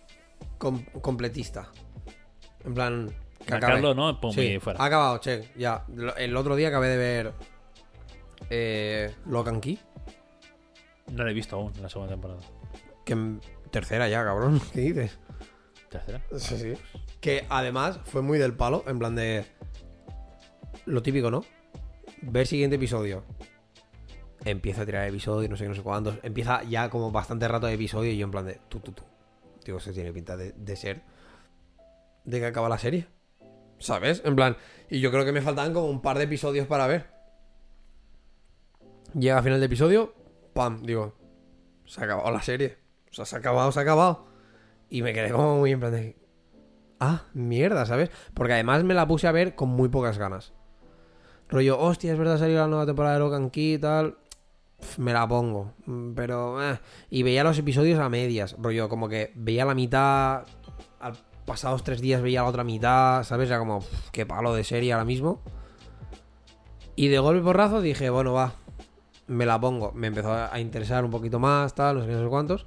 com- 0.57 0.83
completista. 1.01 1.69
En 2.65 2.73
plan. 2.73 3.11
Que. 3.45 3.51
Marcarlo, 3.53 3.93
¿no? 3.93 4.19
Pum, 4.21 4.31
Sí, 4.31 4.59
fuera. 4.59 4.81
ha 4.81 4.85
acabado, 4.85 5.17
check. 5.19 5.55
Ya. 5.57 5.85
El 6.17 6.35
otro 6.37 6.55
día 6.55 6.67
acabé 6.69 6.89
de 6.89 6.97
ver. 6.97 7.33
Eh, 8.49 9.13
Lock 9.27 9.47
and 9.47 9.61
Key. 9.61 9.79
No 11.11 11.23
lo 11.23 11.29
he 11.29 11.33
visto 11.33 11.55
aún 11.55 11.73
en 11.75 11.81
la 11.83 11.89
segunda 11.89 12.13
temporada. 12.13 12.39
Que 13.05 13.17
tercera 13.71 14.07
ya, 14.09 14.23
cabrón. 14.23 14.61
¿Qué 14.73 14.81
dices? 14.81 15.19
¿Tercera? 15.89 16.21
Sí, 16.37 16.57
sí. 16.57 16.73
Que 17.19 17.45
además 17.49 17.99
fue 18.05 18.21
muy 18.21 18.37
del 18.37 18.53
palo, 18.53 18.83
en 18.87 18.97
plan 18.99 19.15
de. 19.15 19.45
Lo 20.85 21.01
típico, 21.03 21.29
¿no? 21.29 21.43
Ver 22.21 22.45
siguiente 22.45 22.75
episodio. 22.75 23.23
Empieza 24.45 24.83
a 24.83 24.85
tirar 24.85 25.07
episodios, 25.07 25.49
no 25.49 25.57
sé 25.57 25.67
no 25.67 25.73
sé 25.73 25.81
cuántos. 25.81 26.17
Empieza 26.23 26.63
ya 26.63 26.89
como 26.89 27.11
bastante 27.11 27.47
rato 27.47 27.67
de 27.67 27.73
episodio 27.73 28.11
y 28.11 28.17
yo 28.17 28.25
en 28.25 28.31
plan 28.31 28.45
de. 28.45 28.59
Tú, 28.69 28.79
tú, 28.79 28.91
tú. 28.91 29.03
Digo, 29.65 29.79
se 29.79 29.91
tiene 29.91 30.13
pinta 30.13 30.37
de, 30.37 30.75
ser. 30.75 31.01
De 32.23 32.39
que 32.39 32.45
acaba 32.45 32.69
la 32.69 32.77
serie. 32.77 33.07
¿Sabes? 33.79 34.21
En 34.23 34.35
plan. 34.35 34.55
Y 34.89 34.99
yo 34.99 35.11
creo 35.11 35.25
que 35.25 35.31
me 35.31 35.41
faltaban 35.41 35.73
como 35.73 35.87
un 35.87 36.01
par 36.01 36.17
de 36.17 36.25
episodios 36.25 36.67
para 36.67 36.85
ver. 36.85 37.07
Llega 39.13 39.39
a 39.39 39.43
final 39.43 39.59
de 39.59 39.65
episodio. 39.65 40.13
Pam, 40.53 40.83
digo. 40.83 41.15
Se 41.85 42.01
ha 42.01 42.03
acabado 42.05 42.31
la 42.31 42.41
serie. 42.41 42.77
O 43.09 43.13
sea, 43.13 43.25
se 43.25 43.35
ha 43.35 43.39
acabado, 43.39 43.71
se 43.71 43.79
ha 43.79 43.83
acabado. 43.83 44.27
Y 44.89 45.01
me 45.01 45.13
quedé 45.13 45.31
como 45.31 45.57
muy 45.57 45.71
en 45.71 45.79
plan 45.79 45.91
de. 45.91 46.17
Ah, 46.99 47.25
mierda, 47.33 47.85
¿sabes? 47.87 48.11
Porque 48.35 48.53
además 48.53 48.83
me 48.83 48.93
la 48.93 49.07
puse 49.07 49.27
a 49.27 49.31
ver 49.31 49.55
con 49.55 49.69
muy 49.69 49.89
pocas 49.89 50.19
ganas. 50.19 50.53
Rollo, 51.51 51.77
hostia, 51.79 52.13
es 52.13 52.17
verdad, 52.17 52.39
salió 52.39 52.57
la 52.59 52.67
nueva 52.67 52.85
temporada 52.85 53.15
de 53.15 53.19
Logan 53.19 53.49
Key 53.49 53.73
y 53.73 53.77
tal. 53.77 54.17
Me 54.97 55.13
la 55.13 55.27
pongo. 55.27 55.73
Mm, 55.85 56.13
Pero. 56.13 56.71
eh. 56.71 56.79
Y 57.09 57.23
veía 57.23 57.43
los 57.43 57.57
episodios 57.59 57.99
a 57.99 58.09
medias. 58.09 58.55
Rollo, 58.57 58.89
como 58.89 59.07
que 59.09 59.31
veía 59.35 59.65
la 59.65 59.75
mitad. 59.75 60.43
Al 60.99 61.13
pasados 61.45 61.83
tres 61.83 61.99
días 62.01 62.21
veía 62.21 62.41
la 62.43 62.47
otra 62.49 62.63
mitad. 62.63 63.23
¿Sabes? 63.23 63.49
Era 63.49 63.59
como, 63.59 63.79
pf, 63.79 64.09
qué 64.11 64.25
palo 64.25 64.53
de 64.55 64.63
serie 64.63 64.93
ahora 64.93 65.05
mismo. 65.05 65.41
Y 66.95 67.09
de 67.09 67.19
golpe 67.19 67.43
porrazo 67.43 67.81
dije, 67.81 68.09
bueno, 68.09 68.33
va. 68.33 68.53
Me 69.27 69.45
la 69.45 69.59
pongo. 69.59 69.91
Me 69.93 70.07
empezó 70.07 70.33
a 70.33 70.59
interesar 70.59 71.05
un 71.05 71.11
poquito 71.11 71.39
más, 71.39 71.73
tal, 71.75 71.95
no 71.97 72.01
sé 72.01 72.07
qué, 72.07 72.13
no 72.15 72.23
sé 72.23 72.29
cuántos. 72.29 72.65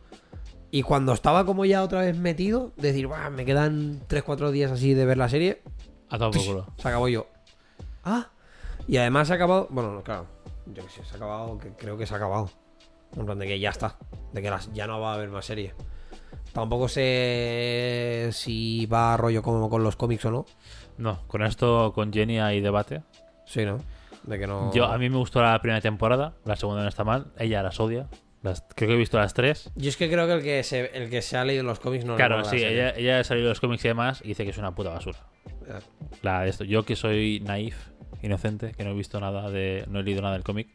Y 0.70 0.82
cuando 0.82 1.12
estaba 1.12 1.44
como 1.46 1.64
ya 1.64 1.82
otra 1.82 2.00
vez 2.00 2.16
metido, 2.18 2.72
decir, 2.76 3.06
"Buah, 3.06 3.30
me 3.30 3.44
quedan 3.44 4.00
3-4 4.08 4.50
días 4.50 4.72
así 4.72 4.92
de 4.94 5.04
ver 5.04 5.16
la 5.18 5.28
serie, 5.28 5.62
A 6.10 6.18
todo 6.18 6.32
se 6.32 6.88
acabó 6.88 7.08
yo. 7.08 7.26
Ah. 8.02 8.28
Y 8.86 8.96
además 8.96 9.28
se 9.28 9.34
ha 9.34 9.36
acabado. 9.36 9.66
Bueno, 9.70 9.92
no, 9.92 10.02
claro. 10.02 10.26
Yo 10.66 10.82
que 10.84 10.90
sé, 10.90 11.04
se 11.04 11.14
ha 11.14 11.16
acabado. 11.16 11.58
Que 11.58 11.70
creo 11.72 11.96
que 11.96 12.06
se 12.06 12.14
ha 12.14 12.16
acabado. 12.18 12.50
En 13.16 13.24
plan 13.26 13.38
de 13.38 13.46
que 13.46 13.58
ya 13.58 13.70
está. 13.70 13.96
De 14.32 14.42
que 14.42 14.50
las- 14.50 14.72
ya 14.72 14.86
no 14.86 15.00
va 15.00 15.12
a 15.12 15.14
haber 15.14 15.28
más 15.30 15.44
serie. 15.46 15.74
Tampoco 16.52 16.88
sé 16.88 18.28
si 18.32 18.86
va 18.86 19.14
a 19.14 19.16
rollo 19.16 19.42
como 19.42 19.68
con 19.68 19.82
los 19.82 19.96
cómics 19.96 20.24
o 20.26 20.30
no. 20.30 20.46
No, 20.98 21.26
con 21.26 21.42
esto, 21.42 21.92
con 21.94 22.12
Jenny 22.12 22.38
hay 22.38 22.60
debate. 22.60 23.02
Sí, 23.46 23.64
¿no? 23.64 23.78
De 24.22 24.38
que 24.38 24.46
no. 24.46 24.72
Yo, 24.72 24.84
a 24.86 24.96
mí 24.98 25.10
me 25.10 25.16
gustó 25.16 25.42
la 25.42 25.60
primera 25.60 25.80
temporada, 25.80 26.34
la 26.44 26.56
segunda 26.56 26.82
no 26.82 26.88
está 26.88 27.04
mal. 27.04 27.32
Ella 27.38 27.62
las 27.62 27.78
odia. 27.80 28.08
Las, 28.42 28.62
creo 28.74 28.88
que 28.88 28.94
he 28.94 28.98
visto 28.98 29.18
las 29.18 29.32
tres. 29.34 29.70
Yo 29.74 29.88
es 29.88 29.96
que 29.96 30.08
creo 30.10 30.26
que 30.26 30.34
el 30.34 30.42
que 30.42 30.62
se, 30.62 30.86
el 30.96 31.08
que 31.10 31.22
se 31.22 31.36
ha 31.36 31.44
leído 31.44 31.64
los 31.64 31.80
cómics 31.80 32.04
no 32.04 32.14
claro, 32.16 32.44
sí, 32.44 32.56
ella, 32.56 32.90
ella 32.90 33.18
ha 33.20 33.24
salido 33.24 33.46
de 33.46 33.50
los 33.50 33.60
cómics 33.60 33.84
y 33.84 33.88
demás 33.88 34.20
y 34.22 34.28
dice 34.28 34.44
que 34.44 34.50
es 34.50 34.58
una 34.58 34.74
puta 34.74 34.90
basura. 34.90 35.18
La 36.22 36.42
de 36.42 36.50
esto. 36.50 36.62
Yo 36.64 36.84
que 36.84 36.94
soy 36.94 37.40
naif, 37.40 37.76
inocente, 38.22 38.72
que 38.72 38.84
no 38.84 38.90
he 38.90 38.94
visto 38.94 39.20
nada 39.20 39.50
de. 39.50 39.84
no 39.88 40.00
he 40.00 40.02
leído 40.02 40.22
nada 40.22 40.34
del 40.34 40.44
cómic. 40.44 40.68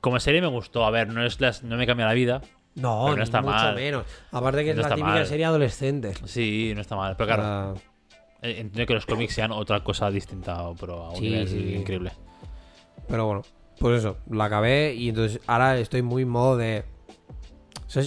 Como 0.00 0.20
serie 0.20 0.40
me 0.42 0.48
gustó, 0.48 0.84
a 0.84 0.90
ver, 0.90 1.08
no 1.08 1.24
es 1.24 1.40
las, 1.40 1.62
no 1.62 1.76
me 1.76 1.86
cambia 1.86 2.06
la 2.06 2.12
vida. 2.14 2.42
No, 2.74 3.04
Pero 3.06 3.16
no 3.18 3.22
está 3.22 3.40
mucho 3.40 3.54
mal. 3.54 3.74
menos. 3.76 4.04
Aparte 4.32 4.64
que 4.64 4.70
es 4.70 4.76
la 4.76 4.88
típica 4.88 5.06
mal. 5.06 5.26
serie 5.26 5.44
adolescente. 5.44 6.12
Sí, 6.24 6.72
no 6.74 6.80
está 6.80 6.96
mal. 6.96 7.14
Pero 7.16 7.26
claro, 7.26 7.42
Ah, 7.44 7.74
eh, 8.42 8.56
entiendo 8.58 8.86
que 8.86 8.94
los 8.94 9.06
cómics 9.06 9.32
sean 9.34 9.52
otra 9.52 9.82
cosa 9.84 10.10
distinta, 10.10 10.70
pero 10.78 11.04
a 11.04 11.10
un 11.10 11.16
Sí, 11.16 11.22
nivel 11.30 11.48
sí. 11.48 11.74
increíble. 11.76 12.12
Pero 13.08 13.26
bueno, 13.26 13.42
pues 13.78 13.98
eso, 14.00 14.18
la 14.30 14.44
acabé 14.46 14.92
y 14.94 15.08
entonces 15.10 15.40
ahora 15.46 15.78
estoy 15.78 16.02
muy 16.02 16.22
en 16.22 16.28
modo 16.28 16.56
de. 16.56 16.84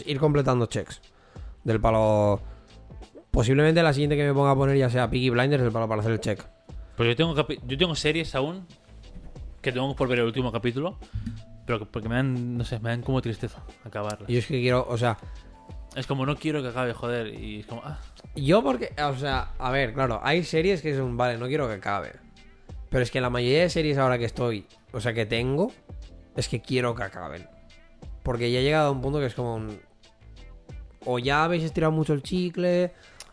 ir 0.05 0.19
completando 0.19 0.65
checks. 0.65 1.01
Del 1.63 1.79
palo. 1.81 2.41
Posiblemente 3.31 3.81
la 3.83 3.93
siguiente 3.93 4.15
que 4.17 4.25
me 4.25 4.33
ponga 4.33 4.51
a 4.51 4.55
poner 4.55 4.77
ya 4.77 4.89
sea 4.89 5.09
Piggy 5.09 5.29
Blinders, 5.29 5.63
el 5.63 5.71
palo 5.71 5.87
para 5.87 6.01
hacer 6.01 6.11
el 6.13 6.19
check. 6.19 6.43
Pues 6.97 7.07
yo 7.09 7.15
tengo, 7.15 7.35
yo 7.65 7.77
tengo 7.77 7.95
series 7.95 8.35
aún 8.35 8.65
que 9.61 9.71
tengo 9.71 9.95
por 9.95 10.07
ver 10.09 10.19
el 10.19 10.25
último 10.25 10.51
capítulo, 10.51 10.97
pero 11.65 11.79
que- 11.79 11.85
porque 11.85 12.09
me 12.09 12.15
dan, 12.15 12.57
no 12.57 12.65
sé, 12.65 12.79
me 12.79 12.89
dan 12.89 13.01
como 13.03 13.21
tristeza 13.21 13.63
acabarlas. 13.85 14.29
Y 14.29 14.37
es 14.37 14.45
que 14.47 14.59
quiero, 14.59 14.85
o 14.89 14.97
sea, 14.97 15.17
Es 15.95 16.05
como 16.05 16.25
no 16.27 16.35
quiero 16.35 16.61
que 16.61 16.67
acabe, 16.67 16.93
joder, 16.93 17.33
y 17.33 17.61
es 17.61 17.65
como, 17.65 17.81
ah, 17.83 17.97
yo 18.35 18.61
porque, 18.61 18.93
o 19.01 19.15
sea, 19.15 19.53
a 19.57 19.71
ver, 19.71 19.93
claro, 19.95 20.19
hay 20.23 20.43
series 20.43 20.83
que 20.83 20.95
son, 20.95 21.17
vale, 21.17 21.39
no 21.39 21.47
quiero 21.47 21.67
que 21.67 21.73
acabe. 21.75 22.11
Pero 22.91 23.01
es 23.01 23.09
que 23.09 23.19
la 23.19 23.31
mayoría 23.31 23.61
de 23.61 23.69
series 23.71 23.97
ahora 23.97 24.19
que 24.19 24.25
estoy, 24.25 24.67
o 24.91 24.99
sea, 25.01 25.13
que 25.13 25.25
tengo, 25.25 25.71
es 26.35 26.47
que 26.49 26.61
quiero 26.61 26.93
que 26.93 27.01
acaben. 27.01 27.47
Porque 28.21 28.51
ya 28.51 28.59
he 28.59 28.63
llegado 28.63 28.89
a 28.89 28.91
un 28.91 29.01
punto 29.01 29.19
que 29.19 29.25
es 29.25 29.33
como 29.33 29.55
un. 29.55 29.79
O 31.05 31.17
ya 31.17 31.43
habéis 31.45 31.63
estirado 31.63 31.91
mucho 31.91 32.13
el 32.13 32.21
chicle, 32.21 32.91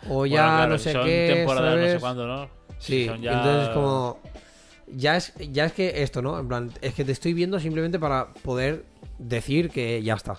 o 0.09 0.25
ya 0.25 0.43
bueno, 0.45 0.57
claro, 0.57 0.73
no 0.73 0.79
sé 0.79 0.93
son 0.93 1.05
qué. 1.05 1.25
temporadas 1.37 1.79
no 1.81 1.87
sé 1.89 1.99
cuándo, 2.01 2.27
¿no? 2.27 2.49
Sí, 2.87 3.07
son 3.07 3.23
ya- 3.23 3.33
entonces 3.33 3.69
es 3.69 3.75
como. 3.75 4.21
Ya 4.87 5.17
es, 5.17 5.33
ya 5.51 5.65
es 5.65 5.73
que 5.73 6.03
esto, 6.03 6.21
¿no? 6.21 6.39
En 6.39 6.47
plan, 6.47 6.71
es 6.83 6.93
que 6.95 7.05
te 7.05 7.13
estoy 7.13 7.33
viendo 7.33 7.59
simplemente 7.59 7.99
para 7.99 8.33
poder 8.35 8.85
decir 9.19 9.71
que 9.71 10.03
ya 10.03 10.15
está. 10.15 10.37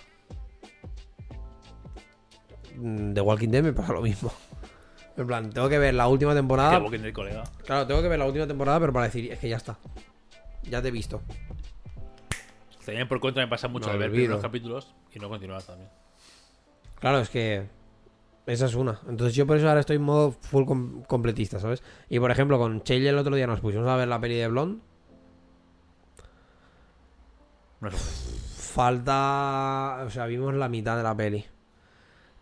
Mm, 2.77 3.13
The 3.13 3.21
Walking 3.21 3.49
Dead 3.49 3.63
me 3.63 3.73
pasa 3.73 3.93
lo 3.93 4.01
mismo. 4.01 4.31
En 5.17 5.25
plan, 5.27 5.49
tengo 5.49 5.69
que 5.69 5.79
ver 5.79 5.93
la 5.93 6.09
última 6.09 6.33
temporada. 6.35 6.77
Walking 6.77 6.99
Dead, 6.99 7.13
colega. 7.13 7.43
Claro, 7.65 7.87
tengo 7.87 8.01
que 8.01 8.09
ver 8.09 8.19
la 8.19 8.25
última 8.25 8.45
temporada, 8.47 8.81
pero 8.81 8.91
para 8.91 9.05
decir, 9.05 9.31
es 9.31 9.39
que 9.39 9.47
ya 9.47 9.55
está. 9.55 9.77
Ya 10.63 10.81
te 10.81 10.89
he 10.89 10.91
visto. 10.91 11.21
También 12.85 13.07
por 13.07 13.21
contra 13.21 13.41
me 13.41 13.47
pasa 13.49 13.69
mucho 13.69 13.85
No 13.87 13.93
de 13.93 13.97
ver 13.99 14.09
olvido. 14.09 14.23
primeros 14.25 14.41
capítulos 14.41 14.93
y 15.13 15.19
no 15.19 15.29
continuar 15.29 15.63
también. 15.63 15.89
Claro, 16.99 17.19
es 17.19 17.29
que. 17.29 17.63
Esa 18.45 18.65
es 18.67 18.75
una. 18.75 18.99
Entonces 19.09 19.35
yo 19.35 19.47
por 19.47 19.57
eso 19.57 19.67
ahora 19.67 19.79
estoy 19.79 19.95
en 19.95 20.03
modo 20.03 20.31
full 20.31 20.65
com- 20.65 21.01
completista, 21.03 21.59
¿sabes? 21.59 21.81
Y 22.09 22.19
por 22.19 22.29
ejemplo, 22.31 22.59
con 22.59 22.83
Chelle 22.83 23.09
el 23.09 23.17
otro 23.17 23.35
día 23.35 23.47
nos 23.47 23.59
pusimos 23.59 23.87
a 23.87 23.95
ver 23.95 24.07
la 24.07 24.19
peli 24.21 24.35
de 24.35 24.47
Blonde. 24.47 24.81
No 27.81 27.91
sé. 27.91 27.97
Falta. 28.57 30.03
O 30.05 30.09
sea, 30.09 30.25
vimos 30.25 30.53
la 30.53 30.69
mitad 30.69 30.97
de 30.97 31.03
la 31.03 31.15
peli. 31.15 31.45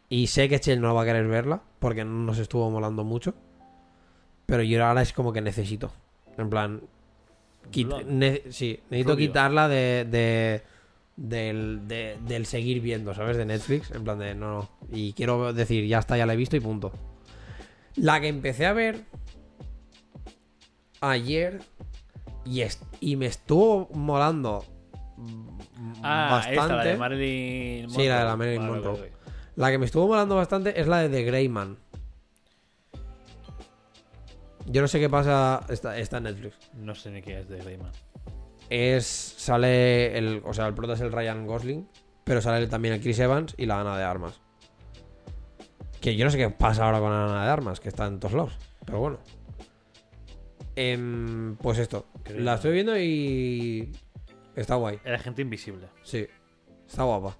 Y 0.09 0.27
sé 0.27 0.49
que 0.49 0.59
Chell 0.59 0.81
no 0.81 0.93
va 0.93 1.03
a 1.03 1.05
querer 1.05 1.27
verla 1.27 1.61
porque 1.80 2.03
no 2.05 2.11
nos 2.11 2.38
estuvo 2.39 2.69
molando 2.69 3.03
mucho. 3.03 3.34
Pero 4.45 4.63
yo 4.63 4.85
ahora 4.85 5.01
es 5.01 5.13
como 5.13 5.31
que 5.34 5.41
necesito. 5.41 5.91
En 6.38 6.49
plan. 6.49 6.81
quit- 7.71 7.85
Blonde. 7.88 8.05
ne- 8.45 8.51
sí, 8.51 8.80
necesito 8.89 9.13
Rubio. 9.13 9.27
quitarla 9.27 9.67
de, 9.69 10.05
de- 10.09 10.63
del, 11.15 11.88
de- 11.88 12.18
del 12.27 12.45
seguir 12.45 12.81
viendo, 12.81 13.14
¿sabes? 13.14 13.38
De 13.38 13.45
Netflix. 13.45 13.91
En 13.91 14.03
plan 14.03 14.19
de 14.19 14.35
no, 14.35 14.52
no. 14.60 14.69
Y 14.91 15.14
quiero 15.14 15.53
decir, 15.53 15.85
ya 15.88 15.99
está, 15.99 16.18
ya 16.18 16.26
la 16.26 16.34
he 16.34 16.38
visto 16.38 16.56
y 16.56 16.60
punto. 16.60 16.91
La 17.95 18.19
que 18.22 18.27
empecé 18.27 18.65
a 18.65 18.73
ver 18.73 19.03
ayer 21.02 21.61
y, 22.45 22.61
est- 22.61 22.84
y 22.99 23.15
me 23.15 23.26
estuvo 23.27 23.90
molando 23.94 24.65
Ah, 26.02 26.27
bastante. 26.31 26.60
esta, 26.60 26.76
la 26.76 26.84
de 26.84 26.98
Marilyn 26.98 27.90
Sí, 27.90 28.07
la 28.07 28.19
de 28.19 28.23
la 28.26 28.35
Monroe. 28.35 28.38
Marilyn 28.38 28.61
Vale, 28.61 28.72
Monroe. 28.73 28.91
vale, 28.99 29.10
vale. 29.11 29.23
La 29.56 29.72
que 29.72 29.77
me 29.77 29.85
estuvo 29.85 30.07
molando 30.07 30.35
bastante 30.35 30.80
es 30.81 30.88
la 30.88 30.98
de 30.99 31.10
The 31.10 31.23
Greyman. 31.23 31.77
Yo 34.65 34.81
no 34.81 34.88
sé 34.88 34.99
qué 34.99 35.10
pasa. 35.10 35.61
Está, 35.69 35.98
está 35.98 36.18
en 36.18 36.23
Netflix. 36.23 36.56
No 36.73 36.95
sé 36.95 37.11
ni 37.11 37.22
qué 37.22 37.40
es 37.41 37.49
de 37.49 37.61
Rayman. 37.61 37.91
Es. 38.69 39.06
Sale 39.06 40.18
el. 40.18 40.41
O 40.45 40.53
sea, 40.53 40.68
el 40.68 40.73
prota 40.73 40.94
es 40.94 41.02
el 41.02 41.11
Ryan 41.11 41.45
Gosling. 41.48 41.88
Pero 42.23 42.41
sale 42.41 42.65
también 42.68 42.94
el 42.94 43.02
Chris 43.02 43.19
Evans 43.19 43.53
y 43.57 43.65
la 43.65 43.81
Ana 43.81 43.98
de 43.98 44.03
Armas. 44.03 44.40
Que 45.99 46.15
yo 46.15 46.23
no 46.26 46.31
sé 46.31 46.38
qué 46.38 46.49
pasa 46.49 46.85
ahora 46.85 46.99
con 46.99 47.11
Ana 47.11 47.44
de 47.45 47.49
Armas, 47.52 47.80
que 47.80 47.90
está 47.90 48.06
en 48.07 48.19
todos 48.19 48.34
lados. 48.34 48.57
Pero 48.85 48.99
bueno. 48.99 49.19
Em, 50.76 51.56
pues 51.57 51.77
esto. 51.80 52.06
Creo- 52.23 52.40
La 52.41 52.56
estoy 52.56 52.72
viendo 52.72 52.98
y. 52.98 53.91
Está 54.56 54.76
guay. 54.76 54.99
Era 55.03 55.19
gente 55.19 55.41
invisible. 55.41 55.88
Sí. 56.03 56.27
Está 56.88 57.03
guapa. 57.03 57.35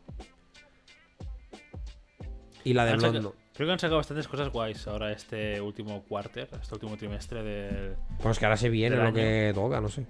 Y 2.64 2.74
la 2.74 2.86
de 2.86 2.96
Blondo. 2.96 3.36
Creo 3.54 3.68
que 3.68 3.74
han 3.74 3.80
sacado 3.80 3.98
bastantes 3.98 4.28
cosas 4.28 4.50
guays 4.50 4.88
ahora 4.88 5.12
este 5.12 5.62
último 5.62 6.04
quarter, 6.04 6.50
este 6.60 6.74
último 6.74 6.98
trimestre 6.98 7.44
del... 7.44 7.96
Pues 8.20 8.40
que 8.40 8.46
ahora 8.46 8.58
se 8.58 8.70
viene 8.70 8.96
lo 8.96 9.04
año. 9.04 9.14
que 9.14 9.52
toca, 9.54 9.80
no 9.80 9.90
sé. 9.90 10.08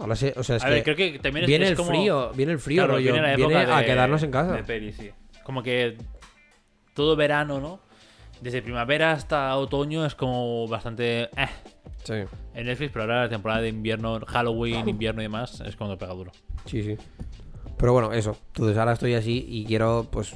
Ahora 0.00 0.16
se, 0.16 0.32
o 0.36 0.42
sea, 0.42 0.56
es 0.56 0.62
a 0.64 0.68
que 0.68 0.72
ver, 0.74 0.82
creo 0.84 0.96
que 0.96 1.18
también 1.18 1.44
es, 1.44 1.48
viene 1.48 1.64
es 1.66 1.70
el 1.72 1.76
como... 1.76 1.90
frío, 1.90 2.30
viene 2.34 2.52
el 2.52 2.58
frío, 2.58 2.82
Claro, 2.82 2.94
rollo. 2.94 3.12
viene 3.12 3.28
la 3.28 3.36
Viene, 3.36 3.60
época 3.62 3.76
a 3.78 3.84
quedarnos 3.84 4.22
en 4.22 4.30
casa. 4.30 4.52
De 4.52 4.64
peli, 4.64 4.92
sí. 4.92 5.10
Como 5.44 5.62
que 5.62 5.96
todo 6.94 7.14
verano, 7.16 7.60
¿no? 7.60 7.80
Desde 8.40 8.62
primavera 8.62 9.12
hasta 9.12 9.56
otoño 9.56 10.04
es 10.06 10.14
como 10.14 10.66
bastante... 10.68 11.24
eh, 11.36 11.48
Sí, 12.04 12.14
en 12.54 12.66
Netflix, 12.66 12.90
pero 12.92 13.04
ahora 13.04 13.22
la 13.22 13.28
temporada 13.28 13.60
de 13.60 13.68
invierno, 13.68 14.18
Halloween, 14.26 14.88
invierno 14.88 15.20
y 15.22 15.26
demás, 15.26 15.60
es 15.60 15.76
cuando 15.76 15.96
pega 15.98 16.12
duro. 16.14 16.32
sí, 16.66 16.82
sí. 16.82 16.96
Pero 17.78 17.92
bueno, 17.92 18.12
eso. 18.12 18.36
Entonces 18.48 18.76
ahora 18.78 18.92
estoy 18.92 19.14
así 19.14 19.44
y 19.48 19.64
quiero, 19.64 20.06
pues. 20.10 20.34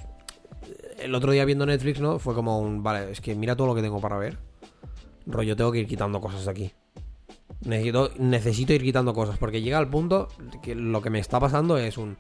El 0.98 1.14
otro 1.14 1.30
día 1.30 1.44
viendo 1.44 1.64
Netflix, 1.64 2.00
¿no? 2.00 2.18
Fue 2.18 2.34
como 2.34 2.58
un. 2.58 2.82
Vale, 2.82 3.12
es 3.12 3.20
que 3.20 3.34
mira 3.36 3.54
todo 3.54 3.68
lo 3.68 3.74
que 3.76 3.82
tengo 3.82 4.00
para 4.00 4.16
ver. 4.16 4.36
Rollo, 5.26 5.54
tengo 5.54 5.70
que 5.70 5.78
ir 5.78 5.86
quitando 5.86 6.20
cosas 6.20 6.44
de 6.44 6.50
aquí. 6.50 6.72
Necesito, 7.64 8.10
necesito 8.18 8.72
ir 8.72 8.82
quitando 8.82 9.14
cosas. 9.14 9.38
Porque 9.38 9.62
llega 9.62 9.78
al 9.78 9.88
punto 9.88 10.28
que 10.62 10.74
lo 10.74 11.00
que 11.02 11.10
me 11.10 11.18
está 11.18 11.40
pasando 11.40 11.78
es 11.78 11.98
un. 11.98 12.18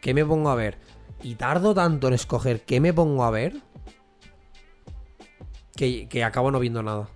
¿Qué 0.00 0.14
me 0.14 0.24
pongo 0.24 0.50
a 0.50 0.54
ver? 0.54 0.78
Y 1.22 1.34
tardo 1.34 1.74
tanto 1.74 2.08
en 2.08 2.14
escoger 2.14 2.62
qué 2.62 2.80
me 2.80 2.92
pongo 2.94 3.24
a 3.24 3.30
ver. 3.30 3.56
Que, 5.76 6.08
que 6.08 6.24
acabo 6.24 6.50
no 6.50 6.58
viendo 6.60 6.82
nada. 6.82 7.08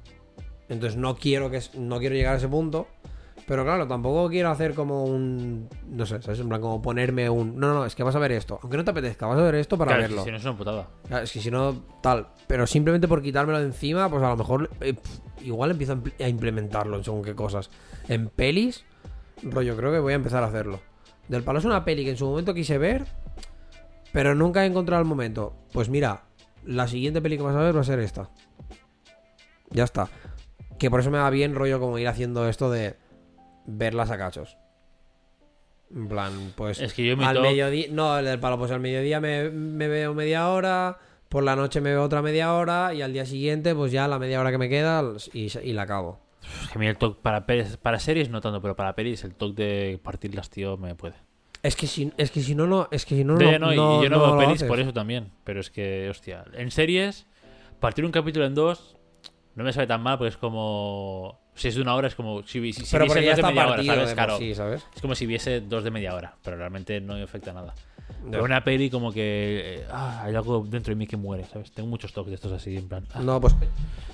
Entonces 0.68 0.98
no 0.98 1.16
quiero 1.16 1.50
que 1.50 1.60
no 1.76 1.98
quiero 1.98 2.14
llegar 2.14 2.34
a 2.34 2.38
ese 2.38 2.48
punto. 2.48 2.86
Pero 3.46 3.62
claro, 3.62 3.86
tampoco 3.86 4.30
quiero 4.30 4.50
hacer 4.50 4.74
como 4.74 5.04
un. 5.04 5.68
No 5.90 6.06
sé, 6.06 6.22
¿sabes? 6.22 6.40
En 6.40 6.48
plan, 6.48 6.62
como 6.62 6.80
ponerme 6.80 7.28
un. 7.28 7.58
No, 7.58 7.74
no, 7.74 7.84
es 7.84 7.94
que 7.94 8.02
vas 8.02 8.14
a 8.14 8.18
ver 8.18 8.32
esto. 8.32 8.58
Aunque 8.62 8.78
no 8.78 8.84
te 8.84 8.90
apetezca, 8.92 9.26
vas 9.26 9.38
a 9.38 9.42
ver 9.42 9.56
esto 9.56 9.76
para 9.76 9.90
Claro, 9.90 10.02
es 10.04 10.08
que 10.08 10.14
verlo. 10.14 10.24
si 10.24 10.30
no 10.30 10.36
es 10.38 10.44
una 10.44 10.56
putada. 10.56 10.88
Claro, 11.06 11.24
Es 11.24 11.32
que 11.32 11.40
si 11.40 11.50
no, 11.50 11.82
tal. 12.00 12.28
Pero 12.46 12.66
simplemente 12.66 13.06
por 13.06 13.20
quitármelo 13.20 13.58
de 13.58 13.66
encima, 13.66 14.08
pues 14.08 14.22
a 14.22 14.30
lo 14.30 14.36
mejor 14.38 14.70
eh, 14.80 14.94
igual 15.44 15.70
empiezo 15.70 15.92
a 15.92 15.96
impl- 15.96 16.24
a 16.24 16.28
implementarlo 16.28 16.96
en 16.96 17.04
según 17.04 17.22
qué 17.22 17.34
cosas. 17.34 17.70
En 18.08 18.28
pelis, 18.28 18.84
rollo, 19.42 19.76
creo 19.76 19.92
que 19.92 19.98
voy 20.00 20.12
a 20.12 20.16
empezar 20.16 20.42
a 20.42 20.46
hacerlo. 20.46 20.80
Del 21.28 21.42
palo 21.42 21.58
es 21.58 21.64
una 21.64 21.84
peli 21.84 22.04
que 22.04 22.10
en 22.10 22.16
su 22.16 22.26
momento 22.26 22.54
quise 22.54 22.78
ver, 22.78 23.04
pero 24.12 24.34
nunca 24.34 24.64
he 24.64 24.66
encontrado 24.66 25.00
el 25.02 25.08
momento. 25.08 25.54
Pues 25.72 25.88
mira, 25.88 26.24
la 26.64 26.86
siguiente 26.88 27.20
peli 27.22 27.36
que 27.36 27.42
vas 27.42 27.56
a 27.56 27.60
ver 27.60 27.76
va 27.76 27.80
a 27.80 27.84
ser 27.84 27.98
esta. 28.00 28.30
Ya 29.70 29.84
está. 29.84 30.08
Que 30.78 30.90
por 30.90 31.00
eso 31.00 31.10
me 31.10 31.18
va 31.18 31.30
bien 31.30 31.54
rollo 31.54 31.80
como 31.80 31.98
ir 31.98 32.08
haciendo 32.08 32.48
esto 32.48 32.70
de 32.70 32.96
verlas 33.66 34.10
a 34.10 34.18
cachos. 34.18 34.56
En 35.94 36.08
plan, 36.08 36.52
pues 36.56 36.80
Es 36.80 36.92
que 36.92 37.06
yo 37.06 37.16
mi 37.16 37.24
al 37.24 37.36
top- 37.36 37.44
mediodía, 37.44 37.86
no, 37.90 38.18
el 38.18 38.24
del 38.24 38.40
palo, 38.40 38.58
pues 38.58 38.70
al 38.70 38.80
mediodía 38.80 39.20
me, 39.20 39.50
me 39.50 39.86
veo 39.88 40.12
media 40.14 40.48
hora, 40.48 40.98
por 41.34 41.42
la 41.42 41.56
noche 41.56 41.80
me 41.80 41.90
veo 41.90 42.04
otra 42.04 42.22
media 42.22 42.54
hora 42.54 42.94
y 42.94 43.02
al 43.02 43.12
día 43.12 43.26
siguiente, 43.26 43.74
pues 43.74 43.90
ya 43.90 44.06
la 44.06 44.20
media 44.20 44.38
hora 44.40 44.52
que 44.52 44.58
me 44.58 44.68
queda 44.68 45.02
y, 45.32 45.50
y 45.68 45.72
la 45.72 45.82
acabo. 45.82 46.20
Es 46.62 46.68
que 46.68 46.78
a 46.78 46.78
mí 46.78 46.86
el 46.86 46.96
toque 46.96 47.18
para, 47.20 47.98
series 47.98 48.30
no 48.30 48.40
tanto, 48.40 48.62
pero 48.62 48.76
para 48.76 48.94
pelis 48.94 49.24
el 49.24 49.34
toque 49.34 49.64
de 49.64 49.98
partirlas, 50.00 50.48
tío, 50.48 50.76
me 50.76 50.94
puede. 50.94 51.16
Es 51.64 51.74
que 51.74 51.88
si, 51.88 52.12
es 52.18 52.30
que 52.30 52.40
si 52.40 52.54
no, 52.54 52.68
no, 52.68 52.86
es 52.92 53.04
que 53.04 53.16
si 53.16 53.24
no, 53.24 53.34
no, 53.34 53.58
no, 53.58 53.72
y 53.72 53.76
no- 53.76 54.00
yo 54.04 54.10
no, 54.10 54.20
veo 54.22 54.38
pelis 54.38 54.62
por 54.62 54.78
eso 54.78 54.92
también. 54.92 55.32
Pero 55.42 55.58
es 55.58 55.72
que, 55.72 56.08
hostia, 56.08 56.44
en 56.52 56.70
series, 56.70 57.26
partir 57.80 58.04
un 58.04 58.12
capítulo 58.12 58.46
en 58.46 58.54
dos 58.54 58.96
no 59.56 59.64
me 59.64 59.72
sale 59.72 59.88
tan 59.88 60.02
mal 60.04 60.18
porque 60.18 60.28
es 60.28 60.36
como. 60.36 61.40
Si 61.56 61.66
es 61.66 61.74
de 61.74 61.82
una 61.82 61.96
hora, 61.96 62.06
es 62.06 62.14
como. 62.14 62.44
Si, 62.44 62.72
si, 62.72 62.84
si 62.84 62.92
Pero 62.92 63.06
viese 63.06 63.14
porque 63.16 63.24
ya 63.24 63.30
dos 63.32 63.36
de 63.38 63.40
está 63.40 63.48
media 63.48 63.62
hora, 63.66 63.74
partido 63.74 63.92
¿sabes? 63.94 64.08
de 64.08 64.14
por 64.14 64.24
Claro. 64.24 64.38
sí, 64.38 64.54
¿sabes? 64.54 64.86
Es 64.94 65.02
como 65.02 65.16
si 65.16 65.26
viese 65.26 65.60
dos 65.62 65.82
de 65.82 65.90
media 65.90 66.14
hora, 66.14 66.36
pero 66.44 66.56
realmente 66.56 67.00
no 67.00 67.14
me 67.14 67.22
afecta 67.24 67.52
nada. 67.52 67.74
Pero 68.30 68.44
una 68.44 68.64
peli 68.64 68.90
como 68.90 69.12
que. 69.12 69.76
eh, 69.80 69.86
ah, 69.90 70.22
hay 70.24 70.34
algo 70.34 70.64
dentro 70.64 70.92
de 70.92 70.96
mí 70.96 71.06
que 71.06 71.16
muere, 71.16 71.44
¿sabes? 71.44 71.72
Tengo 71.72 71.88
muchos 71.88 72.12
toques 72.12 72.30
de 72.30 72.34
estos 72.36 72.52
así, 72.52 72.76
en 72.76 72.88
plan. 72.88 73.06
ah, 73.14 73.20
No, 73.20 73.40
pues... 73.40 73.54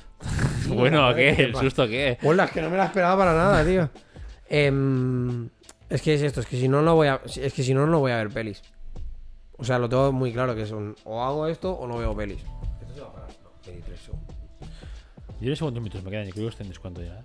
bueno, 0.68 1.14
¿qué? 1.14 1.34
¿qué 1.36 1.44
¿El 1.44 1.54
susto 1.56 1.86
qué? 1.86 2.18
Hola, 2.22 2.44
es 2.44 2.50
que 2.50 2.60
no 2.60 2.70
me 2.70 2.76
la 2.76 2.86
esperaba 2.86 3.16
para 3.16 3.34
nada, 3.34 3.64
tío. 3.64 3.88
Em, 4.48 5.48
es 5.88 6.02
que 6.02 6.14
es 6.14 6.22
esto, 6.22 6.40
es 6.40 6.46
que 6.46 6.58
si 6.58 6.68
no, 6.68 6.82
no 6.82 6.94
voy 6.96 7.08
a. 7.08 7.20
Es 7.24 7.52
que 7.54 7.62
si 7.62 7.72
no, 7.72 7.86
no 7.86 8.00
voy 8.00 8.12
a 8.12 8.16
ver 8.16 8.28
pelis. 8.30 8.62
O 9.56 9.64
sea, 9.64 9.78
lo 9.78 9.88
tengo 9.88 10.12
muy 10.12 10.32
claro 10.32 10.54
que 10.54 10.62
es 10.62 10.70
un. 10.72 10.96
O 11.04 11.22
hago 11.22 11.46
esto 11.46 11.72
o 11.72 11.86
no 11.86 11.98
veo 11.98 12.14
pelis. 12.16 12.42
Esto 12.82 12.94
se 12.94 13.00
va 13.00 13.06
a 13.08 13.12
parar. 13.12 13.28
No, 13.42 13.50
23 13.66 14.00
segundos. 14.00 14.36
Yo 15.40 15.48
no 15.48 15.56
sé 15.56 15.60
cuántos 15.62 15.82
minutos 15.82 16.02
me 16.04 16.10
quedan, 16.10 16.26
yo 16.26 16.32
creo 16.32 16.50
que 16.50 16.62
en 16.62 16.68
descuento 16.68 17.02
ya. 17.02 17.18
¿eh? 17.20 17.24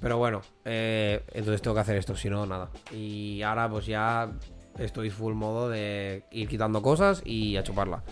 Pero 0.00 0.18
bueno, 0.18 0.42
eh, 0.64 1.24
entonces 1.32 1.62
tengo 1.62 1.74
que 1.74 1.80
hacer 1.80 1.96
esto, 1.96 2.14
si 2.14 2.28
no, 2.30 2.46
nada. 2.46 2.70
Y 2.92 3.42
ahora 3.42 3.68
pues 3.68 3.86
ya 3.86 4.30
estoy 4.78 5.10
full 5.10 5.34
modo 5.34 5.68
de 5.68 6.24
ir 6.30 6.48
quitando 6.48 6.82
cosas 6.82 7.22
y 7.24 7.56
a 7.56 7.62
chuparla. 7.62 8.02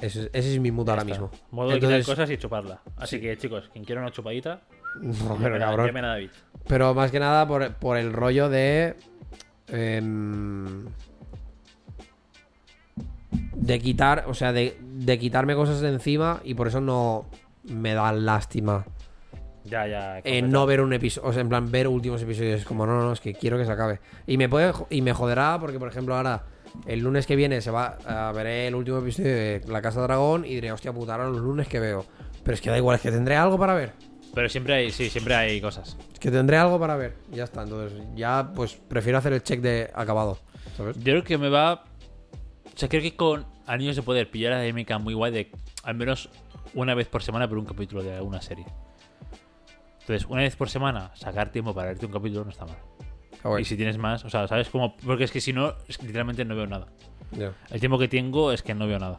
Ese, 0.00 0.28
ese 0.32 0.54
es 0.54 0.60
mi 0.60 0.70
mood 0.70 0.88
ahora 0.88 1.04
mismo. 1.04 1.30
Modo 1.50 1.70
de 1.70 1.80
quitar 1.80 2.04
cosas 2.04 2.30
y 2.30 2.36
chuparla. 2.36 2.82
Así 2.96 3.20
que, 3.20 3.36
chicos, 3.36 3.70
quien 3.72 3.84
quiera 3.84 4.00
una 4.00 4.10
chupadita, 4.10 4.62
No, 5.00 5.36
pero 5.40 5.58
cabrón. 5.58 5.92
David. 5.94 6.30
Pero 6.66 6.94
más 6.94 7.10
que 7.10 7.20
nada 7.20 7.46
por, 7.46 7.74
por 7.74 7.96
el 7.96 8.12
rollo 8.12 8.48
de. 8.48 8.96
em, 9.68 10.86
de 13.54 13.78
quitar, 13.78 14.24
o 14.28 14.34
sea, 14.34 14.52
de, 14.52 14.78
de 14.80 15.18
quitarme 15.18 15.54
cosas 15.54 15.80
de 15.80 15.88
encima 15.88 16.40
y 16.44 16.54
por 16.54 16.68
eso 16.68 16.80
no 16.80 17.26
me 17.64 17.94
da 17.94 18.12
lástima 18.12 18.84
Ya, 19.64 19.86
ya. 19.86 20.18
eh, 20.24 20.42
no 20.42 20.66
ver 20.66 20.80
un 20.80 20.92
episodio, 20.92 21.28
o 21.28 21.32
sea, 21.32 21.40
en 21.40 21.48
plan, 21.48 21.70
ver 21.70 21.88
últimos 21.88 22.22
episodios. 22.22 22.60
Es 22.60 22.66
como, 22.66 22.86
no, 22.86 23.00
no, 23.00 23.12
es 23.12 23.20
que 23.20 23.34
quiero 23.34 23.56
que 23.56 23.64
se 23.64 23.72
acabe. 23.72 24.00
Y 24.26 24.36
me 24.36 24.48
puede 24.48 24.72
y 24.90 25.00
me 25.02 25.12
joderá 25.12 25.58
porque, 25.58 25.78
por 25.78 25.88
ejemplo, 25.88 26.14
ahora, 26.14 26.44
el 26.86 27.00
lunes 27.00 27.26
que 27.26 27.36
viene 27.36 27.60
se 27.60 27.70
va 27.70 27.98
a 28.06 28.32
veré 28.32 28.66
el 28.66 28.74
último 28.74 28.98
episodio 28.98 29.30
de 29.30 29.62
La 29.68 29.80
Casa 29.80 30.00
Dragón 30.02 30.44
y 30.44 30.54
diré, 30.54 30.72
hostia 30.72 30.92
puta, 30.92 31.14
ahora 31.14 31.28
los 31.28 31.40
lunes 31.40 31.68
que 31.68 31.80
veo. 31.80 32.04
Pero 32.42 32.54
es 32.54 32.60
que 32.60 32.70
da 32.70 32.76
igual, 32.76 32.96
es 32.96 33.02
que 33.02 33.10
tendré 33.10 33.36
algo 33.36 33.58
para 33.58 33.74
ver. 33.74 33.92
Pero 34.34 34.48
siempre 34.48 34.74
hay, 34.74 34.90
sí, 34.90 35.08
siempre 35.08 35.34
hay 35.34 35.60
cosas. 35.60 35.96
Es 36.12 36.18
que 36.18 36.30
tendré 36.30 36.56
algo 36.56 36.78
para 36.78 36.96
ver. 36.96 37.14
Ya 37.30 37.44
está. 37.44 37.62
Entonces, 37.62 38.02
ya, 38.16 38.50
pues, 38.54 38.74
prefiero 38.74 39.18
hacer 39.18 39.32
el 39.32 39.42
check 39.42 39.60
de 39.60 39.90
acabado. 39.94 40.38
¿Sabes? 40.76 40.96
Yo 40.96 41.04
creo 41.04 41.24
que 41.24 41.38
me 41.38 41.48
va. 41.48 41.84
O 42.66 42.76
sea, 42.76 42.88
creo 42.88 43.00
que 43.00 43.14
con 43.14 43.46
Anillos 43.66 43.96
de 43.96 44.02
Poder 44.02 44.28
pillar 44.30 44.52
la 44.52 44.60
dinámica 44.60 44.98
muy 44.98 45.14
guay 45.14 45.32
de 45.32 45.50
al 45.84 45.94
menos 45.94 46.28
una 46.74 46.94
vez 46.94 47.06
por 47.06 47.22
semana 47.22 47.48
por 47.48 47.58
un 47.58 47.64
capítulo 47.64 48.02
de 48.02 48.14
alguna 48.14 48.42
serie. 48.42 48.66
Entonces, 50.04 50.26
una 50.28 50.42
vez 50.42 50.54
por 50.56 50.68
semana, 50.68 51.10
sacar 51.14 51.50
tiempo 51.50 51.74
para 51.74 51.88
verte 51.88 52.04
un 52.06 52.12
capítulo 52.12 52.44
no 52.44 52.50
está 52.50 52.66
mal. 52.66 52.76
Ah, 53.42 53.60
Y 53.60 53.64
si 53.64 53.76
tienes 53.76 53.96
más, 53.98 54.24
o 54.24 54.30
sea, 54.30 54.46
¿sabes 54.48 54.68
cómo? 54.68 54.96
Porque 54.98 55.24
es 55.24 55.30
que 55.30 55.40
si 55.40 55.52
no, 55.52 55.74
es 55.88 55.96
que 55.98 56.06
literalmente 56.06 56.44
no 56.44 56.54
veo 56.56 56.66
nada. 56.66 56.86
ya, 57.32 57.52
El 57.70 57.80
tiempo 57.80 57.98
que 57.98 58.08
tengo 58.08 58.52
es 58.52 58.62
que 58.62 58.74
no 58.74 58.86
veo 58.86 58.98
nada. 58.98 59.18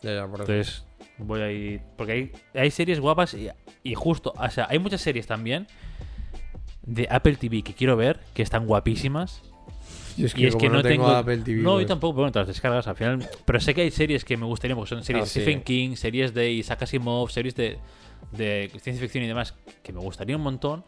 por. 0.00 0.40
Entonces, 0.40 0.84
voy 1.18 1.40
a 1.40 1.50
ir. 1.50 1.80
Porque 1.96 2.12
hay, 2.12 2.32
hay 2.54 2.70
series 2.70 3.00
guapas 3.00 3.34
y, 3.34 3.48
y 3.82 3.94
justo. 3.94 4.32
O 4.36 4.50
sea, 4.50 4.66
hay 4.70 4.78
muchas 4.78 5.00
series 5.00 5.26
también 5.26 5.66
de 6.82 7.06
Apple 7.10 7.36
TV 7.36 7.62
que 7.62 7.74
quiero 7.74 7.96
ver, 7.96 8.20
que 8.34 8.42
están 8.42 8.66
guapísimas. 8.66 9.42
Y 10.16 10.26
es 10.26 10.36
y 10.36 10.44
es 10.46 10.54
como 10.54 10.60
que 10.62 10.68
no, 10.68 10.82
tengo 10.82 11.06
tengo. 11.06 11.16
Apple 11.16 11.38
TV, 11.38 11.62
no, 11.62 11.72
pues. 11.72 11.82
yo 11.84 11.88
tampoco, 11.88 12.12
pero 12.14 12.22
bueno, 12.24 12.32
te 12.32 12.38
las 12.40 12.48
descargas 12.48 12.86
al 12.86 12.96
final. 12.96 13.26
Pero 13.46 13.60
sé 13.60 13.74
que 13.74 13.80
hay 13.82 13.90
series 13.90 14.24
que 14.24 14.36
me 14.36 14.44
gustaría, 14.44 14.74
porque 14.76 14.90
son 14.90 15.02
series 15.04 15.22
Ah, 15.22 15.24
de 15.24 15.30
Stephen 15.30 15.62
King, 15.62 15.96
series 15.96 16.34
de 16.34 16.50
Isaac 16.50 16.82
Asimov, 16.82 17.30
series 17.30 17.54
de, 17.54 17.78
de 18.30 18.70
ciencia 18.80 19.00
ficción 19.02 19.24
y 19.24 19.26
demás, 19.26 19.54
que 19.82 19.92
me 19.92 20.00
gustaría 20.00 20.36
un 20.36 20.42
montón. 20.42 20.84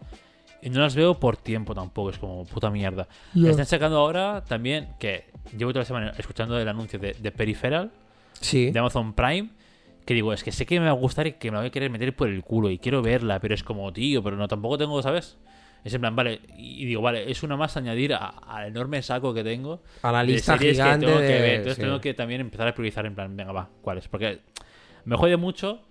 Y 0.63 0.71
no 0.71 0.81
las 0.81 0.95
veo 0.95 1.21
por 1.21 1.37
tiempo 1.37 1.75
tampoco, 1.75 2.09
es 2.11 2.19
como 2.19 2.47
puta 2.47 2.71
mierda. 2.71 3.07
Ya. 3.35 3.51
Están 3.51 3.67
sacando 3.67 3.99
ahora 3.99 4.45
también, 4.49 4.89
que 4.99 5.27
llevo 5.59 5.73
toda 5.73 5.83
la 5.83 5.87
semana 5.87 6.13
escuchando 6.17 6.59
el 6.59 6.67
anuncio 6.67 6.99
de, 6.99 7.13
de 7.13 7.31
Peripheral, 7.33 7.91
Sí. 8.41 8.71
de 8.71 8.79
Amazon 8.79 9.13
Prime, 9.13 9.51
que 10.07 10.15
digo, 10.15 10.33
es 10.33 10.43
que 10.43 10.53
sé 10.53 10.65
que 10.65 10.81
me 10.81 10.87
va 10.87 10.93
a 10.93 10.95
gustar 10.95 11.27
y 11.27 11.33
que 11.33 11.51
me 11.51 11.57
la 11.57 11.61
voy 11.61 11.69
a 11.69 11.71
querer 11.71 11.91
meter 11.91 12.17
por 12.17 12.29
el 12.29 12.43
culo 12.43 12.71
y 12.71 12.79
quiero 12.79 13.03
verla, 13.03 13.41
pero 13.41 13.55
es 13.55 13.63
como, 13.63 13.93
tío, 13.93 14.23
pero 14.23 14.37
no, 14.37 14.49
tampoco 14.49 14.79
tengo, 14.79 15.03
¿sabes? 15.03 15.37
Es 15.85 15.93
en 15.93 16.01
plan, 16.01 16.17
vale, 16.17 16.41
y 16.57 16.87
digo, 16.87 17.03
vale, 17.03 17.31
es 17.31 17.43
una 17.43 17.59
más 17.59 17.77
añadir 17.77 18.15
a- 18.15 18.27
al 18.29 18.69
enorme 18.69 19.03
saco 19.03 19.35
que 19.35 19.45
tengo 19.45 19.83
A 20.01 20.13
la 20.13 20.21
de 20.21 20.29
lista 20.33 20.57
series 20.57 20.77
gigante 20.79 21.05
que 21.05 21.13
tengo 21.13 21.21
que 21.27 21.33
de- 21.33 21.41
ver. 21.43 21.51
Entonces 21.57 21.77
sí. 21.77 21.83
tengo 21.83 22.01
que 22.01 22.15
también 22.15 22.41
empezar 22.41 22.69
a 22.69 22.73
priorizar 22.75 23.05
en 23.05 23.15
plan, 23.15 23.37
venga, 23.37 23.53
va, 23.53 23.69
¿cuáles? 23.83 24.09
Porque 24.09 24.41
me 25.05 25.15
jode 25.17 25.37
mucho 25.37 25.83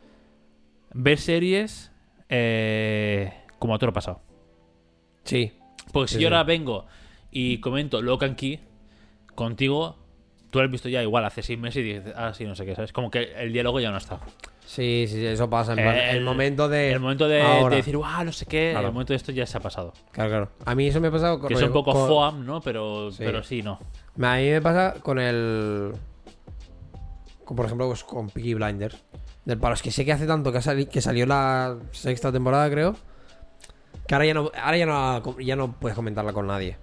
ver 0.93 1.17
series 1.19 1.91
eh, 2.29 3.33
como 3.59 3.75
a 3.75 3.77
todo 3.77 3.87
lo 3.87 3.93
pasado. 3.93 4.21
Sí. 5.23 5.53
Porque 5.91 6.07
si 6.09 6.15
yo 6.15 6.19
sí. 6.21 6.25
ahora 6.25 6.43
vengo 6.43 6.85
y 7.31 7.59
comento 7.59 8.01
Lock 8.01 8.23
and 8.23 8.35
Key 8.35 8.59
contigo, 9.35 9.97
tú 10.49 10.59
lo 10.59 10.65
has 10.65 10.71
visto 10.71 10.89
ya 10.89 11.01
igual 11.01 11.25
hace 11.25 11.41
seis 11.41 11.59
meses 11.59 11.77
y 11.77 11.93
dices, 11.93 12.13
ah, 12.15 12.33
sí, 12.33 12.45
no 12.45 12.55
sé 12.55 12.65
qué, 12.65 12.75
¿sabes? 12.75 12.91
Como 12.93 13.09
que 13.11 13.33
el 13.35 13.53
diálogo 13.53 13.79
ya 13.79 13.91
no 13.91 13.97
está. 13.97 14.19
Sí, 14.65 15.05
sí, 15.07 15.15
sí, 15.17 15.25
eso 15.25 15.49
pasa. 15.49 15.73
El, 15.73 15.79
El- 16.17 16.23
momento 16.23 16.69
de. 16.69 16.93
El 16.93 16.99
momento 17.01 17.27
de, 17.27 17.43
decir, 17.69 17.97
guau, 17.97 18.23
no 18.23 18.31
sé 18.31 18.45
qué, 18.45 18.69
Claro. 18.71 18.87
el 18.87 18.93
momento 18.93 19.11
de 19.13 19.17
esto 19.17 19.31
ya 19.33 19.45
se 19.45 19.57
ha 19.57 19.61
pasado. 19.61 19.93
Claro, 20.11 20.29
claro. 20.29 20.49
A 20.65 20.73
mí 20.73 20.87
eso 20.87 21.01
me 21.01 21.09
ha 21.09 21.11
pasado 21.11 21.37
con. 21.39 21.49
Que 21.49 21.55
es 21.55 21.61
un 21.61 21.73
poco 21.73 21.91
con- 21.91 22.07
FOAM, 22.07 22.45
¿no? 22.45 22.61
Pero 22.61 23.11
Sí. 23.11 23.17
pero 23.25 23.43
sí, 23.43 23.61
no. 23.61 23.73
A 24.21 24.37
mí 24.37 24.49
me 24.49 24.61
pasa 24.61 24.95
con 25.01 25.19
el. 25.19 25.91
con, 27.43 27.57
por 27.57 27.65
ejemplo, 27.65 27.87
pues, 27.87 28.03
con 28.05 28.29
Peaky 28.29 28.53
Blinders. 28.53 29.03
Del 29.45 29.57
palo. 29.59 29.73
Es 29.75 29.81
que 29.81 29.91
sé 29.91 30.05
que 30.05 30.13
hace 30.13 30.25
tanto 30.27 30.51
que, 30.51 30.61
sali- 30.61 30.85
que 30.85 31.01
salió 31.01 31.25
la 31.25 31.77
sexta 31.91 32.31
temporada, 32.31 32.69
creo. 32.69 32.95
Que 34.07 34.15
ahora 34.15 34.25
ya 34.25 34.33
no, 34.33 34.51
ahora 34.61 34.77
ya 34.77 34.85
no, 34.85 35.39
ya 35.39 35.55
no 35.55 35.73
puedes 35.79 35.95
comentarla 35.95 36.33
con 36.33 36.47
nadie. 36.47 36.77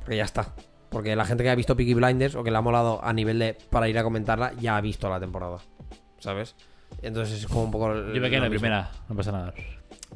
Porque 0.00 0.16
ya 0.16 0.24
está. 0.24 0.54
Porque 0.90 1.16
la 1.16 1.24
gente 1.24 1.42
que 1.42 1.50
ha 1.50 1.54
visto 1.54 1.76
Peaky 1.76 1.94
Blinders 1.94 2.34
o 2.36 2.44
que 2.44 2.50
le 2.52 2.56
ha 2.56 2.60
molado 2.60 3.04
a 3.04 3.12
nivel 3.12 3.38
de 3.40 3.56
para 3.70 3.88
ir 3.88 3.98
a 3.98 4.02
comentarla 4.04 4.52
ya 4.60 4.76
ha 4.76 4.80
visto 4.80 5.08
la 5.10 5.18
temporada. 5.18 5.58
¿Sabes? 6.18 6.54
Entonces 7.02 7.40
es 7.40 7.46
como 7.48 7.64
un 7.64 7.70
poco. 7.72 7.92
Yo 7.92 8.20
me 8.20 8.28
quedé 8.30 8.36
en 8.36 8.42
la 8.44 8.48
mismo. 8.48 8.60
primera, 8.60 8.90
no 9.08 9.16
pasa 9.16 9.32
nada. 9.32 9.54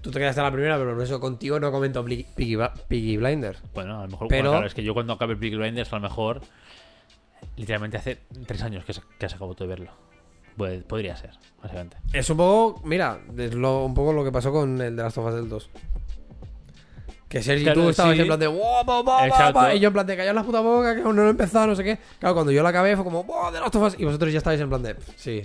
Tú 0.01 0.12
te 0.12 0.20
quedaste 0.20 0.40
en 0.40 0.47
la 0.47 0.52
primera, 0.52 0.78
pero 0.78 0.94
por 0.94 1.02
eso 1.02 1.18
contigo 1.18 1.59
no 1.59 1.72
comento 1.72 2.05
Peaky, 2.05 2.56
Peaky 2.89 3.16
Blinders. 3.16 3.60
Bueno, 3.74 3.98
a 3.98 4.02
lo 4.05 4.09
mejor. 4.10 4.28
Pero- 4.28 4.43
bueno, 4.43 4.51
claro, 4.52 4.66
es 4.68 4.74
que 4.74 4.85
yo 4.85 4.94
cuando 4.94 5.12
acabe 5.14 5.35
Peaky 5.36 5.56
Blinders, 5.56 5.93
a 5.93 5.97
lo 5.97 6.02
mejor. 6.02 6.40
Literalmente 7.56 7.97
hace 7.97 8.20
tres 8.47 8.62
años 8.62 8.85
que, 8.85 8.93
se- 8.93 9.02
que 9.18 9.26
has 9.26 9.35
acabado 9.35 9.55
de 9.55 9.66
verlo. 9.66 9.90
Pues, 10.59 10.82
podría 10.82 11.16
ser, 11.16 11.30
básicamente. 11.62 11.97
Es 12.12 12.28
un 12.28 12.36
poco, 12.36 12.82
mira, 12.86 13.20
es 13.39 13.55
lo- 13.55 13.85
un 13.86 13.94
poco 13.94 14.12
lo 14.12 14.22
que 14.24 14.30
pasó 14.32 14.52
con 14.52 14.78
el 14.82 14.94
de 14.97 15.02
las 15.02 15.14
tofas 15.14 15.35
del 15.35 15.48
2. 15.48 15.70
Que 17.28 17.43
Sergi 17.43 17.64
Claro, 17.64 17.82
tú 17.82 17.89
estabas 17.90 18.14
sí. 18.14 18.20
en 18.22 18.26
plan 18.26 18.40
de 18.40 18.47
"Buah, 18.47 18.82
buah, 18.85 19.02
buah, 19.02 19.26
Exacto. 19.26 19.52
buah", 19.60 19.74
y 19.74 19.80
yo 19.80 19.89
en 19.89 19.93
plan 19.93 20.06
de 20.06 20.16
callar 20.16 20.35
la 20.35 20.43
puta 20.43 20.60
boca, 20.60 20.94
que 20.94 21.02
aún 21.02 21.14
no 21.14 21.22
lo 21.22 21.28
he 21.28 21.30
empezado, 21.30 21.66
no 21.66 21.76
sé 21.76 21.85
qué. 21.85 21.98
Claro, 22.18 22.35
cuando 22.35 22.51
yo 22.52 22.62
la 22.62 22.70
acabé 22.70 22.94
fue 22.97 23.05
como, 23.05 23.22
¡Buah, 23.24 23.51
de 23.52 23.60
las 23.60 23.70
tofas! 23.70 23.97
Y 23.98 24.05
vosotros 24.05 24.32
ya 24.32 24.39
estabais 24.39 24.60
en 24.60 24.68
plan 24.68 24.82
de, 24.82 24.94
"Pff, 24.94 25.10
sí. 25.16 25.43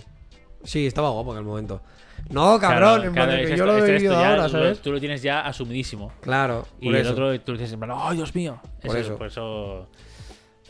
Sí, 0.63 0.87
estaba 0.87 1.09
guapo 1.09 1.33
en 1.33 1.39
el 1.39 1.43
momento. 1.43 1.81
No, 2.29 2.57
cabrón, 2.57 2.79
Claro, 2.79 3.03
en 3.03 3.13
plan 3.13 3.25
claro, 3.27 3.31
de 3.31 3.37
que 3.41 3.57
yo 3.57 3.65
esto- 3.65 3.65
lo 3.65 3.85
he 3.85 3.91
vivido 3.91 4.15
ahora, 4.15 4.43
lo- 4.43 4.49
¿sabes? 4.49 4.79
Tú 4.81 4.91
lo 4.93 4.99
tienes 5.01 5.21
ya 5.21 5.41
asumidísimo. 5.41 6.13
Claro, 6.21 6.65
Y 6.79 6.85
por 6.85 6.95
el 6.95 7.01
eso. 7.01 7.11
otro 7.11 7.39
tú 7.41 7.51
lo 7.51 7.57
tienes 7.57 7.73
en 7.73 7.79
plan, 7.81 7.91
¡ay, 7.93 8.15
Dios 8.15 8.33
mío! 8.33 8.61
Por 8.81 8.95
Es 8.97 9.05
eso. 9.05 9.17
Por 9.17 9.27
eso. 9.27 9.89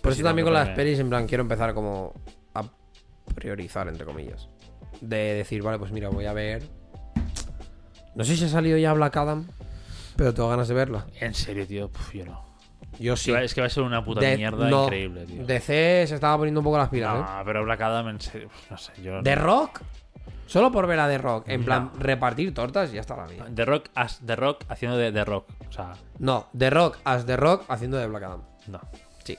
Por 0.01 0.11
eso 0.11 0.17
sí, 0.17 0.23
también 0.23 0.45
no, 0.45 0.51
con 0.51 0.53
las 0.59 0.69
pelis, 0.69 0.97
en 0.99 1.09
plan, 1.09 1.27
quiero 1.27 1.43
empezar 1.43 1.75
como 1.75 2.13
priorizar, 3.35 3.87
entre 3.87 4.05
comillas. 4.05 4.47
De 5.01 5.33
decir, 5.35 5.61
vale, 5.63 5.79
pues 5.79 5.91
mira, 5.91 6.09
voy 6.09 6.25
a 6.25 6.33
ver. 6.33 6.63
No 8.15 8.23
sé 8.23 8.35
si 8.37 8.45
ha 8.45 8.49
salido 8.49 8.77
ya 8.77 8.93
Black 8.93 9.17
Adam, 9.17 9.47
pero 10.15 10.33
tengo 10.33 10.49
ganas 10.49 10.67
de 10.67 10.73
verla. 10.75 11.05
En 11.19 11.33
serio, 11.33 11.65
tío, 11.67 11.89
Puf, 11.91 12.13
yo 12.13 12.25
no. 12.25 12.53
Yo 12.99 13.15
sí. 13.15 13.31
Es 13.33 13.55
que 13.55 13.61
va 13.61 13.67
a 13.67 13.69
ser 13.71 13.83
una 13.83 14.05
puta 14.05 14.21
De- 14.21 14.37
mierda 14.37 14.69
no, 14.69 14.83
increíble, 14.83 15.25
tío. 15.25 15.45
DC 15.45 16.05
se 16.07 16.13
estaba 16.15 16.37
poniendo 16.37 16.59
un 16.59 16.63
poco 16.63 16.77
las 16.77 16.89
pilas, 16.89 17.15
¿eh? 17.15 17.19
no, 17.37 17.41
pero 17.45 17.63
Black 17.63 17.81
Adam, 17.81 18.07
en 18.09 18.21
serio, 18.21 18.49
no 18.69 18.77
sé, 18.77 18.91
yo. 19.01 19.21
¿De 19.23 19.33
Rock? 19.35 19.81
Solo 20.45 20.71
por 20.71 20.85
ver 20.85 20.99
a 20.99 21.07
The 21.07 21.17
Rock. 21.17 21.49
En 21.49 21.61
No. 21.61 21.65
plan, 21.65 21.91
repartir 21.97 22.53
tortas 22.53 22.91
y 22.91 22.95
ya 22.95 23.01
está 23.01 23.15
la 23.15 23.25
vida. 23.25 23.47
The 23.53 23.65
Rock, 23.65 23.89
as 23.95 24.19
The 24.23 24.35
Rock 24.35 24.65
haciendo 24.69 24.97
de 24.97 25.11
The 25.11 25.25
Rock. 25.25 25.49
O 25.67 25.71
sea, 25.71 25.93
No, 26.19 26.49
The 26.55 26.69
Rock 26.69 26.99
as 27.03 27.25
The 27.25 27.35
Rock 27.37 27.65
haciendo 27.69 27.97
de 27.97 28.05
Black 28.07 28.23
Adam. 28.23 28.43
no. 28.67 28.79
Sí. 29.23 29.35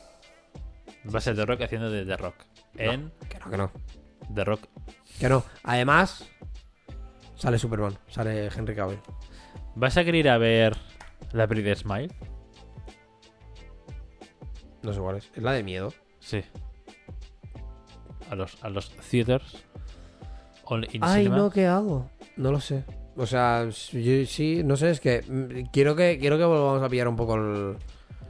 Va 1.15 1.19
a 1.19 1.23
ser 1.23 1.37
The 1.37 1.47
Rock 1.47 1.63
haciendo 1.63 1.91
de 1.91 2.05
The 2.05 2.17
Rock. 2.17 2.35
En 2.77 3.13
Que 3.29 3.39
no, 3.39 3.51
que 3.51 3.57
no. 3.57 3.71
The 4.35 4.45
Rock. 4.45 4.61
Que 5.19 5.29
no. 5.29 5.45
Además, 5.63 6.29
sale 7.37 7.59
Superman. 7.59 7.97
Sale 8.09 8.49
Henry 8.49 8.75
Cavill. 8.75 8.99
¿Vas 9.77 9.97
a 9.97 10.05
querer 10.05 10.21
ir 10.21 10.29
a 10.29 10.39
ver 10.39 10.77
la 11.33 11.47
peli 11.47 11.63
de 11.63 11.75
Smile? 11.75 12.13
No 14.83 14.93
sé 14.93 15.01
cuál 15.01 15.17
es. 15.17 15.31
Es 15.35 15.43
la 15.43 15.53
de 15.53 15.63
miedo. 15.63 15.93
Sí. 16.21 16.43
A 18.31 18.35
los, 18.35 18.63
a 18.63 18.69
los 18.69 18.91
theaters. 19.11 19.65
All 20.65 20.85
in 20.93 21.03
Ay, 21.05 21.25
cinema. 21.25 21.37
no, 21.37 21.51
¿qué 21.51 21.67
hago? 21.67 22.11
No 22.37 22.51
lo 22.51 22.61
sé. 22.61 22.85
O 23.17 23.27
sea, 23.27 23.65
yo- 23.69 24.27
sí, 24.27 24.63
no 24.65 24.77
sé, 24.77 24.91
es 24.91 25.01
que 25.01 25.23
mm, 25.23 25.71
quiero 25.71 25.95
que 25.95 26.19
quiero 26.19 26.37
que 26.39 26.45
volvamos 26.45 26.83
a 26.83 26.89
pillar 26.89 27.07
un 27.09 27.17
poco 27.17 27.37
el- 27.37 27.77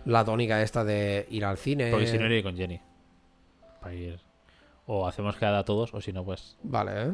la 0.05 0.25
tónica 0.25 0.61
esta 0.63 0.85
de 0.85 1.27
ir 1.31 1.45
al 1.45 1.57
cine. 1.57 1.91
Porque 1.91 2.07
si 2.07 2.19
no 2.19 2.27
iré 2.27 2.43
con 2.43 2.57
Jenny. 2.57 2.81
Para 3.81 3.95
ir. 3.95 4.21
O 4.87 5.07
hacemos 5.09 5.37
quedada 5.37 5.65
todos, 5.65 5.95
o 5.95 6.01
si 6.01 6.13
no, 6.13 6.25
pues. 6.25 6.57
Vale, 6.63 6.93
¿eh? 7.03 7.11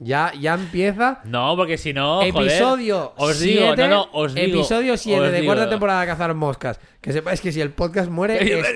Ya, 0.00 0.32
ya 0.38 0.54
empieza. 0.54 1.20
No, 1.24 1.54
porque 1.56 1.76
si 1.78 1.92
no. 1.92 2.16
joder, 2.30 2.48
episodio 2.50 3.12
os 3.16 3.38
digo, 3.40 3.62
siete, 3.66 3.82
no, 3.88 3.88
no, 3.88 4.08
os 4.12 4.34
digo, 4.34 4.46
Episodio 4.58 4.96
7 4.96 5.20
os 5.20 5.32
de 5.32 5.40
digo. 5.40 5.46
cuarta 5.52 5.68
temporada 5.70 6.00
de 6.02 6.06
Cazar 6.08 6.34
Moscas. 6.34 6.80
Que 7.00 7.12
sepáis 7.12 7.40
que 7.40 7.50
si 7.52 7.60
el 7.60 7.70
podcast 7.70 8.10
muere. 8.10 8.38
es- 8.60 8.66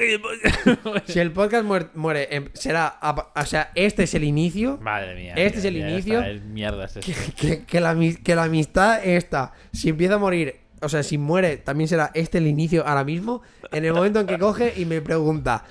si 1.06 1.18
el 1.20 1.32
podcast 1.32 1.64
muer- 1.64 1.90
muere, 1.94 2.28
em, 2.34 2.48
será. 2.54 2.98
O 3.36 3.44
sea, 3.44 3.70
este 3.74 4.04
es 4.04 4.14
el 4.14 4.24
inicio. 4.24 4.78
Madre 4.80 5.14
mía. 5.14 5.34
Este 5.36 5.58
es 5.60 5.64
el 5.64 5.76
inicio. 5.76 6.20
está, 6.22 6.44
mierda 6.46 6.84
es 6.86 6.92
Que, 6.94 7.10
este. 7.12 7.32
que- 7.34 7.64
que 7.66 7.80
la, 7.80 7.96
que 8.24 8.34
la 8.34 8.44
amistad 8.44 9.04
esta, 9.04 9.52
si 9.72 9.88
empieza 9.90 10.14
a 10.14 10.18
morir, 10.18 10.56
o 10.80 10.88
sea, 10.88 11.02
si 11.04 11.18
muere, 11.18 11.56
también 11.58 11.86
será 11.88 12.10
este 12.14 12.38
el 12.38 12.46
inicio 12.48 12.86
ahora 12.86 13.04
mismo. 13.04 13.42
En 13.70 13.84
el 13.84 13.92
momento 13.92 14.18
en 14.20 14.26
que 14.26 14.38
coge 14.38 14.74
y 14.76 14.84
me 14.86 15.00
pregunta: 15.00 15.64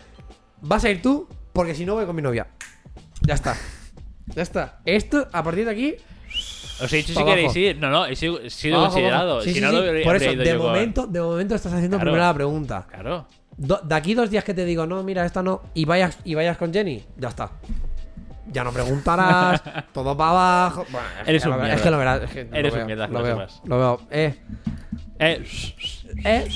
¿Vas 0.62 0.84
a 0.86 0.90
ir 0.90 1.02
tú? 1.02 1.28
Porque 1.54 1.76
si 1.76 1.86
no, 1.86 1.96
voy 1.96 2.06
con 2.06 2.16
mi 2.16 2.22
novia. 2.22 2.48
Ya 3.22 3.34
está. 3.36 3.56
Ya 4.28 4.42
está. 4.44 4.80
Esto, 4.86 5.28
a 5.32 5.44
partir 5.44 5.66
de 5.66 5.72
aquí. 5.72 5.96
Os 6.82 6.92
he 6.94 6.98
dicho 6.98 7.14
si 7.14 7.24
queréis 7.24 7.56
ir. 7.56 7.78
No, 7.78 7.90
no, 7.90 8.06
he 8.06 8.16
sido, 8.16 8.40
he 8.40 8.50
sido 8.50 8.78
abajo, 8.78 8.94
considerado. 8.94 9.32
abajo. 9.32 9.42
Sí, 9.44 9.50
si 9.50 9.56
sí, 9.56 9.62
no, 9.62 9.70
sí. 9.70 9.76
lo 9.76 9.82
habría- 9.84 10.04
Por 10.04 10.16
habría 10.16 10.28
eso, 10.30 10.36
ido 10.36 10.44
de 10.44 10.50
yo 10.52 10.58
con- 10.58 10.68
momento, 10.68 11.08
de 11.08 11.22
momento 11.22 11.56
estás 11.56 11.74
haciendo 11.74 11.98
Claro. 11.98 12.12
primero 12.12 12.26
la 12.26 12.34
pregunta. 12.34 12.88
Claro. 12.90 13.28
Do- 13.58 13.82
de 13.84 13.96
aquí 13.96 14.14
dos 14.14 14.30
días 14.32 14.44
que 14.44 14.54
te 14.54 14.66
digo, 14.66 14.88
no, 14.88 15.04
mira, 15.04 15.26
esta 15.26 15.44
no, 15.44 15.62
y 15.74 15.86
vayas, 15.86 16.18
y 16.24 16.34
vayas 16.36 16.58
con 16.58 16.74
Jenny, 16.74 17.04
ya 17.18 17.28
está. 17.30 17.52
Ya 18.52 18.64
no 18.64 18.72
preguntarás, 18.72 19.62
todo 19.94 20.16
para 20.18 20.30
abajo. 20.32 20.86
Bueno, 20.92 21.08
es 21.22 21.28
Eres 21.28 21.44
que 21.44 21.50
un 21.50 21.56
lo- 21.56 21.62
mierda. 21.62 21.76
Es 21.76 21.82
que 21.82 21.92
lo 21.92 21.98
verás. 21.98 22.22
es 22.24 22.30
que 22.32 22.44
lo 22.46 22.56
Eres 22.56 22.72
un 22.74 22.78
veo, 22.80 22.86
mierda, 22.88 23.08
Lo 23.08 23.14
que 23.14 23.18
lo 23.20 23.24
veo, 23.24 23.36
sepas. 23.50 23.62
lo 23.66 23.78
veo. 23.78 24.02
Eh, 24.10 24.36
Eh, 25.20 25.46
eh. 26.24 26.48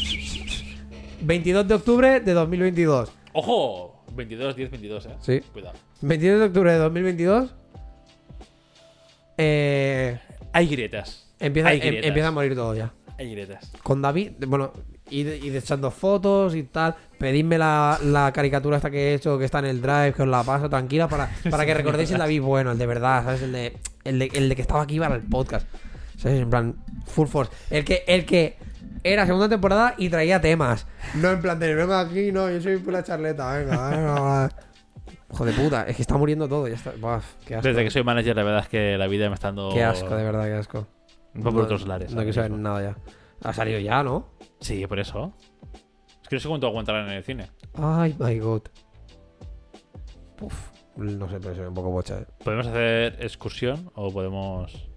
22 1.22 1.68
de 1.68 1.74
octubre 1.76 2.20
de 2.22 2.34
2022. 2.34 3.12
Ojo, 3.34 3.95
22, 4.16 4.56
10, 4.56 4.72
22, 4.72 5.06
eh. 5.06 5.10
Sí. 5.22 5.40
Cuidado. 5.54 5.78
22 6.02 6.40
de 6.40 6.46
octubre 6.46 6.72
de 6.72 6.78
2022. 6.80 7.54
Eh, 9.38 10.18
Hay 10.54 10.68
grietas. 10.68 11.28
empieza, 11.40 11.70
Hay 11.70 11.78
em- 11.82 11.88
grietas. 11.88 12.08
empieza 12.08 12.28
a 12.30 12.32
morir 12.32 12.56
todo 12.56 12.76
ya. 12.76 12.94
Hay 13.18 13.32
grietas. 13.32 13.72
Con 13.84 14.02
David, 14.02 14.32
bueno, 14.48 14.74
ir, 15.10 15.28
ir 15.44 15.56
echando 15.56 15.90
fotos 15.92 16.56
y 16.56 16.64
tal. 16.64 16.96
Pedidme 17.18 17.58
la, 17.58 17.98
la 18.04 18.32
caricatura 18.34 18.78
esta 18.78 18.92
que 18.92 19.12
he 19.12 19.14
hecho, 19.16 19.38
que 19.40 19.46
está 19.46 19.60
en 19.60 19.66
el 19.66 19.82
drive, 19.82 20.14
que 20.14 20.24
os 20.24 20.28
la 20.28 20.44
paso 20.44 20.70
tranquila, 20.70 21.08
para, 21.08 21.30
para 21.50 21.66
que 21.66 21.74
recordéis 21.74 22.12
el 22.12 22.18
David 22.18 22.42
bueno, 22.42 22.72
el 22.72 22.78
de 22.78 22.86
verdad, 22.86 23.24
¿sabes? 23.24 23.42
El 23.42 23.52
de, 23.54 23.78
el 24.04 24.20
de, 24.20 24.32
el 24.34 24.50
de 24.50 24.56
que 24.56 24.62
estaba 24.62 24.82
aquí 24.84 25.00
para 25.00 25.16
el 25.16 25.22
podcast. 25.24 25.68
¿Sabes? 26.18 26.42
En 26.42 26.50
plan, 26.50 26.76
full 27.06 27.28
force. 27.28 27.52
El 27.70 27.84
que, 27.86 28.04
el 28.08 28.26
que 28.26 28.58
era 29.14 29.26
segunda 29.28 29.48
temporada 29.48 29.94
y 29.98 30.10
traía 30.10 30.42
temas. 30.42 30.88
No 31.14 31.30
en 31.30 31.40
plan 31.40 31.60
de, 31.60 31.76
venga 31.76 32.00
aquí, 32.00 32.32
no, 32.32 32.50
yo 32.50 32.60
soy 32.60 32.78
pura 32.78 33.04
charleta, 33.04 33.54
venga, 33.54 33.90
venga, 33.92 34.20
va". 34.20 34.50
Hijo 35.32 35.46
de 35.46 35.54
puta, 35.54 35.84
es 35.84 35.96
que 35.96 36.02
está 36.02 36.18
muriendo 36.18 36.48
todo, 36.48 36.68
ya 36.68 36.74
está. 36.76 36.92
Buah, 37.00 37.22
qué 37.46 37.56
asco. 37.56 37.68
Desde 37.68 37.84
que 37.84 37.92
soy 37.92 38.04
manager, 38.04 38.36
la 38.36 38.44
verdad 38.44 38.62
es 38.62 38.68
que 38.70 38.98
la 38.98 39.06
vida 39.08 39.30
me 39.30 39.36
está 39.36 39.50
dando. 39.50 39.70
Qué 39.74 39.84
asco, 39.84 40.16
de 40.16 40.24
verdad, 40.24 40.46
qué 40.46 40.54
asco. 40.54 40.88
Un 41.36 41.44
poco 41.44 41.56
por 41.56 41.64
otros 41.66 41.86
lares. 41.88 42.12
No 42.12 42.18
quiero 42.22 42.34
saber 42.34 42.52
nada 42.52 42.82
ya. 42.82 42.98
Ha 43.44 43.54
salido 43.54 43.80
ya, 43.80 44.02
¿no? 44.02 44.32
Sí, 44.60 44.88
por 44.88 45.00
eso. 45.00 45.34
Es 46.24 46.30
que 46.30 46.38
no 46.38 46.40
sé 46.40 46.48
cuánto 46.48 46.68
aguantarán 46.68 47.08
en 47.10 47.14
el 47.14 47.24
cine. 47.24 47.52
Ay, 47.76 48.16
my 48.18 48.40
god. 48.40 48.62
Uf, 50.42 50.70
no 50.96 51.30
sé, 51.30 51.40
pero 51.40 51.54
soy 51.56 51.66
un 51.66 51.74
poco 51.74 51.92
bocha. 51.92 52.20
eh. 52.20 52.26
¿Podemos 52.44 52.66
hacer 52.68 53.18
excursión 53.20 53.92
o 53.94 54.12
podemos.? 54.12 54.90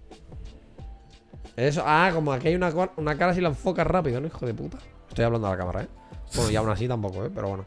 Eso, 1.59 1.83
ah, 1.85 2.11
como 2.13 2.31
aquí 2.31 2.47
hay 2.47 2.55
una, 2.55 2.71
una 2.95 3.17
cara 3.17 3.33
si 3.33 3.41
la 3.41 3.49
enfocas 3.49 3.85
rápido, 3.85 4.21
¿no? 4.21 4.27
Hijo 4.27 4.45
de 4.45 4.53
puta. 4.53 4.77
Estoy 5.09 5.25
hablando 5.25 5.47
a 5.47 5.51
la 5.51 5.57
cámara, 5.57 5.83
¿eh? 5.83 5.87
Bueno, 6.35 6.51
y 6.51 6.55
aún 6.55 6.69
así 6.69 6.87
tampoco, 6.87 7.25
¿eh? 7.25 7.31
Pero 7.33 7.49
bueno. 7.49 7.65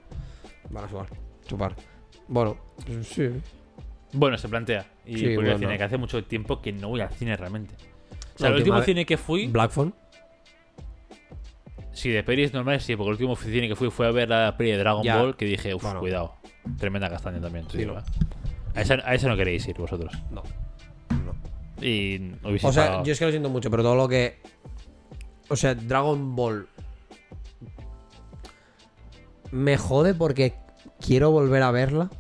Van 0.71 0.85
a 0.85 0.89
chupar. 0.89 1.07
Chupar. 1.47 1.75
Bueno, 2.29 2.57
sí. 3.03 3.29
Bueno, 4.13 4.39
se 4.39 4.49
plantea. 4.49 4.87
Y 5.05 5.19
Sí, 5.19 5.35
al 5.37 5.59
cine, 5.59 5.77
que 5.77 5.85
hace 5.85 5.99
mucho 5.99 6.25
tiempo 6.25 6.63
que 6.63 6.73
no 6.73 6.89
voy 6.89 7.01
al 7.01 7.11
cine 7.11 7.37
realmente. 7.37 7.75
O 8.35 8.39
sea, 8.39 8.49
el 8.49 8.57
último 8.57 8.81
cine 8.83 9.05
que 9.05 9.17
fui. 9.19 9.49
Black 9.49 9.73
Phone. 9.73 9.93
Sí, 11.93 12.09
de 12.11 12.23
pelis 12.23 12.55
normales 12.55 12.85
sí, 12.85 12.97
porque 12.97 13.09
el 13.11 13.13
último 13.15 13.37
cine 13.37 13.69
que 13.69 13.77
fui 13.77 13.91
fue 13.91 14.07
a 14.07 14.11
ver 14.11 14.29
la 14.29 14.57
peli 14.57 14.71
de 14.71 14.79
Dragon 14.79 15.03
Ya. 15.03 15.19
Ball 15.19 15.37
que 15.37 15.45
dije, 15.45 15.75
uff, 15.75 15.83
Bueno. 15.83 16.01
cuidado. 16.01 16.35
Tremenda 16.79 17.11
castaña 17.11 17.41
también. 17.41 17.67
Sí, 17.69 17.85
no. 17.85 17.97
a, 17.99 18.81
esa, 18.81 18.95
a 19.05 19.15
esa 19.15 19.29
no 19.29 19.37
queréis 19.37 19.67
ir 19.69 19.77
vosotros. 19.77 20.13
No. 20.31 20.43
Y 21.83 22.35
hubiese 22.45 22.67
O 22.67 22.73
sea, 22.73 23.03
yo 23.03 23.13
es 23.13 23.19
que 23.19 23.25
lo 23.25 23.31
siento 23.31 23.49
mucho, 23.51 23.71
pero 23.71 23.83
todo 23.83 23.97
lo 23.97 24.09
que. 24.09 24.39
O 25.49 25.57
sea, 25.57 25.75
Dragon 25.75 26.35
Ball. 26.37 26.69
Me 29.51 29.77
jode 29.77 30.15
porque 30.15 30.55
quiero 31.01 31.31
volver 31.31 31.63
a 31.63 31.71
verla. 31.71 32.11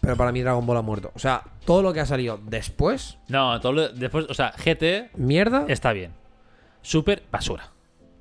Pero 0.00 0.16
para 0.16 0.32
mí 0.32 0.40
Dragon 0.42 0.64
Ball 0.66 0.76
ha 0.76 0.82
muerto. 0.82 1.10
O 1.14 1.18
sea, 1.18 1.42
todo 1.64 1.82
lo 1.82 1.92
que 1.92 2.00
ha 2.00 2.06
salido 2.06 2.38
después, 2.42 3.18
No, 3.28 3.60
todo 3.60 3.72
lo- 3.72 3.88
después, 3.88 4.26
o 4.28 4.34
sea, 4.34 4.52
GT 4.52 5.10
mierda, 5.16 5.64
está 5.68 5.92
bien. 5.92 6.12
Super 6.82 7.22
basura. 7.30 7.72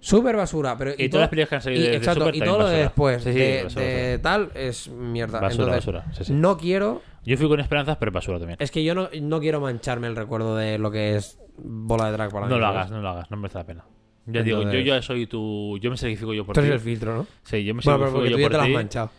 Súper 0.07 0.35
basura. 0.35 0.77
Pero, 0.77 0.91
Y, 0.97 1.09
todas 1.09 1.23
las 1.23 1.29
películas 1.29 1.49
que 1.49 1.55
han 1.55 1.61
salido 1.61 1.81
y, 1.81 1.85
de, 1.85 1.91
de 1.91 1.97
exacto, 1.97 2.21
Super 2.21 2.35
y 2.35 2.39
todo 2.41 2.59
lo 2.59 2.67
de 2.69 2.77
después 2.77 3.23
Sí, 3.23 3.33
sí, 3.33 3.39
de, 3.39 3.63
basura, 3.63 3.85
de 3.85 4.17
basura. 4.17 4.21
tal 4.21 4.51
es 4.55 4.87
mierda. 4.89 5.39
Basura, 5.39 5.63
Entonces, 5.75 5.93
basura, 5.93 6.13
sí, 6.13 6.23
sí. 6.25 6.33
no 6.33 6.57
quiero. 6.57 7.01
Yo 7.25 7.37
fui 7.37 7.47
con 7.49 7.59
esperanzas, 7.59 7.97
pero 7.97 8.11
basura 8.11 8.39
también. 8.39 8.57
Es 8.61 8.71
que 8.71 8.83
yo 8.83 8.95
no, 8.95 9.09
no 9.21 9.39
quiero 9.39 9.59
mancharme 9.59 10.07
el 10.07 10.15
recuerdo 10.15 10.55
de 10.55 10.77
lo 10.77 10.91
que 10.91 11.15
es 11.17 11.39
bola 11.57 12.05
de 12.05 12.11
drag 12.13 12.31
para 12.31 12.45
mí. 12.45 12.51
No 12.51 12.57
lo 12.59 12.65
¿sabes? 12.65 12.77
hagas, 12.79 12.91
no 12.91 13.01
lo 13.01 13.09
hagas, 13.09 13.31
no 13.31 13.37
merece 13.37 13.57
la 13.57 13.65
pena. 13.65 13.85
Ya 14.27 14.43
digo, 14.43 14.61
yo 14.63 14.79
ya 14.79 15.01
soy 15.01 15.25
tu. 15.27 15.77
Yo 15.79 15.89
me 15.89 15.97
sacrifico 15.97 16.33
yo 16.33 16.45
por 16.45 16.53
Tú 16.55 16.61
ti. 16.61 16.67
eres 16.67 16.81
el 16.81 16.85
filtro, 16.85 17.15
¿no? 17.15 17.27
Sí, 17.43 17.63
yo 17.63 17.73
me 17.73 17.81
Bueno, 17.83 17.99
sacrifico 17.99 18.19
pero 18.23 18.29
yo 18.29 18.35
tú 18.35 18.41
ya 18.41 18.49
te 18.49 18.57
la 18.57 18.63
has 18.63 18.69
manchado. 18.69 19.09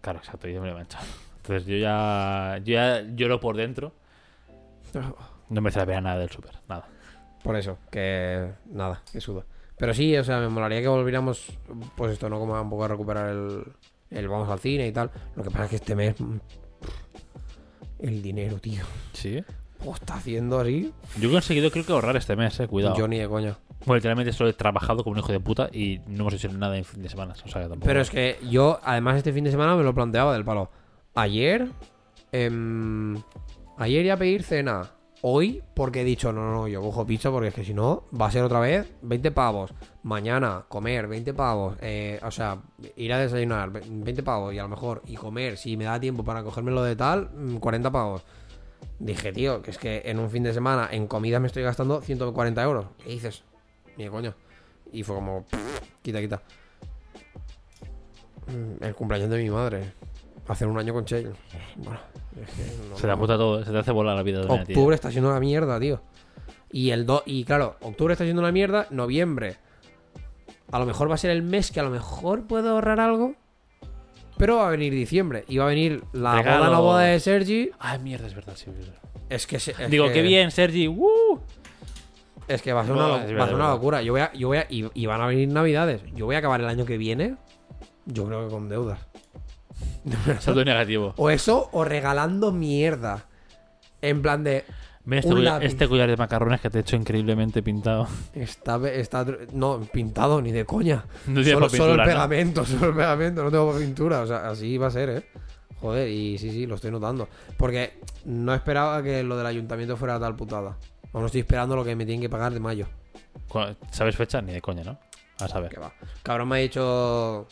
Claro, 0.00 0.18
exacto, 0.20 0.48
yo 0.48 0.60
me 0.60 0.66
lo 0.68 0.72
he 0.72 0.76
manchado. 0.76 1.04
Entonces 1.36 1.66
yo 1.66 1.76
ya, 1.76 2.58
yo 2.64 2.72
ya 2.74 3.02
lloro 3.14 3.40
por 3.40 3.56
dentro. 3.56 3.92
No 5.50 5.60
merece 5.60 5.80
la 5.80 5.86
pena 5.86 6.00
nada 6.00 6.18
del 6.18 6.30
super, 6.30 6.52
nada. 6.68 6.86
Por 7.42 7.56
eso, 7.56 7.78
que 7.90 8.48
nada, 8.70 9.02
que 9.12 9.20
suda. 9.20 9.44
Pero 9.76 9.92
sí, 9.94 10.16
o 10.16 10.24
sea, 10.24 10.38
me 10.40 10.48
molaría 10.48 10.80
que 10.80 10.88
volviéramos, 10.88 11.46
pues 11.96 12.12
esto, 12.12 12.28
¿no? 12.28 12.38
Como 12.38 12.54
a 12.56 12.60
un 12.62 12.70
poco 12.70 12.84
a 12.84 12.88
recuperar 12.88 13.30
el, 13.30 13.64
el 14.10 14.28
vamos 14.28 14.48
al 14.48 14.58
cine 14.60 14.86
y 14.86 14.92
tal. 14.92 15.10
Lo 15.36 15.42
que 15.42 15.50
pasa 15.50 15.64
es 15.64 15.70
que 15.70 15.76
este 15.76 15.94
mes. 15.96 16.20
mm, 16.20 16.36
El 18.00 18.22
dinero, 18.22 18.58
tío. 18.58 18.84
Sí. 19.12 19.42
¿Cómo 19.78 19.94
está 19.94 20.14
haciendo 20.14 20.60
así? 20.60 20.92
Yo 21.20 21.28
he 21.28 21.32
conseguido, 21.32 21.70
creo 21.70 21.84
que 21.84 21.92
ahorrar 21.92 22.16
este 22.16 22.36
mes, 22.36 22.58
eh, 22.60 22.68
cuidado. 22.68 22.96
Yo 22.96 23.08
ni 23.08 23.18
de 23.18 23.28
coña. 23.28 23.58
Bueno, 23.80 23.96
literalmente 23.96 24.32
solo 24.32 24.48
he 24.50 24.54
trabajado 24.54 25.02
como 25.04 25.12
un 25.14 25.18
hijo 25.18 25.32
de 25.32 25.40
puta 25.40 25.68
y 25.72 26.00
no 26.06 26.20
hemos 26.22 26.34
hecho 26.34 26.48
nada 26.48 26.76
en 26.76 26.84
fin 26.84 27.02
de 27.02 27.08
semana. 27.08 27.34
O 27.44 27.48
sea 27.48 27.62
que 27.62 27.68
tampoco. 27.68 27.86
Pero 27.86 28.00
es 28.00 28.08
que 28.10 28.38
yo, 28.48 28.80
además, 28.82 29.16
este 29.18 29.32
fin 29.32 29.44
de 29.44 29.50
semana 29.50 29.76
me 29.76 29.82
lo 29.82 29.94
planteaba 29.94 30.32
del 30.32 30.44
palo. 30.44 30.70
Ayer. 31.14 31.68
em, 32.32 33.16
ayer 33.76 34.04
iba 34.06 34.14
a 34.14 34.18
pedir 34.18 34.42
cena. 34.42 34.90
Hoy, 35.26 35.62
porque 35.72 36.02
he 36.02 36.04
dicho, 36.04 36.34
no, 36.34 36.52
no, 36.52 36.68
yo 36.68 36.82
cojo 36.82 37.06
pizza 37.06 37.30
porque 37.30 37.48
es 37.48 37.54
que 37.54 37.64
si 37.64 37.72
no, 37.72 38.04
va 38.20 38.26
a 38.26 38.30
ser 38.30 38.42
otra 38.42 38.60
vez 38.60 38.86
20 39.00 39.30
pavos. 39.30 39.72
Mañana, 40.02 40.66
comer, 40.68 41.06
20 41.08 41.32
pavos. 41.32 41.78
eh, 41.80 42.20
o 42.22 42.30
sea, 42.30 42.58
ir 42.96 43.10
a 43.10 43.18
desayunar, 43.18 43.70
ve- 43.70 43.82
20 43.88 44.22
pavos. 44.22 44.52
Y 44.52 44.58
a 44.58 44.64
lo 44.64 44.68
mejor, 44.68 45.00
y 45.06 45.14
comer, 45.14 45.56
si 45.56 45.78
me 45.78 45.84
da 45.84 45.98
tiempo 45.98 46.24
para 46.24 46.42
cogérmelo 46.42 46.82
de 46.82 46.94
tal, 46.94 47.30
mm, 47.34 47.56
40 47.56 47.90
pavos. 47.90 48.22
Dije, 48.98 49.32
tío, 49.32 49.62
que 49.62 49.70
es 49.70 49.78
que 49.78 50.02
en 50.04 50.18
un 50.18 50.28
fin 50.28 50.42
de 50.42 50.52
semana, 50.52 50.88
en 50.92 51.06
comida 51.06 51.40
me 51.40 51.46
estoy 51.46 51.62
gastando 51.62 52.02
140 52.02 52.62
euros. 52.62 52.84
¿Qué 53.02 53.08
dices? 53.08 53.44
Ni 53.96 54.04
de 54.04 54.10
coño. 54.10 54.34
Y 54.92 55.04
fue 55.04 55.14
como, 55.16 55.44
"Pff, 55.44 55.80
quita, 56.02 56.20
quita. 56.20 56.42
Mm, 58.48 58.84
El 58.84 58.94
cumpleaños 58.94 59.30
de 59.30 59.42
mi 59.42 59.48
madre. 59.48 59.92
Hace 60.48 60.66
un 60.66 60.78
año 60.78 60.92
con 60.92 61.04
Shale. 61.04 61.30
Bueno, 61.76 62.00
es 62.42 62.50
que 62.50 62.88
no- 62.90 62.96
se 62.96 63.06
te 63.06 63.10
apunta 63.12 63.36
todo, 63.38 63.64
se 63.64 63.70
te 63.72 63.78
hace 63.78 63.92
volar 63.92 64.14
la 64.16 64.22
vida 64.22 64.40
de 64.40 64.46
una. 64.46 64.62
Octubre 64.62 64.94
está 64.94 65.10
siendo 65.10 65.30
una 65.30 65.40
mierda, 65.40 65.80
tío. 65.80 66.02
Y 66.70 66.90
el 66.90 67.06
do 67.06 67.22
y 67.24 67.44
claro, 67.44 67.76
octubre 67.80 68.12
está 68.12 68.24
siendo 68.24 68.42
una 68.42 68.52
mierda, 68.52 68.86
noviembre. 68.90 69.56
A 70.72 70.78
lo 70.78 70.86
mejor 70.86 71.08
va 71.10 71.14
a 71.14 71.18
ser 71.18 71.30
el 71.30 71.42
mes 71.42 71.70
que 71.70 71.80
a 71.80 71.82
lo 71.82 71.90
mejor 71.90 72.46
puedo 72.46 72.70
ahorrar 72.70 73.00
algo. 73.00 73.34
Pero 74.36 74.56
va 74.56 74.66
a 74.66 74.70
venir 74.70 74.92
diciembre. 74.92 75.44
Y 75.46 75.58
va 75.58 75.64
a 75.64 75.68
venir 75.68 76.02
la 76.12 76.34
Regalo. 76.36 76.58
boda, 76.58 76.70
la 76.70 76.78
boda 76.80 77.00
de 77.02 77.20
Sergi. 77.20 77.70
Ay, 77.78 78.00
mierda, 78.00 78.26
es 78.26 78.34
verdad, 78.34 78.54
sí. 78.56 78.66
es 79.30 79.46
que. 79.46 79.56
es 79.56 79.72
Digo, 79.88 80.06
que- 80.08 80.12
qué 80.14 80.22
bien, 80.22 80.50
Sergi. 80.50 80.88
¡Uh! 80.88 81.38
Es 82.48 82.60
que 82.60 82.72
va 82.72 82.80
a 82.80 82.84
ser 82.84 82.94
No, 82.96 82.98
una, 83.14 83.16
va 83.34 83.44
a 83.44 83.46
ser 83.48 83.56
locura. 83.56 84.02
Yo 84.02 84.12
voy 84.12 84.20
a, 84.22 84.32
yo 84.32 84.48
voy 84.48 84.58
a, 84.58 84.66
y, 84.68 84.84
y 84.92 85.06
van 85.06 85.20
a 85.20 85.26
venir 85.28 85.48
navidades. 85.48 86.02
Yo 86.14 86.26
voy 86.26 86.34
a 86.34 86.38
acabar 86.40 86.60
el 86.60 86.66
año 86.66 86.84
que 86.84 86.98
viene. 86.98 87.36
Yo 88.06 88.26
creo 88.26 88.46
que 88.48 88.52
con 88.52 88.68
deudas. 88.68 88.98
Saldo 90.40 90.64
negativo. 90.64 91.14
O 91.16 91.30
eso, 91.30 91.68
o 91.72 91.84
regalando 91.84 92.52
mierda. 92.52 93.26
En 94.02 94.22
plan 94.22 94.44
de. 94.44 94.64
Mira 95.06 95.20
este, 95.20 95.32
collar, 95.34 95.64
este 95.64 95.88
collar 95.88 96.08
de 96.08 96.16
macarrones 96.16 96.60
que 96.62 96.70
te 96.70 96.78
he 96.78 96.80
hecho 96.80 96.96
increíblemente 96.96 97.62
pintado. 97.62 98.08
Está, 98.34 98.76
está. 98.88 99.26
No, 99.52 99.80
pintado 99.92 100.40
ni 100.40 100.52
de 100.52 100.64
coña. 100.64 101.04
No 101.26 101.42
Solo, 101.42 101.68
pa' 101.68 101.76
solo 101.76 101.92
el 101.92 101.98
pintura, 101.98 102.04
¿no? 102.04 102.04
pegamento, 102.04 102.64
solo 102.66 102.88
el 102.88 102.94
pegamento, 102.96 103.44
no 103.44 103.50
tengo 103.50 103.76
pintura. 103.76 104.20
O 104.22 104.26
sea, 104.26 104.48
así 104.48 104.78
va 104.78 104.86
a 104.86 104.90
ser, 104.90 105.10
¿eh? 105.10 105.24
Joder, 105.80 106.08
y 106.08 106.38
sí, 106.38 106.50
sí, 106.50 106.66
lo 106.66 106.76
estoy 106.76 106.90
notando. 106.90 107.28
Porque 107.58 107.98
no 108.24 108.54
esperaba 108.54 109.02
que 109.02 109.22
lo 109.22 109.36
del 109.36 109.46
ayuntamiento 109.46 109.96
fuera 109.96 110.18
tal 110.18 110.34
putada. 110.36 110.78
Aún 111.12 111.26
estoy 111.26 111.42
esperando 111.42 111.76
lo 111.76 111.84
que 111.84 111.94
me 111.94 112.06
tienen 112.06 112.22
que 112.22 112.30
pagar 112.30 112.52
de 112.52 112.60
mayo. 112.60 112.86
¿Sabes 113.90 114.16
fecha? 114.16 114.40
Ni 114.40 114.52
de 114.52 114.60
coña, 114.60 114.82
¿no? 114.84 114.98
A 115.38 115.48
saber. 115.48 115.70
Que 115.70 115.80
va. 115.80 115.92
Cabrón 116.22 116.48
me 116.48 116.56
ha 116.56 116.58
dicho. 116.60 117.46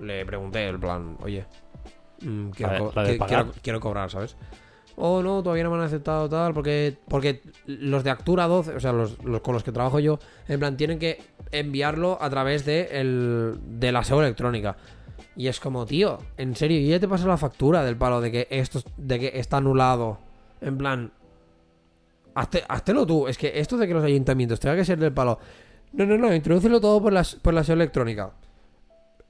Le 0.00 0.24
pregunté, 0.24 0.68
el 0.68 0.78
plan, 0.78 1.16
oye. 1.22 1.46
Quiero, 2.18 2.72
La 2.72 2.72
de- 2.72 2.78
co- 2.78 2.92
la 2.94 3.02
de 3.04 3.14
qui- 3.14 3.18
pagar. 3.18 3.44
quiero, 3.44 3.60
quiero 3.62 3.80
cobrar, 3.80 4.10
¿sabes? 4.10 4.36
Oh, 5.00 5.22
no, 5.22 5.42
todavía 5.44 5.62
no 5.62 5.70
me 5.70 5.76
han 5.76 5.82
aceptado 5.84 6.28
tal. 6.28 6.52
Porque, 6.52 6.96
porque 7.08 7.40
los 7.66 8.02
de 8.02 8.10
Actura 8.10 8.48
12, 8.48 8.74
o 8.74 8.80
sea, 8.80 8.92
los, 8.92 9.22
los 9.22 9.40
con 9.42 9.54
los 9.54 9.62
que 9.62 9.70
trabajo 9.70 10.00
yo, 10.00 10.18
en 10.48 10.58
plan, 10.58 10.76
tienen 10.76 10.98
que 10.98 11.20
enviarlo 11.52 12.18
a 12.20 12.28
través 12.30 12.64
de, 12.64 12.88
el, 13.00 13.58
de 13.62 13.92
la 13.92 14.02
SEO 14.02 14.20
electrónica. 14.22 14.76
Y 15.36 15.46
es 15.46 15.60
como, 15.60 15.86
tío, 15.86 16.18
en 16.36 16.56
serio, 16.56 16.80
y 16.80 16.88
ya 16.88 16.98
te 16.98 17.06
pasa 17.06 17.28
la 17.28 17.36
factura 17.36 17.84
del 17.84 17.96
palo 17.96 18.20
de 18.20 18.32
que 18.32 18.48
esto 18.50 18.80
de 18.96 19.20
que 19.20 19.32
está 19.38 19.58
anulado. 19.58 20.18
En 20.60 20.76
plan, 20.76 21.12
hazte, 22.34 22.64
háztelo 22.68 23.06
tú. 23.06 23.28
Es 23.28 23.38
que 23.38 23.60
esto 23.60 23.76
de 23.76 23.86
que 23.86 23.94
los 23.94 24.02
ayuntamientos 24.04 24.58
tengan 24.58 24.78
que 24.78 24.84
ser 24.84 24.98
del 24.98 25.12
palo. 25.12 25.38
No, 25.92 26.04
no, 26.06 26.18
no, 26.18 26.34
introdúcelo 26.34 26.80
todo 26.80 27.00
por 27.00 27.12
la, 27.12 27.24
por 27.40 27.54
la 27.54 27.62
SEO 27.62 27.74
electrónica. 27.76 28.32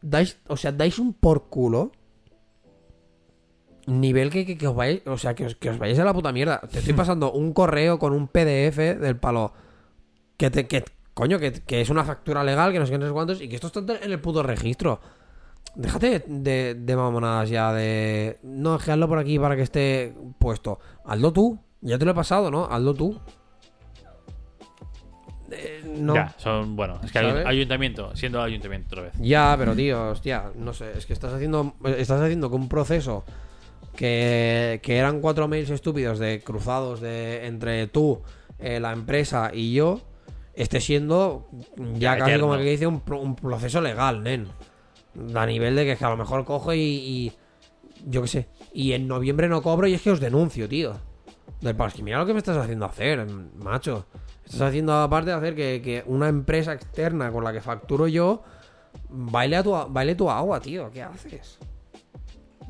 Dais, 0.01 0.39
o 0.48 0.56
sea, 0.56 0.73
dais 0.73 0.98
un 0.98 1.12
por 1.12 1.48
culo. 1.51 1.93
Nivel 3.89 4.31
que, 4.31 4.44
que, 4.44 4.59
que 4.59 4.69
os 4.69 4.74
vayáis, 4.74 5.06
o 5.06 5.16
sea, 5.16 5.35
que 5.35 5.47
os, 5.47 5.55
que 5.56 5.70
os 5.70 5.78
vayáis 5.78 5.98
a 5.98 6.05
la 6.05 6.12
puta 6.12 6.31
mierda. 6.31 6.60
Te 6.60 6.81
estoy 6.81 6.93
pasando 6.94 7.32
un 7.32 7.52
correo 7.55 7.98
con 7.98 8.12
un 8.12 8.28
PDF 8.28 8.77
del 9.01 9.16
palo. 9.16 9.52
Que 10.36 10.51
te, 10.51 10.66
que, 10.66 10.85
coño, 11.15 11.39
que, 11.39 11.52
que 11.52 11.81
es 11.81 11.89
una 11.89 12.05
factura 12.05 12.44
legal, 12.44 12.73
que 12.73 12.78
no 12.78 12.86
sé 12.86 12.93
qué, 12.93 12.98
no 12.98 13.06
sé 13.06 13.12
cuántos, 13.12 13.40
y 13.40 13.48
que 13.48 13.56
esto 13.56 13.69
está 13.69 13.81
en 13.81 14.12
el 14.12 14.20
puto 14.20 14.43
registro. 14.43 15.01
Déjate 15.74 16.24
de, 16.27 16.74
de 16.74 16.97
mamonadas 16.97 17.48
ya 17.48 17.73
de. 17.73 18.39
No, 18.43 18.74
hazlo 18.74 19.09
por 19.09 19.19
aquí 19.19 19.39
para 19.39 19.56
que 19.56 19.62
esté 19.62 20.15
puesto. 20.39 20.78
Hazlo 21.05 21.32
tú. 21.32 21.59
Ya 21.81 21.98
te 21.98 22.05
lo 22.05 22.10
he 22.10 22.15
pasado, 22.15 22.51
¿no? 22.51 22.66
Hazlo 22.66 22.94
tú. 22.94 23.19
Eh, 25.51 25.82
no. 25.98 26.15
Ya, 26.15 26.35
son. 26.36 26.77
Bueno, 26.77 27.01
es 27.02 27.12
que 27.12 27.20
¿Sabes? 27.20 27.47
ayuntamiento, 27.47 28.15
siendo 28.15 28.43
ayuntamiento 28.43 28.89
otra 28.89 29.02
vez. 29.05 29.15
Ya, 29.19 29.55
pero 29.59 29.74
tío, 29.74 30.10
hostia, 30.10 30.51
no 30.56 30.73
sé, 30.73 30.93
es 30.97 31.06
que 31.06 31.12
estás 31.15 31.32
haciendo 31.32 31.74
estás 31.97 32.20
haciendo 32.20 32.51
que 32.51 32.56
un 32.56 32.69
proceso 32.69 33.24
que, 33.98 34.78
que 34.84 34.96
eran 34.96 35.20
cuatro 35.20 35.48
mails 35.48 35.70
estúpidos 35.70 36.20
de 36.20 36.40
cruzados 36.40 37.00
de 37.00 37.46
entre 37.46 37.88
tú, 37.88 38.22
eh, 38.60 38.78
la 38.78 38.92
empresa 38.92 39.50
y 39.52 39.72
yo 39.74 40.00
esté 40.54 40.80
siendo 40.80 41.48
ya 41.94 42.14
Ya, 42.14 42.18
casi 42.18 42.30
eterno. 42.30 42.46
como 42.46 42.58
que 42.58 42.70
dice 42.70 42.86
un, 42.86 43.02
un 43.10 43.34
proceso 43.34 43.80
legal, 43.80 44.22
nen. 44.22 44.46
A 45.34 45.46
nivel 45.46 45.74
de 45.74 45.84
que, 45.84 45.92
es 45.92 45.98
que 45.98 46.04
a 46.04 46.10
lo 46.10 46.16
mejor 46.16 46.44
cojo 46.44 46.72
y, 46.72 46.78
y 46.80 47.32
yo 48.06 48.22
qué 48.22 48.28
sé, 48.28 48.48
y 48.72 48.92
en 48.92 49.08
noviembre 49.08 49.48
no 49.48 49.62
cobro 49.62 49.88
y 49.88 49.94
es 49.94 50.02
que 50.02 50.12
os 50.12 50.20
denuncio, 50.20 50.68
tío. 50.68 50.92
Del 51.60 51.76
es 51.76 51.94
que 51.94 52.04
mira 52.04 52.18
lo 52.20 52.26
que 52.26 52.34
me 52.34 52.38
estás 52.38 52.56
haciendo 52.56 52.86
hacer, 52.86 53.26
macho. 53.56 54.06
Estás 54.44 54.60
haciendo 54.60 54.94
aparte 54.94 55.30
de 55.30 55.36
hacer 55.36 55.56
que, 55.56 55.82
que 55.82 56.04
una 56.06 56.28
empresa 56.28 56.72
externa 56.72 57.32
con 57.32 57.42
la 57.42 57.52
que 57.52 57.60
facturo 57.60 58.06
yo 58.06 58.44
baile, 59.08 59.56
a 59.56 59.62
tu, 59.64 59.72
baile 59.88 60.14
tu 60.14 60.30
agua, 60.30 60.60
tío. 60.60 60.88
¿Qué 60.92 61.02
haces? 61.02 61.58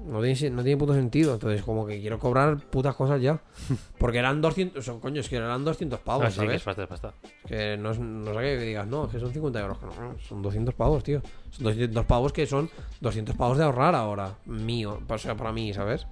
No 0.04 0.22
tiene, 0.22 0.50
no 0.50 0.62
tiene 0.62 0.76
puto 0.78 0.94
sentido. 0.94 1.34
Entonces, 1.34 1.62
como 1.62 1.86
que 1.86 2.00
quiero 2.00 2.18
cobrar 2.18 2.56
putas 2.58 2.94
cosas 2.94 3.20
ya. 3.20 3.40
Porque 3.98 4.18
eran 4.18 4.40
200. 4.40 4.78
o 4.78 4.82
sea, 4.82 5.00
coño, 5.00 5.20
es 5.20 5.28
que 5.28 5.36
eran 5.36 5.64
200 5.64 6.00
pavos, 6.00 6.24
Ah, 6.26 6.30
sí, 6.30 6.40
que 6.40 6.46
¿sabes? 6.46 6.56
es 6.56 6.62
pasta, 6.62 6.82
es 6.84 6.88
pasta. 6.88 7.14
Que 7.46 7.76
no 7.76 7.90
es, 7.90 7.98
no 7.98 8.30
es 8.30 8.36
aquello 8.36 8.58
que 8.60 8.64
digas, 8.66 8.86
no, 8.86 9.04
es 9.06 9.12
que 9.12 9.20
son 9.20 9.32
50 9.32 9.60
euros. 9.60 9.78
No, 9.82 10.18
son 10.20 10.40
200 10.42 10.74
pavos, 10.74 11.02
tío. 11.04 11.20
Son 11.50 11.64
200 11.64 12.04
pavos 12.06 12.32
que 12.32 12.46
son 12.46 12.70
200 13.00 13.36
pavos 13.36 13.58
de 13.58 13.64
ahorrar 13.64 13.94
ahora. 13.94 14.34
Mío. 14.46 15.00
O 15.08 15.18
sea, 15.18 15.36
para 15.36 15.52
mí, 15.52 15.74
¿sabes? 15.74 16.06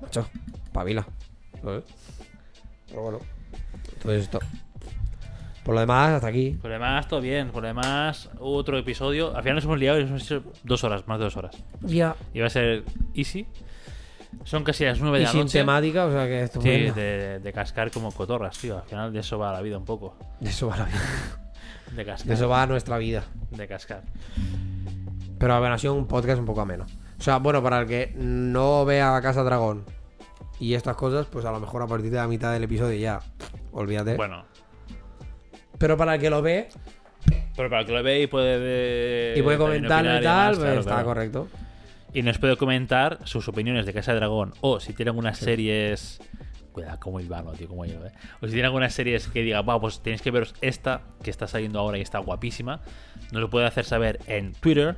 Macho, 0.00 0.26
pavila. 0.72 1.06
¿Sabes? 1.62 1.84
Pero 2.88 3.02
bueno. 3.02 3.18
Entonces 3.96 4.22
esto. 4.24 4.38
Por 5.64 5.74
lo 5.74 5.80
demás, 5.80 6.10
hasta 6.10 6.26
aquí. 6.28 6.50
Por 6.60 6.68
lo 6.70 6.74
demás, 6.74 7.08
todo 7.08 7.20
bien. 7.20 7.50
Por 7.50 7.62
lo 7.62 7.68
demás, 7.68 8.28
otro 8.38 8.76
episodio. 8.78 9.34
Al 9.34 9.42
final 9.42 9.56
nos 9.56 9.64
hemos 9.64 9.78
liado 9.78 9.98
y 9.98 10.02
nos 10.02 10.10
hemos 10.10 10.22
hecho 10.24 10.42
dos 10.62 10.84
horas, 10.84 11.06
más 11.08 11.18
de 11.18 11.24
dos 11.24 11.36
horas. 11.36 11.56
Ya. 11.80 12.14
Iba 12.34 12.46
a 12.46 12.50
ser 12.50 12.84
easy. 13.14 13.46
Son 14.44 14.62
casi 14.64 14.84
las 14.84 15.00
nueve 15.00 15.18
Y 15.18 15.20
de 15.20 15.24
la 15.26 15.30
sin 15.30 15.40
noche. 15.42 15.58
temática, 15.60 16.04
o 16.06 16.12
sea 16.12 16.26
que 16.26 16.42
esto 16.42 16.60
Sí, 16.60 16.68
de, 16.68 17.38
de 17.40 17.52
cascar 17.52 17.90
como 17.90 18.12
cotorras, 18.12 18.58
tío. 18.58 18.76
Al 18.78 18.84
final 18.84 19.12
de 19.12 19.20
eso 19.20 19.38
va 19.38 19.52
la 19.52 19.62
vida 19.62 19.78
un 19.78 19.84
poco. 19.84 20.16
De 20.40 20.50
eso 20.50 20.66
va 20.68 20.76
la 20.76 20.84
vida. 20.84 21.00
De 21.96 22.04
cascar. 22.04 22.26
De 22.28 22.34
eso 22.34 22.48
va 22.48 22.66
nuestra 22.66 22.98
vida. 22.98 23.22
De 23.50 23.66
cascar. 23.68 24.02
Pero 25.38 25.58
bueno, 25.60 25.74
ha 25.74 25.78
sido 25.78 25.94
un 25.94 26.06
podcast 26.06 26.38
un 26.40 26.46
poco 26.46 26.60
ameno. 26.60 26.84
O 27.18 27.22
sea, 27.22 27.38
bueno, 27.38 27.62
para 27.62 27.80
el 27.80 27.86
que 27.86 28.12
no 28.16 28.84
vea 28.84 29.18
Casa 29.22 29.42
Dragón 29.44 29.84
y 30.58 30.74
estas 30.74 30.96
cosas, 30.96 31.26
pues 31.26 31.44
a 31.44 31.52
lo 31.52 31.60
mejor 31.60 31.82
a 31.82 31.86
partir 31.86 32.10
de 32.10 32.16
la 32.16 32.26
mitad 32.26 32.52
del 32.52 32.64
episodio 32.64 32.98
ya, 32.98 33.20
olvídate. 33.72 34.16
Bueno. 34.16 34.44
Pero 35.78 35.96
para 35.96 36.14
el 36.14 36.20
que 36.20 36.30
lo 36.30 36.42
ve 36.42 36.68
Pero 37.56 37.68
para 37.68 37.80
el 37.80 37.86
que 37.86 37.92
lo 37.92 38.02
ve 38.02 38.22
y 38.22 38.26
puede... 38.26 39.38
y 39.38 39.42
puede 39.42 39.58
comentarlo 39.58 40.18
y 40.18 40.22
tal, 40.22 40.54
pues 40.54 40.58
claro, 40.64 40.80
está 40.80 40.92
claro. 40.92 41.06
correcto. 41.06 41.48
Y 42.12 42.22
nos 42.22 42.38
puede 42.38 42.56
comentar 42.56 43.18
sus 43.24 43.48
opiniones 43.48 43.86
de 43.86 43.92
Casa 43.92 44.12
de 44.12 44.18
Dragón. 44.18 44.54
O 44.60 44.78
si 44.78 44.92
tiene 44.92 45.10
algunas 45.10 45.36
series. 45.38 46.20
Cuidado, 46.70 46.98
como 47.00 47.20
Ivano, 47.20 47.52
tío, 47.52 47.68
como 47.68 47.84
yo, 47.86 48.04
¿eh? 48.06 48.12
O 48.40 48.46
si 48.46 48.52
tiene 48.52 48.66
algunas 48.66 48.94
series 48.94 49.28
que 49.28 49.42
diga, 49.42 49.60
wow, 49.60 49.80
pues 49.80 50.00
tenéis 50.00 50.22
que 50.22 50.30
veros 50.30 50.54
esta 50.60 51.02
que 51.22 51.30
está 51.30 51.46
saliendo 51.48 51.78
ahora 51.80 51.98
y 51.98 52.00
está 52.00 52.18
guapísima. 52.18 52.80
Nos 53.32 53.42
lo 53.42 53.50
puede 53.50 53.66
hacer 53.66 53.84
saber 53.84 54.20
en 54.26 54.52
Twitter, 54.52 54.96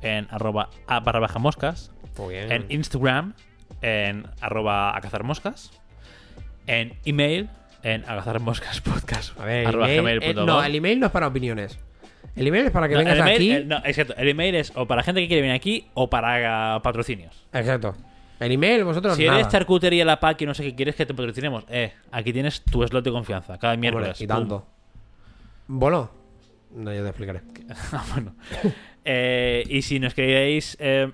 en 0.00 0.26
arroba 0.30 0.70
a 0.86 1.00
barra 1.00 1.20
baja 1.20 1.38
moscas, 1.38 1.92
en 2.18 2.66
Instagram, 2.68 3.34
en 3.82 4.26
arroba 4.40 4.96
a 4.96 5.00
cazar 5.00 5.22
moscas, 5.22 5.70
en 6.66 6.98
email, 7.04 7.50
en 7.84 8.02
a 8.04 8.16
cazar 8.16 8.40
moscas 8.40 8.80
podcast. 8.80 9.38
A 9.38 9.44
ver, 9.44 9.60
el 9.60 9.66
arroba 9.68 9.92
email, 9.92 10.18
gmail 10.20 10.38
eh, 10.38 10.44
no, 10.44 10.62
el 10.64 10.74
email 10.74 10.98
no 11.00 11.06
es 11.06 11.12
para 11.12 11.28
opiniones. 11.28 11.78
El 12.34 12.48
email 12.48 12.64
es 12.66 12.70
para 12.72 12.88
que 12.88 12.94
No, 12.94 12.98
vengas 13.00 13.14
el 13.14 13.20
email- 13.20 13.34
aquí. 13.36 13.50
el- 13.52 13.68
no, 13.68 13.76
exacto. 13.84 14.14
El 14.16 14.28
email 14.28 14.54
es 14.56 14.72
o 14.74 14.86
para 14.86 15.02
gente 15.04 15.20
que 15.20 15.28
quiere 15.28 15.42
venir 15.42 15.54
aquí 15.54 15.86
o 15.94 16.10
para 16.10 16.74
ah, 16.74 16.82
patrocinios. 16.82 17.44
Exacto. 17.52 17.94
El 18.40 18.50
email, 18.50 18.82
vosotros 18.82 19.16
Si 19.16 19.24
nada. 19.26 19.38
eres 19.38 19.52
charcutería 19.52 20.04
la 20.04 20.18
PAC 20.18 20.42
y 20.42 20.46
no 20.46 20.54
sé 20.54 20.64
qué 20.64 20.74
quieres 20.74 20.96
que 20.96 21.06
te 21.06 21.14
patrocinemos, 21.14 21.64
eh, 21.68 21.92
aquí 22.10 22.32
tienes 22.32 22.62
tu 22.62 22.84
slot 22.84 23.04
de 23.04 23.12
confianza 23.12 23.56
cada 23.58 23.74
Hombre, 23.74 23.92
miércoles. 23.92 24.20
y 24.20 24.26
Pum. 24.26 24.36
tanto. 24.36 24.66
Bueno, 25.68 26.10
no, 26.74 26.92
yo 26.92 27.02
te 27.02 27.08
explicaré. 27.08 27.40
Ah, 27.92 28.04
bueno. 28.12 28.34
Eh, 29.04 29.62
y 29.68 29.82
si 29.82 30.00
nos 30.00 30.14
queréis. 30.14 30.76
eh, 30.80 31.10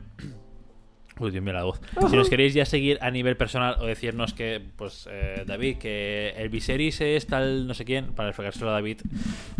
Uy, 1.20 1.30
Dios 1.30 1.44
mío, 1.44 1.52
la 1.52 1.64
voz. 1.64 1.80
Si 2.10 2.16
nos 2.16 2.28
queréis 2.30 2.54
ya 2.54 2.64
seguir 2.64 2.98
a 3.02 3.10
nivel 3.10 3.36
personal 3.36 3.76
o 3.78 3.84
decirnos 3.86 4.32
que, 4.34 4.60
pues, 4.76 5.06
eh, 5.10 5.44
David, 5.46 5.76
que 5.78 6.32
el 6.36 6.48
Viserys 6.48 7.00
es 7.02 7.26
tal 7.26 7.66
no 7.66 7.74
sé 7.74 7.84
quién, 7.84 8.14
para 8.14 8.32
fregárselo 8.32 8.70
a 8.70 8.72
David, 8.72 9.02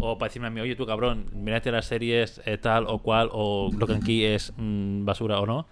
o 0.00 0.16
para 0.16 0.30
decirme 0.30 0.48
a 0.48 0.50
mí, 0.50 0.60
oye, 0.62 0.74
tú 0.74 0.86
cabrón, 0.86 1.26
mírate 1.34 1.70
las 1.70 1.84
series 1.84 2.40
eh, 2.46 2.56
tal 2.56 2.86
o 2.88 2.98
cual, 3.02 3.28
o 3.32 3.70
lo 3.78 3.86
que 3.86 3.92
aquí 3.94 4.24
es 4.24 4.52
mm, 4.56 5.04
basura 5.04 5.38
o 5.38 5.44
no, 5.46 5.68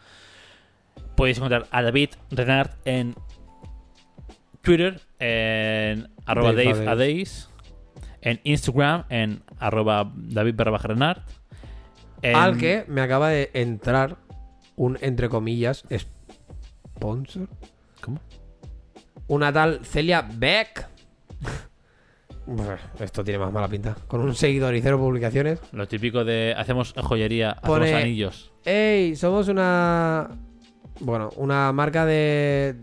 podéis 1.16 1.38
encontrar 1.38 1.66
a 1.70 1.82
David 1.82 2.10
Renard 2.30 2.70
en 2.84 3.14
Twitter, 4.62 5.00
en 5.18 6.08
arroba 6.26 6.52
Dave 6.52 6.74
Dave 6.74 6.88
Adays. 6.88 7.48
En 8.20 8.40
Instagram, 8.44 9.04
en 9.08 9.42
arroba 9.58 10.12
David 10.14 10.54
Renard. 10.60 11.22
en- 12.20 12.34
Al 12.36 12.58
que 12.58 12.84
me 12.88 13.00
acaba 13.00 13.28
de 13.30 13.50
entrar 13.54 14.16
un, 14.78 14.96
entre 15.02 15.28
comillas, 15.28 15.84
sponsor. 16.96 17.48
¿Cómo? 18.00 18.18
Una 19.26 19.52
tal 19.52 19.84
Celia 19.84 20.22
Beck. 20.22 20.88
Esto 22.98 23.22
tiene 23.22 23.38
más 23.38 23.52
mala 23.52 23.68
pinta. 23.68 23.94
Con 24.06 24.20
un 24.22 24.34
seguidor 24.34 24.74
y 24.74 24.80
cero 24.80 24.98
publicaciones. 24.98 25.60
Lo 25.72 25.86
típico 25.86 26.24
de 26.24 26.54
hacemos 26.56 26.94
joyería, 26.96 27.56
Pone- 27.62 27.84
hacemos 27.86 28.02
anillos. 28.02 28.52
¡Ey! 28.64 29.16
Somos 29.16 29.48
una. 29.48 30.30
Bueno, 31.00 31.28
una 31.36 31.70
marca 31.72 32.06
de, 32.06 32.74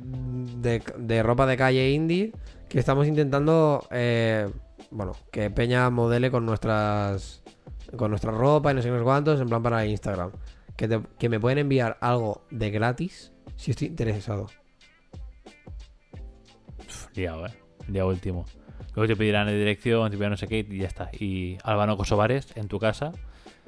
de, 0.62 0.82
de 0.98 1.24
ropa 1.24 1.46
de 1.48 1.58
calle 1.58 1.90
indie 1.90 2.32
que 2.70 2.78
estamos 2.80 3.08
intentando. 3.08 3.88
eh, 3.90 4.48
bueno, 4.92 5.14
que 5.32 5.50
Peña 5.50 5.90
modele 5.90 6.30
con 6.30 6.46
nuestras. 6.46 7.42
Con 7.98 8.12
nuestra 8.12 8.32
ropa 8.32 8.72
y 8.72 8.76
no 8.76 8.82
sé 8.82 8.90
qué 8.92 9.00
cuántos, 9.00 9.40
en 9.42 9.48
plan 9.48 9.64
para 9.64 9.86
Instagram. 9.86 10.32
Que, 10.76 10.88
te- 10.88 11.02
que 11.18 11.30
me 11.30 11.40
pueden 11.40 11.58
enviar 11.60 11.98
algo 12.02 12.46
de 12.52 12.70
gratis 12.72 13.32
si 13.56 13.72
estoy 13.72 13.88
interesado. 13.88 14.48
Liado, 17.16 17.46
eh. 17.48 17.54
Liado 17.88 18.10
último. 18.10 18.46
Luego 18.96 19.08
te 19.08 19.16
pedirán 19.16 19.46
la 19.46 19.54
dirección, 19.54 20.10
te 20.10 20.18
pedirán 20.18 20.32
no 20.32 20.38
sé 20.38 20.48
qué 20.48 20.66
y 20.70 20.78
ya 20.80 20.88
está. 20.88 21.10
Y 21.14 21.58
Albano 21.64 21.96
Kosovares 21.98 22.48
en 22.56 22.68
tu 22.68 22.80
casa. 22.80 23.12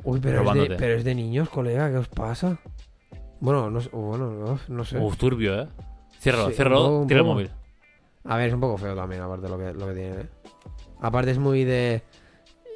Uy, 0.04 0.20
pero 0.20 0.36
es, 0.36 0.40
de, 0.40 0.44
Robándote. 0.44 0.76
pero 0.76 0.96
es 0.96 1.04
de 1.04 1.16
niños, 1.16 1.50
colega, 1.50 1.90
¿qué 1.90 1.98
os 1.98 2.08
pasa? 2.08 2.60
Bueno, 3.40 3.70
no, 3.70 3.82
sé- 3.82 3.90
bueno, 3.92 4.32
no, 4.32 4.60
no 4.68 4.86
sé. 4.86 4.98
Uf, 4.98 5.18
turbio, 5.18 5.62
eh. 5.62 5.68
Ciérralo, 6.20 6.50
Sí, 6.50 6.56
ciérralo, 6.56 6.84
poco, 6.86 7.06
tira 7.08 7.20
el 7.22 7.26
móvil. 7.26 7.50
A 8.26 8.36
ver, 8.38 8.48
es 8.50 8.54
un 8.54 8.60
poco 8.60 8.78
feo 8.78 8.96
también, 8.96 9.22
aparte 9.22 9.48
lo 9.48 9.58
que, 9.58 9.74
lo 9.74 9.88
que 9.88 9.94
tiene, 9.94 10.22
¿eh? 10.22 10.30
Aparte 11.02 11.32
es 11.32 11.38
muy 11.40 11.64
de... 11.64 12.02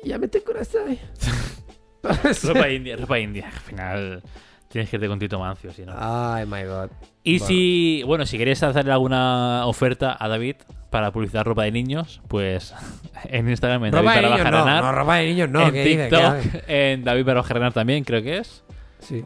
Ya 0.04 0.18
me 0.18 0.28
te 0.28 0.42
corazón. 0.44 0.98
ropa 2.44 2.70
india, 2.70 2.96
ropa 2.98 3.20
india. 3.20 3.48
Al 3.48 3.60
final 3.60 4.24
tienes 4.68 4.90
que 4.90 4.96
irte 4.96 5.08
con 5.08 5.20
Tito 5.20 5.40
Mancio, 5.40 5.72
si 5.72 5.84
no. 5.86 5.94
Ay, 5.96 6.46
my 6.46 6.64
god. 6.64 6.90
Y 7.24 7.38
bueno. 7.38 7.48
si, 7.48 8.04
bueno, 8.06 8.26
si 8.26 8.38
queréis 8.38 8.64
hacerle 8.64 8.92
alguna 8.92 9.66
oferta 9.66 10.16
a 10.20 10.28
David 10.28 10.56
para 10.90 11.12
publicitar 11.12 11.46
ropa 11.46 11.64
de 11.64 11.72
niños, 11.72 12.22
pues 12.28 12.74
en 13.26 13.50
Instagram 13.50 13.86
en 13.86 13.94
Ropa 13.94 14.16
David 14.16 14.22
de 14.22 14.30
niños 14.44 14.66
no, 14.66 14.92
ropa 14.92 15.16
de 15.18 15.28
niños 15.28 15.50
no, 15.50 15.68
en 15.68 15.74
¿qué 15.74 15.84
dice? 15.84 16.10
¿Qué 16.10 16.16
TikTok, 16.16 16.24
hace? 16.24 16.92
en 16.94 17.04
David 17.04 17.28
Renar 17.28 17.74
también, 17.74 18.04
creo 18.04 18.22
que 18.24 18.38
es. 18.40 18.64
Sí. 19.00 19.22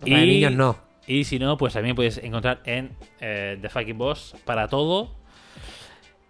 Ropa 0.00 0.08
Y- 0.08 0.14
de 0.14 0.26
niños 0.26 0.52
no. 0.52 0.90
Y 1.06 1.24
si 1.24 1.38
no, 1.40 1.56
pues 1.56 1.72
también 1.72 1.96
podéis 1.96 2.18
encontrar 2.18 2.60
en 2.64 2.92
eh, 3.20 3.58
The 3.60 3.68
Fucking 3.68 3.98
Boss 3.98 4.36
para 4.44 4.68
todo. 4.68 5.16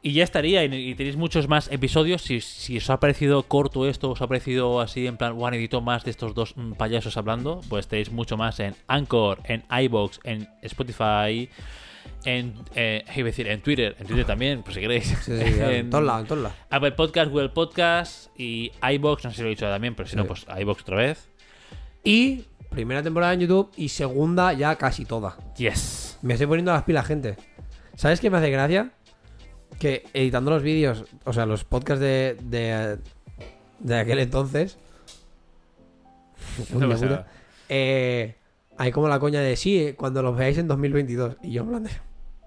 Y 0.02 0.12
ya 0.12 0.24
estaría. 0.24 0.64
Y, 0.64 0.94
tenéis 0.94 1.16
muchos 1.16 1.48
más 1.48 1.70
episodios. 1.70 2.22
Si, 2.22 2.40
si 2.40 2.78
os 2.78 2.89
ha 2.89 3.01
parecido 3.01 3.43
corto 3.43 3.86
esto, 3.86 4.10
os 4.10 4.22
ha 4.22 4.27
parecido 4.27 4.81
así 4.81 5.06
en 5.06 5.16
plan, 5.16 5.35
one 5.39 5.56
edito 5.56 5.81
más 5.81 6.05
de 6.05 6.10
estos 6.10 6.35
dos 6.35 6.56
mm, 6.56 6.72
payasos 6.72 7.16
hablando, 7.16 7.60
pues 7.68 7.86
tenéis 7.86 8.10
mucho 8.10 8.36
más 8.36 8.60
en 8.60 8.74
Anchor, 8.86 9.40
en 9.44 9.64
iBox, 9.70 10.20
en 10.24 10.48
Spotify, 10.62 11.51
en, 12.24 12.55
eh, 12.74 13.05
decir, 13.16 13.48
en 13.48 13.60
Twitter, 13.60 13.94
en 13.98 14.06
Twitter 14.06 14.24
también, 14.24 14.62
pues 14.62 14.74
si 14.74 14.81
queréis. 14.81 15.05
Sí, 15.05 15.36
sí, 15.36 15.60
en 15.60 15.70
en 15.70 15.90
todos 15.90 16.05
lados, 16.05 16.22
en 16.22 16.28
todos 16.28 16.43
lados. 16.44 16.59
Apple 16.70 16.93
Podcast, 16.93 17.31
Google 17.31 17.51
Podcast 17.51 18.28
y 18.39 18.72
iBox, 18.94 19.24
no 19.24 19.31
sé 19.31 19.36
si 19.36 19.43
lo 19.43 19.48
he 19.48 19.51
dicho 19.51 19.66
también, 19.66 19.94
pero 19.94 20.09
si 20.09 20.16
no, 20.16 20.24
pues 20.24 20.47
iBox 20.59 20.82
otra 20.82 20.97
vez. 20.97 21.28
Y 22.02 22.47
primera 22.70 23.02
temporada 23.02 23.35
en 23.35 23.40
YouTube 23.40 23.70
y 23.77 23.90
segunda 23.90 24.52
ya 24.55 24.77
casi 24.77 25.05
toda. 25.05 25.36
Yes. 25.56 26.18
Me 26.22 26.35
estoy 26.35 26.47
poniendo 26.47 26.72
las 26.72 26.85
pilas, 26.85 27.06
gente. 27.06 27.36
¿Sabes 27.97 28.20
qué 28.20 28.31
me 28.31 28.39
hace 28.39 28.51
gracia? 28.51 28.93
Que 29.81 30.05
editando 30.15 30.52
los 30.52 30.62
vídeos, 30.62 31.05
o 31.24 31.32
sea, 31.32 31.44
los 31.47 31.65
podcasts 31.65 32.01
de, 32.01 32.36
de, 32.43 32.98
de 33.81 33.98
aquel 33.98 34.20
entonces. 34.20 34.78
No 36.74 36.89
puta. 36.89 37.27
eh, 37.69 38.36
hay 38.77 38.93
como 38.93 39.09
la 39.09 39.19
coña 39.19 39.40
de 39.40 39.57
sí, 39.57 39.94
cuando 39.97 40.23
los 40.23 40.36
veáis 40.36 40.59
en 40.59 40.69
2022. 40.69 41.36
Y 41.43 41.52
yo 41.52 41.62
en 41.62 41.69
plan 41.69 41.85
de. 41.85 41.90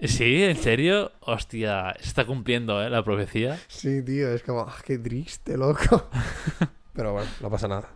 Sí, 0.08 0.44
¿en 0.44 0.58
serio? 0.58 1.12
Hostia, 1.22 1.96
se 2.00 2.08
está 2.08 2.26
cumpliendo, 2.26 2.84
¿eh? 2.84 2.90
La 2.90 3.04
profecía. 3.04 3.58
Sí, 3.68 4.04
tío, 4.04 4.30
es 4.34 4.44
como, 4.44 4.62
ah, 4.62 4.76
qué 4.86 4.98
triste, 4.98 5.58
loco. 5.58 6.10
Pero 6.94 7.14
bueno, 7.14 7.30
no 7.42 7.50
pasa 7.50 7.68
nada. 7.68 7.90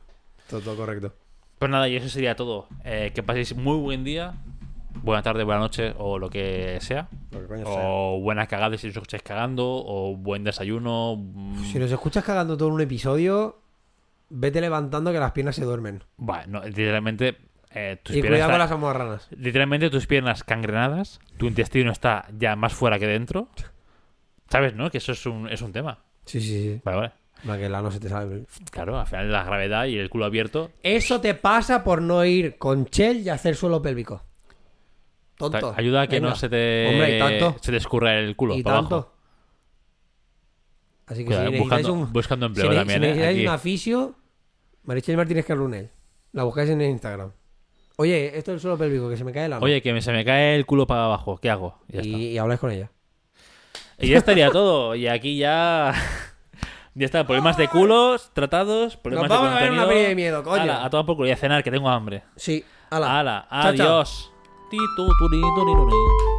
Todo, 0.49 0.61
todo 0.61 0.77
correcto. 0.77 1.13
Pues 1.59 1.69
nada, 1.69 1.87
y 1.89 1.95
eso 1.95 2.07
sería 2.09 2.35
todo. 2.35 2.67
Eh, 2.85 3.11
que 3.13 3.23
paséis 3.23 3.55
muy 3.55 3.77
buen 3.77 4.03
día, 4.03 4.35
buena 5.03 5.21
tarde, 5.23 5.43
buena 5.43 5.59
noche 5.61 5.93
o 5.97 6.17
lo 6.19 6.29
que 6.29 6.77
sea. 6.81 7.07
Lo 7.31 7.39
que 7.41 7.47
coño 7.47 7.63
O 7.65 8.19
buena 8.21 8.47
cagada 8.47 8.77
si 8.77 8.87
os 8.87 8.95
escucháis 8.95 9.23
cagando, 9.23 9.65
o 9.65 10.15
buen 10.15 10.43
desayuno. 10.43 11.15
mm, 11.17 11.63
Si 11.71 11.79
nos 11.79 11.91
escuchas 11.91 12.23
cagando 12.23 12.57
todo 12.57 12.69
en 12.69 12.75
un 12.75 12.81
episodio, 12.81 13.59
vete 14.29 14.61
levantando 14.61 15.11
que 15.11 15.19
las 15.19 15.31
piernas 15.31 15.55
se 15.55 15.63
duermen. 15.65 16.03
Bueno, 16.17 16.63
literalmente. 16.63 17.37
eh, 17.69 17.99
tus 18.01 18.15
Y 18.15 18.21
piernas 18.21 18.39
cuidado 18.39 18.79
con 18.79 18.97
las. 19.09 19.27
Literalmente 19.31 19.89
tus 19.89 20.07
piernas 20.07 20.43
cangrenadas, 20.43 21.19
tu 21.37 21.45
intestino 21.47 21.91
está 21.91 22.25
ya 22.37 22.55
más 22.55 22.73
fuera 22.73 22.97
que 22.97 23.07
dentro. 23.07 23.49
¿Sabes, 24.49 24.73
no? 24.75 24.89
Que 24.89 24.97
eso 24.99 25.11
es 25.11 25.25
un, 25.25 25.49
es 25.49 25.61
un 25.61 25.73
tema. 25.73 25.99
Sí, 26.25 26.39
sí, 26.41 26.47
sí. 26.47 26.81
Vale, 26.83 26.97
vale. 26.97 27.11
Para 27.45 27.59
que 27.59 27.65
el 27.65 27.75
ano 27.75 27.91
se 27.91 27.99
te 27.99 28.09
sale. 28.09 28.45
Claro, 28.71 28.99
al 28.99 29.05
final 29.05 29.31
la 29.31 29.43
gravedad 29.43 29.85
y 29.85 29.97
el 29.97 30.09
culo 30.09 30.25
abierto. 30.25 30.71
Eso 30.81 31.21
te 31.21 31.35
pasa 31.35 31.83
por 31.83 32.01
no 32.01 32.23
ir 32.25 32.57
con 32.57 32.85
Chell 32.87 33.17
y 33.19 33.29
hacer 33.29 33.55
suelo 33.55 33.81
pélvico. 33.81 34.23
Tonto. 35.37 35.73
ayuda 35.77 36.01
a 36.01 36.07
que 36.07 36.15
Venga. 36.17 36.29
no 36.29 36.35
se 36.35 36.49
te, 36.49 36.87
Hombre, 36.89 37.15
y 37.15 37.19
tanto. 37.19 37.55
se 37.61 37.71
te 37.71 37.77
escurra 37.77 38.17
el 38.19 38.35
culo 38.35 38.55
Y 38.55 38.63
para 38.63 38.77
tanto. 38.77 38.95
abajo. 38.95 39.13
Así 41.07 41.19
que 41.21 41.25
Cuidado, 41.27 41.51
si 41.51 41.59
buscando, 41.59 41.93
un, 41.93 42.11
buscando 42.13 42.45
empleo 42.47 42.73
también, 42.73 42.87
si 42.87 42.95
¿eh? 42.95 42.99
necesitáis 42.99 43.37
Aquí. 43.37 43.47
un 43.47 43.53
aficio, 43.53 44.15
Marichel 44.83 45.15
Martínez 45.17 45.45
Carlunel. 45.45 45.89
La 46.33 46.43
buscáis 46.43 46.69
en 46.69 46.81
Instagram. 46.81 47.31
Oye, 47.97 48.37
esto 48.37 48.51
es 48.51 48.55
el 48.55 48.59
suelo 48.61 48.77
pélvico, 48.77 49.09
que 49.09 49.15
se 49.17 49.23
me 49.23 49.31
cae 49.31 49.45
el 49.45 49.53
ano. 49.53 49.63
Oye, 49.65 49.81
que 49.81 49.93
me- 49.93 50.01
se 50.01 50.11
me 50.11 50.25
cae 50.25 50.55
el 50.55 50.65
culo 50.65 50.85
para 50.85 51.05
abajo. 51.05 51.37
¿Qué 51.37 51.49
hago? 51.49 51.79
Y 51.87 51.95
ya, 51.95 52.01
y, 52.03 52.15
y 52.31 52.37
habláis 52.37 52.59
con 52.59 52.71
ella. 52.71 52.91
Y 53.99 54.09
ya 54.09 54.17
estaría 54.17 54.51
todo. 54.51 54.95
Y 54.95 55.07
aquí 55.07 55.37
ya 55.37 55.93
Ya 56.93 57.05
está, 57.05 57.25
problemas 57.27 57.57
de 57.57 57.67
culos 57.67 58.31
tratados, 58.33 58.97
problemas 58.97 59.29
vamos 59.29 59.51
de 59.51 59.57
a 59.57 59.61
ver 59.61 59.71
una 59.71 59.87
peli 59.87 60.01
de 60.01 60.15
miedo, 60.15 60.43
coño. 60.43 60.61
Hala, 60.63 60.83
a 60.83 60.89
tomar 60.89 61.05
por 61.05 61.15
culo 61.15 61.27
y 61.27 61.31
a 61.31 61.37
cenar, 61.37 61.63
que 61.63 61.69
tengo 61.71 61.87
hambre. 61.89 62.23
Sí, 62.35 62.65
ala. 62.89 63.47
Chao, 63.49 63.75
chao. 63.75 64.03
Adiós. 64.67 64.69
Ti, 64.69 64.77
tu, 64.95 65.07
tu, 65.17 65.29
ni, 65.29 65.41
tu, 65.41 65.65
ni, 65.65 65.73
tu, 65.73 65.85
ni. 65.85 66.36